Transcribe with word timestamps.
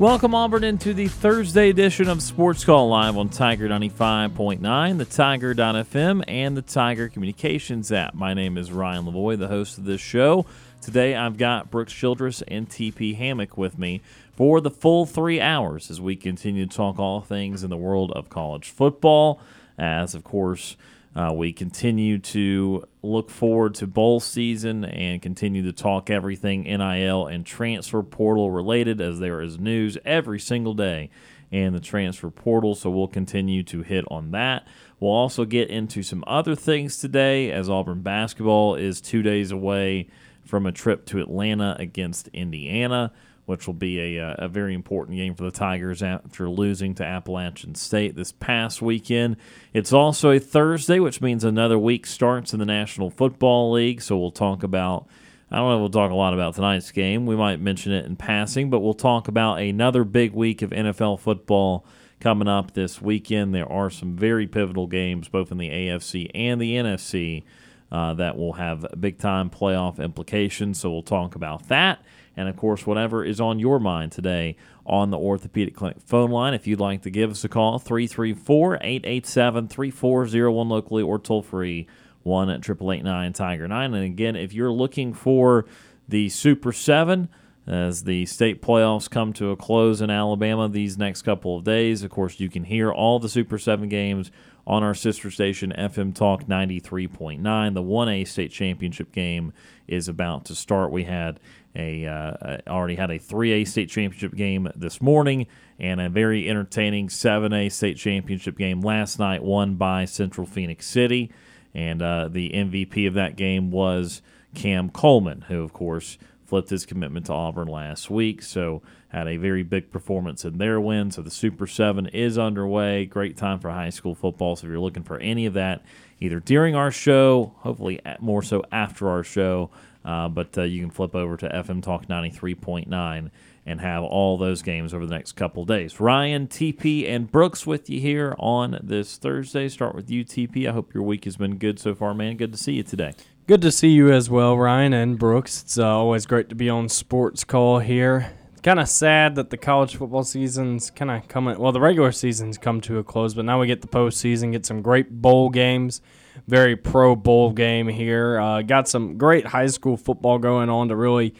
Welcome, 0.00 0.34
Auburn, 0.34 0.64
into 0.64 0.94
the 0.94 1.08
Thursday 1.08 1.68
edition 1.68 2.08
of 2.08 2.22
Sports 2.22 2.64
Call 2.64 2.88
Live 2.88 3.18
on 3.18 3.28
Tiger 3.28 3.68
95.9, 3.68 4.96
the 4.96 5.04
Tiger.fm, 5.04 6.24
and 6.26 6.56
the 6.56 6.62
Tiger 6.62 7.10
Communications 7.10 7.92
app. 7.92 8.14
My 8.14 8.32
name 8.32 8.56
is 8.56 8.72
Ryan 8.72 9.04
Lavoie, 9.04 9.38
the 9.38 9.48
host 9.48 9.76
of 9.76 9.84
this 9.84 10.00
show. 10.00 10.46
Today 10.80 11.14
I've 11.14 11.36
got 11.36 11.70
Brooks 11.70 11.92
Childress 11.92 12.40
and 12.48 12.66
TP 12.66 13.14
Hammock 13.14 13.58
with 13.58 13.78
me 13.78 14.00
for 14.32 14.62
the 14.62 14.70
full 14.70 15.04
three 15.04 15.38
hours 15.38 15.90
as 15.90 16.00
we 16.00 16.16
continue 16.16 16.64
to 16.64 16.74
talk 16.74 16.98
all 16.98 17.20
things 17.20 17.62
in 17.62 17.68
the 17.68 17.76
world 17.76 18.10
of 18.12 18.30
college 18.30 18.70
football. 18.70 19.38
As, 19.76 20.14
of 20.14 20.24
course, 20.24 20.78
uh, 21.14 21.32
we 21.34 21.52
continue 21.52 22.18
to 22.18 22.84
look 23.02 23.30
forward 23.30 23.74
to 23.74 23.86
bowl 23.86 24.20
season 24.20 24.84
and 24.84 25.20
continue 25.20 25.62
to 25.62 25.72
talk 25.72 26.08
everything 26.08 26.62
NIL 26.62 27.26
and 27.26 27.44
transfer 27.44 28.02
portal 28.02 28.50
related 28.50 29.00
as 29.00 29.18
there 29.18 29.40
is 29.40 29.58
news 29.58 29.98
every 30.04 30.38
single 30.38 30.74
day 30.74 31.10
in 31.50 31.72
the 31.72 31.80
transfer 31.80 32.30
portal. 32.30 32.76
So 32.76 32.90
we'll 32.90 33.08
continue 33.08 33.64
to 33.64 33.82
hit 33.82 34.04
on 34.08 34.30
that. 34.30 34.66
We'll 35.00 35.10
also 35.10 35.44
get 35.44 35.68
into 35.68 36.04
some 36.04 36.22
other 36.28 36.54
things 36.54 36.98
today 36.98 37.50
as 37.50 37.68
Auburn 37.68 38.02
basketball 38.02 38.76
is 38.76 39.00
two 39.00 39.22
days 39.22 39.50
away 39.50 40.08
from 40.44 40.64
a 40.64 40.72
trip 40.72 41.06
to 41.06 41.20
Atlanta 41.20 41.76
against 41.78 42.28
Indiana 42.28 43.12
which 43.50 43.66
will 43.66 43.74
be 43.74 44.16
a, 44.16 44.24
uh, 44.24 44.34
a 44.38 44.48
very 44.48 44.74
important 44.74 45.16
game 45.16 45.34
for 45.34 45.42
the 45.42 45.50
Tigers 45.50 46.04
after 46.04 46.48
losing 46.48 46.94
to 46.94 47.04
Appalachian 47.04 47.74
State 47.74 48.14
this 48.14 48.30
past 48.30 48.80
weekend. 48.80 49.36
It's 49.72 49.92
also 49.92 50.30
a 50.30 50.38
Thursday, 50.38 51.00
which 51.00 51.20
means 51.20 51.42
another 51.42 51.76
week 51.76 52.06
starts 52.06 52.52
in 52.52 52.60
the 52.60 52.64
National 52.64 53.10
Football 53.10 53.72
League. 53.72 54.02
So 54.02 54.16
we'll 54.16 54.30
talk 54.30 54.62
about. 54.62 55.08
I 55.50 55.56
don't 55.56 55.68
know. 55.68 55.78
We'll 55.80 55.90
talk 55.90 56.12
a 56.12 56.14
lot 56.14 56.32
about 56.32 56.54
tonight's 56.54 56.92
game. 56.92 57.26
We 57.26 57.34
might 57.34 57.58
mention 57.60 57.90
it 57.90 58.04
in 58.04 58.14
passing, 58.14 58.70
but 58.70 58.78
we'll 58.78 58.94
talk 58.94 59.26
about 59.26 59.56
another 59.56 60.04
big 60.04 60.32
week 60.32 60.62
of 60.62 60.70
NFL 60.70 61.18
football 61.18 61.84
coming 62.20 62.46
up 62.46 62.74
this 62.74 63.02
weekend. 63.02 63.52
There 63.52 63.68
are 63.68 63.90
some 63.90 64.14
very 64.14 64.46
pivotal 64.46 64.86
games, 64.86 65.26
both 65.26 65.50
in 65.50 65.58
the 65.58 65.70
AFC 65.70 66.30
and 66.36 66.60
the 66.60 66.76
NFC, 66.76 67.42
uh, 67.90 68.14
that 68.14 68.36
will 68.36 68.52
have 68.52 68.86
big 69.00 69.18
time 69.18 69.50
playoff 69.50 69.98
implications. 69.98 70.78
So 70.78 70.92
we'll 70.92 71.02
talk 71.02 71.34
about 71.34 71.66
that 71.66 72.00
and 72.40 72.48
of 72.48 72.56
course, 72.56 72.86
whatever 72.86 73.22
is 73.22 73.40
on 73.40 73.58
your 73.58 73.78
mind 73.78 74.12
today 74.12 74.56
on 74.86 75.10
the 75.10 75.18
Orthopedic 75.18 75.76
Clinic 75.76 75.98
phone 76.00 76.30
line. 76.30 76.54
If 76.54 76.66
you'd 76.66 76.80
like 76.80 77.02
to 77.02 77.10
give 77.10 77.30
us 77.30 77.44
a 77.44 77.48
call, 77.48 77.78
334 77.78 78.76
887 78.76 79.68
3401 79.68 80.68
locally 80.68 81.02
or 81.02 81.18
toll 81.18 81.42
free 81.42 81.86
1 82.22 82.50
at 82.50 82.68
888 82.68 83.34
Tiger 83.34 83.68
9. 83.68 83.94
And 83.94 84.04
again, 84.04 84.36
if 84.36 84.52
you're 84.52 84.72
looking 84.72 85.12
for 85.12 85.66
the 86.08 86.28
Super 86.30 86.72
7, 86.72 87.28
as 87.66 88.02
the 88.04 88.26
state 88.26 88.62
playoffs 88.62 89.08
come 89.08 89.32
to 89.34 89.50
a 89.50 89.56
close 89.56 90.00
in 90.00 90.10
Alabama 90.10 90.68
these 90.68 90.98
next 90.98 91.22
couple 91.22 91.56
of 91.56 91.62
days. 91.62 92.02
Of 92.02 92.10
course, 92.10 92.40
you 92.40 92.48
can 92.48 92.64
hear 92.64 92.90
all 92.90 93.20
the 93.20 93.28
Super 93.28 93.58
7 93.58 93.88
games 93.88 94.30
on 94.66 94.82
our 94.82 94.94
sister 94.94 95.30
station, 95.30 95.72
FM 95.76 96.14
Talk 96.14 96.44
93.9. 96.44 97.74
The 97.74 97.82
1A 97.82 98.26
state 98.26 98.50
championship 98.50 99.12
game 99.12 99.52
is 99.86 100.08
about 100.08 100.44
to 100.46 100.54
start. 100.54 100.90
We 100.90 101.04
had 101.04 101.38
a 101.76 102.06
uh, 102.06 102.58
already 102.68 102.96
had 102.96 103.10
a 103.10 103.18
3A 103.18 103.66
state 103.66 103.88
championship 103.88 104.34
game 104.34 104.68
this 104.74 105.00
morning 105.00 105.46
and 105.78 106.00
a 106.00 106.08
very 106.08 106.48
entertaining 106.48 107.08
7A 107.08 107.70
state 107.72 107.96
championship 107.96 108.58
game 108.58 108.80
last 108.80 109.18
night, 109.18 109.42
won 109.42 109.76
by 109.76 110.04
Central 110.04 110.46
Phenix 110.46 110.86
City. 110.86 111.30
And 111.74 112.02
uh, 112.02 112.28
the 112.28 112.50
MVP 112.50 113.06
of 113.06 113.14
that 113.14 113.36
game 113.36 113.70
was 113.70 114.22
Cam 114.54 114.90
Coleman, 114.90 115.42
who, 115.42 115.62
of 115.62 115.72
course, 115.72 116.18
flipped 116.44 116.70
his 116.70 116.84
commitment 116.84 117.26
to 117.26 117.32
Auburn 117.32 117.68
last 117.68 118.10
week. 118.10 118.42
So 118.42 118.82
had 119.08 119.28
a 119.28 119.36
very 119.36 119.62
big 119.62 119.90
performance 119.90 120.44
in 120.44 120.58
their 120.58 120.80
win. 120.80 121.10
So 121.12 121.22
the 121.22 121.30
Super 121.30 121.66
7 121.66 122.08
is 122.08 122.38
underway. 122.38 123.06
Great 123.06 123.36
time 123.36 123.60
for 123.60 123.70
high 123.70 123.90
school 123.90 124.14
football. 124.14 124.56
So 124.56 124.66
if 124.66 124.70
you're 124.70 124.80
looking 124.80 125.04
for 125.04 125.18
any 125.18 125.46
of 125.46 125.54
that, 125.54 125.84
either 126.18 126.40
during 126.40 126.74
our 126.74 126.90
show, 126.90 127.54
hopefully 127.58 128.00
more 128.18 128.42
so 128.42 128.64
after 128.72 129.08
our 129.08 129.22
show, 129.22 129.70
uh, 130.04 130.28
but 130.28 130.56
uh, 130.56 130.62
you 130.62 130.80
can 130.80 130.90
flip 130.90 131.14
over 131.14 131.36
to 131.36 131.48
FM 131.48 131.82
Talk 131.82 132.06
93.9 132.06 133.30
and 133.66 133.80
have 133.80 134.02
all 134.02 134.38
those 134.38 134.62
games 134.62 134.94
over 134.94 135.06
the 135.06 135.14
next 135.14 135.32
couple 135.32 135.64
days. 135.64 136.00
Ryan, 136.00 136.46
TP, 136.46 137.08
and 137.08 137.30
Brooks 137.30 137.66
with 137.66 137.90
you 137.90 138.00
here 138.00 138.34
on 138.38 138.78
this 138.82 139.16
Thursday. 139.16 139.68
Start 139.68 139.94
with 139.94 140.10
you, 140.10 140.24
TP. 140.24 140.66
I 140.66 140.72
hope 140.72 140.94
your 140.94 141.02
week 141.02 141.24
has 141.24 141.36
been 141.36 141.56
good 141.58 141.78
so 141.78 141.94
far, 141.94 142.14
man. 142.14 142.36
Good 142.36 142.52
to 142.52 142.58
see 142.58 142.72
you 142.72 142.82
today. 142.82 143.12
Good 143.46 143.62
to 143.62 143.70
see 143.70 143.88
you 143.88 144.10
as 144.10 144.30
well, 144.30 144.56
Ryan 144.56 144.92
and 144.92 145.18
Brooks. 145.18 145.62
It's 145.62 145.78
uh, 145.78 145.86
always 145.86 146.24
great 146.24 146.48
to 146.48 146.54
be 146.54 146.70
on 146.70 146.88
Sports 146.88 147.44
Call 147.44 147.80
here. 147.80 148.32
It's 148.52 148.62
Kind 148.62 148.80
of 148.80 148.88
sad 148.88 149.34
that 149.34 149.50
the 149.50 149.56
college 149.56 149.96
football 149.96 150.24
season's 150.24 150.90
kind 150.90 151.10
of 151.10 151.28
coming. 151.28 151.58
Well, 151.58 151.72
the 151.72 151.80
regular 151.80 152.12
season's 152.12 152.58
come 152.58 152.80
to 152.82 152.98
a 152.98 153.04
close, 153.04 153.34
but 153.34 153.44
now 153.44 153.60
we 153.60 153.66
get 153.66 153.82
the 153.82 153.88
postseason, 153.88 154.52
get 154.52 154.64
some 154.64 154.82
great 154.82 155.20
bowl 155.20 155.50
games 155.50 156.00
very 156.46 156.76
pro 156.76 157.16
bowl 157.16 157.52
game 157.52 157.88
here. 157.88 158.38
Uh, 158.38 158.62
got 158.62 158.88
some 158.88 159.18
great 159.18 159.46
high 159.46 159.66
school 159.66 159.96
football 159.96 160.38
going 160.38 160.68
on 160.68 160.88
to 160.88 160.96
really 160.96 161.34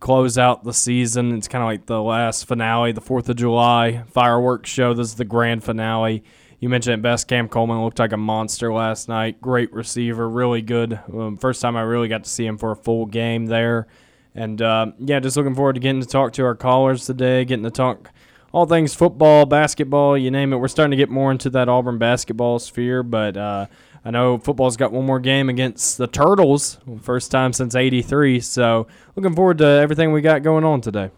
close 0.00 0.38
out 0.38 0.64
the 0.64 0.72
season. 0.72 1.34
It's 1.34 1.48
kind 1.48 1.62
of 1.62 1.68
like 1.68 1.86
the 1.86 2.02
last 2.02 2.46
finale, 2.46 2.92
the 2.92 3.00
4th 3.00 3.28
of 3.28 3.36
July 3.36 4.04
fireworks 4.08 4.70
show. 4.70 4.94
This 4.94 5.08
is 5.08 5.14
the 5.14 5.24
grand 5.24 5.64
finale. 5.64 6.22
You 6.58 6.68
mentioned 6.68 6.94
it 6.94 7.02
best. 7.02 7.28
Cam 7.28 7.48
Coleman 7.48 7.82
looked 7.82 7.98
like 7.98 8.12
a 8.12 8.16
monster 8.16 8.72
last 8.72 9.08
night. 9.08 9.40
Great 9.40 9.72
receiver, 9.72 10.28
really 10.28 10.62
good. 10.62 10.98
Um, 11.12 11.36
first 11.36 11.60
time 11.60 11.76
I 11.76 11.82
really 11.82 12.08
got 12.08 12.24
to 12.24 12.30
see 12.30 12.46
him 12.46 12.56
for 12.56 12.70
a 12.70 12.76
full 12.76 13.06
game 13.06 13.46
there. 13.46 13.86
And 14.34 14.60
uh, 14.60 14.92
yeah, 14.98 15.20
just 15.20 15.36
looking 15.36 15.54
forward 15.54 15.74
to 15.74 15.80
getting 15.80 16.00
to 16.00 16.06
talk 16.06 16.32
to 16.34 16.44
our 16.44 16.54
callers 16.54 17.06
today, 17.06 17.44
getting 17.44 17.64
to 17.64 17.70
talk 17.70 18.10
all 18.52 18.66
things 18.66 18.94
football, 18.94 19.44
basketball, 19.44 20.16
you 20.16 20.30
name 20.30 20.52
it. 20.52 20.56
We're 20.56 20.68
starting 20.68 20.92
to 20.92 20.96
get 20.96 21.10
more 21.10 21.30
into 21.30 21.50
that 21.50 21.68
Auburn 21.68 21.98
basketball 21.98 22.58
sphere, 22.58 23.02
but 23.02 23.36
uh, 23.36 23.66
I 24.06 24.10
know 24.10 24.38
football's 24.38 24.76
got 24.76 24.92
one 24.92 25.04
more 25.04 25.18
game 25.18 25.48
against 25.48 25.98
the 25.98 26.06
Turtles, 26.06 26.78
first 27.02 27.32
time 27.32 27.52
since 27.52 27.74
'83. 27.74 28.38
So 28.38 28.86
looking 29.16 29.34
forward 29.34 29.58
to 29.58 29.66
everything 29.66 30.12
we 30.12 30.20
got 30.20 30.44
going 30.44 30.62
on 30.62 30.80
today. 30.80 31.10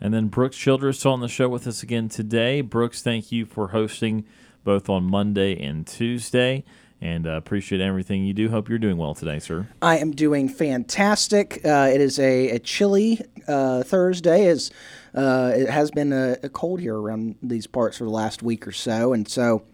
And 0.00 0.14
then 0.14 0.28
Brooks 0.28 0.56
Childress 0.56 1.04
on 1.04 1.18
the 1.18 1.26
show 1.26 1.48
with 1.48 1.66
us 1.66 1.82
again 1.82 2.08
today. 2.08 2.60
Brooks, 2.60 3.02
thank 3.02 3.32
you 3.32 3.46
for 3.46 3.68
hosting 3.68 4.24
both 4.62 4.88
on 4.88 5.02
Monday 5.02 5.60
and 5.60 5.88
Tuesday 5.88 6.62
and 7.00 7.26
uh, 7.26 7.30
appreciate 7.30 7.80
everything 7.80 8.24
you 8.24 8.32
do. 8.32 8.48
Hope 8.48 8.68
you're 8.68 8.78
doing 8.78 8.96
well 8.96 9.16
today, 9.16 9.40
sir. 9.40 9.66
I 9.82 9.98
am 9.98 10.12
doing 10.12 10.48
fantastic. 10.48 11.60
Uh, 11.64 11.90
it 11.92 12.00
is 12.00 12.20
a, 12.20 12.50
a 12.50 12.58
chilly 12.60 13.22
uh, 13.48 13.82
Thursday, 13.82 14.46
as 14.46 14.70
uh, 15.16 15.50
it 15.52 15.68
has 15.68 15.90
been 15.90 16.12
a, 16.12 16.36
a, 16.44 16.48
cold 16.48 16.78
here 16.78 16.96
around 16.96 17.34
these 17.42 17.66
parts 17.66 17.98
for 17.98 18.04
the 18.04 18.10
last 18.10 18.40
week 18.40 18.68
or 18.68 18.72
so, 18.72 19.12
and 19.12 19.28
so 19.28 19.64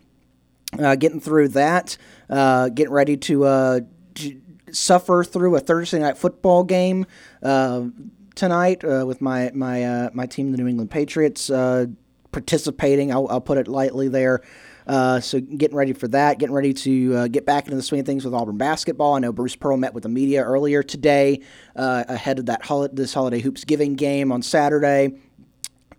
uh, 0.79 0.97
getting 0.97 1.21
through 1.21 1.49
that, 1.49 1.97
uh, 2.31 2.69
getting 2.71 2.93
ready 2.93 3.17
to, 3.17 3.45
uh, 3.45 3.81
to, 4.15 4.41
suffer 4.71 5.23
through 5.23 5.55
a 5.55 5.61
Thursday 5.61 5.99
night 5.99 6.17
football 6.17 6.65
game 6.65 7.05
uh, 7.43 7.85
tonight 8.35 8.83
uh, 8.83 9.05
with 9.07 9.21
my 9.21 9.51
my 9.53 9.85
uh, 9.85 10.11
my 10.15 10.25
team, 10.25 10.51
the 10.51 10.57
New 10.57 10.67
England 10.67 10.91
Patriots, 10.91 11.51
participating. 12.31 13.13
I'll, 13.13 13.29
I'll, 13.29 13.43
put 13.43 13.59
it 13.59 13.69
lightly 13.69 14.09
there. 14.09 14.41
so 14.87 15.41
getting 15.41 15.77
ready 15.77 15.93
for 15.93 16.09
that, 16.09 16.39
getting 16.39 16.55
ready 16.55 16.73
to 16.73 17.29
get 17.29 17.45
back 17.45 17.65
into 17.65 17.77
the 17.77 17.83
swing 17.83 18.01
of 18.01 18.07
things 18.07 18.25
with 18.25 18.33
Auburn 18.33 18.57
basketball. 18.57 19.15
I 19.15 19.19
know 19.19 19.31
Bruce 19.31 19.57
Pearl 19.57 19.77
met 19.77 19.93
with 19.93 20.05
the 20.05 20.09
media 20.09 20.43
earlier 20.43 20.83
today 20.83 21.41
ahead 21.77 22.39
of 22.39 22.47
that 22.47 22.65
hol- 22.65 22.89
this 22.91 23.13
holiday 23.13 23.41
hoops 23.41 23.65
giving 23.65 23.95
game 23.95 24.33
on 24.33 24.41
Saturday, 24.41 25.19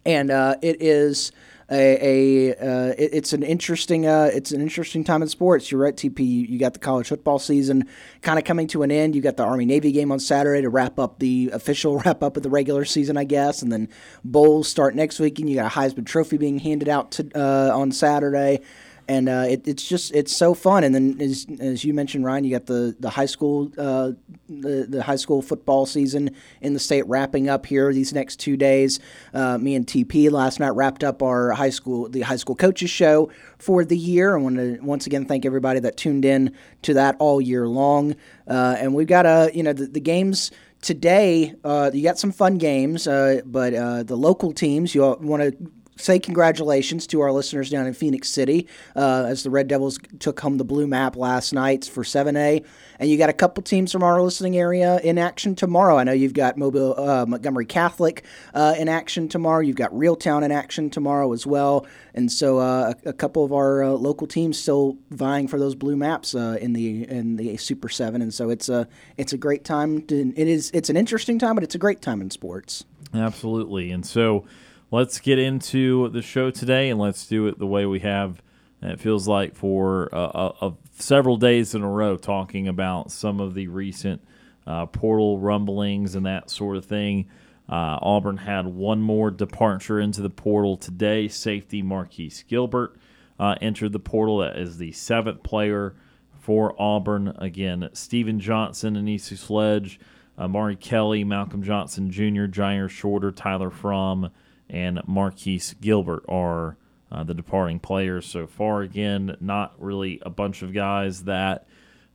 and 0.03 0.31
it 0.63 0.81
is 0.81 1.31
a, 1.71 2.51
a 2.51 2.55
uh, 2.55 2.93
it, 2.97 3.11
it's 3.13 3.33
an 3.33 3.43
interesting 3.43 4.05
uh, 4.05 4.29
it's 4.33 4.51
an 4.51 4.61
interesting 4.61 5.03
time 5.03 5.21
in 5.21 5.27
sports. 5.27 5.71
You're 5.71 5.81
right, 5.81 5.95
TP. 5.95 6.19
You, 6.19 6.45
you 6.45 6.59
got 6.59 6.73
the 6.73 6.79
college 6.79 7.07
football 7.07 7.39
season 7.39 7.87
kind 8.21 8.37
of 8.37 8.45
coming 8.45 8.67
to 8.67 8.83
an 8.83 8.91
end. 8.91 9.15
You 9.15 9.21
got 9.21 9.37
the 9.37 9.43
Army 9.43 9.65
Navy 9.65 9.91
game 9.91 10.11
on 10.11 10.19
Saturday 10.19 10.61
to 10.61 10.69
wrap 10.69 10.99
up 10.99 11.19
the 11.19 11.49
official 11.53 11.99
wrap 12.05 12.23
up 12.23 12.37
of 12.37 12.43
the 12.43 12.49
regular 12.49 12.85
season, 12.85 13.17
I 13.17 13.23
guess, 13.23 13.61
and 13.61 13.71
then 13.71 13.89
bowls 14.23 14.67
start 14.67 14.95
next 14.95 15.19
week. 15.19 15.39
And 15.39 15.49
you 15.49 15.55
got 15.55 15.71
a 15.71 15.75
Heisman 15.75 16.05
Trophy 16.05 16.37
being 16.37 16.59
handed 16.59 16.89
out 16.89 17.11
to, 17.11 17.29
uh, 17.35 17.77
on 17.77 17.91
Saturday 17.91 18.61
and 19.07 19.27
uh, 19.29 19.45
it, 19.47 19.67
it's 19.67 19.87
just 19.87 20.13
it's 20.13 20.35
so 20.35 20.53
fun. 20.53 20.83
And 20.83 20.93
then 20.93 21.21
as, 21.21 21.45
as 21.59 21.83
you 21.83 21.93
mentioned, 21.93 22.25
Ryan, 22.25 22.43
you 22.43 22.51
got 22.51 22.65
the 22.65 22.95
the 22.99 23.09
high 23.09 23.25
school 23.25 23.71
uh, 23.77 24.11
the 24.47 24.85
the 24.87 25.03
high 25.03 25.15
school 25.15 25.41
football 25.41 25.85
season 25.85 26.35
in 26.61 26.73
the 26.73 26.79
state 26.79 27.05
wrapping 27.07 27.49
up 27.49 27.65
here 27.65 27.91
these 27.93 28.13
next 28.13 28.39
two 28.39 28.57
days. 28.57 28.99
Uh, 29.33 29.57
me 29.57 29.75
and 29.75 29.85
TP 29.87 30.31
last 30.31 30.59
night 30.59 30.69
wrapped 30.69 31.03
up 31.03 31.21
our 31.21 31.51
high 31.51 31.69
school 31.69 32.09
the 32.09 32.21
high 32.21 32.35
school 32.35 32.55
coaches 32.55 32.89
show 32.89 33.29
for 33.57 33.83
the 33.83 33.97
year. 33.97 34.37
I 34.37 34.41
want 34.41 34.57
to 34.57 34.79
once 34.81 35.07
again 35.07 35.25
thank 35.25 35.45
everybody 35.45 35.79
that 35.81 35.97
tuned 35.97 36.25
in 36.25 36.55
to 36.83 36.93
that 36.95 37.15
all 37.19 37.41
year 37.41 37.67
long. 37.67 38.15
Uh, 38.47 38.75
and 38.77 38.93
we've 38.93 39.07
got 39.07 39.25
a 39.25 39.51
you 39.53 39.63
know 39.63 39.73
the, 39.73 39.87
the 39.87 40.01
games 40.01 40.51
today. 40.81 41.53
Uh, 41.63 41.89
you 41.93 42.03
got 42.03 42.19
some 42.19 42.31
fun 42.31 42.57
games, 42.57 43.07
uh, 43.07 43.41
but 43.45 43.73
uh, 43.73 44.03
the 44.03 44.15
local 44.15 44.51
teams 44.51 44.93
you 44.93 45.01
want 45.01 45.41
to 45.41 45.71
say 45.95 46.19
congratulations 46.19 47.07
to 47.07 47.21
our 47.21 47.31
listeners 47.31 47.69
down 47.69 47.87
in 47.87 47.93
Phenix 47.93 48.29
City 48.29 48.67
uh, 48.95 49.25
as 49.27 49.43
the 49.43 49.49
Red 49.49 49.67
Devils 49.67 49.99
took 50.19 50.39
home 50.39 50.57
the 50.57 50.63
blue 50.63 50.87
map 50.87 51.15
last 51.15 51.53
night 51.53 51.85
for 51.85 52.03
7A. 52.03 52.65
And 52.99 53.09
you 53.09 53.17
got 53.17 53.29
a 53.29 53.33
couple 53.33 53.63
teams 53.63 53.91
from 53.91 54.03
our 54.03 54.21
listening 54.21 54.57
area 54.57 54.99
in 54.99 55.17
action 55.17 55.55
tomorrow. 55.55 55.97
I 55.97 56.03
know 56.03 56.11
you've 56.11 56.33
got 56.33 56.57
Mobile 56.57 56.99
uh, 56.99 57.25
Montgomery 57.25 57.65
Catholic 57.65 58.23
uh, 58.53 58.75
in 58.77 58.87
action 58.89 59.27
tomorrow. 59.27 59.61
You've 59.61 59.75
got 59.75 59.91
Reeltown 59.91 60.43
in 60.43 60.51
action 60.51 60.89
tomorrow 60.89 61.31
as 61.33 61.45
well. 61.45 61.85
And 62.13 62.31
so 62.31 62.59
uh, 62.59 62.93
a, 63.05 63.09
a, 63.09 63.13
couple 63.13 63.43
of 63.43 63.53
our 63.53 63.83
uh, 63.83 63.89
local 63.89 64.27
teams 64.27 64.59
still 64.59 64.97
vying 65.09 65.47
for 65.47 65.57
those 65.57 65.75
blue 65.75 65.95
maps 65.95 66.35
uh, 66.35 66.57
in 66.61 66.73
the 66.73 67.09
in 67.09 67.37
the 67.37 67.57
Super 67.57 67.89
Seven. 67.89 68.21
And 68.21 68.33
so 68.33 68.49
it's 68.49 68.69
a 68.69 68.87
it's 69.17 69.33
a 69.33 69.37
great 69.37 69.63
time. 69.63 70.01
To, 70.03 70.33
it 70.35 70.47
is 70.47 70.71
it's 70.73 70.89
an 70.89 70.97
interesting 70.97 71.39
time, 71.39 71.55
but 71.55 71.63
it's 71.63 71.75
a 71.75 71.79
great 71.79 72.01
time 72.01 72.21
in 72.21 72.29
sports. 72.29 72.85
Absolutely. 73.13 73.91
And 73.91 74.05
so 74.05 74.45
let's 74.93 75.19
get 75.19 75.39
into 75.39 76.07
the 76.09 76.21
show 76.21 76.51
today 76.51 76.91
and 76.91 76.99
let's 76.99 77.25
do 77.25 77.47
it 77.47 77.57
the 77.57 77.65
way 77.65 77.83
we 77.83 78.01
have. 78.01 78.39
It 78.79 78.99
feels 78.99 79.27
like 79.27 79.55
for 79.55 80.07
uh, 80.13 80.51
uh, 80.61 80.71
several 80.99 81.37
days 81.37 81.73
in 81.73 81.81
a 81.81 81.89
row, 81.89 82.15
talking 82.15 82.67
about 82.67 83.11
some 83.11 83.39
of 83.39 83.55
the 83.55 83.67
recent 83.69 84.21
uh, 84.67 84.85
portal 84.85 85.39
rumblings 85.39 86.13
and 86.13 86.27
that 86.27 86.51
sort 86.51 86.77
of 86.77 86.85
thing. 86.85 87.27
Uh, 87.67 87.97
Auburn 88.03 88.37
had 88.37 88.67
one 88.67 89.01
more 89.01 89.31
departure 89.31 89.99
into 89.99 90.21
the 90.21 90.29
portal 90.29 90.77
today. 90.77 91.27
Safety 91.27 91.81
Marquise 91.81 92.43
Gilbert 92.47 92.95
entered 93.39 93.93
the 93.93 93.99
portal 93.99 94.37
That 94.37 94.59
is 94.59 94.77
the 94.77 94.91
seventh 94.91 95.41
player 95.41 95.95
for 96.39 96.79
Auburn. 96.79 97.29
Again, 97.39 97.89
Stephen 97.93 98.39
Johnson, 98.39 98.93
Ainisu 98.93 99.39
Sledge, 99.39 99.99
Amari 100.37 100.75
Kelly, 100.75 101.23
Malcolm 101.23 101.63
Johnson 101.63 102.11
Jr., 102.11 102.45
Jyaire 102.45 102.89
Shorter, 102.89 103.31
Tyler 103.31 103.71
Fromm, 103.71 104.29
and 104.69 105.01
Marquise 105.05 105.75
Gilbert 105.79 106.23
are 106.27 106.77
uh, 107.11 107.23
the 107.23 107.33
departing 107.33 107.79
players 107.79 108.25
so 108.25 108.47
far. 108.47 108.81
Again, 108.81 109.37
not 109.39 109.73
really 109.77 110.19
a 110.23 110.29
bunch 110.29 110.61
of 110.61 110.73
guys 110.73 111.25
that 111.25 111.67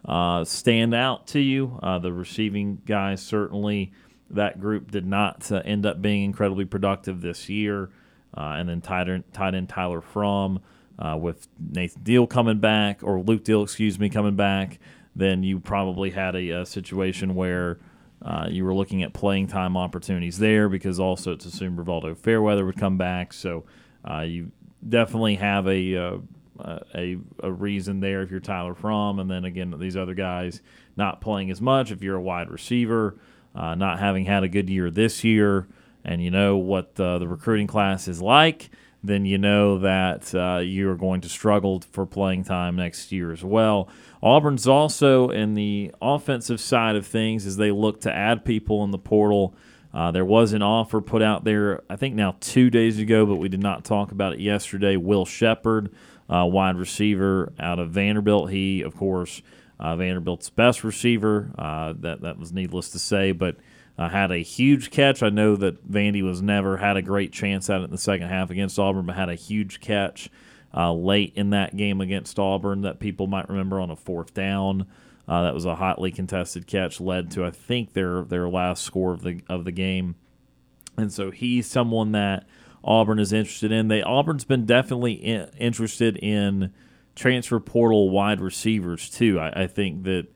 uh, 0.05 0.45
stand 0.45 0.95
out 0.95 1.29
to 1.29 1.41
you. 1.41 1.79
Uh, 1.83 1.99
the 1.99 2.13
receiving 2.13 2.83
guys 2.85 3.23
certainly 3.23 3.93
that 4.31 4.61
group 4.61 4.91
did 4.91 5.07
not 5.07 5.51
uh, 5.51 5.63
end 5.65 5.87
up 5.87 6.03
being 6.03 6.25
incredibly 6.25 6.65
productive 6.65 7.21
this 7.21 7.49
year. 7.49 7.91
Uh, 8.37 8.57
and 8.59 8.69
then 8.69 8.81
tied 8.81 9.09
in, 9.09 9.25
tied 9.33 9.55
in 9.55 9.67
Tyler 9.67 10.03
Fromm 10.03 10.61
uh, 10.99 11.17
with 11.19 11.49
Nathan 11.59 12.03
Deal 12.03 12.27
coming 12.27 12.59
back, 12.59 13.03
or 13.03 13.21
Luke 13.21 13.43
Deal, 13.43 13.63
excuse 13.63 13.99
me, 13.99 14.11
coming 14.11 14.37
back. 14.37 14.79
Then 15.17 15.43
you 15.43 15.59
probably 15.59 16.11
had 16.11 16.37
a, 16.37 16.51
a 16.51 16.67
situation 16.67 17.35
where 17.35 17.79
uh, 18.23 18.47
you 18.51 18.65
were 18.65 18.75
looking 18.75 19.03
at 19.03 19.13
playing 19.13 19.47
time 19.47 19.77
opportunities 19.77 20.39
there 20.39 20.69
because 20.69 20.99
also 20.99 21.33
it's 21.33 21.45
assumed 21.45 21.79
Rivaldo 21.79 22.17
Fairweather 22.17 22.65
would 22.65 22.77
come 22.77 22.99
back. 22.99 23.33
So 23.33 23.65
uh, 24.09 24.21
you 24.21 24.51
definitely 24.87 25.37
have 25.37 25.69
a, 25.69 25.97
uh, 25.97 26.19
a, 26.95 27.17
a 27.43 27.53
reason 27.53 28.01
there 28.01 28.23
if 28.23 28.31
you're 28.31 28.41
Tyler 28.41 28.75
Fromm, 28.75 29.19
and 29.19 29.31
then 29.31 29.45
again 29.45 29.75
these 29.79 29.97
other 29.97 30.15
guys 30.15 30.61
not 30.97 31.21
playing 31.21 31.51
as 31.51 31.61
much. 31.61 31.93
If 31.93 32.03
you're 32.03 32.17
a 32.17 32.21
wide 32.21 32.51
receiver, 32.51 33.17
uh, 33.55 33.75
not 33.75 34.01
having 34.01 34.25
had 34.25 34.43
a 34.43 34.49
good 34.49 34.69
year 34.69 34.91
this 34.91 35.23
year, 35.23 35.69
and 36.05 36.23
you 36.23 36.31
know 36.31 36.57
what 36.57 36.99
uh, 36.99 37.19
the 37.19 37.29
recruiting 37.29 37.67
class 37.67 38.09
is 38.09 38.21
like, 38.21 38.71
then 39.03 39.25
you 39.25 39.39
know 39.39 39.79
that 39.79 40.35
uh, 40.35 40.59
you're 40.59 40.97
going 40.97 41.21
to 41.21 41.29
struggle 41.29 41.83
for 41.93 42.05
playing 42.05 42.45
time 42.45 42.77
next 42.77 43.13
year 43.13 43.33
as 43.33 43.45
well. 43.45 43.89
Auburn's 44.23 44.67
also 44.67 45.31
in 45.31 45.55
the 45.55 45.93
offensive 46.03 46.61
side 46.61 46.97
of 46.97 47.07
things 47.07 47.47
as 47.47 47.57
they 47.57 47.71
look 47.71 48.01
to 48.01 48.13
add 48.15 48.45
people 48.45 48.83
in 48.85 48.91
the 48.91 48.99
portal. 48.99 49.55
Uh, 49.95 50.11
there 50.11 50.25
was 50.25 50.53
an 50.53 50.63
offer 50.63 51.01
put 51.01 51.23
out 51.23 51.45
there, 51.45 51.83
I 51.89 51.97
think 51.97 52.15
now 52.15 52.37
two 52.41 52.71
days 52.71 52.99
ago, 52.99 53.25
but 53.25 53.37
we 53.37 53.49
did 53.49 53.63
not 53.63 53.85
talk 53.85 54.13
about 54.13 54.35
it 54.35 54.41
yesterday. 54.41 54.97
Will 54.97 55.25
Sheppard, 55.25 55.91
uh, 56.29 56.45
wide 56.45 56.77
receiver 56.77 57.53
out 57.59 57.79
of 57.79 57.91
Vanderbilt. 57.91 58.51
He, 58.51 58.83
of 58.83 58.97
course, 58.97 59.41
uh, 59.81 59.97
Vanderbilt's 59.97 60.51
best 60.51 60.85
receiver. 60.85 61.51
Uh, 61.57 61.95
that 62.01 62.21
that 62.23 62.39
was 62.39 62.53
needless 62.53 62.91
to 62.91 62.99
say, 62.99 63.33
but 63.33 63.57
uh, 63.99 64.09
had 64.09 64.31
a 64.31 64.39
huge 64.39 64.91
catch. 64.91 65.23
I 65.23 65.29
know 65.29 65.57
that 65.57 65.91
Vandy 65.91 66.23
was 66.23 66.41
never 66.41 66.77
had 66.77 66.97
a 66.97 67.03
great 67.03 67.33
chance 67.33 67.69
at 67.69 67.81
it 67.81 67.85
in 67.85 67.91
the 67.91 67.99
second 67.99 68.29
half 68.29 68.51
against 68.51 68.79
Auburn, 68.79 69.07
but 69.07 69.17
had 69.17 69.29
a 69.29 69.35
huge 69.35 69.81
catch 69.81 70.31
uh, 70.75 70.93
late 70.93 71.33
in 71.35 71.51
that 71.51 71.77
game 71.77 72.01
against 72.01 72.39
Auburn 72.39 72.83
that 72.83 73.01
people 73.01 73.27
might 73.27 73.49
remember 73.49 73.81
on 73.81 73.91
a 73.91 73.97
fourth 73.97 74.35
down. 74.35 74.87
Uh, 75.27 75.43
that 75.43 75.55
was 75.55 75.65
a 75.65 75.75
hotly 75.75 76.11
contested 76.11 76.67
catch, 76.67 77.01
led 77.01 77.31
to 77.33 77.45
I 77.45 77.51
think 77.51 77.93
their 77.93 78.23
their 78.23 78.49
last 78.49 78.83
score 78.83 79.13
of 79.13 79.23
the 79.23 79.43
of 79.49 79.65
the 79.65 79.73
game, 79.73 80.15
and 80.97 81.13
so 81.13 81.31
he's 81.31 81.67
someone 81.67 82.13
that 82.13 82.47
Auburn 82.83 83.19
is 83.19 83.33
interested 83.33 83.71
in. 83.71 83.89
They 83.89 84.03
Auburn's 84.03 84.45
been 84.45 84.65
definitely 84.65 85.13
in, 85.13 85.51
interested 85.59 86.17
in 86.17 86.73
transfer 87.15 87.61
portal 87.61 88.09
wide 88.09 88.41
receivers 88.41 89.11
too. 89.11 89.39
I, 89.39 89.65
I 89.65 89.67
think 89.67 90.05
that 90.05 90.29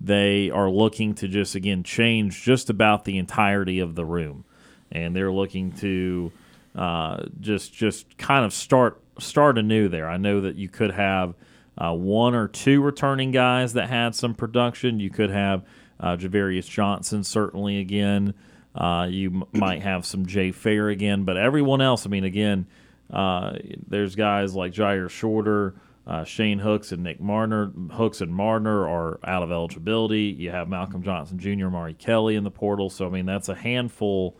they 0.00 0.50
are 0.50 0.70
looking 0.70 1.14
to 1.16 1.28
just 1.28 1.54
again 1.54 1.82
change 1.82 2.42
just 2.42 2.70
about 2.70 3.04
the 3.04 3.18
entirety 3.18 3.80
of 3.80 3.94
the 3.94 4.04
room, 4.04 4.44
and 4.92 5.14
they're 5.14 5.32
looking 5.32 5.72
to 5.72 6.32
uh, 6.74 7.24
just 7.40 7.72
just 7.72 8.16
kind 8.18 8.44
of 8.44 8.52
start 8.52 9.00
start 9.18 9.58
anew 9.58 9.88
there. 9.88 10.08
I 10.08 10.16
know 10.16 10.40
that 10.42 10.56
you 10.56 10.68
could 10.68 10.92
have 10.92 11.34
uh, 11.76 11.92
one 11.92 12.34
or 12.34 12.48
two 12.48 12.80
returning 12.82 13.30
guys 13.32 13.72
that 13.74 13.88
had 13.88 14.14
some 14.14 14.34
production. 14.34 15.00
You 15.00 15.10
could 15.10 15.30
have 15.30 15.64
uh, 16.00 16.16
Ja'Varrius 16.16 16.68
Johnson 16.68 17.24
certainly 17.24 17.80
again. 17.80 18.34
Uh, 18.74 19.08
you 19.10 19.30
m- 19.30 19.44
might 19.52 19.82
have 19.82 20.06
some 20.06 20.26
Jay 20.26 20.52
Fair 20.52 20.88
again, 20.88 21.24
but 21.24 21.36
everyone 21.36 21.80
else. 21.80 22.06
I 22.06 22.10
mean, 22.10 22.24
again, 22.24 22.66
uh, 23.12 23.56
there's 23.86 24.14
guys 24.14 24.54
like 24.54 24.72
Jyaire 24.72 25.10
Shorter. 25.10 25.74
Uh, 26.08 26.24
Shane 26.24 26.58
Hooks 26.60 26.90
and 26.90 27.02
Nick 27.02 27.20
Mardner, 27.20 27.70
Hooks 27.92 28.22
and 28.22 28.32
Mardner 28.32 28.88
are 28.88 29.20
out 29.24 29.42
of 29.42 29.52
eligibility. 29.52 30.34
You 30.38 30.50
have 30.50 30.66
Malcolm 30.66 31.02
Johnson 31.02 31.38
Jr., 31.38 31.68
Mari 31.68 31.92
Kelly 31.92 32.34
in 32.34 32.44
the 32.44 32.50
portal. 32.50 32.88
So 32.88 33.06
I 33.06 33.10
mean, 33.10 33.26
that's 33.26 33.50
a 33.50 33.54
handful 33.54 34.34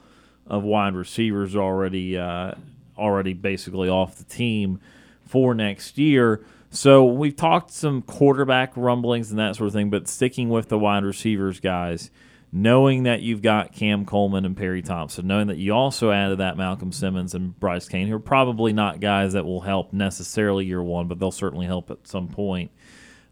of 0.46 0.64
wide 0.64 0.94
receivers 0.94 1.54
already 1.54 2.16
uh, 2.16 2.52
already 2.96 3.34
basically 3.34 3.90
off 3.90 4.16
the 4.16 4.24
team 4.24 4.80
for 5.26 5.54
next 5.54 5.98
year. 5.98 6.42
So 6.70 7.04
we've 7.04 7.36
talked 7.36 7.70
some 7.70 8.00
quarterback 8.00 8.72
rumblings 8.74 9.30
and 9.30 9.38
that 9.38 9.56
sort 9.56 9.68
of 9.68 9.74
thing, 9.74 9.90
but 9.90 10.08
sticking 10.08 10.48
with 10.48 10.68
the 10.68 10.78
wide 10.78 11.04
receivers, 11.04 11.60
guys, 11.60 12.10
knowing 12.52 13.02
that 13.04 13.20
you've 13.20 13.42
got 13.42 13.72
Cam 13.72 14.04
Coleman 14.04 14.44
and 14.44 14.56
Perry 14.56 14.82
Thompson, 14.82 15.26
knowing 15.26 15.48
that 15.48 15.58
you 15.58 15.74
also 15.74 16.10
added 16.10 16.38
that 16.38 16.56
Malcolm 16.56 16.92
Simmons 16.92 17.34
and 17.34 17.58
Bryce 17.58 17.88
Cain, 17.88 18.08
who 18.08 18.16
are 18.16 18.20
probably 18.20 18.72
not 18.72 19.00
guys 19.00 19.34
that 19.34 19.44
will 19.44 19.60
help 19.60 19.92
necessarily 19.92 20.64
year 20.64 20.82
one, 20.82 21.08
but 21.08 21.18
they'll 21.18 21.30
certainly 21.30 21.66
help 21.66 21.90
at 21.90 22.06
some 22.06 22.28
point. 22.28 22.70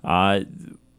Uh, 0.05 0.41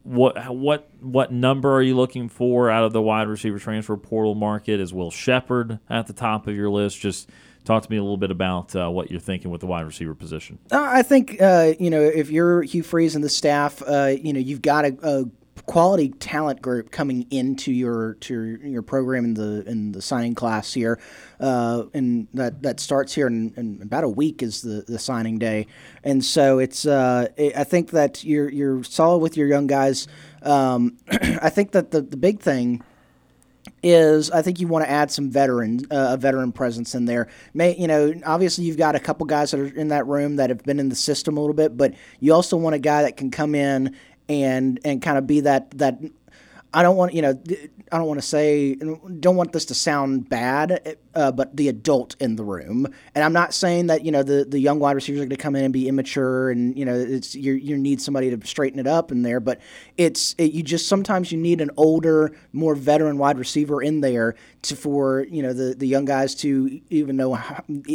what 0.02 0.54
what 0.54 0.88
what 1.00 1.32
number 1.32 1.74
are 1.74 1.82
you 1.82 1.94
looking 1.94 2.28
for 2.28 2.70
out 2.70 2.84
of 2.84 2.92
the 2.92 3.02
wide 3.02 3.28
receiver 3.28 3.58
transfer 3.58 3.96
portal 3.96 4.34
market? 4.34 4.80
Is 4.80 4.92
Will 4.92 5.10
Sheppard 5.10 5.78
at 5.90 6.06
the 6.06 6.12
top 6.12 6.46
of 6.46 6.56
your 6.56 6.70
list? 6.70 6.98
Just 6.98 7.28
Talk 7.68 7.82
to 7.82 7.90
me 7.90 7.98
a 7.98 8.02
little 8.02 8.16
bit 8.16 8.30
about 8.30 8.74
uh, 8.74 8.88
what 8.88 9.10
you're 9.10 9.20
thinking 9.20 9.50
with 9.50 9.60
the 9.60 9.66
wide 9.66 9.82
receiver 9.82 10.14
position. 10.14 10.58
Uh, 10.72 10.86
I 10.88 11.02
think 11.02 11.36
uh, 11.38 11.74
you 11.78 11.90
know 11.90 12.00
if 12.00 12.30
you're 12.30 12.62
Hugh 12.62 12.82
Freeze 12.82 13.14
and 13.14 13.22
the 13.22 13.28
staff, 13.28 13.82
uh, 13.86 14.14
you 14.18 14.32
know 14.32 14.40
you've 14.40 14.62
got 14.62 14.86
a, 14.86 14.96
a, 15.02 15.24
quality 15.68 16.08
talent 16.08 16.62
group 16.62 16.90
coming 16.90 17.26
into 17.30 17.70
your 17.70 18.14
to 18.14 18.58
your, 18.62 18.80
program 18.80 19.26
in 19.26 19.34
the 19.34 19.62
in 19.68 19.92
the 19.92 20.00
signing 20.00 20.34
class 20.34 20.72
here, 20.72 20.98
uh, 21.40 21.84
and 21.92 22.26
that 22.32 22.62
that 22.62 22.80
starts 22.80 23.14
here 23.14 23.26
in, 23.26 23.52
in, 23.56 23.78
about 23.82 24.02
a 24.02 24.08
week 24.08 24.42
is 24.42 24.62
the, 24.62 24.82
the 24.88 24.98
signing 24.98 25.38
day, 25.38 25.66
and 26.02 26.24
so 26.24 26.58
it's 26.58 26.86
uh, 26.86 27.28
I 27.54 27.64
think 27.64 27.90
that 27.90 28.24
you're 28.24 28.48
you're 28.48 28.82
solid 28.82 29.18
with 29.18 29.36
your 29.36 29.46
young 29.46 29.66
guys. 29.66 30.08
Um, 30.42 30.96
I 31.10 31.50
think 31.50 31.72
that 31.72 31.90
the 31.90 32.00
the 32.00 32.16
big 32.16 32.40
thing 32.40 32.82
is 33.82 34.30
I 34.30 34.40
think 34.40 34.60
you 34.60 34.68
want 34.68 34.86
to 34.86 34.90
add 34.90 35.10
some 35.10 35.30
veteran 35.30 35.80
uh, 35.90 36.08
a 36.12 36.16
veteran 36.16 36.50
presence 36.50 36.94
in 36.94 37.04
there. 37.04 37.28
May 37.52 37.76
you 37.76 37.86
know 37.86 38.14
obviously 38.24 38.64
you've 38.64 38.78
got 38.78 38.94
a 38.94 39.00
couple 39.00 39.26
guys 39.26 39.50
that 39.50 39.60
are 39.60 39.66
in 39.66 39.88
that 39.88 40.06
room 40.06 40.36
that 40.36 40.48
have 40.48 40.64
been 40.64 40.80
in 40.80 40.88
the 40.88 40.96
system 40.96 41.36
a 41.36 41.40
little 41.40 41.54
bit, 41.54 41.76
but 41.76 41.92
you 42.20 42.32
also 42.32 42.56
want 42.56 42.74
a 42.74 42.78
guy 42.78 43.02
that 43.02 43.18
can 43.18 43.30
come 43.30 43.54
in 43.54 43.94
and 44.28 44.80
and 44.84 45.02
kind 45.02 45.18
of 45.18 45.26
be 45.26 45.40
that 45.40 45.70
that 45.78 45.98
I 46.72 46.82
don't 46.82 46.96
want 46.96 47.14
you 47.14 47.22
know 47.22 47.40
I 47.90 47.96
don't 47.96 48.06
want 48.06 48.20
to 48.20 48.26
say 48.26 48.74
don't 48.74 49.36
want 49.36 49.52
this 49.52 49.64
to 49.66 49.74
sound 49.74 50.28
bad, 50.28 50.96
uh, 51.14 51.32
but 51.32 51.56
the 51.56 51.68
adult 51.68 52.14
in 52.20 52.36
the 52.36 52.44
room. 52.44 52.86
And 53.14 53.24
I'm 53.24 53.32
not 53.32 53.54
saying 53.54 53.86
that 53.86 54.04
you 54.04 54.12
know 54.12 54.22
the, 54.22 54.44
the 54.44 54.58
young 54.58 54.78
wide 54.78 54.94
receivers 54.94 55.20
are 55.20 55.24
going 55.24 55.30
to 55.30 55.36
come 55.36 55.56
in 55.56 55.64
and 55.64 55.72
be 55.72 55.88
immature, 55.88 56.50
and 56.50 56.76
you 56.78 56.84
know 56.84 56.94
it's 56.94 57.34
you 57.34 57.54
you 57.54 57.78
need 57.78 58.02
somebody 58.02 58.34
to 58.34 58.46
straighten 58.46 58.78
it 58.78 58.86
up 58.86 59.10
in 59.10 59.22
there. 59.22 59.40
But 59.40 59.60
it's 59.96 60.34
it, 60.36 60.52
you 60.52 60.62
just 60.62 60.88
sometimes 60.88 61.32
you 61.32 61.38
need 61.38 61.62
an 61.62 61.70
older, 61.76 62.36
more 62.52 62.74
veteran 62.74 63.16
wide 63.16 63.38
receiver 63.38 63.82
in 63.82 64.02
there 64.02 64.34
to 64.62 64.76
for 64.76 65.26
you 65.30 65.42
know 65.42 65.52
the, 65.52 65.74
the 65.74 65.86
young 65.86 66.04
guys 66.04 66.34
to 66.36 66.80
even 66.90 67.16
though 67.16 67.38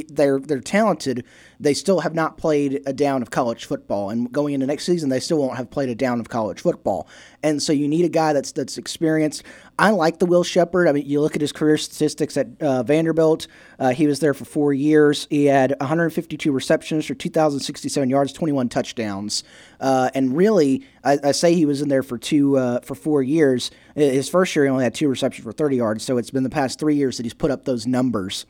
they're 0.09 0.39
they're 0.39 0.59
talented, 0.59 1.25
they 1.59 1.73
still 1.73 1.99
have 2.01 2.13
not 2.13 2.37
played 2.37 2.81
a 2.85 2.93
down 2.93 3.21
of 3.21 3.31
college 3.31 3.65
football, 3.65 4.09
and 4.09 4.31
going 4.31 4.53
into 4.53 4.65
next 4.65 4.85
season 4.85 5.09
they 5.09 5.19
still 5.19 5.37
won't 5.37 5.57
have 5.57 5.69
played 5.69 5.89
a 5.89 5.95
down 5.95 6.19
of 6.19 6.29
college 6.29 6.61
football. 6.61 7.07
And 7.41 7.61
so 7.61 7.73
you 7.73 7.87
need 7.87 8.05
a 8.05 8.09
guy 8.09 8.33
that's 8.33 8.51
that's 8.51 8.77
experienced. 8.77 9.43
I 9.77 9.89
like 9.89 10.19
the 10.19 10.27
Will 10.27 10.43
Sheppard. 10.43 10.87
I 10.87 10.91
mean, 10.91 11.07
you 11.07 11.19
look 11.19 11.35
at 11.35 11.41
his 11.41 11.51
career 11.51 11.77
statistics 11.77 12.37
at 12.37 12.47
uh, 12.61 12.83
Vanderbilt. 12.83 13.47
Uh, 13.79 13.89
he 13.89 14.05
was 14.05 14.19
there 14.19 14.33
for 14.33 14.45
four 14.45 14.71
years. 14.71 15.27
He 15.29 15.45
had 15.45 15.75
152 15.79 16.51
receptions 16.51 17.05
for 17.05 17.15
2,067 17.15 18.09
yards, 18.09 18.33
21 18.33 18.69
touchdowns. 18.69 19.43
Uh, 19.79 20.11
and 20.13 20.37
really, 20.37 20.85
I, 21.03 21.17
I, 21.23 21.31
say 21.31 21.55
he 21.55 21.65
was 21.65 21.81
in 21.81 21.89
there 21.89 22.03
for 22.03 22.19
two 22.19 22.57
uh, 22.57 22.81
for 22.81 22.93
four 22.93 23.23
years. 23.23 23.71
His 23.95 24.29
first 24.29 24.55
year, 24.55 24.65
he 24.65 24.69
only 24.69 24.83
had 24.83 24.93
two 24.93 25.09
receptions 25.09 25.43
for 25.43 25.51
30 25.51 25.77
yards. 25.77 26.03
So 26.03 26.17
it's 26.17 26.29
been 26.29 26.43
the 26.43 26.49
past 26.49 26.79
three 26.79 26.95
years 26.95 27.17
that 27.17 27.23
he's 27.23 27.33
put 27.33 27.49
up 27.49 27.65
those 27.65 27.87
numbers. 27.87 28.45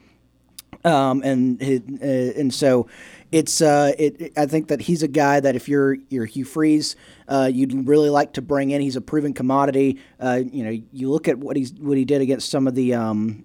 Um, 0.86 1.22
and 1.24 1.62
uh, 1.62 2.06
and 2.06 2.54
so 2.54 2.90
it's 3.34 3.62
uh, 3.62 3.94
it, 3.98 4.32
I 4.38 4.46
think 4.46 4.68
that 4.68 4.80
he's 4.80 5.02
a 5.02 5.08
guy 5.08 5.40
that 5.40 5.56
if 5.56 5.68
you're 5.68 5.96
you're 6.10 6.26
Hugh 6.26 6.46
Freeze, 6.46 6.96
uh, 7.28 7.50
you'd 7.52 7.88
really 7.88 8.12
like 8.12 8.34
to 8.34 8.44
bring 8.44 8.70
in. 8.70 8.80
He's 8.80 8.96
a 8.96 9.02
proven 9.02 9.34
commodity. 9.34 10.00
Uh, 10.20 10.42
you 10.52 10.64
know, 10.64 10.84
you 10.92 11.10
look 11.10 11.28
at 11.28 11.40
what 11.40 11.58
he's 11.58 11.74
what 11.74 11.98
he 11.98 12.06
did 12.06 12.22
against 12.22 12.52
some 12.52 12.68
of 12.68 12.76
the 12.76 12.94
um, 12.94 13.44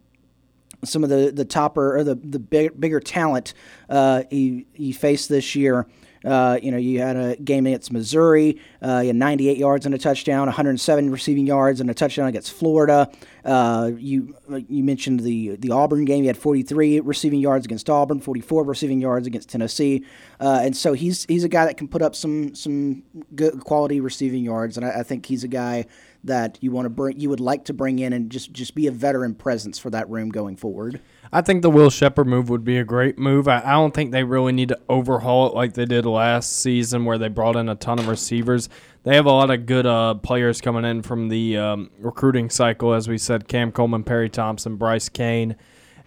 some 0.85 1.05
of 1.05 1.09
the 1.09 1.33
the 1.35 1.47
topper 1.47 1.97
or 1.97 2.05
the 2.05 2.17
the 2.17 2.39
big, 2.39 2.79
bigger 2.79 3.01
talent 3.01 3.55
uh, 3.89 4.25
he 4.31 4.67
he 4.75 4.93
faced 4.93 5.31
this 5.31 5.57
year. 5.57 5.87
Uh, 6.25 6.59
you 6.63 6.71
know, 6.71 6.77
you 6.77 7.01
had 7.01 7.17
a 7.17 7.37
game 7.37 7.67
against 7.67 7.93
Missouri. 7.93 8.61
Uh, 8.83 9.01
you 9.01 9.09
had 9.09 9.17
98 9.17 9.57
yards 9.57 9.87
and 9.87 9.95
a 9.95 9.99
touchdown, 9.99 10.47
107 10.47 11.11
receiving 11.11 11.47
yards 11.47 11.81
and 11.81 11.91
a 11.91 11.95
touchdown 11.95 12.29
against 12.29 12.53
Florida. 12.53 13.11
Uh, 13.45 13.93
you 13.97 14.37
you 14.69 14.85
mentioned 14.85 15.21
the 15.21 15.57
the 15.57 15.71
Auburn 15.71 16.05
game. 16.05 16.25
You 16.25 16.29
had 16.29 16.37
43 16.37 17.01
receiving 17.01 17.41
yards 17.41 17.65
against 17.65 17.89
Auburn, 17.89 18.21
44 18.21 18.65
receiving 18.65 19.01
yards 19.01 19.27
against 19.27 19.49
Tennessee, 19.49 20.05
uh, 20.41 20.61
and 20.63 20.77
so 20.77 20.93
he's 20.93 21.25
he's 21.27 21.45
a 21.45 21.49
guy 21.49 21.65
that 21.65 21.77
can 21.77 21.89
put 21.89 22.03
up 22.03 22.15
some 22.15 22.55
some 22.55 23.03
good 23.35 23.61
quality 23.61 24.01
receiving 24.01 24.45
yards, 24.45 24.77
and 24.77 24.85
I, 24.85 25.01
I 25.01 25.03
think 25.03 25.27
he's 25.27 25.45
a 25.45 25.49
guy 25.49 25.87
that 26.25 26.59
you 26.61 26.71
want 26.73 26.87
to 26.87 26.91
bring 26.91 27.19
you 27.19 27.31
would 27.31 27.41
like 27.41 27.65
to 27.67 27.73
bring 27.73 27.99
in 27.99 28.13
and 28.13 28.31
just 28.31 28.53
just 28.53 28.75
be 28.75 28.87
a 28.87 28.91
veteran 28.91 29.35
presence 29.35 29.79
for 29.79 29.91
that 29.91 30.09
room 30.11 30.31
going 30.31 30.57
forward. 30.57 31.01
I 31.33 31.43
think 31.43 31.63
the 31.63 31.71
Will 31.71 31.91
Sheppard 31.91 32.27
move 32.27 32.49
would 32.49 32.65
be 32.65 32.79
a 32.79 32.85
great 32.85 33.19
move. 33.19 33.49
I, 33.49 33.61
I, 33.61 33.73
don't 33.73 33.93
think 33.93 34.13
they 34.13 34.25
really 34.25 34.53
need 34.53 34.69
to 34.71 34.79
overhaul 34.89 35.49
it 35.49 35.55
like 35.55 35.75
they 35.75 35.85
did 35.85 36.07
last 36.07 36.61
season, 36.61 37.05
where 37.05 37.19
they 37.19 37.29
brought 37.29 37.57
in 37.57 37.69
a 37.69 37.75
ton 37.75 37.99
of 37.99 38.09
receivers. 38.09 38.69
They 39.03 39.15
have 39.17 39.27
a 39.27 39.31
lot 39.31 39.51
of 39.51 39.67
good 39.67 39.87
uh, 39.87 40.15
players 40.15 40.61
coming 40.61 40.85
in 40.85 41.03
from 41.03 41.29
the 41.29 41.57
um, 41.59 41.91
recruiting 41.99 42.51
cycle, 42.51 42.95
as 42.95 43.09
we 43.09 43.19
said: 43.19 43.49
Cam 43.49 43.73
Coleman, 43.73 44.05
Perry 44.05 44.31
Thompson, 44.31 44.77
Bryce 44.77 45.09
Cain. 45.09 45.57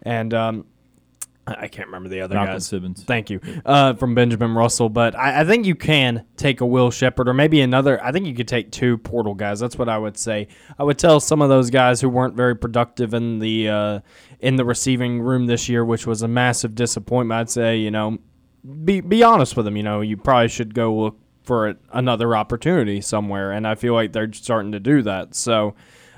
and 0.02 0.34
um, 0.34 0.66
I 1.48 1.68
can't 1.68 1.88
remember 1.88 2.08
the 2.08 2.22
other 2.22 2.36
Malcolm 2.36 2.56
guys. 2.56 2.68
Simmons. 2.68 3.04
Thank 3.04 3.30
you 3.30 3.40
uh, 3.66 3.96
from 3.96 4.14
Benjamin 4.14 4.54
Russell. 4.54 4.90
But 4.90 5.16
I, 5.16 5.42
I, 5.42 5.46
think 5.46 5.66
you 5.66 5.76
can 5.76 6.26
take 6.38 6.62
a 6.62 6.66
Will 6.66 6.92
Sheppard 6.92 7.28
or 7.28 7.34
maybe 7.34 7.62
another. 7.62 8.04
I 8.04 8.12
think 8.12 8.28
you 8.28 8.36
could 8.36 8.48
take 8.48 8.72
two 8.72 8.98
portal 9.00 9.34
guys. 9.34 9.60
That's 9.60 9.78
what 9.78 9.90
I 9.90 9.98
would 9.98 10.18
say. 10.18 10.48
I 10.78 10.84
would 10.84 11.00
tell 11.00 11.20
some 11.20 11.42
of 11.42 11.50
those 11.50 11.70
guys 11.70 12.00
who 12.00 12.10
weren't 12.10 12.36
very 12.36 12.56
productive 12.56 13.14
in 13.14 13.40
the 13.40 13.70
uh, 13.70 14.00
in 14.40 14.56
the 14.56 14.66
receiving 14.66 15.22
room 15.22 15.48
this 15.48 15.68
year, 15.68 15.84
which 15.84 16.06
was 16.06 16.22
a 16.22 16.28
massive 16.28 16.76
disappointment. 16.76 17.40
I'd 17.40 17.50
say 17.50 17.78
you 17.78 17.92
know 17.92 18.20
be 18.84 19.02
be 19.02 19.24
honest 19.24 19.58
with 19.58 19.66
them. 19.66 19.76
You 19.76 19.84
know 19.84 20.02
you 20.02 20.18
probably 20.18 20.48
should 20.48 20.76
go 20.76 20.94
look 20.94 21.18
for 21.44 21.76
another 21.92 22.36
opportunity 22.36 23.02
somewhere, 23.02 23.52
and 23.52 23.68
I 23.68 23.76
feel 23.76 23.96
like 23.96 24.14
they're 24.14 24.32
starting 24.32 24.74
to 24.74 24.80
do 24.80 25.02
that. 25.02 25.34
So 25.34 25.76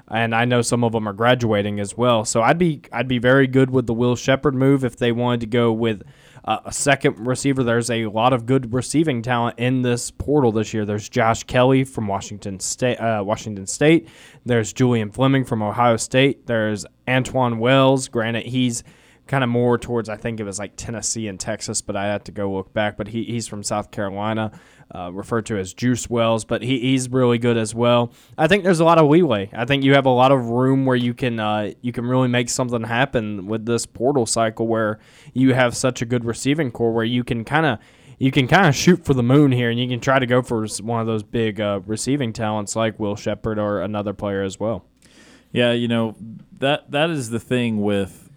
and 0.09 0.35
I 0.35 0.45
know 0.45 0.61
some 0.61 0.83
of 0.83 0.91
them 0.91 1.07
are 1.07 1.13
graduating 1.13 1.79
as 1.79 1.97
well. 1.97 2.25
So 2.25 2.41
I'd 2.41 2.57
be 2.57 2.81
I'd 2.91 3.07
be 3.07 3.19
very 3.19 3.47
good 3.47 3.69
with 3.69 3.87
the 3.87 3.93
Will 3.93 4.15
Sheppard 4.15 4.55
move 4.55 4.83
if 4.83 4.97
they 4.97 5.11
wanted 5.11 5.41
to 5.41 5.47
go 5.47 5.71
with 5.71 6.03
uh, 6.45 6.59
a 6.65 6.73
second 6.73 7.25
receiver. 7.25 7.63
There's 7.63 7.89
a 7.89 8.07
lot 8.07 8.33
of 8.33 8.45
good 8.45 8.73
receiving 8.73 9.21
talent 9.21 9.57
in 9.59 9.81
this 9.81 10.11
portal 10.11 10.51
this 10.51 10.73
year. 10.73 10.85
There's 10.85 11.07
Josh 11.07 11.43
Kelly 11.43 11.83
from 11.83 12.07
Washington 12.07 12.59
State. 12.59 12.97
Uh, 12.97 13.23
Washington 13.25 13.65
State. 13.65 14.09
There's 14.45 14.73
Julian 14.73 15.11
Fleming 15.11 15.45
from 15.45 15.63
Ohio 15.63 15.97
State. 15.97 16.47
There's 16.47 16.85
Antwane 17.07 17.59
Wells. 17.59 18.09
Granted, 18.09 18.45
he's 18.45 18.83
kind 19.25 19.43
of 19.43 19.49
more 19.49 19.77
towards 19.77 20.09
I 20.09 20.17
think 20.17 20.41
it 20.41 20.43
was 20.43 20.59
like 20.59 20.73
Tennessee 20.75 21.29
and 21.29 21.39
Texas, 21.39 21.81
but 21.81 21.95
I 21.95 22.07
had 22.07 22.25
to 22.25 22.31
go 22.31 22.51
look 22.51 22.73
back. 22.73 22.97
But 22.97 23.07
he, 23.07 23.23
he's 23.23 23.47
from 23.47 23.63
South 23.63 23.91
Carolina 23.91 24.51
uh, 24.93 25.11
referred 25.11 25.45
to 25.47 25.57
as 25.57 25.73
Juice 25.73 26.09
Wells, 26.09 26.45
but 26.45 26.61
he, 26.61 26.79
he's 26.79 27.09
really 27.09 27.37
good 27.37 27.57
as 27.57 27.73
well. 27.73 28.11
I 28.37 28.47
think 28.47 28.63
there's 28.63 28.79
a 28.79 28.85
lot 28.85 28.97
of 28.97 29.07
leeway. 29.07 29.49
I 29.53 29.65
think 29.65 29.83
you 29.83 29.93
have 29.93 30.05
a 30.05 30.09
lot 30.09 30.31
of 30.31 30.49
room 30.49 30.85
where 30.85 30.95
you 30.95 31.13
can 31.13 31.39
uh, 31.39 31.71
you 31.81 31.91
can 31.91 32.05
really 32.05 32.27
make 32.27 32.49
something 32.49 32.83
happen 32.83 33.47
with 33.47 33.65
this 33.65 33.85
portal 33.85 34.25
cycle 34.25 34.67
where 34.67 34.99
you 35.33 35.53
have 35.53 35.75
such 35.75 36.01
a 36.01 36.05
good 36.05 36.25
receiving 36.25 36.71
core 36.71 36.91
where 36.91 37.05
you 37.05 37.23
can 37.23 37.43
kind 37.43 37.65
of 37.65 37.79
you 38.19 38.31
can 38.31 38.47
kind 38.47 38.67
of 38.67 38.75
shoot 38.75 39.03
for 39.03 39.13
the 39.13 39.23
moon 39.23 39.51
here, 39.51 39.69
and 39.69 39.79
you 39.79 39.87
can 39.87 39.99
try 39.99 40.19
to 40.19 40.25
go 40.25 40.41
for 40.41 40.65
one 40.81 41.01
of 41.01 41.07
those 41.07 41.23
big 41.23 41.59
uh, 41.59 41.81
receiving 41.85 42.31
talents 42.31 42.75
like 42.75 42.99
Will 42.99 43.15
Sheppard 43.15 43.59
or 43.59 43.81
another 43.81 44.13
player 44.13 44.43
as 44.43 44.59
well. 44.59 44.85
Yeah, 45.51 45.71
you 45.71 45.87
know 45.87 46.15
that 46.59 46.91
that 46.91 47.09
is 47.09 47.29
the 47.29 47.39
thing 47.39 47.81
with 47.81 48.29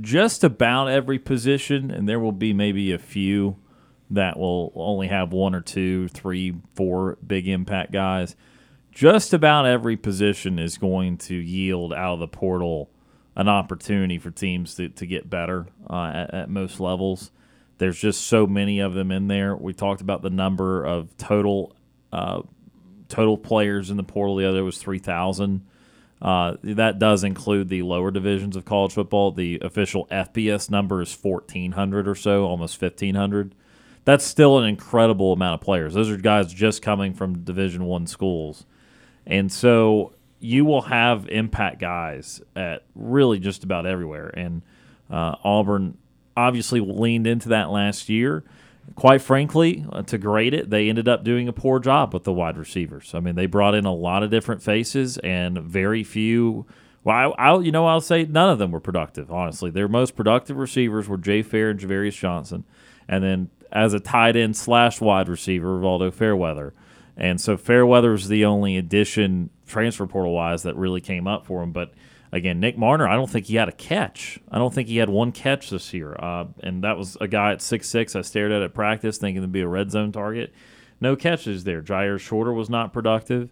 just 0.00 0.44
about 0.44 0.88
every 0.88 1.18
position, 1.18 1.90
and 1.90 2.08
there 2.08 2.20
will 2.20 2.32
be 2.32 2.52
maybe 2.52 2.92
a 2.92 2.98
few 2.98 3.56
that 4.10 4.38
will 4.38 4.72
only 4.74 5.08
have 5.08 5.32
one 5.32 5.54
or 5.54 5.60
two, 5.60 6.08
three, 6.08 6.54
four 6.74 7.18
big 7.26 7.48
impact 7.48 7.92
guys. 7.92 8.36
Just 8.92 9.34
about 9.34 9.66
every 9.66 9.96
position 9.96 10.58
is 10.58 10.78
going 10.78 11.18
to 11.18 11.34
yield 11.34 11.92
out 11.92 12.14
of 12.14 12.20
the 12.20 12.28
portal 12.28 12.90
an 13.34 13.48
opportunity 13.48 14.18
for 14.18 14.30
teams 14.30 14.74
to, 14.76 14.88
to 14.88 15.06
get 15.06 15.28
better 15.28 15.66
uh, 15.90 16.10
at, 16.14 16.34
at, 16.34 16.50
most 16.50 16.80
levels. 16.80 17.30
There's 17.76 17.98
just 17.98 18.26
so 18.26 18.46
many 18.46 18.80
of 18.80 18.94
them 18.94 19.12
in 19.12 19.28
there. 19.28 19.54
We 19.54 19.74
talked 19.74 20.00
about 20.00 20.22
the 20.22 20.30
number 20.30 20.82
of 20.82 21.14
total 21.18 21.76
uh, 22.10 22.42
total 23.08 23.36
players 23.36 23.90
in 23.90 23.98
the 23.98 24.02
portal. 24.02 24.36
The 24.36 24.48
other 24.48 24.64
was 24.64 24.78
three 24.78 24.98
thousand. 24.98 25.66
Uh, 26.22 26.56
that 26.62 26.98
does 26.98 27.22
include 27.22 27.68
the 27.68 27.82
lower 27.82 28.10
divisions 28.10 28.56
of 28.56 28.64
college 28.64 28.94
football. 28.94 29.32
The 29.32 29.58
official 29.60 30.06
FBS 30.06 30.70
number 30.70 31.02
is 31.02 31.12
fourteen 31.12 31.72
hundred 31.72 32.08
or 32.08 32.14
so, 32.14 32.46
almost 32.46 32.78
fifteen 32.78 33.16
hundred 33.16 33.54
that's 34.06 34.24
still 34.24 34.58
an 34.58 34.64
incredible 34.64 35.32
amount 35.32 35.60
of 35.60 35.64
players. 35.64 35.92
Those 35.92 36.08
are 36.08 36.16
guys 36.16 36.54
just 36.54 36.80
coming 36.80 37.12
from 37.12 37.40
Division 37.40 37.84
One 37.84 38.06
schools, 38.06 38.64
and 39.26 39.52
so 39.52 40.14
you 40.38 40.64
will 40.64 40.82
have 40.82 41.28
impact 41.28 41.80
guys 41.80 42.40
at 42.54 42.84
really 42.94 43.38
just 43.40 43.64
about 43.64 43.84
everywhere. 43.84 44.28
And 44.28 44.62
uh, 45.10 45.34
Auburn 45.42 45.98
obviously 46.36 46.80
leaned 46.80 47.26
into 47.26 47.48
that 47.48 47.70
last 47.70 48.08
year. 48.08 48.44
Quite 48.94 49.22
frankly, 49.22 49.84
uh, 49.90 50.02
to 50.02 50.18
grade 50.18 50.54
it, 50.54 50.70
they 50.70 50.88
ended 50.88 51.08
up 51.08 51.24
doing 51.24 51.48
a 51.48 51.52
poor 51.52 51.80
job 51.80 52.14
with 52.14 52.22
the 52.22 52.32
wide 52.32 52.56
receivers. 52.56 53.12
I 53.12 53.18
mean, 53.20 53.34
they 53.34 53.46
brought 53.46 53.74
in 53.74 53.84
a 53.84 53.92
lot 53.92 54.22
of 54.22 54.30
different 54.30 54.62
faces 54.62 55.18
and 55.18 55.58
very 55.58 56.04
few. 56.04 56.64
Well, 57.02 57.34
I, 57.36 57.50
will 57.50 57.64
you 57.64 57.72
know 57.72 57.86
I'll 57.86 58.00
say 58.00 58.24
none 58.24 58.50
of 58.50 58.60
them 58.60 58.70
were 58.70 58.78
productive. 58.78 59.32
Honestly, 59.32 59.70
their 59.70 59.88
most 59.88 60.14
productive 60.14 60.56
receivers 60.56 61.08
were 61.08 61.18
Jay 61.18 61.42
Fair 61.42 61.70
and 61.70 61.80
Ja'Varrius 61.80 62.16
Johnson, 62.16 62.62
and 63.08 63.24
then 63.24 63.50
as 63.76 63.92
a 63.92 64.00
tight 64.00 64.36
end 64.36 64.56
slash 64.56 65.02
wide 65.02 65.28
receiver, 65.28 65.78
Valdo 65.78 66.10
Fairweather. 66.10 66.72
And 67.14 67.38
so 67.38 67.58
Fairweather 67.58 68.14
is 68.14 68.28
the 68.28 68.44
only 68.46 68.78
addition 68.78 69.50
transfer 69.66 70.06
portal 70.06 70.32
wise 70.32 70.62
that 70.62 70.76
really 70.76 71.02
came 71.02 71.26
up 71.26 71.44
for 71.44 71.62
him. 71.62 71.72
But 71.72 71.92
again, 72.32 72.58
Nick 72.58 72.78
Mardner, 72.78 73.06
I 73.06 73.14
don't 73.14 73.28
think 73.28 73.46
he 73.46 73.56
had 73.56 73.68
a 73.68 73.72
catch. 73.72 74.40
I 74.50 74.56
don't 74.56 74.72
think 74.72 74.88
he 74.88 74.96
had 74.96 75.10
one 75.10 75.30
catch 75.30 75.68
this 75.68 75.92
year. 75.92 76.16
Uh, 76.18 76.46
and 76.62 76.84
that 76.84 76.96
was 76.96 77.18
a 77.20 77.28
guy 77.28 77.52
at 77.52 77.60
six 77.60 77.86
six 77.88 78.16
I 78.16 78.22
stared 78.22 78.50
at 78.50 78.62
at 78.62 78.72
practice 78.72 79.18
thinking 79.18 79.42
to 79.42 79.48
be 79.48 79.60
a 79.60 79.68
red 79.68 79.90
zone 79.90 80.10
target. 80.10 80.54
No 80.98 81.14
catches 81.14 81.64
there. 81.64 81.82
Jyaire 81.82 82.18
Shorter 82.18 82.54
was 82.54 82.70
not 82.70 82.94
productive 82.94 83.50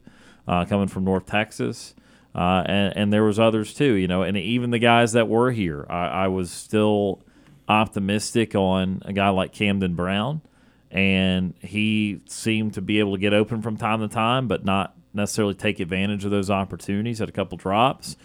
uh, 0.49 0.65
coming 0.65 0.89
from 0.89 1.05
North 1.05 1.27
Texas. 1.27 1.95
Uh, 2.35 2.65
and, 2.67 2.97
and 2.97 3.13
there 3.13 3.25
was 3.25 3.39
others 3.39 3.75
too, 3.75 3.93
you 3.93 4.09
know, 4.09 4.23
and 4.23 4.37
even 4.37 4.71
the 4.71 4.79
guys 4.79 5.13
that 5.13 5.29
were 5.29 5.53
here, 5.53 5.87
I, 5.91 6.25
I 6.25 6.29
was 6.29 6.51
still– 6.51 7.23
optimistic 7.69 8.55
on 8.55 9.03
a 9.05 9.13
guy 9.13 9.29
like 9.31 9.53
Camden 9.53 9.95
Brown, 9.95 10.43
and 10.91 11.55
he 11.61 12.21
seemed 12.27 12.75
to 12.75 12.83
be 12.83 12.99
able 12.99 13.13
to 13.13 13.19
get 13.21 13.33
open 13.33 13.63
from 13.63 13.77
time 13.77 14.01
to 14.01 14.09
time, 14.09 14.49
but 14.49 14.65
not 14.65 14.95
necessarily 15.13 15.55
take 15.55 15.81
advantage 15.81 16.25
of 16.25 16.31
those 16.31 16.51
opportunities. 16.51 17.19
Had 17.21 17.29
a 17.29 17.33
couple 17.33 17.57
drops, 17.57 18.17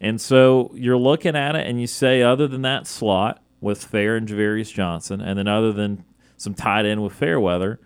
And 0.00 0.20
so 0.20 0.70
you're 0.74 0.98
looking 0.98 1.34
at 1.34 1.56
it 1.56 1.66
and 1.66 1.80
you 1.80 1.86
say, 1.86 2.22
other 2.22 2.46
than 2.46 2.62
that 2.62 2.86
slot 2.86 3.42
with 3.60 3.82
Fair 3.82 4.16
and 4.16 4.28
Ja'Varrius 4.28 4.72
Johnson, 4.72 5.22
and 5.22 5.38
then 5.38 5.48
other 5.48 5.72
than 5.72 6.04
some 6.36 6.52
tight 6.52 6.84
end 6.84 7.02
with 7.02 7.14
Fairweather, 7.14 7.80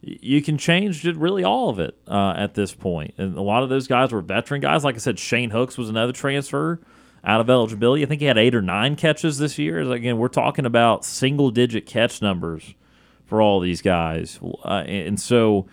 you 0.00 0.40
can 0.42 0.56
change 0.56 1.04
really 1.04 1.42
all 1.42 1.70
of 1.70 1.80
it 1.80 1.96
uh, 2.06 2.34
at 2.36 2.54
this 2.54 2.74
point. 2.74 3.14
And 3.18 3.36
a 3.36 3.42
lot 3.42 3.62
of 3.62 3.70
those 3.70 3.88
guys 3.88 4.12
were 4.12 4.20
veteran 4.20 4.60
guys. 4.60 4.84
Like 4.84 4.94
I 4.94 4.98
said, 4.98 5.18
Shane 5.18 5.50
Hooks 5.50 5.76
was 5.76 5.88
another 5.88 6.12
transfer 6.12 6.80
out 7.24 7.40
of 7.40 7.48
eligibility. 7.48 8.02
I 8.02 8.06
think 8.06 8.20
he 8.20 8.26
had 8.26 8.38
eight 8.38 8.54
or 8.54 8.62
nine 8.62 8.96
catches 8.96 9.38
this 9.38 9.58
year. 9.58 9.80
Again, 9.80 10.18
we're 10.18 10.28
talking 10.28 10.66
about 10.66 11.04
single 11.04 11.50
digit 11.50 11.86
catch 11.86 12.20
numbers 12.20 12.74
for 13.26 13.40
all 13.40 13.60
these 13.60 13.80
guys. 13.82 14.38
Uh, 14.64 14.84
and 14.86 15.18
so 15.18 15.66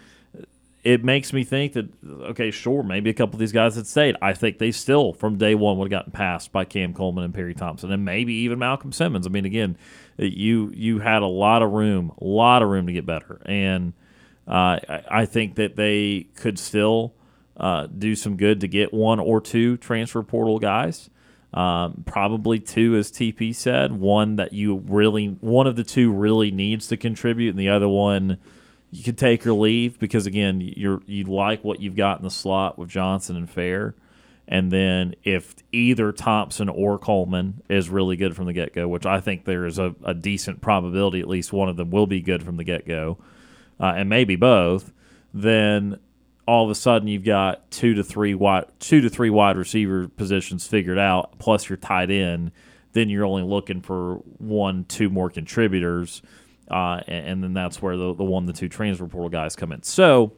it 0.83 1.03
makes 1.03 1.31
me 1.31 1.43
think 1.43 1.73
that, 1.73 1.89
okay, 2.05 2.49
sure, 2.49 2.81
maybe 2.83 3.09
a 3.09 3.13
couple 3.13 3.35
of 3.35 3.39
these 3.39 3.51
guys 3.51 3.75
had 3.75 3.85
stayed. 3.85 4.15
I 4.21 4.33
think 4.33 4.57
they 4.57 4.71
still, 4.71 5.13
from 5.13 5.37
day 5.37 5.53
one, 5.53 5.77
would 5.77 5.91
have 5.91 5.99
gotten 5.99 6.11
passed 6.11 6.51
by 6.51 6.65
Cam 6.65 6.93
Coleman 6.93 7.23
and 7.23 7.33
Perry 7.33 7.53
Thompson, 7.53 7.91
and 7.91 8.03
maybe 8.03 8.33
even 8.33 8.57
Malcolm 8.57 8.91
Simmons. 8.91 9.27
I 9.27 9.29
mean, 9.29 9.45
again, 9.45 9.77
you 10.17 10.71
you 10.73 10.99
had 10.99 11.21
a 11.21 11.27
lot 11.27 11.61
of 11.61 11.71
room, 11.71 12.13
a 12.19 12.25
lot 12.25 12.63
of 12.63 12.69
room 12.69 12.87
to 12.87 12.93
get 12.93 13.05
better. 13.05 13.41
And 13.45 13.93
uh, 14.47 14.79
I, 15.09 15.25
think 15.25 15.55
that 15.55 15.75
they 15.75 16.27
could 16.35 16.57
still 16.57 17.13
uh, 17.57 17.87
do 17.87 18.15
some 18.15 18.37
good 18.37 18.61
to 18.61 18.67
get 18.67 18.91
one 18.91 19.19
or 19.19 19.39
two 19.39 19.77
transfer 19.77 20.23
portal 20.23 20.57
guys. 20.57 21.09
Um, 21.53 22.03
probably 22.05 22.59
two, 22.59 22.95
as 22.95 23.11
TP 23.11 23.53
said. 23.53 23.91
One 23.91 24.37
that 24.37 24.53
you 24.53 24.77
really, 24.87 25.27
one 25.41 25.67
of 25.67 25.75
the 25.75 25.83
two 25.83 26.11
really 26.11 26.49
needs 26.49 26.87
to 26.87 26.97
contribute, 26.97 27.49
and 27.49 27.59
the 27.59 27.69
other 27.69 27.89
one 27.89 28.37
you 28.91 29.03
can 29.03 29.15
take 29.15 29.47
or 29.47 29.53
leave 29.53 29.97
because 29.99 30.25
again, 30.25 30.61
you're 30.61 31.01
you 31.05 31.23
like 31.23 31.63
what 31.63 31.79
you've 31.79 31.95
got 31.95 32.19
in 32.19 32.23
the 32.23 32.31
slot 32.31 32.77
with 32.77 32.89
Johnson 32.89 33.35
and 33.35 33.49
Fair. 33.49 33.95
And 34.47 34.69
then 34.69 35.15
if 35.23 35.55
either 35.71 36.11
Thompson 36.11 36.67
or 36.67 36.99
Coleman 36.99 37.61
is 37.69 37.89
really 37.89 38.17
good 38.17 38.35
from 38.35 38.47
the 38.47 38.53
get 38.53 38.73
go, 38.73 38.85
which 38.87 39.05
I 39.05 39.21
think 39.21 39.45
there 39.45 39.65
is 39.65 39.79
a, 39.79 39.95
a, 40.03 40.13
decent 40.13 40.59
probability 40.59 41.21
at 41.21 41.29
least 41.29 41.53
one 41.53 41.69
of 41.69 41.77
them 41.77 41.89
will 41.89 42.07
be 42.07 42.19
good 42.19 42.43
from 42.43 42.57
the 42.57 42.65
get 42.65 42.85
go, 42.85 43.17
uh, 43.79 43.93
and 43.95 44.09
maybe 44.09 44.35
both, 44.35 44.91
then 45.33 45.99
all 46.51 46.65
of 46.65 46.69
a 46.69 46.75
sudden 46.75 47.07
you've 47.07 47.23
got 47.23 47.71
two 47.71 47.93
to 47.93 48.03
three 48.03 48.33
wide 48.33 48.65
two 48.81 48.99
to 48.99 49.09
three 49.09 49.29
wide 49.29 49.55
receiver 49.55 50.09
positions 50.09 50.67
figured 50.67 50.99
out, 50.99 51.39
plus 51.39 51.69
you're 51.69 51.77
tied 51.77 52.11
in. 52.11 52.51
Then 52.91 53.07
you're 53.07 53.23
only 53.23 53.43
looking 53.43 53.79
for 53.79 54.15
one, 54.37 54.83
two 54.83 55.09
more 55.09 55.29
contributors, 55.29 56.21
uh, 56.69 56.99
and, 57.07 57.25
and, 57.25 57.43
then 57.43 57.53
that's 57.53 57.81
where 57.81 57.95
the, 57.95 58.13
the 58.13 58.25
one, 58.25 58.47
the 58.47 58.51
two 58.53 58.67
transfer 58.67 59.07
portal 59.07 59.29
guys 59.29 59.55
come 59.55 59.71
in. 59.71 59.83
So 59.83 60.33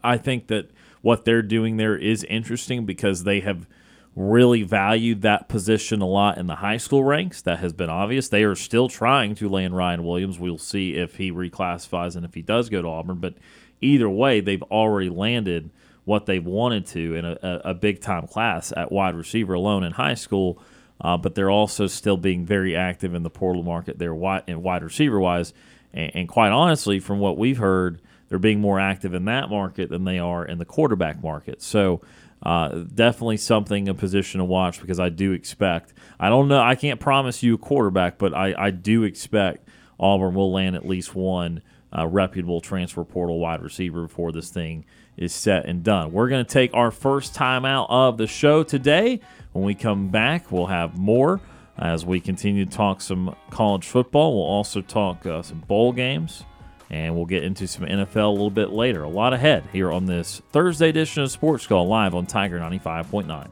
I 0.00 0.16
think 0.16 0.46
that 0.46 0.70
what 1.02 1.24
they're 1.24 1.42
doing 1.42 1.76
there 1.76 1.96
is 1.96 2.22
interesting 2.22 2.86
because 2.86 3.24
they 3.24 3.40
have 3.40 3.66
really 4.14 4.62
valued 4.62 5.22
that 5.22 5.48
position 5.48 6.00
a 6.02 6.06
lot 6.06 6.38
in 6.38 6.46
the 6.46 6.54
high 6.54 6.76
school 6.76 7.02
ranks. 7.02 7.42
That 7.42 7.58
has 7.58 7.72
been 7.72 7.90
obvious. 7.90 8.28
They 8.28 8.44
are 8.44 8.54
still 8.54 8.88
trying 8.88 9.34
to 9.36 9.48
land 9.48 9.76
Ryan 9.76 10.04
Williams. 10.04 10.38
We'll 10.38 10.56
see 10.56 10.94
if 10.94 11.16
he 11.16 11.32
reclassifies 11.32 12.14
and 12.14 12.24
if 12.24 12.34
he 12.34 12.42
does 12.42 12.68
go 12.68 12.80
to 12.80 12.86
Auburn, 12.86 13.18
but 13.18 13.34
either 13.80 14.08
way, 14.08 14.40
they've 14.40 14.62
already 14.64 15.08
landed 15.08 15.70
what 16.04 16.26
they've 16.26 16.44
wanted 16.44 16.86
to 16.86 17.14
in 17.14 17.24
a, 17.24 17.38
a, 17.42 17.70
a 17.70 17.74
big 17.74 18.00
time 18.00 18.26
class 18.26 18.72
at 18.76 18.92
wide 18.92 19.14
receiver 19.14 19.54
alone 19.54 19.84
in 19.84 19.92
high 19.92 20.14
school. 20.14 20.58
Uh, 21.00 21.16
but 21.16 21.34
they're 21.34 21.50
also 21.50 21.86
still 21.86 22.16
being 22.16 22.46
very 22.46 22.74
active 22.74 23.14
in 23.14 23.22
the 23.22 23.28
portal 23.28 23.62
market 23.62 23.98
there 23.98 24.14
wide 24.14 24.42
and 24.46 24.62
wide 24.62 24.82
receiver 24.82 25.20
wise. 25.20 25.52
And, 25.92 26.10
and, 26.14 26.28
quite 26.28 26.52
honestly, 26.52 27.00
from 27.00 27.18
what 27.18 27.36
we've 27.36 27.58
heard, 27.58 28.00
they're 28.28 28.38
being 28.38 28.60
more 28.60 28.80
active 28.80 29.12
in 29.12 29.26
that 29.26 29.50
market 29.50 29.90
than 29.90 30.04
they 30.04 30.18
are 30.18 30.44
in 30.44 30.58
the 30.58 30.64
quarterback 30.64 31.22
market. 31.22 31.60
So 31.60 32.00
uh, 32.42 32.84
definitely 32.94 33.36
something 33.36 33.88
a 33.88 33.94
position 33.94 34.38
to 34.38 34.44
watch 34.44 34.80
because 34.80 35.00
I 35.00 35.08
do 35.08 35.32
expect. 35.32 35.92
I 36.18 36.28
don't 36.28 36.48
know. 36.48 36.62
I 36.62 36.76
can't 36.76 37.00
promise 37.00 37.42
you 37.42 37.54
a 37.54 37.58
quarterback, 37.58 38.16
but 38.16 38.32
I, 38.32 38.54
I 38.56 38.70
do 38.70 39.04
expect 39.04 39.68
Auburn 39.98 40.34
will 40.34 40.52
land 40.52 40.76
at 40.76 40.86
least 40.86 41.14
one 41.14 41.62
uh, 41.96 42.06
reputable 42.06 42.60
transfer 42.60 43.04
portal 43.04 43.38
wide 43.38 43.62
receiver 43.62 44.02
before 44.02 44.32
this 44.32 44.50
thing 44.50 44.84
is 45.16 45.32
set 45.32 45.66
and 45.66 45.82
done. 45.82 46.12
We're 46.12 46.28
going 46.28 46.44
to 46.44 46.52
take 46.52 46.74
our 46.74 46.90
first 46.90 47.34
time 47.34 47.64
out 47.64 47.86
of 47.88 48.18
the 48.18 48.26
show 48.26 48.62
today. 48.62 49.20
When 49.52 49.64
we 49.64 49.74
come 49.74 50.08
back, 50.08 50.52
we'll 50.52 50.66
have 50.66 50.98
more 50.98 51.40
as 51.78 52.04
we 52.04 52.20
continue 52.20 52.64
to 52.64 52.70
talk 52.70 53.00
some 53.00 53.34
college 53.50 53.86
football. 53.86 54.34
We'll 54.34 54.46
also 54.46 54.80
talk 54.80 55.24
uh, 55.24 55.42
some 55.42 55.60
bowl 55.60 55.92
games, 55.92 56.44
and 56.90 57.14
we'll 57.14 57.26
get 57.26 57.44
into 57.44 57.66
some 57.66 57.84
NFL 57.84 58.26
a 58.26 58.28
little 58.28 58.50
bit 58.50 58.70
later. 58.70 59.02
A 59.02 59.08
lot 59.08 59.32
ahead 59.32 59.64
here 59.72 59.90
on 59.90 60.06
this 60.06 60.42
Thursday 60.50 60.90
edition 60.90 61.22
of 61.22 61.30
Sports 61.30 61.66
Call 61.66 61.86
live 61.86 62.14
on 62.14 62.26
Tiger 62.26 62.58
95.9. 62.58 63.50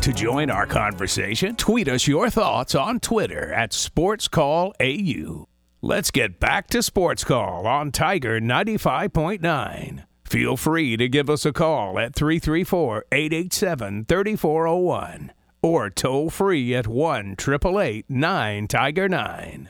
Want 0.00 0.16
to 0.16 0.24
join 0.24 0.48
our 0.48 0.64
conversation? 0.64 1.56
Tweet 1.56 1.86
us 1.86 2.06
your 2.06 2.30
thoughts 2.30 2.74
on 2.74 3.00
Twitter 3.00 3.52
at 3.52 3.72
SportsCallAU. 3.72 5.44
Let's 5.82 6.10
get 6.10 6.40
back 6.40 6.68
to 6.68 6.82
Sports 6.82 7.22
Call 7.22 7.66
on 7.66 7.92
Tiger 7.92 8.40
95.9. 8.40 10.04
Feel 10.24 10.56
free 10.56 10.96
to 10.96 11.06
give 11.06 11.28
us 11.28 11.44
a 11.44 11.52
call 11.52 11.98
at 11.98 12.14
334 12.14 13.04
887 13.12 14.06
3401 14.06 15.32
or 15.62 15.90
toll 15.90 16.30
free 16.30 16.74
at 16.74 16.86
1 16.86 17.36
888 17.38 18.06
9 18.08 18.68
Tiger 18.68 19.06
9. 19.06 19.68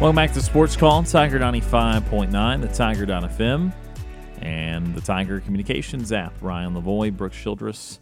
Welcome 0.00 0.14
back 0.14 0.32
to 0.34 0.42
Sports 0.42 0.76
Call, 0.76 1.02
Tiger 1.02 1.40
95.9, 1.40 2.60
the 2.60 2.68
Tiger.fm, 2.68 3.72
and 4.40 4.94
the 4.94 5.00
Tiger 5.00 5.40
Communications 5.40 6.12
app. 6.12 6.34
Ryan 6.40 6.74
Lavoie, 6.74 7.14
Brooks 7.14 7.36
Childress, 7.36 7.98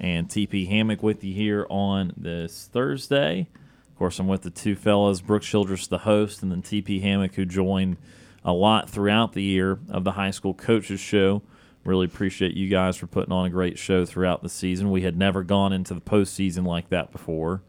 and 0.00 0.28
TP 0.28 0.66
Hammock 0.66 1.04
with 1.04 1.22
you 1.22 1.32
here 1.32 1.68
on 1.70 2.14
this 2.16 2.68
Thursday. 2.72 3.46
Of 3.88 3.96
course, 3.96 4.18
I'm 4.18 4.26
with 4.26 4.42
the 4.42 4.50
two 4.50 4.74
fellas, 4.74 5.20
Brooks 5.20 5.46
Childress, 5.46 5.86
the 5.86 5.98
host, 5.98 6.42
and 6.42 6.50
then 6.50 6.62
TP 6.62 7.00
Hammock, 7.00 7.36
who 7.36 7.44
joined 7.44 7.98
a 8.44 8.52
lot 8.52 8.90
throughout 8.90 9.32
the 9.32 9.42
year 9.44 9.78
of 9.88 10.02
the 10.02 10.12
high 10.12 10.32
school 10.32 10.52
coaches 10.52 10.98
show. 10.98 11.42
Really 11.84 12.06
appreciate 12.06 12.54
you 12.56 12.68
guys 12.68 12.96
for 12.96 13.06
putting 13.06 13.32
on 13.32 13.46
a 13.46 13.50
great 13.50 13.78
show 13.78 14.04
throughout 14.04 14.42
the 14.42 14.48
season. 14.48 14.90
We 14.90 15.02
had 15.02 15.16
never 15.16 15.44
gone 15.44 15.72
into 15.72 15.94
the 15.94 16.00
postseason 16.00 16.66
like 16.66 16.88
that 16.88 17.12
before 17.12 17.62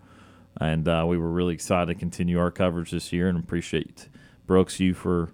and 0.59 0.87
uh, 0.87 1.05
we 1.07 1.17
were 1.17 1.31
really 1.31 1.53
excited 1.53 1.93
to 1.93 1.99
continue 1.99 2.39
our 2.39 2.51
coverage 2.51 2.91
this 2.91 3.13
year 3.13 3.27
and 3.27 3.37
appreciate 3.37 4.07
Brooks 4.45 4.79
you 4.79 4.93
for 4.93 5.31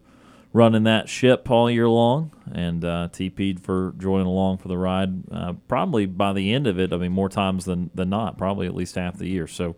running 0.53 0.83
that 0.83 1.09
ship 1.09 1.49
all 1.51 1.69
year 1.69 1.89
long 1.89 2.31
and 2.51 2.83
uh, 2.83 3.09
TP'd 3.11 3.59
for 3.59 3.93
joining 3.97 4.27
along 4.27 4.57
for 4.57 4.67
the 4.67 4.77
ride. 4.77 5.29
Uh, 5.31 5.53
probably 5.67 6.05
by 6.05 6.33
the 6.33 6.53
end 6.53 6.67
of 6.67 6.79
it, 6.79 6.93
I 6.93 6.97
mean, 6.97 7.11
more 7.11 7.29
times 7.29 7.65
than, 7.65 7.91
than 7.93 8.09
not, 8.09 8.37
probably 8.37 8.67
at 8.67 8.75
least 8.75 8.95
half 8.95 9.17
the 9.17 9.27
year. 9.27 9.47
So 9.47 9.75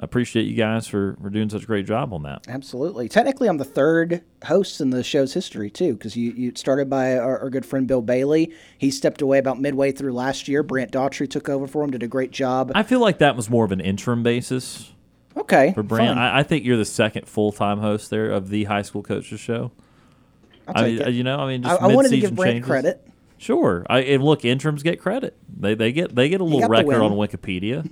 I 0.00 0.04
appreciate 0.04 0.44
you 0.44 0.54
guys 0.54 0.86
for, 0.86 1.16
for 1.20 1.28
doing 1.28 1.50
such 1.50 1.64
a 1.64 1.66
great 1.66 1.84
job 1.84 2.12
on 2.12 2.22
that. 2.22 2.46
Absolutely. 2.46 3.08
Technically, 3.08 3.48
I'm 3.48 3.56
the 3.56 3.64
third 3.64 4.22
host 4.44 4.80
in 4.80 4.90
the 4.90 5.02
show's 5.02 5.34
history, 5.34 5.70
too, 5.70 5.94
because 5.94 6.16
you, 6.16 6.30
you 6.32 6.52
started 6.54 6.88
by 6.88 7.16
our, 7.16 7.40
our, 7.40 7.50
good 7.50 7.66
friend 7.66 7.88
Bill 7.88 8.00
Bailey. 8.00 8.52
He 8.78 8.92
stepped 8.92 9.22
away 9.22 9.38
about 9.38 9.60
midway 9.60 9.90
through 9.90 10.12
last 10.12 10.46
year. 10.46 10.62
Brant 10.62 10.92
Daughtry 10.92 11.28
took 11.28 11.48
over 11.48 11.66
for 11.66 11.82
him, 11.82 11.90
did 11.90 12.04
a 12.04 12.08
great 12.08 12.30
job. 12.30 12.70
I 12.76 12.84
feel 12.84 13.00
like 13.00 13.18
that 13.18 13.34
was 13.34 13.50
more 13.50 13.64
of 13.64 13.72
an 13.72 13.80
interim 13.80 14.22
basis. 14.22 14.92
Okay. 15.36 15.72
For 15.72 15.82
Brant. 15.82 16.16
I, 16.16 16.40
I, 16.40 16.42
think 16.44 16.64
you're 16.64 16.76
the 16.76 16.84
second 16.84 17.26
full 17.26 17.50
time 17.50 17.80
host 17.80 18.10
there 18.10 18.30
of 18.30 18.50
the 18.50 18.64
high 18.64 18.82
school 18.82 19.02
coaches 19.02 19.40
show. 19.40 19.72
i 20.68 20.84
mean, 20.84 21.02
uh, 21.02 21.08
you 21.08 21.24
know, 21.24 21.40
I 21.40 21.48
mean, 21.48 21.62
just 21.64 21.82
I, 21.82 21.86
I 21.86 21.94
wanted 21.94 22.10
to 22.10 22.20
give 22.20 22.36
Brant 22.36 22.54
changes. 22.54 22.68
credit. 22.68 23.08
Sure. 23.38 23.86
I, 23.88 24.00
and 24.00 24.22
look, 24.22 24.44
interims 24.44 24.82
get 24.82 25.00
credit. 25.00 25.36
They 25.48 25.74
they 25.74 25.92
get 25.92 26.14
they 26.14 26.28
get 26.28 26.40
a 26.40 26.44
little 26.44 26.68
record 26.68 26.96
on 26.96 27.12
Wikipedia. 27.12 27.86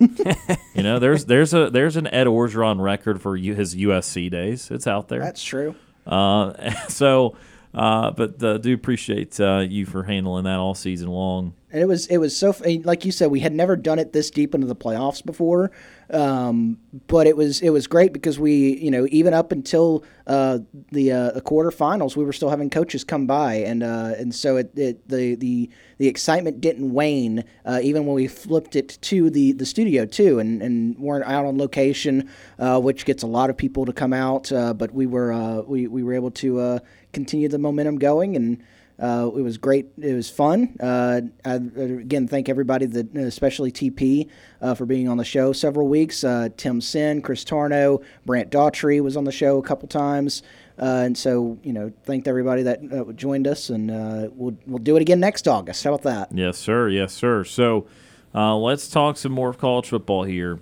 you 0.75 0.83
know, 0.83 0.99
there's 0.99 1.25
there's 1.25 1.53
a 1.53 1.69
there's 1.69 1.95
an 1.95 2.07
Ed 2.07 2.27
Orgeron 2.27 2.81
record 2.81 3.21
for 3.21 3.35
his 3.37 3.75
USC 3.75 4.29
days. 4.29 4.69
It's 4.69 4.87
out 4.87 5.07
there. 5.07 5.19
That's 5.19 5.41
true. 5.41 5.75
Uh, 6.05 6.71
so, 6.89 7.35
uh, 7.73 8.11
but 8.11 8.43
uh, 8.43 8.57
do 8.57 8.73
appreciate 8.73 9.39
uh, 9.39 9.59
you 9.59 9.85
for 9.85 10.03
handling 10.03 10.43
that 10.43 10.59
all 10.59 10.75
season 10.75 11.09
long. 11.09 11.53
and 11.71 11.81
it 11.81 11.85
was 11.85 12.07
it 12.07 12.17
was 12.17 12.35
so 12.35 12.53
like 12.83 13.05
you 13.05 13.11
said 13.11 13.31
we 13.31 13.39
had 13.39 13.53
never 13.53 13.75
done 13.75 13.99
it 13.99 14.11
this 14.11 14.29
deep 14.29 14.53
into 14.53 14.67
the 14.67 14.75
playoffs 14.75 15.25
before 15.25 15.71
um, 16.09 16.79
but 17.07 17.27
it 17.27 17.35
was 17.35 17.61
it 17.61 17.69
was 17.69 17.87
great 17.87 18.13
because 18.13 18.39
we 18.39 18.77
you 18.77 18.89
know 18.89 19.07
even 19.11 19.33
up 19.33 19.51
until 19.51 20.03
uh, 20.25 20.59
the 20.91 21.11
uh, 21.11 21.31
the 21.31 21.41
quarterfinals 21.41 22.15
we 22.15 22.23
were 22.23 22.33
still 22.33 22.49
having 22.49 22.69
coaches 22.69 23.03
come 23.03 23.27
by. 23.27 23.55
And 23.55 23.83
uh, 23.83 24.13
and 24.17 24.33
so 24.33 24.57
it, 24.57 24.71
it, 24.77 25.07
the 25.07 25.35
the 25.35 25.69
the 25.97 26.07
excitement 26.07 26.61
didn't 26.61 26.93
wane 26.93 27.43
uh, 27.65 27.79
even 27.83 28.05
when 28.05 28.15
we 28.15 28.27
flipped 28.27 28.75
it 28.75 28.97
to 29.01 29.29
the 29.29 29.51
the 29.53 29.65
studio 29.65 30.05
too. 30.05 30.39
And 30.39 30.61
and 30.61 30.97
weren't 30.97 31.25
out 31.25 31.45
on 31.45 31.57
location 31.57 32.29
uh, 32.59 32.79
which 32.79 33.05
gets 33.05 33.23
a 33.23 33.27
lot 33.27 33.49
of 33.49 33.57
people 33.57 33.85
to 33.85 33.93
come 33.93 34.13
out. 34.13 34.51
Uh, 34.51 34.73
but 34.73 34.93
we 34.93 35.05
were 35.07 35.61
we 35.63 35.87
we 35.87 36.03
were 36.03 36.13
able 36.13 36.31
to 36.31 36.79
continue 37.13 37.49
the 37.49 37.59
momentum 37.59 37.97
going. 37.97 38.35
And. 38.35 38.63
Uh, 38.99 39.29
it 39.35 39.41
was 39.41 39.57
great. 39.57 39.87
It 40.01 40.13
was 40.13 40.29
fun. 40.29 40.75
Uh, 40.79 41.21
I, 41.45 41.53
again, 41.53 42.27
thank 42.27 42.49
everybody, 42.49 42.85
that, 42.87 43.15
especially 43.15 43.71
TP, 43.71 44.27
uh, 44.61 44.73
for 44.73 44.85
being 44.85 45.07
on 45.07 45.17
the 45.17 45.23
show 45.23 45.53
several 45.53 45.87
weeks. 45.87 46.23
Uh, 46.23 46.49
Tim 46.57 46.81
Sin, 46.81 47.21
Chris 47.21 47.43
Tarno, 47.43 48.03
Brant 48.25 48.49
Daughtry 48.49 49.01
was 49.01 49.15
on 49.15 49.23
the 49.23 49.31
show 49.31 49.59
a 49.59 49.61
couple 49.61 49.87
times. 49.87 50.41
Uh, 50.79 51.03
and 51.05 51.17
so, 51.17 51.57
you 51.63 51.73
know, 51.73 51.91
thanked 52.05 52.27
everybody 52.27 52.63
that 52.63 52.79
uh, 52.91 53.11
joined 53.13 53.47
us, 53.47 53.69
and 53.69 53.89
we'll, 54.35 54.57
we'll 54.65 54.79
do 54.79 54.95
it 54.95 55.01
again 55.01 55.19
next 55.19 55.47
August. 55.47 55.83
How 55.83 55.93
about 55.93 56.03
that? 56.03 56.35
Yes, 56.35 56.57
sir. 56.57 56.89
Yes, 56.89 57.13
sir. 57.13 57.43
So 57.43 57.85
let's 58.33 58.87
talk 58.87 59.17
some 59.17 59.31
more 59.31 59.49
of 59.49 59.57
college 59.57 59.89
football 59.89 60.23
here. 60.23 60.59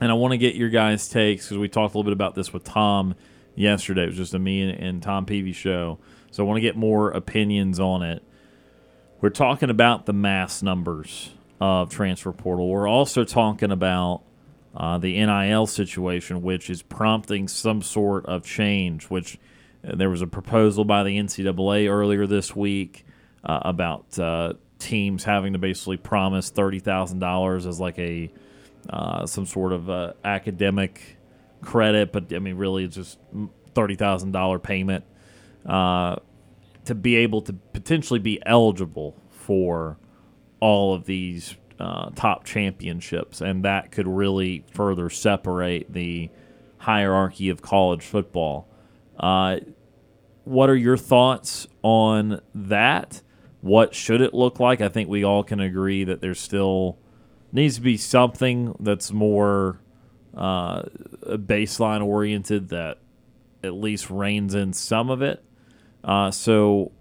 And 0.00 0.12
I 0.12 0.14
want 0.14 0.32
to 0.32 0.38
get 0.38 0.54
your 0.54 0.68
guys' 0.68 1.08
takes 1.08 1.46
because 1.46 1.58
we 1.58 1.68
talked 1.68 1.94
a 1.94 1.98
little 1.98 2.04
bit 2.04 2.12
about 2.12 2.34
this 2.34 2.52
with 2.52 2.62
Tom 2.62 3.16
yesterday. 3.54 4.04
It 4.04 4.08
was 4.08 4.16
just 4.16 4.32
a 4.32 4.38
me 4.38 4.62
and, 4.62 4.78
and 4.78 5.02
Tom 5.02 5.26
Peavy 5.26 5.52
show. 5.52 5.98
So 6.38 6.44
I 6.44 6.46
want 6.46 6.58
to 6.58 6.60
get 6.60 6.76
more 6.76 7.10
opinions 7.10 7.80
on 7.80 8.04
it. 8.04 8.22
We're 9.20 9.30
talking 9.30 9.70
about 9.70 10.06
the 10.06 10.12
mass 10.12 10.62
numbers 10.62 11.32
of 11.60 11.90
transfer 11.90 12.30
portal. 12.30 12.68
We're 12.68 12.86
also 12.86 13.24
talking 13.24 13.72
about 13.72 14.22
uh, 14.72 14.98
the 14.98 15.14
NIL 15.14 15.66
situation, 15.66 16.42
which 16.42 16.70
is 16.70 16.80
prompting 16.80 17.48
some 17.48 17.82
sort 17.82 18.26
of 18.26 18.44
change. 18.44 19.06
Which 19.06 19.36
uh, 19.84 19.96
there 19.96 20.08
was 20.08 20.22
a 20.22 20.28
proposal 20.28 20.84
by 20.84 21.02
the 21.02 21.18
NCAA 21.18 21.90
earlier 21.90 22.24
this 22.24 22.54
week 22.54 23.04
uh, 23.42 23.58
about 23.62 24.16
uh, 24.16 24.52
teams 24.78 25.24
having 25.24 25.54
to 25.54 25.58
basically 25.58 25.96
promise 25.96 26.50
thirty 26.50 26.78
thousand 26.78 27.18
dollars 27.18 27.66
as 27.66 27.80
like 27.80 27.98
a 27.98 28.30
uh, 28.88 29.26
some 29.26 29.44
sort 29.44 29.72
of 29.72 30.14
academic 30.24 31.18
credit, 31.62 32.12
but 32.12 32.32
I 32.32 32.38
mean, 32.38 32.54
really, 32.54 32.84
it's 32.84 32.94
just 32.94 33.18
thirty 33.74 33.96
thousand 33.96 34.30
dollar 34.30 34.60
payment 34.60 35.04
to 36.88 36.94
be 36.94 37.16
able 37.16 37.40
to 37.42 37.52
potentially 37.72 38.18
be 38.18 38.42
eligible 38.44 39.14
for 39.30 39.98
all 40.60 40.94
of 40.94 41.04
these 41.04 41.54
uh, 41.78 42.10
top 42.10 42.44
championships, 42.44 43.40
and 43.40 43.64
that 43.64 43.92
could 43.92 44.08
really 44.08 44.64
further 44.72 45.08
separate 45.08 45.92
the 45.92 46.30
hierarchy 46.78 47.48
of 47.48 47.62
college 47.62 48.02
football. 48.02 48.68
Uh, 49.18 49.58
what 50.44 50.70
are 50.70 50.76
your 50.76 50.96
thoughts 50.96 51.68
on 51.82 52.40
that? 52.54 53.22
What 53.60 53.94
should 53.94 54.20
it 54.20 54.32
look 54.34 54.58
like? 54.58 54.80
I 54.80 54.88
think 54.88 55.08
we 55.08 55.24
all 55.24 55.44
can 55.44 55.60
agree 55.60 56.04
that 56.04 56.20
there's 56.20 56.40
still 56.40 56.98
needs 57.52 57.76
to 57.76 57.80
be 57.82 57.96
something 57.96 58.74
that's 58.80 59.12
more 59.12 59.80
uh, 60.36 60.82
baseline 61.22 62.04
oriented 62.04 62.70
that 62.70 62.98
at 63.62 63.74
least 63.74 64.10
reins 64.10 64.54
in 64.54 64.72
some 64.72 65.10
of 65.10 65.20
it. 65.22 65.44
Uh, 66.04 66.30
so, 66.30 66.92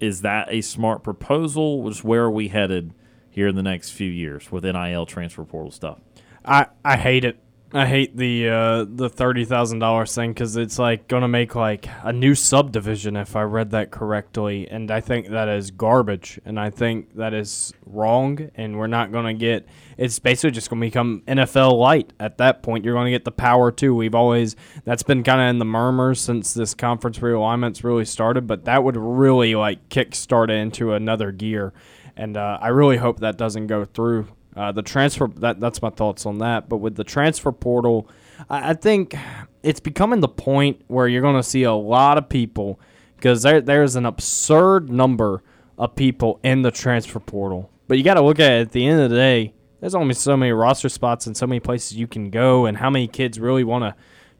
is 0.00 0.22
that 0.22 0.48
a 0.50 0.60
smart 0.60 1.02
proposal? 1.02 1.88
Just 1.88 2.04
where 2.04 2.24
are 2.24 2.30
we 2.30 2.48
headed 2.48 2.94
here 3.30 3.48
in 3.48 3.54
the 3.54 3.62
next 3.62 3.90
few 3.90 4.10
years 4.10 4.50
with 4.50 4.64
NIL 4.64 5.06
transfer 5.06 5.44
portal 5.44 5.70
stuff? 5.70 5.98
I, 6.44 6.66
I 6.84 6.96
hate 6.96 7.24
it. 7.24 7.38
I 7.72 7.84
hate 7.86 8.16
the 8.16 8.48
uh, 8.48 8.86
the 8.88 9.08
thirty 9.08 9.44
thousand 9.44 9.80
dollars 9.80 10.14
thing 10.14 10.30
because 10.30 10.56
it's 10.56 10.78
like 10.78 11.08
gonna 11.08 11.26
make 11.26 11.56
like 11.56 11.88
a 12.04 12.12
new 12.12 12.36
subdivision 12.36 13.16
if 13.16 13.34
I 13.34 13.42
read 13.42 13.72
that 13.72 13.90
correctly, 13.90 14.68
and 14.70 14.88
I 14.88 15.00
think 15.00 15.30
that 15.30 15.48
is 15.48 15.72
garbage, 15.72 16.38
and 16.44 16.60
I 16.60 16.70
think 16.70 17.16
that 17.16 17.34
is 17.34 17.72
wrong, 17.84 18.50
and 18.54 18.78
we're 18.78 18.86
not 18.86 19.10
gonna 19.10 19.34
get. 19.34 19.66
It's 19.98 20.20
basically 20.20 20.52
just 20.52 20.70
gonna 20.70 20.80
become 20.80 21.22
NFL 21.26 21.76
light 21.76 22.12
at 22.20 22.38
that 22.38 22.62
point. 22.62 22.84
You're 22.84 22.94
gonna 22.94 23.10
get 23.10 23.24
the 23.24 23.32
power 23.32 23.72
too. 23.72 23.96
We've 23.96 24.14
always 24.14 24.54
that's 24.84 25.02
been 25.02 25.24
kind 25.24 25.40
of 25.40 25.48
in 25.48 25.58
the 25.58 25.64
murmurs 25.64 26.20
since 26.20 26.54
this 26.54 26.72
conference 26.72 27.18
realignments 27.18 27.82
really 27.82 28.04
started, 28.04 28.46
but 28.46 28.64
that 28.66 28.84
would 28.84 28.96
really 28.96 29.56
like 29.56 29.88
kickstart 29.88 30.50
it 30.50 30.54
into 30.54 30.92
another 30.92 31.32
gear, 31.32 31.72
and 32.16 32.36
uh, 32.36 32.58
I 32.60 32.68
really 32.68 32.98
hope 32.98 33.18
that 33.20 33.36
doesn't 33.36 33.66
go 33.66 33.84
through 33.84 34.28
uh, 34.56 34.72
the 34.72 34.82
transfer 34.82 35.28
that 35.36 35.60
that's 35.60 35.82
my 35.82 35.90
thoughts 35.90 36.26
on 36.26 36.38
that. 36.38 36.68
But 36.68 36.78
with 36.78 36.96
the 36.96 37.04
transfer 37.04 37.52
portal, 37.52 38.08
I, 38.48 38.70
I 38.70 38.74
think 38.74 39.14
it's 39.62 39.80
becoming 39.80 40.20
the 40.20 40.28
point 40.28 40.82
where 40.86 41.06
you're 41.06 41.22
going 41.22 41.36
to 41.36 41.42
see 41.42 41.64
a 41.64 41.74
lot 41.74 42.18
of 42.18 42.28
people 42.28 42.80
because 43.16 43.42
there 43.42 43.60
there's 43.60 43.96
an 43.96 44.06
absurd 44.06 44.90
number 44.90 45.42
of 45.78 45.94
people 45.94 46.40
in 46.42 46.62
the 46.62 46.70
transfer 46.70 47.20
portal. 47.20 47.70
But 47.88 47.98
you 47.98 48.04
got 48.04 48.14
to 48.14 48.22
look 48.22 48.40
at 48.40 48.50
it 48.52 48.60
at 48.62 48.72
the 48.72 48.86
end 48.86 49.00
of 49.00 49.10
the 49.10 49.16
day. 49.16 49.52
There's 49.80 49.94
only 49.94 50.14
so 50.14 50.36
many 50.36 50.52
roster 50.52 50.88
spots 50.88 51.26
and 51.26 51.36
so 51.36 51.46
many 51.46 51.60
places 51.60 51.94
you 51.94 52.06
can 52.06 52.30
go, 52.30 52.64
and 52.64 52.78
how 52.78 52.88
many 52.88 53.06
kids 53.06 53.38
really 53.38 53.62
want 53.62 53.84
to 53.84 53.94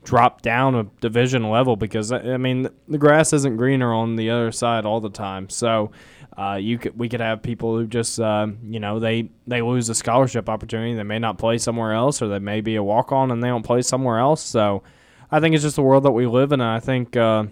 drop 0.07 0.41
down 0.41 0.75
a 0.77 0.85
division 1.01 1.51
level 1.51 1.75
because 1.75 2.13
I 2.13 2.37
mean 2.37 2.69
the 2.87 2.97
grass 2.97 3.33
isn't 3.33 3.57
greener 3.57 3.93
on 3.93 4.15
the 4.15 4.31
other 4.31 4.53
side 4.53 4.87
all 4.87 5.01
the 5.01 5.11
time. 5.11 5.51
So 5.51 5.91
uh, 6.37 6.59
you 6.61 6.79
could 6.79 6.99
we 6.99 7.09
could 7.09 7.21
have 7.21 7.43
people 7.43 7.77
who 7.77 7.87
just 7.87 8.21
uh, 8.21 8.47
you 8.63 8.79
know 8.79 9.01
they 9.01 9.31
they 9.47 9.63
lose 9.63 9.89
a 9.89 9.95
scholarship 9.95 10.49
opportunity. 10.49 10.95
They 10.95 11.03
may 11.03 11.19
not 11.19 11.39
play 11.39 11.57
somewhere 11.59 11.93
else, 11.93 12.21
or 12.21 12.29
they 12.29 12.39
may 12.39 12.61
be 12.61 12.77
a 12.77 12.83
walk 12.83 13.11
on 13.11 13.31
and 13.31 13.43
they 13.43 13.49
don't 13.49 13.63
play 13.63 13.83
somewhere 13.83 14.19
else. 14.19 14.43
So 14.43 14.83
I 15.31 15.41
think 15.41 15.55
it's 15.55 15.65
just 15.65 15.77
the 15.77 15.83
world 15.83 16.05
that 16.05 16.13
we 16.13 16.27
live 16.27 16.53
in. 16.53 16.61
And 16.61 16.71
I 16.71 16.81
think 16.81 17.17
uh, 17.17 17.45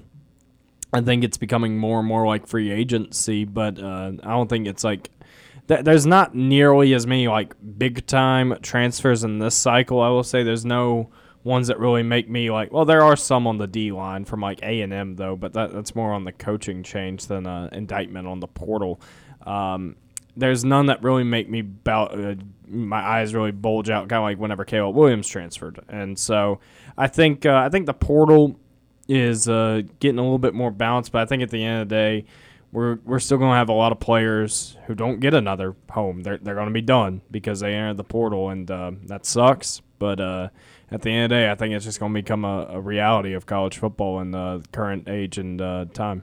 I 0.93 1.01
think 1.01 1.25
it's 1.25 1.39
becoming 1.39 1.79
more 1.79 1.99
and 1.99 2.07
more 2.07 2.27
like 2.27 2.47
free 2.47 2.71
agency, 2.71 3.45
but 3.45 3.79
uh, 3.79 4.13
I 4.23 4.31
don't 4.31 4.49
think 4.49 4.67
it's 4.67 4.85
like 4.85 5.11
th- 5.69 5.85
there's 5.85 6.07
not 6.07 6.35
nearly 6.35 6.93
as 6.93 7.07
many 7.07 7.27
like 7.27 7.55
big 7.79 8.07
time 8.07 8.57
transfers 8.61 9.25
in 9.25 9.39
this 9.39 9.55
cycle. 9.55 10.01
I 10.01 10.09
will 10.09 10.23
say 10.23 10.43
there's 10.43 10.67
no 10.67 11.11
ones 11.45 11.69
that 11.69 11.79
really 11.79 12.03
make 12.03 12.29
me 12.29 12.51
like. 12.51 12.73
Well, 12.73 12.87
there 12.87 13.03
are 13.03 13.17
some 13.17 13.47
on 13.47 13.59
the 13.59 13.67
D 13.67 13.93
line 13.93 14.25
from 14.25 14.41
like 14.41 14.61
A 14.63 14.81
and 14.81 14.93
M 14.93 15.15
though, 15.15 15.37
but 15.37 15.53
that, 15.53 15.73
that's 15.73 15.95
more 15.95 16.13
on 16.13 16.25
the 16.25 16.33
coaching 16.33 16.83
change 16.83 17.27
than 17.27 17.47
an 17.47 17.73
indictment 17.73 18.27
on 18.27 18.41
the 18.41 18.49
portal. 18.49 19.01
Um, 19.47 19.97
there's 20.37 20.65
none 20.65 20.87
that 20.87 21.03
really 21.03 21.23
make 21.23 21.49
me 21.49 21.63
bout, 21.63 22.19
uh, 22.19 22.35
my 22.67 22.99
eyes 22.99 23.35
really 23.35 23.53
bulge 23.53 23.91
out, 23.91 24.09
kind 24.09 24.19
of 24.19 24.25
like 24.25 24.39
whenever 24.39 24.65
Caleb 24.65 24.97
Williams 24.97 25.29
transferred. 25.29 25.79
And 25.89 26.19
so 26.19 26.59
I 26.99 27.07
think 27.07 27.47
uh, 27.47 27.63
I 27.65 27.69
think 27.69 27.87
the 27.87 27.95
portal 27.95 28.59
is 29.07 29.49
uh, 29.49 29.83
getting 30.01 30.19
a 30.19 30.23
little 30.23 30.39
bit 30.39 30.55
more 30.55 30.71
balanced, 30.71 31.13
but 31.13 31.23
I 31.23 31.27
think 31.27 31.43
at 31.43 31.51
the 31.51 31.63
end 31.63 31.83
of 31.83 31.89
the 31.89 31.95
day. 31.95 32.25
We're, 32.73 32.99
we're 33.05 33.21
still 33.21 33.39
going 33.39 33.53
to 33.53 33.57
have 33.57 33.69
a 33.69 33.73
lot 33.73 33.93
of 33.93 34.01
players 34.01 34.77
who 34.89 34.97
don't 34.97 35.21
get 35.21 35.33
another 35.33 35.77
home. 35.89 36.25
They're, 36.25 36.39
they're 36.39 36.57
going 36.57 36.67
to 36.67 36.73
be 36.73 36.83
done 36.83 37.23
because 37.31 37.61
they 37.61 37.73
entered 37.73 37.99
the 37.99 38.03
portal, 38.03 38.51
and 38.51 38.69
uh, 38.69 38.91
that 39.05 39.27
sucks. 39.27 39.81
But 40.01 40.19
uh, 40.19 40.49
at 40.95 41.03
the 41.03 41.11
end 41.11 41.25
of 41.25 41.31
the 41.31 41.35
day, 41.35 41.51
I 41.51 41.57
think 41.57 41.75
it's 41.75 41.85
just 41.85 41.99
going 41.99 42.15
to 42.15 42.23
become 42.23 42.45
a, 42.45 42.69
a, 42.71 42.81
reality 42.81 43.33
of 43.33 43.47
college 43.47 43.79
football 43.79 44.21
in 44.21 44.31
the 44.31 44.65
current 44.71 45.09
age 45.09 45.39
and 45.39 45.61
uh, 45.61 45.87
time. 45.93 46.23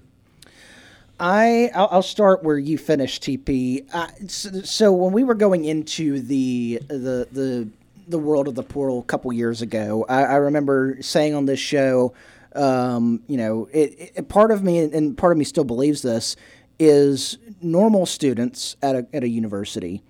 I 1.20 1.70
I'll 1.76 2.02
start 2.02 2.42
where 2.44 2.58
you 2.58 2.78
finished, 2.78 3.22
TP. 3.22 3.86
Uh, 3.94 4.08
so, 4.28 4.50
so, 4.62 4.92
when 4.94 5.12
we 5.12 5.24
were 5.24 5.36
going 5.36 5.66
into 5.66 6.22
the 6.22 6.82
the 6.88 7.28
the 7.32 7.70
the 8.08 8.18
world 8.18 8.48
of 8.48 8.56
the 8.56 8.64
portal 8.64 9.00
a 9.00 9.04
couple 9.04 9.32
years 9.34 9.62
ago, 9.62 10.06
I, 10.10 10.24
I 10.24 10.36
remember 10.38 10.98
saying 11.02 11.36
on 11.36 11.46
this 11.46 11.60
show, 11.60 12.14
um, 12.56 13.22
you 13.28 13.38
know, 13.38 13.70
it, 13.72 14.14
it, 14.16 14.30
part 14.30 14.50
of 14.52 14.64
me 14.64 14.80
and 14.80 15.16
part 15.16 15.34
of 15.34 15.38
me 15.38 15.44
still 15.44 15.66
believes 15.66 16.02
this 16.02 16.38
is 16.80 17.38
normal 17.62 18.08
students 18.08 18.78
at 18.82 18.96
a 18.96 19.06
at 19.14 19.24
a 19.24 19.30
university, 19.30 20.02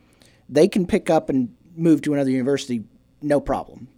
they 0.47 0.67
can 0.69 0.85
pick 0.85 1.09
up 1.09 1.29
and 1.29 1.53
move 1.75 2.01
to 2.03 2.13
another 2.13 2.29
university 2.29 2.83
no 3.21 3.41
problem 3.41 3.89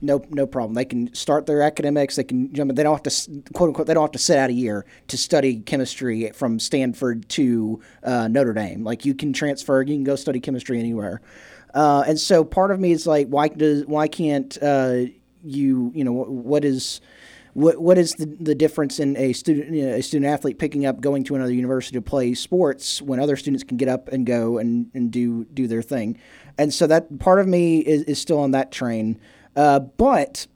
no 0.00 0.22
no 0.30 0.46
problem. 0.46 0.74
They 0.74 0.84
can 0.84 1.12
start 1.14 1.46
their 1.46 1.62
academics. 1.62 2.16
They 2.16 2.24
can 2.24 2.52
jump. 2.52 2.74
They 2.74 2.82
don't 2.82 2.94
have 2.94 3.12
to 3.12 3.42
quote 3.52 3.68
unquote. 3.68 3.86
They 3.86 3.94
don't 3.94 4.04
have 4.04 4.12
to 4.12 4.18
sit 4.18 4.38
out 4.38 4.50
a 4.50 4.54
year 4.54 4.86
to 5.08 5.18
study 5.18 5.60
chemistry 5.60 6.30
from 6.32 6.58
Stanford 6.58 7.28
to 7.30 7.80
uh, 8.02 8.28
Notre 8.28 8.52
Dame. 8.52 8.84
Like 8.84 9.04
you 9.04 9.14
can 9.14 9.32
transfer. 9.32 9.82
You 9.82 9.94
can 9.94 10.04
go 10.04 10.16
study 10.16 10.40
chemistry 10.40 10.78
anywhere. 10.78 11.20
Uh, 11.74 12.02
and 12.06 12.18
so 12.18 12.44
part 12.44 12.70
of 12.70 12.80
me 12.80 12.92
is 12.92 13.06
like, 13.06 13.28
why 13.28 13.48
does 13.48 13.84
why 13.86 14.08
can't 14.08 14.56
uh, 14.62 15.02
you 15.44 15.92
you 15.94 16.04
know 16.04 16.12
what 16.12 16.64
is 16.64 17.00
what 17.54 17.78
what 17.78 17.98
is 17.98 18.14
the, 18.14 18.26
the 18.40 18.54
difference 18.54 19.00
in 19.00 19.16
a 19.16 19.32
student 19.32 19.74
you 19.74 19.86
know, 19.86 19.94
a 19.94 20.02
student 20.02 20.30
athlete 20.30 20.58
picking 20.58 20.86
up 20.86 21.00
going 21.00 21.24
to 21.24 21.34
another 21.34 21.52
university 21.52 21.96
to 21.96 22.02
play 22.02 22.34
sports 22.34 23.02
when 23.02 23.18
other 23.18 23.36
students 23.36 23.64
can 23.64 23.76
get 23.76 23.88
up 23.88 24.08
and 24.08 24.26
go 24.26 24.58
and, 24.58 24.90
and 24.94 25.10
do 25.10 25.44
do 25.46 25.66
their 25.66 25.82
thing 25.82 26.18
and 26.56 26.72
so 26.72 26.86
that 26.86 27.18
part 27.18 27.40
of 27.40 27.46
me 27.46 27.78
is, 27.78 28.02
is 28.04 28.20
still 28.20 28.38
on 28.38 28.52
that 28.52 28.70
train 28.70 29.18
uh, 29.56 29.80
but 29.80 30.46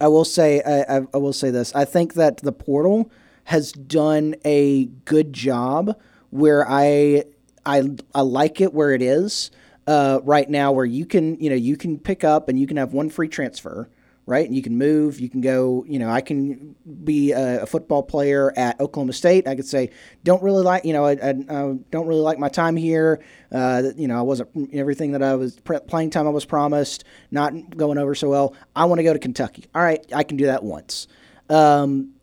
I 0.00 0.08
will 0.08 0.24
say 0.24 0.62
I, 0.62 1.02
I, 1.12 1.16
will 1.16 1.32
say 1.32 1.50
this. 1.50 1.74
I 1.74 1.84
think 1.84 2.14
that 2.14 2.38
the 2.38 2.52
portal 2.52 3.10
has 3.44 3.72
done 3.72 4.34
a 4.44 4.86
good 5.04 5.32
job 5.32 5.96
where 6.30 6.68
I 6.68 7.24
I 7.64 7.90
I 8.14 8.20
like 8.22 8.60
it 8.60 8.74
where 8.74 8.92
it 8.92 9.02
is 9.02 9.50
uh, 9.86 10.20
right 10.24 10.48
now, 10.48 10.72
where 10.72 10.84
you 10.84 11.06
can 11.06 11.38
you 11.40 11.50
know 11.50 11.56
you 11.56 11.76
can 11.76 11.98
pick 11.98 12.24
up 12.24 12.48
and 12.48 12.58
you 12.58 12.66
can 12.66 12.76
have 12.76 12.92
one 12.92 13.10
free 13.10 13.28
transfer 13.28 13.88
right? 14.26 14.46
And 14.46 14.54
you 14.54 14.62
can 14.62 14.78
move, 14.78 15.18
you 15.18 15.28
can 15.28 15.40
go, 15.40 15.84
you 15.86 15.98
know, 15.98 16.08
I 16.08 16.20
can 16.20 16.76
be 17.04 17.32
a, 17.32 17.62
a, 17.62 17.66
football 17.66 18.02
player 18.02 18.52
at 18.56 18.80
Oklahoma 18.80 19.12
State. 19.12 19.48
I 19.48 19.56
could 19.56 19.66
say, 19.66 19.90
don't 20.22 20.42
really 20.42 20.62
like, 20.62 20.84
you 20.84 20.92
know, 20.92 21.04
I, 21.04 21.12
I, 21.12 21.30
I 21.30 21.78
don't 21.90 22.06
really 22.06 22.20
like 22.20 22.38
my 22.38 22.48
time 22.48 22.76
here. 22.76 23.22
Uh, 23.50 23.82
you 23.96 24.06
know, 24.06 24.16
I 24.18 24.22
wasn't 24.22 24.72
everything 24.72 25.12
that 25.12 25.22
I 25.22 25.34
was 25.34 25.58
playing 25.88 26.10
time 26.10 26.26
I 26.26 26.30
was 26.30 26.44
promised, 26.44 27.04
not 27.30 27.76
going 27.76 27.98
over 27.98 28.14
so 28.14 28.28
well. 28.28 28.54
I 28.76 28.84
want 28.84 29.00
to 29.00 29.02
go 29.02 29.12
to 29.12 29.18
Kentucky. 29.18 29.64
All 29.74 29.82
right, 29.82 30.04
I 30.14 30.22
can 30.22 30.36
do 30.36 30.46
that 30.46 30.62
once. 30.62 31.08
Um, 31.48 32.14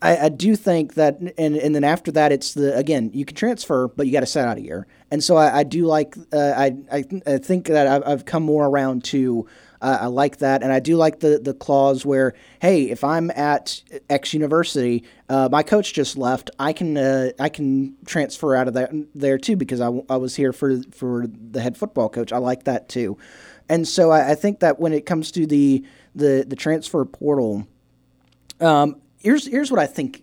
I, 0.00 0.16
I, 0.16 0.28
do 0.30 0.56
think 0.56 0.94
that, 0.94 1.20
and, 1.20 1.56
and 1.56 1.74
then 1.74 1.84
after 1.84 2.10
that, 2.12 2.32
it's 2.32 2.54
the 2.54 2.76
again 2.76 3.10
you 3.14 3.24
can 3.24 3.36
transfer, 3.36 3.88
but 3.88 4.06
you 4.06 4.12
got 4.12 4.20
to 4.20 4.26
set 4.26 4.48
out 4.48 4.58
a 4.58 4.60
year. 4.60 4.86
And 5.10 5.22
so 5.22 5.36
I, 5.36 5.58
I 5.58 5.62
do 5.62 5.86
like 5.86 6.16
uh, 6.32 6.54
I, 6.56 6.76
I, 6.90 7.04
I 7.26 7.38
think 7.38 7.66
that 7.66 7.86
I've, 7.86 8.02
I've 8.04 8.24
come 8.24 8.42
more 8.42 8.66
around 8.66 9.04
to 9.04 9.46
uh, 9.82 9.98
I 10.02 10.06
like 10.06 10.38
that, 10.38 10.62
and 10.62 10.72
I 10.72 10.78
do 10.78 10.96
like 10.96 11.18
the 11.20 11.40
the 11.42 11.52
clause 11.52 12.06
where, 12.06 12.34
hey, 12.60 12.84
if 12.84 13.02
I'm 13.02 13.32
at 13.32 13.82
X 14.08 14.32
university, 14.32 15.04
uh, 15.28 15.48
my 15.50 15.64
coach 15.64 15.92
just 15.92 16.16
left, 16.16 16.50
I 16.58 16.72
can 16.72 16.96
uh, 16.96 17.32
I 17.40 17.48
can 17.48 17.96
transfer 18.06 18.54
out 18.54 18.68
of 18.68 18.74
that 18.74 18.92
there 19.14 19.38
too 19.38 19.56
because 19.56 19.80
I, 19.80 19.90
I 20.08 20.16
was 20.16 20.36
here 20.36 20.52
for 20.52 20.80
for 20.92 21.26
the 21.26 21.60
head 21.60 21.76
football 21.76 22.08
coach. 22.08 22.32
I 22.32 22.38
like 22.38 22.64
that 22.64 22.88
too, 22.88 23.18
and 23.68 23.86
so 23.86 24.12
I, 24.12 24.30
I 24.30 24.34
think 24.36 24.60
that 24.60 24.78
when 24.78 24.92
it 24.92 25.04
comes 25.04 25.32
to 25.32 25.46
the 25.46 25.84
the 26.14 26.44
the 26.46 26.56
transfer 26.56 27.04
portal. 27.04 27.66
Um, 28.60 29.00
here's 29.18 29.48
here's 29.48 29.72
what 29.72 29.80
I 29.80 29.86
think. 29.86 30.22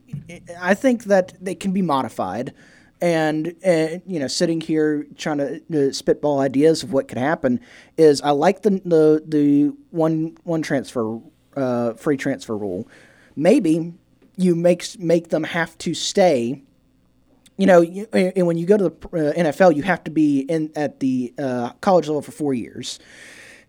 I 0.62 0.74
think 0.74 1.04
that 1.06 1.34
they 1.42 1.56
can 1.56 1.74
be 1.74 1.82
modified 1.82 2.54
and 3.02 3.56
uh, 3.66 4.00
you 4.06 4.20
know 4.20 4.28
sitting 4.28 4.62
here 4.62 5.06
trying 5.16 5.38
to 5.38 5.90
uh, 5.90 5.92
spitball 5.92 6.40
ideas 6.40 6.84
of 6.84 6.92
what 6.92 7.08
could 7.08 7.18
happen 7.18 7.60
is 7.98 8.22
I 8.22 8.32
like 8.32 8.62
the 8.62 8.82
the, 8.86 9.24
the 9.26 9.72
one 9.92 10.38
one 10.44 10.62
transfer 10.62 11.20
uh, 11.56 11.94
free 11.94 12.18
transfer 12.18 12.58
rule. 12.58 12.88
Maybe 13.36 13.94
you 14.38 14.56
make 14.56 15.00
make 15.00 15.30
them 15.30 15.44
have 15.44 15.78
to 15.80 15.94
stay. 15.94 16.64
You 17.58 17.66
know, 17.66 17.82
you, 17.82 18.08
and 18.14 18.48
when 18.48 18.58
you 18.58 18.66
go 18.66 18.78
to 18.78 18.90
the 18.90 19.08
uh, 19.08 19.34
NFL, 19.34 19.76
you 19.76 19.84
have 19.84 20.04
to 20.06 20.12
be 20.12 20.42
in 20.42 20.72
at 20.76 21.02
the 21.02 21.34
uh, 21.38 21.72
college 21.82 22.08
level 22.08 22.22
for 22.22 22.32
four 22.32 22.54
years. 22.54 23.00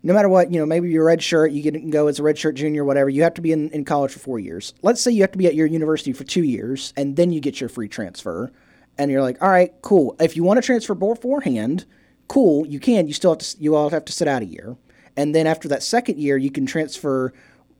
No 0.03 0.13
matter 0.13 0.29
what, 0.29 0.51
you 0.51 0.59
know, 0.59 0.65
maybe 0.65 0.89
you're 0.89 1.03
a 1.03 1.05
red 1.05 1.21
shirt, 1.21 1.51
you 1.51 1.61
can 1.61 1.91
go 1.91 2.07
as 2.07 2.17
a 2.17 2.23
red 2.23 2.37
shirt 2.37 2.55
junior, 2.55 2.83
whatever. 2.83 3.09
You 3.09 3.21
have 3.21 3.35
to 3.35 3.41
be 3.41 3.51
in, 3.51 3.69
in 3.69 3.85
college 3.85 4.11
for 4.11 4.19
four 4.19 4.39
years. 4.39 4.73
Let's 4.81 4.99
say 4.99 5.11
you 5.11 5.21
have 5.21 5.33
to 5.33 5.37
be 5.37 5.45
at 5.45 5.53
your 5.53 5.67
university 5.67 6.11
for 6.11 6.23
two 6.23 6.43
years, 6.43 6.91
and 6.97 7.17
then 7.17 7.31
you 7.31 7.39
get 7.39 7.59
your 7.59 7.69
free 7.69 7.87
transfer 7.87 8.51
and 8.97 9.11
you're 9.11 9.21
like, 9.21 9.41
all 9.41 9.49
right, 9.49 9.73
cool. 9.81 10.15
If 10.19 10.35
you 10.35 10.43
want 10.43 10.57
to 10.57 10.65
transfer 10.65 10.93
beforehand, 10.93 11.85
cool, 12.27 12.65
you 12.65 12.79
can. 12.79 13.07
You 13.07 13.13
still 13.13 13.31
have 13.31 13.39
to. 13.39 13.57
You 13.59 13.75
all 13.75 13.89
have 13.89 14.05
to 14.05 14.11
sit 14.11 14.27
out 14.27 14.41
a 14.41 14.45
year, 14.45 14.77
and 15.17 15.33
then 15.35 15.47
after 15.47 15.67
that 15.69 15.83
second 15.83 16.19
year, 16.19 16.37
you 16.37 16.51
can 16.51 16.65
transfer, 16.65 17.33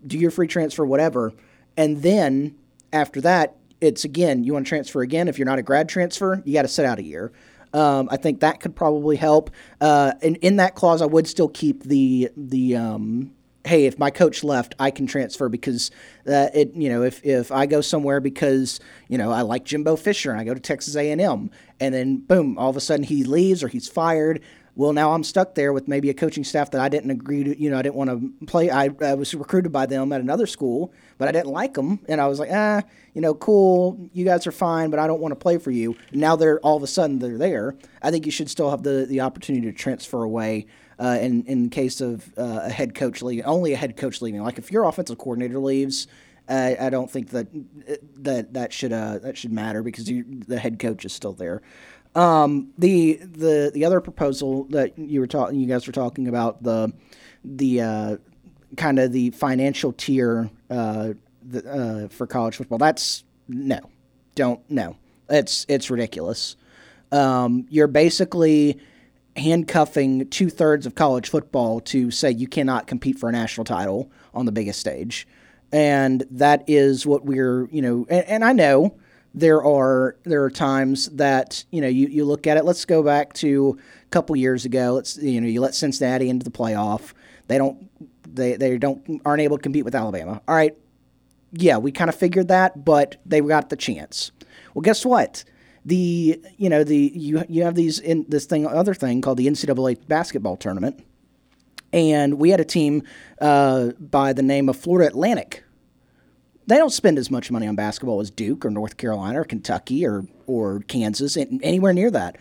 do 0.06 0.18
your 0.18 0.32
free 0.32 0.48
transfer, 0.48 0.86
whatever, 0.86 1.34
and 1.78 2.02
then 2.02 2.56
after 2.94 3.22
that, 3.22 3.56
it's 3.80 4.04
again 4.06 4.44
you 4.44 4.54
want 4.54 4.66
to 4.66 4.70
transfer 4.70 5.02
again. 5.02 5.28
If 5.28 5.38
you're 5.38 5.46
not 5.46 5.60
a 5.60 5.64
grad 5.64 5.90
transfer, 5.90 6.42
you 6.46 6.54
got 6.54 6.64
to 6.64 6.68
sit 6.68 6.86
out 6.86 7.00
a 7.00 7.04
year. 7.04 7.32
Um, 7.74 8.10
I 8.12 8.18
think 8.18 8.42
that 8.42 8.60
could 8.60 8.76
probably 8.76 9.16
help. 9.16 9.50
Uh, 9.80 10.14
and 10.22 10.38
in 10.38 10.58
that 10.58 10.76
clause, 10.76 11.02
I 11.02 11.06
would 11.06 11.28
still 11.28 11.50
keep 11.50 11.84
the 11.84 12.30
the 12.36 12.76
um, 12.76 13.34
hey, 13.66 13.86
if 13.86 14.00
my 14.00 14.10
coach 14.10 14.44
left, 14.44 14.76
I 14.80 14.92
can 14.92 15.06
transfer 15.06 15.50
because 15.50 15.92
uh, 16.28 16.48
it, 16.54 16.74
you 16.74 16.90
know, 16.90 17.04
if, 17.04 17.24
if 17.24 17.52
I 17.52 17.66
go 17.66 17.82
somewhere 17.82 18.20
because, 18.20 18.80
you 19.08 19.18
know, 19.18 19.32
I 19.32 19.42
like 19.42 19.66
Jimbo 19.66 19.96
Fisher 19.96 20.32
and 20.32 20.40
I 20.40 20.44
go 20.44 20.54
to 20.54 20.60
Texas 20.60 20.96
A&M 20.96 21.52
and 21.80 21.94
then 21.94 22.18
boom, 22.18 22.58
all 22.58 22.70
of 22.70 22.78
a 22.78 22.82
sudden 22.82 23.04
he 23.04 23.24
leaves 23.24 23.64
or 23.64 23.68
he's 23.68 23.88
fired. 23.88 24.42
Well, 24.76 24.94
now 24.94 25.12
I'm 25.12 25.24
stuck 25.24 25.56
there 25.56 25.74
with 25.74 25.88
maybe 25.88 26.10
a 26.10 26.14
coaching 26.14 26.46
staff 26.46 26.72
that 26.72 26.82
I 26.82 26.88
didn't 26.88 27.12
agree 27.12 27.44
to, 27.44 27.62
you 27.62 27.70
know, 27.70 27.78
I 27.78 27.82
didn't 27.82 27.96
want 27.96 28.10
to 28.40 28.46
play. 28.46 28.70
I, 28.72 28.90
I 29.02 29.16
was 29.16 29.34
recruited 29.36 29.72
by 29.72 29.86
them 29.86 30.14
at 30.14 30.22
another 30.22 30.48
school, 30.48 30.94
but 31.18 31.28
I 31.28 31.34
didn't 31.34 31.52
like 31.52 31.74
them. 31.74 32.00
And 32.08 32.22
I 32.22 32.28
was 32.28 32.40
like, 32.40 32.50
ah, 32.52 32.82
you 33.14 33.22
know, 33.22 33.34
cool, 33.34 34.10
you 34.14 34.24
guys 34.24 34.48
are 34.48 34.52
fine, 34.52 34.90
but 34.90 35.00
I 35.00 35.08
don't 35.08 35.20
want 35.20 35.34
to 35.34 35.36
play 35.36 35.58
for 35.58 35.72
you. 35.72 35.98
Now 36.14 36.38
they're 36.38 36.60
all 36.62 36.78
of 36.78 36.84
a 36.84 36.88
sudden 36.88 37.20
they're 37.20 37.38
there. 37.38 37.76
I 38.02 38.12
think 38.12 38.26
you 38.26 38.32
should 38.32 38.50
still 38.50 38.72
have 38.72 38.84
the, 38.84 39.06
the 39.08 39.20
opportunity 39.20 39.70
to 39.70 39.78
transfer 39.78 40.24
away 40.24 40.68
uh, 41.02 41.18
in 41.20 41.44
in 41.46 41.70
case 41.70 42.00
of 42.00 42.32
uh, 42.38 42.62
a 42.64 42.70
head 42.70 42.94
coach 42.94 43.22
leaving, 43.24 43.44
only 43.46 43.74
a 43.74 43.78
head 43.78 43.98
coach 43.98 44.22
leaving. 44.22 44.44
Like 44.44 44.60
if 44.60 44.72
your 44.72 44.84
offensive 44.84 45.18
coordinator 45.18 45.58
leaves, 45.58 46.08
uh, 46.48 46.76
I 46.80 46.90
don't 46.90 47.10
think 47.10 47.30
that 47.32 47.48
that 48.18 48.54
that 48.54 48.72
should 48.72 48.94
uh, 48.94 49.18
that 49.20 49.36
should 49.36 49.52
matter 49.52 49.82
because 49.82 50.10
you, 50.10 50.24
the 50.48 50.60
head 50.60 50.78
coach 50.78 51.04
is 51.04 51.12
still 51.12 51.34
there. 51.34 51.64
Um, 52.14 52.72
the 52.78 53.16
the 53.16 53.72
the 53.74 53.84
other 53.84 54.00
proposal 54.00 54.66
that 54.66 54.98
you 55.00 55.20
were 55.20 55.28
talking, 55.28 55.60
you 55.60 55.66
guys 55.66 55.88
were 55.88 55.94
talking 55.94 56.28
about 56.28 56.62
the 56.62 56.94
the 57.44 57.82
uh, 57.82 58.18
kind 58.78 59.00
of 59.00 59.12
the 59.12 59.32
financial 59.32 59.94
tier 59.94 60.52
uh, 60.70 61.14
the, 61.42 62.10
for 62.12 62.28
college 62.28 62.58
football. 62.58 62.78
That's 62.78 63.24
no, 63.48 63.80
don't 64.36 64.60
no. 64.70 64.98
It's 65.30 65.66
it's 65.68 65.90
ridiculous. 65.90 66.58
Um, 67.12 67.66
you're 67.70 67.88
basically 67.88 68.80
handcuffing 69.36 70.28
two 70.30 70.50
thirds 70.50 70.86
of 70.86 70.96
college 70.96 71.30
football 71.30 71.80
to 71.80 72.12
say 72.12 72.32
you 72.32 72.48
cannot 72.48 72.88
compete 72.88 73.18
for 73.18 73.30
a 73.30 73.32
national 73.32 73.66
title 73.66 74.12
on 74.34 74.46
the 74.46 74.52
biggest 74.52 74.80
stage. 74.80 75.28
And 75.72 76.26
that 76.32 76.64
is 76.68 77.06
what 77.06 77.26
we're, 77.26 77.70
you 77.70 77.82
know, 77.82 78.06
and, 78.10 78.26
and 78.28 78.46
I 78.46 78.52
know 78.52 78.98
there 79.34 79.64
are 79.64 80.18
there 80.24 80.44
are 80.44 80.50
times 80.50 81.08
that 81.10 81.64
you 81.72 81.82
know 81.82 81.88
you, 81.88 82.08
you 82.08 82.26
look 82.26 82.48
at 82.48 82.58
it. 82.58 82.66
Let's 82.66 82.86
go 82.86 83.02
back 83.02 83.34
to 83.36 83.80
a 84.06 84.10
couple 84.10 84.36
years 84.36 84.66
ago. 84.66 84.94
Let's 84.94 85.18
you 85.18 85.40
know 85.40 85.48
you 85.48 85.62
let 85.62 85.74
Cincinnati 85.74 86.30
into 86.30 86.44
the 86.44 86.52
playoff. 86.52 87.14
They 87.48 87.58
don't 87.58 87.90
they 88.28 88.56
they 88.56 88.78
don't 88.78 89.22
aren't 89.26 89.42
able 89.42 89.58
to 89.58 89.64
compete 89.64 89.86
with 89.86 89.96
Alabama. 89.96 90.42
All 90.48 90.56
right, 90.56 90.76
yeah, 91.54 91.78
we 91.78 91.92
kind 91.92 92.10
of 92.10 92.16
figured 92.16 92.50
that, 92.50 92.84
but 92.84 93.22
they 93.26 93.42
got 93.42 93.70
the 93.70 93.78
chance. 93.78 94.32
Well, 94.74 94.82
guess 94.82 95.06
what? 95.06 95.44
The 95.86 96.42
you 96.58 96.70
know 96.70 96.84
the 96.84 97.12
you 97.16 97.44
you 97.50 97.64
have 97.64 97.76
these 97.76 98.00
in 98.00 98.26
this 98.28 98.46
thing 98.46 98.68
other 98.68 98.94
thing 98.94 99.22
called 99.22 99.38
the 99.38 99.48
NCAA 99.48 100.08
basketball 100.08 100.58
tournament, 100.58 101.04
and 101.92 102.36
we 102.36 102.50
had 102.50 102.60
a 102.60 102.66
team 102.66 103.04
uh, 103.40 103.92
by 104.00 104.34
the 104.34 104.44
name 104.44 104.70
of 104.70 104.78
Florida 104.78 105.08
Atlantic. 105.10 105.64
They 106.68 106.78
don't 106.78 106.92
spend 106.92 107.18
as 107.18 107.32
much 107.32 107.50
money 107.52 107.68
on 107.68 107.76
basketball 107.76 108.22
as 108.22 108.30
Duke 108.30 108.64
or 108.64 108.70
North 108.70 108.98
Carolina 108.98 109.42
or 109.42 109.44
Kentucky 109.44 110.06
or 110.06 110.26
or 110.46 110.82
Kansas 110.82 111.36
anywhere 111.38 111.94
near 111.94 112.12
that. 112.12 112.38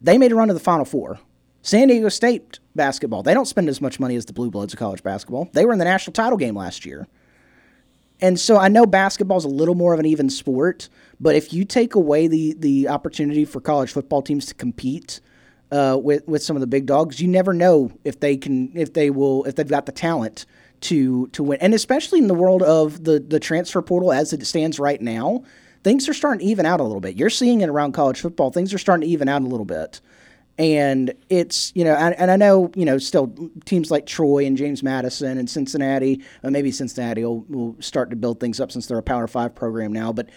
They 0.00 0.16
made 0.16 0.32
a 0.32 0.34
run 0.34 0.48
to 0.48 0.54
the 0.54 0.60
Final 0.60 0.86
Four. 0.86 1.20
San 1.62 1.88
Diego 1.88 2.08
State 2.08 2.58
basketball, 2.74 3.22
they 3.22 3.34
don't 3.34 3.46
spend 3.46 3.68
as 3.68 3.82
much 3.82 4.00
money 4.00 4.16
as 4.16 4.24
the 4.24 4.32
Blue 4.32 4.50
Bloods 4.50 4.72
of 4.72 4.78
college 4.78 5.02
basketball. 5.02 5.50
They 5.52 5.66
were 5.66 5.74
in 5.74 5.78
the 5.78 5.84
national 5.84 6.14
title 6.14 6.38
game 6.38 6.56
last 6.56 6.86
year. 6.86 7.06
And 8.20 8.38
so 8.38 8.56
I 8.56 8.68
know 8.68 8.86
basketball 8.86 9.38
is 9.38 9.44
a 9.44 9.48
little 9.48 9.74
more 9.74 9.94
of 9.94 10.00
an 10.00 10.06
even 10.06 10.30
sport, 10.30 10.88
but 11.18 11.34
if 11.36 11.52
you 11.52 11.64
take 11.64 11.94
away 11.94 12.26
the 12.26 12.54
the 12.58 12.88
opportunity 12.88 13.44
for 13.44 13.60
college 13.60 13.92
football 13.92 14.22
teams 14.22 14.46
to 14.46 14.54
compete 14.54 15.20
uh, 15.72 15.98
with 16.00 16.26
with 16.28 16.42
some 16.42 16.56
of 16.56 16.60
the 16.60 16.66
big 16.66 16.86
dogs, 16.86 17.20
you 17.20 17.28
never 17.28 17.52
know 17.52 17.92
if 18.04 18.20
they 18.20 18.36
can 18.36 18.72
if 18.74 18.92
they 18.92 19.10
will 19.10 19.44
if 19.44 19.56
they've 19.56 19.68
got 19.68 19.86
the 19.86 19.92
talent 19.92 20.46
to 20.82 21.28
to 21.28 21.42
win. 21.42 21.58
And 21.60 21.74
especially 21.74 22.18
in 22.18 22.26
the 22.26 22.34
world 22.34 22.62
of 22.62 23.04
the 23.04 23.18
the 23.20 23.40
transfer 23.40 23.82
portal 23.82 24.12
as 24.12 24.32
it 24.32 24.46
stands 24.46 24.78
right 24.78 25.00
now, 25.00 25.44
things 25.82 26.08
are 26.08 26.14
starting 26.14 26.40
to 26.40 26.46
even 26.46 26.66
out 26.66 26.80
a 26.80 26.84
little 26.84 27.00
bit. 27.00 27.16
You're 27.16 27.30
seeing 27.30 27.60
it 27.62 27.68
around 27.68 27.92
college 27.92 28.20
football. 28.20 28.50
Things 28.50 28.74
are 28.74 28.78
starting 28.78 29.06
to 29.08 29.12
even 29.12 29.28
out 29.28 29.42
a 29.42 29.46
little 29.46 29.66
bit 29.66 30.00
and 30.58 31.14
it's 31.28 31.72
you 31.74 31.84
know 31.84 31.94
and, 31.94 32.14
and, 32.18 32.30
I 32.30 32.36
know 32.36 32.70
you 32.74 32.84
know 32.84 32.98
still 32.98 33.34
teams 33.64 33.90
like 33.90 34.06
Troy 34.06 34.44
and 34.44 34.56
James 34.56 34.82
Madison 34.82 35.38
and 35.38 35.48
Cincinnati 35.48 36.22
uh, 36.44 36.50
maybe 36.50 36.70
Cincinnati 36.70 37.24
will, 37.24 37.40
will 37.48 37.76
start 37.80 38.10
to 38.10 38.16
build 38.16 38.40
things 38.40 38.60
up 38.60 38.70
since 38.70 38.86
they're 38.86 38.98
a 38.98 39.02
Power 39.02 39.26
Five 39.26 39.54
program 39.54 39.92
now 39.92 40.12
but 40.12 40.28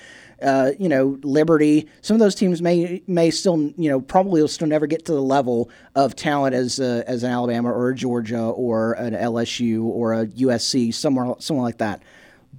uh, 0.41 0.71
you 0.80 0.88
know 0.88 1.19
Liberty 1.23 1.89
some 2.02 2.15
of 2.15 2.19
those 2.19 2.36
teams 2.36 2.62
may 2.62 3.02
may 3.08 3.32
still 3.32 3.73
you 3.78 3.89
know 3.89 3.99
probably 3.99 4.41
will 4.41 4.47
still 4.47 4.67
never 4.67 4.88
get 4.88 5.06
to 5.06 5.12
the 5.12 5.21
level 5.21 5.69
of 5.95 6.15
talent 6.15 6.56
as 6.56 6.80
uh, 6.80 7.04
as 7.06 7.23
an 7.23 7.32
Alabama 7.32 7.71
or 7.71 7.89
a 7.89 7.95
Georgia 7.95 8.41
or 8.41 8.93
an 8.93 9.13
LSU 9.13 9.84
or 9.84 10.13
a 10.13 10.28
USC 10.28 10.93
somewhere 10.93 11.36
somewhere 11.39 11.63
like 11.63 11.80
that. 11.80 12.02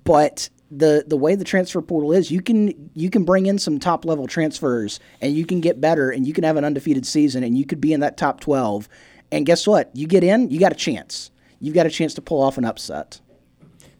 But 0.04 0.50
the 0.76 1.04
the 1.06 1.16
way 1.16 1.34
the 1.34 1.44
transfer 1.44 1.80
portal 1.80 2.12
is, 2.12 2.30
you 2.30 2.40
can 2.40 2.90
you 2.94 3.10
can 3.10 3.24
bring 3.24 3.46
in 3.46 3.58
some 3.58 3.78
top 3.78 4.04
level 4.04 4.26
transfers 4.26 5.00
and 5.20 5.34
you 5.34 5.46
can 5.46 5.60
get 5.60 5.80
better 5.80 6.10
and 6.10 6.26
you 6.26 6.32
can 6.32 6.44
have 6.44 6.56
an 6.56 6.64
undefeated 6.64 7.06
season 7.06 7.44
and 7.44 7.56
you 7.56 7.64
could 7.64 7.80
be 7.80 7.92
in 7.92 8.00
that 8.00 8.16
top 8.16 8.40
12. 8.40 8.88
And 9.32 9.46
guess 9.46 9.66
what? 9.66 9.90
You 9.94 10.06
get 10.06 10.24
in, 10.24 10.50
you 10.50 10.60
got 10.60 10.72
a 10.72 10.76
chance. 10.76 11.30
You've 11.60 11.74
got 11.74 11.86
a 11.86 11.90
chance 11.90 12.14
to 12.14 12.22
pull 12.22 12.42
off 12.42 12.58
an 12.58 12.64
upset. 12.64 13.20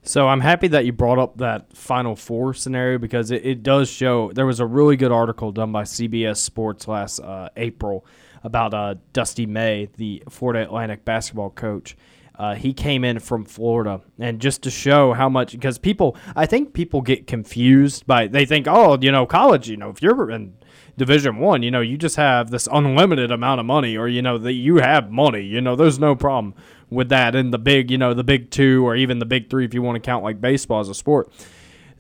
So 0.03 0.29
I'm 0.29 0.41
happy 0.41 0.69
that 0.69 0.85
you 0.85 0.93
brought 0.93 1.19
up 1.19 1.39
that 1.39 1.75
Final 1.75 2.15
Four 2.15 2.53
scenario 2.53 2.99
because 2.99 3.31
it, 3.31 3.45
it 3.45 3.63
does 3.63 3.89
show. 3.89 4.31
There 4.33 4.45
was 4.45 4.61
a 4.61 4.67
really 4.67 4.97
good 4.97 5.13
article 5.13 5.51
done 5.51 5.73
by 5.73 5.85
CBS 5.85 6.37
Sports 6.37 6.87
last 6.87 7.21
uh, 7.21 7.49
April 7.57 8.05
about 8.43 8.75
uh, 8.75 8.97
Dusty 9.15 9.47
May, 9.47 9.89
the 9.97 10.23
Florida 10.29 10.63
Atlantic 10.63 11.07
basketball 11.07 11.49
coach, 11.49 11.97
uh, 12.37 12.55
he 12.55 12.73
came 12.73 13.05
in 13.05 13.21
from 13.21 13.45
Florida, 13.45 14.01
and 14.19 14.41
just 14.41 14.63
to 14.63 14.71
show 14.71 15.13
how 15.13 15.29
much, 15.29 15.53
because 15.53 15.79
people, 15.79 16.17
I 16.35 16.47
think 16.47 16.73
people 16.73 17.01
get 17.01 17.27
confused 17.29 18.07
by 18.07 18.27
they 18.27 18.45
think, 18.45 18.67
oh, 18.69 18.99
you 19.01 19.13
know, 19.13 19.25
college, 19.25 19.69
you 19.69 19.77
know, 19.77 19.91
if 19.91 20.03
you're 20.03 20.31
in 20.31 20.55
Division 20.97 21.39
One, 21.39 21.63
you 21.63 21.71
know, 21.71 21.81
you 21.81 21.97
just 21.97 22.17
have 22.17 22.51
this 22.51 22.69
unlimited 22.73 23.31
amount 23.31 23.61
of 23.61 23.67
money, 23.67 23.97
or 23.97 24.09
you 24.09 24.21
know 24.21 24.39
that 24.39 24.55
you 24.55 24.77
have 24.77 25.13
money. 25.13 25.43
You 25.43 25.61
know, 25.61 25.77
there's 25.77 26.01
no 26.01 26.17
problem 26.17 26.55
with 26.91 27.09
that 27.11 27.37
in 27.37 27.51
the 27.51 27.59
big, 27.59 27.91
you 27.91 27.99
know, 27.99 28.15
the 28.15 28.25
big 28.25 28.51
two 28.51 28.85
or 28.87 28.97
even 28.97 29.21
the 29.21 29.27
big 29.27 29.49
three 29.49 29.65
if 29.65 29.73
you 29.73 29.83
want 29.83 29.97
to 29.97 30.01
count 30.01 30.25
like 30.25 30.41
baseball 30.41 30.81
as 30.81 30.89
a 30.89 30.95
sport. 30.95 31.33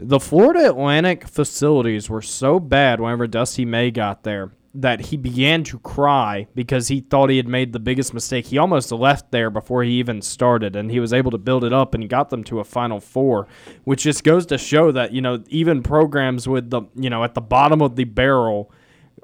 The 0.00 0.18
Florida 0.18 0.68
Atlantic 0.68 1.28
facilities 1.28 2.10
were 2.10 2.22
so 2.22 2.58
bad 2.58 3.00
whenever 3.00 3.28
Dusty 3.28 3.64
May 3.64 3.92
got 3.92 4.24
there 4.24 4.50
that 4.74 5.00
he 5.00 5.16
began 5.16 5.62
to 5.62 5.78
cry 5.78 6.48
because 6.54 6.88
he 6.88 7.00
thought 7.00 7.30
he 7.30 7.36
had 7.36 7.46
made 7.46 7.72
the 7.72 7.78
biggest 7.78 8.12
mistake. 8.12 8.46
He 8.46 8.58
almost 8.58 8.90
left 8.90 9.30
there 9.30 9.48
before 9.48 9.84
he 9.84 9.92
even 9.92 10.20
started, 10.20 10.74
and 10.74 10.90
he 10.90 10.98
was 10.98 11.12
able 11.12 11.30
to 11.30 11.38
build 11.38 11.64
it 11.64 11.72
up 11.72 11.94
and 11.94 12.08
got 12.08 12.30
them 12.30 12.42
to 12.44 12.58
a 12.58 12.64
Final 12.64 13.00
Four, 13.00 13.46
which 13.84 14.02
just 14.02 14.24
goes 14.24 14.46
to 14.46 14.58
show 14.58 14.90
that 14.92 15.12
you 15.12 15.20
know 15.20 15.42
even 15.48 15.82
programs 15.82 16.48
with 16.48 16.70
the 16.70 16.82
you 16.96 17.08
know 17.08 17.22
at 17.22 17.34
the 17.34 17.40
bottom 17.40 17.80
of 17.80 17.94
the 17.94 18.04
barrel 18.04 18.72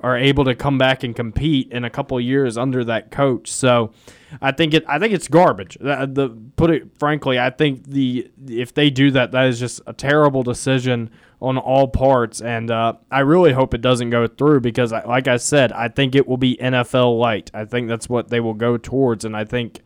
are 0.02 0.16
able 0.16 0.44
to 0.44 0.54
come 0.54 0.78
back 0.78 1.02
and 1.02 1.14
compete 1.14 1.70
in 1.70 1.84
a 1.84 1.90
couple 1.90 2.18
years 2.20 2.56
under 2.56 2.84
that 2.84 3.10
coach. 3.10 3.50
So 3.50 3.92
I 4.40 4.52
think 4.52 4.74
it 4.74 4.84
I 4.88 4.98
think 4.98 5.12
it's 5.12 5.28
garbage. 5.28 5.76
The, 5.80 6.08
the, 6.10 6.28
put 6.56 6.70
it 6.70 6.88
frankly, 6.98 7.38
I 7.38 7.50
think 7.50 7.84
the 7.84 8.30
if 8.46 8.72
they 8.72 8.90
do 8.90 9.10
that, 9.10 9.32
that 9.32 9.46
is 9.46 9.58
just 9.58 9.80
a 9.86 9.92
terrible 9.92 10.42
decision 10.42 11.10
on 11.40 11.56
all 11.56 11.88
parts, 11.88 12.40
and 12.40 12.70
uh, 12.70 12.94
I 13.10 13.20
really 13.20 13.52
hope 13.52 13.72
it 13.72 13.80
doesn't 13.80 14.10
go 14.10 14.26
through 14.26 14.60
because, 14.60 14.92
like 14.92 15.26
I 15.26 15.38
said, 15.38 15.72
I 15.72 15.88
think 15.88 16.14
it 16.14 16.28
will 16.28 16.36
be 16.36 16.56
NFL 16.56 17.18
light. 17.18 17.50
I 17.54 17.64
think 17.64 17.88
that's 17.88 18.08
what 18.08 18.28
they 18.28 18.40
will 18.40 18.54
go 18.54 18.76
towards, 18.76 19.24
and 19.24 19.36
I 19.36 19.44
think 19.44 19.80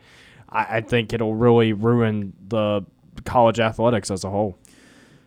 I, 0.48 0.78
I 0.78 0.80
think 0.80 1.12
it'll 1.12 1.34
really 1.34 1.72
ruin 1.72 2.32
the 2.48 2.84
college 3.24 3.60
athletics 3.60 4.10
as 4.10 4.24
a 4.24 4.30
whole. 4.30 4.58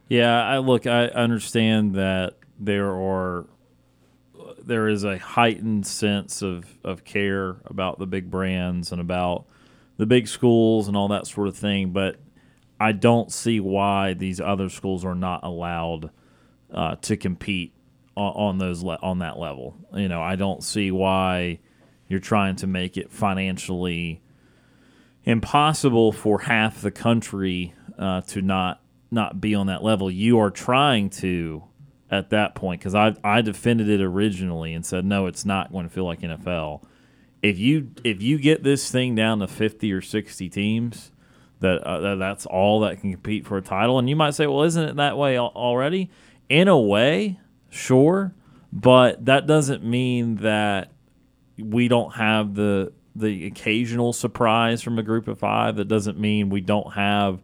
Yeah, 0.10 0.44
I 0.44 0.58
look. 0.58 0.86
I 0.86 1.06
understand 1.08 1.96
that 1.96 2.34
there 2.60 2.90
are 2.92 3.46
there 4.68 4.90
is 4.90 5.06
a 5.06 5.18
heightened 5.18 5.88
sense 5.88 6.42
of, 6.42 6.78
of 6.84 7.06
care 7.06 7.56
about 7.66 8.00
the 8.00 8.06
big 8.06 8.30
brands 8.30 8.92
and 8.92 9.00
about 9.00 9.46
the 9.96 10.06
big 10.06 10.28
schools 10.28 10.88
and 10.88 10.98
all 10.98 11.08
that 11.08 11.26
sort 11.26 11.48
of 11.48 11.56
thing, 11.56 11.92
but 11.92 12.18
I 12.80 12.92
don't 12.92 13.32
see 13.32 13.60
why 13.60 14.14
these 14.14 14.40
other 14.40 14.70
schools 14.70 15.06
are 15.06 15.16
not 15.16 15.44
allowed 15.44 16.12
uh, 16.72 16.96
to 16.98 17.18
compete 17.18 17.74
on, 18.16 18.34
on 18.34 18.58
those 18.58 18.84
le- 18.84 19.00
on 19.02 19.20
that 19.20 19.38
level. 19.38 19.76
You 19.94 20.08
know, 20.08 20.22
I 20.22 20.36
don't 20.36 20.64
see 20.64 20.92
why 20.92 21.60
you're 22.08 22.20
trying 22.20 22.56
to 22.58 22.68
make 22.68 22.98
it 22.98 23.12
financially 23.12 24.22
impossible 25.24 26.12
for 26.12 26.40
half 26.40 26.82
the 26.82 26.92
country 26.92 27.74
uh, 27.98 28.22
to 28.22 28.42
not 28.42 28.82
not 29.12 29.40
be 29.40 29.56
on 29.56 29.68
that 29.68 29.84
level. 29.84 30.12
You 30.12 30.40
are 30.40 30.52
trying 30.52 31.10
to 31.12 31.64
at 32.10 32.30
that 32.30 32.56
point 32.56 32.82
because 32.82 32.96
I 32.96 33.16
I 33.24 33.42
defended 33.42 33.90
it 33.90 34.02
originally 34.02 34.74
and 34.74 34.86
said 34.86 35.06
no, 35.06 35.28
it's 35.28 35.46
not 35.46 35.72
going 35.72 35.88
to 35.88 35.94
feel 35.94 36.06
like 36.06 36.22
NFL. 36.22 36.84
If 37.44 37.60
you 37.60 37.92
if 38.04 38.22
you 38.22 38.40
get 38.40 38.64
this 38.64 38.90
thing 38.90 39.16
down 39.16 39.40
to 39.40 39.48
fifty 39.48 39.92
or 39.92 40.02
sixty 40.02 40.50
teams, 40.50 41.12
that, 41.60 41.82
uh, 41.84 42.16
that's 42.16 42.46
all 42.46 42.82
that 42.82 43.02
can 43.02 43.12
compete 43.12 43.46
for 43.46 43.58
a 43.58 43.62
title, 43.62 44.00
and 44.00 44.10
you 44.10 44.16
might 44.16 44.34
say, 44.34 44.48
well, 44.48 44.64
isn't 44.64 44.90
it 44.90 44.96
that 44.98 45.18
way 45.18 45.38
already? 45.40 46.10
In 46.50 46.68
a 46.68 46.80
way, 46.80 47.40
sure, 47.70 48.34
but 48.72 49.26
that 49.26 49.48
doesn't 49.48 49.84
mean 49.84 50.38
that 50.38 50.92
we 51.58 51.88
don't 51.88 52.16
have 52.16 52.56
the 52.56 52.94
the 53.16 53.48
occasional 53.48 54.14
surprise 54.14 54.82
from 54.82 55.00
a 55.00 55.04
group 55.04 55.28
of 55.28 55.40
five. 55.40 55.76
That 55.78 55.88
doesn't 55.88 56.20
mean 56.20 56.50
we 56.50 56.62
don't 56.62 56.94
have 56.94 57.42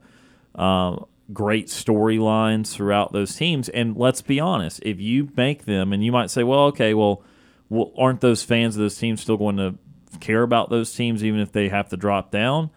um, 0.56 1.06
great 1.32 1.68
storylines 1.68 2.74
throughout 2.74 3.12
those 3.12 3.36
teams. 3.36 3.70
And 3.70 3.98
let's 3.98 4.22
be 4.22 4.40
honest, 4.40 4.82
if 4.84 5.00
you 5.00 5.30
make 5.36 5.66
them, 5.66 5.92
and 5.92 6.04
you 6.06 6.12
might 6.12 6.30
say, 6.30 6.44
well, 6.44 6.66
okay, 6.66 6.94
well, 6.94 7.24
well 7.70 7.92
aren't 7.98 8.22
those 8.22 8.44
fans 8.44 8.76
of 8.76 8.82
those 8.82 8.98
teams 8.98 9.22
still 9.22 9.38
going 9.38 9.58
to 9.58 9.76
care 10.20 10.44
about 10.44 10.70
those 10.70 10.94
teams 10.94 11.24
even 11.24 11.40
if 11.40 11.52
they 11.52 11.70
have 11.70 11.90
to 11.90 11.98
drop 11.98 12.32
down? 12.32 12.70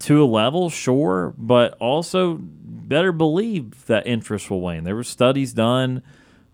To 0.00 0.24
a 0.24 0.26
level, 0.26 0.70
sure, 0.70 1.34
but 1.36 1.74
also 1.74 2.40
better 2.90 3.12
believe 3.12 3.86
that 3.86 4.04
interest 4.06 4.50
will 4.50 4.60
wane. 4.60 4.82
There 4.82 4.96
were 4.96 5.04
studies 5.04 5.52
done 5.54 6.02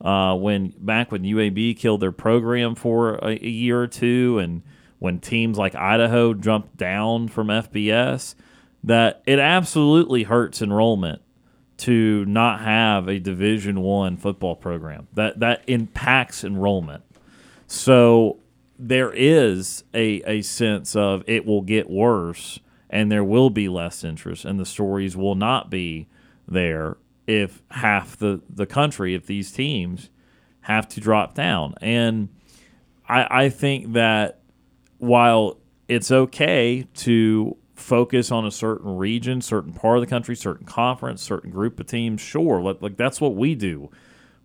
uh, 0.01 0.37
when 0.37 0.75
back 0.79 1.11
when 1.11 1.23
UAB 1.23 1.79
killed 1.79 2.03
their 2.03 2.13
program 2.13 2.75
for 2.75 3.15
a, 3.15 3.31
a 3.31 3.49
year 3.49 3.81
or 3.81 3.87
two, 3.89 4.39
and 4.39 4.63
when 4.99 5.19
teams 5.19 5.57
like 5.57 5.75
Idaho 5.75 6.35
jumped 6.35 6.77
down 6.77 7.29
from 7.29 7.49
FBS, 7.49 8.35
that 8.85 9.23
it 9.27 9.39
absolutely 9.39 10.25
hurts 10.25 10.61
enrollment 10.61 11.23
to 11.79 12.25
not 12.27 12.61
have 12.61 13.09
a 13.09 13.19
Division 13.19 13.81
One 13.81 14.19
football 14.19 14.57
program. 14.57 15.09
That 15.15 15.41
that 15.41 15.63
impacts 15.67 16.45
enrollment. 16.45 17.03
So 17.67 18.41
there 18.79 19.11
is 19.11 19.85
a, 19.95 20.21
a 20.27 20.43
sense 20.43 20.95
of 20.95 21.25
it 21.27 21.47
will 21.47 21.63
get 21.63 21.89
worse 21.89 22.61
and 22.91 23.11
there 23.11 23.25
will 23.25 23.49
be 23.49 23.71
less 23.71 24.05
interest 24.05 24.45
and 24.45 24.61
the 24.61 24.67
stories 24.67 25.17
will 25.17 25.35
not 25.35 25.71
be 25.71 26.07
there 26.49 26.97
if 27.27 27.63
half 27.71 28.17
the, 28.17 28.41
the 28.49 28.67
country, 28.67 29.15
if 29.15 29.27
these 29.27 29.51
teams 29.51 30.11
have 30.63 30.89
to 30.89 31.01
drop 31.01 31.35
down. 31.35 31.75
And 31.81 32.29
I, 33.09 33.45
I 33.45 33.49
think 33.49 33.93
that 33.93 34.41
while 34.99 35.59
it's 35.89 36.11
okay 36.11 36.87
to 36.95 37.57
focus 37.75 38.33
on 38.33 38.47
a 38.47 38.51
certain 38.51 38.97
region, 38.97 39.41
certain 39.41 39.73
part 39.73 39.99
of 39.99 40.01
the 40.01 40.07
country, 40.07 40.35
certain 40.35 40.67
conference, 40.67 41.23
certain 41.23 41.51
group 41.51 41.79
of 41.79 41.87
teams, 41.87 42.21
sure, 42.21 42.61
like, 42.61 42.81
like 42.81 42.97
that's 42.97 43.21
what 43.21 43.35
we 43.35 43.55
do. 43.55 43.91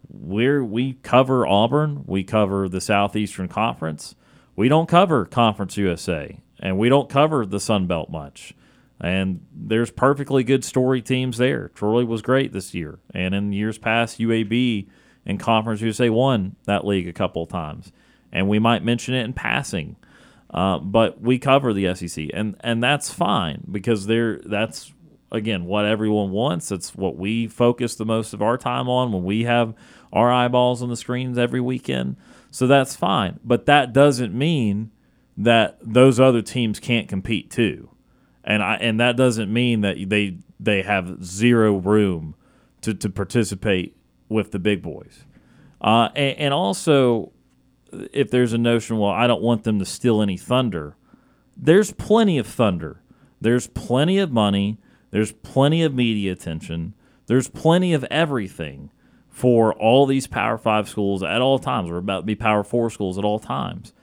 We're 0.09 0.63
we 0.63 0.93
cover 1.03 1.47
Auburn, 1.47 2.03
we 2.05 2.23
cover 2.23 2.67
the 2.67 2.81
Southeastern 2.81 3.47
Conference. 3.47 4.15
We 4.55 4.67
don't 4.67 4.89
cover 4.89 5.25
Conference 5.25 5.77
USA, 5.77 6.37
and 6.59 6.77
we 6.77 6.89
don't 6.89 7.09
cover 7.09 7.45
the 7.45 7.61
Sun 7.61 7.87
Belt 7.87 8.09
much. 8.09 8.53
And 9.01 9.45
there's 9.51 9.89
perfectly 9.89 10.43
good 10.43 10.63
story 10.63 11.01
teams 11.01 11.37
there. 11.37 11.69
Troy 11.69 12.05
was 12.05 12.21
great 12.21 12.53
this 12.53 12.73
year, 12.73 12.99
and 13.13 13.33
in 13.33 13.51
years 13.51 13.77
past, 13.77 14.19
UAB 14.19 14.87
and 15.25 15.39
Conference 15.39 15.81
USA 15.81 16.09
won 16.09 16.55
that 16.65 16.85
league 16.85 17.07
a 17.07 17.13
couple 17.13 17.43
of 17.43 17.49
times. 17.49 17.91
And 18.31 18.47
we 18.47 18.59
might 18.59 18.83
mention 18.83 19.13
it 19.15 19.25
in 19.25 19.33
passing 19.33 19.95
uh, 20.53 20.79
but 20.79 21.21
we 21.21 21.39
cover 21.39 21.73
the 21.73 21.95
SEC, 21.95 22.27
and 22.33 22.55
and 22.59 22.83
that's 22.83 23.11
fine 23.11 23.63
because 23.71 24.05
there 24.05 24.41
that's 24.45 24.91
again 25.31 25.65
what 25.65 25.85
everyone 25.85 26.31
wants. 26.31 26.71
It's 26.71 26.93
what 26.93 27.15
we 27.15 27.47
focus 27.47 27.95
the 27.95 28.05
most 28.05 28.33
of 28.33 28.41
our 28.41 28.57
time 28.57 28.89
on 28.89 29.13
when 29.13 29.23
we 29.23 29.45
have 29.45 29.73
our 30.11 30.31
eyeballs 30.31 30.83
on 30.83 30.89
the 30.89 30.97
screens 30.97 31.37
every 31.37 31.61
weekend. 31.61 32.17
So 32.51 32.67
that's 32.67 32.97
fine, 32.97 33.39
but 33.45 33.65
that 33.67 33.93
doesn't 33.93 34.33
mean 34.33 34.91
that 35.37 35.77
those 35.81 36.19
other 36.19 36.41
teams 36.41 36.81
can't 36.81 37.07
compete 37.07 37.49
too, 37.49 37.89
and 38.43 38.63
I 38.63 38.75
and 38.75 38.99
that 38.99 39.17
doesn't 39.17 39.51
mean 39.51 39.82
that 39.82 39.97
they 40.10 40.38
they 40.60 40.82
have 40.82 41.23
zero 41.23 41.77
room 41.77 42.36
to 42.82 42.93
to 42.93 43.10
participate 43.10 43.95
with 44.30 44.51
the 44.51 44.60
big 44.60 44.82
boys. 44.82 45.25
Uh, 45.80 46.10
and, 46.15 46.38
and 46.38 46.54
also 46.54 47.32
if 48.13 48.32
there's 48.32 48.54
a 48.54 48.58
notion, 48.58 48.97
well, 48.97 49.12
I 49.12 49.27
don't 49.27 49.41
want 49.41 49.63
them 49.63 49.80
to 49.80 49.86
steal 49.86 50.21
any 50.21 50.38
thunder. 50.38 50.95
There's 51.58 51.91
plenty 51.91 52.38
of 52.38 52.47
thunder. 52.47 53.01
There's 53.39 53.67
plenty 53.67 54.17
of 54.17 54.32
money. 54.32 54.77
There's 55.10 55.32
plenty 55.32 55.84
of 55.84 55.93
media 55.93 56.32
attention. 56.32 56.93
There's 57.27 57.49
plenty 57.49 57.93
of 57.93 58.04
everything 58.06 58.91
for 59.30 59.73
all 59.73 60.06
these 60.06 60.27
Power 60.27 60.58
Five 60.58 60.88
schools 60.88 61.23
at 61.23 61.41
all 61.41 61.60
times. 61.60 61.89
We're 61.89 61.97
about 61.97 62.21
to 62.21 62.25
be 62.25 62.36
Power 62.36 62.63
Four 62.63 62.89
schools 62.89 63.17
at 63.17 63.25
all 63.25 63.39
times 63.39 63.93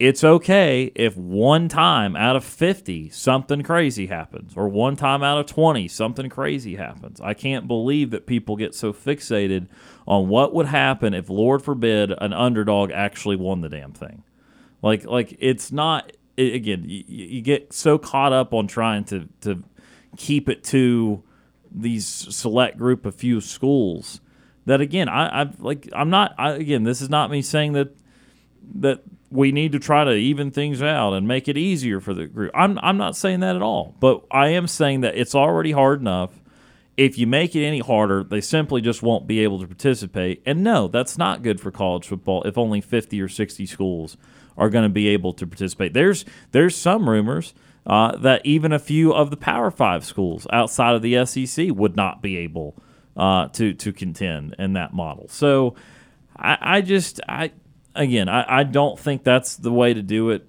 it's 0.00 0.24
okay 0.24 0.90
if 0.94 1.14
one 1.14 1.68
time 1.68 2.16
out 2.16 2.34
of 2.34 2.42
50 2.42 3.10
something 3.10 3.62
crazy 3.62 4.06
happens 4.06 4.54
or 4.56 4.66
one 4.66 4.96
time 4.96 5.22
out 5.22 5.38
of 5.38 5.44
20 5.44 5.86
something 5.88 6.30
crazy 6.30 6.76
happens. 6.76 7.20
I 7.20 7.34
can't 7.34 7.68
believe 7.68 8.10
that 8.10 8.26
people 8.26 8.56
get 8.56 8.74
so 8.74 8.94
fixated 8.94 9.68
on 10.08 10.28
what 10.28 10.54
would 10.54 10.66
happen 10.66 11.12
if 11.12 11.28
lord 11.28 11.62
forbid 11.62 12.12
an 12.16 12.32
underdog 12.32 12.90
actually 12.90 13.36
won 13.36 13.60
the 13.60 13.68
damn 13.68 13.92
thing. 13.92 14.24
Like 14.80 15.04
like 15.04 15.36
it's 15.38 15.70
not 15.70 16.12
it, 16.38 16.54
again 16.54 16.84
you, 16.86 17.04
you 17.06 17.42
get 17.42 17.74
so 17.74 17.98
caught 17.98 18.32
up 18.32 18.54
on 18.54 18.66
trying 18.68 19.04
to 19.04 19.28
to 19.42 19.62
keep 20.16 20.48
it 20.48 20.64
to 20.64 21.22
these 21.70 22.06
select 22.06 22.78
group 22.78 23.04
of 23.04 23.14
few 23.14 23.42
schools 23.42 24.22
that 24.64 24.80
again 24.80 25.10
I 25.10 25.42
I 25.42 25.50
like 25.58 25.90
I'm 25.92 26.08
not 26.08 26.34
I, 26.38 26.52
again 26.52 26.84
this 26.84 27.02
is 27.02 27.10
not 27.10 27.30
me 27.30 27.42
saying 27.42 27.74
that 27.74 27.94
that 28.76 29.02
we 29.30 29.52
need 29.52 29.72
to 29.72 29.78
try 29.78 30.04
to 30.04 30.12
even 30.12 30.50
things 30.50 30.82
out 30.82 31.12
and 31.12 31.26
make 31.26 31.48
it 31.48 31.56
easier 31.56 32.00
for 32.00 32.12
the 32.12 32.26
group. 32.26 32.50
I'm 32.54 32.78
I'm 32.82 32.96
not 32.96 33.16
saying 33.16 33.40
that 33.40 33.56
at 33.56 33.62
all, 33.62 33.94
but 34.00 34.24
I 34.30 34.48
am 34.48 34.66
saying 34.66 35.02
that 35.02 35.16
it's 35.16 35.34
already 35.34 35.72
hard 35.72 36.00
enough. 36.00 36.40
If 36.96 37.16
you 37.16 37.26
make 37.26 37.54
it 37.54 37.64
any 37.64 37.78
harder, 37.78 38.24
they 38.24 38.40
simply 38.40 38.80
just 38.80 39.02
won't 39.02 39.26
be 39.26 39.40
able 39.40 39.60
to 39.60 39.66
participate. 39.66 40.42
And 40.44 40.62
no, 40.62 40.88
that's 40.88 41.16
not 41.16 41.42
good 41.42 41.60
for 41.60 41.70
college 41.70 42.06
football 42.06 42.42
if 42.42 42.58
only 42.58 42.80
50 42.80 43.20
or 43.22 43.28
60 43.28 43.64
schools 43.66 44.16
are 44.58 44.68
going 44.68 44.82
to 44.82 44.90
be 44.90 45.08
able 45.08 45.32
to 45.34 45.46
participate. 45.46 45.94
There's 45.94 46.24
there's 46.50 46.76
some 46.76 47.08
rumors 47.08 47.54
uh, 47.86 48.16
that 48.16 48.44
even 48.44 48.72
a 48.72 48.78
few 48.78 49.12
of 49.12 49.30
the 49.30 49.36
Power 49.36 49.70
Five 49.70 50.04
schools 50.04 50.46
outside 50.52 50.94
of 50.94 51.02
the 51.02 51.24
SEC 51.24 51.68
would 51.70 51.96
not 51.96 52.20
be 52.20 52.36
able 52.36 52.74
uh, 53.16 53.46
to 53.48 53.74
to 53.74 53.92
contend 53.92 54.56
in 54.58 54.72
that 54.72 54.92
model. 54.92 55.28
So 55.28 55.76
I, 56.36 56.58
I 56.60 56.80
just 56.80 57.20
I 57.28 57.52
again, 57.94 58.28
I, 58.28 58.60
I 58.60 58.62
don't 58.64 58.98
think 58.98 59.24
that's 59.24 59.56
the 59.56 59.72
way 59.72 59.94
to 59.94 60.02
do 60.02 60.30
it. 60.30 60.46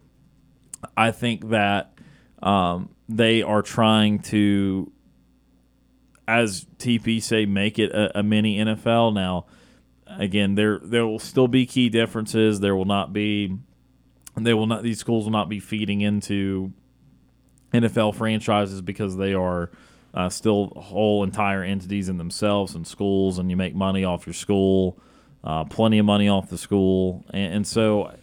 I 0.98 1.12
think 1.12 1.50
that 1.50 1.94
um, 2.42 2.89
they 3.08 3.42
are 3.44 3.62
trying 3.62 4.20
to, 4.20 4.92
as 6.28 6.66
TP 6.78 7.22
say, 7.22 7.46
make 7.46 7.80
it 7.80 7.92
a, 7.92 8.20
a 8.20 8.24
mini 8.24 8.58
NFL. 8.58 9.14
Now, 9.14 9.46
again, 10.08 10.56
there 10.56 10.80
there 10.84 11.06
will 11.06 11.20
still 11.20 11.48
be 11.48 11.66
key 11.66 11.89
differences. 11.89 12.60
There 12.60 12.76
will 12.76 12.86
not 12.86 13.14
be, 13.14 13.58
they 14.36 14.54
will 14.54 14.68
not. 14.68 14.84
These 14.84 15.00
schools 15.00 15.26
will 15.26 15.32
not 15.32 15.50
be 15.50 15.60
feeding 15.60 16.02
into 16.02 16.74
NFL 17.74 18.16
franchises 18.16 18.82
because 18.82 19.18
they 19.18 19.34
are 19.34 19.72
uh, 20.14 20.30
still 20.30 20.74
whole 20.76 21.24
entire 21.24 21.64
entities 21.64 22.10
in 22.10 22.18
themselves 22.18 22.76
and 22.76 22.86
schools, 22.86 23.38
and 23.38 23.50
you 23.50 23.58
make 23.58 23.76
money 23.76 24.04
off 24.04 24.26
your 24.26 24.34
school, 24.34 25.00
uh, 25.44 25.64
plenty 25.66 25.98
of 25.98 26.06
money 26.06 26.30
off 26.30 26.50
the 26.50 26.58
school, 26.58 27.26
and, 27.32 27.54
and 27.54 27.68
so 27.68 28.14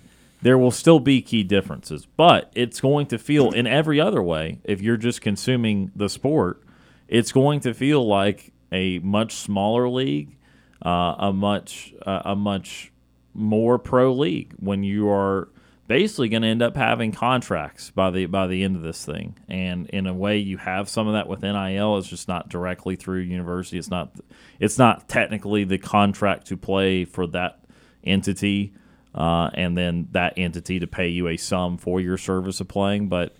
there 0.41 0.57
will 0.57 0.71
still 0.71 1.01
be 1.01 1.21
key 1.21 1.43
differences, 1.43 2.07
but 2.16 2.51
it's 2.55 2.81
going 2.81 3.07
to 3.07 3.19
feel 3.19 3.51
in 3.51 3.66
every 3.66 4.01
other 4.01 4.23
way. 4.23 4.61
If 4.64 4.81
you're 4.81 4.97
just 4.97 5.21
consuming 5.21 5.91
the 5.97 6.09
sport, 6.09 6.62
it's 7.09 7.33
going 7.33 7.61
to 7.61 7.75
feel 7.75 8.07
like 8.07 8.53
a 8.71 8.99
much 9.01 9.35
smaller 9.35 9.89
league, 9.89 10.37
uh, 10.85 11.14
a 11.19 11.33
much 11.33 11.95
uh, 12.07 12.23
a 12.25 12.37
much 12.37 12.93
more 13.35 13.79
pro 13.79 14.12
league 14.12 14.55
when 14.59 14.83
you 14.83 15.09
are 15.09 15.49
basically 15.89 16.28
going 16.28 16.43
to 16.43 16.49
end 16.49 16.62
up 16.62 16.76
having 16.76 17.11
contracts 17.11 17.91
by 17.91 18.11
the 18.11 18.26
by 18.26 18.47
the 18.47 18.62
end 18.62 18.76
of 18.76 18.82
this 18.82 19.05
thing. 19.05 19.36
And 19.49 19.89
in 19.89 20.07
a 20.07 20.14
way, 20.14 20.39
you 20.39 20.59
have 20.59 20.89
some 20.89 21.09
of 21.09 21.14
that 21.14 21.26
with 21.26 21.43
NIL. 21.43 21.99
It's 21.99 22.07
just 22.07 22.28
not 22.28 22.49
directly 22.49 22.95
through 22.95 23.20
university. 23.20 23.78
It's 23.78 23.91
not 23.91 24.12
it's 24.61 24.78
not 24.78 25.09
technically 25.09 25.64
the 25.64 25.78
contract 25.78 26.47
to 26.49 26.57
play 26.57 27.05
for 27.05 27.26
that 27.28 27.64
entity, 28.05 28.74
uh, 29.14 29.51
and 29.55 29.76
then 29.76 30.09
that 30.12 30.34
entity 30.36 30.78
to 30.78 30.86
pay 30.86 31.09
you 31.09 31.26
a 31.26 31.36
sum 31.36 31.78
for 31.78 32.01
your 32.01 32.18
service 32.18 32.61
of 32.61 32.68
playing. 32.68 33.09
But 33.09 33.34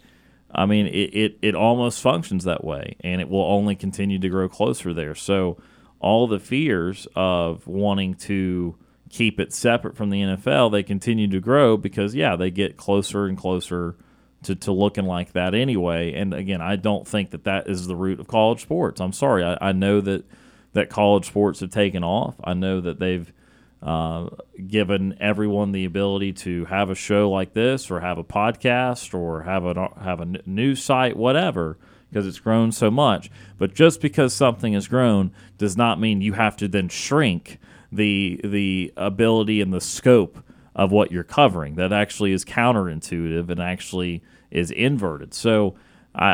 I 0.51 0.65
mean, 0.65 0.87
it, 0.87 1.15
it, 1.15 1.39
it 1.43 1.55
almost 1.55 2.01
functions 2.01 2.45
that 2.45 2.65
way, 2.65 2.97
and 3.01 3.21
it 3.21 3.29
will 3.29 3.45
only 3.45 3.77
continue 3.77 4.19
to 4.19 4.29
grow 4.31 4.49
closer 4.49 4.95
there. 4.95 5.15
So 5.15 5.59
all 6.01 6.27
the 6.27 6.41
fears 6.41 7.07
of 7.15 7.67
wanting 7.67 8.15
to 8.15 8.79
keep 9.11 9.41
it 9.41 9.53
separate 9.53 9.97
from 9.97 10.11
the 10.11 10.23
NFL, 10.23 10.73
they 10.73 10.83
continue 10.83 11.29
to 11.29 11.41
grow 11.41 11.77
because 11.77 12.15
yeah, 12.15 12.37
they 12.37 12.51
get 12.51 12.77
closer 12.77 13.27
and 13.27 13.37
closer 13.37 13.97
to, 14.43 14.55
to 14.55 14.73
looking 14.73 15.05
like 15.05 15.33
that 15.33 15.55
anyway. 15.55 16.13
And 16.15 16.33
again, 16.33 16.61
I 16.61 16.77
don't 16.77 17.07
think 17.07 17.31
that 17.31 17.45
that 17.45 17.69
is 17.69 17.87
the 17.87 17.97
root 17.97 18.21
of 18.21 18.29
college 18.29 18.63
sports. 18.63 19.01
I'm 19.01 19.13
sorry. 19.13 19.45
I, 19.45 19.59
I 19.61 19.73
know 19.73 20.01
that 20.01 20.25
that 20.75 20.91
college 20.91 21.27
sports 21.27 21.61
have 21.61 21.71
taken 21.71 22.05
off. 22.05 22.37
I 22.45 22.55
know 22.55 22.81
that 22.81 22.99
they've 22.99 23.33
uh, 23.83 24.29
given 24.67 25.17
everyone 25.21 25.73
the 25.73 25.85
ability 25.85 26.33
to 26.33 26.65
have 26.67 26.91
a 26.91 26.95
show 26.95 27.31
like 27.31 27.53
this, 27.53 27.91
or 27.91 28.01
have 28.01 28.19
a 28.19 28.25
podcast, 28.25 29.15
or 29.15 29.43
have 29.43 29.65
a 29.65 29.91
have 30.01 30.21
a 30.21 30.27
news 30.47 30.83
site, 30.83 31.17
whatever, 31.17 31.79
because 32.11 32.27
it's 32.27 32.41
grown 32.41 32.73
so 32.73 32.91
much. 32.91 33.31
But 33.57 33.75
just 33.75 34.01
because 34.01 34.35
something 34.35 34.73
has 34.75 34.89
grown 34.89 35.33
does 35.57 35.77
not 35.77 36.01
mean 36.01 36.21
you 36.21 36.35
have 36.35 36.57
to 36.59 36.69
then 36.69 36.89
shrink 36.89 37.59
the 37.91 38.41
the 38.45 38.93
ability 38.97 39.61
and 39.61 39.73
the 39.73 39.81
scope 39.81 40.43
of 40.75 40.93
what 40.93 41.11
you're 41.11 41.25
covering. 41.25 41.75
That 41.75 41.93
actually 41.93 42.33
is 42.33 42.45
counterintuitive 42.45 43.51
and 43.51 43.61
actually 43.61 44.23
is 44.51 44.71
inverted. 44.71 45.35
So 45.35 45.75
I, 46.15 46.27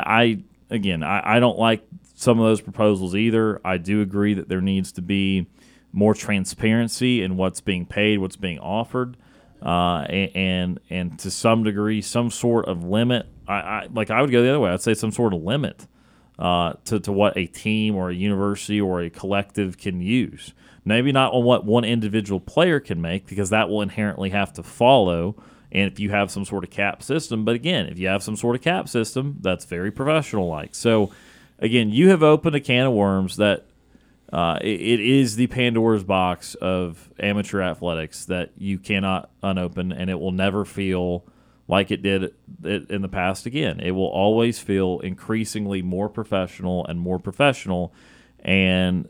I 0.70 0.74
again 0.74 1.02
I, 1.02 1.36
I 1.36 1.40
don't 1.40 1.58
like 1.58 1.86
some 2.14 2.38
of 2.38 2.46
those 2.46 2.60
proposals 2.60 3.14
either. 3.14 3.60
I 3.64 3.78
do 3.78 4.00
agree 4.00 4.34
that 4.34 4.48
there 4.48 4.60
needs 4.60 4.92
to 4.92 5.02
be 5.02 5.46
more 5.92 6.14
transparency 6.14 7.22
in 7.22 7.36
what's 7.36 7.60
being 7.60 7.86
paid, 7.86 8.18
what's 8.18 8.36
being 8.36 8.58
offered, 8.58 9.16
uh, 9.62 10.00
and 10.08 10.80
and 10.90 11.18
to 11.20 11.30
some 11.30 11.64
degree 11.64 12.02
some 12.02 12.30
sort 12.30 12.66
of 12.66 12.84
limit. 12.84 13.26
I, 13.46 13.54
I, 13.54 13.88
like 13.92 14.10
I 14.10 14.20
would 14.20 14.30
go 14.30 14.42
the 14.42 14.48
other 14.48 14.60
way. 14.60 14.70
I'd 14.70 14.82
say 14.82 14.94
some 14.94 15.12
sort 15.12 15.32
of 15.32 15.42
limit 15.42 15.86
uh, 16.38 16.74
to 16.86 17.00
to 17.00 17.12
what 17.12 17.36
a 17.36 17.46
team 17.46 17.94
or 17.94 18.10
a 18.10 18.14
university 18.14 18.80
or 18.80 19.00
a 19.02 19.10
collective 19.10 19.78
can 19.78 20.00
use. 20.00 20.52
Maybe 20.84 21.12
not 21.12 21.32
on 21.32 21.44
what 21.44 21.64
one 21.64 21.84
individual 21.84 22.40
player 22.40 22.78
can 22.80 23.00
make 23.00 23.26
because 23.26 23.50
that 23.50 23.68
will 23.68 23.80
inherently 23.80 24.30
have 24.30 24.52
to 24.54 24.62
follow. 24.62 25.36
And 25.72 25.90
if 25.90 25.98
you 25.98 26.10
have 26.10 26.30
some 26.30 26.44
sort 26.44 26.64
of 26.64 26.70
cap 26.70 27.02
system, 27.02 27.44
but 27.44 27.54
again, 27.54 27.86
if 27.86 27.98
you 27.98 28.08
have 28.08 28.22
some 28.22 28.36
sort 28.36 28.54
of 28.54 28.62
cap 28.62 28.88
system, 28.88 29.38
that's 29.40 29.64
very 29.64 29.90
professional 29.90 30.46
like. 30.46 30.74
So, 30.74 31.10
again, 31.58 31.90
you 31.90 32.10
have 32.10 32.22
opened 32.22 32.54
a 32.54 32.60
can 32.60 32.86
of 32.86 32.92
worms 32.92 33.36
that 33.36 33.66
uh, 34.32 34.58
it, 34.60 34.80
it 34.80 35.00
is 35.00 35.36
the 35.36 35.46
Pandora's 35.46 36.04
box 36.04 36.54
of 36.56 37.10
amateur 37.18 37.60
athletics 37.60 38.26
that 38.26 38.50
you 38.56 38.78
cannot 38.78 39.30
unopen, 39.42 39.92
and 39.92 40.10
it 40.10 40.18
will 40.18 40.32
never 40.32 40.64
feel 40.64 41.24
like 41.66 41.90
it 41.90 42.02
did 42.02 42.34
in 42.62 43.00
the 43.00 43.08
past 43.08 43.46
again. 43.46 43.80
It 43.80 43.92
will 43.92 44.08
always 44.08 44.58
feel 44.58 45.00
increasingly 45.00 45.82
more 45.82 46.08
professional 46.08 46.84
and 46.86 47.00
more 47.00 47.18
professional. 47.18 47.94
And 48.40 49.08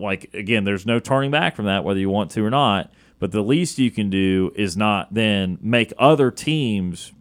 like 0.00 0.32
again, 0.34 0.64
there's 0.64 0.86
no 0.86 0.98
turning 0.98 1.30
back 1.30 1.54
from 1.54 1.66
that, 1.66 1.84
whether 1.84 2.00
you 2.00 2.10
want 2.10 2.30
to 2.32 2.44
or 2.44 2.50
not. 2.50 2.92
But 3.18 3.32
the 3.32 3.42
least 3.42 3.78
you 3.78 3.90
can 3.90 4.08
do 4.08 4.50
is 4.56 4.76
not 4.76 5.12
then 5.12 5.58
make 5.60 5.92
other 5.98 6.30
teams 6.30 7.12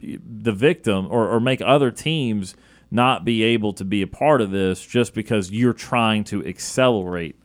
the 0.00 0.52
victim 0.52 1.06
or, 1.10 1.28
or 1.28 1.40
make 1.40 1.62
other 1.62 1.90
teams 1.90 2.54
not 2.90 3.24
be 3.24 3.42
able 3.42 3.72
to 3.72 3.84
be 3.84 4.02
a 4.02 4.06
part 4.06 4.40
of 4.40 4.50
this 4.50 4.84
just 4.84 5.14
because 5.14 5.50
you're 5.50 5.72
trying 5.72 6.24
to 6.24 6.44
accelerate 6.46 7.36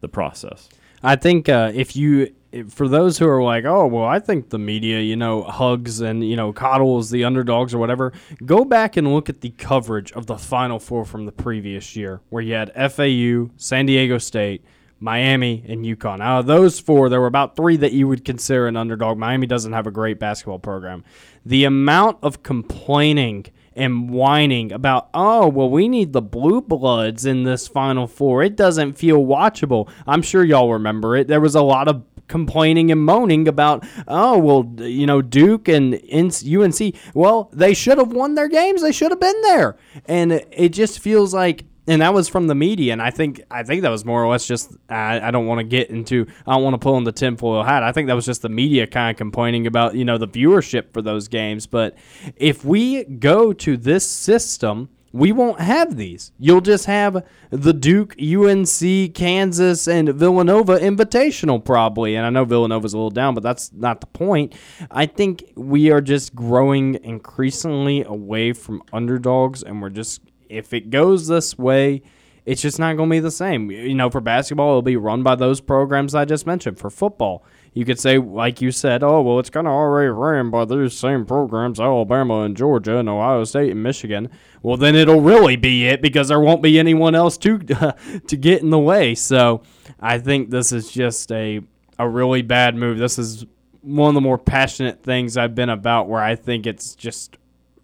the 0.00 0.08
process. 0.08 0.68
I 1.02 1.16
think 1.16 1.48
uh, 1.48 1.72
if 1.74 1.94
you 1.94 2.34
for 2.68 2.88
those 2.88 3.18
who 3.18 3.28
are 3.28 3.42
like, 3.42 3.64
oh, 3.64 3.86
well, 3.86 4.04
I 4.04 4.18
think 4.18 4.50
the 4.50 4.58
media, 4.58 5.00
you 5.00 5.16
know, 5.16 5.42
hugs 5.42 6.00
and, 6.00 6.28
you 6.28 6.36
know, 6.36 6.52
coddles 6.52 7.10
the 7.10 7.24
underdogs 7.24 7.74
or 7.74 7.78
whatever, 7.78 8.12
go 8.44 8.64
back 8.64 8.96
and 8.96 9.12
look 9.12 9.28
at 9.28 9.42
the 9.42 9.50
coverage 9.50 10.12
of 10.12 10.26
the 10.26 10.38
Final 10.38 10.78
Four 10.78 11.04
from 11.04 11.26
the 11.26 11.32
previous 11.32 11.94
year, 11.94 12.20
where 12.30 12.42
you 12.42 12.54
had 12.54 12.72
FAU, 12.92 13.50
San 13.56 13.86
Diego 13.86 14.16
State, 14.18 14.64
Miami, 14.98 15.62
and 15.68 15.84
UConn. 15.84 16.20
Out 16.20 16.40
of 16.40 16.46
those 16.46 16.80
four, 16.80 17.08
there 17.08 17.20
were 17.20 17.26
about 17.26 17.54
three 17.54 17.76
that 17.76 17.92
you 17.92 18.08
would 18.08 18.24
consider 18.24 18.66
an 18.66 18.76
underdog. 18.76 19.18
Miami 19.18 19.46
doesn't 19.46 19.72
have 19.72 19.86
a 19.86 19.92
great 19.92 20.18
basketball 20.18 20.58
program. 20.58 21.04
The 21.44 21.64
amount 21.64 22.18
of 22.22 22.42
complaining 22.42 23.46
and 23.76 24.10
whining 24.10 24.72
about, 24.72 25.08
oh, 25.14 25.46
well, 25.48 25.70
we 25.70 25.86
need 25.86 26.12
the 26.12 26.22
blue 26.22 26.60
bloods 26.60 27.26
in 27.26 27.44
this 27.44 27.68
Final 27.68 28.08
Four. 28.08 28.42
It 28.42 28.56
doesn't 28.56 28.94
feel 28.94 29.24
watchable. 29.24 29.88
I'm 30.06 30.22
sure 30.22 30.42
y'all 30.42 30.72
remember 30.72 31.14
it. 31.14 31.28
There 31.28 31.40
was 31.40 31.54
a 31.54 31.62
lot 31.62 31.86
of 31.86 32.02
complaining 32.28 32.90
and 32.90 33.02
moaning 33.02 33.48
about, 33.48 33.86
oh, 34.06 34.38
well, 34.38 34.86
you 34.86 35.06
know, 35.06 35.22
Duke 35.22 35.68
and 35.68 35.94
UNC, 36.12 36.94
well, 37.14 37.50
they 37.52 37.74
should 37.74 37.98
have 37.98 38.12
won 38.12 38.34
their 38.34 38.48
games. 38.48 38.82
They 38.82 38.92
should 38.92 39.10
have 39.10 39.20
been 39.20 39.40
there. 39.42 39.76
And 40.06 40.32
it 40.32 40.70
just 40.70 41.00
feels 41.00 41.34
like 41.34 41.64
and 41.88 42.02
that 42.02 42.12
was 42.12 42.28
from 42.28 42.46
the 42.46 42.54
media 42.54 42.92
and 42.92 43.00
i 43.00 43.10
think 43.10 43.40
i 43.50 43.62
think 43.62 43.82
that 43.82 43.88
was 43.88 44.04
more 44.04 44.22
or 44.22 44.30
less 44.30 44.46
just 44.46 44.76
i, 44.90 45.18
I 45.20 45.30
don't 45.30 45.46
want 45.46 45.58
to 45.58 45.64
get 45.64 45.90
into 45.90 46.26
i 46.46 46.52
don't 46.52 46.62
want 46.62 46.74
to 46.74 46.78
pull 46.78 46.94
on 46.94 47.04
the 47.04 47.12
tinfoil 47.12 47.62
hat 47.62 47.82
i 47.82 47.90
think 47.92 48.06
that 48.08 48.14
was 48.14 48.26
just 48.26 48.42
the 48.42 48.48
media 48.48 48.86
kind 48.86 49.10
of 49.10 49.16
complaining 49.16 49.66
about 49.66 49.94
you 49.94 50.04
know 50.04 50.18
the 50.18 50.28
viewership 50.28 50.92
for 50.92 51.02
those 51.02 51.28
games 51.28 51.66
but 51.66 51.96
if 52.36 52.64
we 52.64 53.04
go 53.04 53.52
to 53.54 53.76
this 53.76 54.08
system 54.08 54.90
we 55.12 55.32
won't 55.32 55.60
have 55.60 55.96
these. 55.96 56.32
You'll 56.38 56.60
just 56.60 56.86
have 56.86 57.24
the 57.50 57.72
Duke, 57.72 58.14
UNC, 58.20 59.14
Kansas, 59.14 59.88
and 59.88 60.10
Villanova 60.10 60.78
Invitational 60.78 61.64
probably. 61.64 62.14
And 62.14 62.26
I 62.26 62.30
know 62.30 62.44
Villanova's 62.44 62.92
a 62.92 62.96
little 62.96 63.10
down, 63.10 63.34
but 63.34 63.42
that's 63.42 63.72
not 63.72 64.00
the 64.00 64.06
point. 64.06 64.54
I 64.90 65.06
think 65.06 65.44
we 65.54 65.90
are 65.90 66.00
just 66.00 66.34
growing 66.34 66.96
increasingly 67.02 68.04
away 68.04 68.52
from 68.52 68.82
underdogs, 68.92 69.62
and 69.62 69.80
we're 69.80 69.90
just, 69.90 70.20
if 70.48 70.72
it 70.72 70.90
goes 70.90 71.26
this 71.26 71.56
way, 71.56 72.02
it's 72.44 72.62
just 72.62 72.78
not 72.78 72.96
going 72.96 73.10
to 73.10 73.14
be 73.14 73.20
the 73.20 73.30
same. 73.30 73.70
You 73.70 73.94
know, 73.94 74.08
for 74.08 74.20
basketball, 74.22 74.70
it'll 74.70 74.82
be 74.82 74.96
run 74.96 75.22
by 75.22 75.34
those 75.34 75.60
programs 75.60 76.14
I 76.14 76.24
just 76.24 76.46
mentioned. 76.46 76.78
For 76.78 76.88
football, 76.88 77.44
you 77.78 77.84
could 77.84 78.00
say, 78.00 78.18
like 78.18 78.60
you 78.60 78.72
said, 78.72 79.04
oh, 79.04 79.22
well, 79.22 79.38
it's 79.38 79.50
kind 79.50 79.68
of 79.68 79.72
already 79.72 80.08
ran 80.08 80.50
by 80.50 80.64
those 80.64 80.98
same 80.98 81.24
programs, 81.24 81.78
Alabama 81.78 82.40
and 82.40 82.56
Georgia 82.56 82.98
and 82.98 83.08
Ohio 83.08 83.44
State 83.44 83.70
and 83.70 83.80
Michigan. 83.84 84.30
Well, 84.62 84.76
then 84.76 84.96
it'll 84.96 85.20
really 85.20 85.54
be 85.54 85.86
it 85.86 86.02
because 86.02 86.26
there 86.26 86.40
won't 86.40 86.60
be 86.60 86.76
anyone 86.76 87.14
else 87.14 87.38
to 87.38 87.58
to 88.26 88.36
get 88.36 88.62
in 88.62 88.70
the 88.70 88.80
way. 88.80 89.14
So 89.14 89.62
I 90.00 90.18
think 90.18 90.50
this 90.50 90.72
is 90.72 90.90
just 90.90 91.30
a 91.30 91.60
a 92.00 92.08
really 92.08 92.42
bad 92.42 92.74
move. 92.74 92.98
This 92.98 93.16
is 93.16 93.46
one 93.82 94.08
of 94.08 94.14
the 94.14 94.22
more 94.22 94.38
passionate 94.38 95.04
things 95.04 95.36
I've 95.36 95.54
been 95.54 95.70
about 95.70 96.08
where 96.08 96.20
I 96.20 96.34
think 96.34 96.66
it's 96.66 96.96
just 96.96 97.38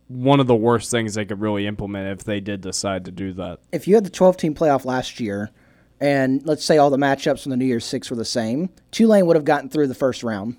one 0.08 0.40
of 0.40 0.48
the 0.48 0.56
worst 0.56 0.90
things 0.90 1.14
they 1.14 1.24
could 1.24 1.40
really 1.40 1.68
implement 1.68 2.08
if 2.18 2.24
they 2.24 2.40
did 2.40 2.62
decide 2.62 3.04
to 3.04 3.12
do 3.12 3.32
that. 3.34 3.60
If 3.70 3.86
you 3.86 3.94
had 3.94 4.02
the 4.02 4.10
12 4.10 4.38
team 4.38 4.54
playoff 4.56 4.84
last 4.84 5.20
year, 5.20 5.52
and 6.00 6.44
let's 6.46 6.64
say 6.64 6.78
all 6.78 6.90
the 6.90 6.96
matchups 6.96 7.42
from 7.42 7.50
the 7.50 7.56
New 7.56 7.64
Year's 7.64 7.84
Six 7.84 8.10
were 8.10 8.16
the 8.16 8.24
same, 8.24 8.70
Tulane 8.90 9.26
would 9.26 9.36
have 9.36 9.44
gotten 9.44 9.68
through 9.68 9.86
the 9.86 9.94
first 9.94 10.22
round. 10.22 10.56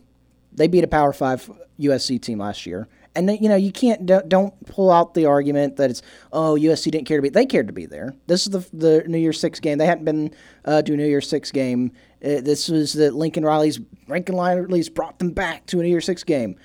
They 0.54 0.68
beat 0.68 0.84
a 0.84 0.88
Power 0.88 1.14
Five 1.14 1.50
USC 1.80 2.22
team 2.22 2.40
last 2.40 2.66
year, 2.66 2.88
and 3.16 3.30
you 3.42 3.50
know 3.50 3.56
you 3.56 3.72
can't 3.72 4.06
don't, 4.06 4.28
don't 4.30 4.66
pull 4.68 4.92
out 4.92 5.14
the 5.14 5.26
argument 5.26 5.76
that 5.78 5.90
it's 5.90 6.02
oh 6.32 6.58
USC 6.60 6.92
didn't 6.92 7.06
care 7.06 7.18
to 7.18 7.22
be 7.22 7.30
they 7.30 7.46
cared 7.46 7.68
to 7.68 7.74
be 7.74 7.86
there. 7.86 8.14
This 8.28 8.48
is 8.48 8.52
the 8.52 8.68
the 8.74 9.04
New 9.08 9.18
Year's 9.18 9.40
Six 9.40 9.60
game. 9.60 9.78
They 9.78 9.86
hadn't 9.86 10.06
been 10.06 10.34
uh, 10.64 10.82
to 10.82 10.94
a 10.94 10.98
New 10.98 11.06
Year's 11.06 11.28
Six 11.28 11.52
game. 11.52 11.92
Uh, 12.24 12.42
this 12.42 12.70
was 12.70 12.94
that 12.94 13.14
Lincoln 13.14 13.44
Riley's 13.44 13.80
Lincoln 14.08 14.36
Riley's 14.36 14.90
brought 14.90 15.20
them 15.20 15.32
back 15.32 15.66
to 15.68 15.80
a 15.80 15.84
New 15.84 15.90
Year's 15.90 16.06
Six 16.06 16.24
game. 16.24 16.56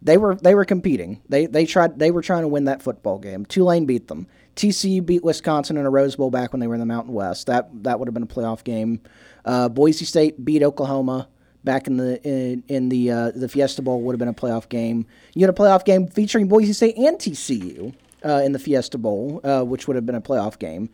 They 0.00 0.16
were 0.16 0.34
they 0.36 0.54
were 0.54 0.64
competing. 0.64 1.22
They 1.28 1.46
they 1.46 1.66
tried 1.66 1.98
they 1.98 2.10
were 2.10 2.22
trying 2.22 2.42
to 2.42 2.48
win 2.48 2.64
that 2.64 2.82
football 2.82 3.18
game. 3.18 3.44
Tulane 3.46 3.86
beat 3.86 4.08
them. 4.08 4.26
TCU 4.56 5.04
beat 5.04 5.24
Wisconsin 5.24 5.76
in 5.76 5.86
a 5.86 5.90
Rose 5.90 6.16
Bowl 6.16 6.30
back 6.30 6.52
when 6.52 6.60
they 6.60 6.66
were 6.66 6.74
in 6.74 6.80
the 6.80 6.86
Mountain 6.86 7.12
West. 7.12 7.46
That 7.46 7.68
that 7.82 7.98
would 7.98 8.08
have 8.08 8.14
been 8.14 8.22
a 8.22 8.26
playoff 8.26 8.64
game. 8.64 9.00
Uh, 9.44 9.68
Boise 9.68 10.04
State 10.04 10.44
beat 10.44 10.62
Oklahoma 10.62 11.28
back 11.64 11.86
in 11.86 11.96
the 11.96 12.22
in, 12.22 12.62
in 12.68 12.88
the 12.88 13.10
uh, 13.10 13.30
the 13.34 13.48
Fiesta 13.48 13.82
Bowl 13.82 14.02
would 14.02 14.12
have 14.12 14.18
been 14.18 14.28
a 14.28 14.34
playoff 14.34 14.68
game. 14.68 15.06
You 15.34 15.46
had 15.46 15.50
a 15.50 15.58
playoff 15.58 15.84
game 15.84 16.06
featuring 16.06 16.46
Boise 16.46 16.72
State 16.72 16.96
and 16.96 17.18
TCU 17.18 17.94
uh, 18.24 18.42
in 18.44 18.52
the 18.52 18.58
Fiesta 18.58 18.98
Bowl, 18.98 19.40
uh, 19.42 19.62
which 19.62 19.88
would 19.88 19.96
have 19.96 20.06
been 20.06 20.14
a 20.14 20.20
playoff 20.20 20.58
game. 20.58 20.90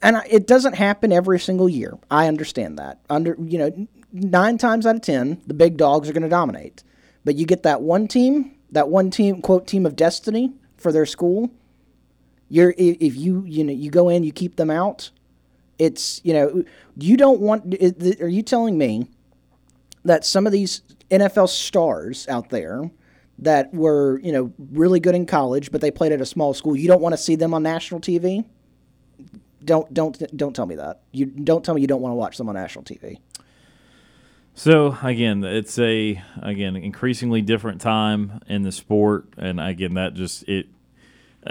And 0.00 0.22
it 0.30 0.46
doesn't 0.46 0.74
happen 0.74 1.10
every 1.10 1.40
single 1.40 1.68
year. 1.68 1.98
I 2.10 2.28
understand 2.28 2.78
that. 2.78 3.00
Under 3.10 3.36
you 3.40 3.58
know, 3.58 3.88
nine 4.12 4.58
times 4.58 4.86
out 4.86 4.94
of 4.94 5.02
ten, 5.02 5.40
the 5.46 5.54
big 5.54 5.76
dogs 5.76 6.08
are 6.08 6.12
going 6.12 6.22
to 6.22 6.28
dominate. 6.28 6.84
But 7.24 7.34
you 7.36 7.46
get 7.46 7.64
that 7.64 7.82
one 7.82 8.06
team, 8.06 8.52
that 8.70 8.88
one 8.88 9.10
team 9.10 9.42
quote 9.42 9.66
team 9.66 9.86
of 9.86 9.96
destiny 9.96 10.52
for 10.76 10.92
their 10.92 11.06
school. 11.06 11.50
You're 12.52 12.74
if 12.76 13.16
you 13.16 13.44
you 13.46 13.64
know 13.64 13.72
you 13.72 13.90
go 13.90 14.10
in, 14.10 14.24
you 14.24 14.30
keep 14.30 14.56
them 14.56 14.70
out. 14.70 15.08
It's 15.78 16.20
you 16.22 16.34
know 16.34 16.62
you 16.98 17.16
don't 17.16 17.40
want. 17.40 17.74
Are 18.20 18.28
you 18.28 18.42
telling 18.42 18.76
me 18.76 19.08
that 20.04 20.26
some 20.26 20.44
of 20.44 20.52
these 20.52 20.82
NFL 21.10 21.48
stars 21.48 22.28
out 22.28 22.50
there 22.50 22.90
that 23.38 23.72
were, 23.72 24.20
you 24.20 24.32
know, 24.32 24.52
really 24.70 25.00
good 25.00 25.14
in 25.14 25.24
college, 25.24 25.72
but 25.72 25.80
they 25.80 25.90
played 25.90 26.12
at 26.12 26.20
a 26.20 26.26
small 26.26 26.52
school, 26.52 26.76
you 26.76 26.88
don't 26.88 27.00
want 27.00 27.14
to 27.14 27.16
see 27.16 27.36
them 27.36 27.54
on 27.54 27.62
national 27.62 28.00
TV? 28.02 28.44
Don't 29.64 29.94
don't 29.94 30.36
don't 30.36 30.54
tell 30.54 30.66
me 30.66 30.74
that. 30.74 31.00
You 31.10 31.24
don't 31.24 31.64
tell 31.64 31.74
me 31.74 31.80
you 31.80 31.86
don't 31.86 32.02
want 32.02 32.12
to 32.12 32.16
watch 32.16 32.36
them 32.36 32.50
on 32.50 32.54
national 32.54 32.84
TV. 32.84 33.16
So 34.52 34.98
again, 35.02 35.42
it's 35.42 35.78
a 35.78 36.22
again 36.42 36.76
increasingly 36.76 37.40
different 37.40 37.80
time 37.80 38.42
in 38.46 38.60
the 38.60 38.72
sport, 38.72 39.24
and 39.38 39.58
again 39.58 39.94
that 39.94 40.12
just 40.12 40.46
it 40.46 40.66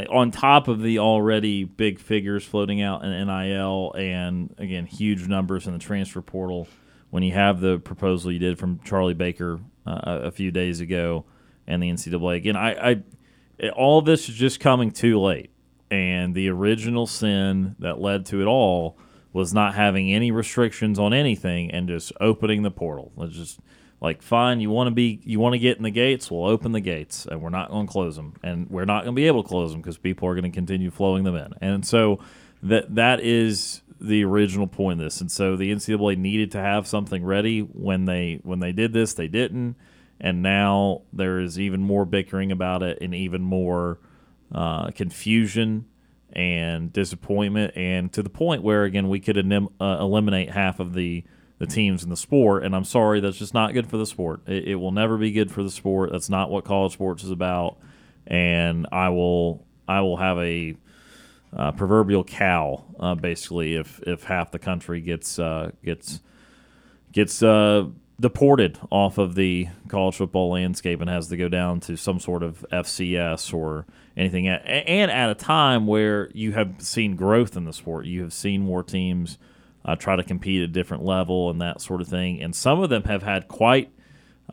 on 0.10 0.32
top 0.32 0.68
of 0.68 0.82
the 0.82 1.00
already 1.00 1.64
big 1.64 2.00
figures 2.00 2.46
floating 2.46 2.82
out 2.82 3.04
in 3.04 3.10
NIL 3.10 3.94
and 3.98 4.54
again 4.58 4.86
huge 4.86 5.28
numbers 5.28 5.68
in 5.68 5.74
the 5.74 5.80
transfer 5.80 6.22
portal 6.22 6.68
when 7.10 7.24
you 7.24 7.34
have 7.34 7.60
the 7.60 7.78
proposal 7.80 8.32
you 8.32 8.39
did 8.39 8.58
from 8.58 8.80
Charlie 8.86 9.14
Baker 9.14 9.60
uh, 9.86 10.22
a 10.24 10.32
few 10.32 10.50
days 10.50 10.80
ago 10.80 11.26
and 11.68 11.84
the 11.84 11.92
NCAA. 11.92 12.38
Again, 12.38 12.56
I, 12.56 12.92
I 12.92 13.70
all 13.76 14.02
this 14.02 14.28
is 14.30 14.36
just 14.36 14.60
coming 14.60 14.92
too 14.92 15.20
late, 15.20 15.52
and 15.92 16.34
the 16.34 16.50
original 16.50 17.06
sin 17.06 17.76
that 17.80 18.00
led 18.00 18.26
to 18.28 18.42
it 18.42 18.46
all 18.46 18.98
was 19.34 19.54
not 19.54 19.76
having 19.76 20.12
any 20.12 20.32
restrictions 20.32 21.00
on 21.00 21.14
anything 21.14 21.72
and 21.72 21.88
just 21.88 22.12
opening 22.20 22.64
the 22.64 22.72
portal. 22.72 23.12
Let's 23.16 23.34
just 23.34 23.60
like 24.02 24.24
fine, 24.24 24.60
you 24.60 24.72
want 24.72 24.88
to 24.88 24.91
be 24.91 25.22
you 25.24 25.39
want 25.39 25.54
to 25.54 25.60
get 25.60 25.78
in 25.78 25.84
the 25.84 25.91
gates, 25.91 26.32
we'll 26.32 26.45
open 26.45 26.72
the 26.72 26.82
gates, 26.82 27.28
and 27.28 27.39
we're 27.39 27.49
not 27.49 27.70
going 27.70 27.86
to 27.86 27.91
close 27.91 28.16
them, 28.16 28.34
and 28.41 28.68
we're 28.70 28.86
not 28.86 29.04
going 29.04 29.16
to 29.16 29.20
be 29.20 29.28
able 29.28 29.43
to 29.43 29.49
close 29.49 29.72
them 29.72 29.82
because 29.82 29.97
people 29.99 30.28
are 30.28 30.34
going 30.34 30.52
to 30.52 30.56
continue 30.56 30.89
flowing 30.89 31.24
them 31.24 31.36
in, 31.36 31.54
and 31.62 31.86
so 31.86 32.20
that 32.64 32.95
that 32.95 33.20
is 33.22 33.82
the 33.99 34.24
original 34.24 34.66
point 34.66 34.99
of 34.99 35.06
this, 35.06 35.22
and 35.22 35.32
so 35.32 35.56
the 35.56 35.72
NCAA 35.72 36.18
needed 36.18 36.52
to 36.52 36.58
have 36.58 36.88
something 36.88 37.24
ready 37.24 37.60
when 37.60 38.06
they 38.06 38.39
when 38.41 38.60
they 38.60 38.72
did 38.72 38.91
this. 38.91 39.14
They 39.14 39.28
didn't, 39.28 39.76
and 40.20 40.41
now 40.41 41.04
there 41.14 41.39
is 41.39 41.60
even 41.60 41.82
more 41.82 42.06
bickering 42.06 42.52
about 42.52 42.82
it 42.82 42.97
and 43.02 43.14
even 43.14 43.43
more 43.43 43.99
uh, 44.52 44.89
confusion 44.91 45.86
and 46.34 46.91
disappointment, 46.91 47.74
and 47.78 48.12
to 48.14 48.24
the 48.24 48.30
point 48.32 48.64
where 48.64 48.84
again 48.84 49.10
we 49.10 49.20
could 49.20 49.38
uh, 49.38 49.68
eliminate 49.80 50.49
half 50.49 50.80
of 50.80 50.95
the 50.95 51.24
the 51.62 51.68
teams 51.68 52.03
in 52.03 52.09
the 52.09 52.18
sport. 52.18 52.64
And 52.64 52.76
I'm 52.76 52.84
sorry, 52.84 53.20
that's 53.20 53.38
just 53.38 53.53
not 53.53 53.74
good 53.74 53.88
for 53.88 53.97
the 53.97 54.07
sport. 54.07 54.41
It, 54.47 54.70
it 54.70 54.76
will 54.76 54.91
never 54.91 55.16
be 55.16 55.32
good 55.32 55.51
for 55.51 55.62
the 55.62 55.70
sport. 55.70 56.12
That's 56.12 56.28
not 56.28 56.49
what 56.49 56.66
college 56.66 56.93
sports 56.93 57.24
is 57.24 57.30
about. 57.30 57.78
And 58.26 58.88
I 58.91 59.09
will 59.09 59.64
I 59.88 60.01
will 60.01 60.18
have 60.18 60.39
a 60.39 60.76
uh, 61.55 61.72
proverbial 61.74 62.24
cow, 62.24 62.84
uh, 62.99 63.14
basically, 63.14 63.76
if 63.76 63.99
if 64.07 64.24
half 64.24 64.49
the 64.49 64.57
country 64.57 65.01
gets 65.01 65.38
uh, 65.38 65.70
gets 65.86 66.22
gets 67.12 67.43
uh, 67.43 67.86
deported 68.20 68.80
off 68.89 69.20
of 69.20 69.36
the 69.36 69.68
college 69.88 70.16
football 70.16 70.49
landscape 70.49 70.99
and 70.99 71.12
has 71.12 71.28
to 71.28 71.38
go 71.38 71.47
down 71.47 71.80
to 71.82 71.95
some 71.95 72.20
sort 72.20 72.41
of 72.41 72.66
FCS 72.72 73.53
or 73.53 73.86
anything, 74.18 74.47
and 74.47 75.12
at 75.12 75.30
a 75.30 75.36
time 75.36 75.86
where 75.86 76.32
you 76.34 76.53
have 76.53 76.82
seen 76.82 77.16
growth 77.16 77.55
in 77.55 77.66
the 77.66 77.74
sport, 77.74 78.07
you 78.07 78.24
have 78.24 78.34
seen 78.34 78.62
more 78.62 78.82
teams 78.82 79.38
uh, 79.86 79.95
try 79.95 80.15
to 80.15 80.23
compete 80.23 80.61
at 80.61 80.69
a 80.69 80.71
different 80.71 81.03
level 81.03 81.49
and 81.49 81.61
that 81.61 81.82
sort 81.82 82.01
of 82.01 82.07
thing, 82.07 82.41
and 82.41 82.55
some 82.55 82.82
of 82.82 82.89
them 82.89 83.03
have 83.03 83.23
had 83.23 83.47
quite 83.47 83.91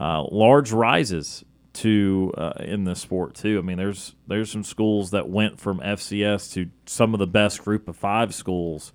uh, 0.01 0.25
large 0.31 0.73
rises 0.73 1.45
to 1.75 2.33
uh, 2.37 2.53
in 2.61 2.85
the 2.85 2.97
sport 2.97 3.35
too. 3.35 3.59
I 3.59 3.63
mean, 3.63 3.79
there's 3.79 4.15
there's 4.27 4.51
some 4.51 4.65
schools 4.65 5.11
that 5.11 5.29
went 5.29 5.61
from 5.61 5.81
FCS 5.81 6.53
to 6.55 6.71
some 6.87 7.15
of 7.15 7.21
the 7.21 7.27
best 7.27 7.63
group 7.63 7.89
of 7.89 7.97
five 7.97 8.35
schools 8.35 8.93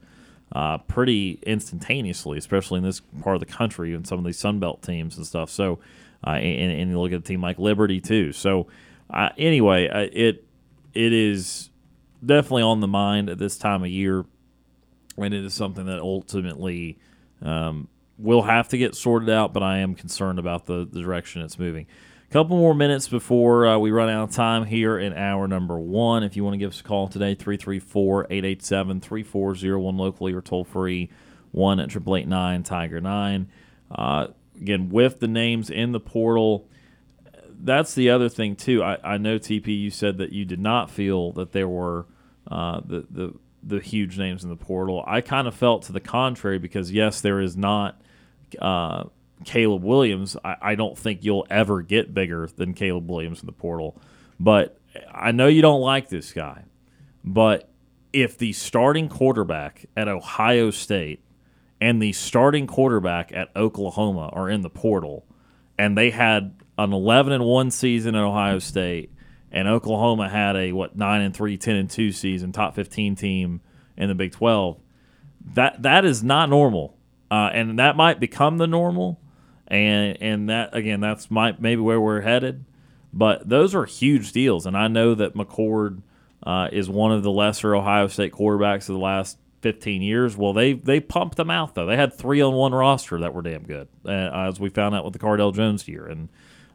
uh, 0.53 0.77
pretty 0.79 1.39
instantaneously, 1.43 2.38
especially 2.38 2.77
in 2.77 2.84
this 2.84 2.99
part 3.21 3.36
of 3.36 3.39
the 3.39 3.45
country 3.45 3.93
and 3.93 4.05
some 4.05 4.19
of 4.19 4.25
these 4.25 4.38
Sun 4.38 4.59
Belt 4.59 4.81
teams 4.81 5.17
and 5.17 5.25
stuff. 5.25 5.49
So, 5.49 5.79
uh, 6.25 6.31
and, 6.31 6.71
and, 6.71 6.91
you 6.91 6.99
look 6.99 7.11
at 7.11 7.19
a 7.19 7.23
team 7.23 7.41
like 7.41 7.57
Liberty 7.57 7.99
too. 7.99 8.31
So, 8.31 8.67
uh, 9.09 9.29
anyway, 9.38 9.86
it 10.13 10.45
it 10.93 11.13
is 11.13 11.69
definitely 12.23 12.63
on 12.63 12.81
the 12.81 12.88
mind 12.88 13.29
at 13.29 13.38
this 13.38 13.57
time 13.57 13.84
of 13.84 13.89
year, 13.89 14.25
and 15.18 15.34
it 15.34 15.43
is 15.43 15.53
something 15.53 15.86
that 15.86 15.99
ultimately. 15.99 16.97
Um, 17.41 17.89
will 18.18 18.43
have 18.43 18.70
to 18.70 18.78
get 18.78 18.95
sorted 18.95 19.30
out, 19.30 19.53
but 19.53 19.64
I 19.64 19.80
am 19.80 19.95
concerned 19.95 20.39
about 20.39 20.66
the, 20.66 20.88
the 20.89 21.01
direction 21.01 21.41
it's 21.41 21.57
moving 21.57 21.88
A 22.30 22.34
couple 22.34 22.57
more 22.57 22.76
minutes 22.76 23.07
before 23.07 23.68
uh, 23.68 23.78
we 23.78 23.91
run 23.91 24.09
out 24.09 24.30
of 24.30 24.36
time 24.36 24.66
here 24.66 24.97
in 24.97 25.14
hour 25.14 25.47
number 25.47 25.78
one. 25.80 26.24
If 26.24 26.36
you 26.36 26.43
want 26.43 26.53
to 26.53 26.57
give 26.57 26.72
us 26.72 26.80
a 26.80 26.84
call 26.84 27.07
today, 27.07 27.36
334 27.36 28.28
887 28.30 29.01
3401 29.01 29.97
locally 29.97 30.34
or 30.34 30.41
toll 30.41 30.64
free 30.64 31.09
1 31.51 31.80
at 31.80 31.89
889 31.89 32.64
Tiger 32.64 33.01
9. 33.01 33.49
Uh, 33.91 34.28
again, 34.59 34.89
with 34.89 35.20
the 35.20 35.28
names 35.28 35.70
in 35.70 35.91
the 35.91 35.99
portal, 35.99 36.68
that's 37.49 37.93
the 37.93 38.09
other 38.09 38.30
thing, 38.30 38.55
too. 38.55 38.84
I, 38.84 38.97
I 39.03 39.18
know, 39.18 39.38
TP, 39.38 39.68
you 39.68 39.89
said 39.89 40.18
that 40.18 40.32
you 40.32 40.45
did 40.45 40.59
not 40.59 40.89
feel 40.89 41.32
that 41.34 41.51
there 41.51 41.68
were 41.68 42.05
uh, 42.49 42.82
the, 42.86 43.05
the, 43.09 43.34
the 43.66 43.80
huge 43.80 44.18
names 44.18 44.43
in 44.43 44.49
the 44.49 44.55
portal. 44.55 45.03
I 45.07 45.22
kind 45.22 45.47
of 45.47 45.55
felt 45.55 45.84
to 45.84 45.91
the 45.91 45.99
contrary 45.99 46.59
because, 46.59 46.91
yes, 46.91 47.22
there 47.22 47.39
is 47.39 47.55
not. 47.55 48.01
Uh, 48.59 49.05
Caleb 49.45 49.84
Williams, 49.84 50.38
I, 50.43 50.55
I, 50.61 50.76
don't 50.76 50.97
think 50.97 51.24
you'll 51.24 51.47
ever 51.49 51.82
get 51.82 52.14
bigger 52.14 52.47
than 52.55 52.74
Caleb 52.74 53.09
Williams 53.09 53.41
in 53.41 53.45
the 53.45 53.51
portal. 53.51 53.99
But 54.39 54.78
I 55.11 55.32
know 55.32 55.47
you 55.47 55.61
don't 55.61 55.82
like 55.82 56.09
this 56.09 56.32
guy, 56.32 56.64
but 57.24 57.70
if 58.11 58.38
the 58.38 58.53
starting 58.53 59.09
quarterback 59.09 59.86
at 59.97 60.07
Ohio 60.07 60.70
State 60.70 61.24
and 61.82 62.01
the 62.01 62.14
starting 62.14 62.68
quarterback 62.68 63.32
at 63.34 63.49
Oklahoma 63.55 64.30
are 64.32 64.49
in 64.49 64.61
the 64.61 64.70
portal, 64.70 65.26
and 65.78 65.97
they 65.97 66.11
had 66.11 66.55
an 66.78 66.93
11 66.93 67.34
and 67.34 67.43
1 67.43 67.72
season 67.72 68.16
at 68.16 68.24
Ohio 68.24 68.59
State, 68.59 69.11
and 69.54 69.68
Oklahoma 69.68 70.28
had 70.28 70.58
a 70.58 70.74
what 70.74 70.97
9 70.97 71.22
and 71.22 71.34
3, 71.34 71.58
10 71.58 71.76
and 71.76 71.89
2 71.89 72.12
season, 72.12 72.51
top 72.51 72.76
15 72.76 73.16
team 73.16 73.62
in 73.95 74.10
the 74.10 74.16
Big 74.16 74.34
12. 74.34 74.78
That 75.54 75.84
that 75.84 76.04
is 76.04 76.24
not 76.24 76.49
normal. 76.49 76.97
Uh, 77.32 77.49
and 77.54 77.80
that 77.80 77.95
might 77.95 78.20
become 78.20 78.58
the 78.58 78.68
normal 78.68 79.20
and 79.68 80.18
and 80.22 80.49
that 80.49 80.76
again, 80.76 80.99
that's 80.99 81.32
my 81.32 81.56
maybe 81.60 81.82
where 81.82 81.99
we're 81.99 82.22
headed. 82.22 82.66
But 83.12 83.47
those 83.47 83.76
are 83.76 83.86
huge 83.86 84.32
deals, 84.32 84.66
and 84.66 84.76
I 84.78 84.88
know 84.88 85.16
that 85.16 85.36
McCord 85.36 86.01
uh, 86.43 86.70
is 86.72 86.89
one 86.89 87.12
of 87.12 87.24
the 87.24 87.32
lesser 87.32 87.76
Ohio 87.76 88.08
State 88.08 88.34
quarterbacks 88.34 88.89
of 88.89 88.95
the 88.95 89.01
last 89.01 89.38
15 89.62 90.01
years. 90.01 90.36
Well, 90.36 90.54
they 90.54 90.74
they 90.74 90.99
pumped 90.99 91.38
them 91.38 91.49
out 91.49 91.76
though. 91.76 91.86
They 91.86 91.97
had 91.97 92.14
three 92.14 92.41
on 92.41 92.54
one 92.54 92.74
roster 92.74 93.20
that 93.20 93.34
were 93.34 93.41
damn 93.41 93.64
good, 93.64 93.88
uh, 94.06 94.10
as 94.10 94.60
we 94.60 94.70
found 94.70 94.95
out 94.95 95.04
with 95.04 95.14
the 95.14 95.20
Cardale 95.20 95.54
Jones 95.54 95.88
year. 95.88 96.06
And 96.06 96.30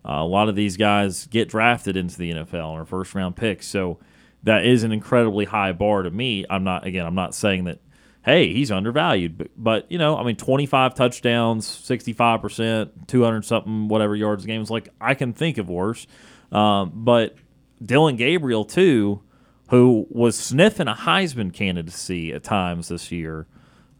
uh, 0.04 0.12
a 0.12 0.26
lot 0.26 0.48
of 0.48 0.56
these 0.56 0.76
guys 0.76 1.26
get 1.26 1.48
drafted 1.48 1.96
into 1.96 2.18
the 2.18 2.32
NFL 2.32 2.70
or 2.70 2.84
first 2.84 3.14
round 3.14 3.36
picks, 3.36 3.66
so 3.66 3.98
that 4.42 4.64
is 4.64 4.82
an 4.82 4.92
incredibly 4.92 5.44
high 5.44 5.72
bar 5.72 6.02
to 6.02 6.10
me. 6.10 6.44
I'm 6.48 6.64
not 6.64 6.86
again. 6.86 7.06
I'm 7.06 7.14
not 7.14 7.34
saying 7.34 7.64
that 7.64 7.80
hey, 8.28 8.52
he's 8.52 8.70
undervalued. 8.70 9.38
But, 9.38 9.50
but, 9.56 9.90
you 9.90 9.96
know, 9.96 10.16
I 10.16 10.22
mean, 10.22 10.36
25 10.36 10.94
touchdowns, 10.94 11.66
65%, 11.66 13.06
200 13.06 13.44
something, 13.44 13.88
whatever 13.88 14.14
yards 14.14 14.44
a 14.44 14.46
game 14.46 14.60
is 14.60 14.70
like, 14.70 14.90
I 15.00 15.14
can 15.14 15.32
think 15.32 15.56
of 15.56 15.70
worse. 15.70 16.06
Um, 16.52 16.92
but 16.94 17.36
Dillon 17.82 18.16
Gabriel, 18.16 18.66
too, 18.66 19.22
who 19.70 20.06
was 20.10 20.36
sniffing 20.38 20.88
a 20.88 20.94
Heisman 20.94 21.52
candidacy 21.54 22.32
at 22.32 22.44
times 22.44 22.88
this 22.88 23.10
year. 23.10 23.46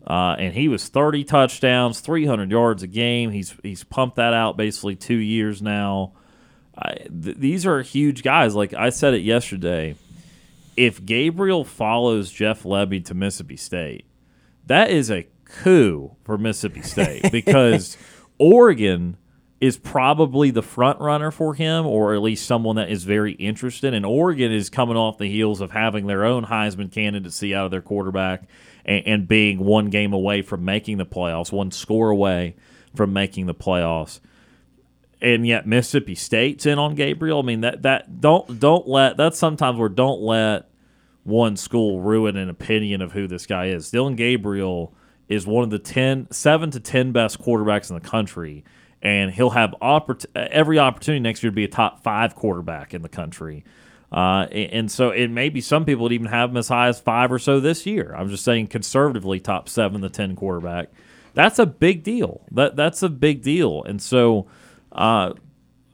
Uh, 0.09 0.35
and 0.39 0.55
he 0.55 0.69
was 0.69 0.89
30 0.89 1.25
touchdowns, 1.25 2.01
300 2.01 2.51
yards 2.51 2.83
a 2.83 2.87
game. 2.87 3.31
He's 3.31 3.55
he's 3.63 3.85
pumped 3.85 4.17
that 4.17 4.33
out 4.33 4.57
basically 4.57 4.97
two 4.97 5.19
years 5.19 5.61
now. 5.61 6.15
I, 6.77 6.95
th- 6.95 7.37
these 7.37 7.67
are 7.67 7.83
huge 7.83 8.23
guys. 8.23 8.55
Like 8.55 8.73
I 8.73 8.89
said 8.89 9.13
it 9.13 9.21
yesterday. 9.21 9.97
If 10.79 11.05
Gabriel 11.05 11.65
follows 11.65 12.31
Jeff 12.31 12.63
Lebby 12.63 13.05
to 13.07 13.15
Mississippi 13.15 13.57
State, 13.57 14.07
that 14.67 14.91
is 14.91 15.11
a 15.11 15.27
coup 15.45 16.17
for 16.25 16.39
Mississippi 16.39 16.83
State 16.83 17.31
because 17.33 17.99
Oregon 18.39 19.19
is 19.61 19.77
probably 19.77 20.51
the 20.53 20.63
front 20.63 21.01
runner 21.01 21.33
for 21.33 21.53
him, 21.53 21.85
or 21.85 22.15
at 22.15 22.23
least 22.23 22.47
someone 22.47 22.77
that 22.77 22.89
is 22.89 23.05
very 23.05 23.33
interested. 23.33 23.93
And 23.93 24.07
Oregon 24.07 24.53
is 24.53 24.71
coming 24.71 24.97
off 24.97 25.19
the 25.19 25.29
heels 25.29 25.61
of 25.61 25.73
having 25.73 26.07
their 26.07 26.25
own 26.25 26.47
Heisman 26.47 26.93
candidacy 26.93 27.55
out 27.55 27.65
of 27.65 27.73
their 27.73 27.83
quarterback 27.83 28.45
and, 28.89 29.07
and 29.07 29.29
being 29.29 29.59
one 29.61 29.91
game 29.91 30.13
away 30.13 30.43
from 30.43 30.65
making 30.65 30.97
the 30.97 31.07
playoffs, 31.07 31.53
one 31.53 31.71
score 31.71 32.11
away 32.11 32.57
from 32.97 33.13
making 33.13 33.47
the 33.47 33.55
playoffs 33.55 34.19
and 35.21 35.47
yet 35.47 35.67
Mississippi 35.67 36.15
State's 36.15 36.65
in 36.65 36.79
on 36.79 36.95
Gabriel. 36.95 37.41
I 37.41 37.43
mean 37.43 37.63
that 37.63 37.83
that 37.83 38.21
don't 38.21 38.61
don't 38.61 38.87
let 38.87 39.17
that's 39.17 39.39
sometimes 39.39 39.79
where 39.79 39.89
don't 39.89 40.21
let 40.21 40.69
one 41.29 41.57
school 41.57 42.01
ruin 42.01 42.37
an 42.37 42.49
opinion 42.49 43.03
of 43.03 43.13
who 43.13 43.27
this 43.27 43.47
guy 43.47 43.67
is. 43.67 43.91
Dillon 43.91 44.17
Gabriel 44.17 44.95
is 45.29 45.47
one 45.47 45.63
of 45.63 45.71
the 45.71 45.79
10, 45.79 46.29
7 46.31 46.71
to 46.71 46.81
10 46.81 47.13
best 47.13 47.39
quarterbacks 47.39 47.91
in 47.91 47.97
the 47.97 48.09
country, 48.09 48.65
and 49.03 49.31
he'll 49.31 49.51
have 49.51 49.75
oppor- 49.83 50.25
every 50.35 50.79
opportunity 50.79 51.21
next 51.21 51.43
year 51.43 51.51
to 51.51 51.55
be 51.55 51.65
a 51.65 51.69
top 51.69 52.03
five 52.03 52.35
quarterback 52.35 52.95
in 52.95 53.03
the 53.03 53.11
country. 53.11 53.63
Uh, 54.11 54.47
and 54.53 54.91
so 54.91 55.11
it 55.11 55.29
may 55.29 55.51
be 55.51 55.61
some 55.61 55.85
people 55.85 56.05
would 56.05 56.13
even 56.13 56.29
have 56.29 56.51
him 56.51 56.57
as 56.57 56.69
high 56.69 56.89
as 56.89 56.99
five 56.99 57.31
or 57.31 57.39
so 57.39 57.61
this 57.61 57.85
year. 57.85 58.15
I'm 58.17 58.31
just 58.31 58.45
saying 58.45 58.69
conservatively 58.69 59.39
top 59.39 59.69
seven 59.69 60.01
to 60.01 60.09
10 60.09 60.35
quarterback. 60.35 60.89
That's 61.35 61.59
a 61.59 61.67
big 61.67 62.03
deal. 62.03 62.41
That 62.51 62.75
That's 62.75 63.03
a 63.03 63.09
big 63.09 63.43
deal. 63.43 63.83
And 63.85 64.01
so 64.01 64.47
uh, 64.93 65.35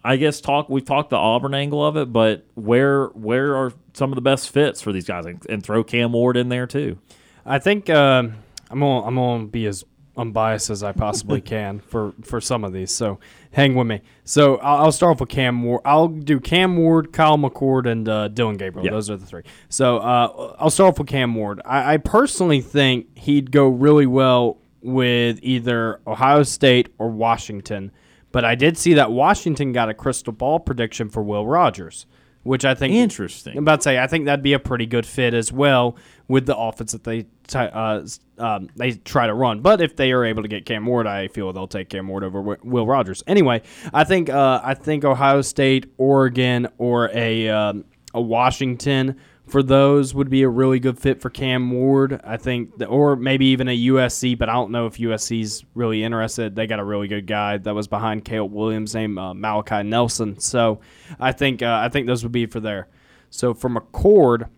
I 0.04 0.16
guess 0.16 0.40
talk 0.40 0.68
we've 0.68 0.84
talked 0.84 1.10
the 1.10 1.16
Auburn 1.16 1.54
angle 1.54 1.84
of 1.84 1.96
it, 1.96 2.12
but 2.12 2.44
where 2.54 3.06
where 3.08 3.56
are 3.56 3.72
some 3.94 4.12
of 4.12 4.16
the 4.16 4.22
best 4.22 4.50
fits 4.50 4.82
for 4.82 4.92
these 4.92 5.06
guys, 5.06 5.24
and, 5.24 5.44
and 5.48 5.62
throw 5.62 5.82
Cam 5.82 6.12
Ward 6.12 6.36
in 6.36 6.50
there 6.50 6.66
too. 6.66 6.98
I 7.46 7.58
think 7.58 7.88
uh, 7.88 8.22
I'm 8.70 8.80
gonna 8.80 9.02
I'm 9.02 9.14
gonna 9.14 9.46
be 9.46 9.66
as 9.66 9.84
unbiased 10.16 10.70
as 10.70 10.82
I 10.82 10.92
possibly 10.92 11.40
can 11.54 11.80
for 11.80 12.12
for 12.22 12.40
some 12.40 12.64
of 12.64 12.72
these. 12.72 12.90
So 12.90 13.18
hang 13.52 13.74
with 13.74 13.86
me. 13.86 14.02
So 14.24 14.56
I'll, 14.56 14.84
I'll 14.84 14.92
start 14.92 15.12
off 15.12 15.20
with 15.20 15.28
Cam 15.28 15.62
Ward. 15.62 15.82
I'll 15.84 16.08
do 16.08 16.40
Cam 16.40 16.76
Ward, 16.76 17.12
Kyle 17.12 17.38
McCord, 17.38 17.90
and 17.90 18.08
uh, 18.08 18.28
Dillon 18.28 18.56
Gabriel. 18.56 18.84
Yeah. 18.84 18.92
Those 18.92 19.10
are 19.10 19.16
the 19.16 19.26
three. 19.26 19.42
So 19.68 19.98
uh, 19.98 20.56
I'll 20.58 20.70
start 20.70 20.94
off 20.94 20.98
with 20.98 21.08
Cam 21.08 21.34
Ward. 21.34 21.60
I, 21.64 21.94
I 21.94 21.96
personally 21.98 22.60
think 22.60 23.16
he'd 23.18 23.50
go 23.50 23.68
really 23.68 24.06
well 24.06 24.58
with 24.82 25.38
either 25.42 26.00
Ohio 26.06 26.42
State 26.42 26.90
or 26.98 27.08
Washington. 27.08 27.90
But 28.32 28.44
I 28.44 28.56
did 28.56 28.76
see 28.76 28.94
that 28.94 29.12
Washington 29.12 29.72
got 29.72 29.88
a 29.88 29.94
crystal 29.94 30.32
ball 30.32 30.58
prediction 30.58 31.08
for 31.08 31.22
Will 31.22 31.46
Rogers, 31.46 32.06
which 32.44 32.64
I 32.64 32.74
think 32.74 32.94
Interesting. 32.94 33.56
I'm 33.56 33.64
about 33.64 33.80
to 33.80 33.82
say 33.84 33.98
I 33.98 34.06
think 34.06 34.26
that'd 34.26 34.42
be 34.42 34.52
a 34.52 34.58
pretty 34.58 34.86
good 34.86 35.04
fit 35.04 35.34
as 35.34 35.50
well 35.52 35.96
with 36.28 36.46
the 36.46 36.56
offense 36.56 36.92
that 36.92 37.04
they 37.04 37.22
t- 37.46 37.58
uh, 37.58 38.06
um, 38.38 38.68
they 38.76 38.92
try 38.92 39.26
to 39.26 39.34
run. 39.34 39.60
But 39.60 39.80
if 39.80 39.96
they 39.96 40.12
are 40.12 40.24
able 40.24 40.42
to 40.42 40.48
get 40.48 40.64
Cam 40.64 40.86
Ward, 40.86 41.06
I 41.06 41.28
feel 41.28 41.52
they'll 41.52 41.66
take 41.66 41.88
Cam 41.88 42.08
Ward 42.08 42.24
over 42.24 42.40
Will 42.40 42.86
Rogers. 42.86 43.22
Anyway, 43.26 43.62
I 43.92 44.04
think 44.04 44.30
uh, 44.30 44.60
I 44.62 44.74
think 44.74 45.04
Ohio 45.04 45.40
State, 45.42 45.92
Oregon, 45.98 46.68
or 46.78 47.10
a 47.12 47.48
um, 47.48 47.84
a 48.14 48.20
Washington 48.20 49.20
for 49.46 49.62
those 49.62 50.14
would 50.14 50.30
be 50.30 50.42
a 50.42 50.48
really 50.48 50.80
good 50.80 50.98
fit 50.98 51.20
for 51.20 51.28
Cam 51.30 51.70
Ward. 51.70 52.20
I 52.24 52.36
think, 52.36 52.72
or 52.88 53.14
maybe 53.16 53.46
even 53.46 53.68
a 53.68 53.78
USC, 53.86 54.36
but 54.38 54.48
I 54.48 54.52
don't 54.54 54.70
know 54.70 54.86
if 54.86 54.96
USC's 54.98 55.64
really 55.74 56.02
interested. 56.02 56.56
They 56.56 56.66
got 56.66 56.78
a 56.80 56.84
really 56.84 57.08
good 57.08 57.26
guy 57.26 57.58
that 57.58 57.74
was 57.74 57.86
behind 57.86 58.24
Caleb 58.24 58.52
Williams, 58.52 58.94
named 58.94 59.18
uh, 59.18 59.34
Malachi 59.34 59.82
Nelson. 59.82 60.38
So 60.40 60.80
I 61.20 61.32
think 61.32 61.62
uh, 61.62 61.80
I 61.82 61.88
think 61.90 62.06
those 62.06 62.22
would 62.22 62.32
be 62.32 62.46
for 62.46 62.60
there. 62.60 62.88
So 63.30 63.52
for 63.52 63.68
McCord, 63.68 64.48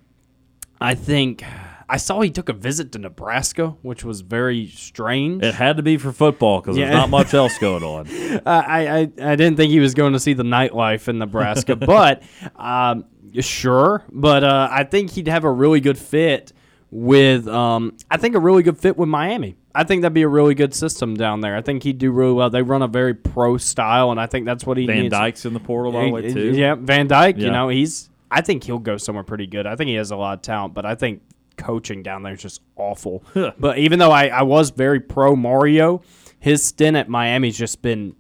I 0.80 0.95
think 0.95 1.43
I 1.89 1.97
saw 1.99 2.20
he 2.20 2.30
took 2.30 2.49
a 2.49 2.53
visit 2.53 2.93
to 2.93 2.99
Nebraska, 2.99 3.76
which 3.82 4.05
was 4.05 4.20
very 4.20 4.66
strange. 4.68 5.43
It 5.45 5.55
had 5.55 5.76
to 5.78 5.82
be 5.82 5.97
for 5.97 6.12
football 6.12 6.61
because 6.61 6.76
Yeah. 6.76 6.87
there's 6.87 6.97
not 6.97 7.11
much 7.11 7.32
else 7.32 7.59
going 7.59 7.82
on. 7.84 8.07
I, 8.47 8.87
I 8.87 8.99
I 9.01 9.37
didn't 9.37 9.57
think 9.57 9.70
he 9.70 9.80
was 9.80 9.95
going 9.95 10.12
to 10.12 10.20
see 10.20 10.32
the 10.32 10.43
nightlife 10.43 11.09
in 11.09 11.18
Nebraska, 11.18 11.74
but 11.76 12.22
um, 12.57 13.05
sure. 13.41 14.05
But 14.11 14.45
uh, 14.45 14.68
I 14.70 14.85
think 14.85 15.11
he'd 15.11 15.29
have 15.29 15.45
a 15.45 15.51
really 15.51 15.81
good 15.81 15.99
fit 15.99 16.53
with. 16.91 17.47
Um, 17.49 17.97
I 18.11 18.16
think 18.16 18.35
a 18.35 18.41
really 18.41 18.62
good 18.62 18.79
fit 18.79 18.97
with 18.97 19.09
Miami. 19.09 19.57
I 19.74 19.85
think 19.85 20.03
that'd 20.03 20.14
be 20.14 20.22
a 20.22 20.29
really 20.29 20.55
good 20.55 20.74
system 20.74 21.14
down 21.14 21.43
there. 21.43 21.55
I 21.55 21.61
think 21.61 21.83
he'd 21.83 21.99
do 21.99 22.11
really 22.11 22.33
well. 22.33 22.49
They 22.49 22.62
run 22.62 22.83
a 22.83 22.89
very 22.89 23.14
pro 23.14 23.59
style, 23.59 24.11
and 24.11 24.18
I 24.18 24.27
think 24.27 24.47
that's 24.47 24.64
what 24.64 24.79
he 24.79 24.87
Van 24.87 25.03
needs. 25.03 25.12
Dyke's 25.12 25.45
in 25.45 25.53
the 25.53 25.61
portal 25.61 25.93
by 25.93 26.05
the 26.05 26.11
way 26.11 26.33
too. 26.33 26.53
Yeah, 26.53 26.74
Van 26.77 27.07
Dyke. 27.07 27.37
You 27.39 27.51
know, 27.51 27.68
he's. 27.68 28.09
I 28.31 28.41
think 28.41 28.64
he'll 28.64 28.79
go 28.81 28.97
somewhere 28.97 29.22
pretty 29.22 29.47
good. 29.47 29.66
I 29.66 29.77
think 29.77 29.89
he 29.89 29.95
has 29.95 30.11
a 30.11 30.16
lot 30.16 30.35
of 30.39 30.43
talent, 30.43 30.74
but 30.74 30.85
I 30.85 30.95
think 30.97 31.22
coaching 31.57 32.03
down 32.03 32.22
there 32.22 32.33
is 32.33 32.43
just 32.43 32.61
awful. 32.77 33.22
but 33.59 33.79
even 33.79 33.99
though 33.99 34.11
I, 34.11 34.27
I 34.29 34.43
was 34.43 34.70
very 34.70 35.01
pro 35.01 35.37
Mario, 35.37 36.03
his 36.39 36.64
stint 36.64 36.97
at 36.97 37.09
Miami's 37.09 37.57
just 37.57 37.83
been 37.83 38.14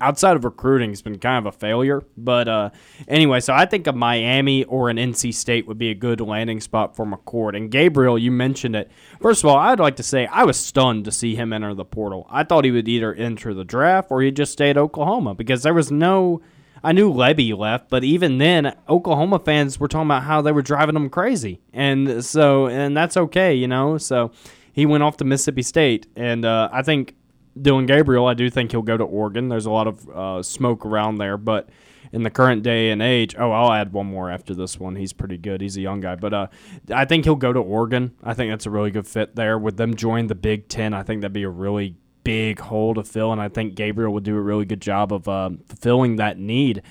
outside 0.00 0.36
of 0.36 0.44
recruiting 0.44 0.90
has 0.90 1.02
been 1.02 1.18
kind 1.18 1.46
of 1.46 1.54
a 1.54 1.56
failure. 1.56 2.02
But 2.16 2.48
uh, 2.48 2.70
anyway, 3.06 3.40
so 3.40 3.52
I 3.52 3.66
think 3.66 3.86
a 3.86 3.92
Miami 3.92 4.64
or 4.64 4.90
an 4.90 4.96
NC 4.96 5.34
State 5.34 5.66
would 5.66 5.78
be 5.78 5.90
a 5.90 5.94
good 5.94 6.20
landing 6.20 6.60
spot 6.60 6.96
for 6.96 7.06
McCord. 7.06 7.56
And 7.56 7.70
Gabriel, 7.70 8.18
you 8.18 8.30
mentioned 8.30 8.76
it. 8.76 8.90
First 9.20 9.44
of 9.44 9.50
all, 9.50 9.56
I'd 9.56 9.80
like 9.80 9.96
to 9.96 10.02
say 10.02 10.26
I 10.26 10.44
was 10.44 10.58
stunned 10.58 11.04
to 11.06 11.12
see 11.12 11.34
him 11.34 11.52
enter 11.52 11.74
the 11.74 11.84
portal. 11.84 12.26
I 12.30 12.44
thought 12.44 12.64
he 12.64 12.70
would 12.70 12.88
either 12.88 13.14
enter 13.14 13.54
the 13.54 13.64
draft 13.64 14.10
or 14.10 14.22
he'd 14.22 14.36
just 14.36 14.52
stay 14.52 14.70
at 14.70 14.76
Oklahoma 14.76 15.34
because 15.34 15.62
there 15.62 15.74
was 15.74 15.90
no. 15.90 16.40
I 16.80 16.92
knew 16.92 17.12
Lebby 17.12 17.58
left, 17.58 17.90
but 17.90 18.04
even 18.04 18.38
then, 18.38 18.76
Oklahoma 18.88 19.40
fans 19.40 19.80
were 19.80 19.88
talking 19.88 20.06
about 20.06 20.22
how 20.22 20.42
they 20.42 20.52
were 20.52 20.62
driving 20.62 20.94
him 20.94 21.10
crazy, 21.10 21.60
and 21.72 22.24
so 22.24 22.68
and 22.68 22.96
that's 22.96 23.16
okay, 23.16 23.52
you 23.52 23.66
know. 23.66 23.98
So 23.98 24.30
he 24.72 24.86
went 24.86 25.02
off 25.02 25.16
to 25.16 25.24
Mississippi 25.24 25.62
State, 25.62 26.06
and 26.14 26.44
uh, 26.44 26.68
I 26.72 26.82
think 26.82 27.16
Dillon 27.62 27.86
Gabriel, 27.86 28.26
I 28.26 28.34
do 28.34 28.50
think 28.50 28.70
he'll 28.70 28.82
go 28.82 28.96
to 28.96 29.04
Oregon. 29.04 29.48
There's 29.48 29.66
a 29.66 29.70
lot 29.70 29.86
of 29.86 30.08
uh, 30.08 30.42
smoke 30.42 30.84
around 30.84 31.16
there, 31.16 31.36
but 31.36 31.68
in 32.12 32.22
the 32.22 32.30
current 32.30 32.62
day 32.62 32.90
and 32.90 33.02
age, 33.02 33.34
oh, 33.38 33.50
I'll 33.50 33.72
add 33.72 33.92
one 33.92 34.06
more 34.06 34.30
after 34.30 34.54
this 34.54 34.78
one. 34.78 34.96
He's 34.96 35.12
pretty 35.12 35.38
good. 35.38 35.60
He's 35.60 35.76
a 35.76 35.80
young 35.80 36.00
guy, 36.00 36.14
but 36.14 36.32
uh, 36.32 36.46
I 36.92 37.04
think 37.04 37.24
he'll 37.24 37.36
go 37.36 37.52
to 37.52 37.60
Oregon. 37.60 38.14
I 38.22 38.34
think 38.34 38.50
that's 38.50 38.66
a 38.66 38.70
really 38.70 38.90
good 38.90 39.06
fit 39.06 39.36
there. 39.36 39.58
With 39.58 39.76
them 39.76 39.94
join 39.94 40.26
the 40.26 40.34
Big 40.34 40.68
Ten, 40.68 40.94
I 40.94 41.02
think 41.02 41.20
that'd 41.20 41.32
be 41.32 41.42
a 41.42 41.50
really 41.50 41.96
big 42.28 42.60
hole 42.60 42.92
to 42.92 43.02
fill, 43.02 43.32
and 43.32 43.40
I 43.40 43.48
think 43.48 43.74
Gabriel 43.74 44.12
would 44.12 44.22
do 44.22 44.36
a 44.36 44.40
really 44.40 44.66
good 44.66 44.82
job 44.82 45.14
of 45.14 45.26
uh, 45.26 45.48
fulfilling 45.66 46.16
that 46.16 46.38
need. 46.38 46.82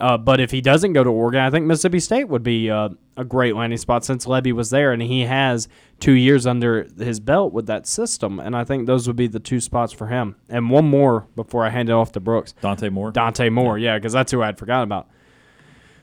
Uh, 0.00 0.16
but 0.16 0.40
if 0.40 0.50
he 0.50 0.62
doesn't 0.62 0.94
go 0.94 1.04
to 1.04 1.10
Oregon, 1.10 1.42
I 1.42 1.50
think 1.50 1.66
Mississippi 1.66 2.00
State 2.00 2.30
would 2.30 2.42
be 2.42 2.70
uh, 2.70 2.88
a 3.14 3.22
great 3.22 3.54
landing 3.54 3.76
spot 3.76 4.06
since 4.06 4.24
Lebby 4.24 4.52
was 4.54 4.70
there, 4.70 4.94
and 4.94 5.02
he 5.02 5.26
has 5.26 5.68
two 6.00 6.12
years 6.14 6.46
under 6.46 6.88
his 6.98 7.20
belt 7.20 7.52
with 7.52 7.66
that 7.66 7.86
system, 7.86 8.40
and 8.40 8.56
I 8.56 8.64
think 8.64 8.86
those 8.86 9.06
would 9.06 9.16
be 9.16 9.26
the 9.26 9.38
two 9.38 9.60
spots 9.60 9.92
for 9.92 10.06
him. 10.06 10.36
And 10.48 10.70
one 10.70 10.88
more 10.88 11.26
before 11.36 11.66
I 11.66 11.68
hand 11.68 11.90
it 11.90 11.92
off 11.92 12.12
to 12.12 12.20
Brooks. 12.20 12.54
Dante 12.62 12.88
Moore. 12.88 13.10
Dante 13.10 13.50
Moore, 13.50 13.76
yeah, 13.76 13.98
because 13.98 14.14
that's 14.14 14.32
who 14.32 14.40
I'd 14.40 14.56
forgotten 14.56 14.84
about. 14.84 15.10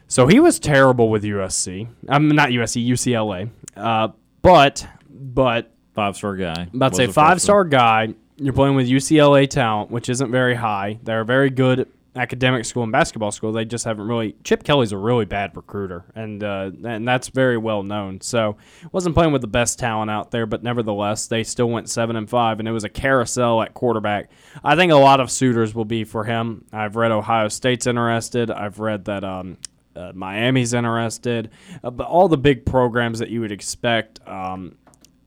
So 0.08 0.28
he 0.28 0.40
was 0.40 0.60
terrible 0.60 1.10
with 1.10 1.24
USC. 1.24 1.88
I'm 2.08 2.28
not 2.28 2.50
USC, 2.50 2.88
UCLA. 2.88 3.50
Uh, 3.76 4.10
but 4.44 4.88
but 5.10 5.72
Five 5.94 6.18
star 6.18 6.36
guy. 6.36 6.70
about 6.74 6.90
to 6.94 6.96
say 6.96 7.08
five 7.08 7.40
star 7.40 7.64
guy. 7.64 8.16
You're 8.44 8.54
playing 8.54 8.76
with 8.76 8.90
UCLA 8.90 9.50
talent, 9.50 9.90
which 9.90 10.10
isn't 10.10 10.30
very 10.30 10.56
high. 10.56 11.00
They're 11.02 11.22
a 11.22 11.26
very 11.26 11.50
good 11.50 11.88
academic 12.16 12.66
school 12.66 12.84
and 12.84 12.92
basketball 12.92 13.32
school. 13.32 13.54
They 13.54 13.64
just 13.64 13.86
haven't 13.86 14.06
really. 14.06 14.36
Chip 14.44 14.64
Kelly's 14.64 14.92
a 14.92 14.98
really 14.98 15.24
bad 15.24 15.56
recruiter, 15.56 16.04
and 16.14 16.44
uh, 16.44 16.72
and 16.84 17.08
that's 17.08 17.30
very 17.30 17.58
well 17.58 17.84
known. 17.84 18.20
So 18.20 18.58
wasn't 18.92 19.16
playing 19.16 19.32
with 19.32 19.42
the 19.42 19.48
best 19.48 19.80
talent 19.80 20.12
out 20.12 20.32
there, 20.32 20.46
but 20.46 20.62
nevertheless, 20.62 21.28
they 21.28 21.44
still 21.44 21.70
went 21.70 21.90
seven 21.90 22.18
and 22.18 22.30
five, 22.30 22.60
and 22.60 22.68
it 22.68 22.72
was 22.72 22.84
a 22.84 22.90
carousel 22.90 23.62
at 23.62 23.74
quarterback. 23.74 24.30
I 24.62 24.76
think 24.76 24.92
a 24.92 24.98
lot 24.98 25.22
of 25.22 25.32
suitors 25.32 25.74
will 25.74 25.86
be 25.86 26.04
for 26.04 26.26
him. 26.26 26.66
I've 26.74 26.98
read 26.98 27.12
Ohio 27.12 27.48
State's 27.48 27.88
interested. 27.88 28.52
I've 28.52 28.80
read 28.80 29.06
that. 29.06 29.24
Um, 29.24 29.58
uh, 29.96 30.12
Miami's 30.16 30.74
interested, 30.74 31.52
uh, 31.84 31.92
but 31.92 32.08
all 32.08 32.28
the 32.28 32.38
big 32.38 32.66
programs 32.66 33.20
that 33.20 33.30
you 33.30 33.42
would 33.42 33.52
expect. 33.52 34.20
Um, 34.28 34.76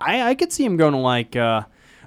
I, 0.00 0.22
I 0.22 0.34
could 0.34 0.52
see 0.52 0.64
him 0.64 0.76
going 0.76 0.92
to 0.92 0.98
like 0.98 1.36
uh, 1.36 1.62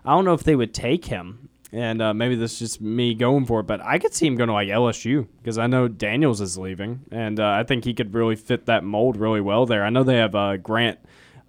I 0.05 0.11
don't 0.15 0.25
know 0.25 0.33
if 0.33 0.43
they 0.43 0.55
would 0.55 0.73
take 0.73 1.05
him, 1.05 1.49
and 1.71 2.01
uh, 2.01 2.13
maybe 2.13 2.35
this 2.35 2.53
is 2.53 2.59
just 2.59 2.81
me 2.81 3.13
going 3.13 3.45
for 3.45 3.59
it, 3.59 3.67
but 3.67 3.81
I 3.81 3.99
could 3.99 4.13
see 4.13 4.25
him 4.27 4.35
going 4.35 4.47
to 4.47 4.53
like 4.53 4.69
LSU 4.69 5.27
because 5.41 5.57
I 5.57 5.67
know 5.67 5.87
Daniels 5.87 6.41
is 6.41 6.57
leaving, 6.57 7.01
and 7.11 7.39
uh, 7.39 7.47
I 7.49 7.63
think 7.63 7.83
he 7.85 7.93
could 7.93 8.13
really 8.13 8.35
fit 8.35 8.65
that 8.67 8.83
mold 8.83 9.17
really 9.17 9.41
well 9.41 9.65
there. 9.65 9.83
I 9.83 9.89
know 9.89 10.03
they 10.03 10.17
have 10.17 10.35
uh, 10.35 10.57
Grant 10.57 10.99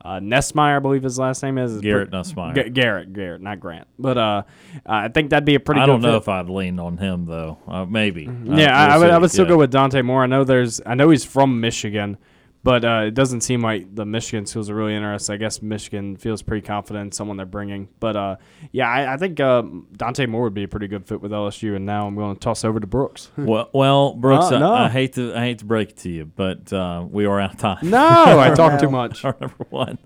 uh, 0.02 0.18
Nussmeier, 0.18 0.76
I 0.76 0.78
believe 0.78 1.02
his 1.02 1.18
last 1.18 1.42
name 1.42 1.58
is 1.58 1.78
Garrett 1.82 2.10
Nussmeier. 2.10 2.54
G- 2.64 2.70
Garrett, 2.70 3.12
Garrett, 3.12 3.42
not 3.42 3.60
Grant, 3.60 3.86
but 3.98 4.16
uh, 4.16 4.42
I 4.86 5.08
think 5.08 5.28
that'd 5.30 5.44
be 5.44 5.56
a 5.56 5.60
pretty. 5.60 5.78
Good 5.80 5.82
I 5.82 5.86
don't 5.86 6.00
know 6.00 6.12
fit. 6.12 6.22
if 6.22 6.28
I'd 6.30 6.48
lean 6.48 6.78
on 6.78 6.96
him 6.96 7.26
though. 7.26 7.58
Uh, 7.68 7.84
maybe. 7.84 8.26
Uh, 8.26 8.32
Yeah, 8.56 8.74
I, 8.74 8.94
I 8.94 8.98
would. 8.98 9.10
I 9.10 9.18
would 9.18 9.30
still 9.30 9.44
Yeah. 9.44 9.50
go 9.50 9.58
with 9.58 9.70
Dante 9.70 10.00
Moore. 10.02 10.22
I 10.22 10.26
know 10.26 10.42
there's. 10.44 10.80
I 10.86 10.94
know 10.94 11.10
he's 11.10 11.24
from 11.26 11.60
Michigan, 11.60 12.16
But 12.62 12.84
uh, 12.84 13.04
it 13.06 13.14
doesn't 13.14 13.40
seem 13.40 13.62
like 13.62 13.94
the 13.94 14.04
Michigan 14.04 14.44
schools 14.44 14.68
are 14.68 14.74
really 14.74 14.94
interested. 14.94 15.32
I 15.32 15.36
guess 15.38 15.62
Michigan 15.62 16.16
feels 16.18 16.42
pretty 16.42 16.66
confident 16.66 17.06
in 17.06 17.12
someone 17.12 17.38
they're 17.38 17.46
bringing. 17.46 17.88
But 18.00 18.16
uh, 18.16 18.36
yeah, 18.70 18.86
I, 18.86 19.14
I 19.14 19.16
think 19.16 19.40
uh, 19.40 19.62
Dante 19.96 20.26
Moore 20.26 20.42
would 20.42 20.52
be 20.52 20.64
a 20.64 20.68
pretty 20.68 20.86
good 20.86 21.06
fit 21.06 21.22
with 21.22 21.32
LSU. 21.32 21.74
And 21.74 21.86
now 21.86 22.06
I'm 22.06 22.14
going 22.16 22.34
to 22.36 22.40
toss 22.40 22.62
over 22.62 22.78
to 22.78 22.86
Brooks. 22.86 23.30
well, 23.38 23.70
well, 23.72 24.12
Brooks, 24.12 24.52
Uh, 24.52 24.58
no. 24.58 24.72
I, 24.74 24.84
I 24.84 24.88
hate 24.90 25.14
to 25.14 25.34
I 25.34 25.40
hate 25.40 25.60
to 25.60 25.64
break 25.64 25.90
it 25.90 25.96
to 25.98 26.10
you, 26.10 26.26
but 26.26 26.70
uh, 26.70 27.02
we 27.10 27.24
are 27.24 27.40
out 27.40 27.54
of 27.54 27.58
time. 27.60 27.88
no, 27.88 28.38
I 28.38 28.50
talk 28.54 28.78
too 28.78 28.90
much. 28.90 29.24
Our 29.24 29.34
number 29.40 29.64
one. 29.70 29.96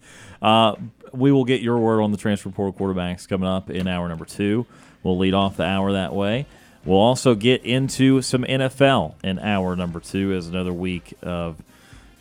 Uh, 0.41 0.77
we 1.13 1.33
will 1.33 1.45
get 1.45 1.61
your 1.61 1.79
word 1.79 2.03
on 2.03 2.13
the 2.13 2.19
transfer 2.19 2.51
portal 2.51 2.73
quarterbacks 2.73 3.29
coming 3.29 3.49
up 3.49 3.69
in 3.69 3.89
hour 3.89 4.09
number 4.09 4.25
two. 4.25 4.65
We'll 5.03 5.19
lead 5.19 5.35
off 5.35 5.57
the 5.57 5.65
hour 5.65 5.93
that 5.93 6.15
way. 6.15 6.47
We'll 6.85 6.99
also 7.01 7.35
get 7.35 7.65
into 7.65 8.23
some 8.23 8.45
NFL 8.45 9.15
in 9.25 9.39
hour 9.41 9.75
number 9.75 9.99
two 10.01 10.33
as 10.35 10.47
another 10.47 10.73
week 10.73 11.15
of 11.23 11.57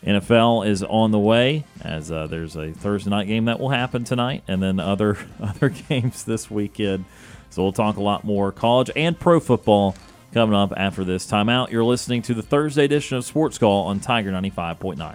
NFL 0.04 0.66
is 0.66 0.82
on 0.82 1.10
the 1.10 1.18
way. 1.18 1.64
As 1.82 2.12
uh, 2.12 2.26
there's 2.26 2.56
a 2.56 2.72
Thursday 2.72 3.10
night 3.10 3.26
game 3.26 3.46
that 3.46 3.58
will 3.58 3.70
happen 3.70 4.04
tonight, 4.04 4.44
and 4.46 4.62
then 4.62 4.78
other 4.78 5.18
other 5.40 5.70
games 5.70 6.24
this 6.24 6.50
weekend. 6.50 7.04
So 7.50 7.62
we'll 7.62 7.72
talk 7.72 7.96
a 7.96 8.02
lot 8.02 8.24
more 8.24 8.52
college 8.52 8.90
and 8.96 9.18
pro 9.18 9.40
football 9.40 9.96
coming 10.32 10.56
up 10.56 10.72
after 10.76 11.04
this 11.04 11.26
timeout. 11.26 11.70
You're 11.70 11.84
listening 11.84 12.22
to 12.22 12.34
the 12.34 12.42
Thursday 12.42 12.84
edition 12.84 13.16
of 13.16 13.24
Sports 13.24 13.58
Call 13.58 13.86
on 13.86 14.00
Tiger 14.00 14.30
95.9. 14.30 15.14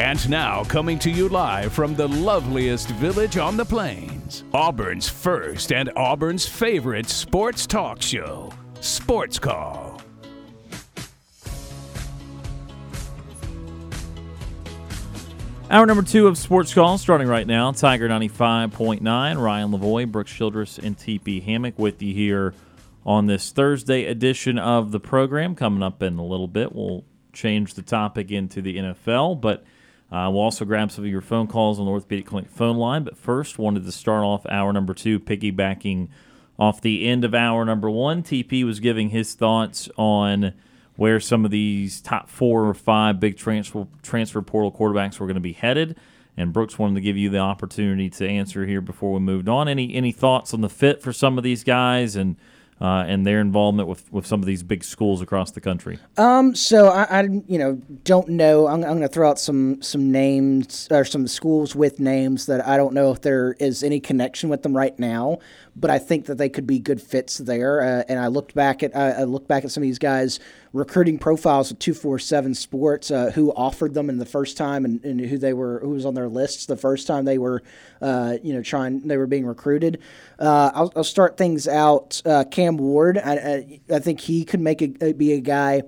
And 0.00 0.30
now, 0.30 0.62
coming 0.62 0.96
to 1.00 1.10
you 1.10 1.28
live 1.28 1.72
from 1.72 1.96
the 1.96 2.06
loveliest 2.06 2.88
village 2.90 3.36
on 3.36 3.56
the 3.56 3.64
plains, 3.64 4.44
Auburn's 4.54 5.08
first 5.08 5.72
and 5.72 5.90
Auburn's 5.96 6.46
favorite 6.46 7.08
sports 7.08 7.66
talk 7.66 8.00
show, 8.00 8.52
Sports 8.80 9.40
Call. 9.40 10.00
Hour 15.68 15.84
number 15.84 16.04
two 16.04 16.28
of 16.28 16.38
Sports 16.38 16.72
Call 16.72 16.96
starting 16.96 17.26
right 17.26 17.46
now. 17.46 17.72
Tiger 17.72 18.08
95.9, 18.08 19.02
Ryan 19.42 19.70
Lavoie, 19.72 20.10
Brooks 20.10 20.32
Childress, 20.32 20.78
and 20.78 20.96
TP 20.96 21.42
Hammock 21.42 21.76
with 21.76 22.00
you 22.00 22.14
here 22.14 22.54
on 23.04 23.26
this 23.26 23.50
Thursday 23.50 24.04
edition 24.04 24.60
of 24.60 24.92
the 24.92 25.00
program. 25.00 25.56
Coming 25.56 25.82
up 25.82 26.04
in 26.04 26.18
a 26.18 26.24
little 26.24 26.46
bit, 26.46 26.72
we'll 26.72 27.04
change 27.32 27.74
the 27.74 27.82
topic 27.82 28.30
into 28.30 28.62
the 28.62 28.76
NFL, 28.76 29.40
but 29.40 29.64
uh, 30.10 30.30
we'll 30.32 30.42
also 30.42 30.64
grab 30.64 30.90
some 30.90 31.04
of 31.04 31.10
your 31.10 31.20
phone 31.20 31.46
calls 31.46 31.78
on 31.78 31.84
the 31.84 31.90
Orthopedic 31.90 32.26
Clinic 32.26 32.50
phone 32.50 32.76
line. 32.76 33.04
But 33.04 33.16
first, 33.16 33.58
wanted 33.58 33.84
to 33.84 33.92
start 33.92 34.24
off 34.24 34.46
hour 34.46 34.72
number 34.72 34.94
two, 34.94 35.20
piggybacking 35.20 36.08
off 36.58 36.80
the 36.80 37.06
end 37.06 37.24
of 37.24 37.34
hour 37.34 37.64
number 37.64 37.90
one. 37.90 38.22
TP 38.22 38.64
was 38.64 38.80
giving 38.80 39.10
his 39.10 39.34
thoughts 39.34 39.88
on 39.96 40.54
where 40.96 41.20
some 41.20 41.44
of 41.44 41.50
these 41.50 42.00
top 42.00 42.28
four 42.28 42.64
or 42.64 42.74
five 42.74 43.20
big 43.20 43.36
transfer 43.36 43.86
transfer 44.02 44.42
portal 44.42 44.72
quarterbacks 44.72 45.20
were 45.20 45.26
going 45.26 45.34
to 45.34 45.40
be 45.40 45.52
headed. 45.52 45.96
And 46.36 46.52
Brooks 46.52 46.78
wanted 46.78 46.94
to 46.94 47.00
give 47.00 47.16
you 47.16 47.30
the 47.30 47.38
opportunity 47.38 48.08
to 48.10 48.26
answer 48.26 48.64
here 48.64 48.80
before 48.80 49.12
we 49.12 49.20
moved 49.20 49.48
on. 49.48 49.68
Any 49.68 49.94
any 49.94 50.12
thoughts 50.12 50.54
on 50.54 50.62
the 50.62 50.68
fit 50.68 51.02
for 51.02 51.12
some 51.12 51.36
of 51.36 51.44
these 51.44 51.64
guys 51.64 52.16
and 52.16 52.36
uh, 52.80 53.04
and 53.06 53.26
their 53.26 53.40
involvement 53.40 53.88
with, 53.88 54.10
with 54.12 54.26
some 54.26 54.40
of 54.40 54.46
these 54.46 54.62
big 54.62 54.84
schools 54.84 55.20
across 55.20 55.50
the 55.50 55.60
country? 55.60 55.98
Um, 56.16 56.54
so 56.54 56.88
I, 56.88 57.02
I 57.04 57.22
you 57.46 57.58
know, 57.58 57.74
don't 58.04 58.28
know. 58.28 58.66
I'm, 58.66 58.84
I'm 58.84 58.98
going 58.98 59.00
to 59.02 59.08
throw 59.08 59.28
out 59.28 59.38
some 59.38 59.82
some 59.82 60.10
names 60.12 60.88
or 60.90 61.04
some 61.04 61.26
schools 61.26 61.74
with 61.74 62.00
names 62.00 62.46
that 62.46 62.66
I 62.66 62.76
don't 62.76 62.94
know 62.94 63.10
if 63.12 63.20
there 63.20 63.54
is 63.58 63.82
any 63.82 64.00
connection 64.00 64.48
with 64.48 64.62
them 64.62 64.76
right 64.76 64.98
now, 64.98 65.38
but 65.80 65.90
I 65.90 65.98
think 65.98 66.26
that 66.26 66.38
they 66.38 66.48
could 66.48 66.66
be 66.66 66.78
good 66.78 67.00
fits 67.00 67.38
there. 67.38 67.80
Uh, 67.80 68.04
and 68.08 68.18
I 68.18 68.26
looked 68.26 68.54
back 68.54 68.82
at 68.82 68.96
I, 68.96 69.22
looked 69.24 69.48
back 69.48 69.64
at 69.64 69.70
some 69.70 69.82
of 69.82 69.86
these 69.86 69.98
guys 69.98 70.40
recruiting 70.72 71.18
profiles 71.18 71.72
four 71.94 72.18
seven 72.18 72.54
Sports, 72.54 73.10
uh, 73.10 73.30
who 73.34 73.52
offered 73.52 73.94
them 73.94 74.10
in 74.10 74.18
the 74.18 74.26
first 74.26 74.56
time 74.56 74.84
and, 74.84 75.04
and 75.04 75.20
who 75.20 75.38
they 75.38 75.52
were 75.52 75.80
who 75.80 75.90
was 75.90 76.04
on 76.04 76.14
their 76.14 76.28
lists 76.28 76.66
the 76.66 76.76
first 76.76 77.06
time 77.06 77.24
they 77.24 77.38
were, 77.38 77.62
uh, 78.02 78.36
you 78.42 78.52
know, 78.52 78.62
trying 78.62 79.06
they 79.06 79.16
were 79.16 79.26
being 79.26 79.46
recruited. 79.46 80.00
Uh, 80.38 80.70
I'll, 80.74 80.92
I'll 80.96 81.04
start 81.04 81.36
things 81.36 81.68
out. 81.68 82.20
Uh, 82.24 82.44
Cam 82.50 82.76
Ward, 82.76 83.18
I, 83.18 83.32
I, 83.34 83.80
I 83.96 83.98
think 84.00 84.20
he 84.20 84.44
could 84.44 84.60
make 84.60 84.82
a, 84.82 85.12
be 85.12 85.32
a 85.32 85.40
guy. 85.40 85.82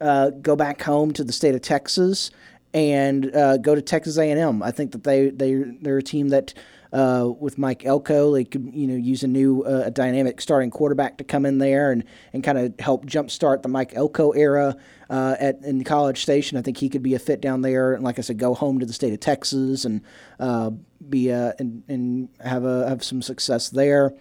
Uh, 0.00 0.30
go 0.30 0.56
back 0.56 0.82
home 0.82 1.12
to 1.12 1.22
the 1.22 1.32
state 1.32 1.54
of 1.54 1.62
Texas 1.62 2.30
and 2.74 3.34
uh, 3.34 3.56
go 3.58 3.74
to 3.74 3.80
Texas 3.80 4.18
A&M. 4.18 4.62
I 4.62 4.72
think 4.72 4.92
that 4.92 5.04
they 5.04 5.30
they 5.30 5.54
they're 5.54 5.98
a 5.98 6.02
team 6.02 6.28
that 6.30 6.52
uh, 6.94 7.28
with 7.40 7.58
Mike 7.58 7.84
Elko 7.84 8.32
they 8.32 8.44
could 8.44 8.70
you 8.72 8.86
know 8.86 8.94
use 8.94 9.24
a 9.24 9.28
new 9.28 9.62
uh, 9.62 9.90
dynamic 9.90 10.40
starting 10.40 10.70
quarterback 10.70 11.18
to 11.18 11.24
come 11.24 11.44
in 11.44 11.58
there 11.58 11.90
and, 11.90 12.04
and 12.32 12.44
kind 12.44 12.56
of 12.56 12.72
help 12.78 13.04
jumpstart 13.04 13.62
the 13.62 13.68
Mike 13.68 13.92
Elko 13.94 14.30
era 14.30 14.76
uh, 15.10 15.34
at 15.40 15.58
in 15.64 15.82
College 15.82 16.22
Station. 16.22 16.56
I 16.56 16.62
think 16.62 16.78
he 16.78 16.88
could 16.88 17.02
be 17.02 17.14
a 17.14 17.18
fit 17.18 17.40
down 17.40 17.62
there 17.62 17.94
and 17.94 18.04
like 18.04 18.18
I 18.18 18.22
said, 18.22 18.38
go 18.38 18.54
home 18.54 18.78
to 18.78 18.86
the 18.86 18.92
state 18.92 19.12
of 19.12 19.18
Texas 19.18 19.84
and 19.84 20.02
uh, 20.38 20.70
be 21.08 21.32
uh, 21.32 21.52
and 21.58 21.82
and 21.88 22.28
have 22.40 22.64
a 22.64 22.88
have 22.88 23.02
some 23.02 23.22
success 23.22 23.70
there. 23.70 24.14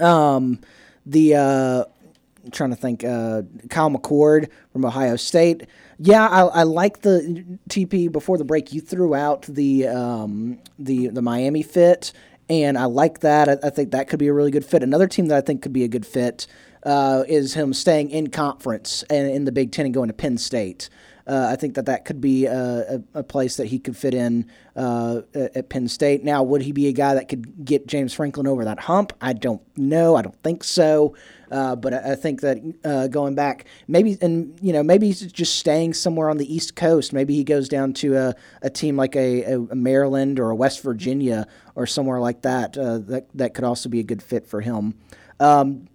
Um, 0.00 0.60
the 1.06 1.36
I'm 1.36 2.50
trying 2.50 2.70
to 2.70 2.76
think. 2.76 3.02
Kyle 3.02 3.90
McCord 3.90 4.50
from 4.72 4.84
Ohio 4.84 5.16
State. 5.16 5.66
Yeah, 5.98 6.28
I, 6.28 6.42
I 6.42 6.62
like 6.62 7.02
the 7.02 7.44
TP. 7.68 8.10
Before 8.10 8.38
the 8.38 8.44
break, 8.44 8.72
you 8.72 8.80
threw 8.80 9.14
out 9.14 9.42
the 9.42 9.88
um, 9.88 10.58
the 10.78 11.08
the 11.08 11.22
Miami 11.22 11.62
fit, 11.62 12.12
and 12.48 12.78
I 12.78 12.84
like 12.84 13.20
that. 13.20 13.48
I, 13.48 13.56
I, 13.64 13.70
think 13.70 13.90
that 13.90 14.08
could 14.08 14.20
be 14.20 14.28
a 14.28 14.32
really 14.32 14.52
good 14.52 14.64
fit. 14.64 14.84
Another 14.84 15.08
team 15.08 15.26
that 15.26 15.36
I 15.36 15.40
think 15.40 15.60
could 15.62 15.72
be 15.72 15.82
a 15.82 15.88
good 15.88 16.06
fit 16.06 16.46
uh, 16.84 17.24
is 17.26 17.54
him 17.54 17.74
staying 17.74 18.10
in 18.10 18.30
conference 18.30 19.02
and 19.10 19.28
in 19.28 19.44
the 19.44 19.50
Big 19.50 19.72
Ten 19.72 19.86
and 19.86 19.94
going 19.94 20.08
to 20.08 20.14
Penn 20.14 20.38
State. 20.38 20.88
Uh, 21.26 21.48
I 21.50 21.56
think 21.56 21.74
that 21.74 21.84
that 21.86 22.06
could 22.06 22.22
be 22.22 22.46
a, 22.46 23.00
a, 23.14 23.18
a 23.18 23.22
place 23.22 23.58
that 23.58 23.66
he 23.66 23.78
could 23.78 23.96
fit 23.96 24.14
in 24.14 24.50
uh, 24.76 25.20
at 25.34 25.68
Penn 25.68 25.86
State. 25.88 26.24
Now, 26.24 26.42
would 26.42 26.62
he 26.62 26.72
be 26.72 26.86
a 26.86 26.92
guy 26.92 27.14
that 27.14 27.28
could 27.28 27.66
get 27.66 27.86
James 27.86 28.14
Franklin 28.14 28.46
over 28.46 28.64
that 28.64 28.80
hump? 28.80 29.12
I 29.20 29.34
don't 29.34 29.60
know. 29.76 30.16
I 30.16 30.22
don't 30.22 30.40
think 30.42 30.64
so. 30.64 31.14
Uh, 31.50 31.76
but 31.76 31.94
I, 31.94 32.12
I 32.12 32.14
think 32.14 32.40
that 32.42 32.58
uh, 32.84 33.08
going 33.08 33.34
back, 33.34 33.66
maybe 33.86 34.16
and 34.20 34.58
you 34.62 34.72
know 34.72 34.82
maybe 34.82 35.06
he's 35.06 35.20
just 35.32 35.58
staying 35.58 35.94
somewhere 35.94 36.30
on 36.30 36.36
the 36.36 36.52
East 36.52 36.76
Coast. 36.76 37.12
Maybe 37.12 37.34
he 37.34 37.44
goes 37.44 37.68
down 37.68 37.92
to 37.94 38.16
a, 38.16 38.34
a 38.62 38.70
team 38.70 38.96
like 38.96 39.16
a, 39.16 39.42
a 39.42 39.74
Maryland 39.74 40.38
or 40.38 40.50
a 40.50 40.56
West 40.56 40.82
Virginia 40.82 41.46
or 41.74 41.86
somewhere 41.86 42.20
like 42.20 42.42
that. 42.42 42.76
Uh, 42.76 42.98
that 42.98 43.26
that 43.34 43.54
could 43.54 43.64
also 43.64 43.88
be 43.88 44.00
a 44.00 44.04
good 44.04 44.22
fit 44.22 44.46
for 44.46 44.60
him. 44.60 44.94
Um, 45.40 45.87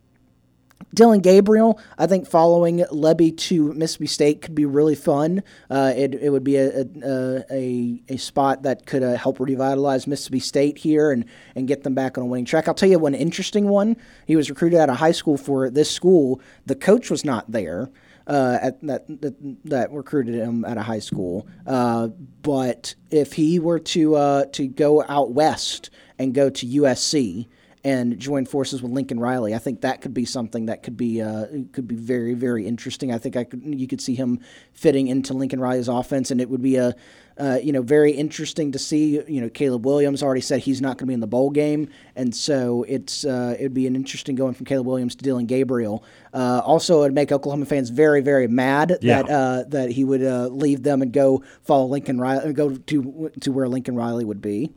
Dillon 0.93 1.19
Gabriel, 1.21 1.79
I 1.97 2.07
think 2.07 2.27
following 2.27 2.79
Lebby 2.79 3.37
to 3.37 3.73
Mississippi 3.73 4.07
State 4.07 4.41
could 4.41 4.55
be 4.55 4.65
really 4.65 4.95
fun. 4.95 5.43
Uh, 5.69 5.93
it, 5.95 6.15
it 6.15 6.29
would 6.29 6.43
be 6.43 6.55
a, 6.57 6.81
a, 6.81 7.43
a, 7.51 8.03
a 8.09 8.17
spot 8.17 8.63
that 8.63 8.85
could 8.85 9.03
uh, 9.03 9.15
help 9.15 9.39
revitalize 9.39 10.07
Mississippi 10.07 10.39
State 10.39 10.77
here 10.77 11.11
and, 11.11 11.25
and 11.55 11.67
get 11.67 11.83
them 11.83 11.93
back 11.93 12.17
on 12.17 12.23
a 12.23 12.27
winning 12.27 12.45
track. 12.45 12.67
I'll 12.67 12.73
tell 12.73 12.89
you 12.89 12.99
one 12.99 13.15
interesting 13.15 13.67
one. 13.67 13.95
He 14.25 14.35
was 14.35 14.49
recruited 14.49 14.79
out 14.79 14.89
of 14.89 14.97
high 14.97 15.11
school 15.11 15.37
for 15.37 15.69
this 15.69 15.89
school. 15.89 16.41
The 16.65 16.75
coach 16.75 17.09
was 17.09 17.25
not 17.25 17.51
there. 17.51 17.89
uh, 18.27 18.57
at, 18.61 18.81
that, 18.81 19.21
that 19.21 19.35
that 19.65 19.91
recruited 19.91 20.35
him 20.35 20.63
at 20.65 20.77
a 20.77 20.81
high 20.81 20.99
school. 20.99 21.47
Uh, 21.67 22.07
but 22.41 22.95
if 23.11 23.33
he 23.33 23.59
were 23.59 23.79
to 23.79 24.15
uh, 24.15 24.45
to 24.53 24.67
go 24.67 25.03
out 25.07 25.31
west 25.31 25.89
and 26.17 26.33
go 26.33 26.49
to 26.49 26.65
USC 26.65 27.47
and 27.83 28.17
join 28.17 28.45
forces 28.45 28.81
with 28.81 28.91
Lincoln 28.91 29.19
Riley, 29.19 29.53
I 29.53 29.57
think 29.57 29.81
that 29.81 30.01
could 30.01 30.13
be 30.13 30.25
something 30.25 30.67
that 30.67 30.83
could 30.83 30.95
be 30.95 31.21
uh, 31.21 31.47
could 31.71 31.87
be 31.87 31.95
very 31.95 32.33
very 32.33 32.65
interesting. 32.65 33.11
I 33.13 33.17
think 33.17 33.35
I 33.35 33.43
could 33.43 33.61
you 33.63 33.87
could 33.87 34.01
see 34.01 34.15
him 34.15 34.39
fitting 34.71 35.07
into 35.07 35.33
Lincoln 35.33 35.59
Riley's 35.59 35.87
offense, 35.87 36.31
and 36.31 36.39
it 36.39 36.49
would 36.49 36.61
be 36.61 36.77
a 36.77 36.95
uh, 37.37 37.57
you 37.63 37.71
know, 37.71 37.81
very 37.81 38.11
interesting 38.11 38.71
to 38.71 38.79
see. 38.79 39.21
You 39.27 39.41
know, 39.41 39.49
Caleb 39.49 39.85
Williams 39.85 40.21
already 40.21 40.41
said 40.41 40.59
he's 40.61 40.81
not 40.81 40.97
going 40.97 40.99
to 40.99 41.05
be 41.07 41.13
in 41.13 41.19
the 41.19 41.27
bowl 41.27 41.49
game, 41.49 41.89
and 42.15 42.33
so 42.35 42.83
it's 42.87 43.25
uh, 43.25 43.55
it'd 43.59 43.73
be 43.73 43.87
an 43.87 43.95
interesting 43.95 44.35
going 44.35 44.53
from 44.53 44.65
Caleb 44.65 44.85
Williams 44.85 45.15
to 45.15 45.23
Dillon 45.23 45.45
Gabriel. 45.45 46.03
Uh, 46.33 46.61
also, 46.63 47.01
it'd 47.01 47.15
make 47.15 47.31
Oklahoma 47.31 47.65
fans 47.65 47.89
very, 47.89 48.21
very 48.21 48.47
mad 48.47 48.97
Yeah. 49.01 49.23
that 49.23 49.29
uh, 49.31 49.63
that 49.69 49.91
he 49.91 50.03
would 50.03 50.23
uh, 50.23 50.47
leave 50.47 50.83
them 50.83 51.01
and 51.01 51.11
go 51.11 51.43
follow 51.63 51.87
Lincoln 51.87 52.19
Riley, 52.19 52.53
go 52.53 52.75
to 52.75 53.31
to 53.41 53.51
where 53.51 53.67
Lincoln 53.67 53.95
Riley 53.95 54.25
would 54.25 54.41
be. 54.41 54.71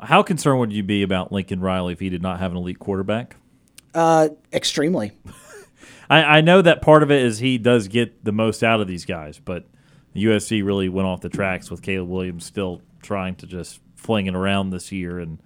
How 0.00 0.22
concerned 0.22 0.60
would 0.60 0.72
you 0.72 0.82
be 0.82 1.02
about 1.02 1.32
Lincoln 1.32 1.60
Riley 1.60 1.92
if 1.92 2.00
he 2.00 2.08
did 2.08 2.22
not 2.22 2.38
have 2.38 2.52
an 2.52 2.58
elite 2.58 2.78
quarterback? 2.78 3.36
Uh, 3.94 4.28
extremely. 4.52 5.12
I, 6.10 6.38
I 6.38 6.40
know 6.40 6.62
that 6.62 6.82
part 6.82 7.02
of 7.02 7.10
it 7.10 7.22
is 7.22 7.38
he 7.38 7.58
does 7.58 7.88
get 7.88 8.24
the 8.24 8.32
most 8.32 8.62
out 8.62 8.80
of 8.80 8.86
these 8.86 9.04
guys, 9.04 9.40
but 9.42 9.64
USC 10.14 10.64
really 10.64 10.88
went 10.88 11.06
off 11.06 11.20
the 11.20 11.28
tracks 11.28 11.70
with 11.70 11.82
Caleb 11.82 12.08
Williams 12.08 12.44
still 12.44 12.82
trying 13.02 13.36
to 13.36 13.46
just 13.46 13.80
fling 13.94 14.26
it 14.26 14.34
around 14.34 14.70
this 14.70 14.92
year, 14.92 15.18
and 15.18 15.38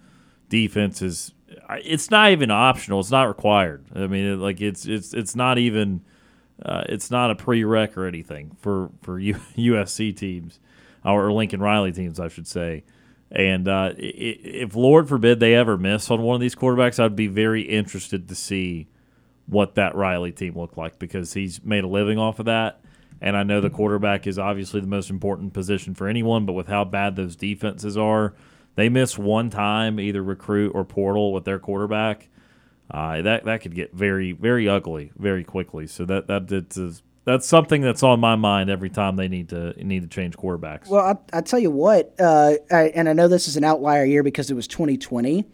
defense 0.48 1.03
is 1.03 1.32
it's 1.70 2.11
not 2.11 2.30
even 2.30 2.51
optional. 2.51 3.01
It's 3.01 3.11
not 3.11 3.28
required. 3.28 3.84
I 3.94 4.07
mean, 4.07 4.24
it, 4.24 4.36
like 4.36 4.61
it's 4.61 4.86
it's 4.86 5.14
it's 5.14 5.34
not 5.34 5.59
even 5.59 6.03
uh, 6.64 6.84
it's 6.88 7.11
not 7.11 7.30
a 7.30 7.34
prereq 7.34 7.96
or 7.96 8.07
anything 8.07 8.57
for 8.61 8.90
for 9.03 9.18
U, 9.18 9.34
USC 9.57 10.16
teams 10.16 10.61
or 11.05 11.32
Lincoln 11.32 11.61
Riley 11.61 11.92
teams, 11.92 12.20
I 12.20 12.28
should 12.28 12.46
say. 12.46 12.84
And 13.32 13.68
uh, 13.68 13.92
if 13.96 14.74
Lord 14.74 15.08
forbid 15.08 15.38
they 15.38 15.54
ever 15.54 15.76
miss 15.76 16.10
on 16.10 16.22
one 16.22 16.34
of 16.34 16.40
these 16.40 16.56
quarterbacks, 16.56 16.98
I'd 16.98 17.14
be 17.14 17.28
very 17.28 17.62
interested 17.62 18.28
to 18.28 18.34
see 18.34 18.88
what 19.46 19.76
that 19.76 19.94
Riley 19.94 20.32
team 20.32 20.56
looked 20.56 20.76
like 20.76 20.98
because 20.98 21.32
he's 21.34 21.62
made 21.64 21.84
a 21.84 21.88
living 21.88 22.18
off 22.18 22.38
of 22.40 22.46
that. 22.46 22.80
And 23.20 23.36
I 23.36 23.42
know 23.42 23.60
the 23.60 23.70
quarterback 23.70 24.26
is 24.26 24.38
obviously 24.38 24.80
the 24.80 24.86
most 24.86 25.10
important 25.10 25.52
position 25.52 25.94
for 25.94 26.08
anyone, 26.08 26.46
but 26.46 26.54
with 26.54 26.68
how 26.68 26.84
bad 26.84 27.16
those 27.16 27.36
defenses 27.36 27.96
are, 27.96 28.34
they 28.76 28.88
miss 28.88 29.18
one 29.18 29.50
time 29.50 30.00
either 30.00 30.22
recruit 30.22 30.72
or 30.74 30.84
portal 30.84 31.32
with 31.32 31.44
their 31.44 31.58
quarterback. 31.58 32.28
Uh, 32.90 33.22
that 33.22 33.44
that 33.44 33.60
could 33.60 33.74
get 33.74 33.92
very 33.92 34.32
very 34.32 34.68
ugly 34.68 35.12
very 35.16 35.44
quickly. 35.44 35.86
So 35.86 36.04
that 36.06 36.26
that 36.26 36.48
that's, 36.48 37.02
that's 37.24 37.46
something 37.46 37.82
that's 37.82 38.02
on 38.02 38.20
my 38.20 38.36
mind 38.36 38.70
every 38.70 38.90
time 38.90 39.16
they 39.16 39.28
need 39.28 39.50
to 39.50 39.72
need 39.84 40.02
to 40.02 40.08
change 40.08 40.36
quarterbacks. 40.36 40.88
Well, 40.88 41.04
I, 41.32 41.38
I 41.38 41.40
tell 41.42 41.58
you 41.58 41.70
what, 41.70 42.14
uh, 42.18 42.54
I, 42.70 42.84
and 42.94 43.08
I 43.08 43.12
know 43.12 43.28
this 43.28 43.48
is 43.48 43.56
an 43.56 43.64
outlier 43.64 44.04
year 44.04 44.22
because 44.22 44.50
it 44.50 44.54
was 44.54 44.66
2020, 44.66 45.44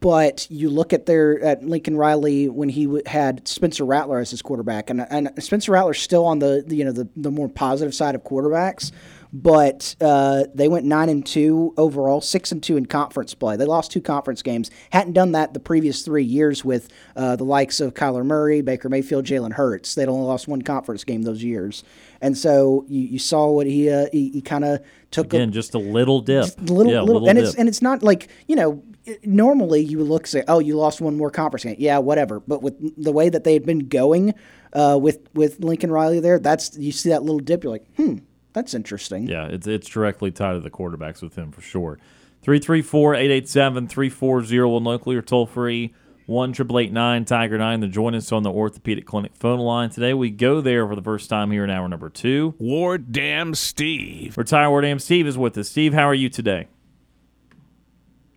but 0.00 0.46
you 0.50 0.68
look 0.68 0.92
at 0.92 1.06
their 1.06 1.40
at 1.42 1.64
Lincoln 1.64 1.96
Riley 1.96 2.48
when 2.48 2.68
he 2.68 2.84
w- 2.84 3.02
had 3.06 3.46
Spencer 3.48 3.84
Rattler 3.84 4.18
as 4.18 4.30
his 4.30 4.42
quarterback, 4.42 4.90
and 4.90 5.06
and 5.10 5.30
Spencer 5.42 5.72
Rattler's 5.72 6.00
still 6.00 6.26
on 6.26 6.38
the, 6.38 6.62
the 6.66 6.76
you 6.76 6.84
know 6.84 6.92
the 6.92 7.08
the 7.16 7.30
more 7.30 7.48
positive 7.48 7.94
side 7.94 8.14
of 8.14 8.22
quarterbacks. 8.22 8.92
But 9.32 9.94
uh, 10.00 10.44
they 10.54 10.66
went 10.66 10.86
nine 10.86 11.08
and 11.08 11.24
two 11.24 11.72
overall, 11.76 12.20
six 12.20 12.50
and 12.50 12.60
two 12.62 12.76
in 12.76 12.86
conference 12.86 13.32
play. 13.32 13.56
They 13.56 13.64
lost 13.64 13.92
two 13.92 14.00
conference 14.00 14.42
games. 14.42 14.70
Hadn't 14.90 15.12
done 15.12 15.32
that 15.32 15.54
the 15.54 15.60
previous 15.60 16.02
three 16.02 16.24
years 16.24 16.64
with 16.64 16.88
uh, 17.14 17.36
the 17.36 17.44
likes 17.44 17.80
of 17.80 17.94
Kyler 17.94 18.24
Murray, 18.24 18.60
Baker 18.60 18.88
Mayfield, 18.88 19.24
Jalen 19.24 19.52
Hurts. 19.52 19.94
They'd 19.94 20.08
only 20.08 20.26
lost 20.26 20.48
one 20.48 20.62
conference 20.62 21.04
game 21.04 21.22
those 21.22 21.44
years, 21.44 21.84
and 22.20 22.36
so 22.36 22.84
you, 22.88 23.02
you 23.02 23.18
saw 23.20 23.48
what 23.50 23.66
he 23.68 23.88
uh, 23.88 24.06
he, 24.10 24.30
he 24.30 24.40
kind 24.40 24.64
of 24.64 24.80
took 25.12 25.32
a, 25.32 25.46
just 25.46 25.74
a 25.74 25.78
little 25.78 26.20
dip, 26.20 26.46
little, 26.58 26.92
yeah, 26.92 27.00
little, 27.00 27.28
and 27.28 27.38
it's 27.38 27.52
dip. 27.52 27.60
and 27.60 27.68
it's 27.68 27.82
not 27.82 28.02
like 28.02 28.28
you 28.48 28.56
know. 28.56 28.82
Normally, 29.24 29.80
you 29.80 29.96
would 29.96 30.08
look 30.08 30.22
and 30.22 30.28
say, 30.28 30.44
"Oh, 30.46 30.58
you 30.58 30.76
lost 30.76 31.00
one 31.00 31.16
more 31.16 31.30
conference 31.30 31.64
game." 31.64 31.74
Yeah, 31.78 31.98
whatever. 31.98 32.38
But 32.38 32.62
with 32.62 33.02
the 33.02 33.10
way 33.10 33.30
that 33.30 33.44
they 33.44 33.54
had 33.54 33.64
been 33.64 33.88
going 33.88 34.34
uh, 34.74 34.98
with 35.00 35.20
with 35.32 35.58
Lincoln 35.60 35.90
Riley 35.90 36.20
there, 36.20 36.38
that's 36.38 36.76
you 36.76 36.92
see 36.92 37.08
that 37.08 37.22
little 37.22 37.40
dip. 37.40 37.64
You're 37.64 37.72
like, 37.72 37.86
"Hmm, 37.96 38.18
that's 38.52 38.74
interesting." 38.74 39.26
Yeah, 39.26 39.46
it's 39.46 39.66
it's 39.66 39.88
directly 39.88 40.30
tied 40.30 40.52
to 40.54 40.60
the 40.60 40.70
quarterbacks 40.70 41.22
with 41.22 41.36
him 41.36 41.52
for 41.52 41.60
sure. 41.60 41.98
334-887-3401 42.44 44.84
locally 44.84 45.14
or 45.14 45.20
toll 45.20 45.44
free 45.44 45.92
1 46.30 46.52
Tiger 46.52 47.58
9 47.58 47.80
to 47.80 47.88
join 47.88 48.14
us 48.14 48.30
on 48.30 48.44
the 48.44 48.52
Orthopedic 48.52 49.04
Clinic 49.04 49.34
phone 49.34 49.58
line 49.58 49.90
today. 49.90 50.14
We 50.14 50.30
go 50.30 50.60
there 50.60 50.86
for 50.86 50.94
the 50.94 51.02
first 51.02 51.28
time 51.28 51.50
here 51.50 51.64
in 51.64 51.70
hour 51.70 51.88
number 51.88 52.08
2. 52.08 52.54
Ward 52.60 53.10
Dam 53.10 53.52
Steve. 53.56 54.38
Retire 54.38 54.70
Ward 54.70 54.84
Am 54.84 55.00
Steve 55.00 55.26
is 55.26 55.36
with 55.36 55.58
us. 55.58 55.68
Steve, 55.68 55.92
how 55.92 56.04
are 56.04 56.14
you 56.14 56.28
today? 56.28 56.68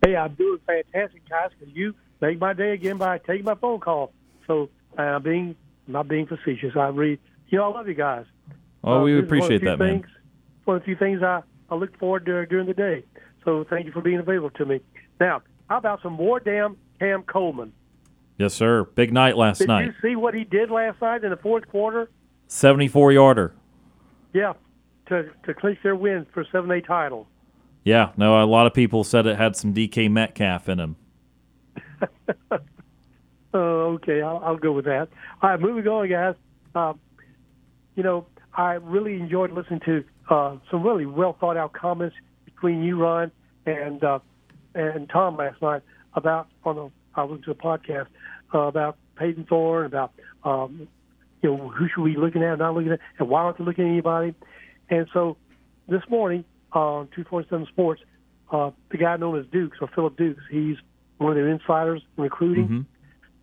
Hey, 0.04 0.16
I'm 0.16 0.34
doing 0.34 0.58
fantastic, 0.66 1.30
guys. 1.30 1.52
Because 1.58 1.76
you 1.76 1.94
make 2.20 2.40
my 2.40 2.54
day 2.54 2.72
again 2.72 2.98
by 2.98 3.20
taking 3.20 3.46
my 3.46 3.54
phone 3.54 3.80
call. 3.80 4.12
So 4.48 4.72
uh, 4.98 5.04
I'm 5.04 5.22
being 5.22 5.56
not 5.86 6.08
being 6.08 6.26
facetious. 6.26 6.76
I 6.76 6.88
read. 6.88 7.20
You 7.50 7.60
know, 7.60 7.72
I 7.72 7.78
love 7.78 7.88
you 7.88 7.94
guys. 7.94 8.26
Oh, 8.84 9.00
Uh, 9.00 9.04
we 9.04 9.14
this 9.14 9.24
is 9.26 9.30
one 9.32 9.40
of 9.40 9.48
the 9.48 9.56
appreciate 9.56 9.64
that, 9.66 9.80
man. 9.80 10.02
things, 10.02 10.08
One 10.66 10.78
of 10.78 10.82
the 10.82 10.86
few 10.86 10.96
things 10.96 11.24
I, 11.24 11.42
I 11.70 11.76
look 11.76 11.98
forward 11.98 12.26
to 12.26 12.46
during 12.46 12.68
the 12.68 12.74
day. 12.74 13.04
So 13.46 13.66
thank 13.70 13.86
you 13.86 13.92
for 13.92 14.02
being 14.02 14.20
available 14.20 14.50
to 14.52 14.66
me. 14.66 14.80
Now, 15.20 15.42
how 15.70 15.78
about 15.78 16.02
some 16.02 16.14
more 16.14 16.40
damn 16.40 16.78
Cam 17.00 17.24
Coleman? 17.24 17.74
Yes, 18.38 18.54
sir. 18.54 18.84
Big 18.84 19.14
night 19.14 19.38
last 19.38 19.60
Did 19.60 19.68
night. 19.68 19.86
Did 19.86 19.96
you 20.02 20.10
see 20.10 20.16
what 20.16 20.34
he 20.34 20.44
did 20.44 20.72
last 20.72 21.02
night 21.02 21.24
in 21.24 21.30
the 21.30 21.38
fourth 21.38 21.68
quarter? 21.68 22.10
74-yarder. 22.50 23.54
Yeah, 24.34 24.54
to 25.08 25.30
to 25.46 25.54
clinch 25.54 25.78
their 25.84 25.96
win 25.96 26.26
for 26.34 26.44
seven 26.52 26.72
A 26.72 26.82
title. 26.82 27.28
Yeah, 27.84 28.12
no, 28.18 28.44
a 28.44 28.46
lot 28.46 28.66
of 28.66 28.74
people 28.74 29.04
said 29.04 29.28
it 29.28 29.38
had 29.38 29.56
some 29.56 29.74
DK 29.74 30.10
Metcalf 30.10 30.68
in 30.70 30.80
him. 30.80 30.96
Oh, 33.56 33.94
okay. 34.02 34.22
I'll, 34.22 34.42
I'll 34.44 34.58
go 34.58 34.72
with 34.72 34.86
that. 34.86 35.10
All 35.42 35.50
right, 35.52 35.60
moving 35.60 35.88
on, 35.88 36.10
guys. 36.10 36.34
Um, 36.74 37.00
you 37.96 38.02
know, 38.02 38.26
I 38.56 38.74
really 38.74 39.16
enjoyed 39.16 39.52
listening 39.52 39.82
to 39.86 40.04
uh, 40.30 40.58
some 40.70 40.84
really 40.84 41.06
well 41.06 41.36
thought 41.40 41.58
out 41.58 41.74
comments 41.74 42.16
between 42.46 42.84
you, 42.84 43.02
Ron, 43.02 43.32
and 43.66 44.04
uh, 44.04 44.20
and 44.76 45.10
Tom 45.10 45.38
last 45.38 45.62
night 45.62 45.82
about 46.14 46.48
on 46.64 46.76
the 46.76 46.90
I 47.16 47.24
listened 47.24 47.46
to 47.46 47.52
a 47.52 47.56
podcast 47.56 48.08
uh, 48.54 48.60
about 48.60 48.98
Payton 49.18 49.46
Thorne, 49.46 49.86
about 49.86 50.14
um, 50.44 50.88
you 51.42 51.50
know 51.50 51.70
who 51.70 51.88
should 51.90 52.02
we 52.02 52.14
be 52.14 52.20
looking 52.20 52.44
at, 52.44 52.60
not 52.60 52.74
looking 52.74 52.92
at, 52.92 53.00
and 53.20 53.30
why 53.30 53.42
aren't 53.42 53.58
they 53.58 53.64
looking 53.64 53.86
at 53.86 53.92
anybody? 53.92 54.34
And 54.90 55.08
so 55.14 55.38
this 55.88 56.02
morning 56.10 56.46
on 56.72 57.08
247 57.16 57.68
Sports, 57.68 58.02
uh, 58.52 58.72
the 58.90 58.98
guy 58.98 59.18
known 59.18 59.40
as 59.40 59.46
Dukes 59.48 59.78
or 59.82 59.88
Philip 59.94 60.18
Dukes, 60.18 60.42
he's 60.50 60.78
one 61.18 61.32
of 61.32 61.36
their 61.36 61.50
insiders 61.50 62.02
in 62.18 62.24
recruiting 62.24 62.86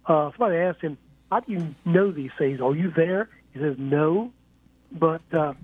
uh, 0.07 0.31
somebody 0.33 0.57
asked 0.57 0.81
him, 0.81 0.99
"How 1.31 1.41
do 1.41 1.53
you 1.53 1.75
know 1.85 2.11
these 2.11 2.31
things? 2.39 2.61
Are 2.61 2.75
you 2.75 2.91
there?" 2.95 3.29
He 3.53 3.61
says, 3.61 3.77
"No, 3.79 4.33
but 4.93 5.23
uh, 5.33 5.55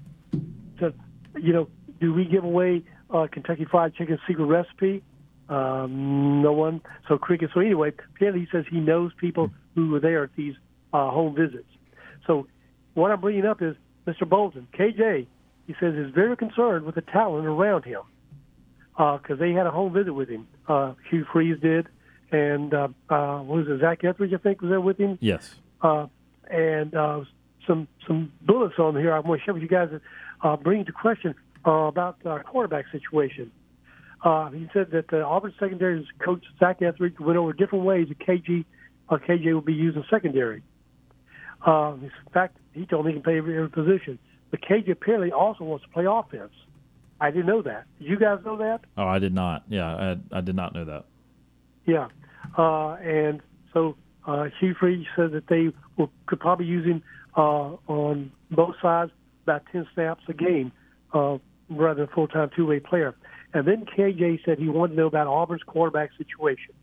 to, 0.81 0.93
you 1.41 1.53
know, 1.53 1.69
do 2.01 2.13
we 2.13 2.25
give 2.25 2.45
away 2.45 2.83
uh, 3.11 3.27
Kentucky 3.31 3.65
Fried 3.71 3.95
Chicken 3.95 4.19
secret 4.29 4.45
recipe? 4.45 5.03
Um, 5.49 6.43
no 6.43 6.53
one. 6.53 6.81
So 7.09 7.19
cricket. 7.19 7.51
So 7.55 7.61
anyway, 7.61 7.93
apparently 8.15 8.43
he 8.43 8.49
says 8.51 8.65
he 8.71 8.81
knows 8.81 9.13
people 9.17 9.51
who 9.75 9.91
were 9.91 10.01
there 10.01 10.25
at 10.25 10.31
these 10.37 10.55
uh, 10.93 11.11
home 11.11 11.35
visits. 11.35 11.69
So 12.27 12.47
what 12.95 13.11
I'm 13.13 13.21
bringing 13.21 13.47
up 13.47 13.63
is 13.63 13.77
Mr. 14.07 14.29
Bolton, 14.29 14.67
KJ. 14.77 15.27
He 15.67 15.75
says 15.81 15.95
is 15.95 16.13
very 16.15 16.37
concerned 16.37 16.85
with 16.85 16.95
the 16.95 17.01
talent 17.01 17.47
around 17.47 17.85
him 17.85 18.01
because 18.97 19.39
they 19.39 19.53
had 19.53 19.67
a 19.67 19.71
home 19.71 19.93
visit 19.93 20.13
with 20.13 20.29
him. 20.29 20.47
Uh, 20.69 20.95
Hugh 21.11 21.27
Freeze 21.33 21.61
did, 21.61 21.89
and 22.31 22.73
uh, 22.73 22.89
uh, 23.11 23.39
what 23.41 23.59
was 23.59 23.69
it 23.69 23.81
Zac 23.81 24.05
Etheridge? 24.05 24.33
I 24.33 24.39
think 24.39 24.63
was 24.63 24.71
there 24.71 24.81
with 24.81 24.97
him 24.97 25.19
Yes. 25.21 25.57
uh, 25.83 26.07
and 26.51 26.95
uh, 26.95 27.25
some 27.67 27.89
some 28.07 28.33
bullets 28.43 28.75
on 28.79 28.97
here. 28.97 29.13
I 29.13 29.21
want 29.21 29.41
to 29.41 29.45
share 29.45 29.55
with 29.55 29.63
you 29.63 29.69
guys. 29.69 29.89
Uh, 30.43 30.57
bring 30.57 30.85
to 30.85 30.93
question 30.93 31.35
uh, 31.67 31.71
about 31.71 32.19
uh, 32.25 32.39
quarterback 32.41 32.87
situation. 32.93 33.51
Uh, 34.25 34.51
he 34.51 34.69
said 34.73 34.91
that 34.93 35.09
the 35.09 35.23
Auburn 35.23 35.55
secondary's 35.59 36.07
coach 36.25 36.45
Zac 36.59 36.83
Etheridge 36.83 37.19
went 37.21 37.39
over 37.39 37.53
different 37.53 37.85
ways 37.85 38.09
that 38.09 38.19
KG 38.19 38.65
uh, 39.09 39.17
KJ 39.17 39.53
will 39.53 39.61
be 39.61 39.75
used 39.75 39.97
in 39.97 40.05
secondary. 40.11 40.63
Uh, 41.67 41.95
in 42.01 42.11
fact, 42.33 42.57
he 42.73 42.87
told 42.87 43.07
me 43.07 43.13
he 43.13 43.17
can 43.17 43.23
play 43.23 43.39
every, 43.39 43.57
every 43.57 43.71
position. 43.71 44.19
But 44.51 44.61
KJ 44.63 44.91
apparently 44.91 45.33
also 45.33 45.65
wants 45.65 45.85
to 45.85 45.91
play 45.91 46.07
offense. 46.07 46.53
I 47.21 47.31
didn't 47.31 47.47
know 47.47 47.63
that. 47.63 47.87
Did 47.99 48.09
you 48.09 48.19
guys 48.19 48.41
know 48.45 48.59
that? 48.59 48.81
Oh, 48.97 49.07
I 49.07 49.19
did 49.19 49.35
not. 49.35 49.65
Yeah, 49.69 50.17
I, 50.33 50.39
I 50.39 50.41
did 50.43 50.55
not 50.55 50.75
know 50.75 50.85
that. 50.85 51.05
Yeah, 51.87 52.09
uh, 52.59 52.95
and 52.95 53.41
so 53.73 53.97
uh, 54.27 54.47
Hugh 54.61 54.75
Freeze 54.79 55.07
said 55.15 55.33
that 55.33 55.47
they 55.49 55.73
will, 55.97 56.11
could 56.27 56.41
probably 56.41 56.67
use 56.67 56.85
him 56.85 57.03
on 57.37 58.33
both 58.51 58.75
sides 58.81 59.13
about 59.45 59.63
ten 59.71 59.87
snaps 59.95 60.23
a 60.29 60.33
game, 60.33 60.73
uh, 61.13 61.39
rather 61.69 62.03
than 62.03 62.11
a 62.11 62.15
full-time 62.15 62.51
two-way 62.57 62.81
player. 62.81 63.15
And 63.55 63.67
then 63.67 63.87
KJ 63.87 64.45
said 64.45 64.59
he 64.59 64.69
wanted 64.69 64.95
to 64.95 65.01
know 65.01 65.07
about 65.07 65.27
Auburn's 65.27 65.63
quarterback 65.63 66.11
situation. 66.19 66.75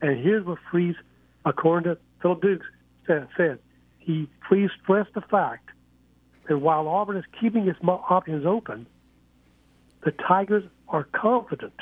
And 0.00 0.22
here's 0.22 0.44
what 0.44 0.58
Freeze, 0.70 0.96
according 1.44 1.94
to 1.94 2.00
Philip 2.22 2.42
Dukes, 2.42 2.66
said. 3.06 3.58
he 3.98 4.28
please 4.48 4.70
stressed 4.82 5.14
the 5.14 5.20
fact 5.20 5.70
that 6.48 6.58
while 6.58 6.88
Auburn 6.88 7.16
is 7.16 7.24
keeping 7.40 7.68
its 7.68 7.78
options 7.82 8.46
open, 8.46 8.86
the 10.04 10.12
Tigers 10.12 10.64
are 10.88 11.04
confident 11.04 11.74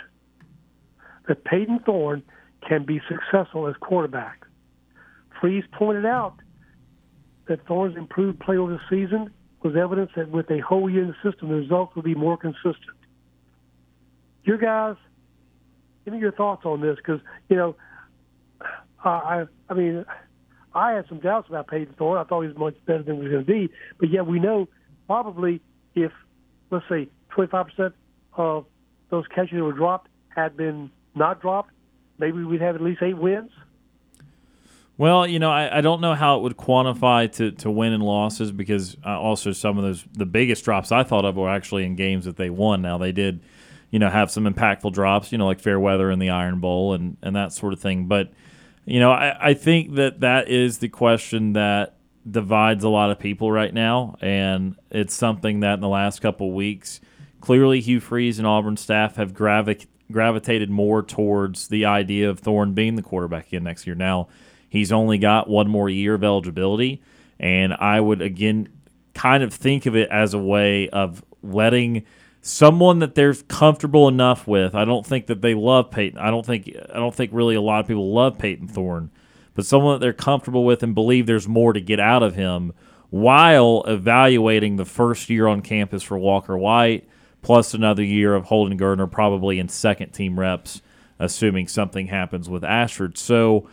that 1.28 1.44
Payton 1.44 1.80
Thorne 1.84 2.22
can 2.66 2.84
be 2.84 3.00
successful 3.08 3.66
as 3.66 3.74
quarterback. 3.80 4.46
Freeze 5.40 5.64
pointed 5.72 6.06
out 6.06 6.34
that 7.48 7.66
Thorne's 7.66 7.96
improved 7.96 8.40
play 8.40 8.56
over 8.56 8.72
the 8.72 8.80
season 8.88 9.32
was 9.62 9.76
evidence 9.76 10.10
that 10.16 10.30
with 10.30 10.50
a 10.50 10.60
whole 10.60 10.90
year 10.90 11.02
in 11.02 11.08
the 11.08 11.30
system, 11.30 11.48
the 11.48 11.54
results 11.54 11.94
will 11.94 12.02
be 12.02 12.14
more 12.14 12.36
consistent. 12.36 12.96
Your 14.44 14.58
guys, 14.58 14.96
give 16.04 16.14
me 16.14 16.20
your 16.20 16.32
thoughts 16.32 16.64
on 16.64 16.80
this 16.80 16.96
because 16.96 17.20
you 17.48 17.56
know, 17.56 17.76
I 19.04 19.44
I 19.68 19.74
mean, 19.74 20.04
I 20.74 20.92
had 20.92 21.06
some 21.08 21.20
doubts 21.20 21.48
about 21.48 21.68
Payton 21.68 21.94
Thorne. 21.96 22.18
I 22.18 22.24
thought 22.24 22.42
he 22.42 22.48
was 22.48 22.56
much 22.56 22.74
better 22.86 23.02
than 23.02 23.16
he 23.16 23.22
was 23.22 23.30
going 23.30 23.44
to 23.44 23.52
be, 23.52 23.72
but 23.98 24.10
yet 24.10 24.26
we 24.26 24.40
know 24.40 24.68
probably 25.06 25.60
if 25.94 26.12
let's 26.70 26.84
say 26.88 27.08
25 27.30 27.66
percent 27.66 27.94
of 28.34 28.66
those 29.10 29.26
catches 29.28 29.52
that 29.52 29.62
were 29.62 29.72
dropped 29.72 30.08
had 30.34 30.56
been 30.56 30.90
not 31.14 31.40
dropped, 31.40 31.70
maybe 32.18 32.42
we'd 32.42 32.62
have 32.62 32.74
at 32.74 32.80
least 32.80 33.02
eight 33.02 33.18
wins. 33.18 33.50
Well, 35.02 35.26
you 35.26 35.40
know, 35.40 35.50
I, 35.50 35.78
I 35.78 35.80
don't 35.80 36.00
know 36.00 36.14
how 36.14 36.36
it 36.36 36.42
would 36.42 36.56
quantify 36.56 37.32
to, 37.32 37.50
to 37.50 37.72
win 37.72 37.92
and 37.92 38.04
losses 38.04 38.52
because 38.52 38.96
uh, 39.04 39.18
also 39.18 39.50
some 39.50 39.76
of 39.76 39.82
those 39.82 40.04
the 40.12 40.26
biggest 40.26 40.64
drops 40.64 40.92
I 40.92 41.02
thought 41.02 41.24
of 41.24 41.34
were 41.34 41.50
actually 41.50 41.84
in 41.84 41.96
games 41.96 42.24
that 42.24 42.36
they 42.36 42.50
won. 42.50 42.82
Now 42.82 42.98
they 42.98 43.10
did, 43.10 43.40
you 43.90 43.98
know, 43.98 44.08
have 44.08 44.30
some 44.30 44.44
impactful 44.44 44.92
drops, 44.92 45.32
you 45.32 45.38
know, 45.38 45.46
like 45.46 45.58
Fairweather 45.58 46.08
and 46.08 46.22
the 46.22 46.30
Iron 46.30 46.60
Bowl 46.60 46.94
and 46.94 47.16
and 47.20 47.34
that 47.34 47.52
sort 47.52 47.72
of 47.72 47.80
thing. 47.80 48.06
But 48.06 48.32
you 48.84 49.00
know, 49.00 49.10
I, 49.10 49.48
I 49.48 49.54
think 49.54 49.96
that 49.96 50.20
that 50.20 50.46
is 50.48 50.78
the 50.78 50.88
question 50.88 51.54
that 51.54 51.96
divides 52.30 52.84
a 52.84 52.88
lot 52.88 53.10
of 53.10 53.18
people 53.18 53.50
right 53.50 53.74
now, 53.74 54.14
and 54.20 54.76
it's 54.92 55.14
something 55.14 55.58
that 55.60 55.74
in 55.74 55.80
the 55.80 55.88
last 55.88 56.20
couple 56.20 56.52
weeks, 56.52 57.00
clearly 57.40 57.80
Hugh 57.80 57.98
Freeze 57.98 58.38
and 58.38 58.46
Auburn 58.46 58.76
staff 58.76 59.16
have 59.16 59.34
gravi- 59.34 59.88
gravitated 60.12 60.70
more 60.70 61.02
towards 61.02 61.66
the 61.66 61.86
idea 61.86 62.30
of 62.30 62.38
Thorne 62.38 62.72
being 62.72 62.94
the 62.94 63.02
quarterback 63.02 63.48
again 63.48 63.64
next 63.64 63.84
year. 63.84 63.96
Now 63.96 64.28
He's 64.72 64.90
only 64.90 65.18
got 65.18 65.50
one 65.50 65.68
more 65.68 65.90
year 65.90 66.14
of 66.14 66.24
eligibility. 66.24 67.02
And 67.38 67.74
I 67.74 68.00
would, 68.00 68.22
again, 68.22 68.70
kind 69.12 69.42
of 69.42 69.52
think 69.52 69.84
of 69.84 69.94
it 69.94 70.08
as 70.08 70.32
a 70.32 70.38
way 70.38 70.88
of 70.88 71.22
letting 71.42 72.06
someone 72.40 73.00
that 73.00 73.14
they're 73.14 73.34
comfortable 73.34 74.08
enough 74.08 74.46
with. 74.46 74.74
I 74.74 74.86
don't 74.86 75.04
think 75.04 75.26
that 75.26 75.42
they 75.42 75.52
love 75.52 75.90
Payton. 75.90 76.18
I 76.18 76.30
don't 76.30 76.46
think 76.46 76.74
I 76.88 76.94
don't 76.94 77.14
think 77.14 77.32
really 77.34 77.54
a 77.54 77.60
lot 77.60 77.80
of 77.80 77.86
people 77.86 78.14
love 78.14 78.38
Payton 78.38 78.68
Thorne, 78.68 79.10
but 79.52 79.66
someone 79.66 79.96
that 79.96 79.98
they're 79.98 80.14
comfortable 80.14 80.64
with 80.64 80.82
and 80.82 80.94
believe 80.94 81.26
there's 81.26 81.46
more 81.46 81.74
to 81.74 81.80
get 81.82 82.00
out 82.00 82.22
of 82.22 82.34
him 82.34 82.72
while 83.10 83.84
evaluating 83.86 84.76
the 84.76 84.86
first 84.86 85.28
year 85.28 85.48
on 85.48 85.60
campus 85.60 86.02
for 86.02 86.16
Walker 86.16 86.56
White 86.56 87.06
plus 87.42 87.74
another 87.74 88.02
year 88.02 88.34
of 88.34 88.46
Holden 88.46 88.78
Geriner 88.78 89.10
probably 89.10 89.58
in 89.58 89.68
second 89.68 90.12
team 90.12 90.40
reps 90.40 90.80
assuming 91.18 91.68
something 91.68 92.06
happens 92.06 92.48
with 92.48 92.64
Ashford. 92.64 93.18
So 93.18 93.68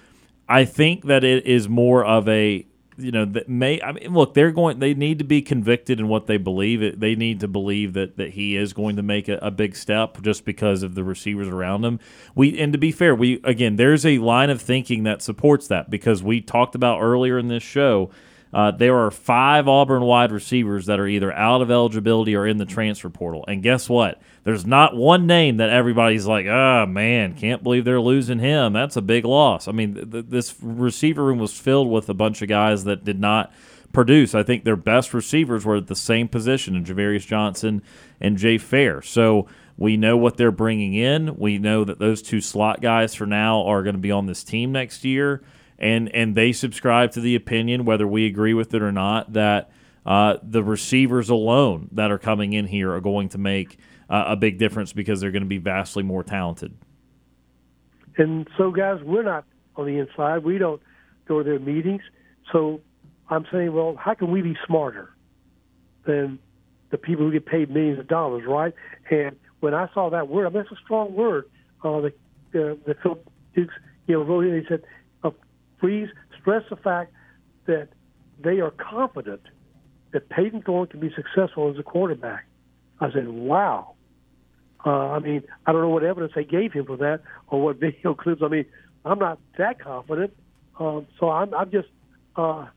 I 0.50 0.66
think 0.66 1.06
that 1.06 1.24
it 1.24 1.46
is 1.46 1.70
more 1.70 2.04
of 2.04 2.28
a 2.28 2.66
you 2.98 3.12
know 3.12 3.24
that 3.24 3.48
may 3.48 3.82
I 3.82 3.94
mean 3.94 4.14
look 4.14 4.34
they're 4.34 4.52
going 4.52 4.80
they 4.80 4.94
need 4.94 5.20
to 5.20 5.24
be 5.24 5.42
convicted 5.42 6.00
in 6.00 6.10
what 6.10 6.28
they 6.28 6.36
believe 6.36 7.00
they 7.00 7.16
need 7.16 7.40
to 7.40 7.48
believe 7.48 7.94
that 7.94 8.18
that 8.18 8.32
he 8.32 8.58
is 8.58 8.74
going 8.74 8.98
to 8.98 9.04
make 9.04 9.30
a, 9.30 9.38
a, 9.38 9.52
big 9.52 9.76
step 9.78 10.22
just 10.22 10.44
because 10.44 10.84
of 10.84 10.96
the 10.96 11.04
receivers 11.06 11.48
around 11.48 11.86
him 11.86 12.00
we 12.36 12.60
and 12.60 12.74
to 12.74 12.80
be 12.80 12.92
fair 12.92 13.16
we 13.16 13.40
again 13.46 13.78
there's 13.78 14.06
a 14.06 14.18
line 14.18 14.50
of 14.50 14.62
thinking 14.62 15.04
that 15.04 15.22
supports 15.22 15.68
that 15.68 15.90
because 15.90 16.22
we 16.22 16.42
talked 16.42 16.76
about 16.76 17.00
earlier 17.00 17.40
in 17.40 17.48
this 17.48 17.64
show 17.64 18.12
uh, 18.52 18.72
there 18.72 18.98
are 18.98 19.12
five 19.12 19.68
Auburn 19.68 20.02
wide 20.02 20.32
receivers 20.32 20.88
that 20.88 21.00
are 21.00 21.08
either 21.08 21.32
out 21.34 21.62
of 21.62 21.70
eligibility 21.70 22.36
or 22.36 22.48
in 22.48 22.58
the 22.58 22.66
transfer 22.66 23.10
portal. 23.10 23.46
And 23.48 23.62
guess 23.62 23.88
what? 23.88 24.20
There's 24.44 24.66
not 24.66 24.96
one 24.96 25.28
name 25.28 25.58
that 25.58 25.70
everybody's 25.70 26.26
like, 26.26 26.46
oh 26.46 26.86
man, 26.86 27.36
can't 27.36 27.64
believe 27.64 27.86
they're 27.86 28.02
losing 28.02 28.40
him. 28.40 28.74
That's 28.74 28.96
a 28.96 29.02
big 29.02 29.26
loss. 29.26 29.68
I 29.68 29.72
mean, 29.72 30.10
th- 30.12 30.26
this 30.30 30.56
receiver 30.62 31.24
room 31.24 31.40
was 31.40 31.58
filled 31.58 31.90
with 31.90 32.10
a 32.10 32.14
bunch 32.14 32.42
of 32.42 32.48
guys 32.48 32.84
that 32.86 33.04
did 33.04 33.20
not 33.20 33.54
produce. 33.92 34.34
I 34.36 34.44
think 34.44 34.64
their 34.64 34.76
best 34.76 35.14
receivers 35.14 35.66
were 35.66 35.78
at 35.78 35.88
the 35.88 35.96
same 35.96 36.28
position 36.28 36.76
in 36.76 36.86
Ja'Varrius 36.86 37.28
Johnson 37.28 37.82
and 38.22 38.38
Jay 38.38 38.58
Fair. 38.58 39.02
So 39.02 39.48
we 39.78 39.98
know 39.98 40.18
what 40.18 40.38
they're 40.38 40.52
bringing 40.52 40.94
in. 40.94 41.38
We 41.38 41.58
know 41.58 41.84
that 41.84 42.00
those 42.00 42.22
two 42.22 42.42
slot 42.42 42.82
guys 42.82 43.16
for 43.16 43.26
now 43.26 43.64
are 43.66 43.84
going 43.84 43.96
to 43.96 44.00
be 44.00 44.12
on 44.12 44.26
this 44.26 44.44
team 44.44 44.72
next 44.72 45.04
year 45.04 45.42
and 45.80 46.14
and 46.14 46.36
they 46.36 46.52
subscribe 46.52 47.12
to 47.14 47.22
the 47.22 47.36
opinion, 47.36 47.86
whether 47.86 48.06
we 48.06 48.28
agree 48.28 48.54
with 48.54 48.74
it 48.74 48.82
or 48.82 48.92
not, 48.92 49.34
that 49.34 49.72
uh, 50.06 50.38
the 50.44 50.64
receivers 50.64 51.30
alone 51.30 51.90
that 51.94 52.12
are 52.12 52.20
coming 52.20 52.54
in 52.54 52.68
here 52.68 52.94
are 52.94 53.02
going 53.02 53.30
to 53.30 53.38
make 53.38 53.80
uh, 54.10 54.26
a 54.28 54.36
big 54.36 54.58
difference 54.58 54.94
because 54.94 55.22
they're 55.22 55.32
going 55.32 55.44
to 55.44 55.50
be 55.50 55.58
vastly 55.58 56.04
more 56.04 56.24
talented. 56.24 56.74
And 58.18 58.48
so, 58.58 58.72
guys, 58.72 59.00
we're 59.04 59.24
not 59.24 59.46
on 59.76 59.86
the 59.86 59.98
inside. 59.98 60.44
We 60.44 60.58
don't 60.58 60.82
go 61.28 61.42
to 61.42 61.44
their 61.44 61.60
meetings. 61.60 62.02
So 62.52 62.82
I'm 63.30 63.46
saying, 63.52 63.74
well, 63.74 63.96
how 63.96 64.14
can 64.14 64.32
we 64.32 64.42
be 64.42 64.58
smarter 64.66 65.14
than 66.06 66.40
the 66.90 66.98
people 66.98 67.26
who 67.26 67.32
get 67.32 67.46
paid 67.46 67.70
millions 67.70 68.00
of 68.00 68.08
dollars, 68.08 68.44
right? 68.48 68.74
And 69.12 69.36
when 69.60 69.74
I 69.74 69.90
saw 69.94 70.10
that 70.10 70.28
word, 70.28 70.48
I 70.48 70.50
mean, 70.50 70.64
that's 70.64 70.72
a 70.72 70.84
strong 70.84 71.14
word. 71.14 71.46
Uh, 71.84 72.02
the 72.02 72.08
uh, 72.56 72.76
the 72.86 72.96
Phil 73.02 73.20
Dukes, 73.56 73.74
you 74.08 74.16
know, 74.16 74.24
wrote. 74.24 74.44
He 74.44 74.68
said 74.68 74.82
Freeze 75.80 76.10
stress 76.40 76.64
the 76.70 76.76
fact 76.76 77.14
that 77.66 77.90
they 78.42 78.60
are 78.60 78.72
confident 78.72 79.42
that 80.12 80.30
Payton 80.30 80.64
Thorne 80.64 80.88
can 80.88 81.00
be 81.00 81.14
successful 81.16 81.70
as 81.70 81.78
a 81.78 81.84
quarterback. 81.84 82.46
I 83.00 83.12
said, 83.12 83.28
wow. 83.28 83.96
Uh, 84.86 85.10
I 85.10 85.20
mean, 85.20 85.44
I 85.66 85.72
don't 85.72 85.82
know 85.82 85.90
what 85.90 86.04
evidence 86.04 86.34
they 86.36 86.44
gave 86.44 86.74
him 86.74 86.86
for 86.86 86.98
that 86.98 87.22
or 87.48 87.62
what 87.62 87.76
video 87.80 88.14
clips. 88.14 88.42
I 88.42 88.48
mean, 88.48 88.66
I'm 89.06 89.20
not 89.20 89.40
that 89.58 89.80
confident. 89.80 90.36
Um, 90.80 91.08
so 91.20 91.30
I'm, 91.30 91.54
I'm 91.54 91.72
just. 91.72 91.90
Uh, 92.36 92.68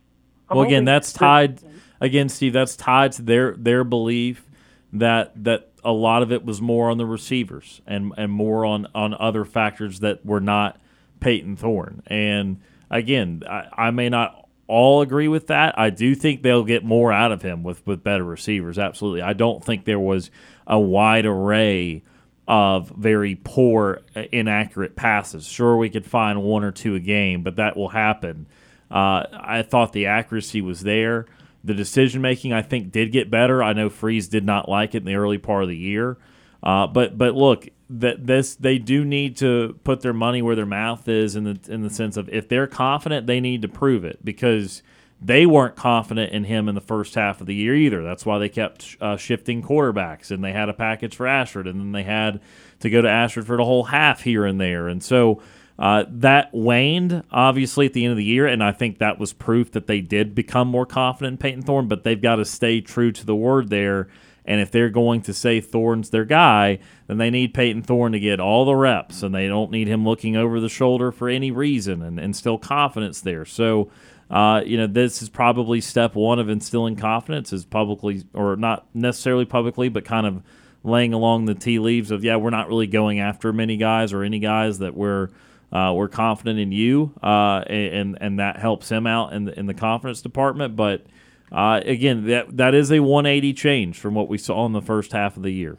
I'm 0.48 0.59
well, 0.59 0.66
again, 0.66 0.84
that's 0.84 1.12
tied. 1.12 1.61
Again, 2.00 2.28
Steve, 2.28 2.53
that's 2.53 2.76
tied 2.76 3.12
to 3.12 3.22
their 3.22 3.55
their 3.57 3.84
belief 3.84 4.44
that 4.92 5.32
that 5.44 5.70
a 5.84 5.92
lot 5.92 6.22
of 6.22 6.32
it 6.32 6.44
was 6.44 6.61
more 6.61 6.90
on 6.90 6.98
the 6.98 7.07
receivers 7.07 7.80
and 7.86 8.12
and 8.16 8.30
more 8.32 8.64
on 8.64 8.88
on 8.94 9.14
other 9.14 9.44
factors 9.44 10.00
that 10.00 10.26
were 10.26 10.40
not 10.40 10.80
Payton 11.20 11.57
Thorne 11.57 12.03
and 12.09 12.61
again, 12.92 13.42
I, 13.48 13.68
I 13.72 13.90
may 13.90 14.09
not 14.09 14.48
all 14.68 15.00
agree 15.03 15.26
with 15.26 15.48
that. 15.48 15.76
I 15.78 15.90
do 15.90 16.14
think 16.14 16.42
they'll 16.42 16.64
get 16.64 16.84
more 16.84 17.12
out 17.12 17.32
of 17.32 17.42
him 17.42 17.64
with, 17.64 17.84
with 17.86 18.05
better 18.05 18.22
receivers. 18.22 18.78
Absolutely. 18.78 19.22
I 19.22 19.32
don't 19.32 19.64
think 19.64 19.84
there 19.84 19.98
was 19.98 20.30
a 20.66 20.78
wide 20.78 21.26
array 21.26 22.02
of 22.48 22.88
very 22.90 23.36
poor, 23.36 24.02
inaccurate 24.32 24.96
passes. 24.96 25.46
Sure, 25.46 25.76
we 25.76 25.90
could 25.90 26.06
find 26.06 26.42
one 26.42 26.64
or 26.64 26.72
two 26.72 26.94
a 26.94 27.00
game, 27.00 27.42
but 27.42 27.56
that 27.56 27.76
will 27.76 27.90
happen. 27.90 28.46
Uh, 28.90 29.24
I 29.32 29.62
thought 29.62 29.92
the 29.92 30.06
accuracy 30.06 30.60
was 30.60 30.82
there. 30.82 31.26
The 31.64 31.74
decision 31.74 32.20
making, 32.20 32.52
I 32.52 32.62
think, 32.62 32.90
did 32.90 33.12
get 33.12 33.30
better. 33.30 33.62
I 33.62 33.72
know 33.72 33.88
Freeze 33.88 34.28
did 34.28 34.44
not 34.44 34.68
like 34.68 34.94
it 34.94 34.98
in 34.98 35.04
the 35.04 35.14
early 35.14 35.38
part 35.38 35.62
of 35.62 35.68
the 35.68 35.76
year. 35.76 36.18
Uh, 36.62 36.86
but 36.86 37.16
but 37.16 37.34
look, 37.34 37.68
that 37.88 38.26
this 38.26 38.54
they 38.54 38.78
do 38.78 39.04
need 39.04 39.36
to 39.36 39.78
put 39.84 40.00
their 40.00 40.12
money 40.12 40.42
where 40.42 40.56
their 40.56 40.66
mouth 40.66 41.08
is 41.08 41.36
in 41.36 41.44
the 41.44 41.58
in 41.68 41.82
the 41.82 41.90
sense 41.90 42.16
of 42.16 42.28
if 42.28 42.48
they're 42.48 42.66
confident, 42.66 43.26
they 43.26 43.40
need 43.40 43.62
to 43.62 43.68
prove 43.68 44.04
it 44.04 44.24
because 44.24 44.82
they 45.25 45.47
weren't 45.47 45.77
confident 45.77 46.33
in 46.33 46.45
him 46.45 46.68
in 46.68 46.75
the 46.75 46.81
first 46.81 47.14
half 47.14 47.41
of 47.41 47.47
the 47.47 47.55
year 47.55 47.75
either. 47.75 48.03
That's 48.03 48.27
why 48.27 48.39
they 48.39 48.49
kept 48.49 48.97
uh, 49.01 49.16
shifting 49.16 49.62
quarterbacks, 49.62 50.31
and 50.31 50.43
they 50.43 50.53
had 50.53 50.68
a 50.68 50.75
package 50.75 51.14
for 51.14 51.27
Ashford, 51.27 51.66
and 51.66 51.79
then 51.81 51.93
they 51.93 52.03
had 52.03 52.41
to 52.81 52.91
go 52.91 53.03
to 53.03 53.09
Ashford 53.09 53.47
for 53.47 53.57
the 53.57 53.64
whole 53.64 53.85
half 53.85 54.23
here 54.23 54.45
and 54.45 54.61
there, 54.61 54.89
and 54.89 55.03
so. 55.03 55.43
Uh, 55.79 56.05
that 56.07 56.53
waned 56.53 57.25
obviously 57.33 57.87
at 57.87 57.95
the 57.95 58.05
end 58.05 58.12
of 58.12 58.18
the 58.18 58.23
year, 58.23 58.47
and 58.47 58.62
I 58.62 58.73
think 58.73 58.99
that 58.99 59.18
was 59.18 59.33
proof 59.33 59.73
that 59.73 59.87
they 59.87 60.01
did 60.01 60.35
become 60.35 60.68
more 60.68 60.85
confident 60.85 61.33
in 61.33 61.39
Payton 61.39 61.62
Thorne. 61.62 61.89
But 61.89 62.05
they've 62.05 62.20
got 62.20 62.37
to 62.37 62.45
stay 62.45 62.83
true 62.83 63.11
to 63.11 63.27
the 63.27 63.35
word 63.35 63.70
there 63.70 64.09
and 64.45 64.61
if 64.61 64.70
they're 64.70 64.91
going 64.91 65.23
to 65.23 65.35
say 65.35 65.61
Thorne's 65.61 66.11
their 66.11 66.25
guy, 66.25 66.81
then 67.07 67.18
they 67.18 67.31
need 67.31 67.55
Payton 67.55 67.83
Thorne 67.83 68.12
to 68.12 68.20
get 68.20 68.41
all 68.41 68.64
the 68.64 68.75
reps, 68.75 69.23
and 69.23 69.35
they 69.35 69.47
don't 69.47 69.70
need 69.70 69.87
him 69.87 70.05
looking 70.05 70.37
over 70.37 70.59
the 70.59 70.68
shoulder 70.68 71.12
for 71.12 71.29
any 71.29 71.51
reason, 71.51 72.03
and, 72.03 72.18
and 72.18 72.35
still 72.35 72.59
confidence 72.59 73.20
there. 73.20 73.45
So, 73.45 73.91
uh, 74.33 74.62
you 74.64 74.78
know, 74.78 74.87
this 74.87 75.20
is 75.20 75.28
probably 75.28 75.83
step 75.83 76.14
one 76.14 76.39
of 76.39 76.49
instilling 76.49 76.97
confidence 76.97 77.53
is 77.53 77.66
publicly, 77.66 78.24
or 78.33 78.57
not 78.57 78.87
necessarily 78.95 79.45
publicly, 79.45 79.91
but 79.91 80.07
kind 80.07 80.26
of 80.26 80.43
laying 80.83 81.12
along 81.12 81.45
the 81.45 81.55
tea 81.55 81.78
leaves 81.78 82.11
of, 82.11 82.24
yeah, 82.24 82.37
we're 82.37 82.51
not 82.51 82.66
really 82.66 82.87
going 82.87 83.20
after 83.20 83.53
many 83.53 83.76
guys 83.76 84.12
or 84.12 84.24
any 84.24 84.39
guys 84.39 84.78
that 84.78 84.97
we're 84.97 85.28
uh, 85.70 85.91
we're 85.95 86.09
confident 86.09 86.59
in 86.59 86.70
you, 86.70 87.14
uh, 87.22 87.64
and 87.66 88.18
and 88.20 88.39
that 88.39 88.59
helps 88.59 88.91
him 88.91 89.07
out 89.07 89.33
in 89.33 89.47
the, 89.47 89.59
in 89.59 89.64
the 89.64 89.72
confidence 89.72 90.20
department, 90.20 90.76
but 90.76 91.07
uh, 91.51 91.80
again, 91.85 92.26
that 92.26 92.57
that 92.57 92.74
is 92.74 92.91
a 92.93 93.01
180 93.01 93.55
change 93.55 93.99
from 93.99 94.14
what 94.14 94.28
we 94.28 94.37
saw 94.37 94.66
in 94.66 94.72
the 94.72 94.83
first 94.83 95.12
half 95.12 95.37
of 95.37 95.43
the 95.43 95.51
year. 95.51 95.78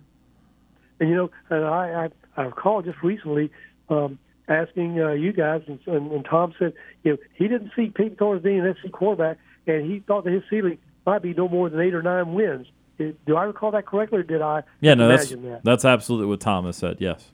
And 0.99 1.09
you 1.09 1.15
know, 1.15 1.31
and 1.49 1.65
I 1.65 2.05
I, 2.05 2.41
I 2.41 2.45
recall 2.45 2.81
just 2.81 3.01
recently 3.03 3.51
um, 3.89 4.17
asking 4.47 4.99
uh, 4.99 5.11
you 5.11 5.31
guys, 5.33 5.61
and, 5.67 5.79
and, 5.87 6.11
and, 6.11 6.25
Tom 6.25 6.53
said, 6.59 6.73
you 7.03 7.11
know, 7.11 7.17
he 7.35 7.47
didn't 7.47 7.71
see 7.75 7.91
Pete 7.95 8.17
Thorne 8.17 8.39
being 8.39 8.59
an 8.59 8.75
SC 8.81 8.91
quarterback, 8.91 9.37
and 9.67 9.89
he 9.89 9.99
thought 9.99 10.25
that 10.25 10.33
his 10.33 10.43
ceiling 10.49 10.77
might 11.05 11.21
be 11.21 11.33
no 11.33 11.47
more 11.47 11.69
than 11.69 11.79
eight 11.79 11.93
or 11.93 12.01
nine 12.01 12.33
wins. 12.33 12.67
Do 12.97 13.35
I 13.35 13.43
recall 13.43 13.71
that 13.71 13.85
correctly, 13.85 14.19
or 14.19 14.23
did 14.23 14.41
I? 14.41 14.63
Yeah, 14.79 14.93
no, 14.93 15.07
that's 15.07 15.29
that? 15.29 15.61
that's 15.63 15.85
absolutely 15.85 16.27
what 16.27 16.39
Thomas 16.39 16.77
said. 16.77 16.97
Yes. 16.99 17.31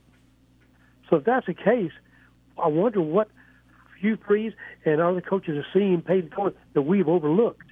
So 1.10 1.18
if 1.18 1.26
that's 1.26 1.48
the 1.48 1.54
case, 1.54 1.92
I 2.58 2.68
wonder 2.68 3.02
what 3.02 3.30
Hugh 4.00 4.18
Freeze 4.26 4.54
and 4.86 5.02
other 5.02 5.22
coaches 5.22 5.58
are 5.58 5.66
seeing 5.74 6.02
Payton 6.02 6.32
Thorne 6.36 6.54
that 6.74 6.84
we've 6.84 7.08
overlooked. 7.08 7.66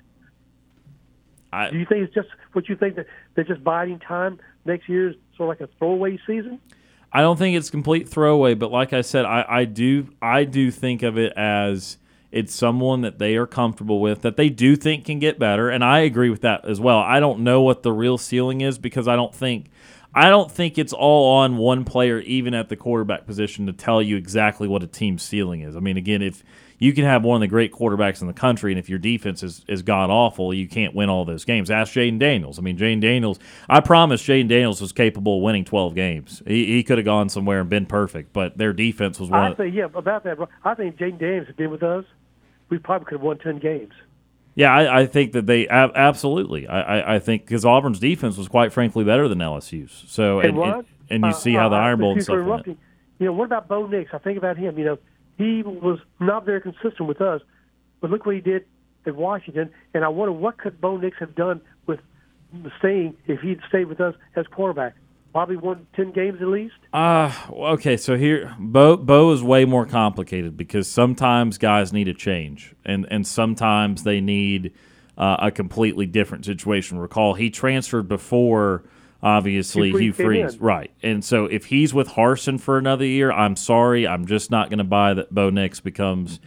I, 1.54 1.70
Do 1.70 1.78
you 1.78 1.86
think 1.86 2.04
it's 2.04 2.14
just 2.14 2.28
what 2.52 2.68
you 2.68 2.76
think 2.76 2.96
that 2.96 3.06
they're 3.36 3.46
just 3.46 3.64
biding 3.64 4.00
time? 4.00 4.40
Next 4.66 4.90
year 4.90 5.10
is 5.10 5.16
sort 5.38 5.50
of 5.50 5.60
like 5.60 5.70
a 5.70 5.74
throwaway 5.78 6.20
season. 6.28 6.60
I 7.12 7.22
don't 7.22 7.38
think 7.38 7.58
it's 7.58 7.70
complete 7.70 8.10
throwaway, 8.10 8.54
but 8.54 8.72
like 8.72 8.94
I 8.94 9.02
said, 9.02 9.26
I, 9.26 9.46
I 9.48 9.66
do 9.66 10.10
I 10.22 10.44
do 10.44 10.72
think 10.72 11.04
of 11.04 11.18
it 11.18 11.34
as 11.38 11.98
it's 12.32 12.54
someone 12.54 13.02
that 13.02 13.20
they 13.20 13.36
are 13.38 13.48
comfortable 13.48 14.02
with, 14.02 14.22
that 14.22 14.36
they 14.36 14.50
do 14.50 14.76
think 14.76 15.06
can 15.06 15.20
get 15.20 15.40
better, 15.40 15.70
and 15.70 15.84
I 15.84 16.00
agree 16.00 16.30
with 16.30 16.42
that 16.42 16.66
as 16.66 16.80
well. 16.80 17.00
I 17.00 17.20
don't 17.20 17.40
know 17.40 17.62
what 17.62 17.84
the 17.84 17.94
real 17.94 18.18
ceiling 18.18 18.62
is 18.62 18.78
because 18.78 19.08
I 19.08 19.16
don't 19.16 19.34
think 19.34 19.68
I 20.14 20.30
don't 20.30 20.52
think 20.52 20.78
it's 20.78 20.94
all 20.94 21.38
on 21.38 21.58
one 21.58 21.86
player, 21.86 22.20
even 22.22 22.54
at 22.54 22.70
the 22.70 22.76
quarterback 22.76 23.26
position, 23.26 23.68
to 23.68 23.74
tell 23.74 24.02
you 24.02 24.18
exactly 24.18 24.68
what 24.68 24.84
a 24.84 24.88
team's 24.88 25.24
ceiling 25.24 25.62
is. 25.62 25.76
I 25.76 25.80
mean, 25.80 25.96
again, 25.96 26.22
if 26.22 26.44
you 26.80 26.94
can 26.94 27.06
have 27.06 27.24
one 27.24 27.36
of 27.36 27.42
the 27.42 27.48
great 27.48 27.72
quarterbacks 27.72 28.22
in 28.22 28.28
the 28.28 28.34
country, 28.34 28.72
and 28.72 28.80
if 28.80 28.90
your 28.90 29.00
defense 29.00 29.42
is, 29.42 29.66
is 29.68 29.82
god 29.82 30.10
awful, 30.10 30.54
you 30.54 30.68
can't 30.68 30.94
win 30.94 31.10
all 31.10 31.26
those 31.26 31.44
games. 31.44 31.72
Ask 31.72 31.94
Jayden 31.94 32.20
Daniels. 32.20 32.60
I 32.60 32.62
mean, 32.62 32.78
Jayden 32.78 33.02
Daniels, 33.02 33.40
I 33.68 33.80
promise 33.80 34.22
Jayden 34.22 34.48
Daniels 34.48 34.80
was 34.80 34.92
capable 34.92 35.38
of 35.38 35.44
winning 35.44 35.66
12 35.66 35.96
games. 35.96 36.44
He, 36.46 36.66
he 36.66 36.84
could 36.84 36.98
have 36.98 37.06
gone 37.06 37.30
somewhere 37.30 37.62
and 37.62 37.70
been 37.70 37.88
perfect, 37.88 38.32
but 38.32 38.58
their 38.58 38.74
defense 38.74 39.20
was 39.20 39.30
one 39.30 39.52
I 39.52 39.56
think, 39.56 39.74
yeah, 39.74 39.86
about 39.86 40.24
that. 40.24 40.38
I 40.64 40.74
think 40.76 40.98
Jayden 40.98 41.20
Daniels 41.20 41.48
had 41.48 41.58
been 41.58 41.72
with 41.72 41.84
us. 41.84 42.06
We 42.70 42.78
probably 42.78 43.06
could 43.06 43.16
have 43.16 43.22
won 43.22 43.40
10 43.40 43.60
games. 43.60 43.94
Yeah, 44.54 44.74
I, 44.74 45.02
I 45.02 45.06
think 45.06 45.34
that 45.34 45.46
they 45.46 45.68
absolutely. 45.70 46.68
I, 46.68 46.82
I, 46.82 47.16
I 47.16 47.20
think 47.20 47.46
because 47.46 47.64
Auburn's 47.64 48.00
defense 48.00 48.38
was 48.38 48.48
quite 48.48 48.74
frankly 48.74 49.04
better 49.04 49.28
than 49.28 49.38
LSU's. 49.38 50.04
So 50.08 50.40
and, 50.40 50.58
Ron, 50.58 50.74
and, 50.80 50.86
and 51.12 51.24
you 51.26 51.30
uh, 51.30 51.34
see 51.34 51.54
how 51.54 51.70
the 51.70 51.76
uh, 51.76 51.80
Iron 51.80 52.00
Bowl 52.00 52.14
and 52.14 52.24
stuff. 52.24 52.66
You 53.20 53.26
know, 53.26 53.34
what 53.34 53.46
about 53.46 53.68
Bo 53.68 53.86
Nix? 53.86 54.12
I 54.16 54.18
think 54.18 54.40
about 54.40 54.58
him. 54.58 54.80
You 54.80 54.86
know, 54.86 54.98
he 55.38 55.64
was 55.64 56.00
not 56.20 56.46
very 56.46 56.62
consistent 56.62 57.08
with 57.08 57.22
us, 57.22 57.42
but 58.02 58.10
look 58.10 58.26
what 58.26 58.36
he 58.36 58.42
did 58.42 58.66
at 59.06 59.16
Washington. 59.16 59.70
And 59.94 60.04
I 60.04 60.10
wonder 60.10 60.32
what 60.32 60.58
could 60.58 60.82
Bo 60.82 60.98
Nix 60.98 61.18
have 61.20 61.36
done 61.36 61.62
with 61.86 62.00
staying 62.80 63.16
if 63.28 63.42
he'd 63.42 63.60
stayed 63.68 63.86
with 63.86 64.02
us 64.02 64.16
as 64.36 64.48
quarterback. 64.48 64.96
Probably 65.34 65.58
won 65.58 65.86
ten 65.96 66.12
games 66.12 66.42
at 66.42 66.48
least. 66.48 66.76
Uh, 66.94 67.32
okay, 67.52 67.96
so 67.98 68.18
here 68.18 68.56
Bo 68.58 68.98
Bo 68.98 69.32
is 69.34 69.44
way 69.44 69.66
more 69.66 69.86
complicated 69.86 70.58
because 70.58 70.90
sometimes 70.90 71.58
guys 71.58 71.94
need 71.94 72.08
a 72.08 72.14
change, 72.14 72.74
and 72.84 73.06
and 73.12 73.28
sometimes 73.28 74.04
they 74.04 74.20
need 74.20 74.74
uh, 75.18 75.38
a 75.40 75.52
completely 75.52 76.08
different 76.08 76.46
situation. 76.46 76.98
Recall 76.98 77.36
he 77.36 77.52
transferred 77.52 78.08
before, 78.08 78.84
obviously 79.22 79.92
Hugh 79.92 80.14
Freeze 80.14 80.56
in. 80.56 80.60
right? 80.60 80.92
And 81.02 81.24
so 81.24 81.46
if 81.46 81.66
he's 81.66 81.94
with 81.94 82.10
Harsin 82.10 82.60
for 82.60 82.78
another 82.78 83.06
year, 83.06 83.32
I'm 83.32 83.56
sorry, 83.56 84.08
I'm 84.08 84.26
just 84.26 84.52
not 84.52 84.70
going 84.70 84.80
to 84.80 84.84
buy 84.84 85.14
that 85.14 85.34
Bo 85.34 85.50
Nix 85.50 85.80
becomes. 85.80 86.40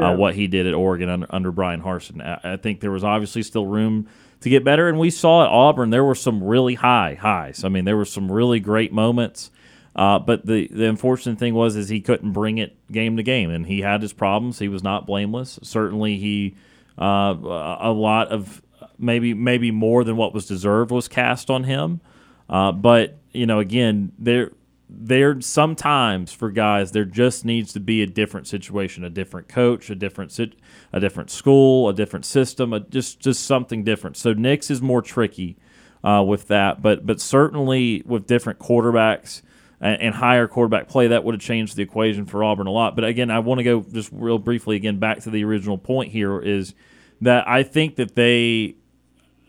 Uh, 0.00 0.14
what 0.14 0.36
he 0.36 0.46
did 0.46 0.64
at 0.64 0.74
Oregon 0.74 1.08
under, 1.08 1.26
under 1.28 1.50
Bryan 1.50 1.82
Harsin. 1.82 2.24
I, 2.24 2.52
I 2.52 2.56
think 2.56 2.78
there 2.78 2.92
was 2.92 3.02
obviously 3.02 3.42
still 3.42 3.66
room 3.66 4.06
to 4.42 4.48
get 4.48 4.62
better, 4.62 4.88
and 4.88 4.96
we 4.96 5.10
saw 5.10 5.42
at 5.42 5.48
Auburn 5.48 5.90
there 5.90 6.04
were 6.04 6.14
some 6.14 6.40
really 6.40 6.74
high 6.74 7.14
highs. 7.14 7.64
I 7.64 7.68
mean, 7.68 7.84
there 7.84 7.96
were 7.96 8.04
some 8.04 8.30
really 8.30 8.60
great 8.60 8.92
moments. 8.92 9.50
Uh, 9.96 10.16
but 10.16 10.46
the, 10.46 10.68
the 10.68 10.88
unfortunate 10.88 11.40
thing 11.40 11.54
was 11.54 11.74
is 11.74 11.88
he 11.88 12.00
couldn't 12.00 12.30
bring 12.30 12.58
it 12.58 12.76
game 12.92 13.16
to 13.16 13.22
game, 13.24 13.50
and 13.50 13.66
he 13.66 13.80
had 13.80 14.00
his 14.00 14.12
problems. 14.12 14.60
He 14.60 14.68
was 14.68 14.84
not 14.84 15.06
blameless. 15.06 15.58
Certainly, 15.64 16.18
he 16.18 16.54
uh, 16.96 17.34
a 17.80 17.90
lot 17.90 18.28
of 18.28 18.62
maybe 18.96 19.34
maybe 19.34 19.72
more 19.72 20.04
than 20.04 20.16
what 20.16 20.32
was 20.32 20.46
deserved 20.46 20.92
was 20.92 21.08
cast 21.08 21.50
on 21.50 21.64
him. 21.64 22.00
Uh, 22.48 22.72
but 22.72 23.18
you 23.32 23.46
know, 23.46 23.58
again, 23.58 24.12
there 24.18 24.52
there 24.90 25.38
sometimes 25.40 26.32
for 26.32 26.50
guys 26.50 26.92
there 26.92 27.04
just 27.04 27.44
needs 27.44 27.72
to 27.74 27.80
be 27.80 28.02
a 28.02 28.06
different 28.06 28.46
situation, 28.46 29.04
a 29.04 29.10
different 29.10 29.48
coach, 29.48 29.90
a 29.90 29.94
different 29.94 30.32
sit, 30.32 30.54
a 30.92 31.00
different 31.00 31.30
school, 31.30 31.88
a 31.88 31.92
different 31.92 32.24
system, 32.24 32.72
a, 32.72 32.80
just 32.80 33.20
just 33.20 33.44
something 33.44 33.84
different. 33.84 34.16
So 34.16 34.32
Nix 34.32 34.70
is 34.70 34.80
more 34.80 35.02
tricky 35.02 35.56
uh, 36.02 36.24
with 36.26 36.48
that, 36.48 36.80
but 36.80 37.04
but 37.04 37.20
certainly 37.20 38.02
with 38.06 38.26
different 38.26 38.58
quarterbacks 38.58 39.42
and 39.80 40.14
higher 40.16 40.48
quarterback 40.48 40.88
play, 40.88 41.06
that 41.06 41.22
would 41.22 41.34
have 41.36 41.42
changed 41.42 41.76
the 41.76 41.82
equation 41.82 42.26
for 42.26 42.42
Auburn 42.42 42.66
a 42.66 42.70
lot. 42.70 42.96
But 42.96 43.04
again, 43.04 43.30
I 43.30 43.38
want 43.38 43.58
to 43.58 43.64
go 43.64 43.80
just 43.80 44.10
real 44.12 44.38
briefly 44.38 44.74
again 44.74 44.98
back 44.98 45.20
to 45.20 45.30
the 45.30 45.44
original 45.44 45.78
point 45.78 46.10
here 46.10 46.40
is 46.40 46.74
that 47.20 47.46
I 47.48 47.62
think 47.62 47.96
that 47.96 48.14
they 48.14 48.74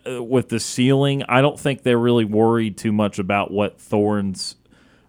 uh, 0.07 0.23
with 0.23 0.49
the 0.49 0.59
ceiling, 0.59 1.23
I 1.27 1.41
don't 1.41 1.59
think 1.59 1.83
they're 1.83 1.97
really 1.97 2.25
worried 2.25 2.77
too 2.77 2.91
much 2.91 3.19
about 3.19 3.51
what 3.51 3.79
Thorne's 3.79 4.55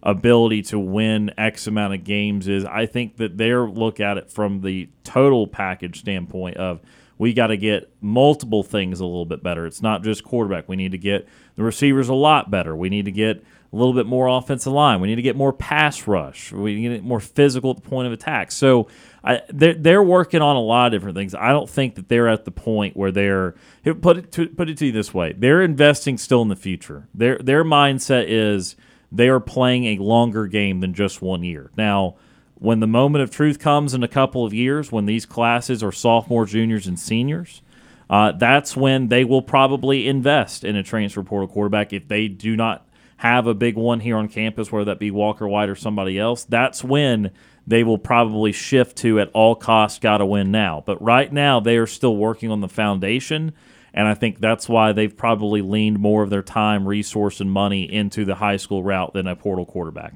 ability 0.02 0.62
to 0.62 0.78
win 0.78 1.30
X 1.36 1.66
amount 1.66 1.94
of 1.94 2.04
games 2.04 2.48
is. 2.48 2.64
I 2.64 2.86
think 2.86 3.16
that 3.18 3.36
they're 3.36 3.68
look 3.68 4.00
at 4.00 4.16
it 4.16 4.30
from 4.30 4.62
the 4.62 4.88
total 5.04 5.46
package 5.46 6.00
standpoint 6.00 6.56
of 6.56 6.80
we 7.18 7.34
got 7.34 7.48
to 7.48 7.58
get 7.58 7.92
multiple 8.00 8.62
things 8.62 9.00
a 9.00 9.04
little 9.04 9.26
bit 9.26 9.42
better. 9.42 9.66
It's 9.66 9.82
not 9.82 10.02
just 10.02 10.24
quarterback. 10.24 10.68
We 10.68 10.76
need 10.76 10.92
to 10.92 10.98
get 10.98 11.28
the 11.54 11.62
receivers 11.62 12.08
a 12.08 12.14
lot 12.14 12.50
better. 12.50 12.74
We 12.74 12.88
need 12.88 13.04
to 13.04 13.12
get 13.12 13.44
a 13.72 13.76
little 13.76 13.94
bit 13.94 14.06
more 14.06 14.26
offensive 14.26 14.72
line. 14.72 15.00
We 15.00 15.08
need 15.08 15.16
to 15.16 15.22
get 15.22 15.36
more 15.36 15.52
pass 15.52 16.08
rush. 16.08 16.52
We 16.52 16.74
need 16.74 16.88
to 16.88 16.94
get 16.96 17.04
more 17.04 17.20
physical 17.20 17.70
at 17.70 17.76
the 17.76 17.88
point 17.88 18.06
of 18.06 18.12
attack. 18.12 18.50
So 18.50 18.88
I, 19.22 19.42
they're 19.48 19.74
they're 19.74 20.02
working 20.02 20.42
on 20.42 20.56
a 20.56 20.60
lot 20.60 20.86
of 20.86 20.92
different 20.92 21.16
things. 21.16 21.34
I 21.34 21.50
don't 21.50 21.70
think 21.70 21.94
that 21.94 22.08
they're 22.08 22.28
at 22.28 22.44
the 22.44 22.50
point 22.50 22.96
where 22.96 23.12
they're 23.12 23.54
put 24.00 24.16
it 24.16 24.32
to 24.32 24.48
put 24.48 24.68
it 24.68 24.78
to 24.78 24.86
you 24.86 24.92
this 24.92 25.14
way: 25.14 25.32
they're 25.36 25.62
investing 25.62 26.18
still 26.18 26.42
in 26.42 26.48
the 26.48 26.56
future. 26.56 27.08
Their 27.14 27.38
their 27.38 27.64
mindset 27.64 28.24
is 28.28 28.74
they 29.12 29.28
are 29.28 29.40
playing 29.40 29.84
a 29.84 30.02
longer 30.02 30.46
game 30.46 30.80
than 30.80 30.94
just 30.94 31.22
one 31.22 31.44
year. 31.44 31.70
Now, 31.76 32.16
when 32.54 32.80
the 32.80 32.86
moment 32.86 33.22
of 33.22 33.30
truth 33.30 33.58
comes 33.58 33.94
in 33.94 34.02
a 34.02 34.08
couple 34.08 34.44
of 34.44 34.52
years, 34.52 34.90
when 34.90 35.06
these 35.06 35.26
classes 35.26 35.82
are 35.82 35.92
sophomores, 35.92 36.52
juniors, 36.52 36.86
and 36.86 36.98
seniors, 36.98 37.62
uh, 38.08 38.32
that's 38.32 38.76
when 38.76 39.08
they 39.08 39.24
will 39.24 39.42
probably 39.42 40.08
invest 40.08 40.64
in 40.64 40.76
a 40.76 40.82
transfer 40.82 41.22
portal 41.22 41.48
quarterback 41.48 41.92
if 41.92 42.08
they 42.08 42.26
do 42.28 42.56
not 42.56 42.86
have 43.20 43.46
a 43.46 43.52
big 43.52 43.76
one 43.76 44.00
here 44.00 44.16
on 44.16 44.28
campus, 44.28 44.72
whether 44.72 44.86
that 44.86 44.98
be 44.98 45.10
Walker 45.10 45.46
White 45.46 45.68
or 45.68 45.76
somebody 45.76 46.18
else. 46.18 46.44
That's 46.44 46.82
when 46.82 47.30
they 47.66 47.84
will 47.84 47.98
probably 47.98 48.50
shift 48.50 48.96
to 48.98 49.20
at 49.20 49.28
all 49.34 49.54
costs, 49.54 49.98
got 49.98 50.18
to 50.18 50.26
win 50.26 50.50
now. 50.50 50.82
But 50.86 51.02
right 51.02 51.30
now, 51.30 51.60
they 51.60 51.76
are 51.76 51.86
still 51.86 52.16
working 52.16 52.50
on 52.50 52.62
the 52.62 52.68
foundation. 52.68 53.52
And 53.92 54.08
I 54.08 54.14
think 54.14 54.40
that's 54.40 54.70
why 54.70 54.92
they've 54.92 55.14
probably 55.14 55.60
leaned 55.60 55.98
more 55.98 56.22
of 56.22 56.30
their 56.30 56.42
time, 56.42 56.88
resource, 56.88 57.42
and 57.42 57.52
money 57.52 57.82
into 57.82 58.24
the 58.24 58.36
high 58.36 58.56
school 58.56 58.82
route 58.82 59.12
than 59.12 59.26
a 59.26 59.36
portal 59.36 59.66
quarterback. 59.66 60.14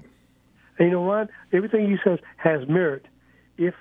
You 0.80 0.88
know, 0.88 1.04
Ron, 1.04 1.28
everything 1.52 1.90
you 1.90 1.98
says 2.02 2.20
has 2.38 2.66
merit. 2.66 3.04
If 3.58 3.74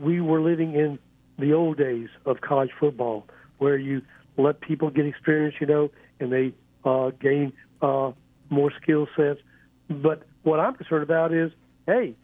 we 0.00 0.20
were 0.20 0.40
living 0.40 0.74
in 0.74 0.98
the 1.38 1.52
old 1.52 1.78
days 1.78 2.08
of 2.24 2.40
college 2.40 2.70
football, 2.80 3.28
where 3.58 3.76
you 3.76 4.02
let 4.36 4.60
people 4.60 4.90
get 4.90 5.06
experience, 5.06 5.54
you 5.60 5.68
know, 5.68 5.92
and 6.18 6.32
they 6.32 6.52
uh, 6.84 7.10
gain 7.20 7.52
uh, 7.82 8.12
more 8.50 8.72
skill 8.82 9.06
sets. 9.16 9.40
But 9.88 10.22
what 10.42 10.60
I'm 10.60 10.74
concerned 10.74 11.02
about 11.02 11.32
is, 11.32 11.52
hey, 11.86 12.14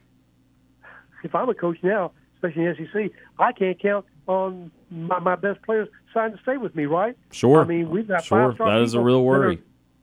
if 1.24 1.34
I'm 1.34 1.48
a 1.48 1.55
coach 1.55 1.78
now, 1.82 2.12
especially 2.36 2.64
in 2.64 2.76
the 2.78 2.86
SEC, 2.92 3.11
I 3.38 3.53
can't 3.53 3.80
count 3.80 4.07
on 4.26 4.70
my, 4.90 5.18
my 5.18 5.36
best 5.36 5.62
players 5.62 5.88
signed 6.12 6.34
to 6.36 6.42
stay 6.42 6.57
with 6.57 6.74
me, 6.74 6.86
right? 6.86 7.16
Sure. 7.30 7.61
I 7.62 7.64
mean, 7.64 7.90
we've 7.90 8.09
got 8.09 8.24
Sure. 8.24 8.48
five-star 8.50 8.78
That 8.78 8.82
is 8.82 8.94
a 8.94 9.00
real 9.00 9.24
worry. 9.24 9.61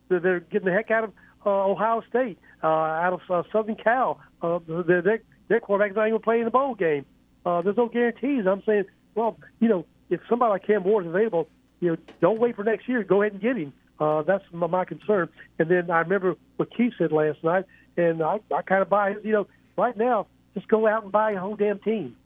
They're, 0.08 0.20
they're 0.20 0.40
getting 0.40 0.66
the 0.66 0.72
heck 0.72 0.90
out 0.90 1.04
of 1.04 1.12
uh, 1.46 1.50
Ohio 1.66 2.02
State, 2.08 2.38
uh, 2.62 2.66
out 2.66 3.12
of 3.14 3.20
uh, 3.30 3.42
Southern 3.52 3.76
Cal. 3.76 4.20
Uh, 4.42 4.58
their, 4.66 5.02
their, 5.02 5.22
their 5.48 5.60
quarterback's 5.60 5.96
not 5.96 6.08
even 6.08 6.20
playing 6.20 6.44
the 6.44 6.50
bowl 6.50 6.74
game. 6.74 7.04
Uh, 7.46 7.62
there's 7.62 7.76
no 7.76 7.88
guarantees. 7.88 8.46
I'm 8.46 8.62
saying, 8.66 8.84
well, 9.14 9.38
you 9.60 9.68
know, 9.68 9.86
if 10.10 10.20
somebody 10.28 10.50
like 10.50 10.66
Cam 10.66 10.84
Ward 10.84 11.06
is 11.06 11.10
available, 11.10 11.48
you 11.80 11.90
know, 11.90 11.96
don't 12.20 12.38
wait 12.38 12.56
for 12.56 12.64
next 12.64 12.88
year. 12.88 13.02
Go 13.02 13.22
ahead 13.22 13.32
and 13.32 13.40
get 13.40 13.56
him. 13.56 13.72
Uh, 14.00 14.22
that's 14.22 14.44
my, 14.50 14.66
my 14.66 14.84
concern. 14.84 15.28
And 15.58 15.70
then 15.70 15.90
I 15.90 15.98
remember 16.00 16.34
what 16.56 16.74
Keith 16.74 16.94
said 16.96 17.12
last 17.12 17.44
night, 17.44 17.66
and 17.96 18.22
I, 18.22 18.40
I 18.54 18.62
kind 18.62 18.82
of 18.82 18.88
buy 18.88 19.10
it. 19.10 19.24
You 19.24 19.32
know, 19.32 19.46
right 19.76 19.96
now, 19.96 20.26
just 20.54 20.68
go 20.68 20.86
out 20.86 21.02
and 21.02 21.12
buy 21.12 21.32
a 21.32 21.38
whole 21.38 21.54
damn 21.56 21.78
team. 21.80 22.16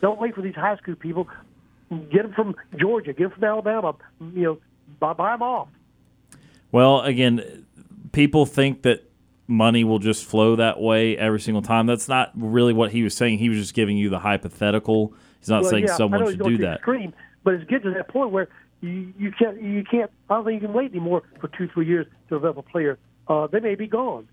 Don't 0.00 0.20
wait 0.20 0.34
for 0.34 0.42
these 0.42 0.54
high 0.54 0.76
school 0.76 0.96
people. 0.96 1.28
Get 2.10 2.22
them 2.22 2.32
from 2.32 2.56
Georgia. 2.76 3.12
Get 3.12 3.24
them 3.24 3.32
from 3.32 3.44
Alabama. 3.44 3.94
You 4.20 4.42
know, 4.42 4.58
buy, 4.98 5.12
buy 5.12 5.32
them 5.32 5.42
off. 5.42 5.68
Well, 6.72 7.02
again, 7.02 7.66
people 8.12 8.46
think 8.46 8.82
that 8.82 9.08
money 9.46 9.84
will 9.84 9.98
just 9.98 10.24
flow 10.24 10.56
that 10.56 10.80
way 10.80 11.16
every 11.16 11.40
single 11.40 11.62
time. 11.62 11.86
That's 11.86 12.08
not 12.08 12.32
really 12.34 12.72
what 12.72 12.92
he 12.92 13.02
was 13.02 13.14
saying. 13.14 13.38
He 13.38 13.48
was 13.48 13.58
just 13.58 13.74
giving 13.74 13.96
you 13.96 14.08
the 14.08 14.18
hypothetical. 14.18 15.12
He's 15.40 15.50
not 15.50 15.62
Well, 15.62 15.70
saying 15.70 15.84
yeah, 15.84 15.96
someone 15.96 16.26
should 16.30 16.42
do 16.42 16.58
that. 16.58 16.76
Extreme, 16.76 17.12
but 17.44 17.54
it's 17.54 17.64
getting 17.64 17.92
to 17.92 17.98
that 17.98 18.08
point 18.08 18.30
where 18.30 18.48
you, 19.18 19.32
can't 19.32 19.60
you 19.60 19.84
can't. 19.84 20.10
I 20.28 20.34
don't 20.34 20.44
think 20.44 20.62
you 20.62 20.68
can 20.68 20.76
wait 20.76 20.90
anymore 20.90 21.22
for 21.40 21.48
two 21.48 21.68
three 21.68 21.86
years 21.86 22.06
to 22.28 22.36
develop 22.36 22.58
a 22.58 22.62
player. 22.62 22.98
Uh, 23.28 23.46
they 23.46 23.60
may 23.60 23.74
be 23.74 23.86
gone. 23.86 24.28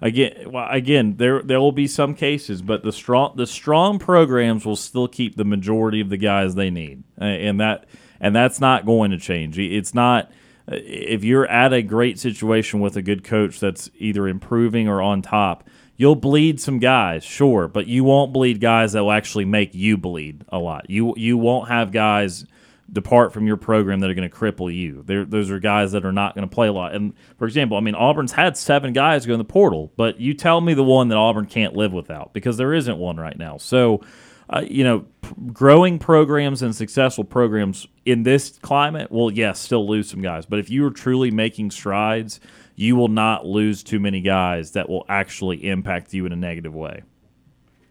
again, 0.00 0.50
well, 0.50 0.68
again, 0.70 1.16
there 1.16 1.42
there 1.42 1.60
will 1.60 1.72
be 1.72 1.86
some 1.86 2.14
cases, 2.14 2.62
but 2.62 2.82
the 2.82 2.92
strong 2.92 3.34
the 3.36 3.46
strong 3.46 3.98
programs 3.98 4.64
will 4.64 4.76
still 4.76 5.08
keep 5.08 5.36
the 5.36 5.44
majority 5.44 6.00
of 6.00 6.08
the 6.08 6.16
guys 6.16 6.54
they 6.54 6.70
need, 6.70 7.04
and 7.18 7.60
that 7.60 7.86
and 8.20 8.34
that's 8.34 8.60
not 8.60 8.86
going 8.86 9.10
to 9.10 9.18
change. 9.18 9.58
It's 9.58 9.94
not 9.94 10.30
if 10.66 11.24
you're 11.24 11.46
at 11.46 11.72
a 11.72 11.82
great 11.82 12.18
situation 12.18 12.80
with 12.80 12.96
a 12.96 13.02
good 13.02 13.22
coach 13.22 13.60
that's 13.60 13.90
either 13.98 14.26
improving 14.28 14.88
or 14.88 15.02
on 15.02 15.22
top. 15.22 15.68
You'll 15.96 16.16
bleed 16.16 16.60
some 16.60 16.80
guys, 16.80 17.22
sure, 17.22 17.68
but 17.68 17.86
you 17.86 18.02
won't 18.02 18.32
bleed 18.32 18.60
guys 18.60 18.94
that 18.94 19.04
will 19.04 19.12
actually 19.12 19.44
make 19.44 19.76
you 19.76 19.96
bleed 19.96 20.44
a 20.48 20.58
lot. 20.58 20.90
You 20.90 21.14
you 21.16 21.38
won't 21.38 21.68
have 21.68 21.92
guys 21.92 22.46
depart 22.94 23.32
from 23.32 23.46
your 23.46 23.56
program 23.56 24.00
that 24.00 24.08
are 24.08 24.14
going 24.14 24.28
to 24.28 24.34
cripple 24.34 24.74
you. 24.74 25.02
They're, 25.04 25.24
those 25.24 25.50
are 25.50 25.58
guys 25.58 25.92
that 25.92 26.06
are 26.06 26.12
not 26.12 26.34
going 26.34 26.48
to 26.48 26.54
play 26.54 26.68
a 26.68 26.72
lot. 26.72 26.94
And 26.94 27.12
for 27.36 27.44
example, 27.44 27.76
I 27.76 27.80
mean, 27.80 27.94
Auburn's 27.94 28.32
had 28.32 28.56
seven 28.56 28.92
guys 28.92 29.26
go 29.26 29.34
in 29.34 29.38
the 29.38 29.44
portal, 29.44 29.92
but 29.96 30.20
you 30.20 30.32
tell 30.32 30.60
me 30.60 30.72
the 30.72 30.84
one 30.84 31.08
that 31.08 31.16
Auburn 31.16 31.46
can't 31.46 31.74
live 31.74 31.92
without 31.92 32.32
because 32.32 32.56
there 32.56 32.72
isn't 32.72 32.96
one 32.96 33.18
right 33.18 33.36
now. 33.36 33.58
So, 33.58 34.00
uh, 34.48 34.62
you 34.66 34.84
know, 34.84 35.00
p- 35.22 35.34
growing 35.52 35.98
programs 35.98 36.62
and 36.62 36.74
successful 36.74 37.24
programs 37.24 37.86
in 38.06 38.22
this 38.22 38.58
climate 38.62 39.10
will, 39.10 39.30
yes, 39.30 39.58
still 39.58 39.86
lose 39.86 40.08
some 40.08 40.22
guys. 40.22 40.46
But 40.46 40.60
if 40.60 40.70
you 40.70 40.86
are 40.86 40.90
truly 40.90 41.30
making 41.30 41.72
strides, 41.72 42.40
you 42.76 42.94
will 42.94 43.08
not 43.08 43.44
lose 43.44 43.82
too 43.82 43.98
many 43.98 44.20
guys 44.20 44.72
that 44.72 44.88
will 44.88 45.04
actually 45.08 45.66
impact 45.66 46.14
you 46.14 46.26
in 46.26 46.32
a 46.32 46.36
negative 46.36 46.74
way. 46.74 47.02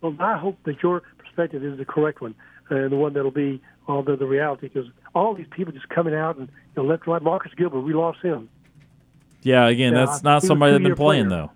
Well, 0.02 0.16
I 0.20 0.38
hope 0.38 0.58
that 0.64 0.82
your 0.82 1.02
perspective 1.18 1.64
is 1.64 1.78
the 1.78 1.86
correct 1.86 2.22
one 2.22 2.36
and 2.70 2.92
the 2.92 2.96
one 2.96 3.14
that'll 3.14 3.32
be 3.32 3.62
all 3.88 4.02
the, 4.04 4.16
the 4.16 4.26
reality 4.26 4.70
because 4.70 4.90
all 5.14 5.34
these 5.34 5.48
people 5.52 5.74
just 5.74 5.90
coming 5.90 6.14
out 6.14 6.38
and 6.38 6.50
you 6.76 6.84
know, 6.84 6.90
left 6.90 7.08
right. 7.08 7.22
Marcus 7.22 7.52
Gilbert, 7.56 7.82
we 7.82 7.94
lost 7.94 8.20
him. 8.22 8.50
Yeah, 9.42 9.68
again, 9.68 9.94
Yeah, 9.94 10.06
that's 10.06 10.24
not 10.24 10.42
somebody 10.44 10.72
that's 10.74 10.84
been 10.84 10.96
playing 10.96 11.28
player. 11.28 11.50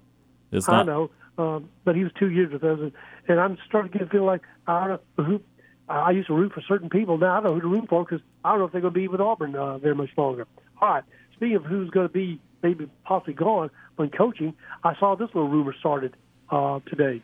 though. 0.51 0.57
It's 0.57 0.67
I 0.67 0.83
not. 0.83 0.85
know, 0.85 1.09
um, 1.37 1.69
but 1.85 1.95
he 1.95 2.03
was 2.03 2.11
two 2.19 2.29
years 2.29 2.51
with 2.51 2.63
us, 2.63 2.79
and, 2.79 2.91
and 3.27 3.39
I'm 3.39 3.57
starting 3.67 3.91
to 3.93 3.99
get 3.99 4.11
feel 4.11 4.25
like 4.25 4.41
I 4.67 4.87
don't 4.87 5.01
know 5.17 5.23
who. 5.23 5.41
I 5.89 6.11
used 6.11 6.27
to 6.27 6.33
root 6.33 6.51
for 6.51 6.61
certain 6.61 6.89
people. 6.89 7.17
Now 7.17 7.37
I 7.37 7.41
don't 7.41 7.45
know 7.45 7.53
who 7.55 7.61
to 7.61 7.67
root 7.67 7.89
for 7.89 8.03
because 8.03 8.19
I 8.43 8.49
don't 8.51 8.59
know 8.59 8.65
if 8.65 8.71
they're 8.73 8.81
going 8.81 8.93
to 8.93 8.99
be 8.99 9.07
with 9.07 9.21
Auburn 9.21 9.55
uh, 9.55 9.77
very 9.77 9.95
much 9.95 10.09
longer. 10.17 10.45
All 10.81 10.89
right. 10.89 11.03
Speaking 11.33 11.55
of 11.55 11.63
who's 11.63 11.89
going 11.91 12.07
to 12.07 12.13
be 12.13 12.41
maybe 12.61 12.89
possibly 13.05 13.33
gone 13.35 13.69
when 13.95 14.09
coaching, 14.09 14.53
I 14.83 14.97
saw 14.97 15.15
this 15.15 15.27
little 15.33 15.47
rumor 15.47 15.73
started 15.79 16.17
uh, 16.49 16.81
today. 16.87 17.21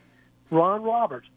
Ron 0.49 0.81
Roberts, 0.83 1.27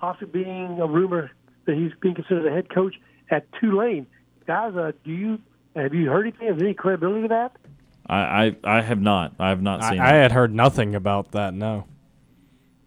possibly 0.00 0.44
being 0.44 0.80
a 0.80 0.86
rumor 0.86 1.30
that 1.68 1.76
he's 1.76 1.92
being 2.00 2.16
considered 2.16 2.46
a 2.46 2.50
head 2.50 2.68
coach 2.68 2.96
at 3.30 3.46
Tulane. 3.60 4.06
Guys, 4.46 4.74
uh, 4.74 4.92
do 5.04 5.12
you 5.12 5.38
have 5.76 5.94
you 5.94 6.10
heard 6.10 6.26
anything? 6.26 6.48
Is 6.48 6.56
there 6.56 6.66
any 6.66 6.74
credibility 6.74 7.22
to 7.22 7.28
that? 7.28 7.52
I, 8.06 8.56
I, 8.64 8.78
I 8.78 8.80
have 8.80 9.00
not. 9.00 9.34
I 9.38 9.50
have 9.50 9.62
not 9.62 9.84
seen. 9.84 10.00
I 10.00 10.16
it. 10.16 10.22
had 10.22 10.32
heard 10.32 10.54
nothing 10.54 10.94
about 10.94 11.32
that. 11.32 11.54
No. 11.54 11.84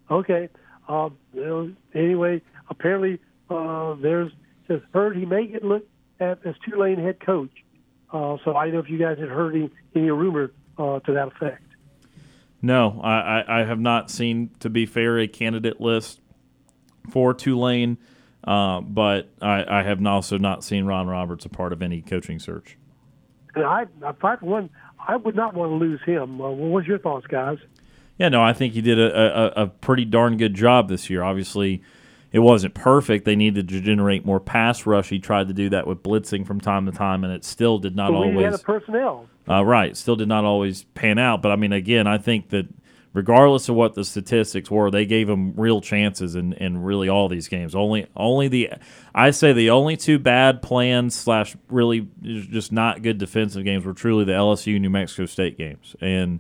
Okay. 0.10 0.50
Um, 0.90 1.16
well, 1.34 1.70
anyway, 1.94 2.42
apparently 2.70 3.20
uh, 3.50 3.94
there's 4.02 4.32
says 4.68 4.82
heard 4.94 5.16
he 5.16 5.26
may 5.26 5.46
get 5.46 5.64
looked 5.64 5.90
at 6.20 6.46
as 6.46 6.56
Tulane 6.66 6.98
head 6.98 7.20
coach. 7.20 7.52
Uh, 8.12 8.38
so 8.44 8.56
I 8.56 8.66
don't 8.66 8.74
know 8.74 8.80
if 8.80 8.90
you 8.90 8.98
guys 8.98 9.20
had 9.20 9.30
heard 9.30 9.56
any, 9.56 9.70
any 9.96 10.10
rumor 10.10 10.52
uh, 10.78 11.00
to 11.02 11.14
that 11.14 11.28
effect. 11.30 11.64
No, 12.62 13.00
I, 13.04 13.40
I, 13.40 13.62
I 13.62 13.64
have 13.64 13.80
not 13.80 14.12
seen, 14.12 14.52
to 14.60 14.70
be 14.70 14.86
fair, 14.86 15.18
a 15.20 15.28
candidate 15.28 15.80
list 15.80 16.20
for 17.10 17.34
Tulane, 17.34 17.98
uh, 18.44 18.82
but 18.82 19.30
I, 19.42 19.80
I 19.80 19.84
have 19.84 20.06
also 20.06 20.38
not 20.38 20.64
seen 20.64 20.86
Ron 20.86 21.08
Roberts 21.08 21.46
a 21.46 21.50
part 21.50 21.74
of 21.74 21.82
any 21.82 22.02
coaching 22.02 22.40
search. 22.40 22.78
And 23.56 23.66
I, 23.66 23.86
I 24.06 24.14
for 24.14 24.38
one, 24.42 24.70
I 25.08 25.16
would 25.16 25.36
not 25.36 25.54
want 25.54 25.72
to 25.72 25.76
lose 25.76 26.02
him. 26.06 26.42
Uh, 26.42 26.50
what 26.50 26.72
was 26.72 26.88
your 26.88 27.00
thoughts, 27.00 27.28
guys? 27.28 27.58
Yeah, 28.18 28.30
no, 28.30 28.42
I 28.42 28.54
think 28.54 28.74
he 28.74 28.82
did 28.82 29.00
a, 29.00 29.60
a, 29.60 29.64
a 29.64 29.68
pretty 29.68 30.06
darn 30.06 30.38
good 30.38 30.54
job 30.54 30.90
this 30.90 31.10
year. 31.10 31.24
Obviously, 31.24 31.82
it 32.32 32.40
wasn't 32.40 32.74
perfect. 32.76 33.26
They 33.26 33.36
needed 33.36 33.68
to 33.70 33.82
generate 33.82 34.26
more 34.26 34.40
pass 34.40 34.86
rush. 34.86 35.10
He 35.10 35.20
tried 35.20 35.48
to 35.48 35.54
do 35.54 35.70
that 35.70 35.88
with 35.88 36.04
blitzing 36.04 36.46
from 36.46 36.62
time 36.62 36.86
to 36.86 36.92
time, 36.92 37.24
and 37.24 37.34
it 37.34 37.44
still 37.44 37.80
did 37.80 37.96
not 37.96 38.12
But 38.12 38.20
we 38.22 38.28
had 38.28 38.36
always. 38.38 38.60
the 38.60 38.64
personnel. 38.64 39.28
Uh, 39.50 39.66
right. 39.66 39.98
Still 39.98 40.16
did 40.16 40.28
not 40.28 40.46
always 40.46 40.84
pan 40.84 41.18
out. 41.18 41.42
But 41.42 41.52
I 41.52 41.56
mean, 41.56 41.74
again, 41.74 42.08
I 42.08 42.18
think 42.18 42.50
that 42.50 42.68
regardless 43.14 43.68
of 43.70 43.76
what 43.76 43.94
the 43.94 44.06
statistics 44.06 44.72
were, 44.72 44.90
they 44.90 45.06
gave 45.06 45.28
them 45.28 45.54
real 45.56 45.82
chances 45.82 46.36
in, 46.36 46.54
in 46.54 46.82
really 46.82 47.10
all 47.10 47.28
these 47.28 47.48
games. 47.48 47.76
Only, 47.76 48.08
only 48.16 48.48
the, 48.48 48.74
I 49.14 49.32
say 49.32 49.54
the 49.54 49.70
only 49.70 49.98
two 49.98 50.20
bad 50.20 50.62
plans 50.62 51.16
slash 51.16 51.56
really 51.70 52.08
just 52.22 52.72
not 52.72 53.02
good 53.02 53.18
defensive 53.18 53.64
games 53.64 53.86
were 53.86 53.94
truly 53.94 54.24
the 54.24 54.34
LSU 54.34 54.80
New 54.80 54.90
Mexico 54.90 55.26
State 55.26 55.58
games, 55.58 55.96
and 56.00 56.40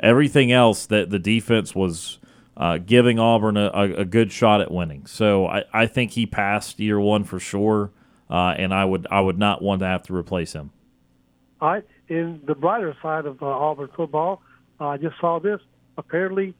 everything 0.00 0.52
else 0.52 0.86
that 0.86 1.10
the 1.10 1.18
defense 1.18 1.74
was. 1.74 2.18
Uh, 2.54 2.76
giving 2.76 3.18
Auburn 3.18 3.56
a, 3.56 3.70
a, 3.72 3.92
a 4.00 4.04
good 4.04 4.30
shot 4.30 4.60
at 4.60 4.70
winning, 4.70 5.06
so 5.06 5.46
I, 5.46 5.64
I 5.72 5.86
think 5.86 6.10
he 6.10 6.26
passed 6.26 6.78
year 6.78 7.00
one 7.00 7.24
for 7.24 7.40
sure, 7.40 7.92
uh, 8.28 8.54
and 8.58 8.74
I 8.74 8.84
would 8.84 9.06
I 9.10 9.22
would 9.22 9.38
not 9.38 9.62
want 9.62 9.80
to 9.80 9.86
have 9.86 10.02
to 10.02 10.14
replace 10.14 10.52
him. 10.52 10.70
All 11.62 11.70
right. 11.70 11.84
In 12.08 12.42
the 12.44 12.54
brighter 12.54 12.94
side 13.00 13.24
of 13.24 13.40
uh, 13.40 13.46
Auburn 13.46 13.88
football, 13.96 14.42
uh, 14.80 14.88
I 14.88 14.96
just 14.98 15.14
saw 15.18 15.40
this. 15.40 15.60
Apparently, 15.98 16.54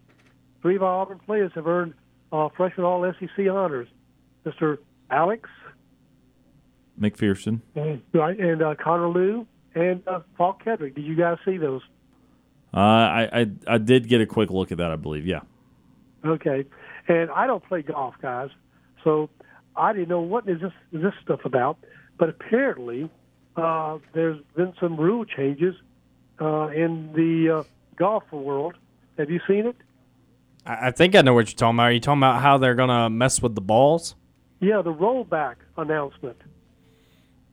three 0.61 0.77
of 0.77 0.83
our 0.83 1.03
Auburn 1.03 1.19
players 1.19 1.53
have 1.55 1.67
earned 1.67 1.95
uh, 2.33 2.49
freshman 2.57 2.85
All 2.87 3.11
SEC 3.19 3.49
honors. 3.51 3.89
Mr. 4.45 4.79
Alex, 5.11 5.49
McPherson. 7.01 7.61
right, 8.13 8.39
and 8.39 8.63
uh, 8.63 8.75
Connor 8.75 9.09
Lew 9.09 9.47
and 9.75 10.07
uh, 10.07 10.21
Faulk 10.37 10.63
Keldric. 10.65 10.95
Did 10.95 11.05
you 11.05 11.17
guys 11.17 11.39
see 11.45 11.57
those? 11.57 11.83
Uh, 12.75 12.79
I, 12.79 13.29
I 13.33 13.47
I 13.67 13.79
did 13.79 14.09
get 14.09 14.21
a 14.21 14.27
quick 14.27 14.51
look 14.51 14.73
at 14.73 14.79
that. 14.79 14.91
I 14.91 14.97
believe, 14.97 15.27
yeah. 15.27 15.41
Okay. 16.25 16.65
And 17.09 17.31
I 17.31 17.47
don't 17.47 17.65
play 17.65 17.83
golf, 17.83 18.15
guys, 18.23 18.51
so 19.05 19.29
I 19.77 19.93
didn't 19.93 20.09
know 20.09 20.21
what 20.21 20.49
is 20.49 20.61
this 20.61 20.73
is 20.93 21.03
this 21.03 21.15
stuff 21.23 21.41
about. 21.45 21.79
But 22.19 22.29
apparently, 22.31 23.11
uh, 23.57 23.99
there's 24.15 24.41
been 24.57 24.73
some 24.81 24.97
rule 24.97 25.25
changes 25.25 25.75
uh, 26.41 26.69
in 26.69 27.13
the 27.15 27.59
uh, 27.59 27.63
golf 27.97 28.25
world. 28.33 28.75
Have 29.19 29.31
you 29.31 29.41
seen 29.47 29.67
it? 29.67 29.77
I, 30.67 30.89
I 30.89 30.91
think 30.91 31.15
I 31.15 31.23
know 31.23 31.35
what 31.35 31.49
you're 31.49 31.57
talking 31.57 31.77
about. 31.77 31.85
Are 31.85 31.93
you 31.93 32.01
talking 32.01 32.21
about 32.21 32.43
how 32.43 32.59
they're 32.59 32.75
gonna 32.75 33.11
mess 33.11 33.43
with 33.43 33.55
the 33.55 33.61
balls? 33.61 34.15
Yeah, 34.61 34.81
the 34.83 34.95
rollback 34.95 35.57
announcement. 35.77 36.37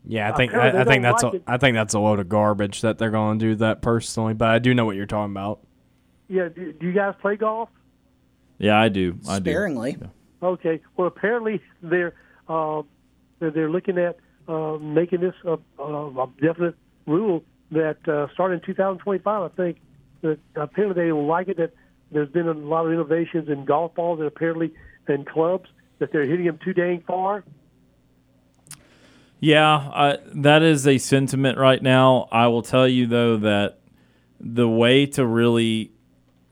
Yeah, 0.05 0.31
I 0.31 0.35
think 0.35 0.53
I, 0.53 0.81
I 0.81 0.83
think 0.85 1.03
that's 1.03 1.23
like 1.23 1.33
a, 1.33 1.35
it. 1.37 1.43
I 1.47 1.57
think 1.57 1.75
that's 1.75 1.93
a 1.93 1.99
load 1.99 2.19
of 2.19 2.29
garbage 2.29 2.81
that 2.81 2.97
they're 2.97 3.11
going 3.11 3.39
to 3.39 3.45
do 3.45 3.55
that 3.55 3.81
personally. 3.81 4.33
But 4.33 4.49
I 4.49 4.59
do 4.59 4.73
know 4.73 4.85
what 4.85 4.95
you're 4.95 5.05
talking 5.05 5.31
about. 5.31 5.59
Yeah, 6.27 6.49
do, 6.49 6.71
do 6.73 6.87
you 6.87 6.93
guys 6.93 7.15
play 7.21 7.35
golf? 7.35 7.69
Yeah, 8.59 8.79
I 8.79 8.89
do. 8.89 9.17
I 9.27 9.39
do. 9.39 9.51
Sparingly. 9.51 9.97
Okay. 10.41 10.81
Well, 10.95 11.07
apparently 11.07 11.61
they're 11.81 12.13
uh, 12.47 12.83
they're, 13.39 13.51
they're 13.51 13.69
looking 13.69 13.97
at 13.97 14.17
uh, 14.47 14.77
making 14.77 15.21
this 15.21 15.35
a, 15.45 15.57
a, 15.81 16.23
a 16.23 16.29
definite 16.41 16.75
rule 17.05 17.43
that 17.71 17.97
uh, 18.07 18.27
starting 18.33 18.59
in 18.59 18.65
2025. 18.65 19.51
I 19.51 19.55
think 19.55 19.77
that 20.21 20.39
apparently 20.55 21.03
they 21.05 21.11
like 21.11 21.47
it. 21.47 21.57
That 21.57 21.73
there's 22.11 22.29
been 22.29 22.47
a 22.47 22.53
lot 22.53 22.85
of 22.85 22.93
innovations 22.93 23.49
in 23.49 23.65
golf 23.65 23.95
balls 23.95 24.19
and 24.19 24.27
apparently 24.27 24.73
in 25.07 25.25
clubs 25.25 25.69
that 25.99 26.11
they're 26.11 26.25
hitting 26.25 26.45
them 26.45 26.59
too 26.63 26.73
dang 26.73 27.01
far. 27.01 27.43
Yeah, 29.39 29.77
I, 29.77 30.17
that 30.35 30.63
is 30.63 30.85
a 30.85 30.97
sentiment 30.97 31.57
right 31.57 31.81
now. 31.81 32.27
I 32.31 32.47
will 32.47 32.61
tell 32.61 32.87
you 32.87 33.07
though 33.07 33.37
that 33.37 33.79
the 34.39 34.67
way 34.67 35.05
to 35.05 35.25
really 35.25 35.91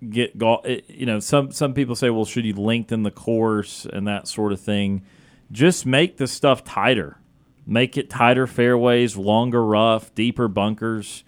get 0.09 0.37
golf, 0.37 0.61
eh, 0.65 0.81
you 0.87 1.05
know, 1.05 1.19
some 1.19 1.51
some 1.51 1.73
people 1.73 1.95
say, 1.95 2.09
well, 2.09 2.25
should 2.25 2.45
you 2.45 2.53
lengthen 2.53 3.03
the 3.03 3.11
course 3.11 3.85
and 3.91 4.07
that 4.07 4.27
sort 4.27 4.53
of 4.53 4.61
thing? 4.61 5.03
Just 5.51 5.85
make 5.85 6.17
the 6.17 6.27
stuff 6.27 6.63
tighter. 6.63 7.17
Make 7.65 7.97
it 7.97 8.09
tighter 8.09 8.47
fairways, 8.47 9.17
longer 9.17 9.63
rough, 9.63 10.15
deeper 10.15 10.47
bunkers. 10.47 11.25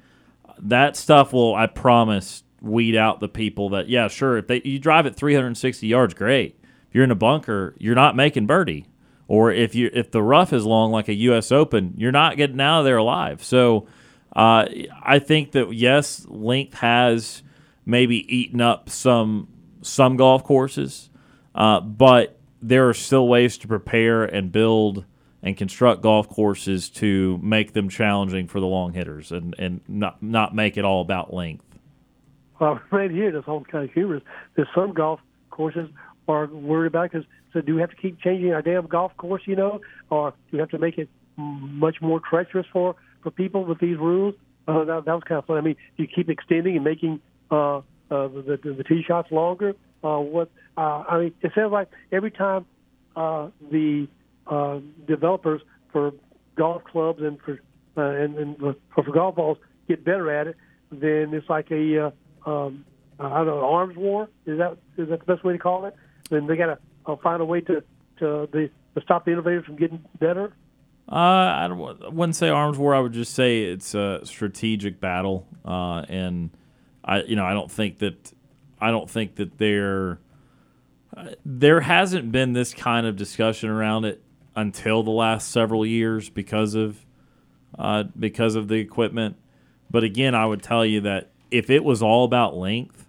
That 0.60 0.96
stuff 0.96 1.34
will, 1.34 1.56
I 1.56 1.68
promise, 1.68 2.44
weed 2.62 2.96
out 2.96 3.20
the 3.20 3.30
people 3.30 3.70
that 3.70 3.90
yeah, 3.90 4.08
sure, 4.08 4.38
if 4.38 4.48
they 4.48 4.62
you 4.64 4.80
drive 4.80 5.06
it 5.06 5.16
360 5.16 5.88
yards, 5.88 6.14
great. 6.14 6.60
If 6.90 6.96
you're 6.96 7.04
in 7.04 7.12
a 7.12 7.16
bunker, 7.16 7.76
you're 7.78 7.96
not 7.96 8.16
making 8.16 8.48
birdie 8.48 8.88
or 9.30 9.52
if 9.52 9.76
you 9.76 9.90
if 9.94 10.12
the 10.12 10.22
rough 10.22 10.52
is 10.52 10.66
long 10.66 10.92
like 10.92 11.08
a 11.08 11.14
U.S. 11.14 11.54
Open, 11.54 11.94
you're 11.96 12.12
not 12.12 12.36
getting 12.36 12.60
out 12.60 12.80
of 12.80 12.86
there 12.86 12.98
alive. 12.98 13.42
So 13.44 13.88
uh, 14.36 14.66
I 15.04 15.20
think 15.20 15.54
that 15.54 15.72
yes, 15.74 16.26
length 16.28 16.74
has 16.74 17.44
maybe 17.86 18.36
eaten 18.36 18.60
up 18.60 18.90
some 18.90 19.48
some 19.84 20.18
golf 20.18 20.44
courses, 20.44 21.10
uh, 21.56 21.80
but 21.80 22.40
there 22.62 22.90
are 22.90 22.94
still 22.94 23.28
ways 23.28 23.58
to 23.60 23.68
prepare 23.68 24.26
and 24.26 24.52
build 24.52 25.06
and 25.42 25.56
construct 25.56 26.02
golf 26.02 26.28
courses 26.30 26.90
to 26.90 27.40
make 27.42 27.74
them 27.74 27.90
challenging 27.90 28.48
for 28.48 28.60
the 28.60 28.66
long 28.66 28.94
hitters 28.94 29.32
and, 29.32 29.56
and 29.58 29.82
not 29.88 30.22
not 30.22 30.54
make 30.54 30.78
it 30.78 30.86
all 30.86 31.02
about 31.02 31.34
length. 31.34 31.66
Well, 32.60 32.80
right 32.92 33.12
here, 33.12 33.32
this 33.32 33.46
whole 33.46 33.64
kind 33.64 33.86
of 33.86 33.94
humorous. 33.94 34.24
There's 34.56 34.68
some 34.76 34.94
golf 34.94 35.20
courses 35.50 35.90
are 36.28 36.48
worried 36.48 36.88
about 36.88 37.12
because 37.12 37.26
so 37.54 37.62
do 37.62 37.76
we 37.76 37.82
have 37.82 37.90
to 37.90 37.96
keep 37.96 38.20
changing 38.22 38.54
our 38.54 38.62
damn 38.62 38.86
golf 38.86 39.16
course, 39.18 39.42
you 39.46 39.56
know, 39.56 39.82
or 40.10 40.32
do 40.32 40.36
we 40.54 40.60
have 40.60 40.70
to 40.70 40.78
make 40.78 40.98
it 40.98 41.10
much 41.38 41.98
more 42.02 42.20
treacherous 42.20 42.68
for 42.72 42.96
for 43.24 43.32
people 43.32 43.66
with 43.66 43.80
these 43.80 43.98
rules? 43.98 44.36
Uh, 44.68 44.84
that, 44.84 45.06
that 45.06 45.14
was 45.14 45.24
kind 45.28 45.40
of 45.40 45.46
fun. 45.46 45.58
I 45.58 45.62
mean, 45.62 45.76
you 45.98 46.06
keep 46.06 46.30
extending 46.30 46.76
and 46.76 46.84
making 46.84 47.22
uh, 47.50 47.78
uh, 47.78 47.82
the, 48.10 48.60
the 48.62 48.74
the 48.74 48.84
tee 48.84 49.04
shots 49.08 49.32
longer? 49.32 49.74
Uh, 50.04 50.20
what 50.20 50.50
uh, 50.78 51.04
I 51.10 51.20
mean, 51.20 51.34
it 51.42 51.52
sounds 51.56 51.72
like 51.72 51.90
every 52.12 52.32
time 52.32 52.66
uh, 53.16 53.50
the 53.72 54.08
uh, 54.50 54.80
developers 55.08 55.62
for 55.92 56.12
golf 56.56 56.84
clubs 56.84 57.22
and 57.22 57.40
for 57.42 57.60
uh, 57.98 58.02
and, 58.02 58.38
and 58.38 58.58
for, 58.58 58.76
for 59.04 59.12
golf 59.12 59.36
balls 59.36 59.58
get 59.88 60.04
better 60.04 60.32
at 60.32 60.48
it, 60.48 60.58
then 60.92 61.34
it's 61.34 61.50
like 61.50 61.72
a 61.72 62.08
uh, 62.46 62.50
um, 62.50 62.86
I 63.20 63.38
don't 63.38 63.48
know 63.48 63.66
arms 63.66 63.96
war. 63.98 64.30
Is 64.46 64.58
that 64.58 64.78
is 64.98 65.10
that 65.10 65.20
the 65.20 65.26
best 65.26 65.44
way 65.44 65.54
to 65.54 65.60
call 65.60 65.86
it? 65.86 65.96
Then 66.30 66.48
they 66.48 66.56
got 66.56 66.68
to 66.68 66.78
uh, 67.06 67.16
find 67.18 67.42
a 67.42 67.46
way 67.46 67.62
to 67.62 67.84
to 68.20 68.50
the 68.52 68.70
to 68.96 69.02
stop 69.02 69.26
the 69.26 69.32
innovators 69.32 69.66
from 69.66 69.76
getting 69.76 70.04
better. 70.20 70.54
Uh, 71.12 71.16
I, 71.16 71.66
I 71.66 72.10
wouldn't 72.10 72.36
say 72.36 72.50
arms 72.50 72.78
war. 72.78 72.94
I 72.94 73.00
would 73.00 73.14
just 73.14 73.34
say 73.34 73.64
it's 73.64 73.96
a 73.96 74.22
strategic 74.26 75.00
battle, 75.00 75.48
uh, 75.66 76.06
and 76.08 76.52
I, 77.04 77.24
you 77.24 77.36
know, 77.36 77.46
I 77.46 77.54
don't 77.54 77.72
think 77.72 77.98
that, 78.00 78.32
I 78.80 78.92
don't 78.92 79.10
think 79.10 79.36
that 79.38 79.58
there, 79.58 80.20
uh, 81.18 81.30
there 81.44 81.82
hasn't 81.82 82.32
been 82.32 82.54
this 82.54 82.76
kind 82.76 83.08
of 83.08 83.16
discussion 83.16 83.70
around 83.70 84.06
it 84.06 84.22
until 84.60 85.04
the 85.04 85.12
last 85.12 85.52
several 85.52 85.86
years 85.86 86.30
because 86.30 86.76
of, 86.76 87.06
uh, 87.78 88.04
because 88.18 88.56
of 88.56 88.68
the 88.68 88.76
equipment. 88.76 89.38
But 89.90 90.04
again, 90.04 90.36
I 90.36 90.46
would 90.46 90.62
tell 90.62 90.86
you 90.86 91.02
that 91.02 91.32
if 91.50 91.70
it 91.70 91.84
was 91.84 92.02
all 92.04 92.26
about 92.26 92.56
length, 92.56 93.08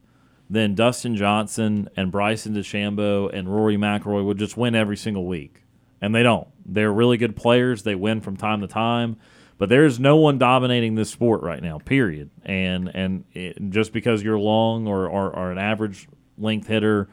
then 0.48 0.74
Dustin 0.74 1.14
Johnson 1.14 1.88
and 1.96 2.10
Bryson 2.10 2.54
DeChambeau 2.54 3.32
and 3.32 3.52
Rory 3.54 3.76
McIlroy 3.76 4.24
would 4.24 4.38
just 4.38 4.56
win 4.56 4.74
every 4.74 4.96
single 4.96 5.26
week, 5.26 5.62
and 6.00 6.14
they 6.14 6.22
don't. 6.22 6.48
They're 6.66 6.92
really 6.92 7.18
good 7.18 7.36
players. 7.36 7.82
They 7.82 7.94
win 7.94 8.20
from 8.20 8.36
time 8.36 8.60
to 8.62 8.66
time, 8.66 9.16
but 9.58 9.68
there's 9.68 10.00
no 10.00 10.16
one 10.16 10.38
dominating 10.38 10.94
this 10.94 11.10
sport 11.10 11.42
right 11.42 11.62
now. 11.62 11.78
Period. 11.78 12.30
And 12.44 12.90
and 12.94 13.24
it, 13.32 13.70
just 13.70 13.92
because 13.92 14.22
you're 14.22 14.38
long 14.38 14.88
or, 14.88 15.06
or, 15.06 15.30
or 15.36 15.52
an 15.52 15.58
average 15.58 16.08
length 16.38 16.66
hitter, 16.66 17.08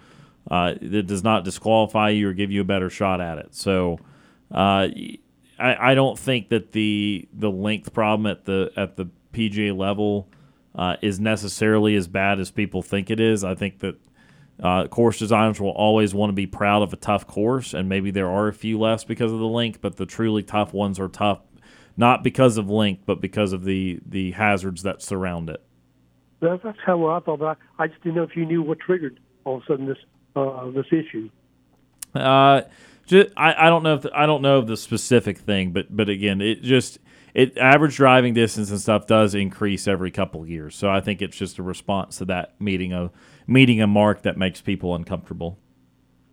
uh, 0.50 0.76
it 0.80 1.08
does 1.08 1.24
not 1.24 1.44
disqualify 1.44 2.10
you 2.10 2.30
or 2.30 2.34
give 2.34 2.52
you 2.52 2.62
a 2.62 2.66
better 2.66 2.90
shot 2.90 3.20
at 3.22 3.38
it. 3.38 3.54
So. 3.54 4.00
Uh, 4.52 4.88
I, 5.60 5.92
I 5.92 5.96
don't 5.96 6.18
think 6.18 6.50
that 6.50 6.72
the 6.72 7.28
the 7.34 7.52
length 7.52 7.94
problem 7.94 8.28
at 8.28 8.46
the 8.46 8.72
at 8.76 8.96
the 8.96 9.08
PGA 9.34 9.76
level 9.76 10.30
uh, 10.76 10.98
is 11.02 11.20
necessarily 11.20 11.96
as 11.96 12.08
bad 12.08 12.40
as 12.40 12.52
people 12.52 12.82
think 12.82 13.10
it 13.10 13.20
is. 13.20 13.44
I 13.44 13.56
think 13.56 13.80
that 13.80 13.96
uh, 14.62 14.88
course 14.88 15.20
designers 15.20 15.60
will 15.60 15.70
always 15.72 16.14
want 16.14 16.30
to 16.30 16.34
be 16.34 16.48
proud 16.48 16.82
of 16.82 16.94
a 16.94 16.98
tough 16.98 17.28
course, 17.28 17.74
and 17.74 17.90
maybe 17.90 18.12
there 18.12 18.30
are 18.30 18.48
a 18.48 18.54
few 18.54 18.80
less 18.80 19.04
because 19.04 19.32
of 19.32 19.40
the 19.40 19.48
length, 19.48 19.82
but 19.82 19.98
the 19.98 20.06
truly 20.06 20.44
tough 20.44 20.74
ones 20.74 21.00
are 21.00 21.08
tough 21.08 21.40
not 21.98 22.24
because 22.24 22.58
of 22.58 22.70
length, 22.70 23.04
but 23.06 23.20
because 23.20 23.52
of 23.52 23.64
the 23.66 24.00
the 24.06 24.32
hazards 24.32 24.84
that 24.84 25.02
surround 25.02 25.50
it. 25.50 25.62
That's, 26.40 26.62
that's 26.64 26.78
how 26.86 27.08
I 27.08 27.20
thought. 27.20 27.40
But 27.40 27.58
I, 27.80 27.84
I 27.84 27.88
just 27.88 28.02
didn't 28.04 28.16
know 28.16 28.24
if 28.24 28.36
you 28.36 28.46
knew 28.46 28.62
what 28.62 28.80
triggered 28.80 29.20
all 29.44 29.58
of 29.58 29.64
a 29.64 29.66
sudden 29.66 29.88
this 29.88 29.98
uh, 30.36 30.70
this 30.70 30.86
issue. 30.92 31.30
Uh, 32.14 32.62
just, 33.08 33.30
I, 33.36 33.68
I 33.68 33.70
don't 33.70 33.84
know 33.84 33.96
if 33.96 34.04
the, 34.04 34.12
I 34.14 34.26
don't 34.26 34.42
know 34.42 34.62
the 34.62 34.78
specific 34.78 35.38
thing, 35.40 35.72
but 35.72 35.96
but 35.96 36.10
again, 36.10 36.42
it 36.42 36.62
just 36.62 37.00
it 37.34 37.58
average 37.58 37.96
driving 37.96 38.34
distance 38.34 38.70
and 38.70 38.80
stuff 38.80 39.08
does 39.08 39.34
increase 39.34 39.88
every 39.88 40.12
couple 40.12 40.42
of 40.42 40.50
years. 40.50 40.76
So 40.76 40.90
I 40.90 41.02
think 41.02 41.22
it's 41.22 41.38
just 41.38 41.58
a 41.58 41.64
response 41.64 42.18
to 42.18 42.26
that 42.26 42.60
meeting 42.60 42.94
a 42.94 43.12
meeting 43.48 43.82
a 43.82 43.88
mark 43.88 44.22
that 44.24 44.38
makes 44.38 44.62
people 44.62 44.94
uncomfortable. 44.94 45.58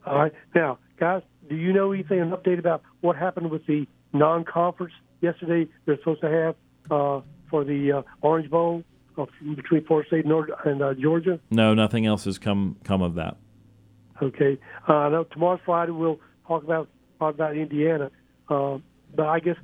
All 0.05 0.19
right, 0.19 0.33
now 0.55 0.79
guys, 0.99 1.23
do 1.49 1.57
you 1.57 1.73
know 1.73 1.93
anything 1.93 2.21
an 2.21 2.31
update 2.31 2.59
about 2.59 2.83
what 3.01 3.17
happened 3.17 3.51
with 3.51 3.67
the 3.67 3.87
non-conference 4.13 4.93
yesterday? 5.21 5.71
They're 5.87 5.99
supposed 5.99 6.21
to 6.23 6.31
have 6.31 6.57
uh, 6.91 7.21
for 7.51 7.65
the 7.65 7.93
uh, 7.93 8.03
Orange 8.21 8.51
Bowl 8.51 8.83
uh, 9.17 9.27
between 9.55 9.85
Florida 9.85 10.07
State 10.09 10.21
and, 10.21 10.29
North, 10.29 10.51
and 10.65 10.83
uh, 10.83 10.95
Georgia. 10.95 11.39
No, 11.51 11.75
nothing 11.75 12.07
else 12.07 12.25
has 12.25 12.39
come 12.39 12.77
come 12.85 13.03
of 13.03 13.15
that. 13.15 13.37
Okay, 14.23 14.59
uh, 14.89 14.93
I 14.93 15.09
know 15.11 15.25
tomorrow's 15.25 15.61
Friday. 15.65 15.93
We'll 15.93 16.21
talk 16.47 16.65
about 16.65 16.89
talk 17.19 17.35
about 17.35 17.57
Indiana, 17.57 18.11
uh, 18.49 18.79
but 19.15 19.27
I 19.27 19.41
guess 19.41 19.57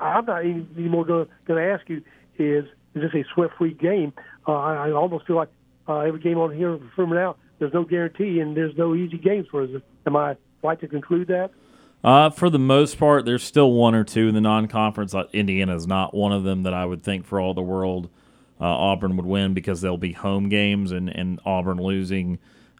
I'm 0.00 0.24
not 0.26 0.40
any 0.40 0.66
more 0.76 1.04
going 1.04 1.28
to 1.46 1.60
ask 1.60 1.88
you 1.88 2.02
is 2.38 2.64
is 2.94 3.02
this 3.02 3.14
a 3.14 3.24
sweat 3.34 3.50
free 3.58 3.74
game? 3.74 4.12
Uh, 4.46 4.52
I, 4.52 4.88
I 4.88 4.92
almost 4.92 5.26
feel 5.26 5.36
like 5.36 5.50
uh, 5.88 6.00
every 6.00 6.20
game 6.20 6.38
on 6.38 6.54
here 6.54 6.78
from 6.94 7.10
now 7.10 7.36
there's 7.58 7.72
no 7.72 7.84
guarantee 7.84 8.40
and 8.40 8.56
there's 8.56 8.76
no 8.76 8.94
easy 8.94 9.18
games 9.18 9.46
for 9.50 9.62
us. 9.62 9.70
Am 10.06 10.16
I 10.16 10.36
right 10.62 10.80
to 10.80 10.88
conclude 10.88 11.28
that? 11.28 11.50
Uh, 12.04 12.30
for 12.30 12.50
the 12.50 12.58
most 12.58 12.98
part, 12.98 13.24
there's 13.24 13.42
still 13.42 13.72
one 13.72 13.94
or 13.94 14.04
two 14.04 14.28
in 14.28 14.34
the 14.34 14.40
non-conference. 14.40 15.14
Uh, 15.14 15.24
Indiana 15.32 15.74
is 15.74 15.86
not 15.86 16.14
one 16.14 16.32
of 16.32 16.44
them 16.44 16.62
that 16.62 16.74
I 16.74 16.84
would 16.84 17.02
think 17.02 17.24
for 17.24 17.40
all 17.40 17.54
the 17.54 17.62
world 17.62 18.10
uh, 18.60 18.64
Auburn 18.64 19.16
would 19.16 19.26
win 19.26 19.54
because 19.54 19.80
they'll 19.80 19.96
be 19.96 20.12
home 20.12 20.48
games 20.48 20.92
and, 20.92 21.08
and 21.08 21.40
Auburn 21.44 21.78
losing 21.78 22.38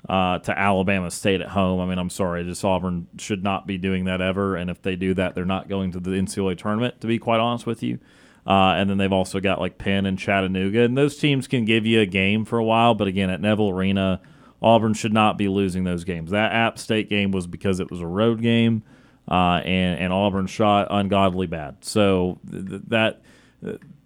uh, 0.08 0.38
to 0.38 0.56
Alabama 0.56 1.10
State 1.10 1.40
at 1.40 1.48
home. 1.48 1.80
I 1.80 1.86
mean, 1.86 1.98
I'm 1.98 2.10
sorry, 2.10 2.44
just 2.44 2.64
Auburn 2.64 3.08
should 3.18 3.42
not 3.42 3.66
be 3.66 3.78
doing 3.78 4.04
that 4.04 4.20
ever. 4.20 4.56
And 4.56 4.70
if 4.70 4.82
they 4.82 4.96
do 4.96 5.14
that, 5.14 5.34
they're 5.34 5.44
not 5.44 5.68
going 5.68 5.92
to 5.92 6.00
the 6.00 6.10
NCAA 6.10 6.58
tournament. 6.58 7.00
To 7.00 7.06
be 7.06 7.18
quite 7.18 7.40
honest 7.40 7.66
with 7.66 7.82
you. 7.82 7.98
Uh, 8.46 8.74
and 8.76 8.88
then 8.88 8.96
they've 8.96 9.12
also 9.12 9.40
got 9.40 9.58
like 9.58 9.76
Penn 9.76 10.06
and 10.06 10.16
Chattanooga, 10.16 10.82
and 10.82 10.96
those 10.96 11.16
teams 11.16 11.48
can 11.48 11.64
give 11.64 11.84
you 11.84 12.00
a 12.00 12.06
game 12.06 12.44
for 12.44 12.58
a 12.58 12.64
while. 12.64 12.94
But 12.94 13.08
again, 13.08 13.28
at 13.28 13.40
Neville 13.40 13.70
Arena, 13.70 14.20
Auburn 14.62 14.94
should 14.94 15.12
not 15.12 15.36
be 15.36 15.48
losing 15.48 15.82
those 15.82 16.04
games. 16.04 16.30
That 16.30 16.52
App 16.52 16.78
State 16.78 17.10
game 17.10 17.32
was 17.32 17.48
because 17.48 17.80
it 17.80 17.90
was 17.90 18.00
a 18.00 18.06
road 18.06 18.40
game, 18.40 18.84
uh, 19.28 19.60
and 19.64 19.98
and 19.98 20.12
Auburn 20.12 20.46
shot 20.46 20.86
ungodly 20.90 21.48
bad. 21.48 21.84
So 21.84 22.38
th- 22.48 22.82
that 22.86 23.20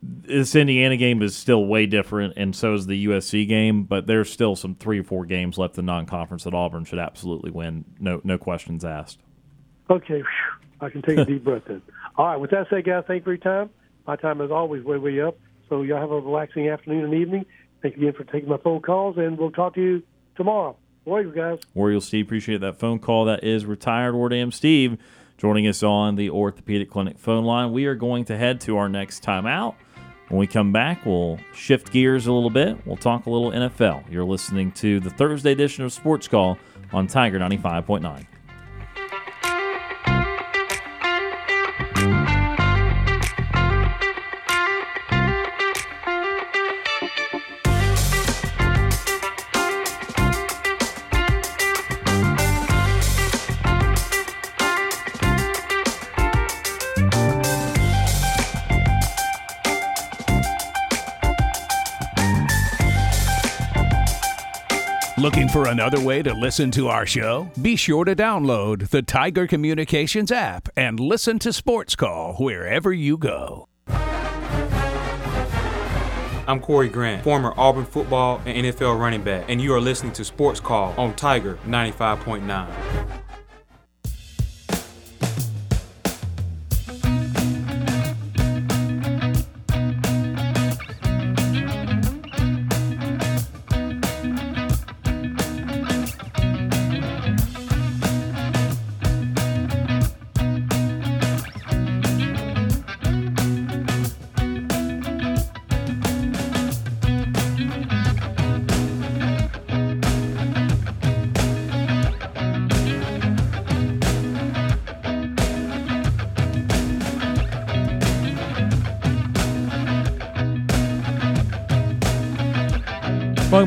this 0.02 0.54
Indiana 0.54 0.96
game 0.96 1.22
is 1.22 1.36
still 1.36 1.66
way 1.66 1.86
different, 1.86 2.34
and 2.36 2.56
so 2.56 2.74
is 2.74 2.86
the 2.86 3.06
USC 3.06 3.46
game. 3.46 3.84
But 3.84 4.06
there's 4.06 4.30
still 4.30 4.56
some 4.56 4.74
three 4.74 5.00
or 5.00 5.04
four 5.04 5.26
games 5.26 5.58
left 5.58 5.78
in 5.78 5.86
non-conference 5.86 6.44
that 6.44 6.54
Auburn 6.54 6.84
should 6.84 6.98
absolutely 6.98 7.50
win. 7.50 7.84
No, 7.98 8.20
no 8.24 8.38
questions 8.38 8.84
asked. 8.84 9.18
Okay, 9.90 10.22
I 10.80 10.88
can 10.88 11.02
take 11.02 11.18
a 11.18 11.24
deep 11.24 11.44
breath 11.44 11.68
in. 11.68 11.82
All 12.16 12.26
right, 12.26 12.36
with 12.36 12.50
that 12.50 12.68
said, 12.70 12.84
guys, 12.84 13.04
thank 13.06 13.20
you 13.20 13.24
for 13.24 13.32
your 13.32 13.38
time. 13.38 13.70
My 14.06 14.16
time 14.16 14.40
is 14.40 14.50
always 14.50 14.84
way, 14.84 14.96
way 14.96 15.20
up. 15.20 15.36
So 15.68 15.82
y'all 15.82 16.00
have 16.00 16.10
a 16.10 16.20
relaxing 16.20 16.68
afternoon 16.68 17.04
and 17.04 17.14
evening. 17.14 17.46
Thank 17.82 17.96
you 17.96 18.08
again 18.08 18.14
for 18.14 18.30
taking 18.30 18.48
my 18.48 18.58
phone 18.58 18.80
calls, 18.80 19.16
and 19.18 19.38
we'll 19.38 19.50
talk 19.50 19.74
to 19.74 19.80
you 19.80 20.02
tomorrow. 20.36 20.76
Warriors, 21.04 21.34
guys. 21.34 21.58
Warriors, 21.74 22.04
Steve, 22.04 22.26
appreciate 22.26 22.60
that 22.60 22.78
phone 22.78 22.98
call. 22.98 23.24
That 23.24 23.44
is 23.44 23.64
retired 23.64 24.14
War 24.14 24.28
Damn 24.28 24.52
Steve 24.52 24.98
joining 25.40 25.66
us 25.66 25.82
on 25.82 26.16
the 26.16 26.28
Orthopedic 26.28 26.90
Clinic 26.90 27.18
phone 27.18 27.44
line. 27.44 27.72
We 27.72 27.86
are 27.86 27.94
going 27.94 28.26
to 28.26 28.36
head 28.36 28.60
to 28.62 28.76
our 28.76 28.90
next 28.90 29.24
timeout. 29.24 29.74
When 30.30 30.38
we 30.38 30.46
come 30.46 30.70
back, 30.70 31.04
we'll 31.04 31.40
shift 31.52 31.90
gears 31.90 32.28
a 32.28 32.32
little 32.32 32.50
bit. 32.50 32.78
We'll 32.86 32.96
talk 32.96 33.26
a 33.26 33.30
little 33.30 33.50
NFL. 33.50 34.04
You're 34.08 34.24
listening 34.24 34.70
to 34.72 35.00
the 35.00 35.10
Thursday 35.10 35.50
edition 35.50 35.84
of 35.84 35.92
Sports 35.92 36.28
Call 36.28 36.56
on 36.92 37.08
Tiger 37.08 37.40
95.9. 37.40 38.26
for 65.52 65.68
another 65.68 66.00
way 66.00 66.22
to 66.22 66.32
listen 66.32 66.70
to 66.72 66.88
our 66.88 67.04
show? 67.04 67.50
Be 67.60 67.74
sure 67.74 68.04
to 68.04 68.14
download 68.14 68.90
the 68.90 69.02
Tiger 69.02 69.46
Communications 69.46 70.30
app 70.30 70.68
and 70.76 71.00
listen 71.00 71.38
to 71.40 71.52
Sports 71.52 71.96
Call 71.96 72.34
wherever 72.34 72.92
you 72.92 73.16
go. 73.18 73.66
I'm 76.46 76.60
Corey 76.60 76.88
Grant, 76.88 77.22
former 77.22 77.52
Auburn 77.56 77.84
football 77.84 78.40
and 78.44 78.66
NFL 78.66 78.98
running 78.98 79.22
back, 79.22 79.44
and 79.48 79.60
you 79.60 79.72
are 79.74 79.80
listening 79.80 80.12
to 80.14 80.24
Sports 80.24 80.58
Call 80.60 80.94
on 80.96 81.14
Tiger 81.14 81.58
95.9. 81.66 83.29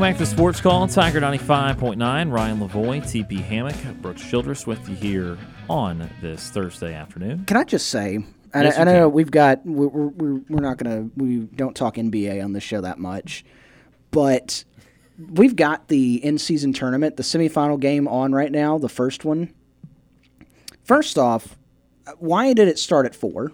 back 0.03 0.17
to 0.17 0.25
Sports 0.25 0.59
Call, 0.59 0.81
on 0.81 0.89
Tiger 0.89 1.21
95.9. 1.21 2.30
Ryan 2.30 2.59
Lavoie, 2.59 3.01
TP 3.01 3.41
Hammock, 3.41 4.01
Brooks 4.01 4.21
Childress 4.21 4.67
with 4.67 4.89
you 4.89 4.97
here 4.97 5.38
on 5.69 6.09
this 6.19 6.49
Thursday 6.49 6.93
afternoon. 6.93 7.45
Can 7.45 7.55
I 7.55 7.63
just 7.63 7.88
say, 7.88 8.15
and 8.15 8.65
Yes, 8.65 8.77
I, 8.77 8.81
I 8.81 8.84
know 8.84 9.07
can. 9.07 9.13
we've 9.13 9.31
got 9.31 9.65
we're, 9.65 9.88
we're, 9.88 10.41
we're 10.49 10.59
not 10.59 10.75
gonna 10.75 11.09
we 11.15 11.38
don't 11.55 11.73
talk 11.73 11.95
NBA 11.95 12.43
on 12.43 12.51
the 12.51 12.59
show 12.59 12.81
that 12.81 12.99
much, 12.99 13.45
but 14.11 14.65
we've 15.17 15.55
got 15.55 15.88
the 15.88 16.15
in 16.15 16.38
season 16.38 16.73
tournament, 16.73 17.15
the 17.15 17.23
semifinal 17.23 17.80
game 17.80 18.05
on 18.09 18.34
right 18.34 18.51
now, 18.51 18.77
the 18.77 18.89
first 18.89 19.23
one. 19.23 19.53
First 20.84 21.17
off, 21.17 21.57
why 22.17 22.51
did 22.51 22.67
it 22.67 22.77
start 22.77 23.05
at 23.05 23.15
four? 23.15 23.53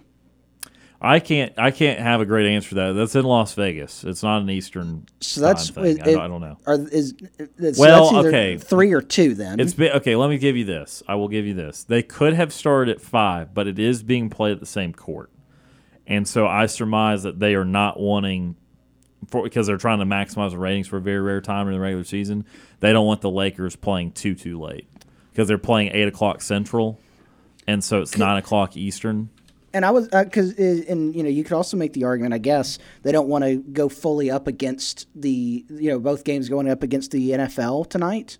I 1.02 1.18
can't 1.18 1.54
I 1.58 1.70
can't 1.70 1.98
have 1.98 2.20
a 2.20 2.26
great 2.26 2.46
answer 2.46 2.70
for 2.70 2.74
that. 2.76 2.92
That's 2.92 3.14
in 3.16 3.24
Las 3.24 3.54
Vegas. 3.54 4.04
It's 4.04 4.22
not 4.22 4.42
an 4.42 4.50
Eastern 4.50 5.06
So 5.20 5.40
that's 5.40 5.70
it- 5.70 6.02
I, 6.02 6.12
don't, 6.12 6.20
I 6.20 6.28
don't 6.28 6.40
know. 6.42 6.58
Are, 6.66 6.74
is 6.74 7.14
is- 7.58 7.78
Well, 7.78 8.12
that's 8.12 8.26
okay. 8.26 8.58
three 8.58 8.92
or 8.92 9.00
two 9.00 9.34
then. 9.34 9.60
It's 9.60 9.72
been, 9.72 9.92
okay. 9.92 10.14
Let 10.16 10.28
me 10.28 10.36
give 10.36 10.56
you 10.58 10.66
this. 10.66 11.02
I 11.08 11.14
will 11.14 11.28
give 11.28 11.46
you 11.46 11.54
this. 11.54 11.84
They 11.84 12.02
could 12.02 12.34
have 12.34 12.52
started 12.52 12.94
at 12.96 13.00
five, 13.00 13.54
but 13.54 13.66
it 13.66 13.78
is 13.78 14.02
being 14.02 14.28
played 14.28 14.52
at 14.52 14.60
the 14.60 14.66
same 14.66 14.92
court, 14.92 15.30
and 16.06 16.28
so 16.28 16.46
I 16.46 16.66
surmise 16.66 17.22
that 17.22 17.38
they 17.40 17.54
are 17.54 17.64
not 17.64 17.98
wanting, 17.98 18.56
for 19.28 19.42
because 19.42 19.68
they're 19.68 19.78
trying 19.78 20.00
to 20.00 20.04
maximize 20.04 20.50
the 20.50 20.58
ratings 20.58 20.86
for 20.88 20.98
a 20.98 21.00
very 21.00 21.20
rare 21.20 21.40
time 21.40 21.66
in 21.66 21.72
the 21.72 21.80
regular 21.80 22.04
season. 22.04 22.44
They 22.80 22.92
don't 22.92 23.06
want 23.06 23.22
the 23.22 23.30
Lakers 23.30 23.74
playing 23.74 24.12
too 24.12 24.34
too 24.34 24.60
late 24.60 24.86
because 25.32 25.48
they're 25.48 25.56
playing 25.56 25.92
eight 25.94 26.08
o'clock 26.08 26.42
Central, 26.42 27.00
and 27.66 27.82
so 27.82 28.02
it's 28.02 28.18
nine 28.18 28.36
o'clock 28.36 28.76
Eastern. 28.76 29.30
And 29.72 29.84
I 29.84 29.90
was 29.90 30.08
uh, 30.12 30.24
because 30.24 30.58
uh, 30.58 30.84
and 30.88 31.14
you 31.14 31.22
know 31.22 31.28
you 31.28 31.44
could 31.44 31.52
also 31.52 31.76
make 31.76 31.92
the 31.92 32.04
argument 32.04 32.34
I 32.34 32.38
guess 32.38 32.78
they 33.02 33.12
don't 33.12 33.28
want 33.28 33.44
to 33.44 33.56
go 33.56 33.88
fully 33.88 34.30
up 34.30 34.46
against 34.46 35.06
the 35.14 35.64
you 35.68 35.90
know 35.90 35.98
both 35.98 36.24
games 36.24 36.48
going 36.48 36.68
up 36.68 36.82
against 36.82 37.12
the 37.12 37.30
NFL 37.30 37.88
tonight, 37.88 38.38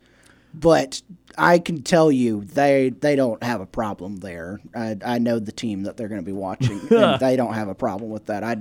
but 0.52 1.02
I 1.38 1.58
can 1.58 1.82
tell 1.82 2.10
you 2.10 2.44
they 2.44 2.90
they 2.90 3.14
don't 3.16 3.42
have 3.42 3.60
a 3.60 3.66
problem 3.66 4.16
there. 4.16 4.60
I, 4.74 4.96
I 5.04 5.18
know 5.18 5.38
the 5.38 5.52
team 5.52 5.84
that 5.84 5.96
they're 5.96 6.08
going 6.08 6.20
to 6.20 6.26
be 6.26 6.32
watching, 6.32 6.80
and 6.90 7.20
they 7.20 7.36
don't 7.36 7.54
have 7.54 7.68
a 7.68 7.74
problem 7.74 8.10
with 8.10 8.26
that. 8.26 8.42
I 8.42 8.58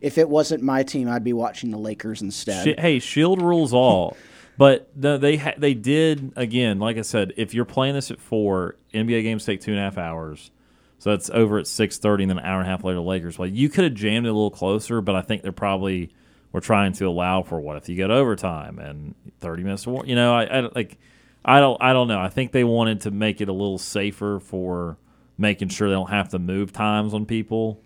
if 0.00 0.18
it 0.18 0.28
wasn't 0.28 0.62
my 0.62 0.82
team, 0.82 1.08
I'd 1.08 1.24
be 1.24 1.32
watching 1.32 1.70
the 1.70 1.78
Lakers 1.78 2.22
instead. 2.22 2.78
Hey, 2.78 2.98
Shield 2.98 3.42
rules 3.42 3.72
all. 3.72 4.16
But 4.58 4.90
the, 4.96 5.18
they 5.18 5.36
ha- 5.36 5.54
they 5.58 5.74
did 5.74 6.32
again. 6.36 6.78
Like 6.78 6.96
I 6.96 7.02
said, 7.02 7.34
if 7.36 7.52
you're 7.52 7.66
playing 7.66 7.94
this 7.94 8.10
at 8.10 8.20
four, 8.20 8.76
NBA 8.94 9.22
games 9.22 9.44
take 9.44 9.60
two 9.60 9.72
and 9.72 9.80
a 9.80 9.82
half 9.82 9.98
hours, 9.98 10.50
so 10.98 11.10
that's 11.10 11.30
over 11.30 11.58
at 11.58 11.66
six 11.66 11.98
thirty, 11.98 12.24
and 12.24 12.30
then 12.30 12.38
an 12.38 12.44
hour 12.44 12.60
and 12.60 12.68
a 12.68 12.70
half 12.70 12.84
later, 12.84 13.00
Lakers 13.00 13.36
play. 13.36 13.48
You 13.48 13.68
could 13.68 13.84
have 13.84 13.94
jammed 13.94 14.26
it 14.26 14.30
a 14.30 14.32
little 14.32 14.50
closer, 14.50 15.00
but 15.00 15.14
I 15.14 15.22
think 15.22 15.42
they're 15.42 15.52
probably 15.52 16.10
were 16.52 16.60
trying 16.60 16.92
to 16.94 17.04
allow 17.04 17.42
for 17.42 17.60
what 17.60 17.76
if 17.76 17.88
you 17.88 17.96
get 17.96 18.10
overtime 18.10 18.78
and 18.78 19.14
thirty 19.40 19.62
minutes 19.62 19.86
of 19.86 19.92
war. 19.92 20.06
You 20.06 20.14
know, 20.14 20.34
I, 20.34 20.44
I 20.44 20.60
like 20.74 20.98
I 21.44 21.60
don't 21.60 21.80
I 21.82 21.92
don't 21.92 22.08
know. 22.08 22.18
I 22.18 22.28
think 22.28 22.52
they 22.52 22.64
wanted 22.64 23.02
to 23.02 23.10
make 23.10 23.40
it 23.40 23.48
a 23.48 23.52
little 23.52 23.78
safer 23.78 24.40
for 24.40 24.96
making 25.38 25.68
sure 25.68 25.88
they 25.88 25.94
don't 25.94 26.10
have 26.10 26.30
to 26.30 26.38
move 26.38 26.72
times 26.72 27.12
on 27.12 27.26
people. 27.26 27.82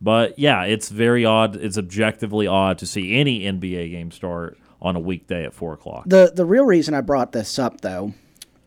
But 0.00 0.38
yeah, 0.38 0.64
it's 0.64 0.88
very 0.88 1.24
odd. 1.24 1.56
It's 1.56 1.78
objectively 1.78 2.46
odd 2.46 2.78
to 2.78 2.86
see 2.86 3.14
any 3.14 3.40
NBA 3.40 3.90
game 3.90 4.10
start 4.10 4.58
on 4.80 4.96
a 4.96 5.00
weekday 5.00 5.44
at 5.44 5.54
four 5.54 5.74
o'clock. 5.74 6.04
The 6.06 6.32
the 6.34 6.44
real 6.44 6.64
reason 6.64 6.94
I 6.94 7.00
brought 7.00 7.32
this 7.32 7.58
up 7.58 7.82
though 7.82 8.14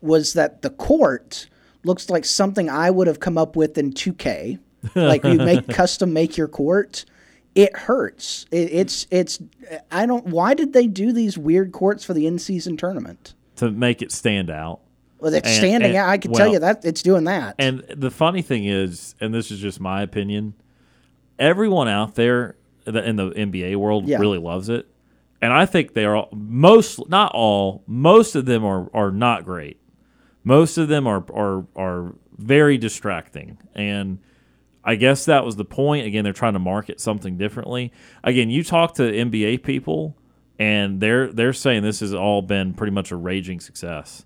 was 0.00 0.32
that 0.34 0.62
the 0.62 0.70
court 0.70 1.48
looks 1.88 2.08
like 2.08 2.24
something 2.24 2.68
I 2.70 2.90
would 2.90 3.06
have 3.08 3.18
come 3.18 3.36
up 3.36 3.56
with 3.56 3.76
in 3.78 3.92
2K. 3.92 4.58
like 4.94 5.24
you 5.24 5.34
make 5.34 5.66
custom 5.82 6.12
make 6.12 6.36
your 6.36 6.46
court. 6.46 7.04
It 7.56 7.76
hurts. 7.76 8.46
It, 8.52 8.70
it's 8.72 9.06
it's 9.10 9.40
I 9.90 10.06
don't 10.06 10.26
why 10.26 10.54
did 10.54 10.72
they 10.72 10.86
do 10.86 11.12
these 11.12 11.36
weird 11.36 11.72
courts 11.72 12.04
for 12.04 12.14
the 12.14 12.26
in 12.28 12.38
season 12.38 12.76
tournament? 12.76 13.34
to 13.56 13.72
make 13.72 14.02
it 14.02 14.12
stand 14.12 14.50
out. 14.50 14.78
Well, 15.18 15.34
it's 15.34 15.48
And- 15.48 15.56
standing 15.56 15.88
and- 15.90 15.96
out. 15.96 16.08
I 16.10 16.18
can 16.18 16.32
tell 16.32 16.52
you 16.52 16.60
that 16.60 16.84
it's 16.84 17.02
doing 17.02 17.24
that. 17.24 17.56
And 17.58 17.82
the 17.96 18.12
funny 18.12 18.40
thing 18.42 18.66
is, 18.66 19.16
and 19.20 19.34
this 19.34 19.50
is 19.50 19.58
just 19.58 19.80
my 19.80 20.02
opinion, 20.02 20.54
everyone 21.40 21.88
out 21.88 22.14
there 22.14 22.54
in 22.86 23.16
the 23.16 23.30
NBA 23.32 23.74
world 23.76 24.06
Yeah. 24.06 24.18
really 24.18 24.38
loves 24.38 24.68
it, 24.68 24.86
and 25.42 25.52
I 25.52 25.66
think 25.66 25.94
they 25.94 26.04
are 26.04 26.14
all, 26.14 26.28
most, 26.32 27.08
not 27.08 27.32
all, 27.34 27.82
most 27.88 28.36
of 28.36 28.44
them 28.46 28.64
are 28.64 28.88
are 28.94 29.10
not 29.10 29.44
great. 29.44 29.80
Most 30.48 30.78
of 30.78 30.88
them 30.88 31.06
are 31.06 31.24
are 31.32 31.66
are 31.76 32.14
very 32.38 32.78
distracting, 32.78 33.58
and 33.74 34.18
I 34.82 34.94
guess 34.94 35.26
that 35.26 35.44
was 35.44 35.56
the 35.56 35.64
point. 35.64 36.06
Again, 36.06 36.24
they're 36.24 36.32
trying 36.32 36.54
to 36.54 36.58
market 36.58 37.00
something 37.00 37.36
differently. 37.36 37.92
Again, 38.24 38.48
you 38.48 38.64
talk 38.64 38.94
to 38.94 39.02
NBA 39.02 39.62
people, 39.62 40.16
and 40.58 41.00
they're 41.00 41.30
they're 41.32 41.52
saying 41.52 41.82
this 41.82 42.00
has 42.00 42.14
all 42.14 42.40
been 42.42 42.72
pretty 42.72 42.92
much 42.92 43.10
a 43.10 43.16
raging 43.16 43.60
success. 43.60 44.24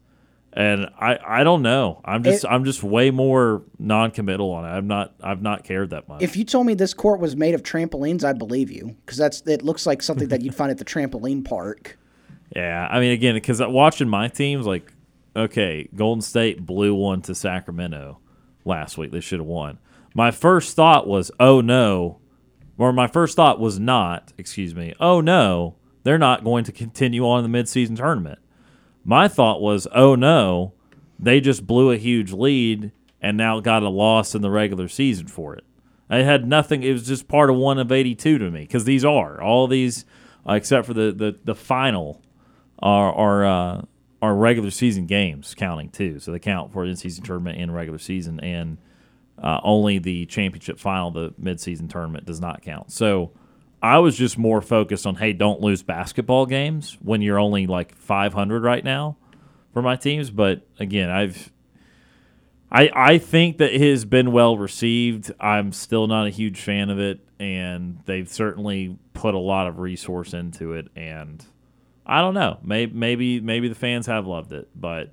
And 0.55 0.91
I, 1.01 1.19
I 1.27 1.45
don't 1.45 1.63
know. 1.63 2.03
I'm 2.05 2.23
just 2.23 2.45
It- 2.45 2.49
I'm 2.49 2.65
just 2.67 2.83
way 2.83 3.11
more 3.11 3.63
non-committal 3.79 4.51
on 4.51 4.67
it. 4.67 4.69
I'm 4.69 4.87
not 4.87 5.15
I've 5.23 5.41
not 5.43 5.65
cared 5.65 5.91
that 5.91 6.07
much. 6.09 6.23
if 6.23 6.37
you 6.37 6.45
told 6.45 6.67
me 6.67 6.75
this 6.75 6.93
court 6.95 7.21
was 7.21 7.35
made 7.35 7.55
of 7.55 7.63
trampolines, 7.63 8.23
I'd 8.23 8.39
believe 8.39 8.71
you 8.71 8.95
because 9.05 9.17
that's 9.17 9.41
it 9.47 9.63
looks 9.63 9.87
like 9.87 10.03
something 10.03 10.29
that 10.29 10.43
you'd 10.43 10.55
find 10.55 10.71
at 10.71 10.79
the 10.79 10.85
trampoline 10.85 11.45
park. 11.45 11.99
Yeah, 12.55 12.87
I 12.91 13.01
mean, 13.01 13.13
again, 13.13 13.35
because 13.35 13.63
watching 13.63 14.11
my 14.11 14.29
teams, 14.29 14.67
like, 14.67 14.93
okay, 15.35 15.89
Golden 15.95 16.23
State 16.23 16.65
blew 16.65 16.95
one 16.95 17.23
to 17.23 17.35
Sacramento 17.35 18.19
last 18.65 18.99
week. 18.99 19.13
They 19.13 19.21
should 19.21 19.41
have 19.41 19.47
won. 19.47 19.79
My 20.15 20.31
first 20.31 20.77
thought 20.77 21.07
was, 21.07 21.31
oh 21.41 21.61
no, 21.61 22.19
or 22.79 22.93
my 22.93 23.07
first 23.07 23.37
thought 23.37 23.61
was 23.61 23.79
not, 23.79 24.33
excuse 24.37 24.75
me, 24.75 24.95
oh 25.01 25.21
no, 25.21 25.77
they're 26.03 26.19
not 26.19 26.45
going 26.45 26.65
to 26.65 26.73
continue 26.73 27.27
on 27.27 27.45
in 27.45 27.51
the 27.51 27.59
midseason 27.59 27.97
tournament. 27.97 28.39
My 29.05 29.29
thought 29.29 29.61
was, 29.61 29.87
oh 29.95 30.15
no, 30.15 30.75
they 31.19 31.41
just 31.41 31.67
blew 31.67 31.91
a 31.91 31.97
huge 31.97 32.33
lead 32.33 32.93
and 33.21 33.37
now 33.37 33.61
got 33.61 33.83
a 33.83 33.89
loss 33.89 34.35
in 34.35 34.43
the 34.43 34.51
regular 34.51 34.89
season 34.89 35.29
for 35.29 35.55
it. 35.55 35.65
It 36.11 36.25
had 36.25 36.47
nothing. 36.47 36.83
It 36.83 36.93
was 36.93 37.07
just 37.07 37.29
part 37.29 37.49
of 37.49 37.57
one 37.57 37.79
of 37.79 37.91
82 37.91 38.39
to 38.39 38.51
me 38.51 38.63
because 38.63 38.85
these 38.85 39.05
are 39.05 39.41
all 39.41 39.67
these, 39.67 40.05
uh, 40.47 40.55
except 40.55 40.87
for 40.87 40.93
the 40.93 41.13
the, 41.13 41.39
the 41.45 41.55
final, 41.55 42.21
are 42.81 43.13
are 43.15 43.47
uh, 43.47 43.83
are 44.23 44.35
regular 44.37 44.71
season 44.71 45.07
games 45.07 45.55
counting 45.55 45.91
too. 45.91 46.21
So 46.21 46.31
they 46.31 46.39
count 46.39 46.73
for 46.73 46.85
in 46.85 46.95
season 46.95 47.25
tournament 47.25 47.59
and 47.59 47.75
regular 47.75 47.99
season, 47.99 48.39
and 48.41 48.79
uh, 49.37 49.61
only 49.65 49.99
the 49.99 50.25
championship 50.27 50.79
final, 50.79 51.11
the 51.11 51.35
midseason 51.43 51.91
tournament, 51.91 52.25
does 52.25 52.41
not 52.41 52.63
count. 52.63 52.93
So 52.93 53.33
I 53.83 53.99
was 53.99 54.17
just 54.17 54.39
more 54.39 54.63
focused 54.63 55.07
on 55.07 55.17
hey, 55.17 55.33
don't 55.33 55.61
lose 55.61 55.83
basketball 55.83 56.47
games 56.47 56.97
when 57.03 57.21
you're 57.21 57.41
only 57.41 57.67
like 57.67 57.97
500 57.97 58.63
right 58.63 58.85
now 58.85 59.17
for 59.73 59.83
my 59.83 59.97
teams. 59.97 60.31
But 60.31 60.67
again, 60.79 61.11
I've 61.11 61.51
I 62.71 62.91
I 62.95 63.19
think 63.19 63.59
that 63.59 63.75
it 63.75 63.81
has 63.81 64.05
been 64.05 64.31
well 64.31 64.57
received. 64.57 65.33
I'm 65.41 65.73
still 65.73 66.07
not 66.07 66.29
a 66.29 66.31
huge 66.31 66.61
fan 66.61 66.91
of 66.91 67.01
it, 67.01 67.19
and 67.41 67.99
they've 68.07 68.29
certainly 68.29 68.97
put 69.15 69.35
a 69.35 69.39
lot 69.39 69.67
of 69.67 69.81
resource 69.81 70.33
into 70.33 70.75
it. 70.75 70.87
And 70.95 71.45
I 72.07 72.21
don't 72.21 72.35
know, 72.35 72.59
maybe 72.63 72.93
maybe 72.93 73.41
maybe 73.41 73.69
the 73.69 73.75
fans 73.75 74.07
have 74.07 74.27
loved 74.27 74.53
it, 74.53 74.69
but 74.75 75.13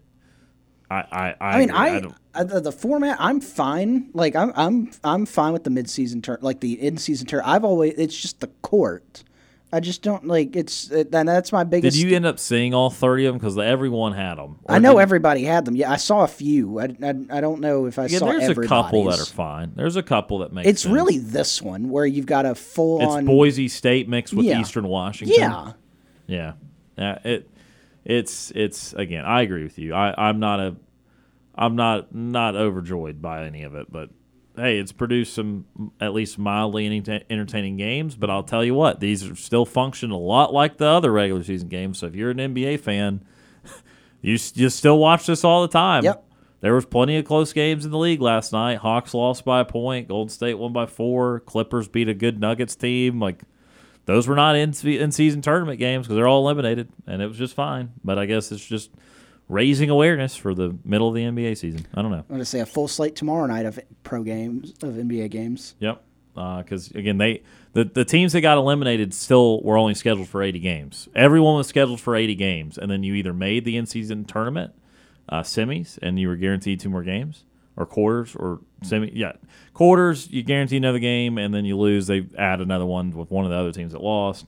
I 0.89 0.95
I 0.95 1.01
I, 1.01 1.35
I 1.41 1.59
mean. 1.59 1.71
I, 1.71 2.01
I 2.33 2.43
the, 2.43 2.61
the 2.61 2.71
format. 2.71 3.17
I'm 3.19 3.41
fine. 3.41 4.09
Like 4.13 4.35
I'm 4.35 4.51
I'm 4.55 4.91
I'm 5.03 5.25
fine 5.25 5.53
with 5.53 5.63
the 5.63 5.69
mid 5.69 5.89
season 5.89 6.21
turn, 6.21 6.37
like 6.41 6.59
the 6.59 6.81
in 6.81 6.97
season 6.97 7.27
turn. 7.27 7.41
I've 7.43 7.63
always 7.63 7.93
it's 7.97 8.19
just 8.19 8.39
the 8.39 8.47
court. 8.61 9.23
I 9.71 9.79
just 9.79 10.01
don't 10.01 10.25
like 10.25 10.55
it's. 10.55 10.89
It, 10.89 11.13
and 11.13 11.29
that's 11.29 11.51
my 11.51 11.63
biggest. 11.63 11.95
did 11.95 12.03
you 12.03 12.15
end 12.15 12.25
up 12.25 12.39
seeing 12.39 12.73
all 12.73 12.89
30 12.89 13.25
of 13.25 13.33
them 13.33 13.39
because 13.39 13.57
everyone 13.57 14.13
had 14.13 14.35
them? 14.35 14.59
I 14.67 14.79
know 14.79 14.97
everybody 14.97 15.43
had 15.43 15.65
them. 15.65 15.75
Yeah, 15.75 15.91
I 15.91 15.97
saw 15.97 16.23
a 16.23 16.27
few. 16.27 16.79
I, 16.79 16.85
I, 17.03 17.13
I 17.29 17.41
don't 17.41 17.59
know 17.59 17.85
if 17.85 17.99
I 17.99 18.07
saw. 18.07 18.13
Yeah, 18.13 18.19
saw 18.19 18.25
there's 18.39 18.57
a 18.57 18.67
couple 18.67 19.03
that 19.05 19.19
are 19.19 19.25
fine. 19.25 19.73
There's 19.75 19.95
a 19.95 20.01
couple 20.01 20.39
that 20.39 20.53
make. 20.53 20.65
It's 20.65 20.81
sense. 20.83 20.93
really 20.93 21.19
this 21.19 21.61
one 21.61 21.89
where 21.89 22.07
you've 22.07 22.25
got 22.25 22.47
a 22.47 22.55
full 22.55 23.01
it's 23.01 23.11
on. 23.11 23.25
Boise 23.25 23.67
State 23.67 24.09
mixed 24.09 24.33
with 24.33 24.47
Yeah. 24.47 24.59
Eastern 24.59 24.87
Washington. 24.87 25.35
Yeah, 25.37 25.73
Yeah, 26.25 26.53
yeah. 26.99 27.19
It, 27.23 27.49
it's, 28.05 28.51
it's 28.51 28.93
again. 28.93 29.25
I 29.25 29.41
agree 29.41 29.63
with 29.63 29.79
you. 29.79 29.93
I, 29.93 30.29
I'm 30.29 30.39
not 30.39 30.59
a, 30.59 30.75
I'm 31.55 31.75
not 31.75 32.15
not 32.15 32.55
overjoyed 32.55 33.21
by 33.21 33.45
any 33.45 33.63
of 33.63 33.75
it, 33.75 33.91
but 33.91 34.09
hey, 34.55 34.77
it's 34.77 34.91
produced 34.91 35.33
some 35.33 35.65
at 35.99 36.13
least 36.13 36.37
mildly 36.37 36.85
entertaining 37.29 37.77
games. 37.77 38.15
But 38.15 38.29
I'll 38.29 38.43
tell 38.43 38.63
you 38.63 38.73
what, 38.73 38.99
these 38.99 39.29
are 39.29 39.35
still 39.35 39.65
function 39.65 40.11
a 40.11 40.17
lot 40.17 40.53
like 40.53 40.77
the 40.77 40.85
other 40.85 41.11
regular 41.11 41.43
season 41.43 41.67
games. 41.67 41.99
So 41.99 42.07
if 42.07 42.15
you're 42.15 42.31
an 42.31 42.37
NBA 42.37 42.79
fan, 42.79 43.25
you 44.21 44.37
you 44.53 44.69
still 44.69 44.97
watch 44.99 45.25
this 45.25 45.43
all 45.43 45.61
the 45.61 45.67
time. 45.67 46.03
Yep. 46.03 46.25
There 46.61 46.75
was 46.75 46.85
plenty 46.85 47.17
of 47.17 47.23
close 47.23 47.53
games 47.53 47.85
in 47.85 47.91
the 47.91 47.97
league 47.97 48.21
last 48.21 48.51
night. 48.51 48.79
Hawks 48.79 49.13
lost 49.13 49.45
by 49.45 49.61
a 49.61 49.65
point. 49.65 50.09
Golden 50.09 50.29
State 50.29 50.55
won 50.55 50.73
by 50.73 50.85
four. 50.87 51.39
Clippers 51.41 51.87
beat 51.87 52.09
a 52.09 52.13
good 52.13 52.39
Nuggets 52.39 52.75
team. 52.75 53.19
Like 53.19 53.43
those 54.09 54.27
were 54.27 54.35
not 54.35 54.55
in 54.55 54.73
in 54.83 55.11
season 55.11 55.41
tournament 55.41 55.77
games 55.77 56.07
because 56.07 56.15
they're 56.15 56.27
all 56.27 56.41
eliminated, 56.41 56.89
and 57.05 57.21
it 57.21 57.27
was 57.27 57.37
just 57.37 57.53
fine. 57.53 57.91
But 58.03 58.17
I 58.17 58.25
guess 58.25 58.51
it's 58.51 58.65
just 58.65 58.89
raising 59.47 59.91
awareness 59.91 60.35
for 60.35 60.55
the 60.55 60.75
middle 60.83 61.09
of 61.09 61.13
the 61.13 61.21
NBA 61.21 61.57
season. 61.57 61.85
I 61.93 62.01
don't 62.01 62.09
know. 62.09 62.17
I'm 62.17 62.27
going 62.27 62.39
to 62.39 62.45
say 62.45 62.59
a 62.59 62.65
full 62.65 62.87
slate 62.87 63.15
tomorrow 63.15 63.45
night 63.45 63.67
of 63.67 63.79
pro 64.01 64.23
games 64.23 64.71
of 64.81 64.95
NBA 64.95 65.29
games. 65.29 65.75
Yep. 65.79 66.01
because 66.33 66.89
again 66.91 67.19
they 67.19 67.43
the, 67.73 67.83
the 67.83 68.03
teams 68.03 68.33
that 68.33 68.41
got 68.41 68.57
eliminated 68.57 69.13
still 69.13 69.61
were 69.61 69.77
only 69.77 69.93
scheduled 69.93 70.27
for 70.27 70.41
80 70.41 70.59
games. 70.59 71.07
Everyone 71.13 71.55
was 71.55 71.67
scheduled 71.67 71.99
for 72.01 72.15
80 72.15 72.33
games, 72.33 72.77
and 72.79 72.89
then 72.89 73.03
you 73.03 73.13
either 73.13 73.33
made 73.33 73.63
the 73.63 73.77
in 73.77 73.85
season 73.85 74.25
tournament 74.25 74.73
uh, 75.29 75.43
semis 75.43 75.99
and 76.01 76.19
you 76.19 76.27
were 76.27 76.35
guaranteed 76.35 76.79
two 76.79 76.89
more 76.89 77.03
games, 77.03 77.45
or 77.79 77.85
quarters 77.85 78.35
or 78.35 78.59
semi. 78.83 79.11
Yeah, 79.13 79.31
quarters 79.73 80.29
you 80.29 80.43
guarantee 80.43 80.77
another 80.77 80.99
game, 80.99 81.39
and 81.39 81.53
then 81.53 81.65
you 81.65 81.77
lose. 81.77 82.05
They 82.05 82.27
add 82.37 82.61
another 82.61 82.85
one 82.85 83.11
with 83.11 83.31
one 83.31 83.45
of 83.45 83.51
the 83.51 83.57
other 83.57 83.71
teams 83.71 83.93
that 83.93 84.03
lost, 84.03 84.45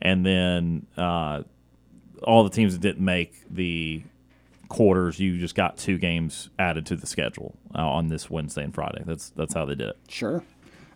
and 0.00 0.24
then 0.24 0.86
uh, 0.96 1.42
all 2.22 2.44
the 2.44 2.50
teams 2.50 2.74
that 2.74 2.80
didn't 2.80 3.04
make 3.04 3.42
the 3.50 4.04
quarters, 4.68 5.18
you 5.18 5.38
just 5.38 5.54
got 5.54 5.76
two 5.76 5.98
games 5.98 6.50
added 6.58 6.86
to 6.86 6.96
the 6.96 7.06
schedule 7.06 7.54
uh, 7.74 7.78
on 7.78 8.08
this 8.08 8.30
Wednesday 8.30 8.62
and 8.62 8.74
Friday. 8.74 9.02
That's 9.04 9.30
that's 9.30 9.54
how 9.54 9.64
they 9.64 9.74
did 9.74 9.88
it. 9.88 9.98
Sure. 10.08 10.44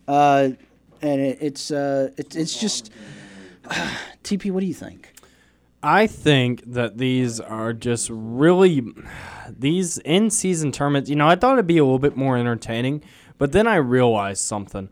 Uh, 0.06 0.50
and 1.02 1.20
it, 1.20 1.38
it's 1.40 1.70
uh, 1.70 2.10
it, 2.16 2.36
it's 2.36 2.60
just 2.60 2.92
TP. 4.22 4.50
What 4.50 4.60
do 4.60 4.66
you 4.66 4.74
think? 4.74 5.14
I 5.82 6.06
think 6.08 6.64
that 6.66 6.98
these 6.98 7.38
are 7.38 7.72
just 7.72 8.10
really 8.10 8.84
these 9.48 9.98
in 9.98 10.30
season 10.30 10.72
tournaments. 10.72 11.08
You 11.08 11.16
know, 11.16 11.28
I 11.28 11.36
thought 11.36 11.54
it'd 11.54 11.66
be 11.66 11.78
a 11.78 11.84
little 11.84 12.00
bit 12.00 12.16
more 12.16 12.36
entertaining, 12.36 13.02
but 13.38 13.52
then 13.52 13.66
I 13.66 13.76
realized 13.76 14.42
something. 14.42 14.88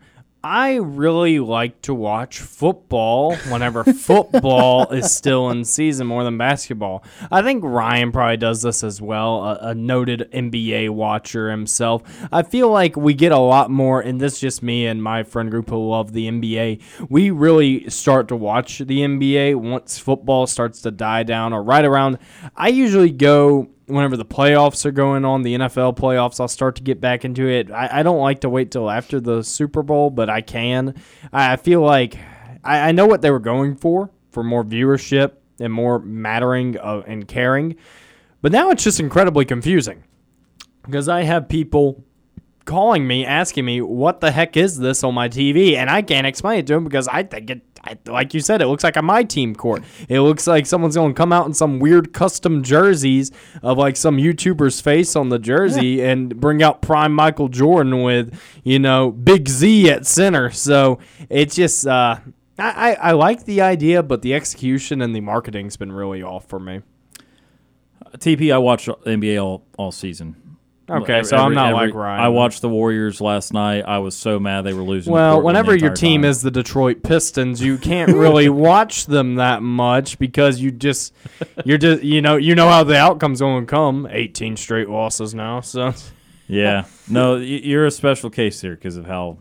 I 0.49 0.75
really 0.75 1.39
like 1.39 1.81
to 1.81 1.93
watch 1.93 2.39
football 2.39 3.35
whenever 3.49 3.83
football 3.83 4.87
is 4.91 5.13
still 5.15 5.49
in 5.49 5.65
season 5.65 6.07
more 6.07 6.23
than 6.23 6.37
basketball. 6.37 7.03
I 7.29 7.41
think 7.41 7.65
Ryan 7.65 8.13
probably 8.13 8.37
does 8.37 8.61
this 8.61 8.81
as 8.81 9.01
well, 9.01 9.43
a, 9.43 9.57
a, 9.71 9.75
noted 9.75 10.29
NBA 10.33 10.91
watcher 10.91 11.51
himself. 11.51 12.01
I 12.31 12.43
feel 12.43 12.69
like 12.69 12.95
we 12.95 13.13
get 13.13 13.33
a 13.33 13.37
lot 13.37 13.69
more, 13.69 13.99
and 13.99 14.21
this 14.21 14.35
is 14.35 14.39
just 14.39 14.63
me 14.63 14.87
and 14.87 15.03
my 15.03 15.23
friend 15.23 15.51
group 15.51 15.69
who 15.69 15.85
love 15.85 16.13
the 16.13 16.29
NBA. 16.29 16.81
We 17.09 17.29
really 17.29 17.89
start 17.89 18.29
to 18.29 18.37
watch 18.37 18.77
the 18.77 19.01
NBA 19.01 19.57
once 19.57 19.99
football 19.99 20.47
starts 20.47 20.81
to 20.83 20.91
die 20.91 21.23
down 21.23 21.51
or 21.51 21.61
right 21.61 21.83
around. 21.83 22.19
I 22.55 22.69
usually 22.69 23.11
go 23.11 23.67
whenever 23.87 24.17
the 24.17 24.25
playoffs 24.25 24.85
are 24.85 24.91
going 24.91 25.25
on, 25.25 25.41
the 25.41 25.55
NFL 25.55 25.97
playoffs, 25.97 26.39
I'll 26.39 26.47
start 26.47 26.75
to 26.75 26.83
get 26.83 27.01
back 27.01 27.25
into 27.25 27.47
it. 27.47 27.71
I, 27.71 27.99
I 27.99 28.03
don't 28.03 28.19
like 28.19 28.41
to 28.41 28.49
wait 28.49 28.71
till 28.71 28.89
after 28.89 29.19
the 29.19 29.43
Super 29.43 29.81
Bowl, 29.81 30.09
but 30.09 30.29
I 30.29 30.41
can. 30.41 30.95
I, 31.33 31.53
I 31.53 31.55
feel 31.55 31.81
like 31.81 32.17
I, 32.63 32.89
I, 32.89 32.91
know 32.91 33.05
what 33.05 33.21
they 33.21 33.31
were 33.31 33.39
going 33.39 33.75
for, 33.75 34.11
for 34.31 34.43
more 34.43 34.63
viewership 34.63 35.33
and 35.59 35.73
more 35.73 35.99
mattering 35.99 36.77
of, 36.77 37.05
and 37.07 37.27
caring. 37.27 37.75
But 38.41 38.51
now 38.51 38.69
it's 38.69 38.83
just 38.83 38.99
incredibly 38.99 39.45
confusing 39.45 40.03
because 40.83 41.09
I 41.09 41.23
have 41.23 41.49
people 41.49 42.03
calling 42.67 43.07
me 43.07 43.25
asking 43.25 43.65
me 43.65 43.81
what 43.81 44.19
the 44.19 44.29
heck 44.29 44.55
is 44.55 44.77
this 44.77 45.03
on 45.03 45.15
my 45.15 45.27
TV 45.29 45.75
and 45.75 45.89
I 45.89 46.03
can't 46.03 46.27
explain 46.27 46.59
it 46.59 46.67
to 46.67 46.75
him 46.75 46.83
because 46.83 47.07
I 47.07 47.23
think 47.23 47.49
it 47.49 47.61
I, 47.83 47.97
like 48.05 48.33
you 48.33 48.41
said, 48.41 48.61
it 48.61 48.67
looks 48.67 48.83
like 48.83 48.97
a 48.97 49.01
my 49.01 49.23
team 49.23 49.55
court. 49.55 49.81
It 50.09 50.19
looks 50.19 50.45
like 50.45 50.65
someone's 50.65 50.95
going 50.95 51.13
to 51.13 51.17
come 51.17 51.31
out 51.31 51.45
in 51.45 51.53
some 51.53 51.79
weird 51.79 52.11
custom 52.11 52.61
jerseys 52.61 53.31
of 53.63 53.77
like 53.77 53.95
some 53.95 54.17
YouTuber's 54.17 54.81
face 54.81 55.15
on 55.15 55.29
the 55.29 55.39
jersey 55.39 55.87
yeah. 55.87 56.09
and 56.09 56.37
bring 56.37 56.61
out 56.61 56.81
prime 56.81 57.13
Michael 57.13 57.47
Jordan 57.47 58.03
with 58.03 58.37
you 58.63 58.79
know 58.79 59.11
Big 59.11 59.47
Z 59.47 59.89
at 59.89 60.05
center. 60.05 60.51
So 60.51 60.99
it's 61.29 61.55
just 61.55 61.87
uh, 61.87 62.17
I, 62.59 62.97
I 62.99 63.11
like 63.13 63.45
the 63.45 63.61
idea, 63.61 64.03
but 64.03 64.21
the 64.21 64.33
execution 64.33 65.01
and 65.01 65.15
the 65.15 65.21
marketing's 65.21 65.77
been 65.77 65.91
really 65.91 66.21
off 66.21 66.45
for 66.45 66.59
me. 66.59 66.81
TP, 68.17 68.53
I 68.53 68.57
watched 68.57 68.87
NBA 68.87 69.41
all, 69.41 69.63
all 69.77 69.91
season. 69.91 70.46
Okay, 70.89 71.15
every, 71.15 71.25
so 71.25 71.37
I'm 71.37 71.53
not 71.53 71.73
every, 71.73 71.87
like 71.87 71.95
Ryan. 71.95 72.21
I 72.21 72.29
watched 72.29 72.61
the 72.61 72.69
Warriors 72.69 73.19
last 73.19 73.51
night. 73.51 73.81
I 73.81 73.97
was 73.99 74.15
so 74.15 74.39
mad 74.39 74.61
they 74.61 74.73
were 74.73 74.83
losing. 74.83 75.11
Well, 75.11 75.41
whenever 75.41 75.75
your 75.75 75.93
team 75.93 76.21
time. 76.21 76.29
is 76.29 76.41
the 76.41 76.51
Detroit 76.51 77.03
Pistons, 77.03 77.61
you 77.61 77.77
can't 77.77 78.13
really 78.13 78.47
watch 78.49 79.05
them 79.05 79.35
that 79.35 79.61
much 79.61 80.17
because 80.17 80.61
you 80.61 80.71
just 80.71 81.13
you're 81.65 81.77
just 81.77 82.03
you 82.03 82.21
know 82.21 82.37
you 82.37 82.55
know 82.55 82.69
how 82.69 82.85
the 82.85 82.95
outcome's 82.95 83.41
going 83.41 83.65
to 83.65 83.69
come. 83.69 84.07
18 84.09 84.55
straight 84.55 84.89
losses 84.89 85.35
now, 85.35 85.59
so 85.59 85.93
yeah. 86.47 86.85
No, 87.09 87.35
you're 87.35 87.85
a 87.85 87.91
special 87.91 88.29
case 88.29 88.61
here 88.61 88.75
because 88.75 88.95
of 88.95 89.05
how 89.05 89.39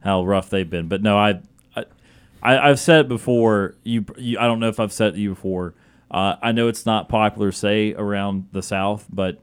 how 0.00 0.24
rough 0.24 0.50
they've 0.50 0.68
been. 0.68 0.88
But 0.88 1.00
no, 1.00 1.16
I, 1.16 1.40
I 1.76 2.70
I've 2.70 2.80
said 2.80 3.02
it 3.02 3.08
before. 3.08 3.76
You, 3.84 4.04
you 4.18 4.40
I 4.40 4.46
don't 4.48 4.58
know 4.58 4.68
if 4.68 4.80
I've 4.80 4.92
said 4.92 5.10
it 5.10 5.12
to 5.12 5.20
you 5.20 5.30
before. 5.30 5.74
Uh, 6.10 6.36
I 6.42 6.50
know 6.50 6.66
it's 6.66 6.86
not 6.86 7.08
popular 7.08 7.52
to 7.52 7.56
say 7.56 7.94
around 7.94 8.48
the 8.50 8.62
South, 8.62 9.06
but 9.08 9.40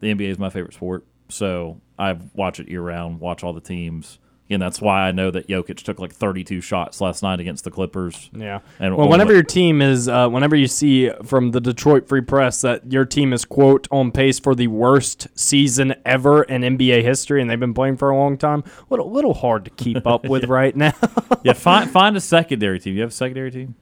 the 0.00 0.14
NBA 0.14 0.30
is 0.30 0.38
my 0.38 0.50
favorite 0.50 0.74
sport, 0.74 1.04
so 1.28 1.80
I 1.98 2.18
watch 2.34 2.60
it 2.60 2.68
year 2.68 2.82
round. 2.82 3.20
Watch 3.20 3.42
all 3.44 3.52
the 3.52 3.60
teams. 3.60 4.18
And 4.48 4.62
that's 4.62 4.80
why 4.80 5.08
I 5.08 5.12
know 5.12 5.32
that 5.32 5.48
Jokic 5.48 5.82
took 5.82 5.98
like 5.98 6.12
32 6.12 6.60
shots 6.60 7.00
last 7.00 7.22
night 7.22 7.40
against 7.40 7.64
the 7.64 7.70
Clippers. 7.70 8.30
Yeah. 8.32 8.60
And 8.78 8.96
well, 8.96 9.08
whenever 9.08 9.32
your 9.32 9.42
team 9.42 9.82
is, 9.82 10.06
uh, 10.06 10.28
whenever 10.28 10.54
you 10.54 10.68
see 10.68 11.10
from 11.24 11.50
the 11.50 11.60
Detroit 11.60 12.08
Free 12.08 12.20
Press 12.20 12.60
that 12.60 12.92
your 12.92 13.04
team 13.04 13.32
is 13.32 13.44
quote 13.44 13.88
on 13.90 14.12
pace 14.12 14.38
for 14.38 14.54
the 14.54 14.68
worst 14.68 15.26
season 15.34 15.96
ever 16.04 16.44
in 16.44 16.62
NBA 16.62 17.02
history, 17.02 17.40
and 17.40 17.50
they've 17.50 17.58
been 17.58 17.74
playing 17.74 17.96
for 17.96 18.10
a 18.10 18.16
long 18.16 18.38
time, 18.38 18.62
a 18.78 18.84
little, 18.88 19.10
little 19.10 19.34
hard 19.34 19.64
to 19.64 19.70
keep 19.72 20.06
up 20.06 20.28
with 20.28 20.44
right 20.48 20.76
now. 20.76 20.94
yeah, 21.42 21.52
find 21.52 21.90
find 21.90 22.16
a 22.16 22.20
secondary 22.20 22.78
team. 22.78 22.94
You 22.94 23.00
have 23.00 23.10
a 23.10 23.14
secondary 23.14 23.50
team? 23.50 23.74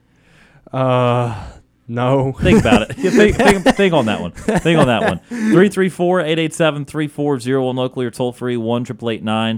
Uh, 0.73 1.47
no. 1.87 2.33
Think 2.33 2.59
about 2.59 2.83
it. 2.83 2.93
think, 2.95 3.35
think, 3.35 3.63
think, 3.75 3.93
on 3.93 4.05
that 4.05 4.21
one. 4.21 4.31
Think 4.31 4.79
on 4.79 4.87
that 4.87 5.01
one. 5.01 5.19
334 5.27 6.21
887 6.21 6.85
3401 6.85 7.75
locally 7.75 8.05
or 8.05 8.11
toll 8.11 8.31
free 8.31 8.57
1 8.57 8.85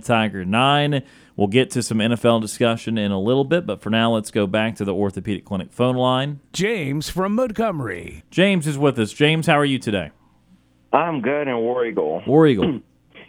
Tiger 0.01 0.45
9. 0.45 1.03
We'll 1.35 1.47
get 1.47 1.69
to 1.71 1.83
some 1.83 1.99
NFL 1.99 2.41
discussion 2.41 2.97
in 2.97 3.11
a 3.11 3.19
little 3.19 3.43
bit, 3.43 3.67
but 3.67 3.81
for 3.81 3.91
now, 3.91 4.11
let's 4.11 4.31
go 4.31 4.47
back 4.47 4.75
to 4.77 4.85
the 4.85 4.93
Orthopedic 4.93 5.45
Clinic 5.45 5.71
phone 5.71 5.95
line. 5.95 6.39
James 6.51 7.09
from 7.09 7.35
Montgomery. 7.35 8.23
James 8.31 8.65
is 8.65 8.77
with 8.77 8.97
us. 8.97 9.13
James, 9.13 9.45
how 9.45 9.59
are 9.59 9.65
you 9.65 9.77
today? 9.77 10.09
I'm 10.91 11.21
good 11.21 11.47
in 11.47 11.55
War 11.57 11.85
Eagle. 11.85 12.23
War 12.25 12.47
Eagle. 12.47 12.81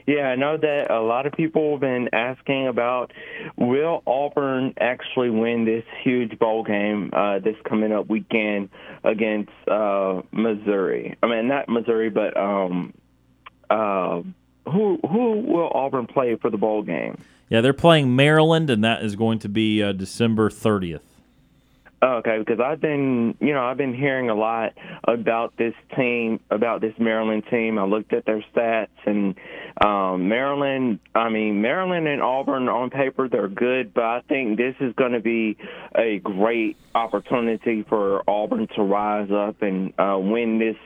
Yeah, 0.08 0.28
I 0.28 0.36
know 0.36 0.56
that 0.56 0.90
a 0.90 1.02
lot 1.02 1.26
of 1.26 1.34
people 1.34 1.72
have 1.72 1.80
been 1.80 2.08
asking 2.14 2.66
about 2.66 3.12
will 3.58 4.02
Auburn 4.06 4.72
actually 4.80 5.28
win 5.28 5.66
this 5.66 5.84
huge 6.02 6.38
bowl 6.38 6.64
game 6.64 7.10
uh, 7.12 7.40
this 7.40 7.56
coming 7.68 7.92
up 7.92 8.08
weekend 8.08 8.70
against 9.04 9.50
uh, 9.70 10.22
Missouri. 10.32 11.14
I 11.22 11.26
mean, 11.26 11.46
not 11.46 11.68
Missouri, 11.68 12.08
but 12.08 12.34
um, 12.38 12.94
uh, 13.68 14.22
who 14.64 14.98
who 15.06 15.42
will 15.46 15.70
Auburn 15.74 16.06
play 16.06 16.36
for 16.40 16.48
the 16.48 16.56
bowl 16.56 16.82
game? 16.82 17.22
Yeah, 17.50 17.60
they're 17.60 17.74
playing 17.74 18.16
Maryland, 18.16 18.70
and 18.70 18.82
that 18.82 19.04
is 19.04 19.14
going 19.14 19.40
to 19.40 19.48
be 19.50 19.82
uh, 19.82 19.92
December 19.92 20.48
30th. 20.48 21.00
Okay, 22.00 22.38
because 22.38 22.60
I've 22.60 22.80
been, 22.80 23.36
you 23.40 23.52
know, 23.52 23.64
I've 23.64 23.76
been 23.76 23.94
hearing 23.94 24.30
a 24.30 24.34
lot 24.34 24.74
about 25.02 25.56
this 25.56 25.74
team, 25.96 26.38
about 26.48 26.80
this 26.80 26.94
Maryland 26.96 27.42
team. 27.50 27.76
I 27.76 27.84
looked 27.86 28.12
at 28.12 28.24
their 28.24 28.44
stats, 28.54 28.86
and 29.04 29.34
um, 29.84 30.28
Maryland, 30.28 31.00
I 31.16 31.28
mean, 31.28 31.60
Maryland 31.60 32.06
and 32.06 32.22
Auburn 32.22 32.68
on 32.68 32.90
paper 32.90 33.28
they're 33.28 33.48
good, 33.48 33.92
but 33.94 34.04
I 34.04 34.20
think 34.28 34.58
this 34.58 34.76
is 34.80 34.94
going 34.94 35.12
to 35.12 35.20
be 35.20 35.56
a 35.96 36.20
great 36.20 36.76
opportunity 36.94 37.84
for 37.88 38.22
Auburn 38.30 38.68
to 38.76 38.82
rise 38.82 39.30
up 39.32 39.62
and 39.62 39.92
uh, 39.98 40.18
win 40.20 40.60
this 40.60 40.76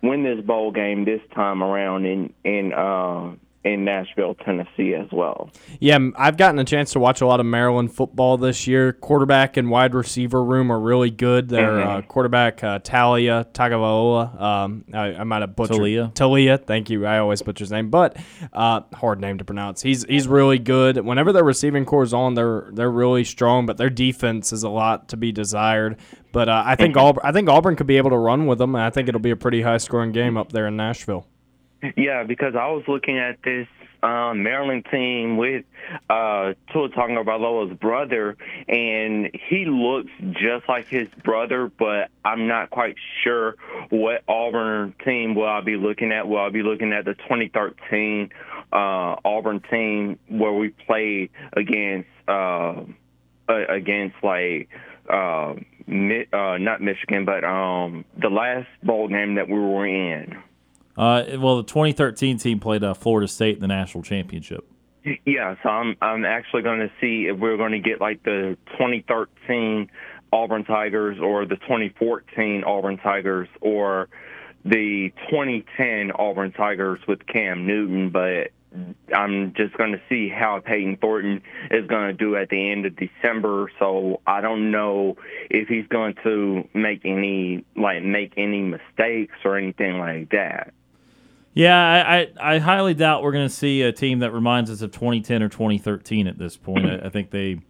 win 0.00 0.22
this 0.22 0.44
bowl 0.44 0.70
game 0.70 1.04
this 1.04 1.20
time 1.34 1.62
around 1.62 2.06
in 2.06 2.32
in 2.44 2.72
uh, 2.72 3.32
in 3.64 3.84
Nashville, 3.84 4.34
Tennessee 4.34 4.94
as 4.94 5.06
well. 5.12 5.50
Yeah, 5.78 5.98
I've 6.16 6.36
gotten 6.36 6.58
a 6.58 6.64
chance 6.64 6.92
to 6.92 7.00
watch 7.00 7.20
a 7.20 7.26
lot 7.26 7.38
of 7.38 7.46
Maryland 7.46 7.94
football 7.94 8.36
this 8.36 8.66
year. 8.66 8.92
Quarterback 8.92 9.56
and 9.56 9.70
wide 9.70 9.94
receiver 9.94 10.42
room 10.42 10.72
are 10.72 10.80
really 10.80 11.10
good. 11.10 11.48
Their 11.48 11.72
mm-hmm. 11.72 11.88
uh, 11.88 12.02
quarterback 12.02 12.64
uh, 12.64 12.80
Taulia 12.80 13.44
Tagovailoa, 13.52 14.40
um, 14.40 14.84
I, 14.92 15.14
I, 15.14 15.24
might 15.24 15.42
have 15.42 15.54
butchered 15.54 15.76
Taulia. 15.76 16.12
Taulia, 16.14 16.64
thank 16.64 16.90
you. 16.90 17.06
I 17.06 17.18
always 17.18 17.40
butcher 17.40 17.62
his 17.62 17.70
name, 17.70 17.88
but 17.88 18.16
uh, 18.52 18.80
hard 18.94 19.20
name 19.20 19.38
to 19.38 19.44
pronounce. 19.44 19.80
He's 19.80 20.04
he's 20.04 20.26
really 20.26 20.58
good. 20.58 20.96
Whenever 20.98 21.32
their 21.32 21.44
receiving 21.44 21.84
core 21.84 22.02
is 22.02 22.12
on, 22.12 22.34
they're 22.34 22.68
they're 22.72 22.90
really 22.90 23.22
strong, 23.22 23.66
but 23.66 23.76
their 23.76 23.90
defense 23.90 24.52
is 24.52 24.64
a 24.64 24.68
lot 24.68 25.08
to 25.10 25.16
be 25.16 25.30
desired. 25.30 25.98
But 26.32 26.48
uh, 26.48 26.64
I 26.66 26.74
think 26.74 26.96
Auburn, 26.96 27.22
I 27.24 27.30
think 27.30 27.48
Auburn 27.48 27.76
could 27.76 27.86
be 27.86 27.98
able 27.98 28.10
to 28.10 28.18
run 28.18 28.46
with 28.46 28.58
them, 28.58 28.74
and 28.74 28.82
I 28.82 28.90
think 28.90 29.08
it'll 29.08 29.20
be 29.20 29.30
a 29.30 29.36
pretty 29.36 29.62
high 29.62 29.78
scoring 29.78 30.10
game 30.10 30.36
up 30.36 30.50
there 30.50 30.66
in 30.66 30.76
Nashville. 30.76 31.26
Yeah, 31.96 32.22
because 32.22 32.54
I 32.54 32.68
was 32.68 32.84
looking 32.86 33.18
at 33.18 33.42
this 33.42 33.66
um, 34.02 34.42
Maryland 34.42 34.86
team 34.90 35.36
with 35.36 35.64
uh, 36.08 36.54
Tua 36.72 36.88
Tagovailoa's 36.90 37.76
brother, 37.78 38.36
and 38.68 39.30
he 39.48 39.64
looks 39.64 40.10
just 40.32 40.68
like 40.68 40.88
his 40.88 41.08
brother, 41.24 41.70
but 41.78 42.10
I'm 42.24 42.46
not 42.46 42.70
quite 42.70 42.96
sure 43.22 43.56
what 43.90 44.22
Auburn 44.28 44.94
team 45.04 45.34
will 45.34 45.48
I 45.48 45.60
be 45.60 45.76
looking 45.76 46.12
at. 46.12 46.28
Will 46.28 46.38
I 46.38 46.50
be 46.50 46.62
looking 46.62 46.92
at 46.92 47.04
the 47.04 47.14
2013 47.14 48.30
uh, 48.72 49.16
Auburn 49.24 49.60
team 49.70 50.18
where 50.28 50.52
we 50.52 50.70
played 50.70 51.30
against 51.52 52.08
uh, 52.28 52.82
against 53.48 54.16
like 54.22 54.68
uh, 55.08 55.52
uh, 55.52 56.58
not 56.58 56.80
Michigan, 56.80 57.24
but 57.24 57.44
um, 57.44 58.04
the 58.20 58.30
last 58.30 58.68
bowl 58.82 59.08
game 59.08 59.34
that 59.34 59.48
we 59.48 59.58
were 59.58 59.86
in? 59.86 60.42
Uh, 60.96 61.24
well, 61.38 61.56
the 61.56 61.62
2013 61.64 62.38
team 62.38 62.60
played 62.60 62.84
uh, 62.84 62.94
Florida 62.94 63.28
State 63.28 63.56
in 63.56 63.60
the 63.60 63.68
national 63.68 64.02
championship. 64.02 64.66
Yeah, 65.24 65.56
so 65.62 65.68
I'm 65.68 65.96
I'm 66.00 66.24
actually 66.24 66.62
going 66.62 66.78
to 66.78 66.90
see 67.00 67.26
if 67.26 67.36
we're 67.36 67.56
going 67.56 67.72
to 67.72 67.80
get 67.80 68.00
like 68.00 68.22
the 68.22 68.56
2013 68.72 69.90
Auburn 70.32 70.64
Tigers 70.64 71.18
or 71.20 71.44
the 71.44 71.56
2014 71.56 72.62
Auburn 72.64 72.98
Tigers 72.98 73.48
or 73.60 74.08
the 74.64 75.12
2010 75.28 76.12
Auburn 76.12 76.52
Tigers 76.52 77.00
with 77.08 77.26
Cam 77.26 77.66
Newton, 77.66 78.10
but 78.10 78.52
I'm 79.14 79.52
just 79.54 79.76
going 79.76 79.92
to 79.92 80.00
see 80.08 80.28
how 80.28 80.60
Payton 80.64 80.98
Thornton 80.98 81.42
is 81.70 81.86
going 81.86 82.08
to 82.08 82.14
do 82.14 82.36
at 82.36 82.48
the 82.48 82.70
end 82.70 82.86
of 82.86 82.96
December. 82.96 83.70
So 83.78 84.20
I 84.26 84.40
don't 84.40 84.70
know 84.70 85.16
if 85.50 85.68
he's 85.68 85.86
going 85.88 86.14
to 86.22 86.66
make 86.72 87.02
any 87.04 87.64
like 87.76 88.02
make 88.02 88.34
any 88.36 88.62
mistakes 88.62 89.34
or 89.44 89.58
anything 89.58 89.98
like 89.98 90.30
that. 90.30 90.72
Yeah, 91.54 91.76
I, 91.76 92.16
I, 92.40 92.54
I 92.54 92.58
highly 92.58 92.94
doubt 92.94 93.22
we're 93.22 93.32
going 93.32 93.48
to 93.48 93.54
see 93.54 93.82
a 93.82 93.92
team 93.92 94.20
that 94.20 94.32
reminds 94.32 94.70
us 94.70 94.80
of 94.80 94.92
2010 94.92 95.42
or 95.42 95.48
2013 95.48 96.26
at 96.26 96.38
this 96.38 96.56
point. 96.56 96.86
I, 96.86 97.06
I 97.06 97.08
think 97.10 97.30
they 97.30 97.60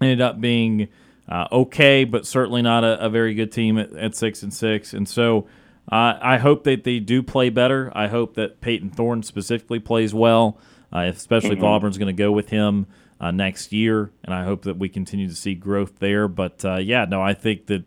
ended 0.00 0.22
up 0.22 0.40
being 0.40 0.88
uh, 1.28 1.46
okay, 1.52 2.04
but 2.04 2.26
certainly 2.26 2.62
not 2.62 2.82
a, 2.82 3.04
a 3.04 3.08
very 3.08 3.34
good 3.34 3.52
team 3.52 3.78
at, 3.78 3.92
at, 3.92 4.16
six 4.16 4.42
and 4.42 4.52
six. 4.52 4.94
And 4.94 5.08
so 5.08 5.46
uh, 5.90 6.14
I 6.20 6.38
hope 6.38 6.64
that 6.64 6.84
they 6.84 6.98
do 6.98 7.22
play 7.22 7.50
better. 7.50 7.92
I 7.94 8.08
hope 8.08 8.34
that 8.34 8.60
Payton 8.60 8.90
Thorne 8.90 9.22
specifically 9.22 9.78
plays 9.78 10.14
well, 10.14 10.58
uh, 10.92 11.00
especially 11.00 11.50
mm-hmm. 11.50 11.58
if 11.58 11.64
Auburn's 11.64 11.98
going 11.98 12.14
to 12.14 12.20
go 12.20 12.32
with 12.32 12.48
him 12.48 12.86
uh, 13.20 13.30
next 13.30 13.72
year. 13.72 14.10
And 14.24 14.34
I 14.34 14.44
hope 14.44 14.62
that 14.62 14.78
we 14.78 14.88
continue 14.88 15.28
to 15.28 15.36
see 15.36 15.54
growth 15.54 15.98
there. 15.98 16.26
But 16.26 16.64
uh, 16.64 16.76
yeah, 16.76 17.04
no, 17.04 17.22
I 17.22 17.34
think 17.34 17.66
that 17.66 17.84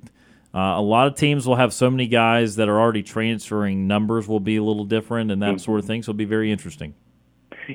uh, 0.53 0.75
a 0.77 0.81
lot 0.81 1.07
of 1.07 1.15
teams 1.15 1.47
will 1.47 1.55
have 1.55 1.73
so 1.73 1.89
many 1.89 2.07
guys 2.07 2.57
that 2.57 2.69
are 2.69 2.79
already 2.79 3.03
transferring. 3.03 3.87
Numbers 3.87 4.27
will 4.27 4.39
be 4.39 4.57
a 4.57 4.63
little 4.63 4.85
different, 4.85 5.31
and 5.31 5.41
that 5.41 5.49
mm-hmm. 5.49 5.57
sort 5.57 5.79
of 5.79 5.85
thing. 5.85 6.03
So 6.03 6.11
it'll 6.11 6.17
be 6.17 6.25
very 6.25 6.51
interesting. 6.51 6.93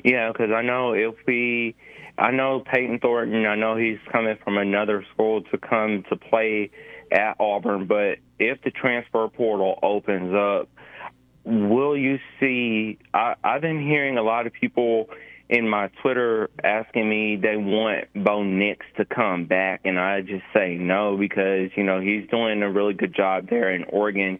Yeah, 0.05 0.31
because 0.31 0.51
I 0.53 0.63
know 0.63 0.93
if 0.93 1.15
we, 1.27 1.75
I 2.19 2.31
know 2.31 2.61
Payton 2.61 3.01
Thornton. 3.01 3.47
I 3.47 3.57
know 3.57 3.77
he's 3.77 3.99
coming 4.13 4.37
from 4.45 4.59
another 4.59 5.05
school 5.13 5.43
to 5.43 5.59
come 5.59 6.05
to 6.11 6.17
play 6.17 6.71
at 7.11 7.37
Auburn. 7.41 7.87
But 7.87 8.19
if 8.39 8.63
the 8.63 8.71
transfer 8.71 9.29
portal 9.29 9.79
opens 9.83 10.35
up, 10.35 10.69
will 11.45 11.97
you 11.97 12.19
see? 12.39 12.99
I, 13.15 13.35
I've 13.43 13.63
been 13.63 13.83
hearing 13.83 14.19
a 14.19 14.23
lot 14.23 14.47
of 14.47 14.53
people 14.53 15.09
in 15.49 15.69
my 15.69 15.89
Twitter 16.03 16.51
asking 16.63 17.09
me 17.09 17.37
they 17.37 17.57
want 17.57 18.07
Bo 18.15 18.43
Nix 18.43 18.85
to 18.97 19.05
come 19.05 19.47
back, 19.47 19.81
and 19.85 19.99
I 19.99 20.21
just 20.21 20.45
say 20.55 20.75
no 20.75 21.17
because 21.17 21.71
you 21.77 21.85
know 21.85 22.01
he's 22.01 22.29
doing 22.29 22.63
a 22.63 22.71
really 22.71 22.95
good 22.95 23.15
job 23.15 23.49
there 23.49 23.75
in 23.75 23.85
Oregon. 23.85 24.39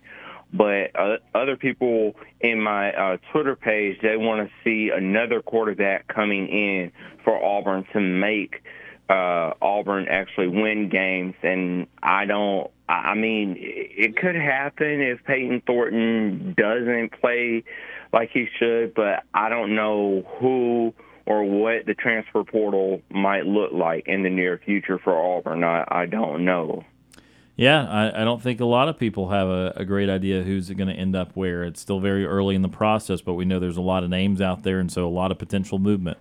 But 0.53 0.99
uh, 0.99 1.17
other 1.35 1.57
people 1.57 2.15
in 2.41 2.61
my 2.63 2.93
uh, 2.93 3.17
Twitter 3.33 3.57
page 3.57 3.99
they 4.03 4.17
want 4.17 4.49
to 4.49 4.55
see 4.65 4.91
another 4.95 5.43
quarterback 5.43 6.09
coming 6.09 6.49
in 6.49 6.93
for 7.25 7.43
Auburn 7.43 7.87
to 7.93 8.01
make 8.01 8.63
uh, 9.09 9.53
Auburn 9.63 10.07
actually 10.09 10.49
win 10.49 10.89
games, 10.91 11.35
and 11.43 11.87
I 12.03 12.27
don't. 12.27 12.71
I 12.91 13.15
mean, 13.15 13.57
it 13.59 14.17
could 14.17 14.35
happen 14.35 15.03
if 15.03 15.23
Payton 15.25 15.63
Thornton 15.67 16.55
doesn't 16.57 17.21
play 17.21 17.65
like 18.13 18.31
he 18.33 18.47
should, 18.59 18.95
but 18.95 19.25
I 19.35 19.49
don't 19.49 19.75
know 19.75 20.23
who 20.39 20.95
or 21.27 21.45
what 21.45 21.85
the 21.85 21.95
transfer 21.95 22.43
portal 22.43 23.03
might 23.11 23.45
look 23.45 23.73
like 23.73 24.05
in 24.07 24.23
the 24.23 24.31
near 24.31 24.59
future 24.65 24.99
for 24.99 25.15
Auburn. 25.15 25.63
I, 25.63 25.85
I 25.87 26.07
don't 26.07 26.45
know. 26.45 26.85
Yeah, 27.55 27.87
I, 27.87 28.23
I 28.23 28.25
don't 28.25 28.41
think 28.41 28.61
a 28.61 28.65
lot 28.65 28.89
of 28.89 28.99
people 28.99 29.29
have 29.29 29.49
a, 29.49 29.73
a 29.77 29.85
great 29.85 30.09
idea 30.09 30.43
who's 30.43 30.71
going 30.71 30.89
to 30.89 30.95
end 30.95 31.17
up 31.17 31.33
where. 31.35 31.65
It's 31.65 31.81
still 31.81 32.01
very 32.01 32.25
early 32.25 32.55
in 32.55 32.63
the 32.63 32.69
process, 32.69 33.21
but 33.21 33.35
we 33.35 33.45
know 33.45 33.59
there's 33.59 33.77
a 33.77 33.83
lot 33.83 34.05
of 34.05 34.11
names 34.11 34.41
out 34.41 34.63
there, 34.63 34.79
and 34.79 34.91
so 34.91 35.07
a 35.07 35.11
lot 35.11 35.33
of 35.33 35.39
potential 35.39 35.79
movement. 35.79 36.19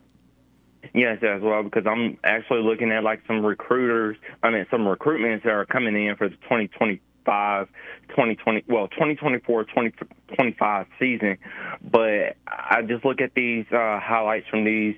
Yes, 0.94 1.20
as 1.22 1.42
well, 1.42 1.64
because 1.64 1.86
I'm 1.86 2.18
actually 2.24 2.64
looking 2.64 2.92
at 2.92 3.04
like 3.04 3.22
some 3.28 3.46
recruiters, 3.46 4.18
I 4.42 4.50
mean, 4.50 4.66
some 4.72 4.82
recruitments 4.82 5.44
that 5.44 5.52
are 5.52 5.66
coming 5.66 5.96
in 5.96 6.16
for 6.16 6.28
the 6.28 6.36
2020 6.36 7.00
2025, 7.28 7.68
2020, 8.10 8.64
well, 8.68 8.88
2024, 8.88 9.64
2025 9.66 10.86
season. 11.00 11.38
But 11.84 12.38
I 12.48 12.82
just 12.88 13.04
look 13.06 13.22
at 13.22 13.34
these 13.36 13.66
uh, 13.72 14.00
highlights 14.00 14.48
from 14.50 14.64
these 14.64 14.96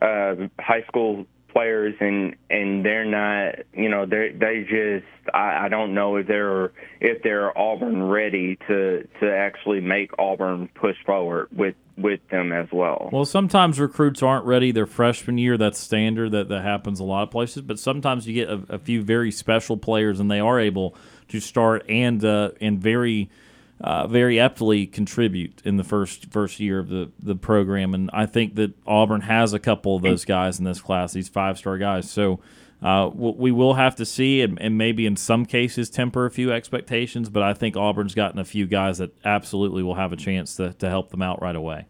uh, 0.00 0.34
high 0.58 0.82
school 0.88 1.26
players 1.52 1.94
and 2.00 2.34
and 2.48 2.82
they're 2.82 3.04
not 3.04 3.66
you 3.74 3.90
know 3.90 4.06
they 4.06 4.30
they 4.30 4.62
just 4.62 5.34
I, 5.34 5.66
I 5.66 5.68
don't 5.68 5.92
know 5.92 6.16
if 6.16 6.26
they're 6.26 6.72
if 6.98 7.22
they're 7.22 7.56
Auburn 7.56 8.04
ready 8.04 8.56
to 8.68 9.06
to 9.20 9.36
actually 9.36 9.82
make 9.82 10.18
Auburn 10.18 10.70
push 10.74 10.96
forward 11.04 11.48
with 11.54 11.74
with 11.98 12.20
them 12.30 12.52
as 12.52 12.68
well. 12.72 13.10
Well, 13.12 13.24
sometimes 13.24 13.78
recruits 13.78 14.22
aren't 14.22 14.46
ready 14.46 14.72
their 14.72 14.86
freshman 14.86 15.38
year. 15.38 15.58
That's 15.58 15.78
standard. 15.78 16.32
That 16.32 16.48
that 16.48 16.62
happens 16.62 17.00
a 17.00 17.04
lot 17.04 17.24
of 17.24 17.30
places. 17.30 17.62
But 17.62 17.78
sometimes 17.78 18.26
you 18.26 18.34
get 18.34 18.48
a, 18.48 18.74
a 18.74 18.78
few 18.78 19.02
very 19.02 19.30
special 19.30 19.76
players, 19.76 20.20
and 20.20 20.30
they 20.30 20.40
are 20.40 20.58
able 20.58 20.96
to 21.32 21.40
start 21.40 21.84
and 21.88 22.24
uh, 22.24 22.50
and 22.60 22.78
very 22.78 23.30
uh, 23.80 24.06
very 24.06 24.38
aptly 24.38 24.86
contribute 24.86 25.60
in 25.64 25.76
the 25.76 25.84
first 25.84 26.30
first 26.30 26.60
year 26.60 26.78
of 26.78 26.88
the, 26.88 27.10
the 27.18 27.34
program. 27.34 27.94
And 27.94 28.10
I 28.12 28.26
think 28.26 28.54
that 28.56 28.72
Auburn 28.86 29.22
has 29.22 29.54
a 29.54 29.58
couple 29.58 29.96
of 29.96 30.02
those 30.02 30.24
guys 30.24 30.58
in 30.58 30.64
this 30.64 30.80
class, 30.80 31.12
these 31.12 31.28
five 31.28 31.58
star 31.58 31.78
guys. 31.78 32.08
So 32.10 32.40
uh, 32.82 33.10
we 33.12 33.50
will 33.50 33.74
have 33.74 33.96
to 33.96 34.04
see, 34.04 34.42
and, 34.42 34.60
and, 34.60 34.76
maybe 34.76 35.06
in 35.06 35.14
some 35.14 35.46
cases 35.46 35.88
temper 35.88 36.26
a 36.26 36.30
few 36.30 36.52
expectations. 36.52 37.30
But 37.30 37.42
I 37.44 37.54
think 37.54 37.76
Auburn's 37.76 38.14
gotten 38.14 38.38
a 38.38 38.44
few 38.44 38.66
guys 38.66 38.98
that 38.98 39.14
absolutely 39.24 39.82
will 39.82 39.94
have 39.94 40.12
a 40.12 40.16
chance 40.16 40.56
to, 40.56 40.72
to 40.74 40.88
help 40.88 41.10
them 41.10 41.22
out 41.22 41.40
right 41.40 41.56
away. 41.56 41.86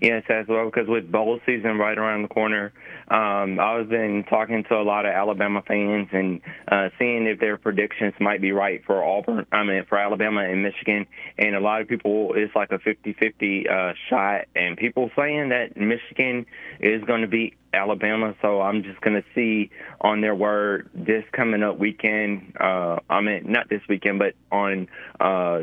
Yes, 0.00 0.24
as 0.28 0.46
well, 0.46 0.66
because 0.66 0.88
with 0.88 1.10
bowl 1.10 1.40
season 1.46 1.78
right 1.78 1.96
around 1.96 2.22
the 2.22 2.28
corner, 2.28 2.72
um, 3.08 3.58
I've 3.58 3.88
been 3.88 4.24
talking 4.28 4.62
to 4.64 4.74
a 4.74 4.82
lot 4.82 5.06
of 5.06 5.12
Alabama 5.12 5.62
fans 5.66 6.08
and 6.12 6.42
uh, 6.68 6.90
seeing 6.98 7.26
if 7.26 7.40
their 7.40 7.56
predictions 7.56 8.12
might 8.20 8.42
be 8.42 8.52
right 8.52 8.82
for 8.84 9.02
Auburn, 9.02 9.46
I 9.50 9.64
mean, 9.64 9.84
for 9.88 9.96
Alabama 9.96 10.42
and 10.42 10.62
Michigan. 10.62 11.06
And 11.38 11.54
a 11.54 11.60
lot 11.60 11.80
of 11.80 11.88
people, 11.88 12.34
it's 12.34 12.54
like 12.54 12.72
a 12.72 12.78
50 12.78 13.14
50 13.14 13.68
uh, 13.68 13.92
shot, 14.08 14.46
and 14.54 14.76
people 14.76 15.10
saying 15.16 15.48
that 15.48 15.76
Michigan 15.76 16.44
is 16.80 17.02
going 17.04 17.22
to 17.22 17.28
beat 17.28 17.54
Alabama. 17.72 18.34
So 18.42 18.60
I'm 18.60 18.82
just 18.82 19.00
going 19.00 19.16
to 19.16 19.24
see 19.34 19.70
on 20.02 20.20
their 20.20 20.34
word 20.34 20.90
this 20.92 21.24
coming 21.32 21.62
up 21.62 21.78
weekend. 21.78 22.54
Uh, 22.60 22.98
I 23.08 23.22
mean, 23.22 23.50
not 23.50 23.70
this 23.70 23.82
weekend, 23.88 24.18
but 24.18 24.34
on 24.52 24.88
uh, 25.20 25.62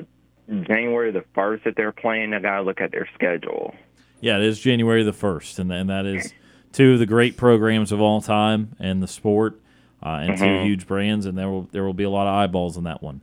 January 0.50 1.12
the 1.12 1.24
1st 1.36 1.66
that 1.66 1.76
they're 1.76 1.92
playing, 1.92 2.34
I 2.34 2.40
got 2.40 2.58
to 2.58 2.62
look 2.64 2.82
at 2.82 2.92
their 2.92 3.08
schedule. 3.14 3.76
Yeah, 4.20 4.38
it 4.38 4.44
is 4.44 4.60
January 4.60 5.04
the 5.04 5.14
first, 5.14 5.60
and 5.60 5.72
and 5.72 5.90
that 5.90 6.06
is 6.06 6.34
two 6.72 6.94
of 6.94 7.00
the 7.00 7.06
great 7.06 7.38
programs 7.38 7.92
of 7.92 8.02
all 8.02 8.22
time 8.22 8.76
in 8.80 9.00
the 9.00 9.08
sport, 9.08 9.60
uh, 10.04 10.20
and 10.22 10.34
mm-hmm. 10.34 10.44
two 10.44 10.64
huge 10.64 10.88
brands, 10.88 11.26
and 11.26 11.38
there 11.38 11.50
will 11.50 11.68
there 11.72 11.84
will 11.84 11.94
be 11.94 12.04
a 12.04 12.10
lot 12.10 12.28
of 12.28 12.34
eyeballs 12.34 12.78
on 12.78 12.84
that 12.84 13.02
one. 13.02 13.22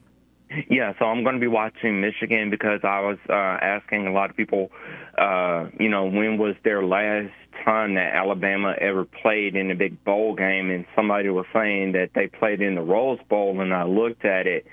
Yeah, 0.69 0.93
so 0.99 1.07
I'm 1.07 1.25
going 1.25 1.35
to 1.35 1.41
be 1.41 1.49
watching 1.49 2.01
Michigan 2.01 2.49
because 2.49 2.81
I 2.85 3.01
was 3.01 3.19
uh, 3.29 3.33
asking 3.33 4.07
a 4.07 4.12
lot 4.12 4.31
of 4.31 4.37
people, 4.37 4.71
uh, 5.19 5.66
you 5.81 5.89
know, 5.89 6.05
when 6.05 6.39
was 6.39 6.55
their 6.62 6.85
last 6.85 7.33
time 7.65 7.95
that 7.95 8.15
Alabama 8.15 8.75
ever 8.81 9.05
played 9.05 9.57
in 9.57 9.71
a 9.71 9.75
big 9.75 10.05
bowl 10.05 10.35
game, 10.35 10.71
and 10.71 10.85
somebody 10.95 11.29
was 11.29 11.47
saying 11.53 11.93
that 11.93 12.11
they 12.15 12.29
played 12.29 12.61
in 12.61 12.77
the 12.77 12.83
Rose 12.83 13.19
Bowl, 13.29 13.61
and 13.61 13.75
I 13.75 13.85
looked 13.85 14.25
at 14.25 14.47
it, 14.47 14.66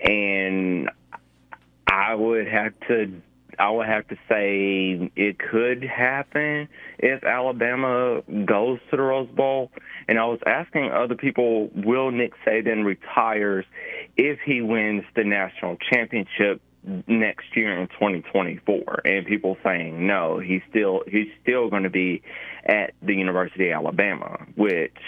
and 0.00 0.90
I 1.86 2.14
would 2.14 2.48
have 2.48 2.72
to 2.88 3.22
I 3.58 3.70
would 3.70 3.86
have 3.86 4.06
to 4.08 4.16
say 4.28 5.10
it 5.16 5.38
could 5.38 5.82
happen 5.82 6.68
if 6.98 7.24
Alabama 7.24 8.22
goes 8.44 8.78
to 8.90 8.96
the 8.96 9.02
Rose 9.02 9.28
Bowl. 9.30 9.70
And 10.08 10.18
I 10.18 10.26
was 10.26 10.40
asking 10.46 10.90
other 10.90 11.14
people, 11.14 11.70
will 11.74 12.10
Nick 12.10 12.32
Saban 12.46 12.84
retires 12.84 13.64
if 14.16 14.38
he 14.44 14.60
wins 14.62 15.04
the 15.14 15.24
national 15.24 15.76
championship 15.92 16.60
next 17.06 17.56
year 17.56 17.80
in 17.80 17.88
2024? 17.88 19.02
And 19.04 19.26
people 19.26 19.56
saying 19.62 20.06
no, 20.06 20.38
he's 20.38 20.62
still 20.70 21.02
he's 21.06 21.28
still 21.42 21.70
going 21.70 21.84
to 21.84 21.90
be 21.90 22.22
at 22.64 22.94
the 23.02 23.14
University 23.14 23.70
of 23.70 23.84
Alabama, 23.84 24.46
which 24.56 24.98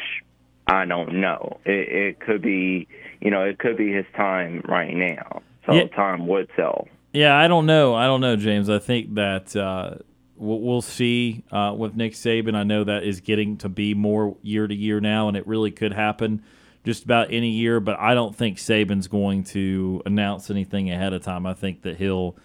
I 0.66 0.85
don't 0.87 1.21
know. 1.21 1.61
It, 1.65 1.89
it 1.89 2.21
could 2.21 2.43
be, 2.43 2.89
you 3.21 3.31
know, 3.31 3.43
it 3.43 3.59
could 3.59 3.77
be 3.77 3.93
his 3.93 4.07
time 4.16 4.62
right 4.66 4.95
now. 4.95 5.43
So 5.66 5.75
yeah. 5.75 5.89
time 5.89 6.27
would 6.27 6.49
tell. 6.57 6.89
Yeah, 7.15 7.36
I 7.36 7.47
don't 7.47 7.65
know. 7.65 7.95
I 7.95 8.07
don't 8.07 8.20
know, 8.20 8.35
James. 8.35 8.69
I 8.69 8.81
think 8.81 9.15
that 9.15 9.55
uh, 9.55 9.99
we'll, 10.36 10.82
see 10.82 11.45
uh, 11.53 11.73
with 11.77 11.95
Nick 11.95 12.15
Saban. 12.15 12.57
I 12.57 12.65
know 12.65 12.82
that 12.82 13.05
is 13.05 13.20
getting 13.20 13.57
to 13.59 13.69
be 13.69 13.95
more 13.95 14.36
year 14.43 14.66
to 14.66 14.74
year 14.74 15.01
now, 15.01 15.28
and 15.28 15.36
it 15.36 15.47
really 15.47 15.70
could 15.70 15.93
happen 15.93 16.43
just 16.85 17.05
about 17.05 17.32
any 17.32 17.51
year. 17.51 17.78
But 17.78 18.01
I 18.01 18.15
don't 18.15 18.35
think 18.35 18.59
Saban's 18.59 19.07
going 19.07 19.45
to 19.45 20.03
announce 20.05 20.51
anything 20.51 20.91
ahead 20.91 21.12
of 21.12 21.23
time. 21.23 21.47
I 21.47 21.55
think 21.55 21.82
that 21.82 21.99
he'll 21.99 22.36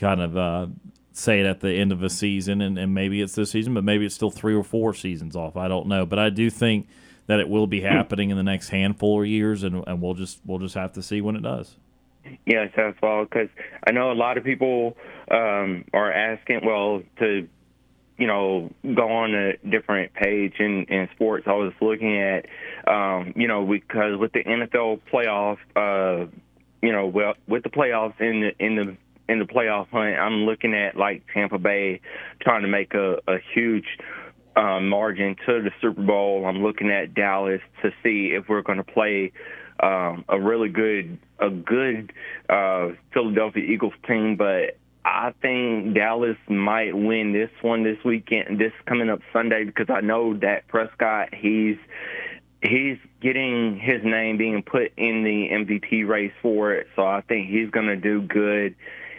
kind 0.00 0.22
of 0.22 0.38
uh, 0.38 0.66
say 1.12 1.40
it 1.40 1.46
at 1.46 1.60
the 1.60 1.74
end 1.74 1.92
of 1.92 2.02
a 2.02 2.08
season, 2.08 2.62
and, 2.62 2.78
and 2.78 2.94
maybe 2.94 3.20
it's 3.20 3.34
this 3.34 3.50
season, 3.50 3.74
but 3.74 3.84
maybe 3.84 4.06
it's 4.06 4.14
still 4.14 4.30
three 4.30 4.54
or 4.54 4.64
four 4.64 4.94
seasons 4.94 5.36
off. 5.36 5.54
I 5.54 5.68
don't 5.68 5.86
know, 5.86 6.06
but 6.06 6.18
I 6.18 6.30
do 6.30 6.48
think 6.48 6.88
that 7.26 7.40
it 7.40 7.48
will 7.50 7.66
be 7.66 7.82
happening 7.82 8.30
in 8.30 8.38
the 8.38 8.42
next 8.42 8.70
handful 8.70 9.20
of 9.20 9.26
years, 9.26 9.64
and, 9.64 9.84
and 9.86 10.00
we'll 10.00 10.14
just 10.14 10.40
we'll 10.46 10.60
just 10.60 10.76
have 10.76 10.94
to 10.94 11.02
see 11.02 11.20
when 11.20 11.36
it 11.36 11.42
does. 11.42 11.76
Yes, 12.46 12.70
as 12.76 12.94
well, 13.02 13.24
because 13.24 13.48
I 13.86 13.92
know 13.92 14.12
a 14.12 14.14
lot 14.14 14.38
of 14.38 14.44
people 14.44 14.96
um, 15.30 15.84
are 15.92 16.12
asking, 16.12 16.60
well, 16.64 17.02
to 17.18 17.48
you 18.16 18.26
know, 18.28 18.70
go 18.82 19.10
on 19.10 19.34
a 19.34 19.56
different 19.68 20.14
page 20.14 20.54
in, 20.60 20.84
in 20.84 21.08
sports, 21.14 21.46
I 21.48 21.52
was 21.54 21.72
looking 21.80 22.16
at, 22.20 22.46
um, 22.86 23.32
you 23.34 23.48
know, 23.48 23.66
because 23.66 24.16
with 24.18 24.32
the 24.32 24.44
NFL 24.44 25.00
playoff, 25.12 25.58
uh, 25.74 26.26
you 26.80 26.92
know, 26.92 27.06
well, 27.06 27.34
with 27.48 27.64
the 27.64 27.70
playoffs 27.70 28.20
in 28.20 28.40
the 28.40 28.64
in 28.64 28.76
the 28.76 28.96
in 29.28 29.38
the 29.38 29.46
playoff 29.46 29.88
hunt, 29.88 30.16
I'm 30.16 30.44
looking 30.44 30.74
at 30.74 30.96
like 30.96 31.24
Tampa 31.32 31.58
Bay 31.58 32.00
trying 32.40 32.62
to 32.62 32.68
make 32.68 32.94
a, 32.94 33.16
a 33.26 33.38
huge 33.54 33.86
uh, 34.54 34.80
margin 34.80 35.34
to 35.46 35.62
the 35.62 35.70
Super 35.80 36.02
Bowl. 36.02 36.46
I'm 36.46 36.62
looking 36.62 36.90
at 36.90 37.14
Dallas 37.14 37.62
to 37.82 37.90
see 38.02 38.32
if 38.34 38.48
we're 38.48 38.62
going 38.62 38.78
to 38.78 38.84
play 38.84 39.32
um, 39.80 40.24
a 40.28 40.38
really 40.40 40.68
good 40.68 41.18
a 41.38 41.50
good 41.50 42.12
uh, 42.48 42.90
Philadelphia 43.12 43.64
Eagles 43.64 43.94
team, 44.06 44.36
but 44.36 44.76
I 45.04 45.32
think 45.42 45.94
Dallas 45.94 46.38
might 46.48 46.96
win 46.96 47.32
this 47.32 47.50
one 47.60 47.82
this 47.82 47.98
weekend, 48.04 48.58
this 48.58 48.72
coming 48.86 49.10
up 49.10 49.20
Sunday, 49.32 49.64
because 49.64 49.90
I 49.90 50.00
know 50.00 50.34
that 50.38 50.66
Prescott. 50.68 51.34
He's 51.34 51.76
he's 52.62 52.96
getting 53.20 53.78
his 53.78 54.02
name 54.02 54.38
being 54.38 54.62
put 54.62 54.92
in 54.96 55.22
the 55.24 55.48
MVP 55.50 56.08
race 56.08 56.32
for 56.40 56.72
it, 56.72 56.86
so 56.96 57.04
I 57.06 57.20
think 57.20 57.48
he's 57.50 57.70
going 57.70 57.86
to 57.86 57.96
do 57.96 58.22
good. 58.22 58.74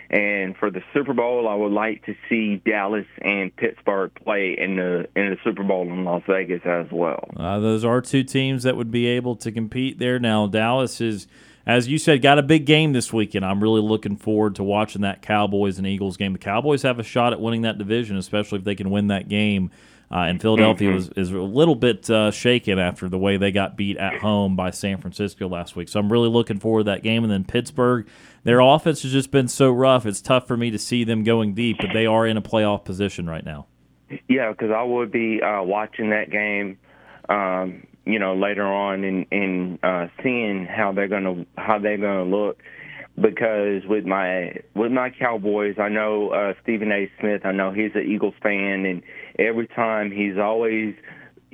And 0.09 0.55
for 0.55 0.69
the 0.69 0.81
Super 0.93 1.13
Bowl, 1.13 1.47
I 1.47 1.55
would 1.55 1.71
like 1.71 2.05
to 2.05 2.15
see 2.29 2.57
Dallas 2.57 3.05
and 3.21 3.55
Pittsburgh 3.55 4.11
play 4.15 4.55
in 4.57 4.75
the 4.75 5.07
in 5.15 5.31
the 5.31 5.37
Super 5.43 5.63
Bowl 5.63 5.81
in 5.83 6.03
Las 6.03 6.23
Vegas 6.27 6.61
as 6.65 6.87
well. 6.91 7.29
Uh, 7.35 7.59
those 7.59 7.83
are 7.83 8.01
two 8.01 8.23
teams 8.23 8.63
that 8.63 8.77
would 8.77 8.91
be 8.91 9.07
able 9.07 9.35
to 9.37 9.51
compete 9.51 9.97
there. 9.99 10.19
Now 10.19 10.47
Dallas 10.47 11.01
is, 11.01 11.27
as 11.65 11.87
you 11.87 11.97
said, 11.97 12.21
got 12.21 12.37
a 12.37 12.43
big 12.43 12.65
game 12.65 12.93
this 12.93 13.11
weekend. 13.11 13.43
I'm 13.45 13.61
really 13.61 13.81
looking 13.81 14.15
forward 14.15 14.55
to 14.55 14.63
watching 14.63 15.01
that 15.01 15.21
Cowboys 15.21 15.77
and 15.77 15.87
Eagles 15.87 16.17
game. 16.17 16.33
The 16.33 16.39
Cowboys 16.39 16.83
have 16.83 16.99
a 16.99 17.03
shot 17.03 17.33
at 17.33 17.41
winning 17.41 17.63
that 17.63 17.77
division, 17.77 18.17
especially 18.17 18.59
if 18.59 18.63
they 18.65 18.75
can 18.75 18.91
win 18.91 19.07
that 19.07 19.27
game. 19.27 19.71
Uh, 20.11 20.19
and 20.29 20.41
Philadelphia 20.41 20.89
Mm-hmm. 20.89 20.95
was 20.95 21.09
is 21.09 21.31
a 21.31 21.39
little 21.39 21.75
bit 21.75 22.09
uh, 22.09 22.29
shaken 22.31 22.77
after 22.79 23.09
the 23.09 23.17
way 23.17 23.37
they 23.37 23.51
got 23.51 23.75
beat 23.75 23.97
at 23.97 24.19
home 24.19 24.55
by 24.55 24.69
San 24.71 24.99
Francisco 24.99 25.47
last 25.49 25.75
week. 25.75 25.89
So 25.89 25.99
I'm 25.99 26.11
really 26.11 26.29
looking 26.29 26.59
forward 26.59 26.81
to 26.81 26.91
that 26.91 27.03
game. 27.03 27.23
And 27.23 27.31
then 27.31 27.43
Pittsburgh, 27.43 28.07
their 28.43 28.59
offense 28.59 29.01
has 29.01 29.11
just 29.11 29.31
been 29.31 29.47
so 29.47 29.71
rough. 29.71 30.05
It's 30.05 30.21
tough 30.21 30.47
for 30.47 30.55
me 30.57 30.69
to 30.71 30.77
see 30.79 31.03
them 31.03 31.23
going 31.23 31.53
deep, 31.55 31.77
but 31.79 31.89
they 31.93 32.05
are 32.05 32.27
in 32.27 32.37
a 32.37 32.41
playoff 32.41 32.85
position 32.85 33.27
right 33.27 33.43
now. 33.43 33.65
Yeah, 34.29 34.51
because 34.51 34.69
I 34.71 34.83
would 34.83 35.11
be 35.11 35.41
uh, 35.41 35.63
watching 35.63 36.11
that 36.11 36.29
game, 36.29 36.77
um, 37.27 37.87
you 38.05 38.19
know, 38.19 38.35
later 38.35 38.65
on 38.65 39.03
and 39.03 39.25
and 39.31 39.79
uh, 39.81 40.07
seeing 40.21 40.65
how 40.67 40.91
they're 40.91 41.07
gonna 41.07 41.45
how 41.57 41.79
they're 41.79 41.97
gonna 41.97 42.23
look. 42.25 42.61
Because 43.19 43.83
with 43.87 44.05
my 44.05 44.57
with 44.75 44.91
my 44.91 45.09
Cowboys, 45.09 45.75
I 45.79 45.87
know 45.87 46.29
uh, 46.31 46.53
Stephen 46.63 46.91
A. 46.91 47.09
Smith. 47.19 47.45
I 47.45 47.53
know 47.53 47.71
he's 47.71 47.91
an 47.95 48.05
Eagles 48.05 48.33
fan, 48.43 48.85
and 48.85 49.03
every 49.39 49.67
time 49.67 50.11
he's 50.11 50.37
always 50.37 50.95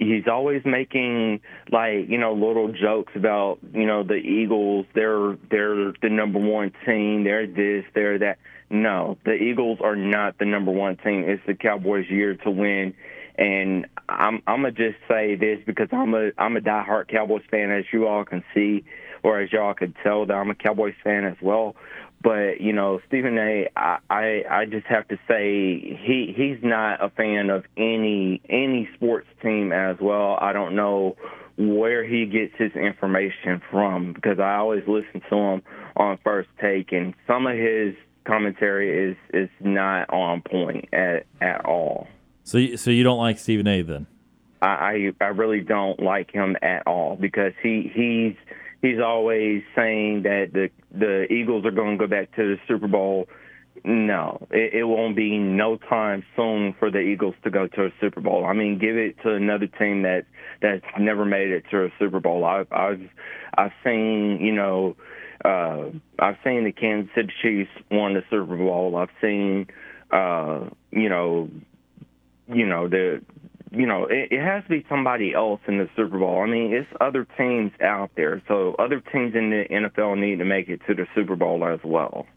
he's 0.01 0.27
always 0.27 0.63
making 0.65 1.39
like 1.71 2.09
you 2.09 2.17
know 2.17 2.33
little 2.33 2.71
jokes 2.73 3.13
about 3.15 3.59
you 3.73 3.85
know 3.85 4.03
the 4.03 4.15
Eagles. 4.15 4.85
They're 4.95 5.37
they're 5.49 5.93
the 6.01 6.09
number 6.09 6.39
one 6.39 6.71
team. 6.85 7.23
They're 7.23 7.47
this. 7.47 7.85
They're 7.93 8.19
that. 8.19 8.39
No, 8.69 9.17
the 9.25 9.33
Eagles 9.33 9.79
are 9.83 9.95
not 9.95 10.39
the 10.39 10.45
number 10.45 10.71
one 10.71 10.97
team. 10.97 11.25
It's 11.27 11.43
the 11.45 11.53
Cowboys' 11.53 12.09
year 12.09 12.35
to 12.37 12.49
win. 12.49 12.93
And 13.37 13.85
I'm 14.09 14.41
I'm 14.47 14.63
gonna 14.63 14.71
just 14.71 14.97
say 15.07 15.35
this 15.35 15.59
because 15.65 15.89
I'm 15.91 16.13
a 16.13 16.31
I'm 16.37 16.57
a 16.57 16.61
diehard 16.61 17.07
Cowboys 17.09 17.43
fan, 17.51 17.71
as 17.71 17.85
you 17.93 18.07
all 18.07 18.25
can 18.25 18.43
see, 18.53 18.83
or 19.23 19.41
as 19.41 19.51
y'all 19.51 19.73
could 19.73 19.95
tell 20.03 20.25
that 20.25 20.33
I'm 20.33 20.49
a 20.49 20.55
Cowboys 20.55 20.95
fan 21.03 21.25
as 21.25 21.37
well. 21.41 21.75
But 22.23 22.61
you 22.61 22.73
know, 22.73 22.99
Stephen 23.07 23.37
A. 23.37 23.67
I 23.75 23.97
I, 24.09 24.43
I 24.49 24.65
just 24.65 24.85
have 24.87 25.07
to 25.07 25.17
say 25.27 25.97
he 26.03 26.33
he's 26.35 26.63
not 26.63 27.03
a 27.03 27.09
fan 27.09 27.49
of 27.49 27.65
any 27.77 28.41
any 28.49 28.87
sports 28.95 29.27
team 29.41 29.71
as 29.71 29.97
well. 29.99 30.37
I 30.39 30.53
don't 30.53 30.75
know 30.75 31.15
where 31.57 32.03
he 32.03 32.25
gets 32.25 32.53
his 32.57 32.71
information 32.73 33.61
from 33.69 34.13
because 34.13 34.39
I 34.39 34.55
always 34.55 34.83
listen 34.87 35.21
to 35.29 35.35
him 35.35 35.61
on 35.95 36.17
First 36.23 36.49
Take, 36.61 36.91
and 36.91 37.13
some 37.27 37.47
of 37.47 37.57
his 37.57 37.95
commentary 38.25 39.11
is 39.11 39.17
is 39.33 39.49
not 39.59 40.09
on 40.11 40.41
point 40.41 40.89
at 40.93 41.25
at 41.41 41.65
all. 41.65 42.07
So, 42.43 42.57
you, 42.57 42.77
so 42.77 42.91
you 42.91 43.03
don't 43.03 43.19
like 43.19 43.39
Stephen 43.39 43.67
A. 43.67 43.81
Then? 43.81 44.07
I, 44.61 44.67
I 44.67 45.11
I 45.21 45.27
really 45.27 45.61
don't 45.61 45.99
like 45.99 46.31
him 46.31 46.55
at 46.61 46.85
all 46.85 47.15
because 47.15 47.53
he 47.61 47.91
he's 47.93 48.35
he's 48.81 48.99
always 49.03 49.63
saying 49.75 50.23
that 50.23 50.49
the 50.53 50.69
the 50.91 51.31
Eagles 51.31 51.65
are 51.65 51.71
going 51.71 51.97
to 51.97 52.07
go 52.07 52.09
back 52.09 52.35
to 52.35 52.43
the 52.43 52.57
Super 52.67 52.87
Bowl. 52.87 53.27
No, 53.83 54.45
it, 54.51 54.73
it 54.75 54.83
won't 54.83 55.15
be 55.15 55.37
no 55.37 55.77
time 55.77 56.23
soon 56.35 56.75
for 56.77 56.91
the 56.91 56.99
Eagles 56.99 57.35
to 57.43 57.49
go 57.49 57.67
to 57.67 57.85
a 57.85 57.89
Super 57.99 58.21
Bowl. 58.21 58.45
I 58.45 58.53
mean, 58.53 58.77
give 58.77 58.97
it 58.97 59.15
to 59.23 59.33
another 59.33 59.67
team 59.67 60.03
that 60.03 60.25
that's 60.61 60.85
never 60.99 61.25
made 61.25 61.49
it 61.49 61.63
to 61.71 61.85
a 61.85 61.89
Super 61.97 62.19
Bowl. 62.19 62.45
I've 62.45 62.71
I've 62.71 63.09
I've 63.57 63.71
seen 63.83 64.39
you 64.41 64.53
know 64.53 64.95
uh, 65.45 65.85
I've 66.19 66.37
seen 66.43 66.65
the 66.65 66.71
Kansas 66.71 67.11
City 67.15 67.33
Chiefs 67.41 67.71
won 67.89 68.13
the 68.13 68.23
Super 68.29 68.57
Bowl. 68.57 68.95
I've 68.97 69.09
seen 69.21 69.67
uh, 70.11 70.69
you 70.91 71.09
know 71.09 71.49
you 72.47 72.67
know 72.67 72.87
the 72.87 73.21
you 73.71 73.85
know 73.85 74.05
it, 74.05 74.29
it 74.31 74.41
has 74.41 74.63
to 74.63 74.69
be 74.69 74.85
somebody 74.89 75.33
else 75.33 75.61
in 75.67 75.77
the 75.77 75.89
Super 75.95 76.19
Bowl. 76.19 76.41
I 76.41 76.47
mean, 76.47 76.73
it's 76.73 76.89
other 76.99 77.25
teams 77.37 77.71
out 77.81 78.11
there, 78.15 78.41
so 78.47 78.75
other 78.77 78.99
teams 78.99 79.35
in 79.35 79.49
the 79.49 79.65
NFL 79.69 80.19
need 80.19 80.39
to 80.39 80.45
make 80.45 80.69
it 80.69 80.81
to 80.87 80.93
the 80.93 81.07
Super 81.15 81.35
Bowl 81.35 81.65
as 81.65 81.79
well. 81.83 82.27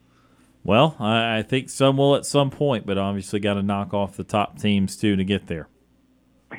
Well, 0.63 0.97
I, 0.99 1.39
I 1.39 1.43
think 1.43 1.69
some 1.69 1.99
will 1.99 2.17
at 2.17 2.25
some 2.25 2.51
point, 2.51 2.87
but 2.87 2.97
obviously 2.97 3.41
got 3.41 3.55
to 3.55 3.63
knock 3.63 3.93
off 3.93 4.17
the 4.17 4.25
top 4.25 4.59
teams 4.59 4.97
too 4.97 5.17
to 5.17 5.25
get 5.25 5.47
there. 5.47 5.69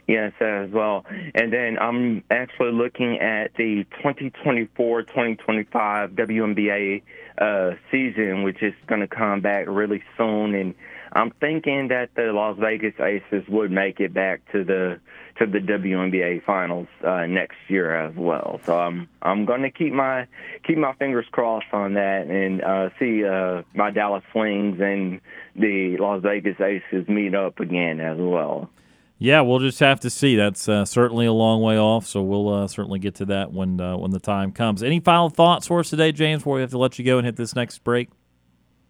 Yes, 0.07 0.33
as 0.39 0.69
well. 0.71 1.05
And 1.33 1.51
then 1.51 1.79
I'm 1.79 2.23
actually 2.29 2.73
looking 2.73 3.19
at 3.19 3.55
the 3.55 3.85
2024-2025 4.03 6.15
WNBA 6.15 7.01
uh, 7.37 7.71
season, 7.91 8.43
which 8.43 8.61
is 8.61 8.73
going 8.87 9.01
to 9.01 9.07
come 9.07 9.41
back 9.41 9.65
really 9.67 10.03
soon. 10.17 10.53
And 10.53 10.75
I'm 11.15 11.31
thinking 11.39 11.87
that 11.87 12.09
the 12.15 12.33
Las 12.33 12.57
Vegas 12.59 12.93
Aces 12.99 13.47
would 13.47 13.71
make 13.71 14.01
it 14.01 14.13
back 14.13 14.41
to 14.51 14.65
the 14.65 14.99
to 15.39 15.45
the 15.45 15.59
WNBA 15.59 16.43
finals 16.43 16.87
uh, 17.05 17.25
next 17.25 17.55
year 17.69 17.95
as 17.95 18.13
well. 18.15 18.59
So 18.65 18.77
I'm 18.77 19.07
I'm 19.21 19.45
going 19.45 19.61
to 19.61 19.71
keep 19.71 19.93
my 19.93 20.27
keep 20.67 20.77
my 20.77 20.93
fingers 20.93 21.25
crossed 21.31 21.73
on 21.73 21.93
that 21.93 22.27
and 22.27 22.61
uh, 22.61 22.89
see 22.99 23.23
uh, 23.23 23.63
my 23.73 23.91
Dallas 23.91 24.23
Wings 24.35 24.79
and 24.81 25.21
the 25.55 25.95
Las 25.97 26.21
Vegas 26.21 26.59
Aces 26.59 27.07
meet 27.07 27.33
up 27.33 27.61
again 27.61 28.01
as 28.01 28.17
well. 28.19 28.69
Yeah, 29.17 29.39
we'll 29.39 29.59
just 29.59 29.79
have 29.79 30.01
to 30.01 30.09
see. 30.09 30.35
That's 30.35 30.67
uh, 30.67 30.83
certainly 30.83 31.25
a 31.25 31.31
long 31.31 31.61
way 31.61 31.77
off, 31.77 32.05
so 32.05 32.21
we'll 32.21 32.49
uh, 32.53 32.67
certainly 32.67 32.99
get 32.99 33.15
to 33.15 33.25
that 33.27 33.53
when 33.53 33.79
uh, 33.79 33.95
when 33.95 34.11
the 34.11 34.19
time 34.19 34.51
comes. 34.51 34.83
Any 34.83 34.99
final 34.99 35.29
thoughts 35.29 35.67
for 35.67 35.79
us 35.79 35.89
today, 35.89 36.11
James? 36.11 36.41
Before 36.41 36.55
we 36.55 36.61
have 36.61 36.71
to 36.71 36.77
let 36.77 36.99
you 36.99 37.05
go 37.05 37.17
and 37.17 37.25
hit 37.25 37.37
this 37.37 37.55
next 37.55 37.85
break. 37.85 38.09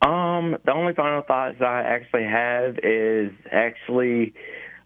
Um, 0.02 0.58
the 0.66 0.74
only 0.74 0.94
final 0.94 1.22
thoughts 1.22 1.58
I 1.62 1.82
actually 1.82 2.26
have 2.26 2.78
is 2.84 3.32
actually, 3.52 4.34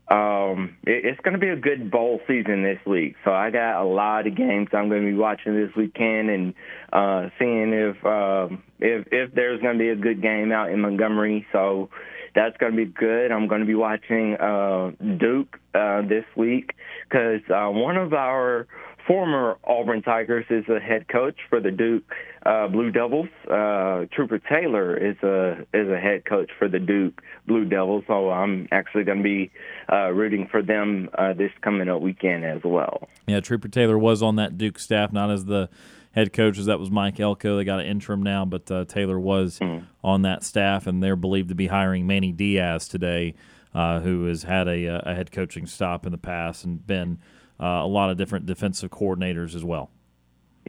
um, 0.09 0.77
it, 0.85 1.05
it's 1.05 1.19
going 1.21 1.33
to 1.33 1.39
be 1.39 1.49
a 1.49 1.55
good 1.55 1.91
bowl 1.91 2.21
season 2.27 2.63
this 2.63 2.79
week. 2.85 3.15
So 3.25 3.31
I 3.31 3.49
got 3.49 3.81
a 3.81 3.85
lot 3.85 4.27
of 4.27 4.35
games 4.35 4.69
I'm 4.73 4.89
going 4.89 5.05
to 5.05 5.11
be 5.11 5.17
watching 5.17 5.55
this 5.55 5.75
weekend 5.75 6.29
and 6.29 6.53
uh, 6.93 7.29
seeing 7.39 7.73
if 7.73 8.05
um, 8.05 8.63
if 8.79 9.07
if 9.11 9.33
there's 9.33 9.61
going 9.61 9.77
to 9.77 9.79
be 9.79 9.89
a 9.89 9.95
good 9.95 10.21
game 10.21 10.51
out 10.51 10.71
in 10.71 10.79
Montgomery. 10.81 11.45
So 11.51 11.89
that's 12.35 12.55
going 12.57 12.71
to 12.73 12.77
be 12.77 12.91
good. 12.91 13.31
I'm 13.31 13.47
going 13.47 13.61
to 13.61 13.67
be 13.67 13.75
watching 13.75 14.35
uh, 14.35 14.91
Duke 15.17 15.59
uh, 15.73 16.01
this 16.07 16.25
week 16.37 16.73
because 17.09 17.41
uh, 17.49 17.69
one 17.69 17.97
of 17.97 18.13
our 18.13 18.67
former 19.09 19.57
Auburn 19.63 20.03
Tigers 20.03 20.45
is 20.51 20.65
a 20.69 20.79
head 20.79 21.07
coach 21.07 21.35
for 21.49 21.59
the 21.59 21.71
Duke 21.71 22.03
uh, 22.45 22.67
Blue 22.67 22.91
Devils. 22.91 23.27
Uh, 23.45 24.05
Trooper 24.13 24.37
Taylor 24.37 24.95
is 24.95 25.17
a 25.23 25.65
is 25.73 25.89
a 25.89 25.97
head 25.97 26.25
coach 26.25 26.51
for 26.59 26.69
the 26.69 26.77
Duke 26.77 27.19
Blue 27.47 27.65
Devils. 27.65 28.03
So 28.05 28.29
I'm 28.29 28.67
actually 28.71 29.05
going 29.05 29.17
to 29.17 29.23
be 29.23 29.51
uh, 29.91 30.11
rooting 30.11 30.47
for 30.51 30.61
them 30.61 31.09
uh, 31.17 31.33
this 31.33 31.49
coming 31.61 31.89
up 31.89 32.01
weekend 32.01 32.45
as 32.45 32.61
well. 32.63 33.09
Yeah, 33.25 33.39
Trooper 33.39 33.67
Taylor 33.67 33.97
was 33.97 34.21
on 34.21 34.35
that 34.35 34.59
Duke 34.59 34.77
staff, 34.77 35.11
not 35.11 35.31
as 35.31 35.45
the 35.45 35.69
head 36.11 36.31
coach 36.31 36.59
as 36.59 36.67
that 36.67 36.79
was 36.79 36.91
Mike 36.91 37.19
Elko. 37.19 37.57
They 37.57 37.63
got 37.63 37.79
an 37.79 37.87
interim 37.87 38.21
now, 38.21 38.45
but 38.45 38.69
uh, 38.69 38.85
Taylor 38.85 39.19
was 39.19 39.59
on 40.03 40.21
that 40.21 40.43
staff, 40.43 40.85
and 40.85 41.01
they're 41.01 41.15
believed 41.15 41.49
to 41.49 41.55
be 41.55 41.65
hiring 41.65 42.05
Manny 42.05 42.31
Diaz 42.31 42.87
today, 42.87 43.33
uh, 43.73 44.01
who 44.01 44.25
has 44.25 44.43
had 44.43 44.67
a, 44.67 45.09
a 45.09 45.15
head 45.15 45.31
coaching 45.31 45.65
stop 45.65 46.05
in 46.05 46.11
the 46.11 46.19
past 46.19 46.63
and 46.63 46.85
been 46.85 47.13
uh, 47.13 47.38
a 47.59 47.87
lot 47.87 48.09
of 48.09 48.17
different 48.17 48.45
defensive 48.45 48.89
coordinators 48.89 49.55
as 49.55 49.63
well. 49.63 49.89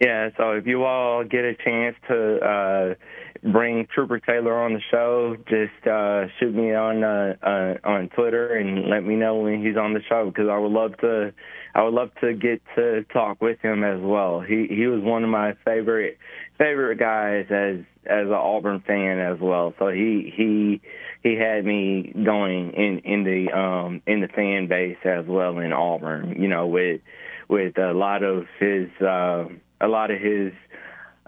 Yeah, 0.01 0.31
so 0.39 0.53
if 0.53 0.67
you 0.67 0.85
all 0.85 1.25
get 1.25 1.45
a 1.45 1.55
chance 1.55 1.95
to 2.09 2.39
uh, 2.39 2.95
bring 3.53 3.87
Trooper 3.95 4.19
Taylor 4.19 4.59
on 4.59 4.73
the 4.73 4.81
show, 4.91 5.37
just 5.47 5.87
uh, 5.87 6.27
shoot 6.39 6.55
me 6.55 6.75
on 6.75 7.05
uh, 7.05 7.35
uh, 7.43 7.75
on 7.85 8.09
Twitter 8.09 8.55
and 8.55 8.89
let 8.89 9.05
me 9.05 9.15
know 9.15 9.37
when 9.37 9.63
he's 9.63 9.77
on 9.77 9.93
the 9.93 10.01
show 10.09 10.31
because 10.31 10.49
I 10.49 10.57
would 10.57 10.73
love 10.73 10.97
to. 11.03 11.35
I 11.75 11.83
would 11.83 11.93
love 11.93 12.11
to 12.23 12.33
get 12.33 12.63
to 12.77 13.05
talk 13.13 13.43
with 13.43 13.61
him 13.61 13.85
as 13.85 14.01
well. 14.01 14.41
He 14.41 14.69
he 14.71 14.87
was 14.87 15.03
one 15.03 15.23
of 15.23 15.29
my 15.29 15.53
favorite 15.67 16.17
favorite 16.61 16.99
guys 16.99 17.47
as 17.51 17.85
as 18.07 18.27
an 18.27 18.33
Auburn 18.33 18.83
fan 18.87 19.19
as 19.19 19.41
well. 19.41 19.75
So 19.79 19.89
he 19.89 20.33
he 20.37 20.81
he 21.23 21.37
had 21.37 21.65
me 21.65 22.13
going 22.25 22.73
in 22.73 22.99
in 23.05 23.25
the 23.25 23.59
um 23.59 24.03
in 24.07 24.21
the 24.21 24.29
fan 24.29 24.69
base 24.69 24.99
as 25.05 25.25
well 25.27 25.59
in 25.59 25.73
Auburn. 25.73 26.37
You 26.41 26.49
know 26.49 26.67
with 26.67 27.01
with 27.49 27.79
a 27.79 27.93
lot 27.93 28.23
of 28.23 28.45
his 28.59 28.89
uh, 29.01 29.47
a 29.81 29.89
lot 29.89 30.11
of 30.11 30.21
his 30.21 30.53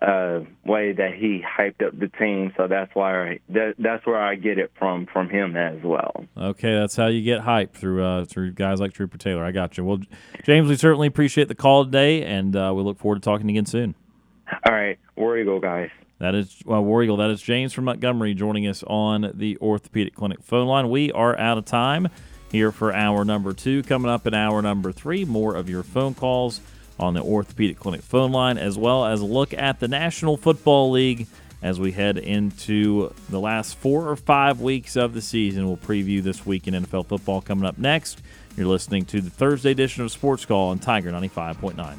uh, 0.02 0.40
way 0.64 0.92
that 0.92 1.14
he 1.14 1.42
hyped 1.42 1.86
up 1.86 1.98
the 1.98 2.08
team. 2.18 2.52
So 2.56 2.66
that's 2.66 2.92
why 2.94 3.30
I, 3.30 3.38
that, 3.50 3.74
that's 3.78 4.04
where 4.04 4.20
I 4.20 4.34
get 4.34 4.58
it 4.58 4.72
from 4.78 5.06
from 5.12 5.30
him 5.30 5.56
as 5.56 5.78
well. 5.84 6.24
Okay, 6.36 6.74
that's 6.74 6.96
how 6.96 7.06
you 7.06 7.22
get 7.22 7.40
hype 7.40 7.74
through 7.74 8.04
uh, 8.04 8.24
through 8.24 8.52
guys 8.52 8.80
like 8.80 8.92
Trooper 8.92 9.16
Taylor. 9.16 9.44
I 9.44 9.52
got 9.52 9.78
you. 9.78 9.84
Well, 9.84 10.00
James, 10.44 10.68
we 10.68 10.76
certainly 10.76 11.06
appreciate 11.06 11.48
the 11.48 11.54
call 11.54 11.84
today, 11.84 12.22
and 12.24 12.54
uh, 12.54 12.72
we 12.74 12.82
look 12.82 12.98
forward 12.98 13.16
to 13.16 13.20
talking 13.20 13.48
again 13.48 13.66
soon. 13.66 13.94
All 14.66 14.72
right, 14.72 14.98
War 15.16 15.38
Eagle 15.38 15.60
guys. 15.60 15.90
That 16.18 16.34
is 16.34 16.62
War 16.64 17.02
Eagle. 17.02 17.16
That 17.16 17.30
is 17.30 17.42
James 17.42 17.72
from 17.72 17.84
Montgomery 17.84 18.34
joining 18.34 18.66
us 18.68 18.84
on 18.86 19.32
the 19.34 19.58
Orthopedic 19.58 20.14
Clinic 20.14 20.42
phone 20.42 20.68
line. 20.68 20.88
We 20.88 21.10
are 21.12 21.36
out 21.36 21.58
of 21.58 21.64
time 21.64 22.08
here 22.50 22.70
for 22.70 22.92
hour 22.92 23.24
number 23.24 23.52
two. 23.52 23.82
Coming 23.82 24.10
up 24.10 24.26
in 24.26 24.34
hour 24.34 24.62
number 24.62 24.92
three, 24.92 25.24
more 25.24 25.56
of 25.56 25.68
your 25.68 25.82
phone 25.82 26.14
calls 26.14 26.60
on 26.98 27.14
the 27.14 27.22
Orthopedic 27.22 27.78
Clinic 27.78 28.02
phone 28.02 28.30
line, 28.30 28.56
as 28.58 28.78
well 28.78 29.04
as 29.04 29.20
a 29.20 29.24
look 29.24 29.52
at 29.54 29.80
the 29.80 29.88
National 29.88 30.36
Football 30.36 30.92
League 30.92 31.26
as 31.62 31.80
we 31.80 31.92
head 31.92 32.18
into 32.18 33.12
the 33.28 33.40
last 33.40 33.76
four 33.76 34.08
or 34.08 34.16
five 34.16 34.60
weeks 34.60 34.96
of 34.96 35.14
the 35.14 35.22
season. 35.22 35.66
We'll 35.66 35.76
preview 35.76 36.22
this 36.22 36.44
week 36.44 36.68
in 36.68 36.74
NFL 36.74 37.06
football 37.06 37.40
coming 37.40 37.64
up 37.64 37.78
next. 37.78 38.20
You're 38.56 38.66
listening 38.66 39.06
to 39.06 39.20
the 39.20 39.30
Thursday 39.30 39.70
edition 39.70 40.04
of 40.04 40.12
Sports 40.12 40.44
Call 40.44 40.70
on 40.70 40.78
Tiger 40.78 41.10
95.9. 41.10 41.98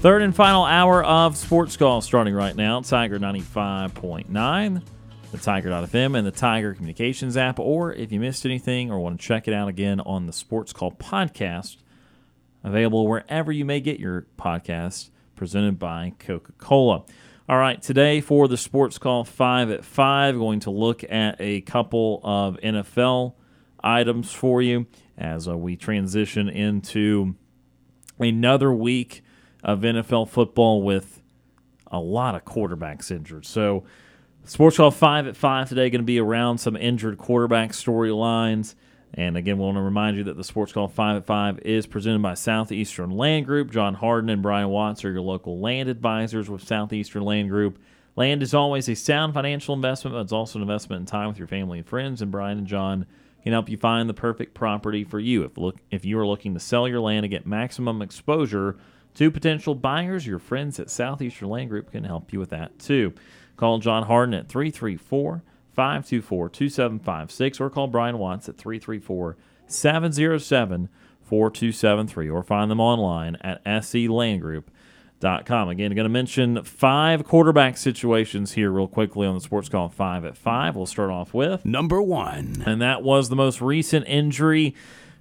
Third 0.00 0.22
and 0.22 0.34
final 0.34 0.64
hour 0.64 1.04
of 1.04 1.36
Sports 1.36 1.76
Call 1.76 2.00
starting 2.00 2.32
right 2.32 2.56
now. 2.56 2.80
Tiger 2.80 3.18
95.9, 3.18 4.82
the 5.30 5.36
Tiger.fm, 5.36 6.16
and 6.16 6.26
the 6.26 6.30
Tiger 6.30 6.72
Communications 6.72 7.36
app. 7.36 7.58
Or 7.58 7.92
if 7.92 8.10
you 8.10 8.18
missed 8.18 8.46
anything 8.46 8.90
or 8.90 8.98
want 8.98 9.20
to 9.20 9.26
check 9.26 9.46
it 9.46 9.52
out 9.52 9.68
again 9.68 10.00
on 10.00 10.24
the 10.24 10.32
Sports 10.32 10.72
Call 10.72 10.92
podcast, 10.92 11.76
available 12.64 13.06
wherever 13.06 13.52
you 13.52 13.66
may 13.66 13.80
get 13.80 14.00
your 14.00 14.26
podcast, 14.38 15.10
presented 15.36 15.78
by 15.78 16.14
Coca 16.18 16.52
Cola. 16.52 17.04
All 17.46 17.58
right, 17.58 17.82
today 17.82 18.22
for 18.22 18.48
the 18.48 18.56
Sports 18.56 18.96
Call 18.96 19.24
5 19.24 19.70
at 19.70 19.84
5, 19.84 20.38
going 20.38 20.60
to 20.60 20.70
look 20.70 21.04
at 21.04 21.36
a 21.38 21.60
couple 21.60 22.22
of 22.24 22.56
NFL 22.62 23.34
items 23.84 24.32
for 24.32 24.62
you 24.62 24.86
as 25.18 25.46
uh, 25.46 25.58
we 25.58 25.76
transition 25.76 26.48
into 26.48 27.34
another 28.18 28.72
week 28.72 29.22
of 29.62 29.80
NFL 29.80 30.28
football 30.28 30.82
with 30.82 31.22
a 31.90 31.98
lot 31.98 32.34
of 32.34 32.44
quarterbacks 32.44 33.10
injured. 33.10 33.46
So, 33.46 33.84
Sports 34.44 34.78
Call 34.78 34.90
5 34.90 35.26
at 35.26 35.36
5 35.36 35.68
today 35.68 35.90
going 35.90 36.00
to 36.00 36.06
be 36.06 36.18
around 36.18 36.58
some 36.58 36.76
injured 36.76 37.18
quarterback 37.18 37.72
storylines. 37.72 38.74
And 39.14 39.36
again, 39.36 39.58
we 39.58 39.64
want 39.64 39.76
to 39.76 39.82
remind 39.82 40.16
you 40.16 40.24
that 40.24 40.36
the 40.36 40.44
Sports 40.44 40.72
Call 40.72 40.88
5 40.88 41.16
at 41.16 41.26
5 41.26 41.58
is 41.60 41.86
presented 41.86 42.22
by 42.22 42.34
Southeastern 42.34 43.10
Land 43.10 43.46
Group. 43.46 43.70
John 43.70 43.94
Harden 43.94 44.30
and 44.30 44.42
Brian 44.42 44.68
Watts 44.68 45.04
are 45.04 45.10
your 45.10 45.20
local 45.20 45.58
land 45.58 45.88
advisors 45.88 46.48
with 46.48 46.66
Southeastern 46.66 47.22
Land 47.22 47.50
Group. 47.50 47.78
Land 48.16 48.42
is 48.42 48.54
always 48.54 48.88
a 48.88 48.94
sound 48.94 49.34
financial 49.34 49.74
investment, 49.74 50.14
but 50.14 50.20
it's 50.20 50.32
also 50.32 50.58
an 50.58 50.62
investment 50.62 51.00
in 51.00 51.06
time 51.06 51.28
with 51.28 51.38
your 51.38 51.48
family 51.48 51.78
and 51.78 51.86
friends. 51.86 52.22
And 52.22 52.30
Brian 52.30 52.58
and 52.58 52.66
John 52.66 53.06
can 53.42 53.52
help 53.52 53.68
you 53.68 53.76
find 53.76 54.08
the 54.08 54.14
perfect 54.14 54.54
property 54.54 55.04
for 55.04 55.18
you. 55.18 55.44
If 55.44 55.56
look 55.56 55.76
if 55.90 56.04
you 56.04 56.18
are 56.18 56.26
looking 56.26 56.54
to 56.54 56.60
sell 56.60 56.86
your 56.86 57.00
land 57.00 57.24
and 57.24 57.30
get 57.30 57.46
maximum 57.46 58.02
exposure 58.02 58.76
to 59.14 59.30
potential 59.30 59.74
buyers, 59.74 60.26
your 60.26 60.38
friends 60.38 60.80
at 60.80 60.90
Southeastern 60.90 61.48
Land 61.48 61.70
Group 61.70 61.90
can 61.90 62.04
help 62.04 62.32
you 62.32 62.38
with 62.38 62.50
that 62.50 62.78
too. 62.78 63.12
Call 63.56 63.78
John 63.78 64.04
Harden 64.04 64.34
at 64.34 64.48
334 64.48 65.42
524 65.72 66.48
2756 66.48 67.60
or 67.60 67.70
call 67.70 67.86
Brian 67.86 68.18
Watts 68.18 68.48
at 68.48 68.56
334 68.56 69.36
707 69.66 70.88
4273 71.22 72.28
or 72.28 72.42
find 72.42 72.70
them 72.70 72.80
online 72.80 73.36
at 73.36 73.62
selandgroup.com. 73.64 75.68
Again, 75.68 75.92
I'm 75.92 75.96
going 75.96 76.04
to 76.04 76.08
mention 76.08 76.64
five 76.64 77.24
quarterback 77.24 77.76
situations 77.76 78.52
here 78.52 78.72
real 78.72 78.88
quickly 78.88 79.26
on 79.26 79.34
the 79.34 79.40
Sports 79.40 79.68
Call 79.68 79.88
5 79.88 80.24
at 80.24 80.36
5. 80.36 80.76
We'll 80.76 80.86
start 80.86 81.10
off 81.10 81.32
with 81.32 81.64
number 81.64 82.02
one. 82.02 82.62
And 82.66 82.82
that 82.82 83.02
was 83.02 83.28
the 83.28 83.36
most 83.36 83.60
recent 83.60 84.06
injury 84.08 84.74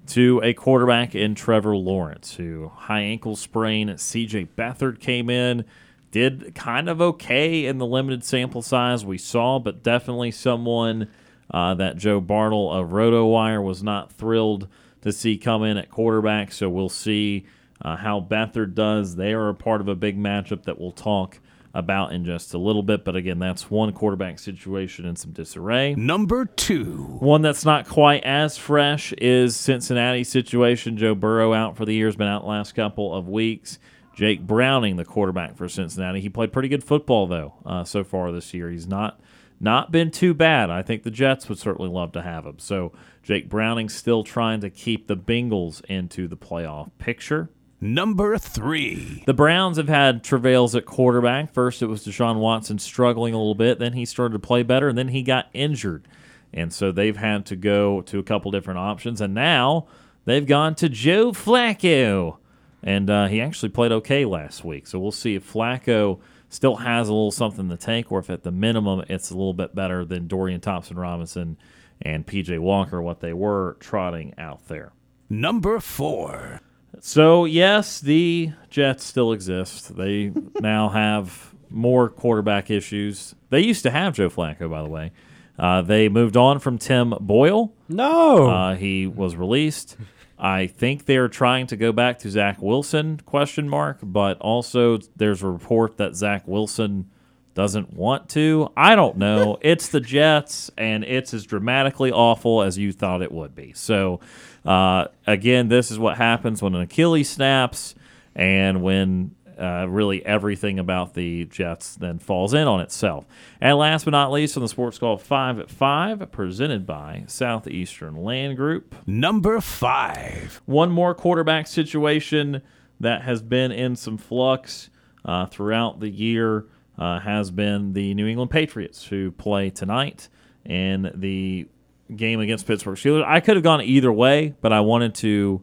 to 0.08 0.42
a 0.44 0.54
quarterback 0.54 1.14
in 1.14 1.36
Trevor 1.36 1.76
Lawrence, 1.76 2.36
who 2.36 2.72
high 2.74 3.02
ankle 3.02 3.36
sprain. 3.36 3.90
CJ 3.90 4.50
Beathard 4.58 5.00
came 5.00 5.30
in, 5.30 5.66
did 6.12 6.56
kind 6.56 6.90
of 6.90 7.02
okay 7.02 7.66
in 7.66 7.78
the 7.78 7.86
limited 7.86 8.24
sample 8.24 8.62
size 8.62 9.06
we 9.06 9.18
saw, 9.18 9.60
but 9.60 9.84
definitely 9.84 10.32
someone 10.32 11.08
uh, 11.52 11.74
that 11.76 11.98
Joe 11.98 12.20
Bartle 12.20 12.72
of 12.72 12.90
RotoWire 12.90 13.64
was 13.64 13.84
not 13.84 14.12
thrilled 14.12 14.68
to 15.02 15.12
see 15.12 15.38
come 15.38 15.64
in 15.64 15.78
at 15.78 15.90
quarterback. 15.90 16.52
So 16.52 16.70
we'll 16.70 16.90
see 16.90 17.46
uh, 17.82 17.96
how 17.98 18.20
Beathard 18.20 18.74
does. 18.74 19.16
They 19.16 19.34
are 19.34 19.50
a 19.50 19.56
part 19.56 19.82
of 19.82 19.88
a 19.88 19.96
big 19.96 20.18
matchup 20.18 20.64
that 20.64 20.80
we'll 20.80 20.92
talk 20.92 21.40
about 21.74 22.12
in 22.14 22.26
just 22.26 22.54
a 22.54 22.58
little 22.58 22.84
bit. 22.84 23.06
But 23.06 23.16
again, 23.16 23.40
that's 23.40 23.70
one 23.70 23.94
quarterback 23.94 24.40
situation 24.40 25.06
in 25.06 25.16
some 25.16 25.32
disarray. 25.32 25.96
Number 25.96 26.46
two. 26.46 27.18
One 27.20 27.42
that's 27.42 27.66
not 27.66 27.88
quite 27.88 28.24
as 28.24 28.58
fresh 28.58 29.14
is 29.14 29.56
Cincinnati's 29.56 30.30
situation. 30.30 30.98
Joe 30.98 31.16
Burrow 31.16 31.54
out 31.54 31.78
for 31.78 31.86
the 31.86 31.94
year, 31.94 32.08
has 32.08 32.16
been 32.16 32.28
out 32.28 32.42
the 32.42 32.50
last 32.50 32.74
couple 32.74 33.14
of 33.14 33.28
weeks. 33.28 33.80
Jake 34.16 34.46
Browning, 34.46 34.98
the 34.98 35.06
quarterback 35.06 35.56
for 35.56 35.70
Cincinnati, 35.70 36.20
he 36.20 36.28
played 36.28 36.52
pretty 36.52 36.68
good 36.68 36.84
football 36.84 37.26
though 37.26 37.54
uh, 37.66 37.86
so 37.86 38.04
far 38.04 38.32
this 38.32 38.54
year. 38.54 38.70
He's 38.70 38.88
not 38.88 39.20
not 39.62 39.92
been 39.92 40.12
too 40.12 40.34
bad. 40.34 40.70
I 40.70 40.82
think 40.82 41.04
the 41.04 41.12
Jets 41.12 41.50
would 41.50 41.58
certainly 41.58 41.90
love 41.90 42.12
to 42.14 42.22
have 42.22 42.46
him. 42.46 42.60
So 42.60 42.92
Jake 43.24 43.50
Browning 43.50 43.90
still 43.90 44.24
trying 44.24 44.62
to 44.62 44.70
keep 44.70 45.08
the 45.08 45.18
Bengals 45.18 45.84
into 45.86 46.28
the 46.28 46.38
playoff 46.38 46.92
picture. 46.98 47.50
Number 47.82 48.38
three. 48.38 49.24
The 49.26 49.34
Browns 49.34 49.78
have 49.78 49.88
had 49.88 50.24
travails 50.24 50.76
at 50.76 50.86
quarterback. 50.86 51.54
First, 51.54 51.82
it 51.82 51.86
was 51.86 52.06
Deshaun 52.06 52.38
Watson 52.40 52.78
struggling 52.78 53.34
a 53.34 53.38
little 53.38 53.56
bit. 53.56 53.80
Then 53.80 53.94
he 53.94 54.04
started 54.06 54.34
to 54.34 54.40
play 54.40 54.64
better, 54.64 54.90
and 54.90 54.98
then 54.98 55.10
he 55.10 55.24
got 55.24 55.48
injured. 55.54 56.08
And 56.54 56.74
so 56.74 56.92
they've 56.92 57.16
had 57.16 57.46
to 57.48 57.56
go 57.56 58.02
to 58.02 58.20
a 58.20 58.24
couple 58.24 58.52
different 58.52 58.80
options. 58.80 59.22
And 59.22 59.34
now 59.34 59.88
they've 60.26 60.46
gone 60.46 60.76
to 60.76 60.90
Joe 60.90 61.32
Flacco, 61.32 62.38
and 62.84 63.10
uh, 63.10 63.28
he 63.28 63.40
actually 63.40 63.70
played 63.70 63.94
okay 63.94 64.26
last 64.26 64.66
week. 64.66 64.86
So 64.86 65.00
we'll 65.00 65.12
see 65.12 65.36
if 65.36 65.52
Flacco 65.52 66.20
still 66.50 66.78
has 66.78 67.08
a 67.08 67.14
little 67.14 67.32
something 67.32 67.62
in 67.62 67.68
the 67.70 67.78
tank, 67.78 68.12
or 68.12 68.20
if 68.20 68.30
at 68.30 68.44
the 68.44 68.52
minimum 68.52 69.06
it's 69.08 69.32
a 69.32 69.36
little 69.36 69.54
bit 69.54 69.74
better 69.74 70.04
than 70.04 70.28
Dorian 70.28 70.60
Thompson 70.60 70.98
Robinson 70.98 71.58
and 72.02 72.26
PJ 72.26 72.60
Walker, 72.60 73.02
what 73.02 73.22
they 73.22 73.34
were 73.34 73.78
trotting 73.80 74.34
out 74.38 74.68
there. 74.68 74.92
Number 75.30 75.80
four. 75.80 76.62
So, 77.00 77.46
yes, 77.46 78.00
the 78.00 78.52
Jets 78.70 79.04
still 79.04 79.32
exist. 79.32 79.96
They 79.96 80.32
now 80.60 80.90
have 80.90 81.54
more 81.70 82.10
quarterback 82.10 82.70
issues. 82.70 83.36
They 83.50 83.62
used 83.62 83.84
to 83.84 83.92
have 83.92 84.16
Joe 84.16 84.30
Flacco, 84.30 84.70
by 84.70 84.82
the 84.82 84.90
way. 84.90 85.12
Uh, 85.58 85.82
they 85.82 86.08
moved 86.08 86.38
on 86.38 86.60
from 86.60 86.78
Tim 86.78 87.14
Boyle. 87.20 87.74
No. 87.90 88.50
Uh, 88.50 88.76
he 88.76 89.08
was 89.08 89.36
released. 89.36 89.98
I 90.38 90.68
think 90.68 91.06
they're 91.06 91.28
trying 91.28 91.68
to 91.68 91.76
go 91.76 91.92
back 91.92 92.20
to 92.20 92.30
Zach 92.30 92.62
Wilson 92.62 93.20
question 93.26 93.68
mark, 93.68 93.98
but 94.02 94.40
also 94.40 95.00
there's 95.18 95.44
a 95.44 95.50
report 95.50 95.98
that 95.98 96.16
Zach 96.16 96.48
Wilson 96.48 97.10
doesn't 97.56 97.94
want 97.94 98.30
to. 98.30 98.72
I 98.78 98.96
don't 98.96 99.18
know. 99.18 99.58
it's 99.62 99.90
the 99.90 100.00
Jets, 100.00 100.72
and 100.78 101.04
it's 101.04 101.34
as 101.34 101.46
dramatically 101.46 102.10
awful 102.10 102.62
as 102.62 102.78
you 102.78 102.94
thought 102.94 103.22
it 103.22 103.34
would 103.34 103.54
be. 103.54 103.74
So, 103.74 104.22
uh, 104.70 105.08
again, 105.26 105.68
this 105.68 105.90
is 105.90 105.98
what 105.98 106.18
happens 106.18 106.62
when 106.62 106.76
an 106.76 106.82
Achilles 106.82 107.28
snaps, 107.28 107.96
and 108.36 108.84
when 108.84 109.36
uh, 109.60 109.88
really 109.90 110.24
everything 110.24 110.78
about 110.78 111.16
the 111.16 111.46
Jets 111.46 111.96
then 111.96 112.20
falls 112.20 112.54
in 112.54 112.68
on 112.68 112.80
itself. 112.80 113.26
And 113.60 113.80
last 113.80 114.06
but 114.06 114.12
not 114.12 114.32
least, 114.32 114.56
on 114.56 114.62
the 114.62 114.70
Sports 114.70 115.00
Call 115.00 115.18
5 115.18 115.58
at 115.58 115.72
5, 115.72 116.32
presented 116.32 116.86
by 116.86 117.24
Southeastern 117.26 118.16
Land 118.24 118.58
Group. 118.58 118.94
Number 119.08 119.60
five. 119.60 120.62
One 120.66 120.92
more 120.92 121.16
quarterback 121.16 121.66
situation 121.66 122.62
that 123.00 123.24
has 123.24 123.42
been 123.42 123.72
in 123.72 123.96
some 123.96 124.20
flux 124.20 124.92
uh, 125.26 125.48
throughout 125.48 126.00
the 126.00 126.10
year 126.10 126.68
uh, 127.00 127.20
has 127.22 127.50
been 127.50 127.94
the 127.94 128.14
New 128.14 128.28
England 128.28 128.52
Patriots, 128.52 129.08
who 129.08 129.32
play 129.32 129.72
tonight 129.72 130.30
in 130.64 131.12
the 131.16 131.68
game 132.16 132.40
against 132.40 132.66
Pittsburgh 132.68 132.96
Steelers. 132.98 133.24
I 133.26 133.40
could 133.40 133.56
have 133.56 133.64
gone 133.64 133.82
either 133.82 134.12
way, 134.12 134.54
but 134.62 134.74
I 134.74 134.82
wanted 134.82 135.16
to 135.16 135.62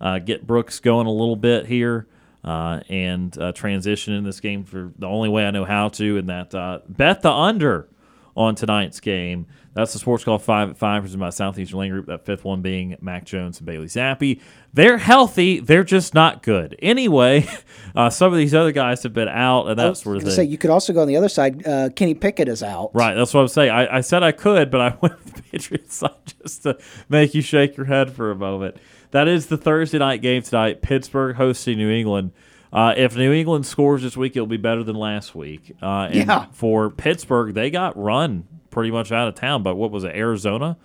uh, 0.00 0.18
get 0.18 0.46
Brooks 0.46 0.80
going 0.80 1.06
a 1.06 1.12
little 1.12 1.36
bit 1.36 1.66
here 1.66 2.06
uh, 2.44 2.80
and 2.88 3.36
uh, 3.38 3.52
transition 3.52 4.14
in 4.14 4.24
this 4.24 4.40
game 4.40 4.64
for 4.64 4.92
the 4.98 5.06
only 5.06 5.28
way 5.28 5.46
I 5.46 5.50
know 5.50 5.64
how 5.64 5.88
to, 5.90 6.18
and 6.18 6.28
that 6.28 6.54
uh, 6.54 6.80
bet 6.88 7.22
the 7.22 7.32
under 7.32 7.88
on 8.36 8.54
tonight's 8.54 9.00
game. 9.00 9.46
That's 9.74 9.92
the 9.92 9.98
Sports 9.98 10.24
Call 10.24 10.38
5 10.38 10.70
at 10.70 10.78
5, 10.78 11.02
presented 11.02 11.20
by 11.20 11.30
Southeastern 11.30 11.78
Land 11.78 11.92
Group. 11.92 12.06
That 12.06 12.24
fifth 12.24 12.44
one 12.44 12.62
being 12.62 12.96
Mac 13.02 13.24
Jones 13.24 13.58
and 13.58 13.66
Bailey 13.66 13.86
Zappe. 13.86 14.40
They're 14.72 14.96
healthy, 14.96 15.60
they're 15.60 15.84
just 15.84 16.14
not 16.14 16.42
good. 16.42 16.76
Anyway, 16.80 17.46
uh, 17.94 18.08
some 18.08 18.32
of 18.32 18.38
these 18.38 18.54
other 18.54 18.72
guys 18.72 19.02
have 19.02 19.12
been 19.12 19.28
out 19.28 19.66
and 19.66 19.78
that 19.78 19.98
sort 19.98 20.16
of 20.16 20.22
thing. 20.22 20.32
Say 20.32 20.44
you 20.44 20.56
could 20.56 20.70
also 20.70 20.92
go 20.94 21.02
on 21.02 21.08
the 21.08 21.16
other 21.16 21.28
side. 21.28 21.66
Uh, 21.66 21.90
Kenny 21.94 22.14
Pickett 22.14 22.48
is 22.48 22.62
out. 22.62 22.90
Right, 22.94 23.14
that's 23.14 23.34
what 23.34 23.40
I'm 23.40 23.48
saying. 23.48 23.70
I, 23.70 23.98
I 23.98 24.00
said 24.00 24.22
I 24.22 24.32
could, 24.32 24.70
but 24.70 24.80
I 24.80 24.88
went 25.00 25.22
with 25.22 25.34
the 25.34 25.42
Patriots 25.42 25.96
side 25.96 26.10
just 26.42 26.62
to 26.62 26.78
make 27.08 27.34
you 27.34 27.42
shake 27.42 27.76
your 27.76 27.86
head 27.86 28.12
for 28.12 28.30
a 28.30 28.36
moment. 28.36 28.78
That 29.10 29.28
is 29.28 29.46
the 29.46 29.58
Thursday 29.58 29.98
night 29.98 30.22
game 30.22 30.42
tonight. 30.42 30.82
Pittsburgh 30.82 31.36
hosting 31.36 31.76
New 31.78 31.90
England. 31.90 32.32
Uh, 32.72 32.94
if 32.96 33.16
New 33.16 33.32
England 33.32 33.64
scores 33.66 34.02
this 34.02 34.16
week, 34.16 34.36
it'll 34.36 34.46
be 34.46 34.56
better 34.56 34.82
than 34.82 34.96
last 34.96 35.34
week. 35.34 35.74
Uh, 35.80 36.08
and 36.10 36.26
Yeah. 36.28 36.46
for 36.52 36.90
Pittsburgh, 36.90 37.54
they 37.54 37.70
got 37.70 37.96
run 37.96 38.44
pretty 38.70 38.90
much 38.90 39.12
out 39.12 39.28
of 39.28 39.34
town. 39.34 39.62
But 39.62 39.76
what 39.76 39.90
was 39.90 40.04
it, 40.04 40.14
Arizona 40.14 40.76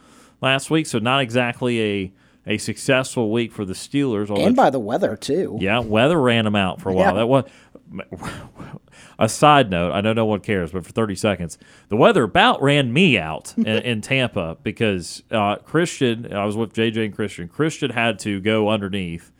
last 0.41 0.69
week? 0.69 0.85
So 0.85 0.99
not 0.99 1.21
exactly 1.21 1.81
a 1.81 2.13
a 2.47 2.57
successful 2.57 3.31
week 3.31 3.51
for 3.51 3.65
the 3.65 3.73
Steelers. 3.73 4.35
And 4.35 4.55
by 4.55 4.71
the 4.71 4.79
weather 4.79 5.15
too. 5.15 5.57
yeah, 5.61 5.77
weather 5.79 6.19
ran 6.19 6.45
them 6.45 6.55
out 6.55 6.81
for 6.81 6.89
a 6.89 6.93
while. 6.93 7.13
Yeah. 7.13 7.13
That 7.13 7.27
was 7.27 7.45
a 9.19 9.29
side 9.29 9.69
note. 9.69 9.91
I 9.91 10.01
know 10.01 10.13
no 10.13 10.25
one 10.25 10.39
cares, 10.39 10.71
but 10.71 10.85
for 10.85 10.91
30 10.91 11.15
seconds, 11.15 11.57
the 11.89 11.95
weather 11.95 12.23
about 12.23 12.61
ran 12.61 12.91
me 12.91 13.17
out 13.17 13.53
in, 13.57 13.67
in 13.67 14.01
Tampa 14.01 14.57
because 14.63 15.23
uh, 15.31 15.57
Christian. 15.57 16.33
I 16.33 16.45
was 16.45 16.55
with 16.57 16.73
JJ 16.73 17.05
and 17.05 17.15
Christian. 17.15 17.47
Christian 17.47 17.91
had 17.91 18.19
to 18.19 18.39
go 18.39 18.69
underneath 18.69 19.31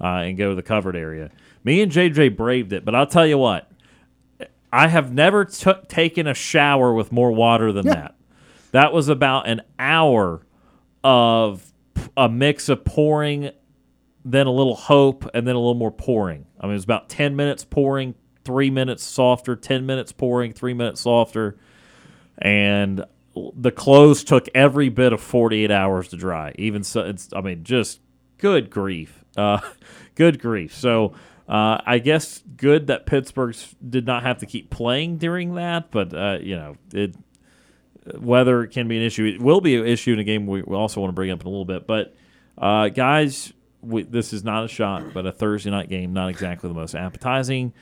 uh, 0.00 0.06
and 0.24 0.36
go 0.36 0.50
to 0.50 0.54
the 0.54 0.62
covered 0.62 0.96
area. 0.96 1.30
Me 1.64 1.82
and 1.82 1.92
JJ 1.92 2.36
braved 2.36 2.72
it, 2.72 2.84
but 2.84 2.94
I'll 2.94 3.06
tell 3.06 3.26
you 3.26 3.38
what. 3.38 3.70
I 4.72 4.88
have 4.88 5.12
never 5.12 5.44
took 5.44 5.88
taken 5.88 6.26
a 6.26 6.34
shower 6.34 6.94
with 6.94 7.10
more 7.10 7.32
water 7.32 7.72
than 7.72 7.86
that. 7.86 8.14
That 8.70 8.92
was 8.92 9.08
about 9.08 9.48
an 9.48 9.62
hour 9.78 10.46
of 11.02 11.72
a 12.16 12.28
mix 12.28 12.68
of 12.68 12.84
pouring, 12.84 13.50
then 14.24 14.46
a 14.46 14.52
little 14.52 14.76
hope, 14.76 15.28
and 15.34 15.46
then 15.46 15.56
a 15.56 15.58
little 15.58 15.74
more 15.74 15.90
pouring. 15.90 16.46
I 16.60 16.66
mean, 16.66 16.72
it 16.72 16.74
was 16.74 16.84
about 16.84 17.08
10 17.08 17.34
minutes 17.34 17.64
pouring, 17.64 18.14
three 18.44 18.70
minutes 18.70 19.02
softer, 19.02 19.56
10 19.56 19.86
minutes 19.86 20.12
pouring, 20.12 20.52
three 20.52 20.74
minutes 20.74 21.00
softer. 21.00 21.58
And 22.38 23.04
the 23.54 23.72
clothes 23.72 24.24
took 24.24 24.48
every 24.54 24.88
bit 24.88 25.12
of 25.12 25.20
48 25.20 25.70
hours 25.70 26.08
to 26.08 26.16
dry. 26.16 26.52
Even 26.56 26.84
so, 26.84 27.00
it's, 27.02 27.28
I 27.34 27.40
mean, 27.40 27.64
just 27.64 28.00
good 28.38 28.70
grief. 28.70 29.24
Uh, 29.36 29.60
good 30.14 30.40
grief. 30.40 30.74
So, 30.74 31.14
uh, 31.50 31.80
I 31.84 31.98
guess 31.98 32.44
good 32.56 32.86
that 32.86 33.06
Pittsburgh 33.06 33.56
did 33.86 34.06
not 34.06 34.22
have 34.22 34.38
to 34.38 34.46
keep 34.46 34.70
playing 34.70 35.18
during 35.18 35.56
that, 35.56 35.90
but, 35.90 36.14
uh, 36.14 36.38
you 36.40 36.56
know, 36.56 36.76
it 36.94 37.16
weather 38.18 38.68
can 38.68 38.86
be 38.86 38.96
an 38.96 39.02
issue. 39.02 39.24
It 39.24 39.42
will 39.42 39.60
be 39.60 39.74
an 39.74 39.84
issue 39.84 40.12
in 40.12 40.20
a 40.20 40.24
game 40.24 40.46
we, 40.46 40.62
we 40.62 40.76
also 40.76 41.00
want 41.00 41.10
to 41.10 41.14
bring 41.14 41.30
up 41.32 41.40
in 41.40 41.46
a 41.46 41.50
little 41.50 41.64
bit. 41.64 41.88
But 41.88 42.14
uh, 42.56 42.88
guys, 42.90 43.52
we, 43.82 44.04
this 44.04 44.32
is 44.32 44.44
not 44.44 44.64
a 44.64 44.68
shot, 44.68 45.12
but 45.12 45.26
a 45.26 45.32
Thursday 45.32 45.70
night 45.70 45.88
game, 45.88 46.12
not 46.12 46.28
exactly 46.28 46.68
the 46.68 46.74
most 46.74 46.94
appetizing. 46.94 47.72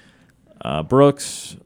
Uh, 0.62 0.82
Brooks, 0.82 1.58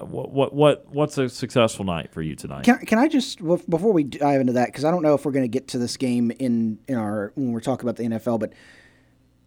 what 0.00 0.30
what 0.32 0.54
what 0.54 0.86
what's 0.90 1.18
a 1.18 1.28
successful 1.28 1.84
night 1.84 2.12
for 2.12 2.22
you 2.22 2.36
tonight? 2.36 2.64
Can, 2.64 2.78
can 2.78 2.98
I 2.98 3.08
just 3.08 3.40
before 3.40 3.92
we 3.92 4.04
dive 4.04 4.40
into 4.40 4.54
that 4.54 4.66
because 4.66 4.84
I 4.84 4.92
don't 4.92 5.02
know 5.02 5.14
if 5.14 5.24
we're 5.24 5.32
going 5.32 5.44
to 5.44 5.48
get 5.48 5.68
to 5.68 5.78
this 5.78 5.96
game 5.96 6.30
in 6.38 6.78
in 6.86 6.96
our 6.96 7.32
when 7.34 7.52
we're 7.52 7.60
talking 7.60 7.88
about 7.88 7.96
the 7.96 8.04
NFL, 8.04 8.38
but 8.38 8.52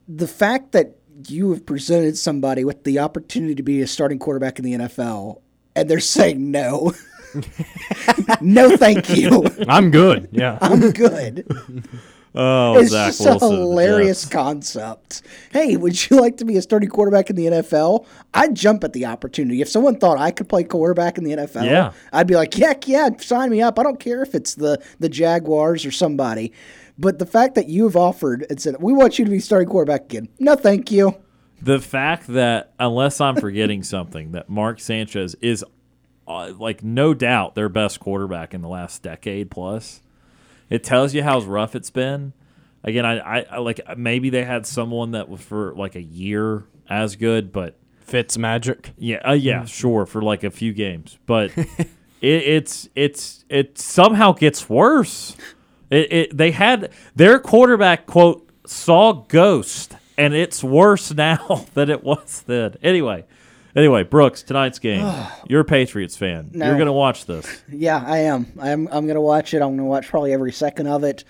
the 0.07 0.27
fact 0.27 0.71
that 0.73 0.98
you 1.27 1.51
have 1.51 1.65
presented 1.65 2.17
somebody 2.17 2.63
with 2.63 2.83
the 2.83 2.99
opportunity 2.99 3.55
to 3.55 3.63
be 3.63 3.81
a 3.81 3.87
starting 3.87 4.19
quarterback 4.19 4.59
in 4.59 4.65
the 4.65 4.73
NFL 4.73 5.41
and 5.75 5.89
they're 5.89 5.99
saying 5.99 6.51
no, 6.51 6.93
no, 8.41 8.75
thank 8.77 9.09
you, 9.15 9.45
I'm 9.67 9.91
good. 9.91 10.29
Yeah. 10.31 10.57
I'm 10.61 10.91
good. 10.91 11.45
oh, 12.35 12.79
It's 12.79 12.91
Zach 12.91 13.07
just 13.09 13.21
Wilson, 13.21 13.53
a 13.53 13.57
hilarious 13.57 14.21
Jets. 14.23 14.33
concept. 14.33 15.21
Hey, 15.51 15.77
would 15.77 16.09
you 16.09 16.19
like 16.19 16.37
to 16.37 16.45
be 16.45 16.57
a 16.57 16.61
starting 16.61 16.89
quarterback 16.89 17.29
in 17.29 17.35
the 17.35 17.45
NFL? 17.45 18.05
I'd 18.33 18.55
jump 18.55 18.83
at 18.83 18.93
the 18.93 19.05
opportunity. 19.05 19.61
If 19.61 19.69
someone 19.69 19.97
thought 19.99 20.17
I 20.17 20.31
could 20.31 20.49
play 20.49 20.63
quarterback 20.63 21.17
in 21.17 21.23
the 21.23 21.31
NFL, 21.31 21.65
Yeah. 21.65 21.91
I'd 22.13 22.27
be 22.27 22.35
like, 22.35 22.53
heck 22.53 22.87
yeah, 22.87 23.09
sign 23.19 23.49
me 23.49 23.61
up. 23.61 23.77
I 23.79 23.83
don't 23.83 23.99
care 23.99 24.21
if 24.23 24.33
it's 24.35 24.55
the, 24.55 24.81
the 24.99 25.09
Jaguars 25.09 25.85
or 25.85 25.91
somebody. 25.91 26.51
But 26.99 27.17
the 27.17 27.25
fact 27.25 27.55
that 27.55 27.69
you've 27.69 27.95
offered 27.95 28.45
and 28.49 28.61
said, 28.61 28.75
we 28.81 28.91
want 28.91 29.17
you 29.17 29.23
to 29.23 29.31
be 29.31 29.39
starting 29.39 29.69
quarterback 29.69 30.03
again. 30.03 30.27
No, 30.37 30.55
thank 30.55 30.91
you. 30.91 31.15
The 31.61 31.79
fact 31.79 32.27
that 32.27 32.73
unless 32.77 33.21
I'm 33.21 33.37
forgetting 33.37 33.83
something, 33.83 34.33
that 34.33 34.49
Mark 34.49 34.81
Sanchez 34.81 35.33
is 35.41 35.63
uh, 36.27 36.51
like 36.59 36.83
no 36.83 37.13
doubt 37.13 37.55
their 37.55 37.69
best 37.69 38.01
quarterback 38.01 38.53
in 38.53 38.61
the 38.61 38.67
last 38.67 39.01
decade 39.01 39.49
plus. 39.49 40.01
It 40.69 40.83
tells 40.83 41.13
you 41.13 41.23
how 41.23 41.39
rough 41.39 41.73
it's 41.73 41.89
been. 41.89 42.33
Again, 42.83 43.05
I, 43.05 43.19
I, 43.19 43.45
I 43.49 43.57
like 43.59 43.79
maybe 43.97 44.29
they 44.29 44.43
had 44.43 44.65
someone 44.65 45.11
that 45.11 45.29
was 45.29 45.39
for 45.41 45.73
like 45.75 45.95
a 45.95 46.01
year 46.01 46.65
as 46.89 47.15
good, 47.15 47.53
but 47.53 47.77
Fitz 48.01 48.37
magic. 48.37 48.91
yeah, 48.97 49.17
uh, 49.27 49.33
yeah, 49.33 49.63
sure 49.65 50.05
for 50.05 50.21
like 50.21 50.43
a 50.43 50.51
few 50.51 50.73
games, 50.73 51.17
but 51.25 51.57
it, 51.57 51.87
it's 52.21 52.89
it's 52.95 53.45
it 53.49 53.77
somehow 53.77 54.33
gets 54.33 54.69
worse. 54.69 55.35
It, 55.89 56.13
it 56.13 56.37
they 56.37 56.51
had 56.51 56.91
their 57.15 57.39
quarterback 57.39 58.05
quote 58.05 58.47
saw 58.65 59.13
ghost, 59.13 59.95
and 60.17 60.33
it's 60.33 60.63
worse 60.63 61.13
now 61.15 61.65
than 61.73 61.89
it 61.89 62.03
was 62.03 62.43
then. 62.45 62.75
Anyway, 62.83 63.25
anyway, 63.75 64.03
Brooks, 64.03 64.43
tonight's 64.43 64.79
game. 64.79 65.11
You're 65.47 65.61
a 65.61 65.65
Patriots 65.65 66.15
fan. 66.15 66.51
No. 66.53 66.67
You're 66.67 66.77
gonna 66.77 66.93
watch 66.93 67.25
this. 67.25 67.63
Yeah, 67.71 68.03
I 68.05 68.19
am. 68.19 68.51
I'm, 68.59 68.87
I'm 68.87 69.05
going 69.05 69.15
to 69.15 69.21
watch 69.21 69.53
it. 69.53 69.57
I'm 69.61 69.69
going 69.69 69.77
to 69.77 69.83
watch 69.85 70.07
probably 70.09 70.33
every 70.33 70.51
second 70.51 70.87
of 70.87 71.03
it. 71.03 71.23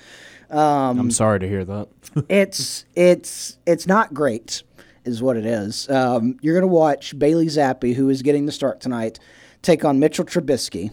I'm 0.49 1.11
sorry 1.11 1.39
to 1.39 1.47
hear 1.47 1.63
that. 1.65 1.87
it's 2.29 2.85
it's 2.95 3.57
it's 3.67 3.85
not 3.85 4.13
great, 4.13 4.63
is 5.05 5.21
what 5.21 5.37
it 5.37 5.45
is. 5.45 5.87
Um, 5.89 6.37
you're 6.41 6.55
going 6.55 6.67
to 6.69 6.73
watch 6.75 7.17
Bailey 7.19 7.45
Zappe, 7.47 7.93
who 7.93 8.09
is 8.09 8.21
getting 8.23 8.45
the 8.47 8.51
start 8.51 8.81
tonight, 8.81 9.19
take 9.61 9.85
on 9.85 9.99
Mitchell 9.99 10.25
Trubisky. 10.25 10.91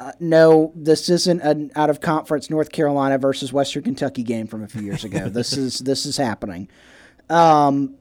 Uh, 0.00 0.12
no, 0.18 0.72
this 0.74 1.10
isn't 1.10 1.42
an 1.42 1.70
out 1.76 1.90
of 1.90 2.00
conference 2.00 2.48
North 2.48 2.72
Carolina 2.72 3.18
versus 3.18 3.52
Western 3.52 3.82
Kentucky 3.82 4.22
game 4.22 4.46
from 4.46 4.62
a 4.62 4.66
few 4.66 4.80
years 4.80 5.04
ago. 5.04 5.28
this 5.28 5.52
is 5.52 5.80
this 5.80 6.06
is 6.06 6.16
happening. 6.16 6.68
Um, 7.28 7.96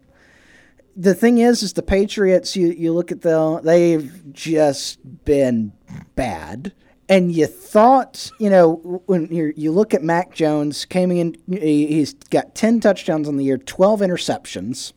the 0.95 1.13
thing 1.13 1.39
is, 1.39 1.61
is 1.61 1.73
the 1.73 1.83
Patriots. 1.83 2.55
You 2.55 2.67
you 2.69 2.93
look 2.93 3.11
at 3.11 3.21
the 3.21 3.59
they've 3.61 4.31
just 4.31 4.99
been 5.25 5.73
bad, 6.15 6.71
and 7.09 7.33
you 7.33 7.47
thought, 7.47 8.31
you 8.39 8.49
know, 8.49 9.01
when 9.07 9.27
you 9.27 9.51
you 9.57 9.73
look 9.73 9.93
at 9.93 10.01
Mac 10.01 10.33
Jones, 10.33 10.85
came 10.85 11.11
in, 11.11 11.35
he's 11.49 12.13
got 12.13 12.55
10 12.55 12.79
touchdowns 12.79 13.27
on 13.27 13.35
the 13.35 13.43
year, 13.43 13.57
12 13.57 13.99
interceptions. 13.99 14.93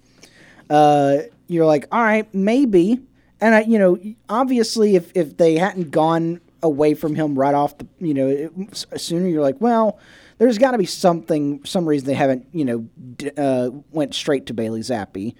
Uh, 0.70 1.22
you're 1.48 1.66
like, 1.66 1.88
all 1.90 2.02
right, 2.02 2.32
maybe. 2.32 3.00
And, 3.40 3.56
I, 3.56 3.60
you 3.62 3.78
know, 3.78 3.98
obviously, 4.28 4.94
if, 4.94 5.10
if 5.16 5.36
they 5.36 5.56
hadn't 5.56 5.90
gone 5.90 6.40
away 6.62 6.94
from 6.94 7.14
him 7.14 7.38
right 7.38 7.54
off 7.54 7.76
the, 7.78 7.86
you 7.98 8.14
know, 8.14 8.68
sooner, 8.72 9.28
you're 9.28 9.42
like, 9.42 9.60
well, 9.60 9.98
there's 10.38 10.58
got 10.58 10.72
to 10.72 10.78
be 10.78 10.86
something, 10.86 11.64
some 11.64 11.86
reason 11.86 12.06
they 12.06 12.14
haven't, 12.14 12.46
you 12.52 12.64
know, 12.64 12.78
d- 13.16 13.30
uh, 13.36 13.70
went 13.90 14.14
straight 14.14 14.46
to 14.46 14.54
Bailey 14.54 14.80
Zappe. 14.80 15.34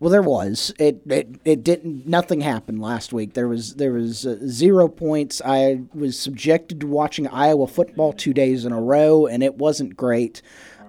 Well, 0.00 0.10
there 0.10 0.20
was. 0.20 0.74
It, 0.80 1.02
it 1.06 1.28
it 1.44 1.62
didn't. 1.62 2.08
Nothing 2.08 2.40
happened 2.40 2.82
last 2.82 3.12
week. 3.12 3.34
There 3.34 3.46
was 3.46 3.76
there 3.76 3.92
was 3.92 4.26
uh, 4.26 4.36
zero 4.48 4.88
points. 4.88 5.40
I 5.44 5.82
was 5.94 6.18
subjected 6.18 6.80
to 6.80 6.88
watching 6.88 7.28
Iowa 7.28 7.68
football 7.68 8.12
two 8.12 8.34
days 8.34 8.64
in 8.64 8.72
a 8.72 8.80
row, 8.80 9.26
and 9.26 9.44
it 9.44 9.54
wasn't 9.54 9.96
great. 9.96 10.42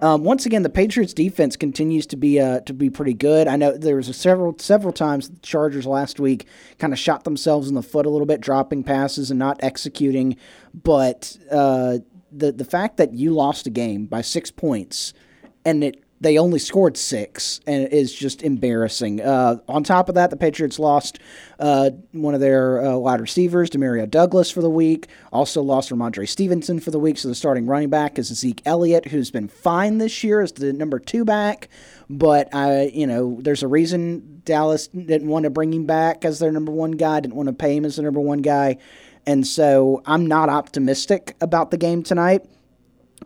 Um, 0.04 0.22
once 0.22 0.44
again, 0.44 0.62
the 0.62 0.68
Patriots 0.68 1.14
defense 1.14 1.56
continues 1.56 2.06
to 2.08 2.16
be 2.16 2.38
uh, 2.38 2.60
to 2.60 2.74
be 2.74 2.90
pretty 2.90 3.14
good. 3.14 3.48
I 3.48 3.56
know 3.56 3.74
there 3.74 3.96
was 3.96 4.14
several 4.14 4.54
several 4.58 4.92
times 4.92 5.30
the 5.30 5.38
Chargers 5.38 5.86
last 5.86 6.20
week 6.20 6.46
kind 6.78 6.92
of 6.92 6.98
shot 6.98 7.24
themselves 7.24 7.70
in 7.70 7.74
the 7.74 7.82
foot 7.82 8.04
a 8.04 8.10
little 8.10 8.26
bit, 8.26 8.42
dropping 8.42 8.84
passes 8.84 9.30
and 9.30 9.38
not 9.38 9.58
executing. 9.62 10.36
But 10.74 11.38
uh, 11.50 12.00
the 12.30 12.52
the 12.52 12.66
fact 12.66 12.98
that 12.98 13.14
you 13.14 13.30
lost 13.30 13.66
a 13.66 13.70
game 13.70 14.04
by 14.04 14.20
six 14.20 14.50
points 14.50 15.14
and 15.64 15.82
it 15.82 16.03
they 16.20 16.38
only 16.38 16.58
scored 16.58 16.96
six, 16.96 17.60
and 17.66 17.82
it 17.82 17.92
is 17.92 18.14
just 18.14 18.42
embarrassing. 18.42 19.20
Uh, 19.20 19.58
on 19.68 19.84
top 19.84 20.08
of 20.08 20.14
that, 20.14 20.30
the 20.30 20.36
Patriots 20.36 20.78
lost 20.78 21.18
uh, 21.58 21.90
one 22.12 22.34
of 22.34 22.40
their 22.40 22.84
uh, 22.84 22.96
wide 22.96 23.20
receivers, 23.20 23.68
Demario 23.68 24.08
Douglas, 24.08 24.50
for 24.50 24.62
the 24.62 24.70
week. 24.70 25.08
Also 25.32 25.60
lost 25.60 25.90
Rhamondre 25.90 26.28
Stevenson 26.28 26.80
for 26.80 26.90
the 26.90 26.98
week. 26.98 27.18
So 27.18 27.28
the 27.28 27.34
starting 27.34 27.66
running 27.66 27.90
back 27.90 28.18
is 28.18 28.28
Zeke 28.28 28.62
Elliott, 28.64 29.08
who's 29.08 29.30
been 29.30 29.48
fine 29.48 29.98
this 29.98 30.24
year 30.24 30.40
as 30.40 30.52
the 30.52 30.72
number 30.72 30.98
two 30.98 31.24
back. 31.24 31.68
But 32.08 32.54
I, 32.54 32.84
you 32.94 33.06
know, 33.06 33.38
there's 33.40 33.62
a 33.62 33.68
reason 33.68 34.42
Dallas 34.44 34.88
didn't 34.88 35.28
want 35.28 35.44
to 35.44 35.50
bring 35.50 35.74
him 35.74 35.84
back 35.84 36.24
as 36.24 36.38
their 36.38 36.52
number 36.52 36.72
one 36.72 36.92
guy. 36.92 37.20
Didn't 37.20 37.36
want 37.36 37.48
to 37.48 37.54
pay 37.54 37.76
him 37.76 37.84
as 37.84 37.96
the 37.96 38.02
number 38.02 38.20
one 38.20 38.40
guy. 38.40 38.78
And 39.26 39.46
so 39.46 40.02
I'm 40.06 40.26
not 40.26 40.48
optimistic 40.48 41.36
about 41.40 41.70
the 41.70 41.78
game 41.78 42.02
tonight. 42.02 42.46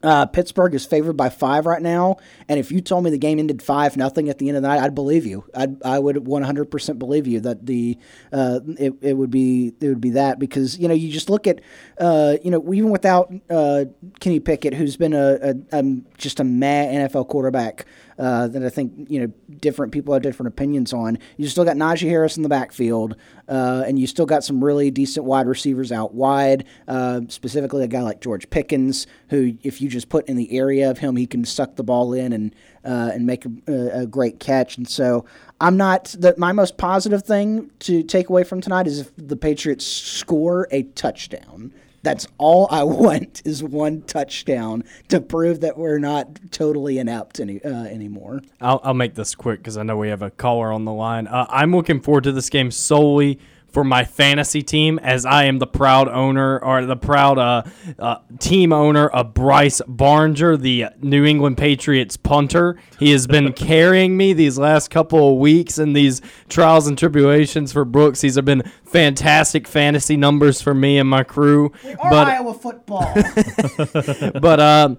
Uh, 0.02 0.26
Pittsburgh 0.26 0.74
is 0.74 0.86
favored 0.86 1.16
by 1.16 1.28
five 1.28 1.66
right 1.66 1.82
now, 1.82 2.16
and 2.48 2.58
if 2.58 2.70
you 2.70 2.80
told 2.80 3.04
me 3.04 3.10
the 3.10 3.18
game 3.18 3.38
ended 3.38 3.62
five 3.62 3.96
nothing 3.96 4.28
at 4.28 4.38
the 4.38 4.48
end 4.48 4.56
of 4.56 4.62
the 4.62 4.68
night, 4.68 4.80
I'd 4.80 4.94
believe 4.94 5.26
you. 5.26 5.44
I'd, 5.54 5.82
I 5.82 5.98
would 5.98 6.16
100% 6.16 6.98
believe 6.98 7.26
you 7.26 7.40
that 7.40 7.66
the 7.66 7.98
uh, 8.32 8.60
it, 8.78 8.94
it 9.00 9.14
would 9.16 9.30
be 9.30 9.72
it 9.80 9.88
would 9.88 10.00
be 10.00 10.10
that 10.10 10.38
because 10.38 10.78
you 10.78 10.88
know 10.88 10.94
you 10.94 11.10
just 11.10 11.30
look 11.30 11.46
at 11.46 11.60
uh, 11.98 12.36
you 12.42 12.50
know 12.50 12.72
even 12.72 12.90
without 12.90 13.32
uh, 13.50 13.84
Kenny 14.20 14.40
Pickett, 14.40 14.74
who's 14.74 14.96
been 14.96 15.12
a, 15.14 15.54
a, 15.72 15.78
a 15.78 15.82
just 16.16 16.40
a 16.40 16.44
mad 16.44 17.10
NFL 17.10 17.28
quarterback 17.28 17.86
uh, 18.18 18.48
that 18.48 18.64
I 18.64 18.68
think 18.68 19.08
you 19.08 19.20
know 19.20 19.32
different 19.60 19.92
people 19.92 20.12
have 20.14 20.22
different 20.22 20.48
opinions 20.48 20.92
on. 20.92 21.18
You 21.36 21.48
still 21.48 21.64
got 21.64 21.76
Najee 21.76 22.08
Harris 22.08 22.36
in 22.36 22.42
the 22.42 22.48
backfield, 22.48 23.16
uh, 23.48 23.84
and 23.86 23.98
you 23.98 24.06
still 24.06 24.26
got 24.26 24.44
some 24.44 24.62
really 24.62 24.90
decent 24.90 25.24
wide 25.24 25.46
receivers 25.46 25.92
out 25.92 26.14
wide. 26.14 26.64
Uh, 26.86 27.20
specifically, 27.28 27.84
a 27.84 27.88
guy 27.88 28.02
like 28.02 28.20
George 28.20 28.50
Pickens, 28.50 29.06
who 29.30 29.56
if 29.62 29.80
you 29.80 29.88
just 29.88 30.08
put 30.08 30.28
in 30.28 30.36
the 30.36 30.56
area 30.56 30.90
of 30.90 30.98
him, 30.98 31.16
he 31.16 31.26
can 31.26 31.44
suck 31.44 31.76
the 31.76 31.84
ball 31.84 32.12
in 32.12 32.32
and 32.32 32.54
uh, 32.84 33.10
and 33.12 33.26
make 33.26 33.44
a, 33.44 34.00
a, 34.00 34.06
great 34.06 34.40
catch. 34.40 34.76
And 34.78 34.88
so 34.88 35.24
I'm 35.60 35.76
not 35.76 36.14
the, 36.18 36.34
my 36.38 36.52
most 36.52 36.78
positive 36.78 37.22
thing 37.22 37.70
to 37.80 38.02
take 38.02 38.28
away 38.28 38.44
from 38.44 38.60
tonight 38.60 38.86
is 38.86 39.00
if 39.00 39.12
the 39.16 39.36
Patriots 39.36 39.86
score 39.86 40.68
a 40.70 40.84
touchdown. 40.84 41.72
That's 42.02 42.26
all 42.38 42.68
I 42.70 42.82
want 42.84 43.42
is 43.44 43.62
one 43.62 44.02
touchdown 44.02 44.84
to 45.08 45.20
prove 45.20 45.60
that 45.60 45.78
we're 45.78 45.98
not 45.98 46.50
totally 46.50 46.98
inept 46.98 47.40
any 47.40 47.62
uh, 47.62 47.84
anymore. 47.84 48.42
I'll, 48.60 48.80
I'll 48.82 48.94
make 48.94 49.14
this 49.14 49.34
quick 49.34 49.60
because 49.60 49.76
I 49.76 49.82
know 49.82 49.96
we 49.96 50.08
have 50.08 50.22
a 50.22 50.30
caller 50.30 50.72
on 50.72 50.84
the 50.84 50.92
line. 50.92 51.26
Uh, 51.26 51.46
I'm 51.48 51.74
looking 51.74 52.00
forward 52.00 52.24
to 52.24 52.32
this 52.32 52.50
game 52.50 52.70
solely 52.70 53.38
for 53.78 53.84
my 53.84 54.02
fantasy 54.02 54.60
team 54.60 54.98
as 55.04 55.24
I 55.24 55.44
am 55.44 55.60
the 55.60 55.66
proud 55.68 56.08
owner 56.08 56.58
or 56.58 56.84
the 56.84 56.96
proud 56.96 57.38
uh, 57.38 57.62
uh, 57.96 58.16
team 58.40 58.72
owner 58.72 59.06
of 59.06 59.34
Bryce 59.34 59.80
Baringer, 59.86 60.60
the 60.60 60.86
New 61.00 61.24
England 61.24 61.58
Patriots 61.58 62.16
punter. 62.16 62.76
He 62.98 63.12
has 63.12 63.28
been 63.28 63.52
carrying 63.70 64.16
me 64.16 64.32
these 64.32 64.58
last 64.58 64.90
couple 64.90 65.30
of 65.30 65.38
weeks 65.38 65.78
in 65.78 65.92
these 65.92 66.20
trials 66.48 66.88
and 66.88 66.98
tribulations 66.98 67.72
for 67.72 67.84
Brooks. 67.84 68.20
These 68.20 68.34
have 68.34 68.44
been 68.44 68.64
fantastic 68.82 69.68
fantasy 69.68 70.16
numbers 70.16 70.60
for 70.60 70.74
me 70.74 70.98
and 70.98 71.08
my 71.08 71.22
crew. 71.22 71.70
We 71.84 71.94
are 71.94 72.10
but, 72.10 72.26
Iowa 72.26 72.54
football. 72.54 73.14
but 74.40 74.58
um, 74.58 74.98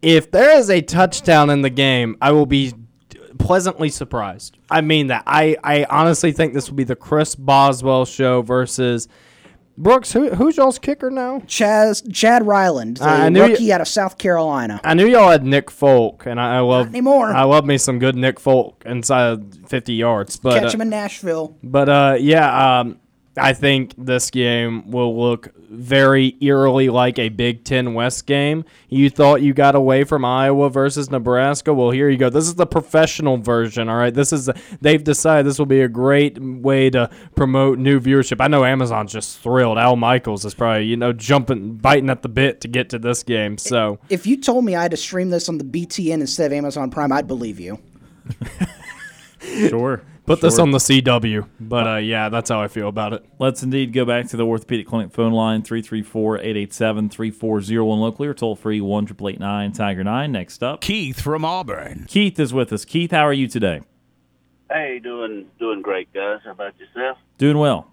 if 0.00 0.30
there 0.30 0.56
is 0.56 0.70
a 0.70 0.80
touchdown 0.80 1.50
in 1.50 1.60
the 1.60 1.68
game, 1.68 2.16
I 2.22 2.32
will 2.32 2.46
be 2.46 2.72
pleasantly 3.46 3.88
surprised. 3.88 4.58
I 4.70 4.80
mean 4.80 5.06
that. 5.08 5.22
I, 5.26 5.56
I 5.62 5.86
honestly 5.88 6.32
think 6.32 6.52
this 6.52 6.68
will 6.68 6.76
be 6.76 6.84
the 6.84 6.96
Chris 6.96 7.34
Boswell 7.34 8.04
show 8.04 8.42
versus 8.42 9.08
Brooks. 9.78 10.12
Who, 10.12 10.30
who's 10.30 10.56
y'all's 10.56 10.78
kicker 10.78 11.10
now? 11.10 11.40
Chaz 11.40 12.02
Chad 12.12 12.46
Ryland, 12.46 12.96
the 12.96 13.04
I 13.04 13.28
knew 13.28 13.42
rookie 13.42 13.72
out 13.72 13.80
of 13.80 13.88
South 13.88 14.18
Carolina. 14.18 14.80
I 14.82 14.94
knew 14.94 15.06
y'all 15.06 15.30
had 15.30 15.44
Nick 15.44 15.70
Folk, 15.70 16.26
and 16.26 16.40
I, 16.40 16.56
I 16.56 16.60
love 16.60 16.88
anymore. 16.88 17.30
I 17.30 17.44
love 17.44 17.64
me 17.64 17.78
some 17.78 17.98
good 17.98 18.16
Nick 18.16 18.40
Folk 18.40 18.82
inside 18.86 19.68
fifty 19.68 19.94
yards. 19.94 20.36
But 20.36 20.62
catch 20.62 20.74
him 20.74 20.80
uh, 20.80 20.84
in 20.84 20.90
Nashville. 20.90 21.56
But 21.62 21.88
uh, 21.88 22.16
yeah, 22.18 22.80
um, 22.80 22.98
I 23.36 23.52
think 23.52 23.94
this 23.98 24.30
game 24.30 24.90
will 24.90 25.18
look 25.18 25.52
very 25.68 26.36
eerily 26.40 26.88
like 26.88 27.18
a 27.18 27.28
Big 27.28 27.64
Ten 27.64 27.92
West 27.92 28.26
game. 28.26 28.64
You 28.88 29.10
thought 29.10 29.42
you 29.42 29.52
got 29.52 29.74
away 29.74 30.04
from 30.04 30.24
Iowa 30.24 30.70
versus 30.70 31.10
Nebraska. 31.10 31.74
Well, 31.74 31.90
here 31.90 32.08
you 32.08 32.16
go. 32.16 32.30
This 32.30 32.46
is 32.46 32.54
the 32.54 32.66
professional 32.66 33.36
version. 33.36 33.88
All 33.88 33.96
right, 33.96 34.14
this 34.14 34.32
is 34.32 34.48
they've 34.80 35.02
decided 35.02 35.46
this 35.46 35.58
will 35.58 35.66
be 35.66 35.82
a 35.82 35.88
great 35.88 36.38
way 36.38 36.88
to 36.90 37.10
promote 37.34 37.78
new 37.78 38.00
viewership. 38.00 38.40
I 38.40 38.48
know 38.48 38.64
Amazon's 38.64 39.12
just 39.12 39.40
thrilled. 39.40 39.78
Al 39.78 39.96
Michaels 39.96 40.44
is 40.44 40.54
probably 40.54 40.86
you 40.86 40.96
know 40.96 41.12
jumping, 41.12 41.74
biting 41.76 42.10
at 42.10 42.22
the 42.22 42.28
bit 42.28 42.60
to 42.62 42.68
get 42.68 42.90
to 42.90 42.98
this 42.98 43.22
game. 43.22 43.58
So 43.58 43.98
if 44.08 44.26
you 44.26 44.40
told 44.40 44.64
me 44.64 44.74
I 44.74 44.82
had 44.82 44.92
to 44.92 44.96
stream 44.96 45.30
this 45.30 45.48
on 45.48 45.58
the 45.58 45.64
BTN 45.64 46.20
instead 46.20 46.52
of 46.52 46.56
Amazon 46.56 46.90
Prime, 46.90 47.12
I'd 47.12 47.26
believe 47.26 47.60
you. 47.60 47.78
sure. 49.40 50.02
Put 50.26 50.40
sure. 50.40 50.50
this 50.50 50.58
on 50.58 50.72
the 50.72 50.78
CW. 50.78 51.48
But 51.60 51.86
uh, 51.86 51.96
yeah, 51.96 52.28
that's 52.28 52.50
how 52.50 52.60
I 52.60 52.66
feel 52.66 52.88
about 52.88 53.12
it. 53.12 53.24
Let's 53.38 53.62
indeed 53.62 53.92
go 53.92 54.04
back 54.04 54.26
to 54.28 54.36
the 54.36 54.44
Orthopedic 54.44 54.88
Clinic 54.88 55.12
phone 55.12 55.32
line 55.32 55.62
334 55.62 56.38
887 56.38 57.10
3401 57.10 58.00
locally 58.00 58.28
or 58.28 58.34
toll 58.34 58.56
free 58.56 58.80
1 58.80 59.06
Tiger 59.72 60.02
9. 60.02 60.32
Next 60.32 60.64
up, 60.64 60.80
Keith 60.80 61.20
from 61.20 61.44
Auburn. 61.44 62.06
Keith 62.08 62.40
is 62.40 62.52
with 62.52 62.72
us. 62.72 62.84
Keith, 62.84 63.12
how 63.12 63.24
are 63.24 63.32
you 63.32 63.46
today? 63.46 63.82
Hey, 64.68 64.98
doing 64.98 65.46
doing 65.60 65.80
great, 65.80 66.12
guys. 66.12 66.40
How 66.44 66.50
about 66.50 66.74
yourself? 66.80 67.18
Doing 67.38 67.58
well. 67.58 67.92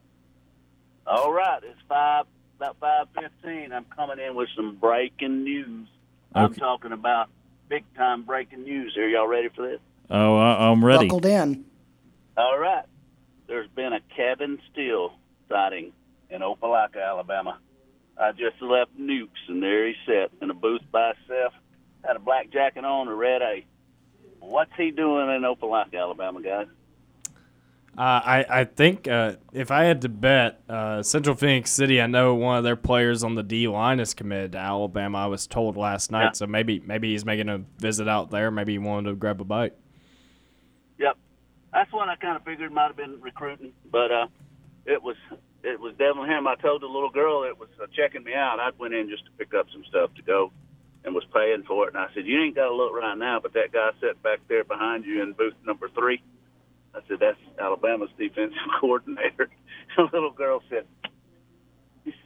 All 1.06 1.32
right, 1.32 1.60
it's 1.64 1.80
five 1.88 2.26
about 2.58 2.78
five 2.80 3.08
fifteen. 3.14 3.72
I'm 3.72 3.86
coming 3.96 4.18
in 4.18 4.34
with 4.34 4.50
some 4.56 4.76
breaking 4.78 5.44
news. 5.44 5.88
Okay. 6.36 6.46
I'm 6.46 6.54
talking 6.56 6.94
about 6.94 7.30
big 7.70 7.84
time 7.96 8.24
breaking 8.24 8.64
news. 8.64 8.98
Are 8.98 9.08
y'all 9.08 9.28
ready 9.28 9.50
for 9.50 9.70
this? 9.70 9.80
Oh, 10.10 10.36
I'm 10.38 10.84
ready. 10.84 11.06
Buckled 11.06 11.28
in. 11.28 11.66
All 12.38 12.58
right. 12.58 12.86
There's 13.48 13.70
been 13.70 13.94
a 13.94 14.00
Kevin 14.16 14.60
Steele 14.72 15.14
sighting 15.50 15.92
in 16.30 16.42
Opelika, 16.42 17.04
Alabama. 17.06 17.60
I 18.18 18.32
just 18.32 18.62
left 18.62 18.98
Nukes, 19.00 19.30
and 19.48 19.62
there 19.62 19.88
he 19.88 19.94
sat 20.06 20.32
in 20.42 20.50
a 20.50 20.54
booth 20.54 20.82
by 20.92 21.14
himself. 21.14 21.54
Had 22.04 22.16
a 22.16 22.20
black 22.20 22.52
jacket 22.52 22.86
on, 22.86 23.08
a 23.08 23.16
red 23.16 23.42
A. 23.42 23.66
What's 24.40 24.72
he 24.78 24.92
doing 24.92 25.30
in 25.30 25.42
Opelika, 25.44 25.96
Alabama, 26.00 26.42
guys? 26.42 26.68
Uh, 27.96 28.02
I, 28.02 28.46
I 28.50 28.64
think 28.64 29.08
uh, 29.08 29.34
if 29.52 29.70
I 29.70 29.84
had 29.84 30.02
to 30.02 30.10
bet, 30.10 30.62
uh, 30.68 31.04
Central 31.04 31.36
Phoenix 31.36 31.70
City, 31.72 32.02
I 32.02 32.08
know 32.08 32.34
one 32.34 32.58
of 32.58 32.64
their 32.64 32.76
players 32.76 33.24
on 33.24 33.36
the 33.36 33.44
D 33.44 33.68
line 33.68 34.00
is 34.00 34.16
committed 34.16 34.54
to 34.54 34.58
Alabama. 34.58 35.20
I 35.20 35.26
was 35.28 35.46
told 35.46 35.78
last 35.78 36.10
night, 36.10 36.24
yeah. 36.24 36.32
so 36.32 36.48
maybe 36.48 36.82
maybe 36.84 37.12
he's 37.12 37.24
making 37.24 37.50
a 37.50 37.60
visit 37.78 38.08
out 38.08 38.32
there. 38.32 38.50
Maybe 38.50 38.72
he 38.72 38.80
wanted 38.80 39.12
to 39.12 39.16
grab 39.16 39.40
a 39.42 39.44
bite. 39.44 39.76
That's 41.74 41.92
what 41.92 42.08
I 42.08 42.16
kind 42.16 42.38
of 42.38 42.44
figured 42.44 42.72
might 42.72 42.88
have 42.88 42.96
been 42.96 43.20
recruiting, 43.20 43.74
but 43.92 44.12
uh, 44.12 44.28
it 44.86 45.02
was 45.02 45.16
it 45.64 45.80
was 45.80 45.94
definitely 45.94 46.30
him. 46.30 46.48
I 46.48 46.56
told 46.56 46.84
the 46.84 46.88
little 46.88 47.10
girl 47.10 47.44
it 47.44 47.58
was 47.58 47.70
uh, 47.82 47.88
checking 47.96 48.24
me 48.24 48.34
out. 48.34 48.60
I 48.60 48.70
went 48.78 48.94
in 48.94 49.10
just 49.10 49.26
to 49.26 49.32
pick 49.32 49.54
up 49.54 49.66
some 49.74 49.84
stuff 49.90 50.14
to 50.16 50.22
go, 50.22 50.52
and 51.04 51.16
was 51.16 51.24
paying 51.34 51.64
for 51.64 51.88
it. 51.88 51.96
And 51.96 52.04
I 52.04 52.14
said, 52.14 52.28
"You 52.28 52.42
ain't 52.42 52.56
got 52.56 52.70
to 52.70 52.76
look 52.76 52.94
right 52.94 53.18
now, 53.18 53.40
but 53.42 53.54
that 53.54 53.72
guy 53.72 53.90
sitting 54.00 54.22
back 54.22 54.42
there 54.48 54.64
behind 54.64 55.06
you 55.06 55.24
in 55.24 55.34
booth 55.34 55.56
number 55.66 55.90
three. 55.90 56.22
I 56.94 57.00
said, 57.08 57.18
"That's 57.20 57.40
Alabama's 57.60 58.12
defensive 58.20 58.58
coordinator." 58.80 59.50
the 59.98 60.04
little 60.14 60.32
girl 60.32 60.62
said, 60.70 60.86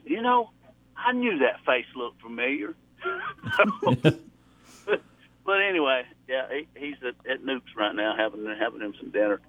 "You 0.03 0.21
know, 0.21 0.49
I 0.97 1.13
knew 1.13 1.39
that 1.39 1.63
face 1.65 1.85
looked 1.95 2.21
familiar." 2.21 2.75
but 5.47 5.61
anyway, 5.61 6.03
yeah, 6.27 6.43
he, 6.51 6.67
he's 6.77 6.95
at, 7.01 7.15
at 7.31 7.41
Nukes 7.41 7.73
right 7.75 7.95
now 7.95 8.15
having 8.15 8.45
having 8.59 8.81
him 8.81 8.93
some 8.99 9.09
dinner. 9.09 9.39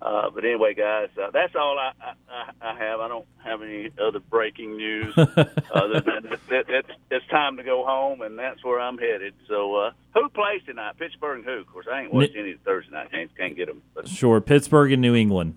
Uh, 0.00 0.30
but 0.34 0.44
anyway, 0.44 0.74
guys, 0.74 1.10
uh, 1.22 1.30
that's 1.30 1.54
all 1.54 1.78
I, 1.78 1.92
I 2.28 2.50
I 2.60 2.74
have. 2.76 2.98
I 2.98 3.06
don't 3.06 3.26
have 3.44 3.62
any 3.62 3.90
other 4.04 4.18
breaking 4.18 4.76
news 4.76 5.14
other 5.16 6.00
than 6.00 6.26
it, 6.32 6.40
it, 6.50 6.66
it's 6.68 6.88
it's 7.10 7.26
time 7.28 7.56
to 7.58 7.62
go 7.62 7.84
home, 7.86 8.22
and 8.22 8.36
that's 8.36 8.64
where 8.64 8.80
I'm 8.80 8.98
headed. 8.98 9.34
So, 9.46 9.76
uh, 9.76 9.90
who 10.14 10.28
plays 10.30 10.62
tonight? 10.66 10.94
Pittsburgh 10.98 11.38
and 11.38 11.44
who? 11.44 11.60
Of 11.60 11.66
course, 11.68 11.86
I 11.92 12.00
ain't 12.02 12.12
watched 12.12 12.34
any 12.36 12.50
of 12.52 12.58
the 12.58 12.64
Thursday 12.64 12.90
night 12.92 13.12
games. 13.12 13.30
Can't 13.38 13.54
get 13.54 13.68
them. 13.68 13.82
But 13.94 14.08
Sure, 14.08 14.40
Pittsburgh 14.40 14.90
and 14.90 15.02
New 15.02 15.14
England. 15.14 15.54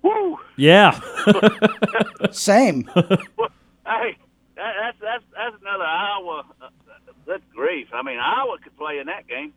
woo! 0.00 0.38
Yeah, 0.56 0.98
Same. 2.30 2.88
Hey, 3.86 4.18
that, 4.54 4.74
that's 4.82 4.98
that's 5.00 5.24
that's 5.34 5.62
another 5.62 5.84
Iowa. 5.84 6.44
That's 7.28 7.42
grief. 7.54 7.88
I 7.92 8.02
mean, 8.02 8.18
Iowa 8.18 8.56
could 8.62 8.76
play 8.76 8.98
in 8.98 9.06
that 9.06 9.28
game. 9.28 9.52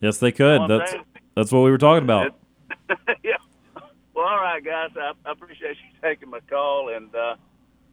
yes, 0.00 0.18
they 0.18 0.30
could. 0.30 0.60
Well, 0.60 0.68
That's 0.68 0.92
man. 0.92 1.04
that's 1.34 1.50
what 1.50 1.60
we 1.62 1.70
were 1.72 1.78
talking 1.78 2.04
about. 2.04 2.34
yeah. 3.24 3.32
Well, 4.14 4.26
all 4.26 4.36
right, 4.36 4.62
guys. 4.64 4.90
I, 4.96 5.12
I 5.26 5.32
appreciate 5.32 5.70
you 5.70 5.98
taking 6.02 6.30
my 6.30 6.38
call, 6.48 6.90
and 6.94 7.12
uh, 7.14 7.34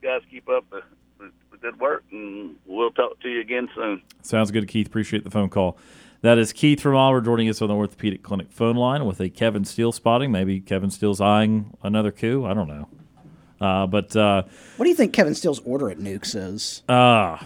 guys 0.03 0.21
keep 0.29 0.47
up 0.49 0.69
the, 0.69 0.81
the, 1.17 1.31
the 1.51 1.57
good 1.57 1.79
work, 1.79 2.03
and 2.11 2.55
we'll 2.67 2.91
talk 2.91 3.19
to 3.21 3.29
you 3.29 3.41
again 3.41 3.69
soon. 3.73 4.01
Sounds 4.21 4.51
good, 4.51 4.67
Keith. 4.67 4.85
Appreciate 4.87 5.23
the 5.23 5.31
phone 5.31 5.49
call. 5.49 5.77
That 6.21 6.37
is 6.37 6.53
Keith 6.53 6.79
from 6.81 6.95
Auburn 6.95 7.23
joining 7.25 7.49
us 7.49 7.61
on 7.63 7.69
the 7.69 7.73
Orthopedic 7.73 8.21
Clinic 8.21 8.51
phone 8.51 8.75
line 8.75 9.05
with 9.05 9.19
a 9.19 9.29
Kevin 9.29 9.65
Steele 9.65 9.91
spotting. 9.91 10.31
Maybe 10.31 10.59
Kevin 10.59 10.91
Steele's 10.91 11.19
eyeing 11.19 11.75
another 11.81 12.11
coup. 12.11 12.45
I 12.45 12.53
don't 12.53 12.67
know. 12.67 12.87
Uh, 13.59 13.87
but 13.87 14.15
uh, 14.15 14.43
What 14.77 14.83
do 14.83 14.89
you 14.89 14.95
think 14.95 15.13
Kevin 15.13 15.33
Steele's 15.33 15.59
order 15.59 15.89
at 15.89 15.97
Nukes 15.97 16.35
is? 16.35 16.83
uh, 16.89 17.37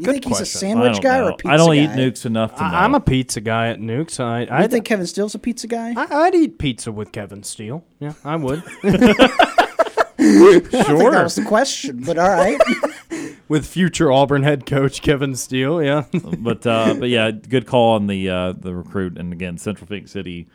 You 0.00 0.12
think 0.12 0.24
he's 0.24 0.40
a 0.40 0.46
sandwich 0.46 1.00
guy 1.00 1.18
know. 1.18 1.26
or 1.26 1.30
a 1.30 1.36
pizza 1.36 1.48
guy? 1.48 1.54
I 1.54 1.56
don't 1.56 1.76
guy? 1.76 1.82
eat 1.82 1.90
nukes 1.90 2.26
enough 2.26 2.54
to 2.56 2.62
know. 2.62 2.68
I, 2.68 2.84
I'm 2.84 2.94
a 2.94 3.00
pizza 3.00 3.40
guy 3.40 3.68
at 3.68 3.78
Nukes. 3.78 4.20
I 4.20 4.44
I 4.44 4.64
I 4.64 4.66
think 4.66 4.84
Kevin 4.84 5.06
Steele's 5.06 5.34
a 5.34 5.38
pizza 5.38 5.66
guy. 5.66 5.94
I, 5.96 6.06
I'd 6.26 6.34
eat 6.34 6.58
pizza 6.58 6.90
with 6.90 7.12
Kevin 7.12 7.42
Steele. 7.42 7.84
Yeah, 7.98 8.14
I 8.24 8.36
would. 8.36 8.62
I 8.82 10.60
think 10.60 10.70
that 10.70 11.22
was 11.24 11.34
the 11.34 11.44
question, 11.44 12.02
but 12.04 12.18
all 12.18 12.28
right. 12.28 12.60
with 13.48 13.66
future 13.66 14.12
Auburn 14.12 14.44
head 14.44 14.64
coach 14.64 15.02
Kevin 15.02 15.34
Steele. 15.34 15.82
Yeah. 15.82 16.04
but 16.38 16.66
uh, 16.66 16.94
but 16.94 17.08
yeah, 17.08 17.30
good 17.30 17.66
call 17.66 17.94
on 17.94 18.06
the 18.06 18.30
uh, 18.30 18.52
the 18.52 18.74
recruit. 18.74 19.18
And 19.18 19.32
again, 19.32 19.58
Central 19.58 19.86
Phoenix 19.86 20.12
City 20.12 20.48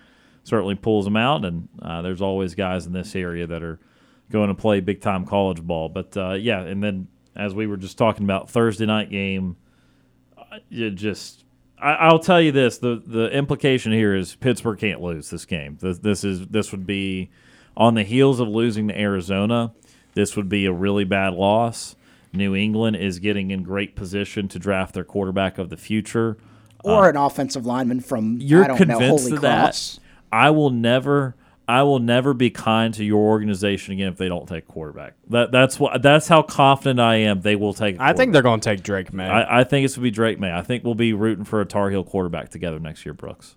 certainly 0.44 0.76
pulls 0.76 1.06
them 1.06 1.18
out, 1.18 1.44
and 1.44 1.68
uh, 1.82 2.02
there's 2.02 2.22
always 2.22 2.56
guys 2.56 2.86
in 2.86 2.94
this 2.94 3.16
area 3.16 3.46
that 3.48 3.62
are 3.64 3.80
going 4.32 4.48
to 4.48 4.56
play 4.56 4.80
big 4.80 5.02
time 5.02 5.26
college 5.26 5.62
ball. 5.62 5.90
But 5.90 6.16
uh, 6.16 6.34
yeah, 6.34 6.62
and 6.62 6.82
then 6.82 7.08
as 7.36 7.54
we 7.54 7.68
were 7.68 7.78
just 7.78 7.98
talking 7.98 8.24
about 8.24 8.50
Thursday 8.50 8.86
night 8.86 9.10
game, 9.10 9.58
uh, 10.38 10.60
you 10.70 10.92
just. 10.92 11.44
I, 11.78 11.94
I'll 11.94 12.20
tell 12.20 12.42
you 12.42 12.52
this: 12.52 12.78
the 12.78 13.02
the 13.06 13.30
implication 13.32 13.92
here 13.92 14.16
is 14.16 14.36
Pittsburgh 14.36 14.80
can't 14.80 15.02
lose 15.02 15.30
this 15.30 15.46
game. 15.46 15.78
This, 15.82 16.00
this 16.00 16.24
is 16.24 16.48
this 16.48 16.72
would 16.72 16.86
be 16.86 17.30
on 17.76 17.96
the 17.96 18.04
heels 18.04 18.40
of 18.40 18.48
losing 18.48 18.88
to 18.88 19.00
Arizona. 19.00 19.74
This 20.14 20.38
would 20.38 20.48
be 20.48 20.66
a 20.66 20.72
really 20.72 21.04
bad 21.04 21.34
loss. 21.34 21.96
New 22.32 22.56
England 22.56 22.98
is 22.98 23.20
getting 23.20 23.52
in 23.52 23.64
great 23.64 23.96
position 23.96 24.48
to 24.50 24.60
draft 24.60 24.94
their 24.94 25.04
quarterback 25.04 25.58
of 25.58 25.70
the 25.70 25.78
future. 25.78 26.38
or 26.84 27.10
an 27.10 27.18
offensive 27.18 27.66
lineman 27.66 28.00
from 28.02 28.38
You're 28.40 28.64
I 28.64 28.68
don't 28.68 28.88
know 28.88 28.98
convinced 28.98 29.24
Holy 29.26 29.36
of 29.36 29.42
that? 29.42 30.00
I 30.32 30.52
will 30.52 30.70
never 30.70 31.36
I 31.68 31.84
will 31.84 32.00
never 32.00 32.34
be 32.34 32.50
kind 32.50 32.94
to 32.94 33.04
your 33.04 33.22
organization 33.28 33.94
again 33.94 34.10
if 34.10 34.18
they 34.18 34.28
don't 34.28 34.48
take 34.48 34.68
quarterback. 34.68 35.14
That 35.30 35.52
that's 35.52 35.80
what 35.80 36.02
that's 36.02 36.28
how 36.28 36.42
confident 36.44 37.00
I 37.00 37.16
am 37.16 37.42
they 37.42 37.56
will 37.56 37.74
take. 37.74 38.00
I 38.00 38.10
I 38.10 38.14
think 38.14 38.34
they're 38.34 38.42
going 38.42 38.60
to 38.60 38.70
take 38.70 38.84
Drake 38.84 39.12
Maye. 39.14 39.28
I, 39.28 39.62
I 39.62 39.64
think 39.64 39.86
it's 39.86 39.96
gonna 39.96 40.04
be 40.04 40.12
Drake 40.12 40.40
Maye. 40.40 40.54
I 40.54 40.62
think 40.62 40.84
we'll 40.84 40.96
be 40.96 41.14
rooting 41.14 41.46
for 41.46 41.62
a 41.62 41.66
Tar 41.66 41.90
Heel 41.90 42.04
quarterback 42.04 42.50
together 42.50 42.80
next 42.80 43.06
year, 43.06 43.14
Brooks. 43.14 43.56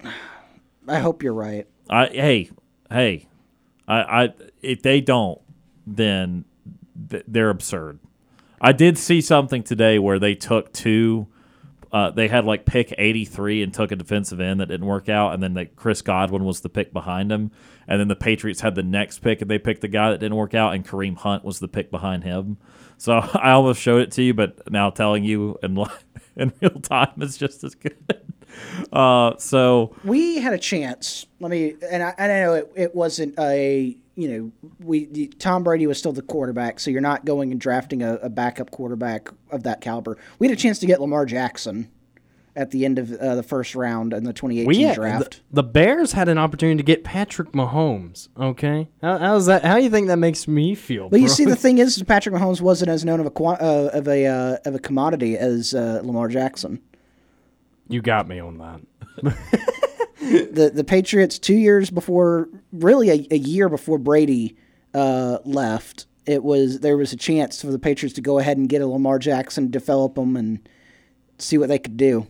I 0.86 1.01
hope 1.01 1.22
you're 1.22 1.35
right. 1.35 1.66
I 1.90 2.06
hey 2.06 2.51
hey, 2.90 3.28
I, 3.86 4.24
I 4.24 4.35
if 4.62 4.82
they 4.82 5.01
don't, 5.01 5.40
then 5.86 6.44
th- 7.10 7.24
they're 7.28 7.51
absurd. 7.51 7.98
I 8.60 8.72
did 8.72 8.98
see 8.98 9.20
something 9.20 9.62
today 9.62 9.98
where 9.98 10.18
they 10.18 10.35
took 10.35 10.72
two. 10.72 11.28
Uh, 11.93 12.10
they 12.10 12.28
had 12.28 12.44
like 12.44 12.66
pick 12.66 12.94
83 12.97 13.62
and 13.62 13.73
took 13.73 13.93
a 13.93 13.97
defensive 13.97 14.40
end 14.40 14.60
that 14.60 14.66
didn't 14.66 14.86
work 14.86 15.09
out, 15.09 15.35
and 15.35 15.43
then 15.43 15.55
the, 15.55 15.66
Chris 15.66 16.02
Godwin 16.02 16.44
was 16.44 16.60
the 16.60 16.69
pick 16.69 16.93
behind 16.93 17.32
him, 17.32 17.51
and 17.86 17.98
then 17.98 18.09
the 18.09 18.16
Patriots 18.16 18.60
had 18.60 18.74
the 18.74 18.82
next 18.82 19.20
pick 19.20 19.40
and 19.40 19.51
they 19.51 19.59
picked 19.59 19.81
the 19.81 19.89
guy 19.89 20.10
that 20.10 20.20
didn't 20.20 20.36
work 20.36 20.55
out, 20.55 20.74
and 20.74 20.86
Kareem 20.86 21.16
Hunt 21.16 21.44
was 21.44 21.60
the 21.60 21.69
pick 21.69 21.90
behind 21.90 22.24
him. 22.24 22.59
So 22.98 23.12
I 23.35 23.52
almost 23.52 23.81
showed 23.81 24.02
it 24.02 24.12
to 24.12 24.23
you, 24.23 24.35
but 24.35 24.70
now 24.70 24.90
telling 24.90 25.24
you 25.24 25.59
in 25.62 25.78
in 26.36 26.52
real 26.60 26.81
time 26.81 27.20
is 27.20 27.36
just 27.39 27.65
as 27.65 27.74
good. 27.74 27.97
Uh, 28.93 29.37
so 29.39 29.95
We 30.05 30.39
had 30.39 30.53
a 30.53 30.59
chance. 30.59 31.27
Let 31.41 31.51
me, 31.51 31.75
and 31.91 32.03
I, 32.03 32.15
and 32.19 32.33
I 32.33 32.41
know 32.41 32.55
it, 32.55 32.73
it 32.75 32.95
wasn't 32.95 33.39
a, 33.39 33.97
you 34.16 34.29
know, 34.29 34.70
we 34.81 35.07
the, 35.07 35.29
Tom 35.39 35.62
Brady 35.62 35.87
was 35.87 35.99
still 35.99 36.12
the 36.12 36.23
quarterback, 36.23 36.81
so 36.81 36.91
you're 36.91 37.01
not 37.01 37.25
going 37.25 37.53
and 37.53 37.61
drafting 37.61 38.03
a, 38.03 38.15
a 38.16 38.29
backup 38.29 38.70
quarterback 38.70 39.29
of 39.51 39.62
that 39.62 39.81
caliber. 39.81 40.19
We 40.39 40.49
had 40.49 40.57
a 40.57 40.61
chance 40.61 40.79
to 40.81 40.87
get 40.87 41.01
Lamar 41.01 41.25
Jackson 41.27 41.91
at 42.57 42.73
the 42.73 42.85
end 42.85 42.99
of 42.99 43.12
uh, 43.12 43.37
the 43.37 43.43
first 43.45 43.77
round 43.77 44.12
in 44.12 44.25
the 44.25 44.33
2018 44.33 44.66
we 44.66 44.83
had- 44.83 44.97
draft. 44.97 45.43
The, 45.51 45.62
the 45.62 45.69
Bears 45.69 46.12
had 46.12 46.29
an 46.29 46.39
opportunity 46.39 46.77
to 46.79 46.83
get 46.83 47.05
Patrick 47.05 47.53
Mahomes. 47.53 48.29
Okay, 48.37 48.89
how, 49.01 49.19
how's 49.19 49.47
that? 49.47 49.65
How 49.65 49.77
do 49.77 49.85
you 49.85 49.91
think 49.91 50.09
that 50.09 50.16
makes 50.16 50.49
me 50.49 50.75
feel? 50.75 51.09
Well, 51.09 51.20
you 51.20 51.29
bro? 51.29 51.35
see, 51.35 51.45
the 51.45 51.55
thing 51.65 51.79
is, 51.79 52.03
Patrick 52.03 52.35
Mahomes 52.35 52.61
wasn't 52.61 52.91
as 52.91 53.05
known 53.05 53.20
of 53.20 53.27
a 53.27 53.43
uh, 53.45 53.91
of 53.93 54.09
a 54.09 54.27
uh, 54.27 54.57
of 54.65 54.75
a 54.75 54.81
commodity 54.81 55.39
as 55.39 55.73
uh, 55.75 56.01
Lamar 56.03 56.27
Jackson. 56.27 56.81
You 57.89 58.02
got 58.02 58.28
me 58.28 58.39
on 58.39 58.59
that. 58.59 58.81
the 60.20 60.70
the 60.73 60.85
Patriots 60.85 61.39
two 61.39 61.56
years 61.56 61.90
before, 61.90 62.48
really 62.73 63.10
a, 63.10 63.27
a 63.31 63.39
year 63.39 63.69
before 63.69 63.98
Brady 63.98 64.56
uh, 64.94 65.39
left, 65.44 66.06
it 66.27 66.43
was 66.43 66.81
there 66.81 66.97
was 66.97 67.12
a 67.12 67.16
chance 67.16 67.60
for 67.60 67.69
the 67.69 67.78
Patriots 67.78 68.15
to 68.16 68.20
go 68.20 68.39
ahead 68.39 68.56
and 68.56 68.69
get 68.69 68.82
a 68.82 68.86
Lamar 68.86 69.19
Jackson, 69.19 69.70
develop 69.70 70.16
him, 70.16 70.36
and 70.36 70.69
see 71.39 71.59
what 71.59 71.69
they 71.69 71.78
could 71.78 71.97
do. 71.97 72.27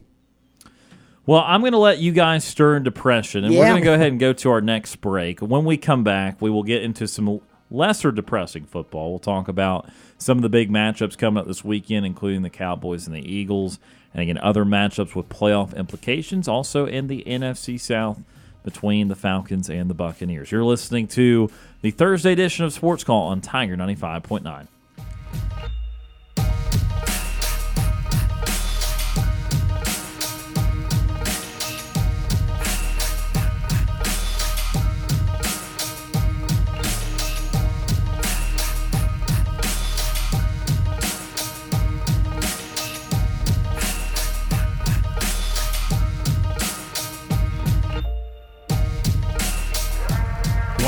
Well, 1.26 1.44
I'm 1.47 1.60
going 1.60 1.72
to 1.72 1.78
let 1.78 1.98
you 1.98 2.12
guys 2.12 2.43
stir 2.43 2.76
in 2.76 2.85
depression, 2.85 3.44
and 3.44 3.55
we're 3.55 3.66
going 3.66 3.82
to 3.82 3.85
go 3.85 3.93
ahead 3.93 4.12
and 4.12 4.18
go 4.18 4.32
to 4.32 4.51
our 4.51 4.62
next 4.62 4.97
break. 4.97 5.40
When 5.40 5.66
we 5.66 5.76
come 5.76 6.02
back, 6.02 6.40
we 6.40 6.48
will 6.48 6.62
get 6.62 6.82
into 6.82 7.06
some 7.06 7.43
lesser 7.70 8.10
depressing 8.10 8.64
football. 8.64 9.10
We'll 9.10 9.18
talk 9.18 9.47
about 9.47 9.90
some 10.16 10.39
of 10.39 10.43
the 10.43 10.48
big 10.48 10.70
matchups 10.70 11.18
coming 11.18 11.39
up 11.39 11.47
this 11.47 11.62
weekend, 11.62 12.06
including 12.06 12.40
the 12.40 12.51
Cowboys 12.51 13.06
and 13.06 13.14
the 13.14 13.30
Eagles, 13.30 13.78
and 14.12 14.22
again, 14.22 14.39
other 14.39 14.64
matchups 14.64 15.14
with 15.14 15.28
playoff 15.28 15.76
implications, 15.76 16.48
also 16.48 16.86
in 16.86 17.06
the 17.06 17.22
NFC 17.26 17.78
South 17.78 18.20
between 18.64 19.09
the 19.09 19.14
Falcons 19.14 19.70
and 19.70 19.89
the 19.89 19.94
Buccaneers. 19.94 20.51
You're 20.51 20.64
listening 20.64 21.09
to 21.09 21.51
the 21.82 21.90
Thursday 21.90 22.32
edition 22.32 22.64
of 22.64 22.72
Sports 22.72 23.05
Call 23.05 23.28
on 23.28 23.40
Tiger 23.40 23.76
95.9. 23.76 24.66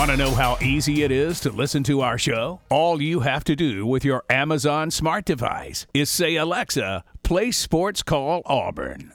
Want 0.00 0.12
to 0.12 0.16
know 0.16 0.34
how 0.34 0.56
easy 0.62 1.02
it 1.02 1.12
is 1.12 1.40
to 1.40 1.50
listen 1.50 1.82
to 1.82 2.00
our 2.00 2.16
show? 2.16 2.62
All 2.70 3.02
you 3.02 3.20
have 3.20 3.44
to 3.44 3.54
do 3.54 3.84
with 3.84 4.02
your 4.02 4.24
Amazon 4.30 4.90
smart 4.90 5.26
device 5.26 5.86
is 5.92 6.08
say, 6.08 6.36
Alexa, 6.36 7.04
play 7.22 7.50
Sports 7.50 8.02
Call 8.02 8.40
Auburn. 8.46 9.12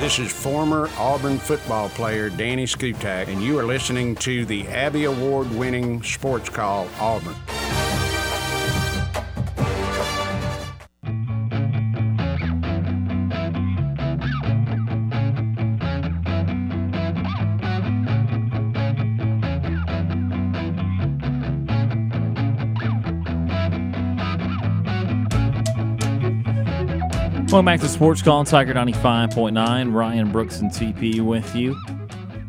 This 0.00 0.18
is 0.18 0.30
former 0.30 0.90
Auburn 0.98 1.38
football 1.38 1.88
player 1.88 2.28
Danny 2.28 2.66
Skutak, 2.66 3.28
and 3.28 3.42
you 3.42 3.58
are 3.58 3.64
listening 3.64 4.16
to 4.16 4.44
the 4.44 4.68
Abby 4.68 5.04
Award 5.04 5.50
winning 5.52 6.02
Sports 6.02 6.50
Call 6.50 6.86
Auburn. 7.00 7.36
Welcome 27.50 27.66
back 27.66 27.80
to 27.80 27.88
Sports 27.88 28.22
Call 28.22 28.38
on 28.38 28.44
Tiger 28.44 28.72
95.9. 28.74 29.92
Ryan 29.92 30.30
Brooks 30.30 30.60
and 30.60 30.70
TP 30.70 31.20
with 31.20 31.56
you. 31.56 31.76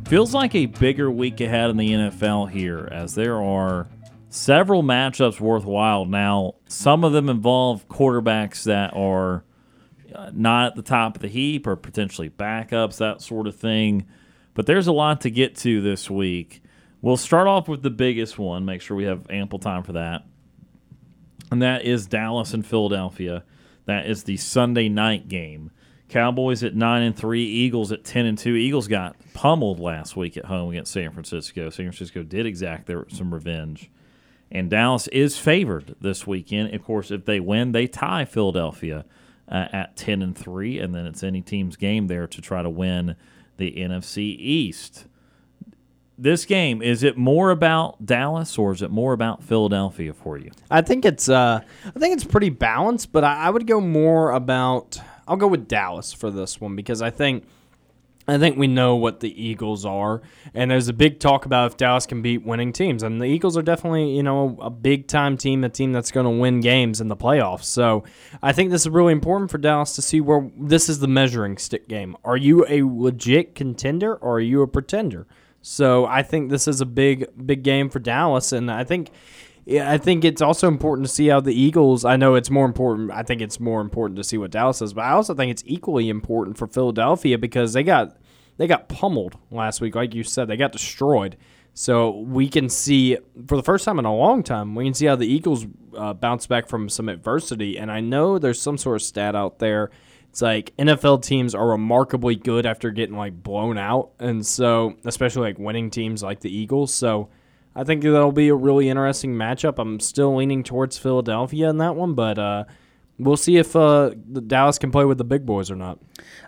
Feels 0.06 0.36
like 0.36 0.54
a 0.54 0.68
bigger 0.68 1.10
week 1.10 1.42
ahead 1.42 1.72
in 1.72 1.78
the 1.78 1.90
NFL 1.90 2.52
here, 2.52 2.88
as 2.92 3.16
there 3.16 3.42
are 3.42 3.90
several 4.30 4.84
matchups 4.84 5.40
worthwhile. 5.40 6.06
Now, 6.06 6.54
some 6.68 7.04
of 7.04 7.14
them 7.14 7.30
involve 7.30 7.88
quarterbacks 7.90 8.66
that 8.66 8.94
are 8.96 9.44
uh, 10.14 10.30
not 10.36 10.68
at 10.68 10.76
the 10.76 10.84
top 10.84 11.16
of 11.16 11.24
the 11.24 11.30
heap 11.30 11.66
or 11.66 11.76
potentially 11.76 12.30
backups, 12.30 12.98
that 12.98 13.24
sort 13.24 13.48
of 13.48 13.56
thing. 13.56 14.06
But 14.54 14.68
there's 14.68 14.86
a 14.86 14.94
lot 14.94 15.22
to 15.22 15.32
get 15.32 15.56
to 15.58 15.82
this 15.82 16.12
week. 16.12 16.62
We'll 17.02 17.18
start 17.18 17.48
off 17.48 17.68
with 17.68 17.82
the 17.82 17.90
biggest 17.90 18.38
one. 18.38 18.66
Make 18.66 18.82
sure 18.82 18.96
we 18.96 19.06
have 19.06 19.26
ample 19.32 19.58
time 19.58 19.82
for 19.82 19.94
that, 19.94 20.26
and 21.50 21.60
that 21.64 21.86
is 21.86 22.06
Dallas 22.06 22.54
and 22.54 22.64
Philadelphia. 22.64 23.44
That 23.86 24.06
is 24.06 24.24
the 24.24 24.38
Sunday 24.38 24.90
night 24.90 25.28
game. 25.28 25.72
Cowboys 26.10 26.62
at 26.64 26.76
nine 26.76 27.04
and 27.04 27.16
three, 27.16 27.46
Eagles 27.46 27.92
at 27.92 28.04
ten 28.04 28.26
and 28.26 28.38
two. 28.38 28.56
Eagles 28.56 28.88
got 28.88 29.16
pummeled 29.34 29.80
last 29.80 30.16
week 30.16 30.36
at 30.36 30.46
home 30.46 30.72
against 30.72 30.92
San 30.92 31.12
Francisco. 31.12 31.70
San 31.70 31.86
Francisco 31.86 32.22
did 32.22 32.46
exact 32.46 32.86
their 32.86 33.06
some 33.10 33.34
revenge, 33.34 33.90
and 34.52 34.70
Dallas 34.70 35.08
is 35.08 35.38
favored 35.38 35.96
this 36.02 36.28
weekend. 36.28 36.74
Of 36.74 36.84
course, 36.84 37.12
if 37.12 37.26
they 37.26 37.40
win, 37.40 37.72
they 37.72 37.88
tie 37.88 38.26
Philadelphia 38.26 39.06
uh, 39.50 39.68
at 39.72 39.96
ten 39.96 40.22
and 40.22 40.38
three, 40.38 40.80
and 40.80 40.94
then 40.94 41.06
it's 41.06 41.24
any 41.24 41.42
team's 41.42 41.78
game 41.78 42.08
there 42.08 42.28
to 42.28 42.42
try 42.42 42.62
to 42.62 42.70
win 42.70 43.16
the 43.56 43.72
NFC 43.72 44.36
East. 44.38 45.06
This 46.18 46.46
game 46.46 46.82
is 46.82 47.04
it 47.04 47.18
more 47.18 47.50
about 47.50 48.06
Dallas 48.06 48.58
or 48.58 48.74
is 48.74 48.82
it 48.82 48.92
more 48.92 49.14
about 49.14 49.44
Philadelphia 49.44 50.14
for 50.14 50.38
you? 50.38 50.52
I 50.70 50.82
think 50.82 51.06
it's 51.06 51.30
uh, 51.30 51.62
I 51.86 52.00
think 52.00 52.14
it's 52.14 52.24
pretty 52.24 52.50
balanced, 52.50 53.12
but 53.12 53.24
I, 53.24 53.46
I 53.46 53.50
would 53.50 53.66
go 53.66 53.82
more 53.82 54.32
about 54.32 55.00
I'll 55.28 55.38
go 55.38 55.48
with 55.48 55.68
Dallas 55.68 56.14
for 56.14 56.30
this 56.30 56.60
one 56.60 56.76
because 56.76 57.02
I 57.02 57.10
think 57.10 57.46
I 58.28 58.38
think 58.38 58.58
we 58.58 58.68
know 58.68 58.96
what 58.96 59.20
the 59.20 59.44
Eagles 59.44 59.86
are, 59.86 60.22
and 60.54 60.70
there's 60.70 60.88
a 60.88 60.94
big 60.94 61.20
talk 61.20 61.46
about 61.46 61.72
if 61.72 61.78
Dallas 61.78 62.06
can 62.06 62.22
beat 62.22 62.46
winning 62.46 62.72
teams, 62.72 63.02
and 63.02 63.20
the 63.20 63.26
Eagles 63.26 63.58
are 63.58 63.62
definitely 63.62 64.16
you 64.16 64.24
know 64.24 64.58
a 64.62 64.70
big 64.70 65.08
time 65.08 65.38
team, 65.38 65.64
a 65.64 65.70
team 65.70 65.92
that's 65.92 66.12
going 66.12 66.26
to 66.26 66.30
win 66.30 66.60
games 66.60 67.02
in 67.02 67.08
the 67.08 67.16
playoffs. 67.16 67.64
So 67.64 68.04
I 68.44 68.54
think 68.54 68.70
this 68.70 68.82
is 68.82 68.90
really 68.90 69.12
important 69.12 69.50
for 69.50 69.58
Dallas 69.58 69.96
to 69.96 70.02
see 70.02 70.22
where 70.22 70.50
this 70.58 70.88
is 70.88 71.00
the 71.00 71.08
measuring 71.08 71.58
stick 71.58 71.88
game. 71.88 72.16
Are 72.24 72.38
you 72.38 72.66
a 72.70 72.84
legit 72.84 73.56
contender 73.56 74.16
or 74.16 74.36
are 74.36 74.40
you 74.40 74.62
a 74.62 74.68
pretender? 74.68 75.26
So 75.62 76.06
I 76.06 76.24
think 76.24 76.50
this 76.50 76.68
is 76.68 76.82
a 76.82 76.86
big 76.86 77.28
big 77.46 77.64
game 77.64 77.90
for 77.90 78.00
Dallas, 78.00 78.52
and 78.52 78.72
I 78.72 78.84
think 78.84 79.12
I 79.70 79.98
think 79.98 80.26
it's 80.26 80.42
also 80.42 80.68
important 80.68 81.08
to 81.08 81.14
see 81.14 81.28
how 81.28 81.40
the 81.40 81.54
Eagles. 81.54 82.04
I 82.04 82.18
know 82.18 82.36
it's 82.36 82.50
more 82.50 82.66
important. 82.66 83.12
I 83.12 83.24
think 83.24 83.42
it's 83.42 83.60
more 83.60 83.82
important 83.82 84.18
to 84.18 84.24
see 84.24 84.38
what 84.38 84.52
Dallas 84.52 84.80
does, 84.80 84.94
but 84.94 85.04
I 85.06 85.12
also 85.12 85.36
think 85.36 85.52
it's 85.52 85.64
equally 85.66 86.10
important 86.10 86.58
for 86.58 86.68
Philadelphia 86.68 87.38
because 87.38 87.74
they 87.74 87.84
got 87.84 88.18
they 88.58 88.68
got 88.68 88.90
pummeled 88.90 89.38
last 89.52 89.82
week, 89.82 89.96
like 89.96 90.16
you 90.16 90.24
said. 90.24 90.48
They 90.48 90.58
got 90.58 90.72
destroyed. 90.72 91.38
So 91.74 92.20
we 92.20 92.50
can 92.50 92.68
see 92.68 93.18
for 93.48 93.56
the 93.56 93.64
first 93.64 93.86
time 93.86 93.98
in 94.00 94.06
a 94.06 94.16
long 94.16 94.44
time, 94.44 94.76
we 94.76 94.84
can 94.84 94.94
see 94.94 95.06
how 95.06 95.16
the 95.16 95.28
Eagles 95.28 95.66
uh, 95.96 96.14
bounce 96.14 96.48
back 96.48 96.68
from 96.68 96.90
some 96.90 97.08
adversity. 97.08 97.78
And 97.78 97.92
I 97.92 98.02
know 98.02 98.40
there's 98.40 98.62
some 98.62 98.78
sort 98.78 98.98
of 98.98 99.02
stat 99.04 99.36
out 99.36 99.60
there. 99.60 99.90
It's 100.32 100.42
like 100.42 100.74
NFL 100.78 101.24
teams 101.24 101.54
are 101.54 101.68
remarkably 101.68 102.38
good 102.38 102.66
after 102.66 102.90
getting 102.90 103.18
like 103.18 103.44
blown 103.44 103.78
out, 103.78 104.12
and 104.18 104.46
so 104.46 104.96
especially 105.04 105.42
like 105.42 105.60
winning 105.60 105.90
teams 105.90 106.24
like 106.24 106.40
the 106.40 106.50
Eagles. 106.50 106.94
So 106.94 107.28
I 107.76 107.84
think 107.84 108.02
that'll 108.02 108.32
be 108.32 108.48
a 108.48 108.56
really 108.56 108.88
interesting 108.88 109.36
matchup. 109.36 109.78
I'm 109.78 110.00
still 110.00 110.34
leaning 110.34 110.64
towards 110.64 110.98
Philadelphia 110.98 111.70
in 111.70 111.80
that 111.80 111.98
one, 111.98 112.14
but 112.14 112.40
uh, 112.40 112.64
we'll 113.20 113.36
see 113.36 113.58
if 113.58 113.76
uh, 113.76 114.12
the 114.30 114.40
Dallas 114.40 114.80
can 114.80 114.90
play 114.90 115.04
with 115.04 115.18
the 115.18 115.26
big 115.26 115.46
boys 115.46 115.70
or 115.70 115.76
not. 115.76 116.00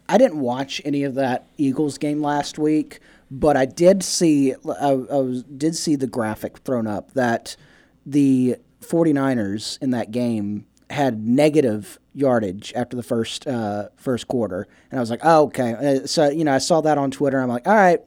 I 0.08 0.18
didn't 0.18 0.40
watch 0.40 0.82
any 0.86 1.04
of 1.04 1.16
that 1.16 1.48
Eagles 1.58 1.98
game 1.98 2.22
last 2.22 2.58
week, 2.58 3.02
but 3.30 3.58
I 3.58 3.66
did 3.66 4.02
see 4.02 4.54
I, 4.54 4.92
I 4.92 4.94
was, 4.94 5.44
did 5.44 5.76
see 5.76 5.98
the 5.98 6.08
graphic 6.08 6.60
thrown 6.60 6.88
up 6.88 7.12
that 7.16 7.58
the 8.06 8.56
49ers 8.80 9.78
in 9.82 9.90
that 9.92 10.12
game 10.12 10.68
had 10.94 11.26
negative 11.26 12.00
yardage 12.14 12.72
after 12.76 12.96
the 12.96 13.04
first 13.04 13.46
uh, 13.48 13.90
first 13.98 14.28
quarter, 14.28 14.68
and 14.90 15.00
I 15.00 15.02
was 15.02 15.10
like, 15.10 15.22
oh 15.24 15.44
okay. 15.46 15.74
Uh, 15.74 16.08
so 16.08 16.30
you 16.30 16.44
know, 16.44 16.54
I 16.54 16.60
saw 16.60 16.82
that 16.82 16.98
on 16.98 17.12
Twitter. 17.12 17.40
I'm 17.40 17.50
like, 17.50 17.68
all 17.68 17.76
right, 17.76 18.00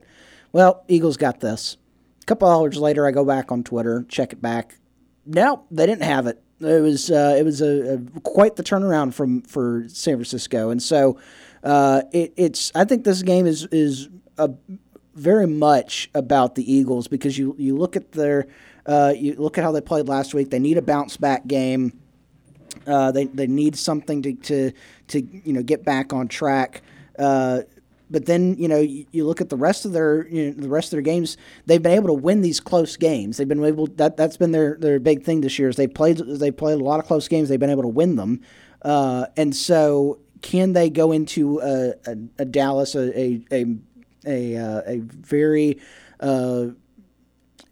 well, 0.51 0.83
Eagles 0.87 1.17
got 1.17 1.39
this 1.39 1.77
A 2.21 2.25
couple 2.25 2.47
hours 2.47 2.77
later, 2.77 3.05
I 3.05 3.11
go 3.11 3.25
back 3.25 3.51
on 3.51 3.63
Twitter, 3.63 4.05
check 4.09 4.33
it 4.33 4.41
back. 4.41 4.77
No, 5.25 5.63
they 5.69 5.85
didn't 5.85 6.03
have 6.03 6.25
it. 6.27 6.41
It 6.59 6.81
was 6.81 7.11
uh, 7.11 7.35
it 7.37 7.43
was 7.43 7.61
a, 7.61 7.95
a, 7.95 8.19
quite 8.21 8.55
the 8.55 8.63
turnaround 8.63 9.13
from 9.13 9.41
for 9.43 9.85
San 9.87 10.15
Francisco, 10.15 10.71
and 10.71 10.81
so 10.81 11.19
uh, 11.63 12.01
it, 12.11 12.33
it's. 12.35 12.71
I 12.73 12.85
think 12.85 13.03
this 13.03 13.21
game 13.21 13.45
is 13.45 13.65
is 13.71 14.09
a, 14.37 14.49
very 15.13 15.47
much 15.47 16.09
about 16.15 16.55
the 16.55 16.71
Eagles 16.71 17.07
because 17.07 17.37
you 17.37 17.55
you 17.59 17.75
look 17.77 17.95
at 17.95 18.13
their 18.13 18.47
uh, 18.87 19.13
you 19.15 19.35
look 19.35 19.57
at 19.57 19.63
how 19.63 19.71
they 19.71 19.81
played 19.81 20.07
last 20.07 20.33
week. 20.33 20.49
They 20.49 20.59
need 20.59 20.77
a 20.77 20.81
bounce 20.81 21.17
back 21.17 21.45
game. 21.45 21.99
Uh, 22.85 23.11
they 23.11 23.25
they 23.25 23.47
need 23.47 23.75
something 23.75 24.21
to, 24.21 24.33
to 24.33 24.71
to 25.07 25.21
you 25.21 25.53
know 25.53 25.63
get 25.63 25.83
back 25.83 26.13
on 26.13 26.27
track. 26.27 26.81
Uh, 27.17 27.61
but 28.09 28.25
then 28.25 28.55
you 28.57 28.67
know 28.67 28.79
you, 28.79 29.05
you, 29.11 29.25
look 29.25 29.41
at 29.41 29.49
the 29.49 29.57
rest 29.57 29.85
of 29.85 29.91
their 29.91 30.27
you 30.27 30.47
know, 30.47 30.51
the 30.61 30.69
rest 30.69 30.87
of 30.87 30.91
their 30.91 31.01
games. 31.01 31.37
They've 31.65 31.81
been 31.81 31.93
able 31.93 32.07
to 32.07 32.13
win 32.13 32.41
these 32.41 32.59
close 32.59 32.95
games. 32.95 33.37
They've 33.37 33.47
been 33.47 33.63
able 33.63 33.87
that 33.95 34.17
that's 34.17 34.37
been 34.37 34.51
their 34.51 34.77
their 34.79 34.99
big 34.99 35.23
thing 35.23 35.41
this 35.41 35.59
year. 35.59 35.69
Is 35.69 35.75
they 35.75 35.87
played 35.87 36.17
they 36.17 36.51
played 36.51 36.79
a 36.79 36.83
lot 36.83 36.99
of 36.99 37.05
close 37.05 37.27
games. 37.27 37.49
They've 37.49 37.59
been 37.59 37.69
able 37.69 37.83
to 37.83 37.89
win 37.89 38.15
them, 38.15 38.41
uh, 38.81 39.27
and 39.35 39.55
so 39.55 40.19
can 40.41 40.73
they 40.73 40.89
go 40.89 41.11
into 41.11 41.59
a, 41.59 41.93
a, 42.09 42.17
a 42.39 42.45
Dallas 42.45 42.95
a 42.95 43.19
a 43.19 43.41
a, 43.51 43.65
a, 44.25 44.57
uh, 44.57 44.81
a 44.85 44.99
very 44.99 45.79
uh, 46.19 46.67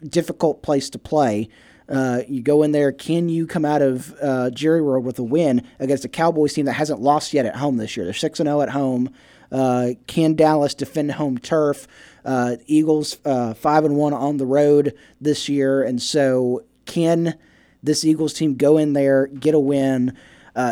difficult 0.08 0.64
place 0.64 0.90
to 0.92 1.00
play? 1.00 1.50
Uh, 1.88 2.22
you 2.28 2.42
go 2.42 2.64
in 2.64 2.72
there. 2.72 2.92
Can 2.92 3.30
you 3.30 3.46
come 3.46 3.66
out 3.66 3.82
of 3.82 4.14
uh, 4.22 4.50
Jerry 4.50 4.82
World 4.82 5.06
with 5.06 5.20
a 5.20 5.24
win 5.24 5.68
against 5.80 6.06
a 6.06 6.10
Cowboys 6.10 6.54
team 6.54 6.66
that 6.66 6.74
hasn't 6.74 7.00
lost 7.00 7.34
yet 7.34 7.46
at 7.46 7.58
home 7.58 7.78
this 7.78 7.96
year? 7.96 8.06
They're 8.06 8.14
six 8.14 8.40
and 8.40 8.48
zero 8.48 8.60
oh 8.60 8.62
at 8.62 8.70
home. 8.70 9.10
Uh, 9.52 9.92
can 10.08 10.36
Dallas 10.36 10.74
defend 10.74 11.12
home 11.14 11.38
turf? 11.38 11.88
Uh, 12.24 12.56
Eagles 12.66 13.18
uh, 13.26 13.54
five 13.54 13.86
and 13.86 13.96
one 13.96 14.14
on 14.14 14.38
the 14.38 14.46
road 14.46 14.96
this 15.22 15.48
year, 15.48 15.84
and 15.84 16.02
so 16.02 16.64
can 16.86 17.38
this 17.84 18.04
Eagles 18.04 18.34
team 18.34 18.56
go 18.56 18.78
in 18.78 18.94
there 18.94 19.28
get 19.28 19.54
a 19.54 19.60
win? 19.60 20.18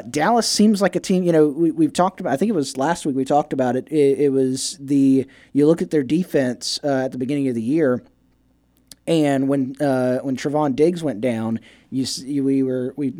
Dallas 0.10 0.48
seems 0.48 0.82
like 0.82 0.96
a 0.96 1.00
team. 1.00 1.24
You 1.24 1.32
know, 1.32 1.48
we, 1.48 1.86
have 1.86 1.94
talked 1.94 2.22
about. 2.22 2.34
I 2.34 2.38
think 2.38 2.50
it 2.50 2.56
was 2.56 2.78
last 2.78 3.06
week 3.06 3.16
we 3.16 3.26
talked 3.26 3.54
about 3.54 3.76
it. 3.76 3.88
It, 3.92 4.20
it 4.20 4.30
was 4.30 4.78
the 4.80 5.28
you 5.52 5.68
look 5.68 5.84
at 5.84 5.92
their 5.92 6.04
defense 6.04 6.80
at 6.84 7.12
the 7.12 7.18
beginning 7.20 7.50
of 7.50 7.56
the 7.56 7.62
year, 7.62 8.02
and 9.06 9.50
when 9.50 9.76
uh, 9.82 10.20
when 10.20 10.38
Trevon 10.38 10.76
Diggs 10.76 11.04
went 11.04 11.20
down, 11.20 11.60
you, 11.90 12.06
you 12.24 12.44
we 12.44 12.64
were 12.64 12.94
we 12.96 13.14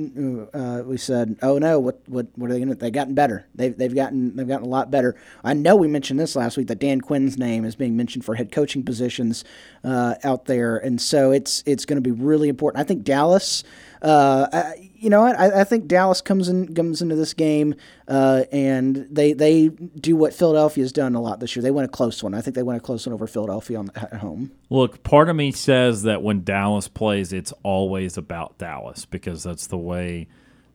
uh, 0.54 0.82
we 0.86 0.98
said, 0.98 1.38
oh 1.42 1.58
no, 1.58 1.80
what 1.80 2.02
what 2.08 2.28
what 2.36 2.50
are 2.50 2.54
they 2.54 2.60
going 2.60 2.70
to? 2.70 2.76
They've 2.76 2.92
gotten 2.92 3.14
better. 3.14 3.46
They've 3.54 3.78
they've 3.78 3.94
gotten 3.94 4.36
they've 4.36 4.48
gotten 4.48 4.66
a 4.66 4.70
lot 4.70 4.90
better. 4.90 5.16
I 5.44 5.54
know 5.54 5.76
we 5.76 5.90
mentioned 5.90 6.20
this 6.20 6.36
last 6.38 6.56
week 6.56 6.68
that 6.68 6.80
Dan 6.80 7.02
Quinn's 7.02 7.38
name 7.38 7.66
is 7.66 7.76
being 7.76 7.98
mentioned 7.98 8.24
for 8.24 8.36
head 8.36 8.52
coaching 8.52 8.84
positions 8.84 9.44
uh, 9.84 10.16
out 10.24 10.46
there, 10.46 10.78
and 10.78 11.02
so 11.02 11.32
it's 11.32 11.64
it's 11.66 11.86
going 11.86 12.02
to 12.02 12.02
be 12.02 12.12
really 12.12 12.48
important. 12.48 12.82
I 12.82 12.86
think 12.86 13.04
Dallas. 13.04 13.64
Uh, 14.02 14.48
I, 14.52 14.90
you 15.04 15.10
know 15.10 15.22
what? 15.22 15.38
I, 15.38 15.62
I, 15.62 15.64
think 15.66 15.88
Dallas 15.88 16.22
comes 16.22 16.48
in 16.48 16.74
comes 16.74 17.02
into 17.02 17.16
this 17.16 17.34
game 17.34 17.76
uh, 18.08 18.46
and 18.52 19.06
they 19.12 19.34
they 19.34 19.68
do 19.68 20.16
what 20.16 20.34
Philadelphia's 20.34 20.94
done 20.94 21.14
a 21.14 21.22
lot 21.22 21.42
this 21.42 21.56
year. 21.56 21.62
They 21.62 21.72
win 21.72 21.84
a 21.84 21.90
close 21.90 22.24
one. 22.24 22.34
I 22.34 22.40
think 22.40 22.56
they 22.56 22.64
win 22.64 22.78
a 22.78 22.80
close 22.80 23.06
one 23.06 23.14
over 23.14 23.28
Philadelphia 23.28 23.80
on, 23.80 23.92
at 23.96 24.16
home. 24.16 24.52
Look, 24.70 25.04
part 25.04 25.28
of 25.28 25.36
me 25.36 25.52
says 25.52 26.04
that 26.04 26.24
when 26.24 26.44
Dallas 26.44 26.88
plays, 26.88 27.34
it's 27.34 27.52
always 27.64 28.18
about 28.18 28.58
Dallas 28.58 29.06
because 29.06 29.44
that's 29.44 29.68
the 29.68 29.78
way 29.78 30.28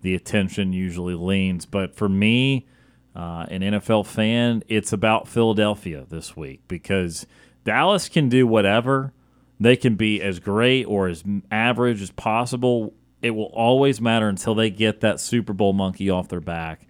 the 0.03 0.15
attention 0.15 0.75
usually 0.75 1.15
leans. 1.15 1.65
But 1.65 1.97
for 1.97 2.09
me, 2.09 2.67
uh, 3.17 3.47
an 3.49 3.63
NFL 3.63 4.07
fan, 4.07 4.63
it's 4.69 4.93
about 4.93 5.27
Philadelphia 5.27 6.05
this 6.09 6.37
week 6.37 6.61
because 6.69 7.27
Dallas 7.65 8.11
can 8.11 8.29
do 8.29 8.47
whatever. 8.47 9.15
They 9.59 9.75
can 9.75 9.97
be 9.97 10.21
as 10.23 10.39
great 10.39 10.85
or 10.85 11.09
as 11.09 11.25
average 11.51 12.03
as 12.03 12.11
possible. 12.11 12.93
It 13.23 13.33
will 13.33 13.51
always 13.55 14.01
matter 14.01 14.29
until 14.29 14.55
they 14.55 14.71
get 14.71 15.01
that 15.01 15.21
Super 15.21 15.53
Bowl 15.53 15.73
monkey 15.73 16.11
off 16.11 16.29
their 16.29 16.41
back. 16.41 16.87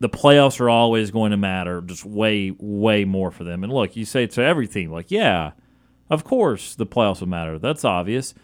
The 0.00 0.08
playoffs 0.08 0.60
are 0.60 0.70
always 0.70 1.10
going 1.10 1.30
to 1.30 1.36
matter, 1.36 1.80
just 1.80 2.04
way, 2.04 2.54
way 2.58 3.04
more 3.04 3.30
for 3.30 3.44
them. 3.44 3.62
And 3.62 3.72
look, 3.72 3.96
you 3.96 4.04
say 4.04 4.26
to 4.26 4.42
every 4.42 4.66
team, 4.66 4.90
like, 4.90 5.10
yeah, 5.10 5.52
of 6.10 6.24
course 6.24 6.74
the 6.74 6.86
playoffs 6.86 7.20
will 7.20 7.28
matter. 7.28 7.58
That's 7.58 7.84
obvious 7.84 8.34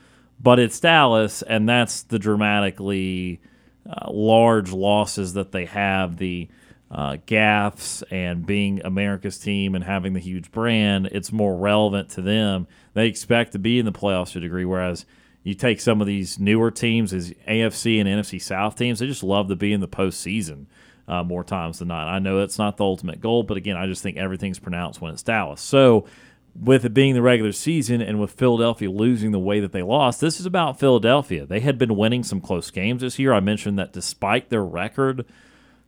but 0.43 0.59
it's 0.59 0.81
Dallas, 0.81 1.43
and 1.43 1.69
that's 1.69 2.03
the 2.03 2.19
dramatically 2.19 3.41
uh, 3.89 4.11
large 4.11 4.73
losses 4.73 5.35
that 5.35 5.53
they 5.53 5.67
have. 5.67 6.17
The 6.17 6.49
uh, 6.91 7.19
gaffes 7.27 8.03
and 8.11 8.45
being 8.45 8.81
America's 8.85 9.39
team 9.39 9.75
and 9.75 9.85
having 9.85 10.15
the 10.15 10.21
huge 10.21 10.51
brand, 10.51 11.07
it's 11.13 11.31
more 11.31 11.57
relevant 11.57 12.09
to 12.11 12.23
them. 12.23 12.67
They 12.95 13.07
expect 13.07 13.53
to 13.53 13.59
be 13.59 13.79
in 13.79 13.85
the 13.85 13.93
playoffs 13.93 14.33
to 14.33 14.39
a 14.39 14.41
degree, 14.41 14.65
whereas 14.65 15.05
you 15.43 15.55
take 15.55 15.81
some 15.81 16.01
of 16.01 16.07
these 16.07 16.39
newer 16.39 16.71
teams, 16.71 17.13
as 17.13 17.33
AFC 17.49 18.01
and 18.01 18.09
NFC 18.09 18.41
South 18.41 18.77
teams, 18.77 18.99
they 18.99 19.07
just 19.07 19.23
love 19.23 19.49
to 19.49 19.57
be 19.57 19.73
in 19.73 19.81
the 19.81 19.89
postseason 19.89 20.67
uh, 21.09 21.25
more 21.25 21.43
times 21.43 21.79
than 21.79 21.89
not. 21.89 22.09
I 22.09 22.19
know 22.19 22.39
that's 22.39 22.59
not 22.59 22.77
the 22.77 22.85
ultimate 22.85 23.21
goal, 23.21 23.43
but 23.43 23.57
again, 23.57 23.77
I 23.77 23.87
just 23.87 24.03
think 24.03 24.17
everything's 24.17 24.59
pronounced 24.59 25.01
when 25.01 25.13
it's 25.13 25.23
Dallas. 25.23 25.61
So 25.61 26.07
with 26.55 26.85
it 26.85 26.95
being 26.95 27.15
the 27.15 27.23
regular 27.23 27.53
season 27.53 28.01
and 28.03 28.21
with 28.21 28.33
Philadelphia 28.33 28.91
losing 28.91 29.31
the 29.31 29.39
way 29.39 29.61
that 29.61 29.73
they 29.73 29.83
lost, 29.83 30.21
this 30.21 30.39
is 30.39 30.47
about 30.47 30.79
Philadelphia. 30.79 31.47
They 31.47 31.61
had 31.61 31.79
been 31.79 31.97
winning 31.97 32.23
some 32.23 32.41
close 32.41 32.71
games 32.71 33.01
this 33.01 33.19
year. 33.19 33.33
I 33.33 33.41
mentioned 33.41 33.79
that 33.79 33.93
despite 33.93 34.51
their 34.51 34.65
record, 34.65 35.25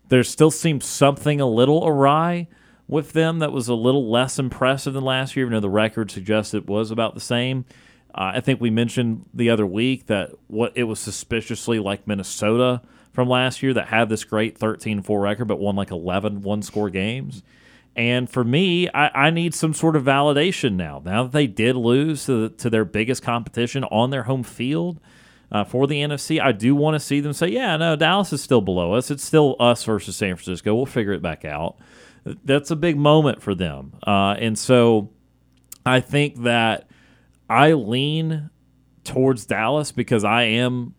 there 0.09 0.25
still 0.25 0.51
seems 0.51 0.85
something 0.85 1.41
a 1.41 1.47
little 1.47 1.87
awry 1.87 2.49
with 2.89 3.13
them 3.13 3.39
that 3.39 3.53
was 3.53 3.69
a 3.69 3.75
little 3.75 4.11
less 4.11 4.39
impressive 4.39 4.95
than 4.95 5.05
last 5.05 5.37
year, 5.37 5.47
even 5.47 5.55
though 5.55 5.61
the 5.61 5.71
record 5.71 6.11
suggests 6.11 6.53
it 6.55 6.67
was 6.67 6.91
about 6.91 7.15
the 7.15 7.21
same. 7.21 7.65
Uh, 8.15 8.33
I 8.35 8.41
think 8.41 8.61
we 8.61 8.71
mentioned 8.71 9.27
the 9.33 9.51
other 9.51 9.67
week 9.67 10.07
that 10.07 10.33
what 10.49 10.73
it 10.75 10.85
was 10.85 11.01
suspiciously 11.01 11.79
like 11.79 12.07
Minnesota 12.07 12.83
from 13.13 13.29
last 13.29 13.63
year 13.63 13.75
that 13.75 13.89
had 13.89 14.09
this 14.09 14.25
great 14.25 14.59
13-4 14.59 15.23
record 15.23 15.47
but 15.47 15.59
won 15.59 15.77
like 15.77 15.91
11 15.91 16.43
one-score 16.43 16.91
games. 16.91 17.43
And 17.95 18.29
for 18.29 18.43
me, 18.43 18.89
I, 18.89 19.27
I, 19.27 19.31
need 19.31 19.55
some 19.55 19.75
sort 19.75 19.97
of 19.97 20.05
validation 20.05 20.75
now. 20.75 21.03
Now 21.05 21.25
that 21.25 21.33
they 21.33 21.47
did 21.47 21.77
lose 21.77 22.25
to, 22.25 22.49
the, 22.49 22.55
to 22.57 22.71
their 22.71 22.87
biggest 22.87 23.23
competition 23.23 23.85
on 23.85 24.09
their 24.09 24.23
home 24.23 24.43
field 24.43 24.99
uh, 25.51 25.65
for 25.65 25.87
the 25.87 25.97
NFC, 25.97 26.41
I 26.41 26.53
do 26.53 26.75
want 26.75 26.95
to 26.95 27.01
see 27.01 27.21
them 27.21 27.35
say, 27.35 27.49
yeah, 27.49 27.77
no, 27.77 27.95
Dallas 27.95 28.33
is 28.33 28.43
still 28.43 28.63
below 28.63 28.95
us. 28.95 29.11
It's 29.11 29.25
still 29.25 29.57
us 29.61 29.85
versus 29.85 30.17
San 30.17 30.37
Francisco. 30.37 30.75
We'll 30.75 30.87
figure 30.87 31.13
it 31.13 31.21
back 31.21 31.45
out. 31.45 31.77
That's 32.25 32.71
a 32.71 32.77
big 32.77 32.97
moment 32.97 33.43
for 33.43 33.55
them. 33.55 33.93
Uh, 34.07 34.37
and 34.39 34.59
so 34.59 35.11
I 35.85 36.01
think 36.01 36.45
that 36.45 36.89
I 37.53 37.75
lean 37.75 38.49
towards 39.05 39.45
Dallas 39.45 39.93
because 39.93 40.25
I 40.25 40.45
am 40.45 40.95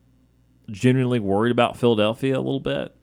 genuinely 0.69 1.19
worried 1.19 1.49
about 1.49 1.77
Philadelphia 1.77 2.35
a 2.35 2.37
little 2.37 2.59
bit. 2.59 2.95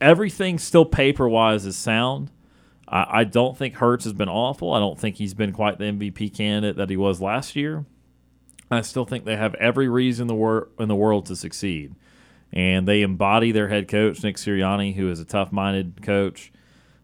Everything 0.00 0.58
still 0.58 0.84
paper 0.84 1.28
wise 1.28 1.66
is 1.66 1.76
sound. 1.76 2.32
I, 2.88 3.20
I 3.20 3.24
don't 3.24 3.56
think 3.56 3.74
Hurts 3.74 4.02
has 4.02 4.12
been 4.12 4.28
awful. 4.28 4.72
I 4.72 4.80
don't 4.80 4.98
think 4.98 5.14
he's 5.14 5.34
been 5.34 5.52
quite 5.52 5.78
the 5.78 5.84
MVP 5.84 6.34
candidate 6.36 6.76
that 6.76 6.90
he 6.90 6.96
was 6.96 7.20
last 7.20 7.54
year. 7.54 7.86
I 8.72 8.80
still 8.80 9.04
think 9.04 9.24
they 9.24 9.36
have 9.36 9.54
every 9.54 9.88
reason 9.88 10.24
in 10.24 10.28
the, 10.28 10.34
wor- 10.34 10.68
in 10.76 10.88
the 10.88 10.96
world 10.96 11.26
to 11.26 11.36
succeed. 11.36 11.94
And 12.52 12.88
they 12.88 13.02
embody 13.02 13.52
their 13.52 13.68
head 13.68 13.86
coach, 13.86 14.24
Nick 14.24 14.34
Sirianni, 14.34 14.96
who 14.96 15.08
is 15.12 15.20
a 15.20 15.24
tough 15.24 15.52
minded 15.52 16.02
coach. 16.02 16.52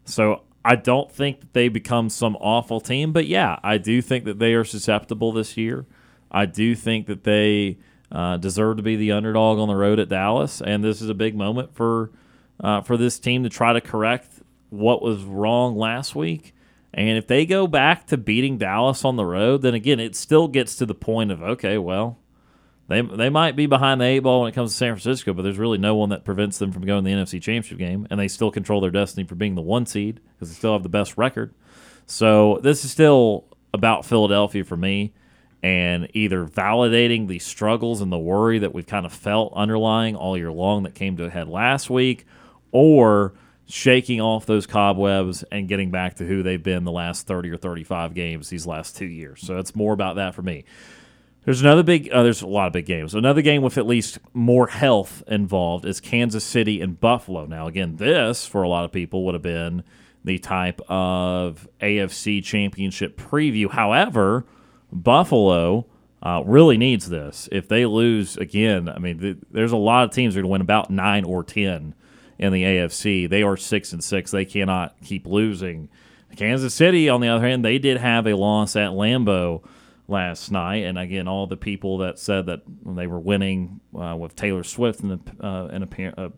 So 0.03 0.43
I 0.63 0.75
don't 0.75 1.11
think 1.11 1.39
that 1.39 1.53
they 1.53 1.69
become 1.69 2.09
some 2.09 2.35
awful 2.39 2.79
team, 2.79 3.13
but 3.13 3.27
yeah, 3.27 3.59
I 3.63 3.77
do 3.77 4.01
think 4.01 4.25
that 4.25 4.39
they 4.39 4.53
are 4.53 4.63
susceptible 4.63 5.31
this 5.31 5.57
year. 5.57 5.85
I 6.31 6.45
do 6.45 6.75
think 6.75 7.07
that 7.07 7.23
they 7.23 7.77
uh, 8.11 8.37
deserve 8.37 8.77
to 8.77 8.83
be 8.83 8.95
the 8.95 9.11
underdog 9.11 9.57
on 9.57 9.67
the 9.67 9.75
road 9.75 9.99
at 9.99 10.09
Dallas, 10.09 10.61
and 10.61 10.83
this 10.83 11.01
is 11.01 11.09
a 11.09 11.13
big 11.13 11.35
moment 11.35 11.73
for 11.73 12.11
uh, 12.59 12.81
for 12.81 12.95
this 12.95 13.17
team 13.17 13.43
to 13.43 13.49
try 13.49 13.73
to 13.73 13.81
correct 13.81 14.41
what 14.69 15.01
was 15.01 15.23
wrong 15.23 15.75
last 15.75 16.15
week. 16.15 16.53
And 16.93 17.17
if 17.17 17.25
they 17.25 17.45
go 17.45 17.67
back 17.67 18.05
to 18.07 18.17
beating 18.17 18.57
Dallas 18.57 19.05
on 19.05 19.15
the 19.15 19.25
road, 19.25 19.61
then 19.61 19.73
again, 19.73 19.99
it 19.99 20.15
still 20.15 20.47
gets 20.47 20.75
to 20.75 20.85
the 20.85 20.93
point 20.93 21.31
of 21.31 21.41
okay, 21.41 21.77
well, 21.77 22.19
they 22.91 23.01
they 23.01 23.29
might 23.29 23.55
be 23.55 23.65
behind 23.65 24.01
the 24.01 24.05
eight 24.05 24.19
ball 24.19 24.41
when 24.41 24.49
it 24.49 24.55
comes 24.55 24.71
to 24.71 24.77
San 24.77 24.93
Francisco, 24.93 25.33
but 25.33 25.41
there's 25.41 25.57
really 25.57 25.77
no 25.77 25.95
one 25.95 26.09
that 26.09 26.25
prevents 26.25 26.57
them 26.57 26.71
from 26.71 26.85
going 26.85 27.03
to 27.03 27.09
the 27.09 27.15
NFC 27.15 27.41
Championship 27.41 27.77
game, 27.77 28.05
and 28.09 28.19
they 28.19 28.27
still 28.27 28.51
control 28.51 28.81
their 28.81 28.91
destiny 28.91 29.25
for 29.25 29.35
being 29.35 29.55
the 29.55 29.61
one 29.61 29.85
seed 29.85 30.19
because 30.33 30.49
they 30.49 30.55
still 30.55 30.73
have 30.73 30.83
the 30.83 30.89
best 30.89 31.17
record. 31.17 31.53
So 32.05 32.59
this 32.61 32.83
is 32.83 32.91
still 32.91 33.45
about 33.73 34.05
Philadelphia 34.05 34.63
for 34.63 34.77
me, 34.77 35.13
and 35.63 36.09
either 36.13 36.45
validating 36.45 37.27
the 37.27 37.39
struggles 37.39 38.01
and 38.01 38.11
the 38.11 38.19
worry 38.19 38.59
that 38.59 38.73
we've 38.73 38.87
kind 38.87 39.05
of 39.05 39.13
felt 39.13 39.53
underlying 39.55 40.15
all 40.15 40.37
year 40.37 40.51
long 40.51 40.83
that 40.83 40.93
came 40.93 41.17
to 41.17 41.25
a 41.25 41.29
head 41.29 41.47
last 41.47 41.89
week, 41.89 42.25
or 42.71 43.33
shaking 43.67 44.19
off 44.19 44.45
those 44.45 44.67
cobwebs 44.67 45.43
and 45.51 45.69
getting 45.69 45.91
back 45.91 46.15
to 46.15 46.25
who 46.25 46.43
they've 46.43 46.61
been 46.61 46.83
the 46.83 46.91
last 46.91 47.25
30 47.25 47.51
or 47.51 47.57
35 47.57 48.13
games 48.13 48.49
these 48.49 48.67
last 48.67 48.97
two 48.97 49.05
years. 49.05 49.39
So 49.41 49.59
it's 49.59 49.75
more 49.75 49.93
about 49.93 50.17
that 50.17 50.35
for 50.35 50.41
me. 50.41 50.65
There's 51.43 51.61
another 51.61 51.81
big. 51.81 52.09
Uh, 52.11 52.23
there's 52.23 52.41
a 52.41 52.47
lot 52.47 52.67
of 52.67 52.73
big 52.73 52.85
games. 52.85 53.15
Another 53.15 53.41
game 53.41 53.63
with 53.63 53.77
at 53.77 53.87
least 53.87 54.19
more 54.33 54.67
health 54.67 55.23
involved 55.27 55.85
is 55.85 55.99
Kansas 55.99 56.43
City 56.43 56.81
and 56.81 56.99
Buffalo. 56.99 57.45
Now, 57.45 57.67
again, 57.67 57.95
this 57.95 58.45
for 58.45 58.61
a 58.61 58.69
lot 58.69 58.85
of 58.85 58.91
people 58.91 59.25
would 59.25 59.33
have 59.33 59.41
been 59.41 59.83
the 60.23 60.37
type 60.37 60.81
of 60.87 61.67
AFC 61.81 62.43
Championship 62.43 63.17
preview. 63.17 63.71
However, 63.71 64.45
Buffalo 64.91 65.87
uh, 66.21 66.43
really 66.45 66.77
needs 66.77 67.09
this. 67.09 67.49
If 67.51 67.67
they 67.67 67.87
lose 67.87 68.37
again, 68.37 68.87
I 68.87 68.99
mean, 68.99 69.19
th- 69.19 69.37
there's 69.49 69.71
a 69.71 69.77
lot 69.77 70.03
of 70.03 70.11
teams 70.11 70.35
that 70.35 70.41
are 70.41 70.43
going 70.43 70.49
to 70.49 70.53
win 70.53 70.61
about 70.61 70.91
nine 70.91 71.23
or 71.23 71.43
ten 71.43 71.95
in 72.37 72.53
the 72.53 72.63
AFC. 72.63 73.27
They 73.27 73.41
are 73.41 73.57
six 73.57 73.93
and 73.93 74.03
six. 74.03 74.29
They 74.29 74.45
cannot 74.45 74.95
keep 75.03 75.25
losing. 75.25 75.89
Kansas 76.35 76.75
City, 76.75 77.09
on 77.09 77.19
the 77.19 77.27
other 77.27 77.45
hand, 77.45 77.65
they 77.65 77.79
did 77.79 77.97
have 77.97 78.27
a 78.27 78.35
loss 78.35 78.75
at 78.75 78.91
Lambeau 78.91 79.63
last 80.11 80.51
night, 80.51 80.83
and 80.83 80.99
again, 80.99 81.27
all 81.27 81.47
the 81.47 81.57
people 81.57 81.99
that 81.99 82.19
said 82.19 82.45
that 82.45 82.61
they 82.85 83.07
were 83.07 83.19
winning 83.19 83.79
uh, 83.99 84.15
with 84.15 84.35
Taylor 84.35 84.63
Swift 84.63 84.99
in, 85.01 85.09
the, 85.09 85.19
uh, 85.45 85.67
in, 85.67 85.83
a, 85.83 86.13
uh, 86.21 86.29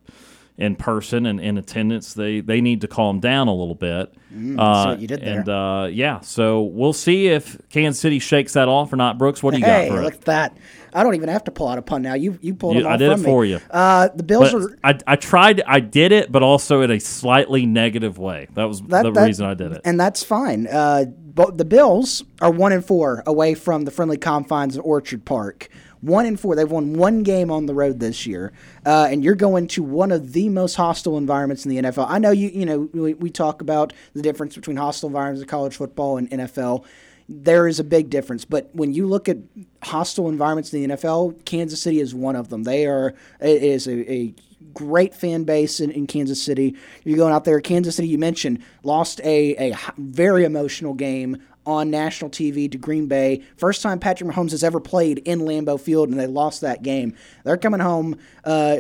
in 0.58 0.76
person 0.76 1.26
and 1.26 1.42
in 1.42 1.58
attendance, 1.58 2.14
they 2.14 2.40
they 2.40 2.62
need 2.62 2.82
to 2.82 2.88
calm 2.88 3.20
down 3.20 3.48
a 3.48 3.54
little 3.54 3.76
bit. 3.76 4.14
Mm, 4.34 4.60
uh, 4.60 4.96
you 4.98 5.08
did 5.08 5.22
there. 5.22 5.40
And 5.40 5.50
uh, 5.50 5.88
yeah, 5.92 6.22
so 6.22 6.62
we'll 6.62 6.94
see 6.94 7.28
if 7.28 7.58
Kansas 7.70 8.00
City 8.00 8.20
shakes 8.20 8.54
that 8.54 8.68
off 8.68 8.94
or 8.94 8.96
not. 8.96 9.18
Brooks, 9.18 9.42
what 9.42 9.54
do 9.54 9.60
you 9.60 9.66
hey, 9.66 9.90
got 9.90 9.96
for 9.98 10.04
look 10.04 10.14
it? 10.14 10.20
at 10.20 10.26
that. 10.26 10.58
I 10.94 11.04
don't 11.04 11.16
even 11.16 11.30
have 11.30 11.44
to 11.46 11.52
pull 11.52 11.68
out 11.68 11.78
a 11.78 11.82
pun 11.82 12.02
now. 12.02 12.14
You 12.14 12.38
you 12.42 12.54
pulled 12.56 12.76
You- 12.76 12.82
it 12.82 12.86
I 12.88 12.98
did 12.98 13.12
it 13.12 13.20
for 13.20 13.44
me. 13.44 13.50
you. 13.52 13.60
Uh, 13.72 14.10
the 14.16 14.24
Bills 14.24 14.52
But 14.52 14.62
are 14.62 14.78
I, 14.84 14.98
I 15.08 15.16
tried, 15.16 15.62
I 15.66 15.80
did 15.80 16.12
it, 16.12 16.32
but 16.32 16.44
also 16.44 16.82
in 16.82 16.92
a 16.92 17.00
slightly 17.00 17.66
negative 17.66 18.18
way. 18.18 18.48
That 18.54 18.66
was 18.66 18.82
that, 18.84 19.04
the 19.04 19.12
that- 19.12 19.26
reason 19.26 19.46
I 19.46 19.54
did 19.54 19.72
it. 19.72 19.82
and 19.86 20.00
that's 20.00 20.24
fine. 20.24 20.68
Uh, 20.68 21.06
but 21.36 21.58
the 21.58 21.66
Bills 21.66 22.24
are 22.42 22.52
one 22.52 22.72
and 22.72 22.86
four 22.86 23.24
away 23.26 23.56
from 23.56 23.86
the 23.86 23.92
friendly 23.92 24.18
confines 24.18 24.78
of 24.78 24.86
Orchard 24.86 25.26
Park. 25.26 25.68
One 26.02 26.26
and 26.26 26.38
four. 26.38 26.54
They've 26.56 26.70
won 26.70 26.94
one 26.98 27.24
game 27.24 27.50
on 27.50 27.66
the 27.66 27.74
road 27.74 28.02
this 28.02 28.28
year, 28.28 28.52
uh, 28.86 29.08
and 29.10 29.24
you're 29.24 29.36
going 29.36 29.68
to 29.70 29.82
one 29.84 30.12
of 30.12 30.34
the 30.34 30.50
most 30.50 30.76
hostile 30.76 31.18
environments 31.18 31.66
in 31.66 31.70
the 31.70 31.82
NFL. 31.82 32.06
I 32.10 32.20
know 32.20 32.32
you. 32.32 32.50
You 32.50 32.66
know 32.66 32.90
we, 32.94 33.14
we 33.14 33.30
talk 33.30 33.62
about 33.62 33.94
the 34.14 34.22
difference 34.22 34.54
between 34.54 34.76
hostile 34.76 35.08
environments 35.08 35.42
of 35.42 35.48
college 35.48 35.78
football 35.78 36.18
and 36.18 36.30
NFL. 36.30 36.84
There 37.30 37.68
is 37.68 37.80
a 37.80 37.84
big 37.84 38.10
difference, 38.10 38.46
but 38.46 38.70
when 38.74 38.94
you 38.94 39.08
look 39.08 39.30
at 39.30 39.38
hostile 39.82 40.30
environments 40.30 40.74
in 40.74 40.90
the 40.90 40.96
NFL, 40.96 41.46
Kansas 41.46 41.82
City 41.82 42.00
is 42.00 42.14
one 42.14 42.36
of 42.36 42.50
them. 42.50 42.64
They 42.64 42.86
are 42.86 43.14
it 43.40 43.64
is 43.64 43.88
a, 43.88 44.12
a 44.12 44.34
great 44.74 45.14
fan 45.14 45.44
base 45.44 45.80
in, 45.80 45.92
in 45.92 46.08
Kansas 46.08 46.42
City. 46.42 46.76
You're 47.04 47.18
going 47.18 47.34
out 47.34 47.46
there. 47.46 47.60
Kansas 47.62 47.96
City, 47.96 48.08
you 48.08 48.18
mentioned, 48.18 48.64
lost 48.84 49.22
a 49.24 49.72
a 49.72 49.78
very 49.98 50.44
emotional 50.44 50.94
game 50.94 51.42
on 51.66 51.90
national 51.90 52.30
TV 52.30 52.70
to 52.72 52.78
Green 52.78 53.08
Bay. 53.08 53.42
First 53.58 53.82
time 53.82 54.00
Patrick 54.00 54.30
Mahomes 54.30 54.52
has 54.52 54.64
ever 54.64 54.80
played 54.80 55.20
in 55.20 55.42
Lambeau 55.42 55.80
Field, 55.80 56.10
and 56.10 56.20
they 56.20 56.28
lost 56.28 56.62
that 56.62 56.84
game. 56.84 57.16
They're 57.44 57.58
coming 57.58 57.80
home. 57.80 58.18
Uh, 58.44 58.80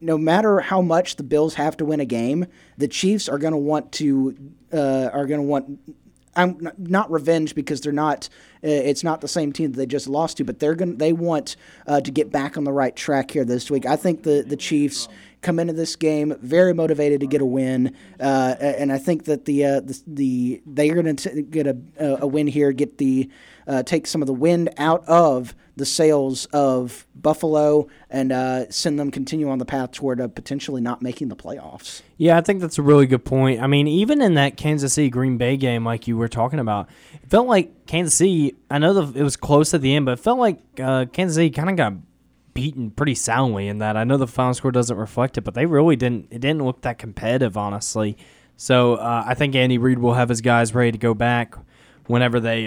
no 0.00 0.18
matter 0.18 0.60
how 0.60 0.82
much 0.82 1.16
the 1.16 1.22
Bills 1.22 1.54
have 1.54 1.76
to 1.78 1.84
win 1.84 2.00
a 2.00 2.04
game, 2.04 2.46
the 2.76 2.88
Chiefs 2.88 3.28
are 3.28 3.38
going 3.38 3.52
to 3.52 3.58
want 3.58 3.92
to 3.92 4.36
uh, 4.72 5.10
are 5.12 5.26
going 5.26 5.40
to 5.40 5.46
want 5.46 5.80
I'm 6.36 6.70
not- 6.78 7.10
revenge 7.10 7.54
because 7.54 7.80
they're 7.80 7.92
not. 7.92 8.28
Uh, 8.62 8.68
it's 8.68 9.04
not 9.04 9.20
the 9.20 9.28
same 9.28 9.52
team 9.52 9.72
that 9.72 9.76
they 9.78 9.86
just 9.86 10.08
lost 10.08 10.36
to, 10.38 10.44
but 10.44 10.58
they're 10.58 10.74
going. 10.74 10.96
They 10.96 11.12
want 11.12 11.56
uh, 11.86 12.00
to 12.00 12.10
get 12.10 12.30
back 12.30 12.56
on 12.56 12.64
the 12.64 12.72
right 12.72 12.94
track 12.94 13.30
here 13.30 13.44
this 13.44 13.70
week. 13.70 13.86
I 13.86 13.96
think 13.96 14.22
the 14.22 14.44
the 14.46 14.56
Chiefs 14.56 15.08
come 15.42 15.58
into 15.58 15.72
this 15.72 15.94
game 15.96 16.34
very 16.40 16.74
motivated 16.74 17.20
to 17.20 17.26
get 17.26 17.40
a 17.40 17.46
win, 17.46 17.94
uh, 18.20 18.56
and 18.60 18.92
I 18.92 18.98
think 18.98 19.24
that 19.24 19.44
the 19.44 19.64
uh, 19.64 19.80
the, 19.80 20.02
the 20.06 20.62
they're 20.66 20.94
going 20.94 21.16
to 21.16 21.42
get 21.42 21.66
a, 21.66 21.76
a 22.22 22.26
win 22.26 22.46
here, 22.46 22.72
get 22.72 22.98
the 22.98 23.30
uh, 23.66 23.82
take 23.82 24.06
some 24.06 24.22
of 24.22 24.26
the 24.26 24.34
wind 24.34 24.70
out 24.78 25.06
of 25.08 25.54
the 25.76 25.84
sails 25.86 26.46
of 26.46 27.06
Buffalo, 27.14 27.86
and 28.08 28.32
uh, 28.32 28.70
send 28.70 28.98
them 28.98 29.10
continue 29.10 29.48
on 29.50 29.58
the 29.58 29.64
path 29.66 29.92
toward 29.92 30.20
uh, 30.20 30.28
potentially 30.28 30.80
not 30.80 31.02
making 31.02 31.28
the 31.28 31.36
playoffs. 31.36 32.00
Yeah, 32.16 32.38
I 32.38 32.40
think 32.40 32.62
that's 32.62 32.78
a 32.78 32.82
really 32.82 33.06
good 33.06 33.24
point. 33.26 33.60
I 33.60 33.66
mean, 33.66 33.86
even 33.86 34.22
in 34.22 34.34
that 34.34 34.56
Kansas 34.56 34.94
City 34.94 35.10
Green 35.10 35.36
Bay 35.36 35.58
game, 35.58 35.84
like 35.84 36.08
you 36.08 36.16
were 36.16 36.28
talking 36.28 36.58
about, 36.58 36.88
it 37.22 37.28
felt 37.28 37.46
like 37.46 37.86
Kansas 37.86 38.14
City. 38.14 38.54
I 38.70 38.78
know 38.78 38.94
the, 38.94 39.20
it 39.20 39.22
was 39.22 39.36
close 39.36 39.74
at 39.74 39.82
the 39.82 39.94
end, 39.94 40.06
but 40.06 40.12
it 40.12 40.20
felt 40.20 40.38
like 40.38 40.58
uh, 40.82 41.04
Kansas 41.12 41.36
City 41.36 41.50
kind 41.50 41.68
of 41.68 41.76
got 41.76 41.92
beaten 42.54 42.90
pretty 42.90 43.14
soundly 43.14 43.68
in 43.68 43.78
that. 43.78 43.98
I 43.98 44.04
know 44.04 44.16
the 44.16 44.26
final 44.26 44.54
score 44.54 44.72
doesn't 44.72 44.96
reflect 44.96 45.36
it, 45.36 45.42
but 45.42 45.52
they 45.52 45.66
really 45.66 45.94
didn't. 45.94 46.28
It 46.30 46.40
didn't 46.40 46.64
look 46.64 46.80
that 46.82 46.96
competitive, 46.96 47.58
honestly. 47.58 48.16
So 48.56 48.94
uh, 48.94 49.24
I 49.26 49.34
think 49.34 49.54
Andy 49.54 49.76
Reid 49.76 49.98
will 49.98 50.14
have 50.14 50.30
his 50.30 50.40
guys 50.40 50.74
ready 50.74 50.92
to 50.92 50.98
go 50.98 51.12
back 51.12 51.54
whenever 52.06 52.40
they. 52.40 52.66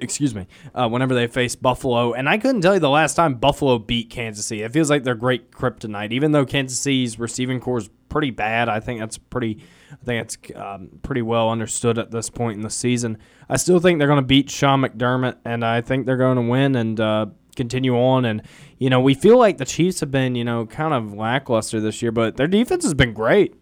Excuse 0.00 0.34
me, 0.34 0.46
uh, 0.74 0.88
whenever 0.88 1.14
they 1.14 1.26
face 1.26 1.54
Buffalo. 1.56 2.12
And 2.12 2.28
I 2.28 2.38
couldn't 2.38 2.62
tell 2.62 2.74
you 2.74 2.80
the 2.80 2.90
last 2.90 3.14
time 3.14 3.34
Buffalo 3.34 3.78
beat 3.78 4.10
Kansas 4.10 4.46
City. 4.46 4.62
It 4.62 4.72
feels 4.72 4.90
like 4.90 5.04
they're 5.04 5.14
great 5.14 5.50
kryptonite. 5.50 6.12
Even 6.12 6.32
though 6.32 6.44
Kansas 6.44 6.78
City's 6.78 7.18
receiving 7.18 7.60
corps 7.60 7.78
is 7.78 7.90
pretty 8.08 8.30
bad, 8.30 8.68
I 8.68 8.80
think 8.80 9.00
that's 9.00 9.18
pretty. 9.18 9.62
I 9.92 10.04
think 10.04 10.22
it's 10.22 10.56
um, 10.56 11.00
pretty 11.02 11.22
well 11.22 11.50
understood 11.50 11.98
at 11.98 12.10
this 12.10 12.30
point 12.30 12.56
in 12.56 12.62
the 12.62 12.70
season. 12.70 13.18
I 13.48 13.56
still 13.56 13.80
think 13.80 13.98
they're 13.98 14.08
going 14.08 14.22
to 14.22 14.26
beat 14.26 14.48
Sean 14.50 14.82
McDermott, 14.82 15.38
and 15.44 15.64
I 15.64 15.80
think 15.80 16.06
they're 16.06 16.16
going 16.16 16.36
to 16.36 16.42
win 16.42 16.76
and 16.76 17.00
uh, 17.00 17.26
continue 17.56 17.96
on. 17.96 18.24
And 18.24 18.42
you 18.78 18.88
know, 18.88 19.00
we 19.00 19.14
feel 19.14 19.36
like 19.36 19.58
the 19.58 19.64
Chiefs 19.64 20.00
have 20.00 20.10
been, 20.10 20.34
you 20.34 20.44
know, 20.44 20.64
kind 20.66 20.94
of 20.94 21.12
lackluster 21.12 21.80
this 21.80 22.00
year, 22.02 22.12
but 22.12 22.36
their 22.36 22.46
defense 22.46 22.84
has 22.84 22.94
been 22.94 23.12
great. 23.12 23.54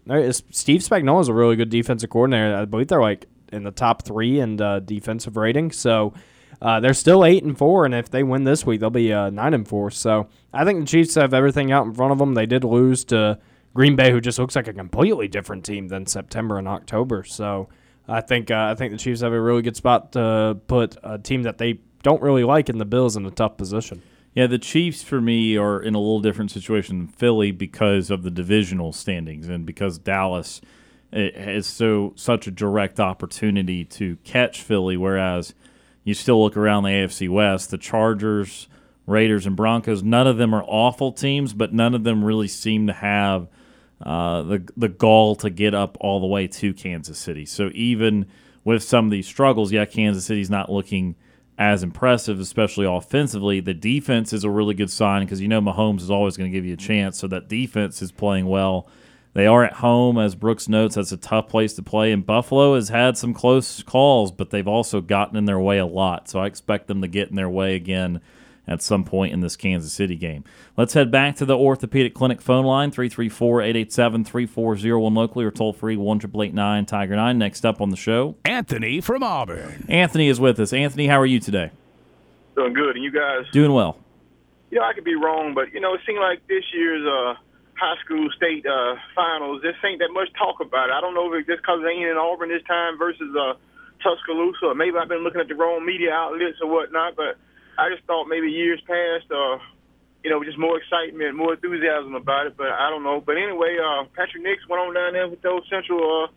Steve 0.51 0.81
Spagnuolo 0.81 1.21
is 1.21 1.27
a 1.27 1.33
really 1.33 1.55
good 1.55 1.69
defensive 1.69 2.09
coordinator. 2.09 2.55
I 2.55 2.65
believe 2.65 2.87
they're 2.87 3.01
like 3.01 3.25
in 3.51 3.63
the 3.63 3.71
top 3.71 4.03
three 4.03 4.39
in 4.39 4.61
uh, 4.61 4.79
defensive 4.79 5.37
rating. 5.37 5.71
So 5.71 6.13
uh, 6.61 6.79
they're 6.79 6.93
still 6.93 7.23
eight 7.23 7.43
and 7.43 7.57
four, 7.57 7.85
and 7.85 7.93
if 7.93 8.09
they 8.09 8.23
win 8.23 8.43
this 8.43 8.65
week, 8.65 8.79
they'll 8.79 8.89
be 8.89 9.13
uh, 9.13 9.29
nine 9.29 9.53
and 9.53 9.67
four. 9.67 9.91
So 9.91 10.27
I 10.53 10.65
think 10.65 10.81
the 10.81 10.85
Chiefs 10.85 11.15
have 11.15 11.33
everything 11.33 11.71
out 11.71 11.85
in 11.85 11.93
front 11.93 12.11
of 12.11 12.17
them. 12.17 12.33
They 12.33 12.45
did 12.45 12.63
lose 12.63 13.03
to 13.05 13.39
Green 13.73 13.95
Bay, 13.95 14.11
who 14.11 14.19
just 14.19 14.39
looks 14.39 14.55
like 14.55 14.67
a 14.67 14.73
completely 14.73 15.27
different 15.27 15.63
team 15.63 15.87
than 15.87 16.05
September 16.05 16.57
and 16.57 16.67
October. 16.67 17.23
So 17.23 17.69
I 18.07 18.21
think 18.21 18.51
uh, 18.51 18.69
I 18.71 18.75
think 18.75 18.91
the 18.91 18.97
Chiefs 18.97 19.21
have 19.21 19.31
a 19.31 19.39
really 19.39 19.61
good 19.61 19.75
spot 19.75 20.11
to 20.13 20.57
put 20.67 20.97
a 21.03 21.17
team 21.17 21.43
that 21.43 21.59
they 21.59 21.79
don't 22.03 22.21
really 22.21 22.43
like, 22.43 22.69
in 22.69 22.77
the 22.77 22.85
Bills 22.85 23.15
in 23.15 23.25
a 23.25 23.31
tough 23.31 23.57
position. 23.57 24.01
Yeah, 24.33 24.47
the 24.47 24.59
Chiefs 24.59 25.03
for 25.03 25.19
me 25.19 25.57
are 25.57 25.81
in 25.81 25.95
a 25.95 25.99
little 25.99 26.19
different 26.19 26.51
situation 26.51 26.97
than 26.97 27.07
Philly 27.07 27.51
because 27.51 28.09
of 28.09 28.23
the 28.23 28.31
divisional 28.31 28.93
standings 28.93 29.47
and 29.47 29.65
because 29.65 29.97
Dallas 29.97 30.61
has 31.11 31.65
so 31.65 32.13
such 32.15 32.47
a 32.47 32.51
direct 32.51 32.99
opportunity 32.99 33.83
to 33.85 34.17
catch 34.23 34.61
Philly, 34.61 34.97
whereas 34.97 35.53
you 36.03 36.13
still 36.13 36.43
look 36.43 36.55
around 36.55 36.83
the 36.83 36.89
AFC 36.89 37.29
West, 37.29 37.71
the 37.71 37.77
Chargers, 37.77 38.67
Raiders, 39.05 39.45
and 39.45 39.55
Broncos. 39.55 40.03
None 40.03 40.27
of 40.27 40.37
them 40.37 40.53
are 40.53 40.63
awful 40.63 41.11
teams, 41.11 41.53
but 41.53 41.73
none 41.73 41.95
of 41.95 42.03
them 42.03 42.23
really 42.23 42.47
seem 42.47 42.87
to 42.87 42.93
have 42.93 43.47
uh, 44.01 44.43
the 44.43 44.71
the 44.77 44.89
gall 44.89 45.35
to 45.37 45.49
get 45.49 45.73
up 45.73 45.97
all 45.99 46.19
the 46.19 46.27
way 46.27 46.47
to 46.47 46.73
Kansas 46.73 47.17
City. 47.17 47.45
So 47.45 47.69
even 47.73 48.27
with 48.63 48.83
some 48.83 49.05
of 49.05 49.11
these 49.11 49.27
struggles, 49.27 49.71
yeah, 49.71 49.85
Kansas 49.85 50.25
City's 50.25 50.49
not 50.49 50.71
looking 50.71 51.15
as 51.57 51.83
impressive, 51.83 52.39
especially 52.39 52.85
offensively. 52.85 53.59
The 53.59 53.73
defense 53.73 54.31
is 54.31 54.45
a 54.45 54.49
really 54.49 54.73
good 54.73 54.89
sign 54.89 55.25
because 55.25 55.41
you 55.41 55.49
know 55.49 55.59
Mahomes 55.59 56.01
is 56.01 56.09
always 56.09 56.37
going 56.37 56.49
to 56.49 56.57
give 56.57 56.65
you 56.65 56.73
a 56.73 56.77
chance. 56.77 57.19
So 57.19 57.27
that 57.27 57.49
defense 57.49 58.01
is 58.01 58.13
playing 58.13 58.45
well. 58.45 58.87
They 59.33 59.45
are 59.45 59.63
at 59.63 59.73
home, 59.73 60.17
as 60.17 60.35
Brooks 60.35 60.67
notes. 60.67 60.95
That's 60.95 61.11
a 61.11 61.17
tough 61.17 61.47
place 61.47 61.73
to 61.73 61.83
play. 61.83 62.11
And 62.11 62.25
Buffalo 62.25 62.75
has 62.75 62.89
had 62.89 63.17
some 63.17 63.33
close 63.33 63.83
calls, 63.83 64.31
but 64.31 64.49
they've 64.49 64.67
also 64.67 65.01
gotten 65.01 65.37
in 65.37 65.45
their 65.45 65.59
way 65.59 65.77
a 65.77 65.85
lot. 65.85 66.27
So 66.27 66.39
I 66.39 66.47
expect 66.47 66.87
them 66.87 67.01
to 67.01 67.07
get 67.07 67.29
in 67.29 67.35
their 67.35 67.49
way 67.49 67.75
again 67.75 68.21
at 68.69 68.83
some 68.83 69.03
point 69.03 69.33
in 69.33 69.41
this 69.41 69.55
Kansas 69.55 69.91
City 69.91 70.15
game. 70.15 70.43
Let's 70.77 70.93
head 70.93 71.09
back 71.11 71.35
to 71.37 71.45
the 71.45 71.57
Orthopedic 71.57 72.13
Clinic 72.13 72.39
phone 72.39 72.65
line 72.65 72.91
334 72.91 73.61
887 73.61 74.23
3401 74.23 75.13
locally 75.15 75.45
or 75.45 75.51
toll 75.51 75.73
free 75.73 75.97
1 75.97 76.19
Tiger 76.85 77.15
9. 77.15 77.37
Next 77.37 77.65
up 77.65 77.81
on 77.81 77.89
the 77.89 77.97
show, 77.97 78.35
Anthony 78.45 79.01
from 79.01 79.23
Auburn. 79.23 79.85
Anthony 79.89 80.27
is 80.27 80.39
with 80.39 80.59
us. 80.59 80.71
Anthony, 80.71 81.07
how 81.07 81.19
are 81.19 81.25
you 81.25 81.39
today? 81.39 81.71
Doing 82.55 82.73
good. 82.73 82.95
And 82.95 83.03
you 83.03 83.11
guys? 83.11 83.45
Doing 83.51 83.73
well. 83.73 83.97
You 84.69 84.79
know, 84.79 84.85
I 84.85 84.93
could 84.93 85.03
be 85.03 85.15
wrong, 85.15 85.55
but, 85.55 85.73
you 85.73 85.79
know, 85.79 85.95
it 85.95 86.01
seemed 86.05 86.19
like 86.19 86.47
this 86.47 86.63
year's 86.71 87.03
uh, 87.07 87.33
high 87.79 87.95
school 88.03 88.27
state 88.35 88.67
uh, 88.67 88.99
finals, 89.15 89.63
this 89.63 89.79
ain't 89.87 90.03
that 90.03 90.11
much 90.11 90.27
talk 90.35 90.59
about 90.59 90.91
it. 90.91 90.93
I 90.93 90.99
don't 90.99 91.15
know 91.15 91.31
if 91.31 91.39
it's 91.39 91.47
just 91.47 91.63
because 91.63 91.79
they 91.79 91.95
ain't 91.95 92.11
in 92.11 92.19
Auburn 92.19 92.51
this 92.51 92.65
time 92.67 92.99
versus 92.99 93.31
uh, 93.31 93.55
Tuscaloosa, 94.03 94.71
or 94.71 94.75
maybe 94.75 94.99
I've 94.99 95.07
been 95.07 95.23
looking 95.23 95.39
at 95.39 95.47
the 95.47 95.55
wrong 95.55 95.87
media 95.87 96.11
outlets 96.11 96.59
or 96.59 96.67
whatnot, 96.67 97.15
but 97.15 97.39
I 97.79 97.87
just 97.87 98.03
thought 98.03 98.27
maybe 98.27 98.51
years 98.51 98.83
past, 98.83 99.31
uh, 99.31 99.63
you 100.23 100.29
know, 100.29 100.43
just 100.43 100.59
more 100.59 100.75
excitement, 100.75 101.39
more 101.39 101.55
enthusiasm 101.55 102.15
about 102.15 102.47
it. 102.47 102.59
But 102.59 102.75
I 102.75 102.91
don't 102.91 103.03
know. 103.07 103.23
But 103.23 103.39
anyway, 103.39 103.79
uh, 103.79 104.03
Patrick 104.11 104.43
Nix 104.43 104.67
went 104.67 104.83
on 104.83 104.93
down 104.93 105.13
there 105.15 105.27
with 105.31 105.41
those 105.41 105.63
Central 105.71 106.03
uh, 106.03 106.27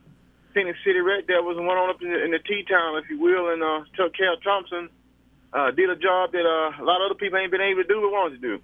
Phenix 0.55 0.79
City 0.87 1.01
Red 1.03 1.27
Devils 1.27 1.59
and 1.59 1.67
went 1.67 1.79
on 1.83 1.91
up 1.91 2.01
in 2.01 2.15
the, 2.15 2.23
in 2.23 2.31
the 2.31 2.39
T-town, 2.39 3.03
if 3.03 3.11
you 3.11 3.19
will, 3.19 3.51
and 3.51 3.63
uh, 3.63 3.83
took 3.99 4.15
Cal 4.15 4.39
Thompson. 4.39 4.89
Uh, 5.53 5.71
did 5.71 5.91
a 5.91 5.97
job 5.97 6.33
that 6.33 6.47
uh, 6.47 6.81
a 6.81 6.85
lot 6.85 7.03
of 7.03 7.11
other 7.11 7.19
people 7.19 7.37
ain't 7.39 7.51
been 7.51 7.61
able 7.61 7.83
to 7.83 7.89
do 7.89 8.01
but 8.01 8.11
wanted 8.11 8.41
to 8.41 8.57
do. 8.57 8.63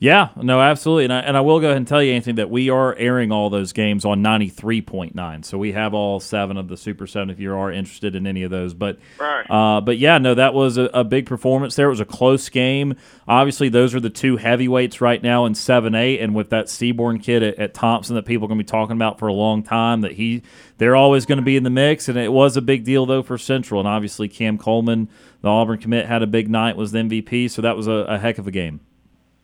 Yeah, 0.00 0.28
no, 0.36 0.60
absolutely. 0.60 1.04
And 1.04 1.12
I, 1.12 1.18
and 1.20 1.36
I 1.36 1.40
will 1.40 1.58
go 1.58 1.66
ahead 1.66 1.76
and 1.76 1.86
tell 1.86 2.00
you, 2.00 2.12
Anthony, 2.12 2.36
that 2.36 2.50
we 2.50 2.70
are 2.70 2.94
airing 2.94 3.32
all 3.32 3.50
those 3.50 3.72
games 3.72 4.04
on 4.04 4.22
93.9. 4.22 5.44
So 5.44 5.58
we 5.58 5.72
have 5.72 5.92
all 5.92 6.20
seven 6.20 6.56
of 6.56 6.68
the 6.68 6.76
Super 6.76 7.08
7 7.08 7.30
if 7.30 7.40
you 7.40 7.52
are 7.52 7.72
interested 7.72 8.14
in 8.14 8.24
any 8.24 8.44
of 8.44 8.52
those. 8.52 8.74
But, 8.74 8.98
right. 9.18 9.44
uh, 9.50 9.80
but 9.80 9.98
yeah, 9.98 10.18
no, 10.18 10.34
that 10.34 10.54
was 10.54 10.76
a, 10.78 10.84
a, 10.94 11.02
big 11.02 11.26
performance 11.26 11.74
there. 11.74 11.86
It 11.86 11.90
was 11.90 12.00
a 12.00 12.04
close 12.04 12.48
game. 12.48 12.94
Obviously, 13.26 13.70
those 13.70 13.92
are 13.92 13.98
the 13.98 14.10
two 14.10 14.36
heavyweights 14.36 15.00
right 15.00 15.20
now 15.20 15.46
in 15.46 15.56
7 15.56 15.92
8. 15.92 16.20
And 16.20 16.32
with 16.32 16.50
that 16.50 16.68
Seaborn 16.68 17.18
kid 17.18 17.42
at, 17.42 17.58
at 17.58 17.74
Thompson 17.74 18.14
that 18.14 18.24
people 18.24 18.44
are 18.44 18.48
going 18.48 18.58
to 18.58 18.64
be 18.64 18.68
talking 18.68 18.94
about 18.94 19.18
for 19.18 19.26
a 19.26 19.32
long 19.32 19.64
time, 19.64 20.02
that 20.02 20.12
he 20.12 20.42
they're 20.76 20.94
always 20.94 21.26
going 21.26 21.38
to 21.38 21.44
be 21.44 21.56
in 21.56 21.64
the 21.64 21.70
mix. 21.70 22.08
And 22.08 22.16
it 22.16 22.32
was 22.32 22.56
a 22.56 22.62
big 22.62 22.84
deal, 22.84 23.04
though, 23.04 23.24
for 23.24 23.36
Central. 23.36 23.80
And 23.80 23.88
obviously, 23.88 24.28
Cam 24.28 24.58
Coleman, 24.58 25.08
the 25.40 25.48
Auburn 25.48 25.78
commit, 25.78 26.06
had 26.06 26.22
a 26.22 26.28
big 26.28 26.48
night, 26.48 26.76
was 26.76 26.92
the 26.92 27.00
MVP. 27.00 27.50
So 27.50 27.62
that 27.62 27.76
was 27.76 27.88
a, 27.88 28.06
a 28.08 28.18
heck 28.18 28.38
of 28.38 28.46
a 28.46 28.52
game. 28.52 28.78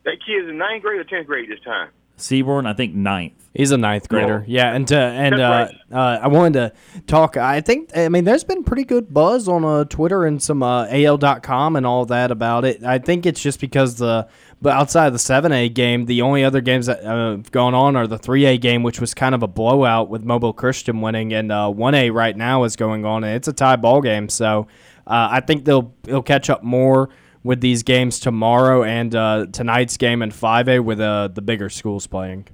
That 0.04 0.18
kid's 0.24 0.48
in 0.48 0.58
ninth 0.58 0.82
grade 0.82 1.00
or 1.00 1.04
tenth 1.04 1.26
grade 1.26 1.50
this 1.50 1.60
time. 1.60 1.88
Seaborn, 2.16 2.66
I 2.66 2.74
think 2.74 2.94
ninth. 2.94 3.48
He's 3.54 3.72
a 3.72 3.76
ninth 3.76 4.08
grader. 4.08 4.44
Yeah, 4.46 4.72
and 4.72 4.90
uh, 4.92 4.96
and 4.96 5.40
uh, 5.40 5.68
uh, 5.92 6.18
I 6.22 6.28
wanted 6.28 6.52
to 6.54 7.02
talk. 7.06 7.36
I 7.36 7.60
think 7.60 7.90
I 7.96 8.08
mean 8.08 8.24
there's 8.24 8.44
been 8.44 8.62
pretty 8.62 8.84
good 8.84 9.12
buzz 9.12 9.48
on 9.48 9.64
uh, 9.64 9.84
Twitter 9.84 10.24
and 10.24 10.42
some 10.42 10.62
uh, 10.62 10.86
AL.com 10.88 11.76
and 11.76 11.86
all 11.86 12.04
that 12.06 12.30
about 12.30 12.64
it. 12.64 12.84
I 12.84 12.98
think 12.98 13.26
it's 13.26 13.40
just 13.40 13.60
because 13.60 13.96
the 13.96 14.28
but 14.62 14.74
outside 14.74 15.08
of 15.08 15.12
the 15.12 15.18
seven 15.18 15.52
A 15.52 15.68
game, 15.68 16.06
the 16.06 16.22
only 16.22 16.44
other 16.44 16.60
games 16.60 16.86
that 16.86 17.04
uh, 17.04 17.32
have 17.32 17.50
gone 17.50 17.74
on 17.74 17.96
are 17.96 18.06
the 18.06 18.18
three 18.18 18.44
A 18.44 18.58
game, 18.58 18.82
which 18.82 19.00
was 19.00 19.12
kind 19.14 19.34
of 19.34 19.42
a 19.42 19.48
blowout 19.48 20.08
with 20.08 20.24
Mobile 20.24 20.52
Christian 20.52 21.00
winning, 21.00 21.32
and 21.32 21.50
one 21.76 21.94
A 21.94 22.10
right 22.10 22.36
now 22.36 22.64
is 22.64 22.76
going 22.76 23.04
on, 23.04 23.24
and 23.24 23.34
it's 23.34 23.48
a 23.48 23.52
tie 23.52 23.76
ball 23.76 24.00
game. 24.00 24.28
So 24.28 24.66
I 25.06 25.40
think 25.40 25.64
they'll 25.64 25.92
they'll 26.02 26.22
catch 26.22 26.50
up 26.50 26.62
more 26.62 27.08
with 27.44 27.60
these 27.60 27.82
games 27.82 28.18
tomorrow 28.18 28.82
and 28.82 29.14
uh, 29.14 29.46
tonight's 29.52 29.96
game 29.96 30.22
in 30.22 30.30
5A 30.30 30.82
with 30.82 30.98
uh, 30.98 31.28
the 31.28 31.42
bigger 31.42 31.68
schools 31.68 32.06
playing. 32.06 32.48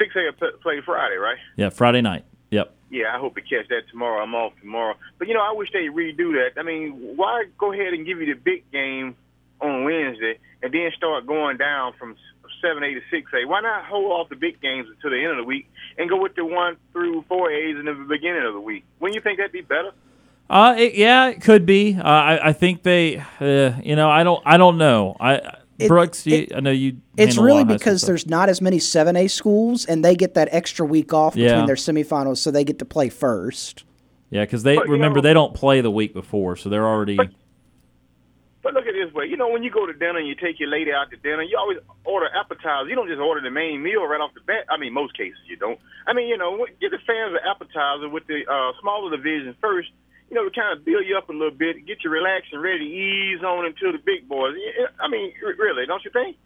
6A 0.00 0.60
play 0.62 0.80
Friday, 0.84 1.16
right? 1.16 1.36
Yeah, 1.56 1.68
Friday 1.68 2.00
night. 2.00 2.24
Yep. 2.50 2.74
Yeah, 2.90 3.14
I 3.14 3.18
hope 3.18 3.34
to 3.36 3.42
catch 3.42 3.68
that 3.68 3.82
tomorrow. 3.90 4.22
I'm 4.22 4.34
off 4.34 4.54
tomorrow. 4.60 4.94
But, 5.18 5.28
you 5.28 5.34
know, 5.34 5.42
I 5.42 5.52
wish 5.52 5.68
they 5.72 5.86
redo 5.86 6.32
that. 6.32 6.58
I 6.58 6.64
mean, 6.64 6.92
why 7.16 7.44
go 7.58 7.72
ahead 7.72 7.92
and 7.92 8.06
give 8.06 8.18
you 8.18 8.34
the 8.34 8.40
big 8.40 8.68
game 8.72 9.14
on 9.60 9.84
Wednesday 9.84 10.38
and 10.62 10.72
then 10.72 10.90
start 10.96 11.26
going 11.26 11.58
down 11.58 11.92
from 11.98 12.16
7A 12.64 12.94
to 12.94 13.16
6A? 13.16 13.46
Why 13.46 13.60
not 13.60 13.84
hold 13.84 14.10
off 14.10 14.30
the 14.30 14.36
big 14.36 14.60
games 14.62 14.88
until 14.88 15.10
the 15.10 15.22
end 15.22 15.32
of 15.32 15.36
the 15.36 15.44
week 15.44 15.70
and 15.98 16.08
go 16.08 16.20
with 16.20 16.34
the 16.34 16.44
1 16.44 16.76
through 16.92 17.22
4As 17.30 17.78
in 17.78 17.84
the 17.84 18.06
beginning 18.08 18.46
of 18.46 18.54
the 18.54 18.60
week? 18.60 18.84
Wouldn't 18.98 19.14
you 19.14 19.20
think 19.20 19.38
that'd 19.38 19.52
be 19.52 19.60
better? 19.60 19.92
Uh, 20.50 20.74
it, 20.76 20.94
yeah, 20.94 21.28
it 21.28 21.40
could 21.40 21.64
be. 21.64 21.96
Uh, 21.96 22.02
I, 22.02 22.48
I 22.48 22.52
think 22.52 22.82
they, 22.82 23.18
uh, 23.38 23.80
you 23.84 23.94
know, 23.94 24.10
I 24.10 24.24
don't, 24.24 24.42
I 24.44 24.56
don't 24.56 24.78
know. 24.78 25.16
I 25.20 25.58
it, 25.78 25.86
Brooks, 25.86 26.26
you, 26.26 26.48
I 26.52 26.58
know 26.58 26.72
you. 26.72 27.00
It's 27.16 27.38
really 27.38 27.64
because 27.64 28.02
there's 28.02 28.26
not 28.26 28.48
as 28.48 28.60
many 28.60 28.80
seven 28.80 29.14
A 29.14 29.28
schools, 29.28 29.86
and 29.86 30.04
they 30.04 30.16
get 30.16 30.34
that 30.34 30.48
extra 30.50 30.84
week 30.84 31.14
off 31.14 31.36
yeah. 31.36 31.50
between 31.50 31.66
their 31.66 31.76
semifinals, 31.76 32.38
so 32.38 32.50
they 32.50 32.64
get 32.64 32.80
to 32.80 32.84
play 32.84 33.08
first. 33.08 33.84
Yeah, 34.30 34.44
because 34.44 34.64
they 34.64 34.74
but, 34.74 34.88
remember 34.88 35.18
know, 35.18 35.22
they 35.22 35.34
don't 35.34 35.54
play 35.54 35.82
the 35.82 35.90
week 35.90 36.14
before, 36.14 36.56
so 36.56 36.68
they're 36.68 36.86
already. 36.86 37.16
But, 37.16 37.30
but 38.62 38.74
look 38.74 38.86
at 38.86 38.92
this 38.92 39.14
way, 39.14 39.26
you 39.26 39.36
know, 39.36 39.48
when 39.48 39.62
you 39.62 39.70
go 39.70 39.86
to 39.86 39.92
dinner 39.92 40.18
and 40.18 40.26
you 40.26 40.34
take 40.34 40.58
your 40.58 40.68
lady 40.68 40.92
out 40.92 41.10
to 41.10 41.16
dinner, 41.16 41.42
you 41.42 41.56
always 41.56 41.78
order 42.04 42.28
appetizers. 42.34 42.90
You 42.90 42.96
don't 42.96 43.08
just 43.08 43.20
order 43.20 43.40
the 43.40 43.50
main 43.50 43.82
meal 43.82 44.04
right 44.04 44.20
off 44.20 44.34
the 44.34 44.40
bat. 44.40 44.66
I 44.68 44.76
mean, 44.76 44.92
most 44.92 45.16
cases 45.16 45.38
you 45.48 45.56
don't. 45.56 45.78
I 46.08 46.12
mean, 46.12 46.28
you 46.28 46.36
know, 46.36 46.66
give 46.80 46.90
the 46.90 46.98
fans 47.06 47.38
an 47.38 47.48
appetizer 47.48 48.08
with 48.08 48.26
the 48.26 48.42
uh, 48.50 48.72
smaller 48.80 49.16
division 49.16 49.54
first 49.60 49.90
you 50.30 50.36
know, 50.36 50.48
to 50.48 50.50
kind 50.50 50.78
of 50.78 50.84
build 50.84 51.04
you 51.06 51.18
up 51.18 51.28
a 51.28 51.32
little 51.32 51.50
bit, 51.50 51.86
get 51.86 52.04
you 52.04 52.10
relaxed 52.10 52.52
and 52.52 52.62
ready 52.62 52.78
to 52.78 52.84
ease 52.84 53.42
on 53.42 53.66
into 53.66 53.90
the 53.90 53.98
big 53.98 54.28
boys. 54.28 54.54
I 55.00 55.08
mean, 55.08 55.32
really, 55.58 55.86
don't 55.86 56.04
you 56.04 56.10
think? 56.12 56.36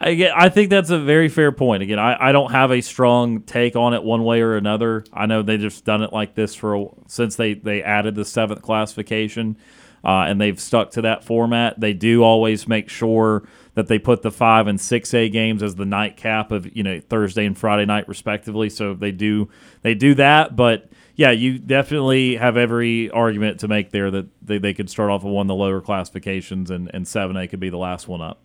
I, 0.00 0.30
I 0.34 0.48
think 0.48 0.70
that's 0.70 0.90
a 0.90 0.98
very 0.98 1.28
fair 1.28 1.52
point. 1.52 1.82
Again, 1.82 1.98
I, 1.98 2.28
I 2.28 2.32
don't 2.32 2.50
have 2.50 2.70
a 2.70 2.80
strong 2.80 3.42
take 3.42 3.76
on 3.76 3.94
it 3.94 4.02
one 4.02 4.24
way 4.24 4.40
or 4.40 4.56
another. 4.56 5.04
I 5.12 5.26
know 5.26 5.42
they 5.42 5.56
just 5.56 5.84
done 5.84 6.02
it 6.02 6.12
like 6.12 6.34
this 6.34 6.54
for 6.54 6.74
a, 6.74 6.86
since 7.06 7.36
they, 7.36 7.54
they 7.54 7.82
added 7.82 8.14
the 8.14 8.24
seventh 8.24 8.62
classification, 8.62 9.56
uh, 10.04 10.24
and 10.28 10.40
they've 10.40 10.60
stuck 10.60 10.90
to 10.92 11.02
that 11.02 11.24
format. 11.24 11.78
They 11.78 11.92
do 11.92 12.22
always 12.22 12.66
make 12.66 12.88
sure 12.88 13.48
that 13.74 13.86
they 13.88 13.98
put 13.98 14.22
the 14.22 14.30
five 14.30 14.66
and 14.66 14.80
six 14.80 15.14
A 15.14 15.28
games 15.28 15.62
as 15.62 15.76
the 15.76 15.84
nightcap 15.84 16.50
of 16.50 16.74
you 16.76 16.82
know 16.82 17.00
Thursday 17.00 17.46
and 17.46 17.56
Friday 17.56 17.86
night 17.86 18.08
respectively. 18.08 18.70
So 18.70 18.94
they 18.94 19.12
do 19.12 19.48
they 19.82 19.94
do 19.94 20.14
that, 20.14 20.56
but 20.56 20.90
yeah, 21.20 21.32
you 21.32 21.58
definitely 21.58 22.36
have 22.36 22.56
every 22.56 23.10
argument 23.10 23.60
to 23.60 23.68
make 23.68 23.90
there 23.90 24.10
that 24.10 24.26
they, 24.40 24.56
they 24.56 24.72
could 24.72 24.88
start 24.88 25.10
off 25.10 25.22
with 25.22 25.34
one 25.34 25.44
of 25.44 25.48
the 25.48 25.54
lower 25.54 25.82
classifications 25.82 26.70
and, 26.70 26.90
and 26.94 27.04
7A 27.04 27.50
could 27.50 27.60
be 27.60 27.68
the 27.68 27.76
last 27.76 28.08
one 28.08 28.22
up. 28.22 28.40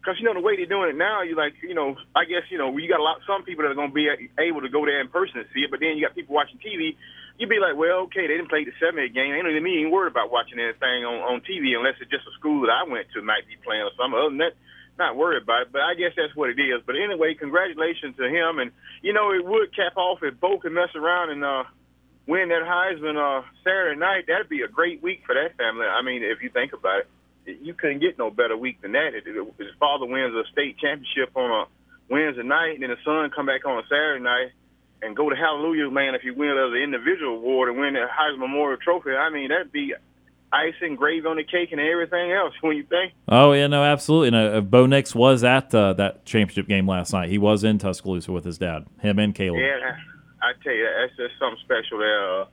Because, 0.00 0.18
you 0.18 0.24
know, 0.24 0.34
the 0.34 0.40
way 0.40 0.56
they're 0.56 0.66
doing 0.66 0.88
it 0.88 0.96
now, 0.96 1.22
you 1.22 1.36
like, 1.36 1.54
you 1.62 1.72
know, 1.72 1.94
I 2.16 2.24
guess, 2.24 2.42
you 2.50 2.58
know, 2.58 2.76
you 2.76 2.88
got 2.88 2.98
a 2.98 3.02
lot, 3.04 3.18
some 3.28 3.44
people 3.44 3.62
that 3.62 3.70
are 3.70 3.76
going 3.76 3.90
to 3.90 3.94
be 3.94 4.08
able 4.40 4.60
to 4.62 4.68
go 4.68 4.84
there 4.84 5.00
in 5.00 5.06
person 5.06 5.38
and 5.38 5.46
see 5.54 5.60
it, 5.60 5.70
but 5.70 5.78
then 5.78 5.96
you 5.96 6.04
got 6.04 6.16
people 6.16 6.34
watching 6.34 6.58
TV. 6.58 6.96
You'd 7.40 7.48
be 7.48 7.56
like, 7.56 7.72
well, 7.72 8.04
okay, 8.04 8.28
they 8.28 8.36
didn't 8.36 8.52
play 8.52 8.68
the 8.68 8.76
7A 8.76 9.16
game. 9.16 9.32
They 9.32 9.40
don't 9.40 9.56
even 9.56 9.64
even 9.64 9.90
worried 9.90 10.12
about 10.12 10.28
watching 10.28 10.60
anything 10.60 11.08
on, 11.08 11.24
on 11.24 11.40
TV 11.40 11.72
unless 11.72 11.96
it's 11.96 12.12
just 12.12 12.28
a 12.28 12.36
school 12.36 12.68
that 12.68 12.70
I 12.70 12.84
went 12.84 13.08
to 13.16 13.24
might 13.24 13.48
be 13.48 13.56
playing 13.64 13.88
or 13.88 13.96
something. 13.96 14.12
Other 14.12 14.28
than 14.28 14.44
that, 14.44 14.60
not 15.00 15.16
worried 15.16 15.40
about 15.40 15.64
it, 15.64 15.72
but 15.72 15.80
I 15.80 15.96
guess 15.96 16.12
that's 16.12 16.36
what 16.36 16.52
it 16.52 16.60
is. 16.60 16.84
But 16.84 17.00
anyway, 17.00 17.32
congratulations 17.32 18.20
to 18.20 18.28
him. 18.28 18.60
And, 18.60 18.76
you 19.00 19.16
know, 19.16 19.32
it 19.32 19.40
would 19.40 19.72
cap 19.74 19.96
off 19.96 20.20
if 20.20 20.36
Bo 20.36 20.60
could 20.60 20.76
mess 20.76 20.92
around 20.92 21.32
and, 21.32 21.40
uh, 21.42 21.64
win 22.28 22.50
that 22.50 22.62
Heisman 22.62 23.16
uh, 23.16 23.42
Saturday 23.64 23.98
night, 23.98 24.28
that'd 24.28 24.48
be 24.48 24.60
a 24.62 24.68
great 24.68 25.02
week 25.02 25.22
for 25.24 25.34
that 25.34 25.56
family. 25.56 25.86
I 25.86 26.02
mean, 26.02 26.22
if 26.22 26.42
you 26.42 26.50
think 26.50 26.72
about 26.72 27.08
it, 27.46 27.58
you 27.64 27.74
couldn't 27.74 28.00
get 28.00 28.18
no 28.18 28.30
better 28.30 28.56
week 28.56 28.80
than 28.82 28.92
that. 28.92 29.14
His 29.14 29.74
father 29.80 30.06
wins 30.06 30.34
a 30.36 30.44
state 30.52 30.78
championship 30.78 31.34
on 31.34 31.50
a 31.50 31.64
Wednesday 32.08 32.44
night, 32.44 32.74
and 32.74 32.82
then 32.82 32.90
the 32.90 33.02
son 33.04 33.30
come 33.34 33.46
back 33.46 33.64
on 33.64 33.78
a 33.78 33.86
Saturday 33.88 34.22
night 34.22 34.52
and 35.02 35.16
go 35.16 35.30
to 35.30 35.36
Hallelujah, 35.36 35.90
man, 35.90 36.14
if 36.14 36.24
you 36.24 36.34
win 36.34 36.50
as 36.50 36.72
an 36.72 36.76
individual 36.82 37.36
award 37.36 37.68
and 37.70 37.78
win 37.78 37.94
the 37.94 38.06
Heisman 38.06 38.40
Memorial 38.40 38.78
Trophy. 38.78 39.10
I 39.10 39.30
mean, 39.30 39.48
that'd 39.48 39.72
be 39.72 39.94
icing, 40.52 40.96
gravy 40.96 41.26
on 41.26 41.36
the 41.36 41.44
cake, 41.44 41.72
and 41.72 41.80
everything 41.80 42.32
else. 42.32 42.52
When 42.60 42.76
you 42.76 42.84
think? 42.84 43.12
Oh 43.28 43.52
yeah, 43.52 43.66
no, 43.66 43.82
absolutely. 43.82 44.30
No, 44.30 44.58
uh, 44.58 44.60
Bo 44.60 44.86
Nix 44.86 45.14
was 45.14 45.44
at 45.44 45.74
uh, 45.74 45.94
that 45.94 46.24
championship 46.24 46.66
game 46.68 46.86
last 46.88 47.12
night. 47.12 47.30
He 47.30 47.38
was 47.38 47.64
in 47.64 47.78
Tuscaloosa 47.78 48.32
with 48.32 48.44
his 48.44 48.58
dad, 48.58 48.86
him 49.00 49.18
and 49.18 49.34
Caleb. 49.34 49.60
Yeah, 49.60 49.96
I 50.42 50.52
tell 50.62 50.72
you, 50.72 50.86
that's 51.00 51.16
just 51.16 51.38
something 51.38 51.58
special 51.64 51.98
there. 51.98 52.40
Uh, 52.42 52.44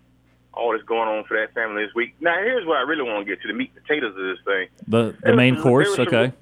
all 0.53 0.71
that's 0.71 0.83
going 0.85 1.07
on 1.07 1.23
for 1.25 1.37
that 1.37 1.53
family 1.53 1.85
this 1.85 1.93
week. 1.93 2.15
Now, 2.19 2.33
here's 2.41 2.65
what 2.65 2.77
I 2.77 2.81
really 2.81 3.03
want 3.03 3.25
to 3.25 3.31
get 3.31 3.41
to 3.43 3.47
the 3.47 3.53
meat 3.53 3.71
and 3.75 3.83
potatoes 3.85 4.15
of 4.17 4.23
this 4.23 4.39
thing. 4.43 4.67
The 4.87 5.15
the 5.21 5.35
main 5.35 5.55
was 5.55 5.63
course, 5.63 5.87
was 5.89 5.95
some- 5.97 6.07
okay. 6.07 6.33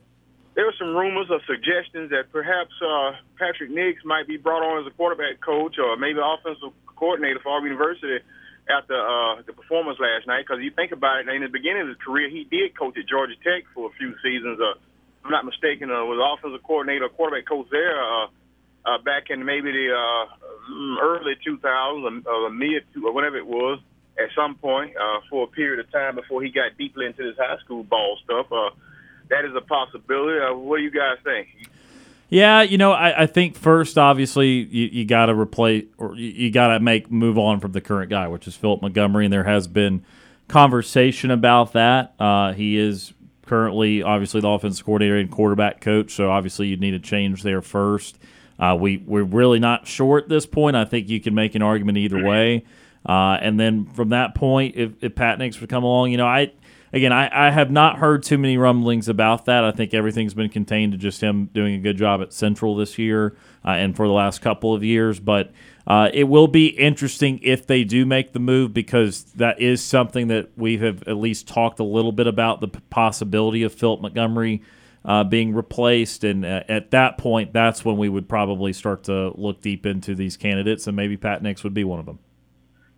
There 0.56 0.64
were 0.64 0.74
some 0.80 0.96
rumors 0.96 1.28
or 1.30 1.44
suggestions 1.44 2.16
that 2.16 2.32
perhaps 2.32 2.72
uh, 2.80 3.20
Patrick 3.36 3.70
Nix 3.70 4.00
might 4.08 4.26
be 4.26 4.38
brought 4.38 4.64
on 4.64 4.80
as 4.80 4.88
a 4.88 4.96
quarterback 4.96 5.44
coach 5.44 5.76
or 5.78 5.98
maybe 6.00 6.20
offensive 6.24 6.72
coordinator 6.96 7.44
for 7.44 7.52
Auburn 7.52 7.76
University 7.76 8.24
after 8.72 8.96
uh, 8.96 9.44
the 9.44 9.52
performance 9.52 10.00
last 10.00 10.28
night. 10.28 10.48
Because 10.48 10.64
you 10.64 10.72
think 10.72 10.96
about 10.96 11.20
it, 11.20 11.28
in 11.28 11.44
the 11.44 11.52
beginning 11.52 11.84
of 11.84 11.88
his 11.92 12.00
career, 12.00 12.32
he 12.32 12.48
did 12.48 12.72
coach 12.72 12.96
at 12.96 13.04
Georgia 13.04 13.36
Tech 13.44 13.68
for 13.76 13.92
a 13.92 13.94
few 14.00 14.16
seasons. 14.24 14.56
Uh, 14.56 14.80
if 14.80 15.28
I'm 15.28 15.32
not 15.32 15.44
mistaken, 15.44 15.92
uh, 15.92 16.08
was 16.08 16.24
offensive 16.24 16.64
coordinator, 16.64 17.10
quarterback 17.10 17.52
coach 17.52 17.68
there 17.70 18.00
uh, 18.00 18.32
uh, 18.88 18.98
back 19.04 19.28
in 19.30 19.44
maybe 19.44 19.76
the 19.76 19.92
uh, 19.92 20.26
mm, 20.72 20.96
early 21.04 21.36
2000s 21.44 22.26
or, 22.26 22.32
or 22.32 22.50
mid 22.50 22.88
or 23.04 23.12
whatever 23.12 23.36
it 23.36 23.46
was. 23.46 23.80
At 24.16 24.32
some 24.32 24.56
point, 24.56 24.96
uh, 24.96 25.20
for 25.30 25.44
a 25.44 25.48
period 25.48 25.84
of 25.84 25.92
time 25.92 26.16
before 26.16 26.42
he 26.42 26.48
got 26.48 26.78
deeply 26.78 27.06
into 27.08 27.28
this 27.28 27.36
high 27.36 27.60
school 27.60 27.84
ball 27.84 28.18
stuff, 28.24 28.48
uh, 28.48 28.72
that 29.30 29.46
is 29.46 29.56
a 29.56 29.62
possibility. 29.62 30.40
Uh, 30.40 30.56
what 30.56 30.78
do 30.78 30.84
you 30.84 30.92
guys 30.92 31.18
think? 31.24 31.70
Yeah, 32.30 32.64
you 32.64 32.78
know, 32.78 32.92
I, 32.92 33.24
I 33.24 33.26
think 33.28 33.56
first, 33.56 33.98
obviously, 33.98 34.48
you, 34.48 34.90
you 34.92 35.06
got 35.06 35.28
to 35.28 35.36
replace 35.36 35.86
or 35.98 36.16
you, 36.16 36.30
you 36.30 36.52
got 36.52 36.70
to 36.70 36.80
make 36.80 37.12
move 37.12 37.38
on 37.38 37.60
from 37.60 37.72
the 37.72 37.82
current 37.82 38.10
guy, 38.10 38.28
which 38.28 38.48
is 38.48 38.56
Philip 38.56 38.82
Montgomery, 38.82 39.26
and 39.26 39.34
there 39.34 39.44
has 39.44 39.68
been 39.68 40.04
conversation 40.48 41.32
about 41.32 41.74
that. 41.74 42.16
Uh, 42.20 42.54
he 42.54 42.78
is 42.78 43.14
currently, 43.46 44.02
obviously, 44.02 44.42
the 44.42 44.48
offensive 44.48 44.86
coordinator 44.86 45.18
and 45.18 45.30
quarterback 45.30 45.82
coach, 45.82 46.12
so 46.12 46.32
obviously, 46.32 46.68
you'd 46.68 46.82
need 46.82 46.96
a 46.96 47.00
change 47.00 47.44
there 47.44 47.62
first. 47.62 48.18
Uh, 48.58 48.76
we 48.80 48.98
we're 48.98 49.24
really 49.24 49.60
not 49.60 49.86
sure 49.86 50.18
at 50.18 50.28
this 50.28 50.46
point. 50.46 50.76
I 50.76 50.86
think 50.86 51.10
you 51.10 51.20
can 51.20 51.36
make 51.36 51.56
an 51.56 51.62
argument 51.62 52.00
either 52.00 52.24
way, 52.24 52.66
uh, 53.06 53.38
and 53.40 53.60
then 53.60 53.86
from 53.86 54.10
that 54.10 54.34
point, 54.34 54.76
if, 54.76 54.92
if 55.04 55.14
Pat 55.14 55.38
Nix 55.38 55.62
would 55.62 55.70
come 55.70 55.84
along, 55.84 56.12
you 56.12 56.18
know, 56.18 56.26
I 56.28 56.54
again, 56.96 57.12
I, 57.12 57.48
I 57.48 57.52
have 57.52 57.70
not 57.70 57.98
heard 57.98 58.24
too 58.24 58.38
many 58.38 58.58
rumblings 58.58 59.10
about 59.10 59.46
that. 59.46 59.66
I 59.66 59.72
think 59.72 59.94
everything's 59.94 60.34
been 60.34 60.50
contained 60.50 60.94
to 60.94 60.98
just 60.98 61.22
him 61.22 61.48
doing 61.54 61.76
a 61.76 61.80
good 61.80 61.98
job 61.98 62.22
at 62.22 62.32
Central 62.32 62.76
this 62.76 62.98
year 62.98 63.36
uh, 63.66 63.72
and 63.72 63.96
for 63.96 64.08
the 64.08 64.14
last 64.14 64.42
couple 64.42 64.74
of 64.74 64.84
years. 64.84 65.20
But 65.20 65.52
uh, 65.86 66.10
it 66.14 66.24
will 66.24 66.48
be 66.48 66.68
interesting 66.68 67.40
if 67.44 67.68
they 67.68 67.84
do 67.84 68.06
make 68.06 68.32
the 68.32 68.40
move 68.40 68.74
because 68.74 69.26
that 69.34 69.60
is 69.60 69.84
something 69.84 70.30
that 70.30 70.58
we 70.58 70.78
have 70.78 71.04
at 71.04 71.18
least 71.18 71.50
talked 71.50 71.80
a 71.80 71.84
little 71.84 72.14
bit 72.14 72.28
about 72.28 72.62
the 72.62 72.70
possibility 72.70 73.62
of 73.62 73.74
Philip 73.74 74.02
Montgomery. 74.02 74.64
Uh, 75.04 75.24
being 75.24 75.54
replaced, 75.54 76.24
and 76.24 76.44
uh, 76.44 76.64
at 76.68 76.90
that 76.90 77.20
point, 77.20 77.54
that's 77.54 77.86
when 77.86 77.96
we 77.96 78.10
would 78.10 78.28
probably 78.28 78.74
start 78.74 79.04
to 79.04 79.30
look 79.40 79.62
deep 79.62 79.86
into 79.86 80.16
these 80.16 80.36
candidates, 80.36 80.88
and 80.88 80.96
maybe 80.96 81.16
Pat 81.16 81.44
Nix 81.44 81.64
would 81.64 81.76
be 81.76 81.84
one 81.84 82.00
of 82.00 82.08
them. 82.08 82.18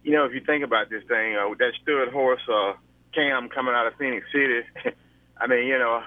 You 0.03 0.13
know, 0.13 0.23
if 0.23 0.33
you 0.33 0.39
think 0.39 0.63
about 0.63 0.89
this 0.89 1.03
thing, 1.09 1.35
uh, 1.35 1.49
that 1.59 1.73
stud 1.81 2.13
horse 2.13 2.39
uh, 2.49 2.75
Cam 3.18 3.49
coming 3.49 3.73
out 3.73 3.88
of 3.88 3.98
Phenix 3.98 4.27
City, 4.31 4.61
I 5.41 5.48
mean, 5.48 5.65
you 5.65 5.80
know, 5.80 6.03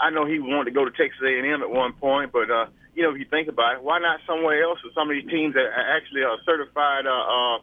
I 0.00 0.08
know 0.08 0.24
he 0.24 0.40
wanted 0.40 0.72
to 0.72 0.76
go 0.76 0.84
to 0.84 0.90
Texas 0.90 1.20
A&M 1.20 1.60
at 1.60 1.68
one 1.68 1.92
point, 1.92 2.32
but 2.32 2.50
uh, 2.50 2.66
you 2.96 3.04
know, 3.04 3.12
if 3.12 3.20
you 3.20 3.28
think 3.28 3.48
about 3.48 3.76
it, 3.76 3.82
why 3.82 4.00
not 4.00 4.20
somewhere 4.26 4.64
else 4.64 4.80
with 4.82 4.94
some 4.94 5.10
of 5.10 5.14
these 5.16 5.28
teams 5.28 5.52
that 5.52 5.68
are 5.68 5.88
actually 5.96 6.24
are 6.24 6.40
certified 6.48 7.04
uh, 7.04 7.12
uh, 7.12 7.58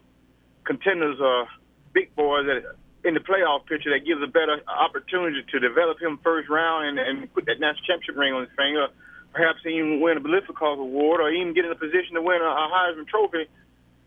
contenders, 0.62 1.18
uh, 1.18 1.44
big 1.92 2.14
boys 2.14 2.46
that 2.46 2.78
in 3.04 3.14
the 3.14 3.20
playoff 3.20 3.66
picture 3.66 3.90
that 3.90 4.06
gives 4.06 4.22
a 4.22 4.30
better 4.30 4.62
opportunity 4.66 5.42
to 5.50 5.60
develop 5.60 6.00
him 6.00 6.18
first 6.22 6.48
round 6.48 6.88
and, 6.88 6.98
and 6.98 7.34
put 7.34 7.44
that 7.46 7.60
national 7.60 7.84
championship 7.84 8.16
ring 8.16 8.32
on 8.32 8.46
his 8.46 8.54
finger. 8.56 8.88
Perhaps 9.34 9.66
even 9.66 10.00
win 10.00 10.16
a 10.16 10.22
Biletnikoff 10.22 10.78
award 10.78 11.20
or 11.20 11.30
even 11.30 11.52
get 11.52 11.66
in 11.66 11.70
a 11.70 11.78
position 11.78 12.14
to 12.14 12.22
win 12.22 12.40
a, 12.40 12.46
a 12.46 12.66
Heisman 12.70 13.06
Trophy. 13.06 13.50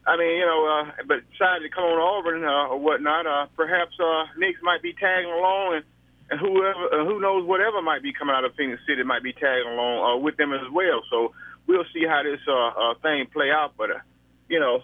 I 0.07 0.15
mean, 0.15 0.39
you 0.39 0.45
know, 0.45 0.63
uh, 0.65 1.03
but 1.05 1.29
decided 1.31 1.67
to 1.67 1.69
come 1.69 1.83
on 1.83 1.99
Auburn 1.99 2.43
uh, 2.45 2.71
or 2.71 2.79
whatnot. 2.79 3.27
Uh, 3.27 3.47
perhaps 3.57 3.91
uh, 3.99 4.23
Nix 4.37 4.57
might 4.63 4.81
be 4.81 4.93
tagging 4.93 5.29
along, 5.29 5.75
and, 5.75 5.85
and 6.31 6.39
whoever, 6.39 7.01
uh, 7.01 7.05
who 7.05 7.19
knows, 7.19 7.45
whatever 7.45 7.81
might 7.81 8.01
be 8.01 8.13
coming 8.13 8.33
out 8.33 8.45
of 8.45 8.55
Phenix 8.55 8.81
City 8.87 9.03
might 9.03 9.21
be 9.21 9.33
tagging 9.33 9.67
along 9.67 9.99
uh, 9.99 10.17
with 10.17 10.37
them 10.37 10.53
as 10.53 10.71
well. 10.71 11.01
So 11.09 11.33
we'll 11.67 11.83
see 11.93 12.05
how 12.07 12.23
this 12.23 12.39
uh, 12.47 12.53
uh, 12.53 12.93
thing 13.03 13.27
play 13.33 13.51
out. 13.51 13.73
But 13.77 13.91
uh, 13.91 13.99
you 14.47 14.61
know, 14.61 14.79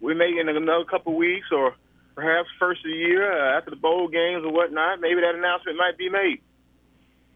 we 0.00 0.14
may 0.14 0.38
in 0.38 0.48
another 0.48 0.84
couple 0.84 1.16
weeks 1.16 1.48
or 1.50 1.74
perhaps 2.14 2.48
first 2.58 2.84
of 2.84 2.90
the 2.90 2.96
year 2.96 3.32
uh, 3.32 3.58
after 3.58 3.70
the 3.70 3.76
bowl 3.76 4.06
games 4.06 4.44
or 4.44 4.52
whatnot, 4.52 5.00
maybe 5.00 5.20
that 5.20 5.34
announcement 5.34 5.76
might 5.76 5.98
be 5.98 6.08
made. 6.08 6.40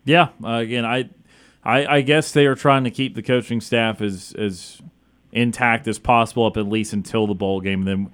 Yeah, 0.05 0.29
uh, 0.45 0.59
again, 0.59 0.85
I, 0.85 1.11
I, 1.65 1.97
I 1.97 2.01
guess 2.03 2.33
they 2.33 2.47
are 2.47 2.55
trying 2.55 2.85
to 2.85 2.91
keep 2.91 3.15
the 3.15 3.23
coaching 3.23 3.61
staff 3.61 4.01
as 4.01 4.33
as 4.39 4.81
intact 5.33 5.89
as 5.89 5.99
possible 5.99 6.47
up 6.47 6.57
at 6.57 6.67
least 6.69 6.93
until 6.93 7.27
the 7.27 7.35
bowl 7.35 7.61
game. 7.61 7.85
Then, 7.85 8.11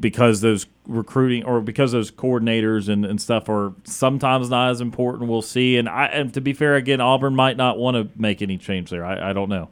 because 0.00 0.40
those 0.40 0.66
recruiting 0.86 1.44
or 1.44 1.60
because 1.60 1.92
those 1.92 2.10
coordinators 2.10 2.88
and, 2.88 3.04
and 3.06 3.20
stuff 3.20 3.48
are 3.48 3.72
sometimes 3.84 4.50
not 4.50 4.70
as 4.70 4.80
important, 4.80 5.30
we'll 5.30 5.42
see. 5.42 5.76
And 5.76 5.88
I, 5.88 6.06
and 6.06 6.34
to 6.34 6.40
be 6.40 6.52
fair, 6.52 6.74
again, 6.74 7.00
Auburn 7.00 7.36
might 7.36 7.56
not 7.56 7.78
want 7.78 7.96
to 7.96 8.20
make 8.20 8.42
any 8.42 8.58
change 8.58 8.90
there. 8.90 9.04
I, 9.04 9.30
I 9.30 9.32
don't 9.32 9.48
know. 9.48 9.68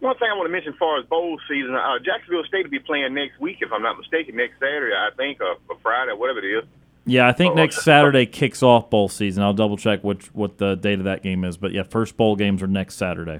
One 0.00 0.16
thing 0.18 0.28
I 0.32 0.34
want 0.36 0.48
to 0.48 0.52
mention 0.52 0.72
as 0.72 0.78
far 0.80 0.98
as 0.98 1.06
bowl 1.06 1.38
season, 1.48 1.76
uh, 1.76 2.00
Jacksonville 2.04 2.42
State 2.48 2.64
will 2.64 2.70
be 2.72 2.80
playing 2.80 3.14
next 3.14 3.38
week, 3.38 3.58
if 3.60 3.72
I'm 3.72 3.82
not 3.82 3.96
mistaken, 3.96 4.34
next 4.34 4.54
Saturday, 4.58 4.92
I 4.96 5.10
think, 5.16 5.40
or, 5.40 5.54
or 5.68 5.76
Friday, 5.80 6.12
whatever 6.12 6.40
it 6.40 6.58
is. 6.58 6.64
Yeah, 7.04 7.28
I 7.28 7.32
think 7.32 7.52
Oh, 7.52 7.54
next. 7.54 7.82
Saturday 7.84 8.26
kicks 8.26 8.62
off 8.64 8.90
bowl 8.90 9.08
season. 9.08 9.44
I'll 9.44 9.52
double 9.54 9.76
check 9.76 10.02
which 10.02 10.26
what 10.34 10.58
the 10.58 10.74
date 10.74 10.98
of 10.98 11.04
that 11.04 11.22
game 11.22 11.44
is. 11.44 11.56
But 11.56 11.70
yeah, 11.70 11.84
first 11.84 12.16
bowl 12.16 12.34
games 12.34 12.62
are 12.64 12.66
next 12.66 12.96
Saturday. 12.96 13.38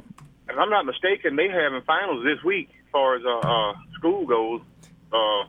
If 0.53 0.59
I'm 0.59 0.69
not 0.69 0.85
mistaken, 0.85 1.37
they 1.37 1.49
having 1.49 1.81
finals 1.87 2.24
this 2.24 2.45
week 2.45 2.69
as 2.69 2.91
far 2.93 3.16
as 3.16 3.23
uh, 3.24 3.41
uh, 3.41 3.73
school 3.97 4.27
goes. 4.27 4.61
Uh, 5.09 5.49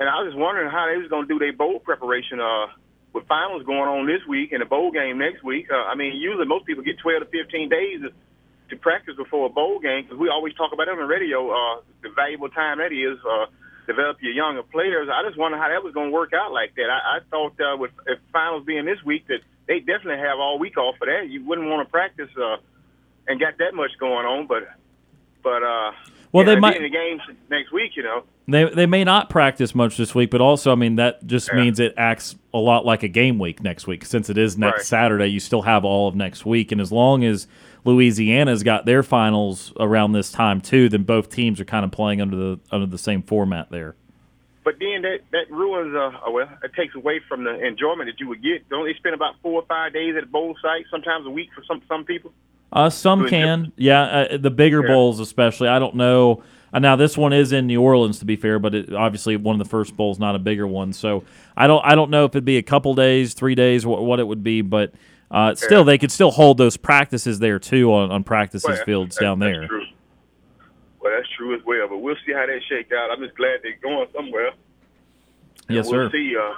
and 0.00 0.08
I 0.08 0.24
was 0.24 0.32
just 0.32 0.40
wondering 0.40 0.70
how 0.70 0.88
they 0.88 0.96
was 0.96 1.08
going 1.08 1.28
to 1.28 1.32
do 1.34 1.38
their 1.38 1.52
bowl 1.52 1.80
preparation 1.80 2.40
uh, 2.40 2.72
with 3.12 3.28
finals 3.28 3.64
going 3.64 3.88
on 3.88 4.06
this 4.06 4.24
week 4.26 4.52
and 4.52 4.62
a 4.62 4.66
bowl 4.66 4.90
game 4.90 5.18
next 5.18 5.44
week. 5.44 5.68
Uh, 5.70 5.84
I 5.84 5.94
mean, 5.96 6.16
usually 6.16 6.46
most 6.46 6.64
people 6.64 6.82
get 6.82 6.96
12 6.98 7.24
to 7.24 7.44
15 7.44 7.68
days 7.68 8.00
to 8.70 8.76
practice 8.76 9.16
before 9.16 9.46
a 9.46 9.52
bowl 9.52 9.80
game 9.80 10.04
because 10.04 10.18
we 10.18 10.30
always 10.30 10.54
talk 10.54 10.72
about 10.72 10.88
it 10.88 10.92
on 10.92 10.98
the 10.98 11.04
radio, 11.04 11.52
uh, 11.52 11.80
the 12.02 12.08
valuable 12.16 12.48
time 12.48 12.78
that 12.78 12.92
is. 12.92 13.20
Uh, 13.20 13.46
develop 13.86 14.18
your 14.20 14.32
younger 14.32 14.64
players. 14.64 15.08
I 15.08 15.22
just 15.22 15.38
wonder 15.38 15.56
how 15.56 15.68
that 15.68 15.84
was 15.84 15.94
going 15.94 16.10
to 16.10 16.12
work 16.12 16.32
out 16.34 16.50
like 16.50 16.74
that. 16.74 16.90
I, 16.90 17.18
I 17.18 17.18
thought 17.30 17.54
uh, 17.60 17.76
with 17.76 17.92
if 18.06 18.18
finals 18.32 18.64
being 18.66 18.84
this 18.84 18.98
week 19.04 19.28
that 19.28 19.46
they 19.68 19.78
definitely 19.78 20.18
have 20.18 20.40
all 20.40 20.58
week 20.58 20.76
off 20.76 20.96
for 20.98 21.06
that. 21.06 21.28
You 21.28 21.44
wouldn't 21.44 21.68
want 21.68 21.86
to 21.86 21.90
practice 21.90 22.30
uh, 22.36 22.56
and 23.28 23.40
got 23.40 23.58
that 23.58 23.74
much 23.74 23.90
going 23.98 24.26
on, 24.26 24.46
but 24.46 24.68
but 25.42 25.62
uh, 25.62 25.92
Well, 26.32 26.44
yeah, 26.46 26.54
they 26.54 26.60
might- 26.60 26.76
in 26.76 26.82
the 26.82 26.88
games 26.88 27.22
next 27.50 27.72
week. 27.72 27.92
You 27.96 28.02
know, 28.02 28.22
They 28.48 28.64
they 28.64 28.86
may 28.86 29.04
not 29.04 29.30
practice 29.30 29.74
much 29.74 29.96
this 29.96 30.14
week, 30.14 30.30
but 30.30 30.40
also 30.40 30.72
I 30.72 30.74
mean 30.74 30.96
that 30.96 31.26
just 31.26 31.48
Yeah. 31.52 31.60
means 31.62 31.80
it 31.80 31.94
acts 31.96 32.36
a 32.54 32.58
lot 32.58 32.84
like 32.84 33.02
a 33.02 33.08
game 33.08 33.38
week 33.38 33.62
next 33.62 33.86
week 33.86 34.04
since 34.04 34.28
it 34.30 34.38
is 34.38 34.56
next 34.58 34.76
Right. 34.78 34.84
Saturday. 34.86 35.26
You 35.28 35.40
still 35.40 35.62
have 35.62 35.84
all 35.84 36.08
of 36.08 36.14
next 36.14 36.44
week, 36.46 36.72
and 36.72 36.80
as 36.80 36.90
long 36.92 37.24
as 37.24 37.46
Louisiana's 37.84 38.62
got 38.64 38.84
their 38.86 39.02
finals 39.04 39.72
around 39.78 40.10
this 40.12 40.32
time 40.32 40.60
too, 40.60 40.88
then 40.88 41.04
both 41.04 41.30
teams 41.30 41.60
are 41.60 41.64
kind 41.64 41.84
of 41.84 41.92
playing 41.92 42.20
under 42.20 42.36
the 42.36 42.58
under 42.72 42.86
the 42.86 42.98
same 42.98 43.22
format 43.22 43.70
there. 43.70 43.94
but 44.64 44.80
then 44.80 45.02
that 45.02 45.20
that 45.30 45.48
ruins. 45.48 45.94
Uh, 45.94 46.10
uh, 46.26 46.30
well, 46.32 46.48
it 46.64 46.72
takes 46.74 46.92
away 46.96 47.20
from 47.28 47.44
the 47.44 47.54
enjoyment 47.64 48.08
that 48.10 48.18
you 48.18 48.26
would 48.26 48.42
get. 48.42 48.68
Don't 48.68 48.84
they 48.84 48.94
spend 48.94 49.14
about 49.14 49.34
four 49.40 49.62
or 49.62 49.66
five 49.66 49.92
days 49.92 50.16
at 50.16 50.24
a 50.24 50.26
bowl 50.26 50.56
site, 50.60 50.86
sometimes 50.90 51.24
a 51.24 51.30
week 51.30 51.50
for 51.54 51.62
some 51.62 51.80
some 51.86 52.04
people? 52.04 52.32
Uh, 52.72 52.90
some 52.90 53.28
can, 53.28 53.72
yeah. 53.76 54.02
Uh, 54.02 54.36
the 54.36 54.50
bigger 54.50 54.82
Yeah. 54.82 54.92
bowls, 54.92 55.20
especially. 55.20 55.68
I 55.68 55.78
don't 55.78 55.94
know. 55.94 56.42
Uh, 56.72 56.78
now 56.80 56.96
this 56.96 57.16
one 57.16 57.32
is 57.32 57.52
in 57.52 57.66
New 57.68 57.80
Orleans, 57.80 58.18
to 58.18 58.24
be 58.24 58.36
fair, 58.36 58.58
but 58.58 58.74
it, 58.74 58.92
obviously 58.92 59.36
one 59.36 59.54
of 59.54 59.58
the 59.64 59.70
first 59.70 59.96
bowls, 59.96 60.18
not 60.18 60.34
a 60.34 60.38
bigger 60.38 60.66
one. 60.66 60.92
So 60.92 61.24
I 61.56 61.66
don't, 61.66 61.80
I 61.84 61.94
don't 61.94 62.10
know 62.10 62.24
if 62.24 62.32
it'd 62.32 62.44
be 62.44 62.58
a 62.58 62.62
couple 62.62 62.94
days, 62.94 63.34
three 63.34 63.54
days, 63.54 63.86
what, 63.86 64.04
what 64.04 64.18
it 64.20 64.24
would 64.26 64.42
be, 64.42 64.60
but 64.62 64.92
uh, 65.30 65.54
still, 65.54 65.84
they 65.84 65.96
could 65.96 66.10
still 66.12 66.30
hold 66.32 66.58
those 66.58 66.76
practices 66.76 67.38
there 67.38 67.58
too 67.58 67.92
on, 67.92 68.10
on 68.10 68.24
practices 68.24 68.68
Well, 68.68 68.84
fields 68.84 69.16
that- 69.16 69.22
down 69.24 69.38
there. 69.38 69.66
True. 69.68 69.84
Well, 71.00 71.14
that's 71.16 71.28
true 71.36 71.54
as 71.54 71.64
well. 71.64 71.86
But 71.88 71.98
we'll 71.98 72.16
see 72.26 72.32
how 72.32 72.44
that 72.46 72.60
shake 72.68 72.90
out. 72.92 73.10
I'm 73.12 73.22
just 73.24 73.36
glad 73.36 73.60
they're 73.62 73.76
going 73.80 74.08
somewhere. 74.14 74.50
Yes, 75.68 75.86
we'll 75.88 76.08
sir. 76.08 76.10
see. 76.10 76.34
Uh, 76.36 76.52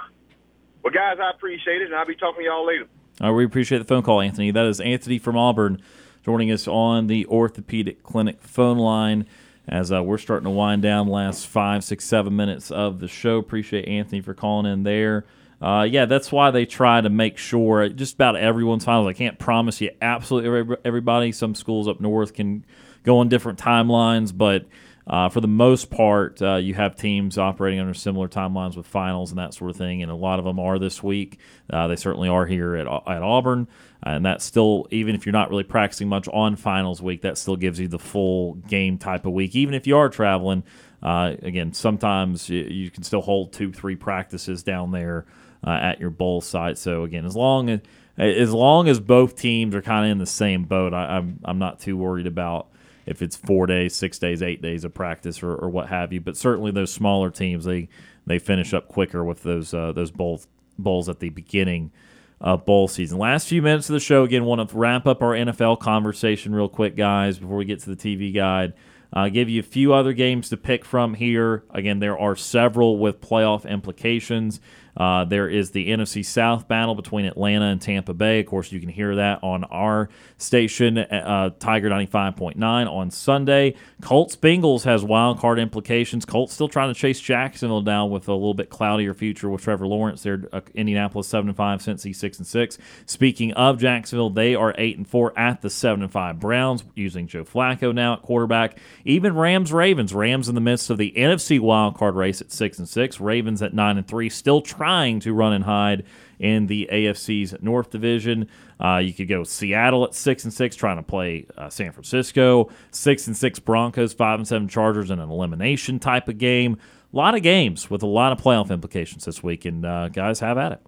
well, 0.83 0.91
guys, 0.93 1.17
I 1.21 1.29
appreciate 1.35 1.81
it, 1.81 1.85
and 1.85 1.95
I'll 1.95 2.05
be 2.05 2.15
talking 2.15 2.41
to 2.41 2.45
y'all 2.45 2.65
later. 2.65 2.85
Uh, 3.23 3.31
we 3.33 3.45
appreciate 3.45 3.77
the 3.79 3.85
phone 3.85 4.01
call, 4.01 4.21
Anthony. 4.21 4.49
That 4.51 4.65
is 4.65 4.79
Anthony 4.81 5.19
from 5.19 5.37
Auburn 5.37 5.81
joining 6.23 6.51
us 6.51 6.67
on 6.67 7.07
the 7.07 7.25
Orthopedic 7.27 8.03
Clinic 8.03 8.41
phone 8.41 8.77
line 8.77 9.25
as 9.67 9.91
uh, 9.91 10.03
we're 10.03 10.17
starting 10.17 10.45
to 10.45 10.49
wind 10.49 10.81
down 10.81 11.07
last 11.07 11.47
five, 11.47 11.83
six, 11.83 12.05
seven 12.05 12.35
minutes 12.35 12.71
of 12.71 12.99
the 12.99 13.07
show. 13.07 13.37
Appreciate 13.37 13.87
Anthony 13.87 14.21
for 14.21 14.33
calling 14.33 14.71
in 14.71 14.83
there. 14.83 15.25
Uh, 15.61 15.85
yeah, 15.89 16.05
that's 16.05 16.31
why 16.31 16.51
they 16.51 16.65
try 16.65 17.01
to 17.01 17.09
make 17.09 17.37
sure 17.37 17.87
just 17.89 18.15
about 18.15 18.35
everyone's 18.35 18.85
finals. 18.85 19.07
I 19.07 19.13
can't 19.13 19.37
promise 19.37 19.81
you 19.81 19.91
absolutely 20.01 20.77
everybody. 20.85 21.31
Some 21.31 21.53
schools 21.53 21.87
up 21.87 21.99
north 21.99 22.33
can 22.33 22.65
go 23.03 23.19
on 23.19 23.29
different 23.29 23.59
timelines, 23.59 24.35
but 24.35 24.65
uh, 25.09 25.29
for 25.29 25.41
the 25.41 25.47
most 25.47 25.89
part, 25.89 26.41
uh, 26.41 26.55
you 26.55 26.75
have 26.75 26.95
teams 26.95 27.37
operating 27.37 27.79
under 27.79 27.93
similar 27.93 28.27
timelines 28.27 28.77
with 28.77 28.85
finals 28.85 29.31
and 29.31 29.39
that 29.39 29.53
sort 29.53 29.71
of 29.71 29.77
thing, 29.77 30.03
and 30.03 30.11
a 30.11 30.15
lot 30.15 30.39
of 30.39 30.45
them 30.45 30.59
are 30.59 30.77
this 30.77 31.01
week. 31.01 31.39
Uh, 31.69 31.87
they 31.87 31.95
certainly 31.95 32.29
are 32.29 32.45
here 32.45 32.75
at, 32.75 32.87
at 32.87 33.23
Auburn, 33.23 33.67
and 34.03 34.25
that 34.25 34.41
still, 34.41 34.87
even 34.91 35.15
if 35.15 35.25
you're 35.25 35.33
not 35.33 35.49
really 35.49 35.63
practicing 35.63 36.07
much 36.07 36.27
on 36.29 36.55
finals 36.55 37.01
week, 37.01 37.21
that 37.23 37.37
still 37.37 37.55
gives 37.55 37.79
you 37.79 37.87
the 37.87 37.99
full 37.99 38.53
game 38.53 38.97
type 38.97 39.25
of 39.25 39.33
week. 39.33 39.55
Even 39.55 39.73
if 39.73 39.87
you 39.87 39.97
are 39.97 40.09
traveling, 40.09 40.63
Uh, 41.01 41.35
again, 41.43 41.71
sometimes 41.71 42.49
you, 42.49 42.59
you, 42.59 42.91
can 42.91 43.03
still 43.03 43.21
hold 43.21 43.53
two, 43.53 43.71
three 43.71 43.95
practices 43.95 44.63
down 44.63 44.91
there 44.91 45.25
uh, 45.65 45.69
at 45.71 45.97
your 45.99 46.09
bowl 46.09 46.41
site. 46.41 46.77
So 46.77 47.03
again, 47.05 47.25
as 47.25 47.35
long 47.35 47.69
as 47.69 47.79
as 48.17 48.51
long 48.51 48.89
as 48.89 48.99
both 48.99 49.37
teams 49.37 49.73
are 49.73 49.81
kind 49.81 50.05
of 50.05 50.11
in 50.11 50.17
the 50.17 50.25
same 50.25 50.65
boat, 50.65 50.93
I, 50.93 51.15
I'm 51.15 51.39
I'm 51.45 51.57
not 51.57 51.79
too 51.79 51.95
worried 51.95 52.27
about 52.27 52.67
if 53.09 53.23
it's 53.23 53.35
four 53.35 53.65
days, 53.65 53.95
six 53.95 54.19
days, 54.19 54.43
eight 54.43 54.61
days 54.61 54.83
of 54.83 54.93
practice 54.93 55.41
or, 55.41 55.55
or 55.55 55.67
what 55.67 55.89
have 55.89 56.13
you. 56.13 56.21
But 56.21 56.37
certainly 56.37 56.71
those 56.71 56.93
smaller 56.93 57.31
teams, 57.31 57.65
they 57.65 57.89
they 58.25 58.37
finish 58.37 58.73
up 58.73 58.87
quicker 58.87 59.23
with 59.23 59.41
those 59.43 59.73
uh, 59.73 59.91
those 59.91 60.11
bowls 60.11 60.47
bowls 60.77 61.09
at 61.09 61.19
the 61.19 61.29
beginning 61.29 61.91
of 62.39 62.65
bowl 62.65 62.87
season. 62.87 63.17
Last 63.17 63.47
few 63.47 63.61
minutes 63.61 63.89
of 63.89 63.93
the 63.93 63.99
show, 63.99 64.23
again, 64.23 64.45
want 64.45 64.69
to 64.69 64.77
wrap 64.77 65.07
up 65.07 65.21
our 65.21 65.33
NFL 65.33 65.79
conversation 65.79 66.53
real 66.53 66.69
quick, 66.69 66.95
guys, 66.95 67.39
before 67.39 67.57
we 67.57 67.65
get 67.65 67.79
to 67.81 67.93
the 67.93 67.97
TV 67.97 68.33
guide. 68.33 68.73
Uh, 69.11 69.27
give 69.27 69.49
you 69.49 69.59
a 69.59 69.63
few 69.63 69.91
other 69.91 70.13
games 70.13 70.49
to 70.49 70.57
pick 70.57 70.85
from 70.85 71.15
here. 71.15 71.63
Again, 71.71 71.99
there 71.99 72.17
are 72.17 72.35
several 72.35 72.99
with 72.99 73.19
playoff 73.19 73.67
implications. 73.67 74.61
Uh, 74.99 75.23
there 75.23 75.47
is 75.47 75.71
the 75.71 75.89
NFC 75.89 76.25
South 76.25 76.67
battle 76.67 76.93
between 76.93 77.25
Atlanta 77.25 77.65
and 77.65 77.81
Tampa 77.81 78.13
Bay. 78.13 78.41
Of 78.41 78.47
course, 78.47 78.71
you 78.71 78.81
can 78.81 78.89
hear 78.89 79.15
that 79.15 79.39
on 79.41 79.63
our 79.65 80.09
station, 80.37 80.97
uh, 80.97 81.51
Tiger 81.57 81.89
95.9 81.89 82.59
on 82.91 83.09
Sunday. 83.09 83.75
Colts 84.01 84.35
Bengals 84.35 84.83
has 84.83 85.03
wild 85.03 85.39
card 85.39 85.57
implications. 85.57 86.25
Colts 86.25 86.53
still 86.53 86.67
trying 86.67 86.93
to 86.93 86.99
chase 86.99 87.21
Jacksonville 87.21 87.81
down 87.81 88.09
with 88.09 88.27
a 88.27 88.33
little 88.33 88.53
bit 88.53 88.69
cloudier 88.69 89.13
future 89.13 89.49
with 89.49 89.61
Trevor 89.61 89.87
Lawrence. 89.87 90.23
They're 90.23 90.43
uh, 90.51 90.61
Indianapolis 90.73 91.29
7 91.29 91.47
and 91.47 91.55
5, 91.55 91.79
Cincy 91.79 92.13
6 92.13 92.37
and 92.39 92.47
6. 92.47 92.77
Speaking 93.05 93.53
of 93.53 93.79
Jacksonville, 93.79 94.29
they 94.29 94.53
are 94.53 94.75
8 94.77 94.97
and 94.97 95.07
4 95.07 95.39
at 95.39 95.61
the 95.61 95.69
7 95.69 96.03
and 96.03 96.11
5 96.11 96.39
Browns 96.41 96.83
using 96.93 97.25
Joe 97.25 97.45
Flacco 97.45 97.95
now 97.95 98.13
at 98.13 98.21
quarterback. 98.21 98.77
Even 99.05 99.35
Rams 99.35 99.71
Ravens, 99.71 100.13
Rams 100.13 100.49
in 100.49 100.55
the 100.55 100.61
midst 100.61 100.89
of 100.89 100.97
the 100.97 101.13
NFC 101.15 101.57
wild 101.57 101.95
card 101.95 102.15
race 102.15 102.41
at 102.41 102.51
6 102.51 102.79
and 102.79 102.89
6. 102.89 103.21
Ravens 103.21 103.61
at 103.61 103.73
9 103.73 103.97
and 103.97 104.07
3, 104.07 104.29
still 104.29 104.61
trying 104.61 104.88
to 104.89 105.33
run 105.33 105.53
and 105.53 105.63
hide 105.63 106.03
in 106.39 106.67
the 106.67 106.89
AFC's 106.91 107.55
North 107.61 107.91
Division. 107.91 108.47
Uh, 108.79 108.97
you 108.97 109.13
could 109.13 109.27
go 109.27 109.43
Seattle 109.43 110.05
at 110.05 110.15
six 110.15 110.45
and 110.45 110.53
six, 110.53 110.75
trying 110.75 110.97
to 110.97 111.03
play 111.03 111.45
uh, 111.57 111.69
San 111.69 111.91
Francisco. 111.91 112.69
Six 112.91 113.27
and 113.27 113.37
six 113.37 113.59
Broncos, 113.59 114.13
five 114.13 114.39
and 114.39 114.47
seven 114.47 114.67
Chargers 114.67 115.11
in 115.11 115.19
an 115.19 115.29
elimination 115.29 115.99
type 115.99 116.27
of 116.27 116.37
game. 116.37 116.77
A 117.13 117.17
lot 117.17 117.35
of 117.35 117.43
games 117.43 117.89
with 117.89 118.03
a 118.03 118.07
lot 118.07 118.31
of 118.31 118.41
playoff 118.41 118.71
implications 118.71 119.25
this 119.25 119.43
week, 119.43 119.65
and 119.65 119.85
uh, 119.85 120.09
guys, 120.09 120.39
have 120.39 120.57
at 120.57 120.71
it. 120.71 120.81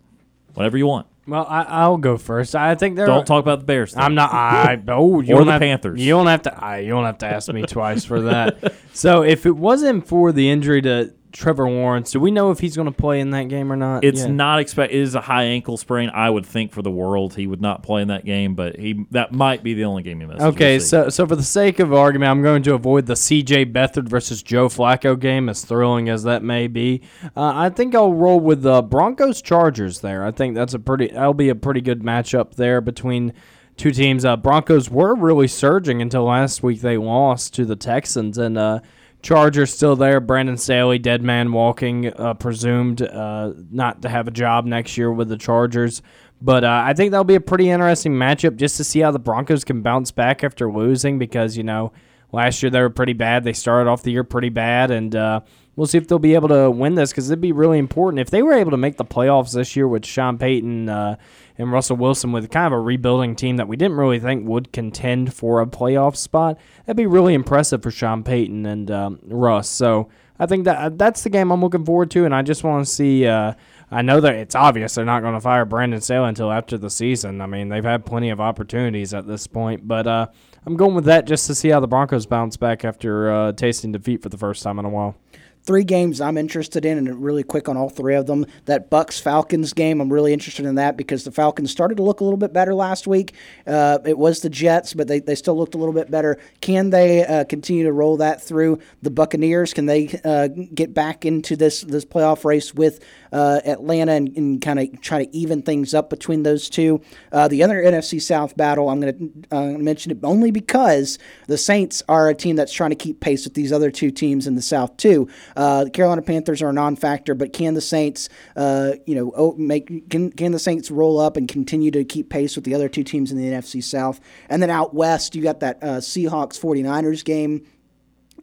Whatever 0.54 0.78
you 0.78 0.88
want. 0.88 1.08
Well, 1.28 1.46
I, 1.48 1.88
will 1.88 1.98
go 1.98 2.18
first. 2.18 2.56
I 2.56 2.76
think 2.76 2.96
there. 2.96 3.06
Don't 3.06 3.20
are, 3.20 3.26
talk 3.26 3.44
about 3.44 3.60
the 3.60 3.66
Bears. 3.66 3.96
I'm 3.96 4.16
not. 4.16 4.32
I 4.34 4.82
oh, 4.88 5.22
you 5.22 5.36
or 5.36 5.46
the 5.46 5.52
have, 5.52 5.62
Panthers. 5.62 6.00
You 6.00 6.10
don't 6.10 6.28
have 6.28 6.42
to. 6.44 6.64
I, 6.64 6.80
you 6.80 6.90
don't 6.90 7.06
have 7.06 7.20
to 7.20 7.28
ask 7.28 7.52
me 7.54 7.62
twice 7.62 8.04
for 8.04 8.22
that. 8.24 8.74
So 8.94 9.24
if 9.24 9.46
it 9.46 9.56
wasn't 9.56 10.08
for 10.08 10.32
the 10.32 10.50
injury 10.50 10.82
to 10.82 11.14
Trevor 11.32 11.70
Lawrence. 11.70 12.12
Do 12.12 12.20
we 12.20 12.32
know 12.32 12.52
if 12.52 12.60
he's 12.60 12.76
going 12.76 12.88
to 12.88 12.92
play 12.92 13.20
in 13.20 13.32
that 13.32 13.48
game 13.48 13.72
or 13.72 13.76
not? 13.76 14.04
It's 14.04 14.26
not 14.26 14.60
expect. 14.60 14.94
It 14.94 15.00
is 15.00 15.16
a 15.16 15.22
high 15.22 15.44
ankle 15.44 15.78
sprain. 15.78 16.10
I 16.10 16.30
would 16.30 16.46
think 16.46 16.72
for 16.72 16.82
the 16.82 16.92
world 16.92 17.36
he 17.36 17.48
would 17.48 17.62
not 17.62 17.84
play 17.84 18.02
in 18.02 18.10
that 18.10 18.26
game, 18.26 18.56
but 18.56 18.78
he 18.78 19.06
that 19.12 19.32
might 19.32 19.64
be 19.64 19.74
the 19.74 19.86
only 19.86 20.04
game 20.04 20.20
he 20.20 20.26
misses. 20.26 20.44
Okay, 20.44 20.78
we'll 20.78 20.86
so 20.86 21.10
so 21.10 21.26
for 21.28 21.36
the 21.36 21.44
sake 21.44 21.80
of 21.80 21.94
argument, 21.94 22.32
I'm 22.32 22.42
going 22.42 22.64
to 22.64 22.74
avoid 22.74 23.06
the 23.06 23.16
C.J. 23.16 23.68
Beathard 23.68 24.08
versus 24.08 24.44
Joe 24.44 24.68
Flacco 24.68 25.20
game, 25.20 25.50
as 25.50 25.64
thrilling 25.64 26.10
as 26.10 26.24
that 26.24 26.44
may 26.44 26.68
be. 26.68 27.02
Uh, 27.36 27.54
I 27.56 27.70
think 27.70 27.96
I'll 27.96 28.14
roll 28.14 28.40
with 28.40 28.62
the 28.62 28.82
Broncos 28.82 29.42
Chargers 29.42 30.02
there. 30.02 30.26
I 30.26 30.32
think 30.32 30.56
that's 30.56 30.74
a 30.74 30.80
pretty. 30.80 31.08
That'll 31.08 31.34
be 31.34 31.50
a 31.50 31.56
pretty 31.56 31.82
good 31.82 32.02
matchup 32.02 32.56
there 32.56 32.82
between 32.82 33.34
two 33.78 33.92
teams. 33.92 34.26
Uh, 34.26 34.38
Broncos 34.38 34.90
were 34.90 35.16
really 35.16 35.48
surging 35.48 36.02
until 36.02 36.26
last 36.26 36.62
week. 36.64 36.82
They 36.82 36.98
lost 36.98 37.54
to 37.56 37.66
the 37.66 37.76
Texans 37.76 38.38
and. 38.38 38.58
Uh, 38.58 38.80
Chargers 39.22 39.74
still 39.74 39.96
there. 39.96 40.20
Brandon 40.20 40.58
Staley, 40.58 40.98
dead 40.98 41.22
man 41.22 41.52
walking, 41.52 42.08
uh, 42.08 42.34
presumed 42.34 43.02
uh, 43.02 43.54
not 43.70 44.02
to 44.02 44.10
have 44.10 44.28
a 44.28 44.32
job 44.32 44.66
next 44.66 44.98
year 44.98 45.12
with 45.12 45.30
the 45.30 45.38
Chargers. 45.38 46.02
But 46.42 46.64
uh, 46.64 46.84
I 46.86 46.94
think 46.94 47.12
that'll 47.12 47.24
be 47.24 47.36
a 47.36 47.42
pretty 47.42 47.70
interesting 47.70 48.14
matchup 48.14 48.56
just 48.56 48.78
to 48.78 48.84
see 48.84 49.00
how 49.00 49.12
the 49.12 49.20
Broncos 49.20 49.64
can 49.64 49.82
bounce 49.84 50.10
back 50.10 50.44
after 50.44 50.72
losing 50.72 51.20
because, 51.20 51.56
you 51.56 51.64
know, 51.64 51.92
last 52.32 52.64
year 52.64 52.72
they 52.72 52.82
were 52.82 52.90
pretty 52.90 53.14
bad. 53.14 53.44
They 53.44 53.54
started 53.54 53.90
off 53.90 54.02
the 54.02 54.12
year 54.12 54.24
pretty 54.24 54.50
bad, 54.50 54.90
and 54.90 55.16
uh, 55.16 55.42
we'll 55.76 55.88
see 55.88 55.98
if 55.98 56.08
they'll 56.08 56.20
be 56.20 56.36
able 56.36 56.50
to 56.50 56.70
win 56.70 56.96
this 56.96 57.12
because 57.12 57.30
it'd 57.30 57.42
be 57.42 57.52
really 57.52 57.80
important. 57.80 58.20
If 58.20 58.30
they 58.30 58.44
were 58.44 58.54
able 58.54 58.72
to 58.72 58.78
make 58.78 58.98
the 58.98 59.06
playoffs 59.06 59.54
this 59.54 59.76
year 59.76 59.88
with 59.88 60.06
Sean 60.06 60.38
Payton 60.38 60.90
uh, 60.90 61.16
and 61.58 61.72
Russell 61.72 61.98
Wilson 61.98 62.32
with 62.32 62.50
kind 62.52 62.68
of 62.68 62.74
a 62.74 62.80
rebuilding 62.80 63.36
team 63.36 63.58
that 63.58 63.68
we 63.68 63.78
didn't 63.78 63.98
really 63.98 64.20
think 64.20 64.48
would 64.48 64.72
contend 64.72 65.34
for 65.34 65.62
a 65.62 65.66
playoff 65.66 66.16
spot. 66.16 66.58
That'd 66.86 66.98
be 66.98 67.06
really 67.06 67.34
impressive 67.34 67.84
for 67.84 67.92
Sean 67.92 68.24
Payton 68.24 68.66
and 68.66 68.92
um, 68.92 69.20
Russ. 69.24 69.70
So 69.70 70.10
I 70.40 70.46
think 70.48 70.66
that 70.66 70.78
uh, 70.78 70.90
that's 70.90 71.24
the 71.24 71.30
game 71.30 71.52
I'm 71.52 71.62
looking 71.62 71.86
forward 71.86 72.10
to, 72.12 72.26
and 72.26 72.34
I 72.34 72.42
just 72.42 72.64
want 72.64 72.86
to 72.86 72.92
see. 72.92 73.28
Uh, 73.28 73.54
I 73.94 74.02
know 74.02 74.22
that 74.22 74.36
it's 74.36 74.56
obvious 74.56 74.96
they're 74.96 75.04
not 75.04 75.22
going 75.22 75.34
to 75.34 75.42
fire 75.42 75.66
Brandon 75.66 76.00
Staley 76.00 76.30
until 76.30 76.50
after 76.50 76.78
the 76.78 76.90
season. 76.90 77.42
I 77.42 77.46
mean, 77.46 77.68
they've 77.68 77.84
had 77.84 78.06
plenty 78.06 78.30
of 78.30 78.40
opportunities 78.40 79.14
at 79.14 79.28
this 79.28 79.48
point, 79.48 79.86
but 79.86 80.08
uh, 80.08 80.28
I'm 80.66 80.78
going 80.78 80.96
with 80.96 81.06
that 81.06 81.26
just 81.26 81.46
to 81.48 81.56
see 81.56 81.70
how 81.70 81.82
the 81.82 81.88
Broncos 81.88 82.26
bounce 82.26 82.56
back 82.56 82.86
after 82.86 83.30
uh, 83.30 83.52
tasting 83.52 83.92
defeat 83.92 84.24
for 84.24 84.30
the 84.30 84.38
first 84.38 84.64
time 84.64 84.80
in 84.80 84.86
a 84.86 84.90
while 84.90 85.16
three 85.64 85.84
games 85.84 86.22
I'm 86.22 86.38
interested 86.38 86.86
in, 86.86 86.98
and 86.98 87.24
really 87.24 87.44
quick 87.44 87.70
on 87.70 87.78
all 87.78 87.90
three 87.90 88.16
of 88.16 88.26
them. 88.26 88.46
That 88.66 88.90
Bucks 88.90 89.20
Falcons 89.20 89.74
game, 89.74 90.02
I'm 90.02 90.12
really 90.12 90.34
interested 90.34 90.66
in 90.66 90.76
that 90.76 90.98
because 90.98 91.24
the 91.24 91.32
Falcons 91.32 91.72
started 91.72 91.98
to 91.98 92.04
look 92.04 92.22
a 92.22 92.24
little 92.24 92.38
bit 92.38 92.54
better 92.54 92.74
last 92.74 93.08
week. 93.08 93.34
Uh, 93.68 94.00
it 94.06 94.18
was 94.18 94.42
the 94.42 94.50
Jets, 94.50 94.94
but 94.94 95.08
they, 95.08 95.20
they 95.20 95.36
still 95.36 95.58
looked 95.58 95.76
a 95.76 95.78
little 95.78 95.94
bit 95.94 96.10
better. 96.10 96.40
Can 96.62 96.90
they 96.90 97.26
uh, 97.26 97.44
continue 97.46 97.84
to 97.84 97.92
roll 97.92 98.18
that 98.18 98.42
through 98.42 98.80
the 99.02 99.12
Buccaneers? 99.12 99.74
Can 99.74 99.86
they 99.86 100.20
uh, 100.24 100.48
get 100.48 100.94
back 100.94 101.26
into 101.26 101.56
this 101.56 101.82
this 101.82 102.06
playoff 102.06 102.44
race 102.46 102.74
with 102.74 103.04
uh, 103.32 103.62
Atlanta 103.66 104.14
and, 104.14 104.36
and 104.38 104.62
kind 104.62 104.80
of 104.80 105.02
try 105.02 105.26
to 105.26 105.36
even 105.36 105.62
things 105.62 105.94
up 105.94 106.10
between 106.10 106.44
those 106.44 106.70
two? 106.70 107.02
Uh, 107.32 107.48
the 107.48 107.64
other 107.64 107.82
NFC 107.82 108.22
South 108.22 108.58
battle, 108.58 108.90
I'm 108.90 109.00
going 109.00 109.44
to 109.50 109.56
uh, 109.56 109.78
mention 109.78 110.12
it 110.12 110.20
only 110.24 110.52
because 110.52 111.20
the 111.48 111.58
Saints 111.58 112.04
are 112.10 112.30
a 112.30 112.36
team 112.36 112.56
that's 112.56 112.74
trying 112.74 112.92
to 112.92 112.96
keep 112.96 113.20
pace 113.20 113.46
with 113.46 113.54
these 113.54 113.72
other 113.72 113.92
two 113.92 114.12
teams 114.12 114.48
in 114.48 114.56
the 114.56 114.62
South 114.62 114.98
too. 114.98 115.28
Uh, 115.56 115.86
the 115.86 115.90
Carolina 115.90 116.22
Panthers 116.22 116.62
are 116.62 116.70
a 116.70 116.74
non-factor, 116.74 117.34
but 117.36 117.54
can 117.54 117.74
the 117.74 117.82
Saints, 117.82 118.30
uh, 118.56 118.94
you 119.06 119.16
know, 119.16 119.56
make 119.58 120.10
can 120.10 120.32
can 120.32 120.52
the 120.52 120.60
Saints 120.60 120.92
roll 120.92 121.20
up 121.20 121.38
and 121.38 121.48
continue 121.48 121.92
to 121.92 122.04
keep 122.04 122.30
pace 122.30 122.56
with 122.56 122.66
the 122.66 122.76
other 122.76 122.90
two 122.90 123.04
teams 123.04 123.32
in 123.32 123.38
the 123.38 123.46
NFC 123.46 123.84
South? 123.84 124.20
And 124.50 124.62
then 124.62 124.70
out 124.70 124.94
west, 124.94 125.36
you 125.36 125.44
got 125.44 125.60
that 125.62 125.78
uh, 125.82 125.98
Seahawks 125.98 126.60
49ers 126.60 127.24
game 127.24 127.66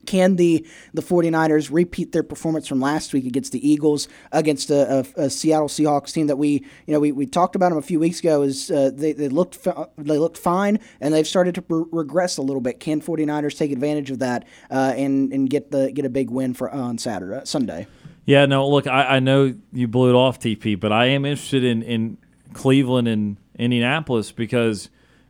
can 0.08 0.36
the 0.36 0.66
the 0.94 1.02
49ers 1.02 1.68
repeat 1.70 2.12
their 2.12 2.22
performance 2.22 2.66
from 2.66 2.80
last 2.80 3.12
week 3.12 3.26
against 3.26 3.52
the 3.52 3.68
Eagles 3.68 4.08
against 4.32 4.70
a, 4.70 5.04
a, 5.16 5.24
a 5.24 5.30
Seattle 5.30 5.68
Seahawks 5.68 6.14
team 6.14 6.28
that 6.28 6.36
we 6.36 6.64
you 6.86 6.94
know 6.94 6.98
we, 7.00 7.12
we 7.12 7.26
talked 7.26 7.54
about 7.54 7.68
them 7.68 7.76
a 7.76 7.82
few 7.82 8.00
weeks 8.00 8.20
ago 8.20 8.40
is 8.40 8.70
uh, 8.70 8.90
they, 8.94 9.12
they 9.12 9.28
looked 9.28 9.62
they 9.98 10.16
looked 10.16 10.38
fine 10.38 10.78
and 11.02 11.12
they've 11.12 11.26
started 11.26 11.54
to 11.56 11.64
re- 11.68 11.84
regress 11.92 12.38
a 12.38 12.42
little 12.42 12.62
bit. 12.62 12.80
Can 12.80 13.02
49ers 13.02 13.58
take 13.58 13.70
advantage 13.70 14.10
of 14.10 14.20
that 14.20 14.46
uh, 14.70 14.94
and 14.96 15.30
and 15.30 15.50
get 15.50 15.70
the 15.70 15.92
get 15.92 16.06
a 16.06 16.10
big 16.10 16.30
win 16.30 16.54
for 16.54 16.70
on 16.70 16.96
Saturday 16.96 17.42
Sunday? 17.44 17.86
Yeah 18.24 18.46
no 18.46 18.66
look 18.66 18.86
I, 18.86 19.16
I 19.16 19.20
know 19.20 19.54
you 19.74 19.88
blew 19.88 20.08
it 20.08 20.14
off 20.14 20.40
TP 20.40 20.80
but 20.80 20.90
I 20.90 21.06
am 21.06 21.26
interested 21.26 21.64
in 21.64 21.82
in 21.82 22.16
Cleveland 22.54 23.08
and 23.08 23.36
Indianapolis 23.58 24.32
because 24.32 24.88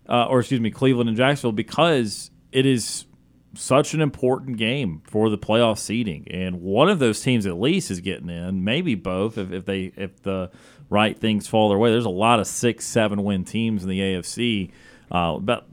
uh, 0.08 0.26
or 0.26 0.38
excuse 0.38 0.60
me 0.60 0.70
Cleveland 0.70 1.08
and 1.08 1.18
Jacksonville 1.18 1.50
because 1.50 2.30
it 2.52 2.64
is 2.64 3.06
such 3.58 3.92
an 3.92 4.00
important 4.00 4.56
game 4.56 5.02
for 5.04 5.28
the 5.28 5.36
playoff 5.36 5.78
seeding, 5.78 6.26
and 6.30 6.60
one 6.60 6.88
of 6.88 7.00
those 7.00 7.20
teams 7.20 7.44
at 7.44 7.58
least 7.58 7.90
is 7.90 8.00
getting 8.00 8.28
in. 8.28 8.62
Maybe 8.62 8.94
both 8.94 9.36
if, 9.36 9.50
if 9.50 9.64
they 9.64 9.92
if 9.96 10.22
the 10.22 10.50
right 10.88 11.18
things 11.18 11.48
fall 11.48 11.68
their 11.68 11.78
way. 11.78 11.90
There's 11.90 12.04
a 12.04 12.10
lot 12.10 12.38
of 12.38 12.46
six, 12.46 12.86
seven 12.86 13.24
win 13.24 13.44
teams 13.44 13.82
in 13.82 13.88
the 13.88 13.98
AFC. 13.98 14.70
Uh, 15.10 15.34
about 15.36 15.66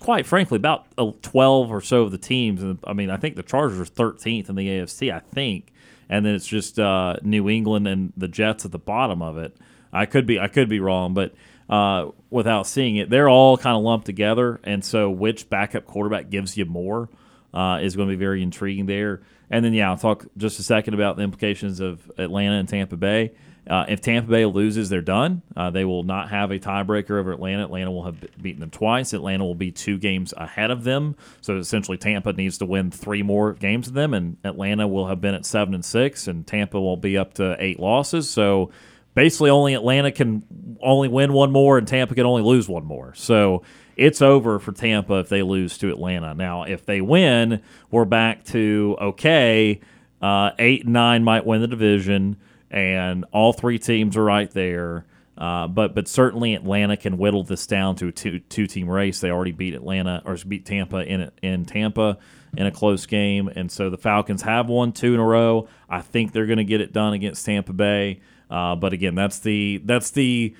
quite 0.00 0.26
frankly, 0.26 0.56
about 0.56 0.86
twelve 1.22 1.70
or 1.70 1.80
so 1.80 2.02
of 2.02 2.10
the 2.10 2.18
teams. 2.18 2.62
And 2.62 2.80
I 2.84 2.94
mean, 2.94 3.10
I 3.10 3.16
think 3.16 3.36
the 3.36 3.44
Chargers 3.44 3.78
are 3.78 3.84
13th 3.84 4.48
in 4.48 4.56
the 4.56 4.66
AFC. 4.66 5.14
I 5.14 5.20
think, 5.20 5.72
and 6.08 6.26
then 6.26 6.34
it's 6.34 6.48
just 6.48 6.80
uh, 6.80 7.16
New 7.22 7.48
England 7.48 7.86
and 7.86 8.12
the 8.16 8.28
Jets 8.28 8.64
at 8.64 8.72
the 8.72 8.78
bottom 8.78 9.22
of 9.22 9.38
it. 9.38 9.56
I 9.92 10.06
could 10.06 10.26
be 10.26 10.40
I 10.40 10.48
could 10.48 10.68
be 10.68 10.80
wrong, 10.80 11.14
but 11.14 11.32
uh, 11.68 12.10
without 12.28 12.66
seeing 12.66 12.96
it. 12.96 13.08
They're 13.08 13.28
all 13.28 13.56
kind 13.56 13.76
of 13.76 13.84
lumped 13.84 14.06
together, 14.06 14.60
and 14.64 14.84
so 14.84 15.08
which 15.08 15.48
backup 15.48 15.86
quarterback 15.86 16.28
gives 16.28 16.56
you 16.56 16.64
more 16.64 17.08
uh, 17.52 17.80
is 17.82 17.96
going 17.96 18.08
to 18.08 18.16
be 18.16 18.18
very 18.18 18.42
intriguing 18.42 18.86
there. 18.86 19.22
And 19.50 19.64
then, 19.64 19.74
yeah, 19.74 19.90
I'll 19.90 19.98
talk 19.98 20.26
just 20.36 20.60
a 20.60 20.62
second 20.62 20.94
about 20.94 21.16
the 21.16 21.22
implications 21.22 21.80
of 21.80 22.10
Atlanta 22.18 22.56
and 22.56 22.68
Tampa 22.68 22.96
Bay. 22.96 23.32
Uh, 23.68 23.84
if 23.88 24.00
Tampa 24.00 24.30
Bay 24.30 24.46
loses, 24.46 24.88
they're 24.88 25.02
done. 25.02 25.42
Uh, 25.56 25.70
they 25.70 25.84
will 25.84 26.02
not 26.02 26.30
have 26.30 26.50
a 26.50 26.58
tiebreaker 26.58 27.18
over 27.18 27.32
Atlanta. 27.32 27.64
Atlanta 27.64 27.90
will 27.90 28.04
have 28.04 28.16
beaten 28.40 28.60
them 28.60 28.70
twice. 28.70 29.12
Atlanta 29.12 29.44
will 29.44 29.54
be 29.54 29.70
two 29.70 29.98
games 29.98 30.32
ahead 30.36 30.70
of 30.70 30.82
them. 30.84 31.14
So 31.40 31.56
essentially, 31.58 31.98
Tampa 31.98 32.32
needs 32.32 32.58
to 32.58 32.66
win 32.66 32.90
three 32.90 33.22
more 33.22 33.52
games 33.52 33.86
of 33.86 33.94
them, 33.94 34.14
and 34.14 34.38
Atlanta 34.44 34.88
will 34.88 35.08
have 35.08 35.20
been 35.20 35.34
at 35.34 35.44
seven 35.44 35.74
and 35.74 35.84
six, 35.84 36.26
and 36.26 36.46
Tampa 36.46 36.80
will 36.80 36.96
be 36.96 37.18
up 37.18 37.34
to 37.34 37.56
eight 37.58 37.78
losses. 37.78 38.30
So 38.30 38.70
basically 39.14 39.50
only 39.50 39.74
Atlanta 39.74 40.12
can 40.12 40.78
only 40.80 41.08
win 41.08 41.32
one 41.32 41.50
more 41.50 41.78
and 41.78 41.86
Tampa 41.86 42.14
can 42.14 42.26
only 42.26 42.42
lose 42.42 42.68
one 42.68 42.84
more. 42.84 43.12
So 43.14 43.62
it's 44.00 44.22
over 44.22 44.58
for 44.58 44.72
Tampa 44.72 45.18
if 45.18 45.28
they 45.28 45.42
lose 45.42 45.76
to 45.78 45.90
Atlanta. 45.90 46.32
Now, 46.32 46.62
if 46.62 46.86
they 46.86 47.02
win, 47.02 47.60
we're 47.90 48.06
back 48.06 48.44
to 48.46 48.96
okay. 48.98 49.78
Uh, 50.22 50.52
eight 50.58 50.84
and 50.84 50.94
nine 50.94 51.22
might 51.22 51.44
win 51.44 51.60
the 51.60 51.68
division, 51.68 52.38
and 52.70 53.26
all 53.30 53.52
three 53.52 53.78
teams 53.78 54.16
are 54.16 54.24
right 54.24 54.50
there. 54.52 55.04
Uh, 55.36 55.66
but 55.68 55.94
but 55.94 56.08
certainly 56.08 56.54
Atlanta 56.54 56.96
can 56.96 57.18
whittle 57.18 57.44
this 57.44 57.66
down 57.66 57.94
to 57.96 58.08
a 58.08 58.12
two 58.12 58.38
two 58.40 58.66
team 58.66 58.88
race. 58.88 59.20
They 59.20 59.30
already 59.30 59.52
beat 59.52 59.74
Atlanta 59.74 60.22
or 60.24 60.38
beat 60.48 60.64
Tampa 60.64 61.04
in 61.04 61.30
in 61.42 61.66
Tampa 61.66 62.16
in 62.56 62.66
a 62.66 62.72
close 62.72 63.04
game, 63.04 63.48
and 63.48 63.70
so 63.70 63.90
the 63.90 63.98
Falcons 63.98 64.40
have 64.42 64.70
won 64.70 64.92
two 64.92 65.12
in 65.12 65.20
a 65.20 65.24
row. 65.24 65.68
I 65.90 66.00
think 66.00 66.32
they're 66.32 66.46
going 66.46 66.56
to 66.56 66.64
get 66.64 66.80
it 66.80 66.94
done 66.94 67.12
against 67.12 67.44
Tampa 67.44 67.74
Bay. 67.74 68.20
Uh, 68.50 68.76
but 68.76 68.94
again, 68.94 69.14
that's 69.14 69.40
the 69.40 69.82
that's 69.84 70.10
the 70.10 70.54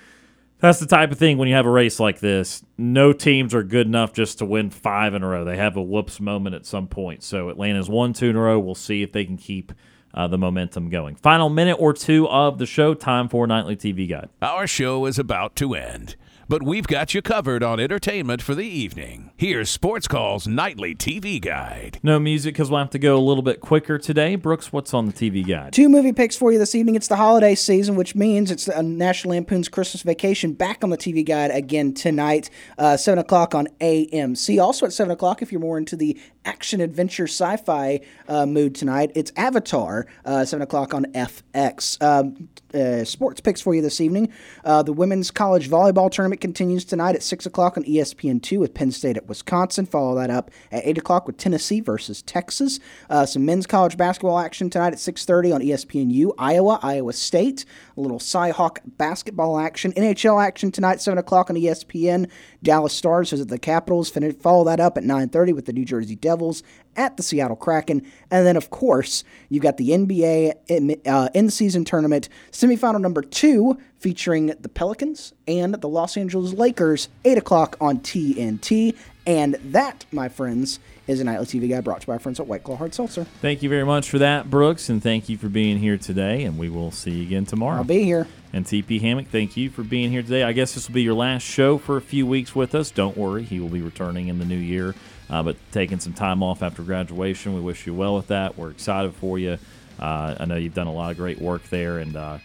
that's 0.60 0.78
the 0.78 0.86
type 0.86 1.10
of 1.10 1.18
thing 1.18 1.38
when 1.38 1.48
you 1.48 1.54
have 1.54 1.66
a 1.66 1.70
race 1.70 1.98
like 1.98 2.20
this. 2.20 2.62
No 2.78 3.12
teams 3.12 3.54
are 3.54 3.62
good 3.62 3.86
enough 3.86 4.12
just 4.12 4.38
to 4.38 4.46
win 4.46 4.70
five 4.70 5.14
in 5.14 5.22
a 5.22 5.28
row. 5.28 5.44
They 5.44 5.56
have 5.56 5.76
a 5.76 5.82
whoops 5.82 6.20
moment 6.20 6.54
at 6.54 6.66
some 6.66 6.86
point. 6.86 7.22
So 7.22 7.48
Atlanta's 7.48 7.88
won 7.88 8.12
two 8.12 8.30
in 8.30 8.36
a 8.36 8.40
row. 8.40 8.58
We'll 8.58 8.74
see 8.74 9.02
if 9.02 9.12
they 9.12 9.24
can 9.24 9.36
keep 9.36 9.72
uh, 10.12 10.28
the 10.28 10.38
momentum 10.38 10.90
going. 10.90 11.16
Final 11.16 11.48
minute 11.48 11.76
or 11.78 11.92
two 11.92 12.28
of 12.28 12.58
the 12.58 12.66
show. 12.66 12.94
Time 12.94 13.28
for 13.28 13.46
Nightly 13.46 13.76
TV 13.76 14.08
Guide. 14.08 14.28
Our 14.42 14.66
show 14.66 15.06
is 15.06 15.18
about 15.18 15.56
to 15.56 15.74
end 15.74 16.16
but 16.50 16.64
we've 16.64 16.88
got 16.88 17.14
you 17.14 17.22
covered 17.22 17.62
on 17.62 17.78
entertainment 17.78 18.42
for 18.42 18.56
the 18.56 18.66
evening. 18.66 19.30
Here's 19.36 19.70
Sports 19.70 20.08
Call's 20.08 20.48
nightly 20.48 20.96
TV 20.96 21.40
guide. 21.40 22.00
No 22.02 22.18
music 22.18 22.54
because 22.54 22.68
we'll 22.68 22.80
have 22.80 22.90
to 22.90 22.98
go 22.98 23.16
a 23.16 23.22
little 23.22 23.44
bit 23.44 23.60
quicker 23.60 23.98
today. 23.98 24.34
Brooks, 24.34 24.72
what's 24.72 24.92
on 24.92 25.06
the 25.06 25.12
TV 25.12 25.46
guide? 25.46 25.72
Two 25.72 25.88
movie 25.88 26.12
picks 26.12 26.34
for 26.34 26.50
you 26.50 26.58
this 26.58 26.74
evening. 26.74 26.96
It's 26.96 27.06
the 27.06 27.14
holiday 27.14 27.54
season, 27.54 27.94
which 27.94 28.16
means 28.16 28.50
it's 28.50 28.66
a 28.66 28.82
National 28.82 29.34
Lampoon's 29.34 29.68
Christmas 29.68 30.02
Vacation 30.02 30.52
back 30.52 30.82
on 30.82 30.90
the 30.90 30.98
TV 30.98 31.24
guide 31.24 31.52
again 31.52 31.94
tonight, 31.94 32.50
uh, 32.78 32.96
7 32.96 33.20
o'clock 33.20 33.54
on 33.54 33.68
AMC. 33.80 34.60
Also 34.60 34.86
at 34.86 34.92
7 34.92 35.12
o'clock, 35.12 35.42
if 35.42 35.52
you're 35.52 35.60
more 35.60 35.78
into 35.78 35.94
the 35.94 36.18
action 36.44 36.80
adventure 36.80 37.26
sci 37.26 37.56
fi 37.58 38.00
uh, 38.28 38.46
mood 38.46 38.74
tonight, 38.74 39.12
it's 39.14 39.32
Avatar, 39.36 40.06
uh, 40.24 40.44
7 40.44 40.62
o'clock 40.62 40.94
on 40.94 41.04
FX. 41.06 42.00
Um, 42.02 42.48
uh, 42.72 43.04
sports 43.04 43.40
picks 43.40 43.60
for 43.60 43.74
you 43.74 43.82
this 43.82 44.00
evening. 44.00 44.32
Uh, 44.64 44.82
the 44.82 44.92
women's 44.92 45.30
college 45.30 45.68
volleyball 45.68 46.10
tournament 46.10 46.40
continues 46.40 46.84
tonight 46.84 47.16
at 47.16 47.22
6 47.22 47.46
o'clock 47.46 47.76
on 47.76 47.84
ESPN2 47.84 48.58
with 48.58 48.74
Penn 48.74 48.92
State 48.92 49.16
at 49.16 49.26
Wisconsin. 49.26 49.86
Follow 49.86 50.14
that 50.16 50.30
up 50.30 50.50
at 50.70 50.86
8 50.86 50.98
o'clock 50.98 51.26
with 51.26 51.36
Tennessee 51.36 51.80
versus 51.80 52.22
Texas. 52.22 52.78
Uh, 53.08 53.26
some 53.26 53.44
men's 53.44 53.66
college 53.66 53.96
basketball 53.96 54.38
action 54.38 54.70
tonight 54.70 54.92
at 54.92 54.98
6.30 54.98 55.54
on 55.54 55.60
ESPNU. 55.60 56.32
Iowa, 56.38 56.78
Iowa 56.82 57.12
State. 57.12 57.64
A 57.96 58.00
little 58.00 58.20
Cy-Hawk 58.20 58.80
basketball 58.84 59.58
action. 59.58 59.92
NHL 59.92 60.44
action 60.44 60.70
tonight, 60.70 61.00
7 61.00 61.18
o'clock 61.18 61.50
on 61.50 61.56
ESPN. 61.56 62.30
Dallas 62.62 62.92
Stars 62.92 63.30
visit 63.30 63.48
the 63.48 63.58
Capitals. 63.58 64.10
Follow 64.40 64.64
that 64.64 64.80
up 64.80 64.96
at 64.96 65.04
9.30 65.04 65.54
with 65.54 65.66
the 65.66 65.72
New 65.72 65.84
Jersey 65.84 66.16
Devils 66.16 66.62
at 66.96 67.16
the 67.16 67.22
Seattle 67.22 67.56
Kraken. 67.56 68.06
And 68.30 68.46
then, 68.46 68.56
of 68.56 68.70
course, 68.70 69.24
you've 69.48 69.62
got 69.62 69.76
the 69.76 69.90
NBA 69.90 71.06
uh, 71.06 71.28
in 71.34 71.50
season 71.50 71.84
tournament 71.84 72.28
semifinal 72.52 73.00
number 73.00 73.22
two 73.22 73.78
featuring 73.98 74.46
the 74.60 74.68
Pelicans 74.68 75.32
and 75.46 75.74
the 75.74 75.88
Los 75.88 76.16
Angeles 76.16 76.52
Lakers, 76.52 77.08
8 77.24 77.38
o'clock 77.38 77.76
on 77.80 77.98
TNT. 77.98 78.96
And 79.26 79.54
that, 79.62 80.04
my 80.10 80.28
friends, 80.28 80.80
is 81.06 81.20
a 81.20 81.24
nightly 81.24 81.46
TV 81.46 81.68
guy 81.68 81.80
brought 81.80 82.00
to 82.00 82.04
you 82.04 82.06
by 82.08 82.12
our 82.14 82.18
friends 82.18 82.40
at 82.40 82.46
White 82.46 82.62
Claw 82.62 82.76
Hard 82.76 82.94
Seltzer. 82.94 83.24
Thank 83.40 83.62
you 83.62 83.68
very 83.68 83.84
much 83.84 84.08
for 84.08 84.18
that, 84.18 84.50
Brooks, 84.50 84.88
and 84.88 85.02
thank 85.02 85.28
you 85.28 85.36
for 85.36 85.48
being 85.48 85.78
here 85.78 85.96
today. 85.96 86.44
And 86.44 86.58
we 86.58 86.68
will 86.68 86.90
see 86.90 87.10
you 87.10 87.22
again 87.22 87.46
tomorrow. 87.46 87.78
I'll 87.78 87.84
be 87.84 88.04
here. 88.04 88.26
And 88.52 88.64
TP 88.64 89.00
Hammock, 89.00 89.28
thank 89.28 89.56
you 89.56 89.70
for 89.70 89.82
being 89.82 90.10
here 90.10 90.22
today. 90.22 90.42
I 90.42 90.52
guess 90.52 90.74
this 90.74 90.88
will 90.88 90.94
be 90.94 91.02
your 91.02 91.14
last 91.14 91.42
show 91.42 91.78
for 91.78 91.96
a 91.96 92.02
few 92.02 92.26
weeks 92.26 92.54
with 92.54 92.74
us. 92.74 92.90
Don't 92.90 93.16
worry, 93.16 93.44
he 93.44 93.60
will 93.60 93.68
be 93.68 93.82
returning 93.82 94.28
in 94.28 94.38
the 94.38 94.44
new 94.44 94.56
year 94.56 94.94
uh, 95.30 95.42
but 95.42 95.56
taking 95.72 96.00
some 96.00 96.12
time 96.12 96.42
off 96.42 96.62
after 96.62 96.82
graduation. 96.82 97.54
We 97.54 97.60
wish 97.60 97.86
you 97.86 97.94
well 97.94 98.16
with 98.16 98.26
that. 98.28 98.58
We're 98.58 98.70
excited 98.70 99.14
for 99.14 99.38
you. 99.38 99.58
Uh, 99.98 100.34
I 100.38 100.44
know 100.44 100.56
you've 100.56 100.74
done 100.74 100.88
a 100.88 100.92
lot 100.92 101.12
of 101.12 101.16
great 101.16 101.40
work 101.40 101.62
there, 101.70 101.98
and 101.98 102.16
uh, 102.16 102.38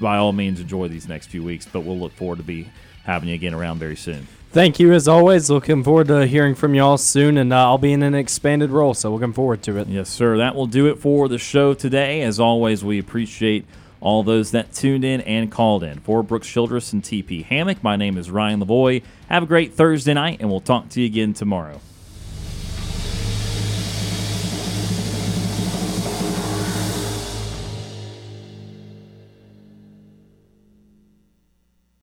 by 0.00 0.18
all 0.18 0.32
means, 0.32 0.60
enjoy 0.60 0.88
these 0.88 1.08
next 1.08 1.26
few 1.26 1.42
weeks. 1.42 1.66
But 1.66 1.80
we'll 1.80 1.98
look 1.98 2.12
forward 2.12 2.38
to 2.38 2.44
be 2.44 2.70
having 3.04 3.28
you 3.28 3.34
again 3.34 3.54
around 3.54 3.78
very 3.78 3.96
soon. 3.96 4.28
Thank 4.52 4.80
you 4.80 4.92
as 4.92 5.06
always. 5.06 5.48
Looking 5.48 5.84
forward 5.84 6.08
to 6.08 6.26
hearing 6.26 6.56
from 6.56 6.74
y'all 6.74 6.98
soon, 6.98 7.38
and 7.38 7.52
uh, 7.52 7.56
I'll 7.56 7.78
be 7.78 7.92
in 7.92 8.02
an 8.02 8.16
expanded 8.16 8.70
role, 8.70 8.94
so 8.94 9.12
looking 9.12 9.32
forward 9.32 9.62
to 9.62 9.76
it. 9.76 9.86
Yes, 9.86 10.08
sir. 10.08 10.38
That 10.38 10.56
will 10.56 10.66
do 10.66 10.88
it 10.88 10.98
for 10.98 11.28
the 11.28 11.38
show 11.38 11.72
today. 11.72 12.22
As 12.22 12.40
always, 12.40 12.84
we 12.84 12.98
appreciate 12.98 13.64
all 14.00 14.24
those 14.24 14.50
that 14.50 14.72
tuned 14.72 15.04
in 15.04 15.20
and 15.20 15.52
called 15.52 15.84
in. 15.84 16.00
For 16.00 16.24
Brooks 16.24 16.48
Childress 16.48 16.92
and 16.92 17.00
TP 17.00 17.44
Hammock, 17.44 17.84
my 17.84 17.94
name 17.94 18.18
is 18.18 18.28
Ryan 18.28 18.60
Lavoie. 18.60 19.04
Have 19.28 19.44
a 19.44 19.46
great 19.46 19.74
Thursday 19.74 20.14
night, 20.14 20.40
and 20.40 20.50
we'll 20.50 20.60
talk 20.60 20.88
to 20.88 21.00
you 21.00 21.06
again 21.06 21.32
tomorrow. 21.32 21.80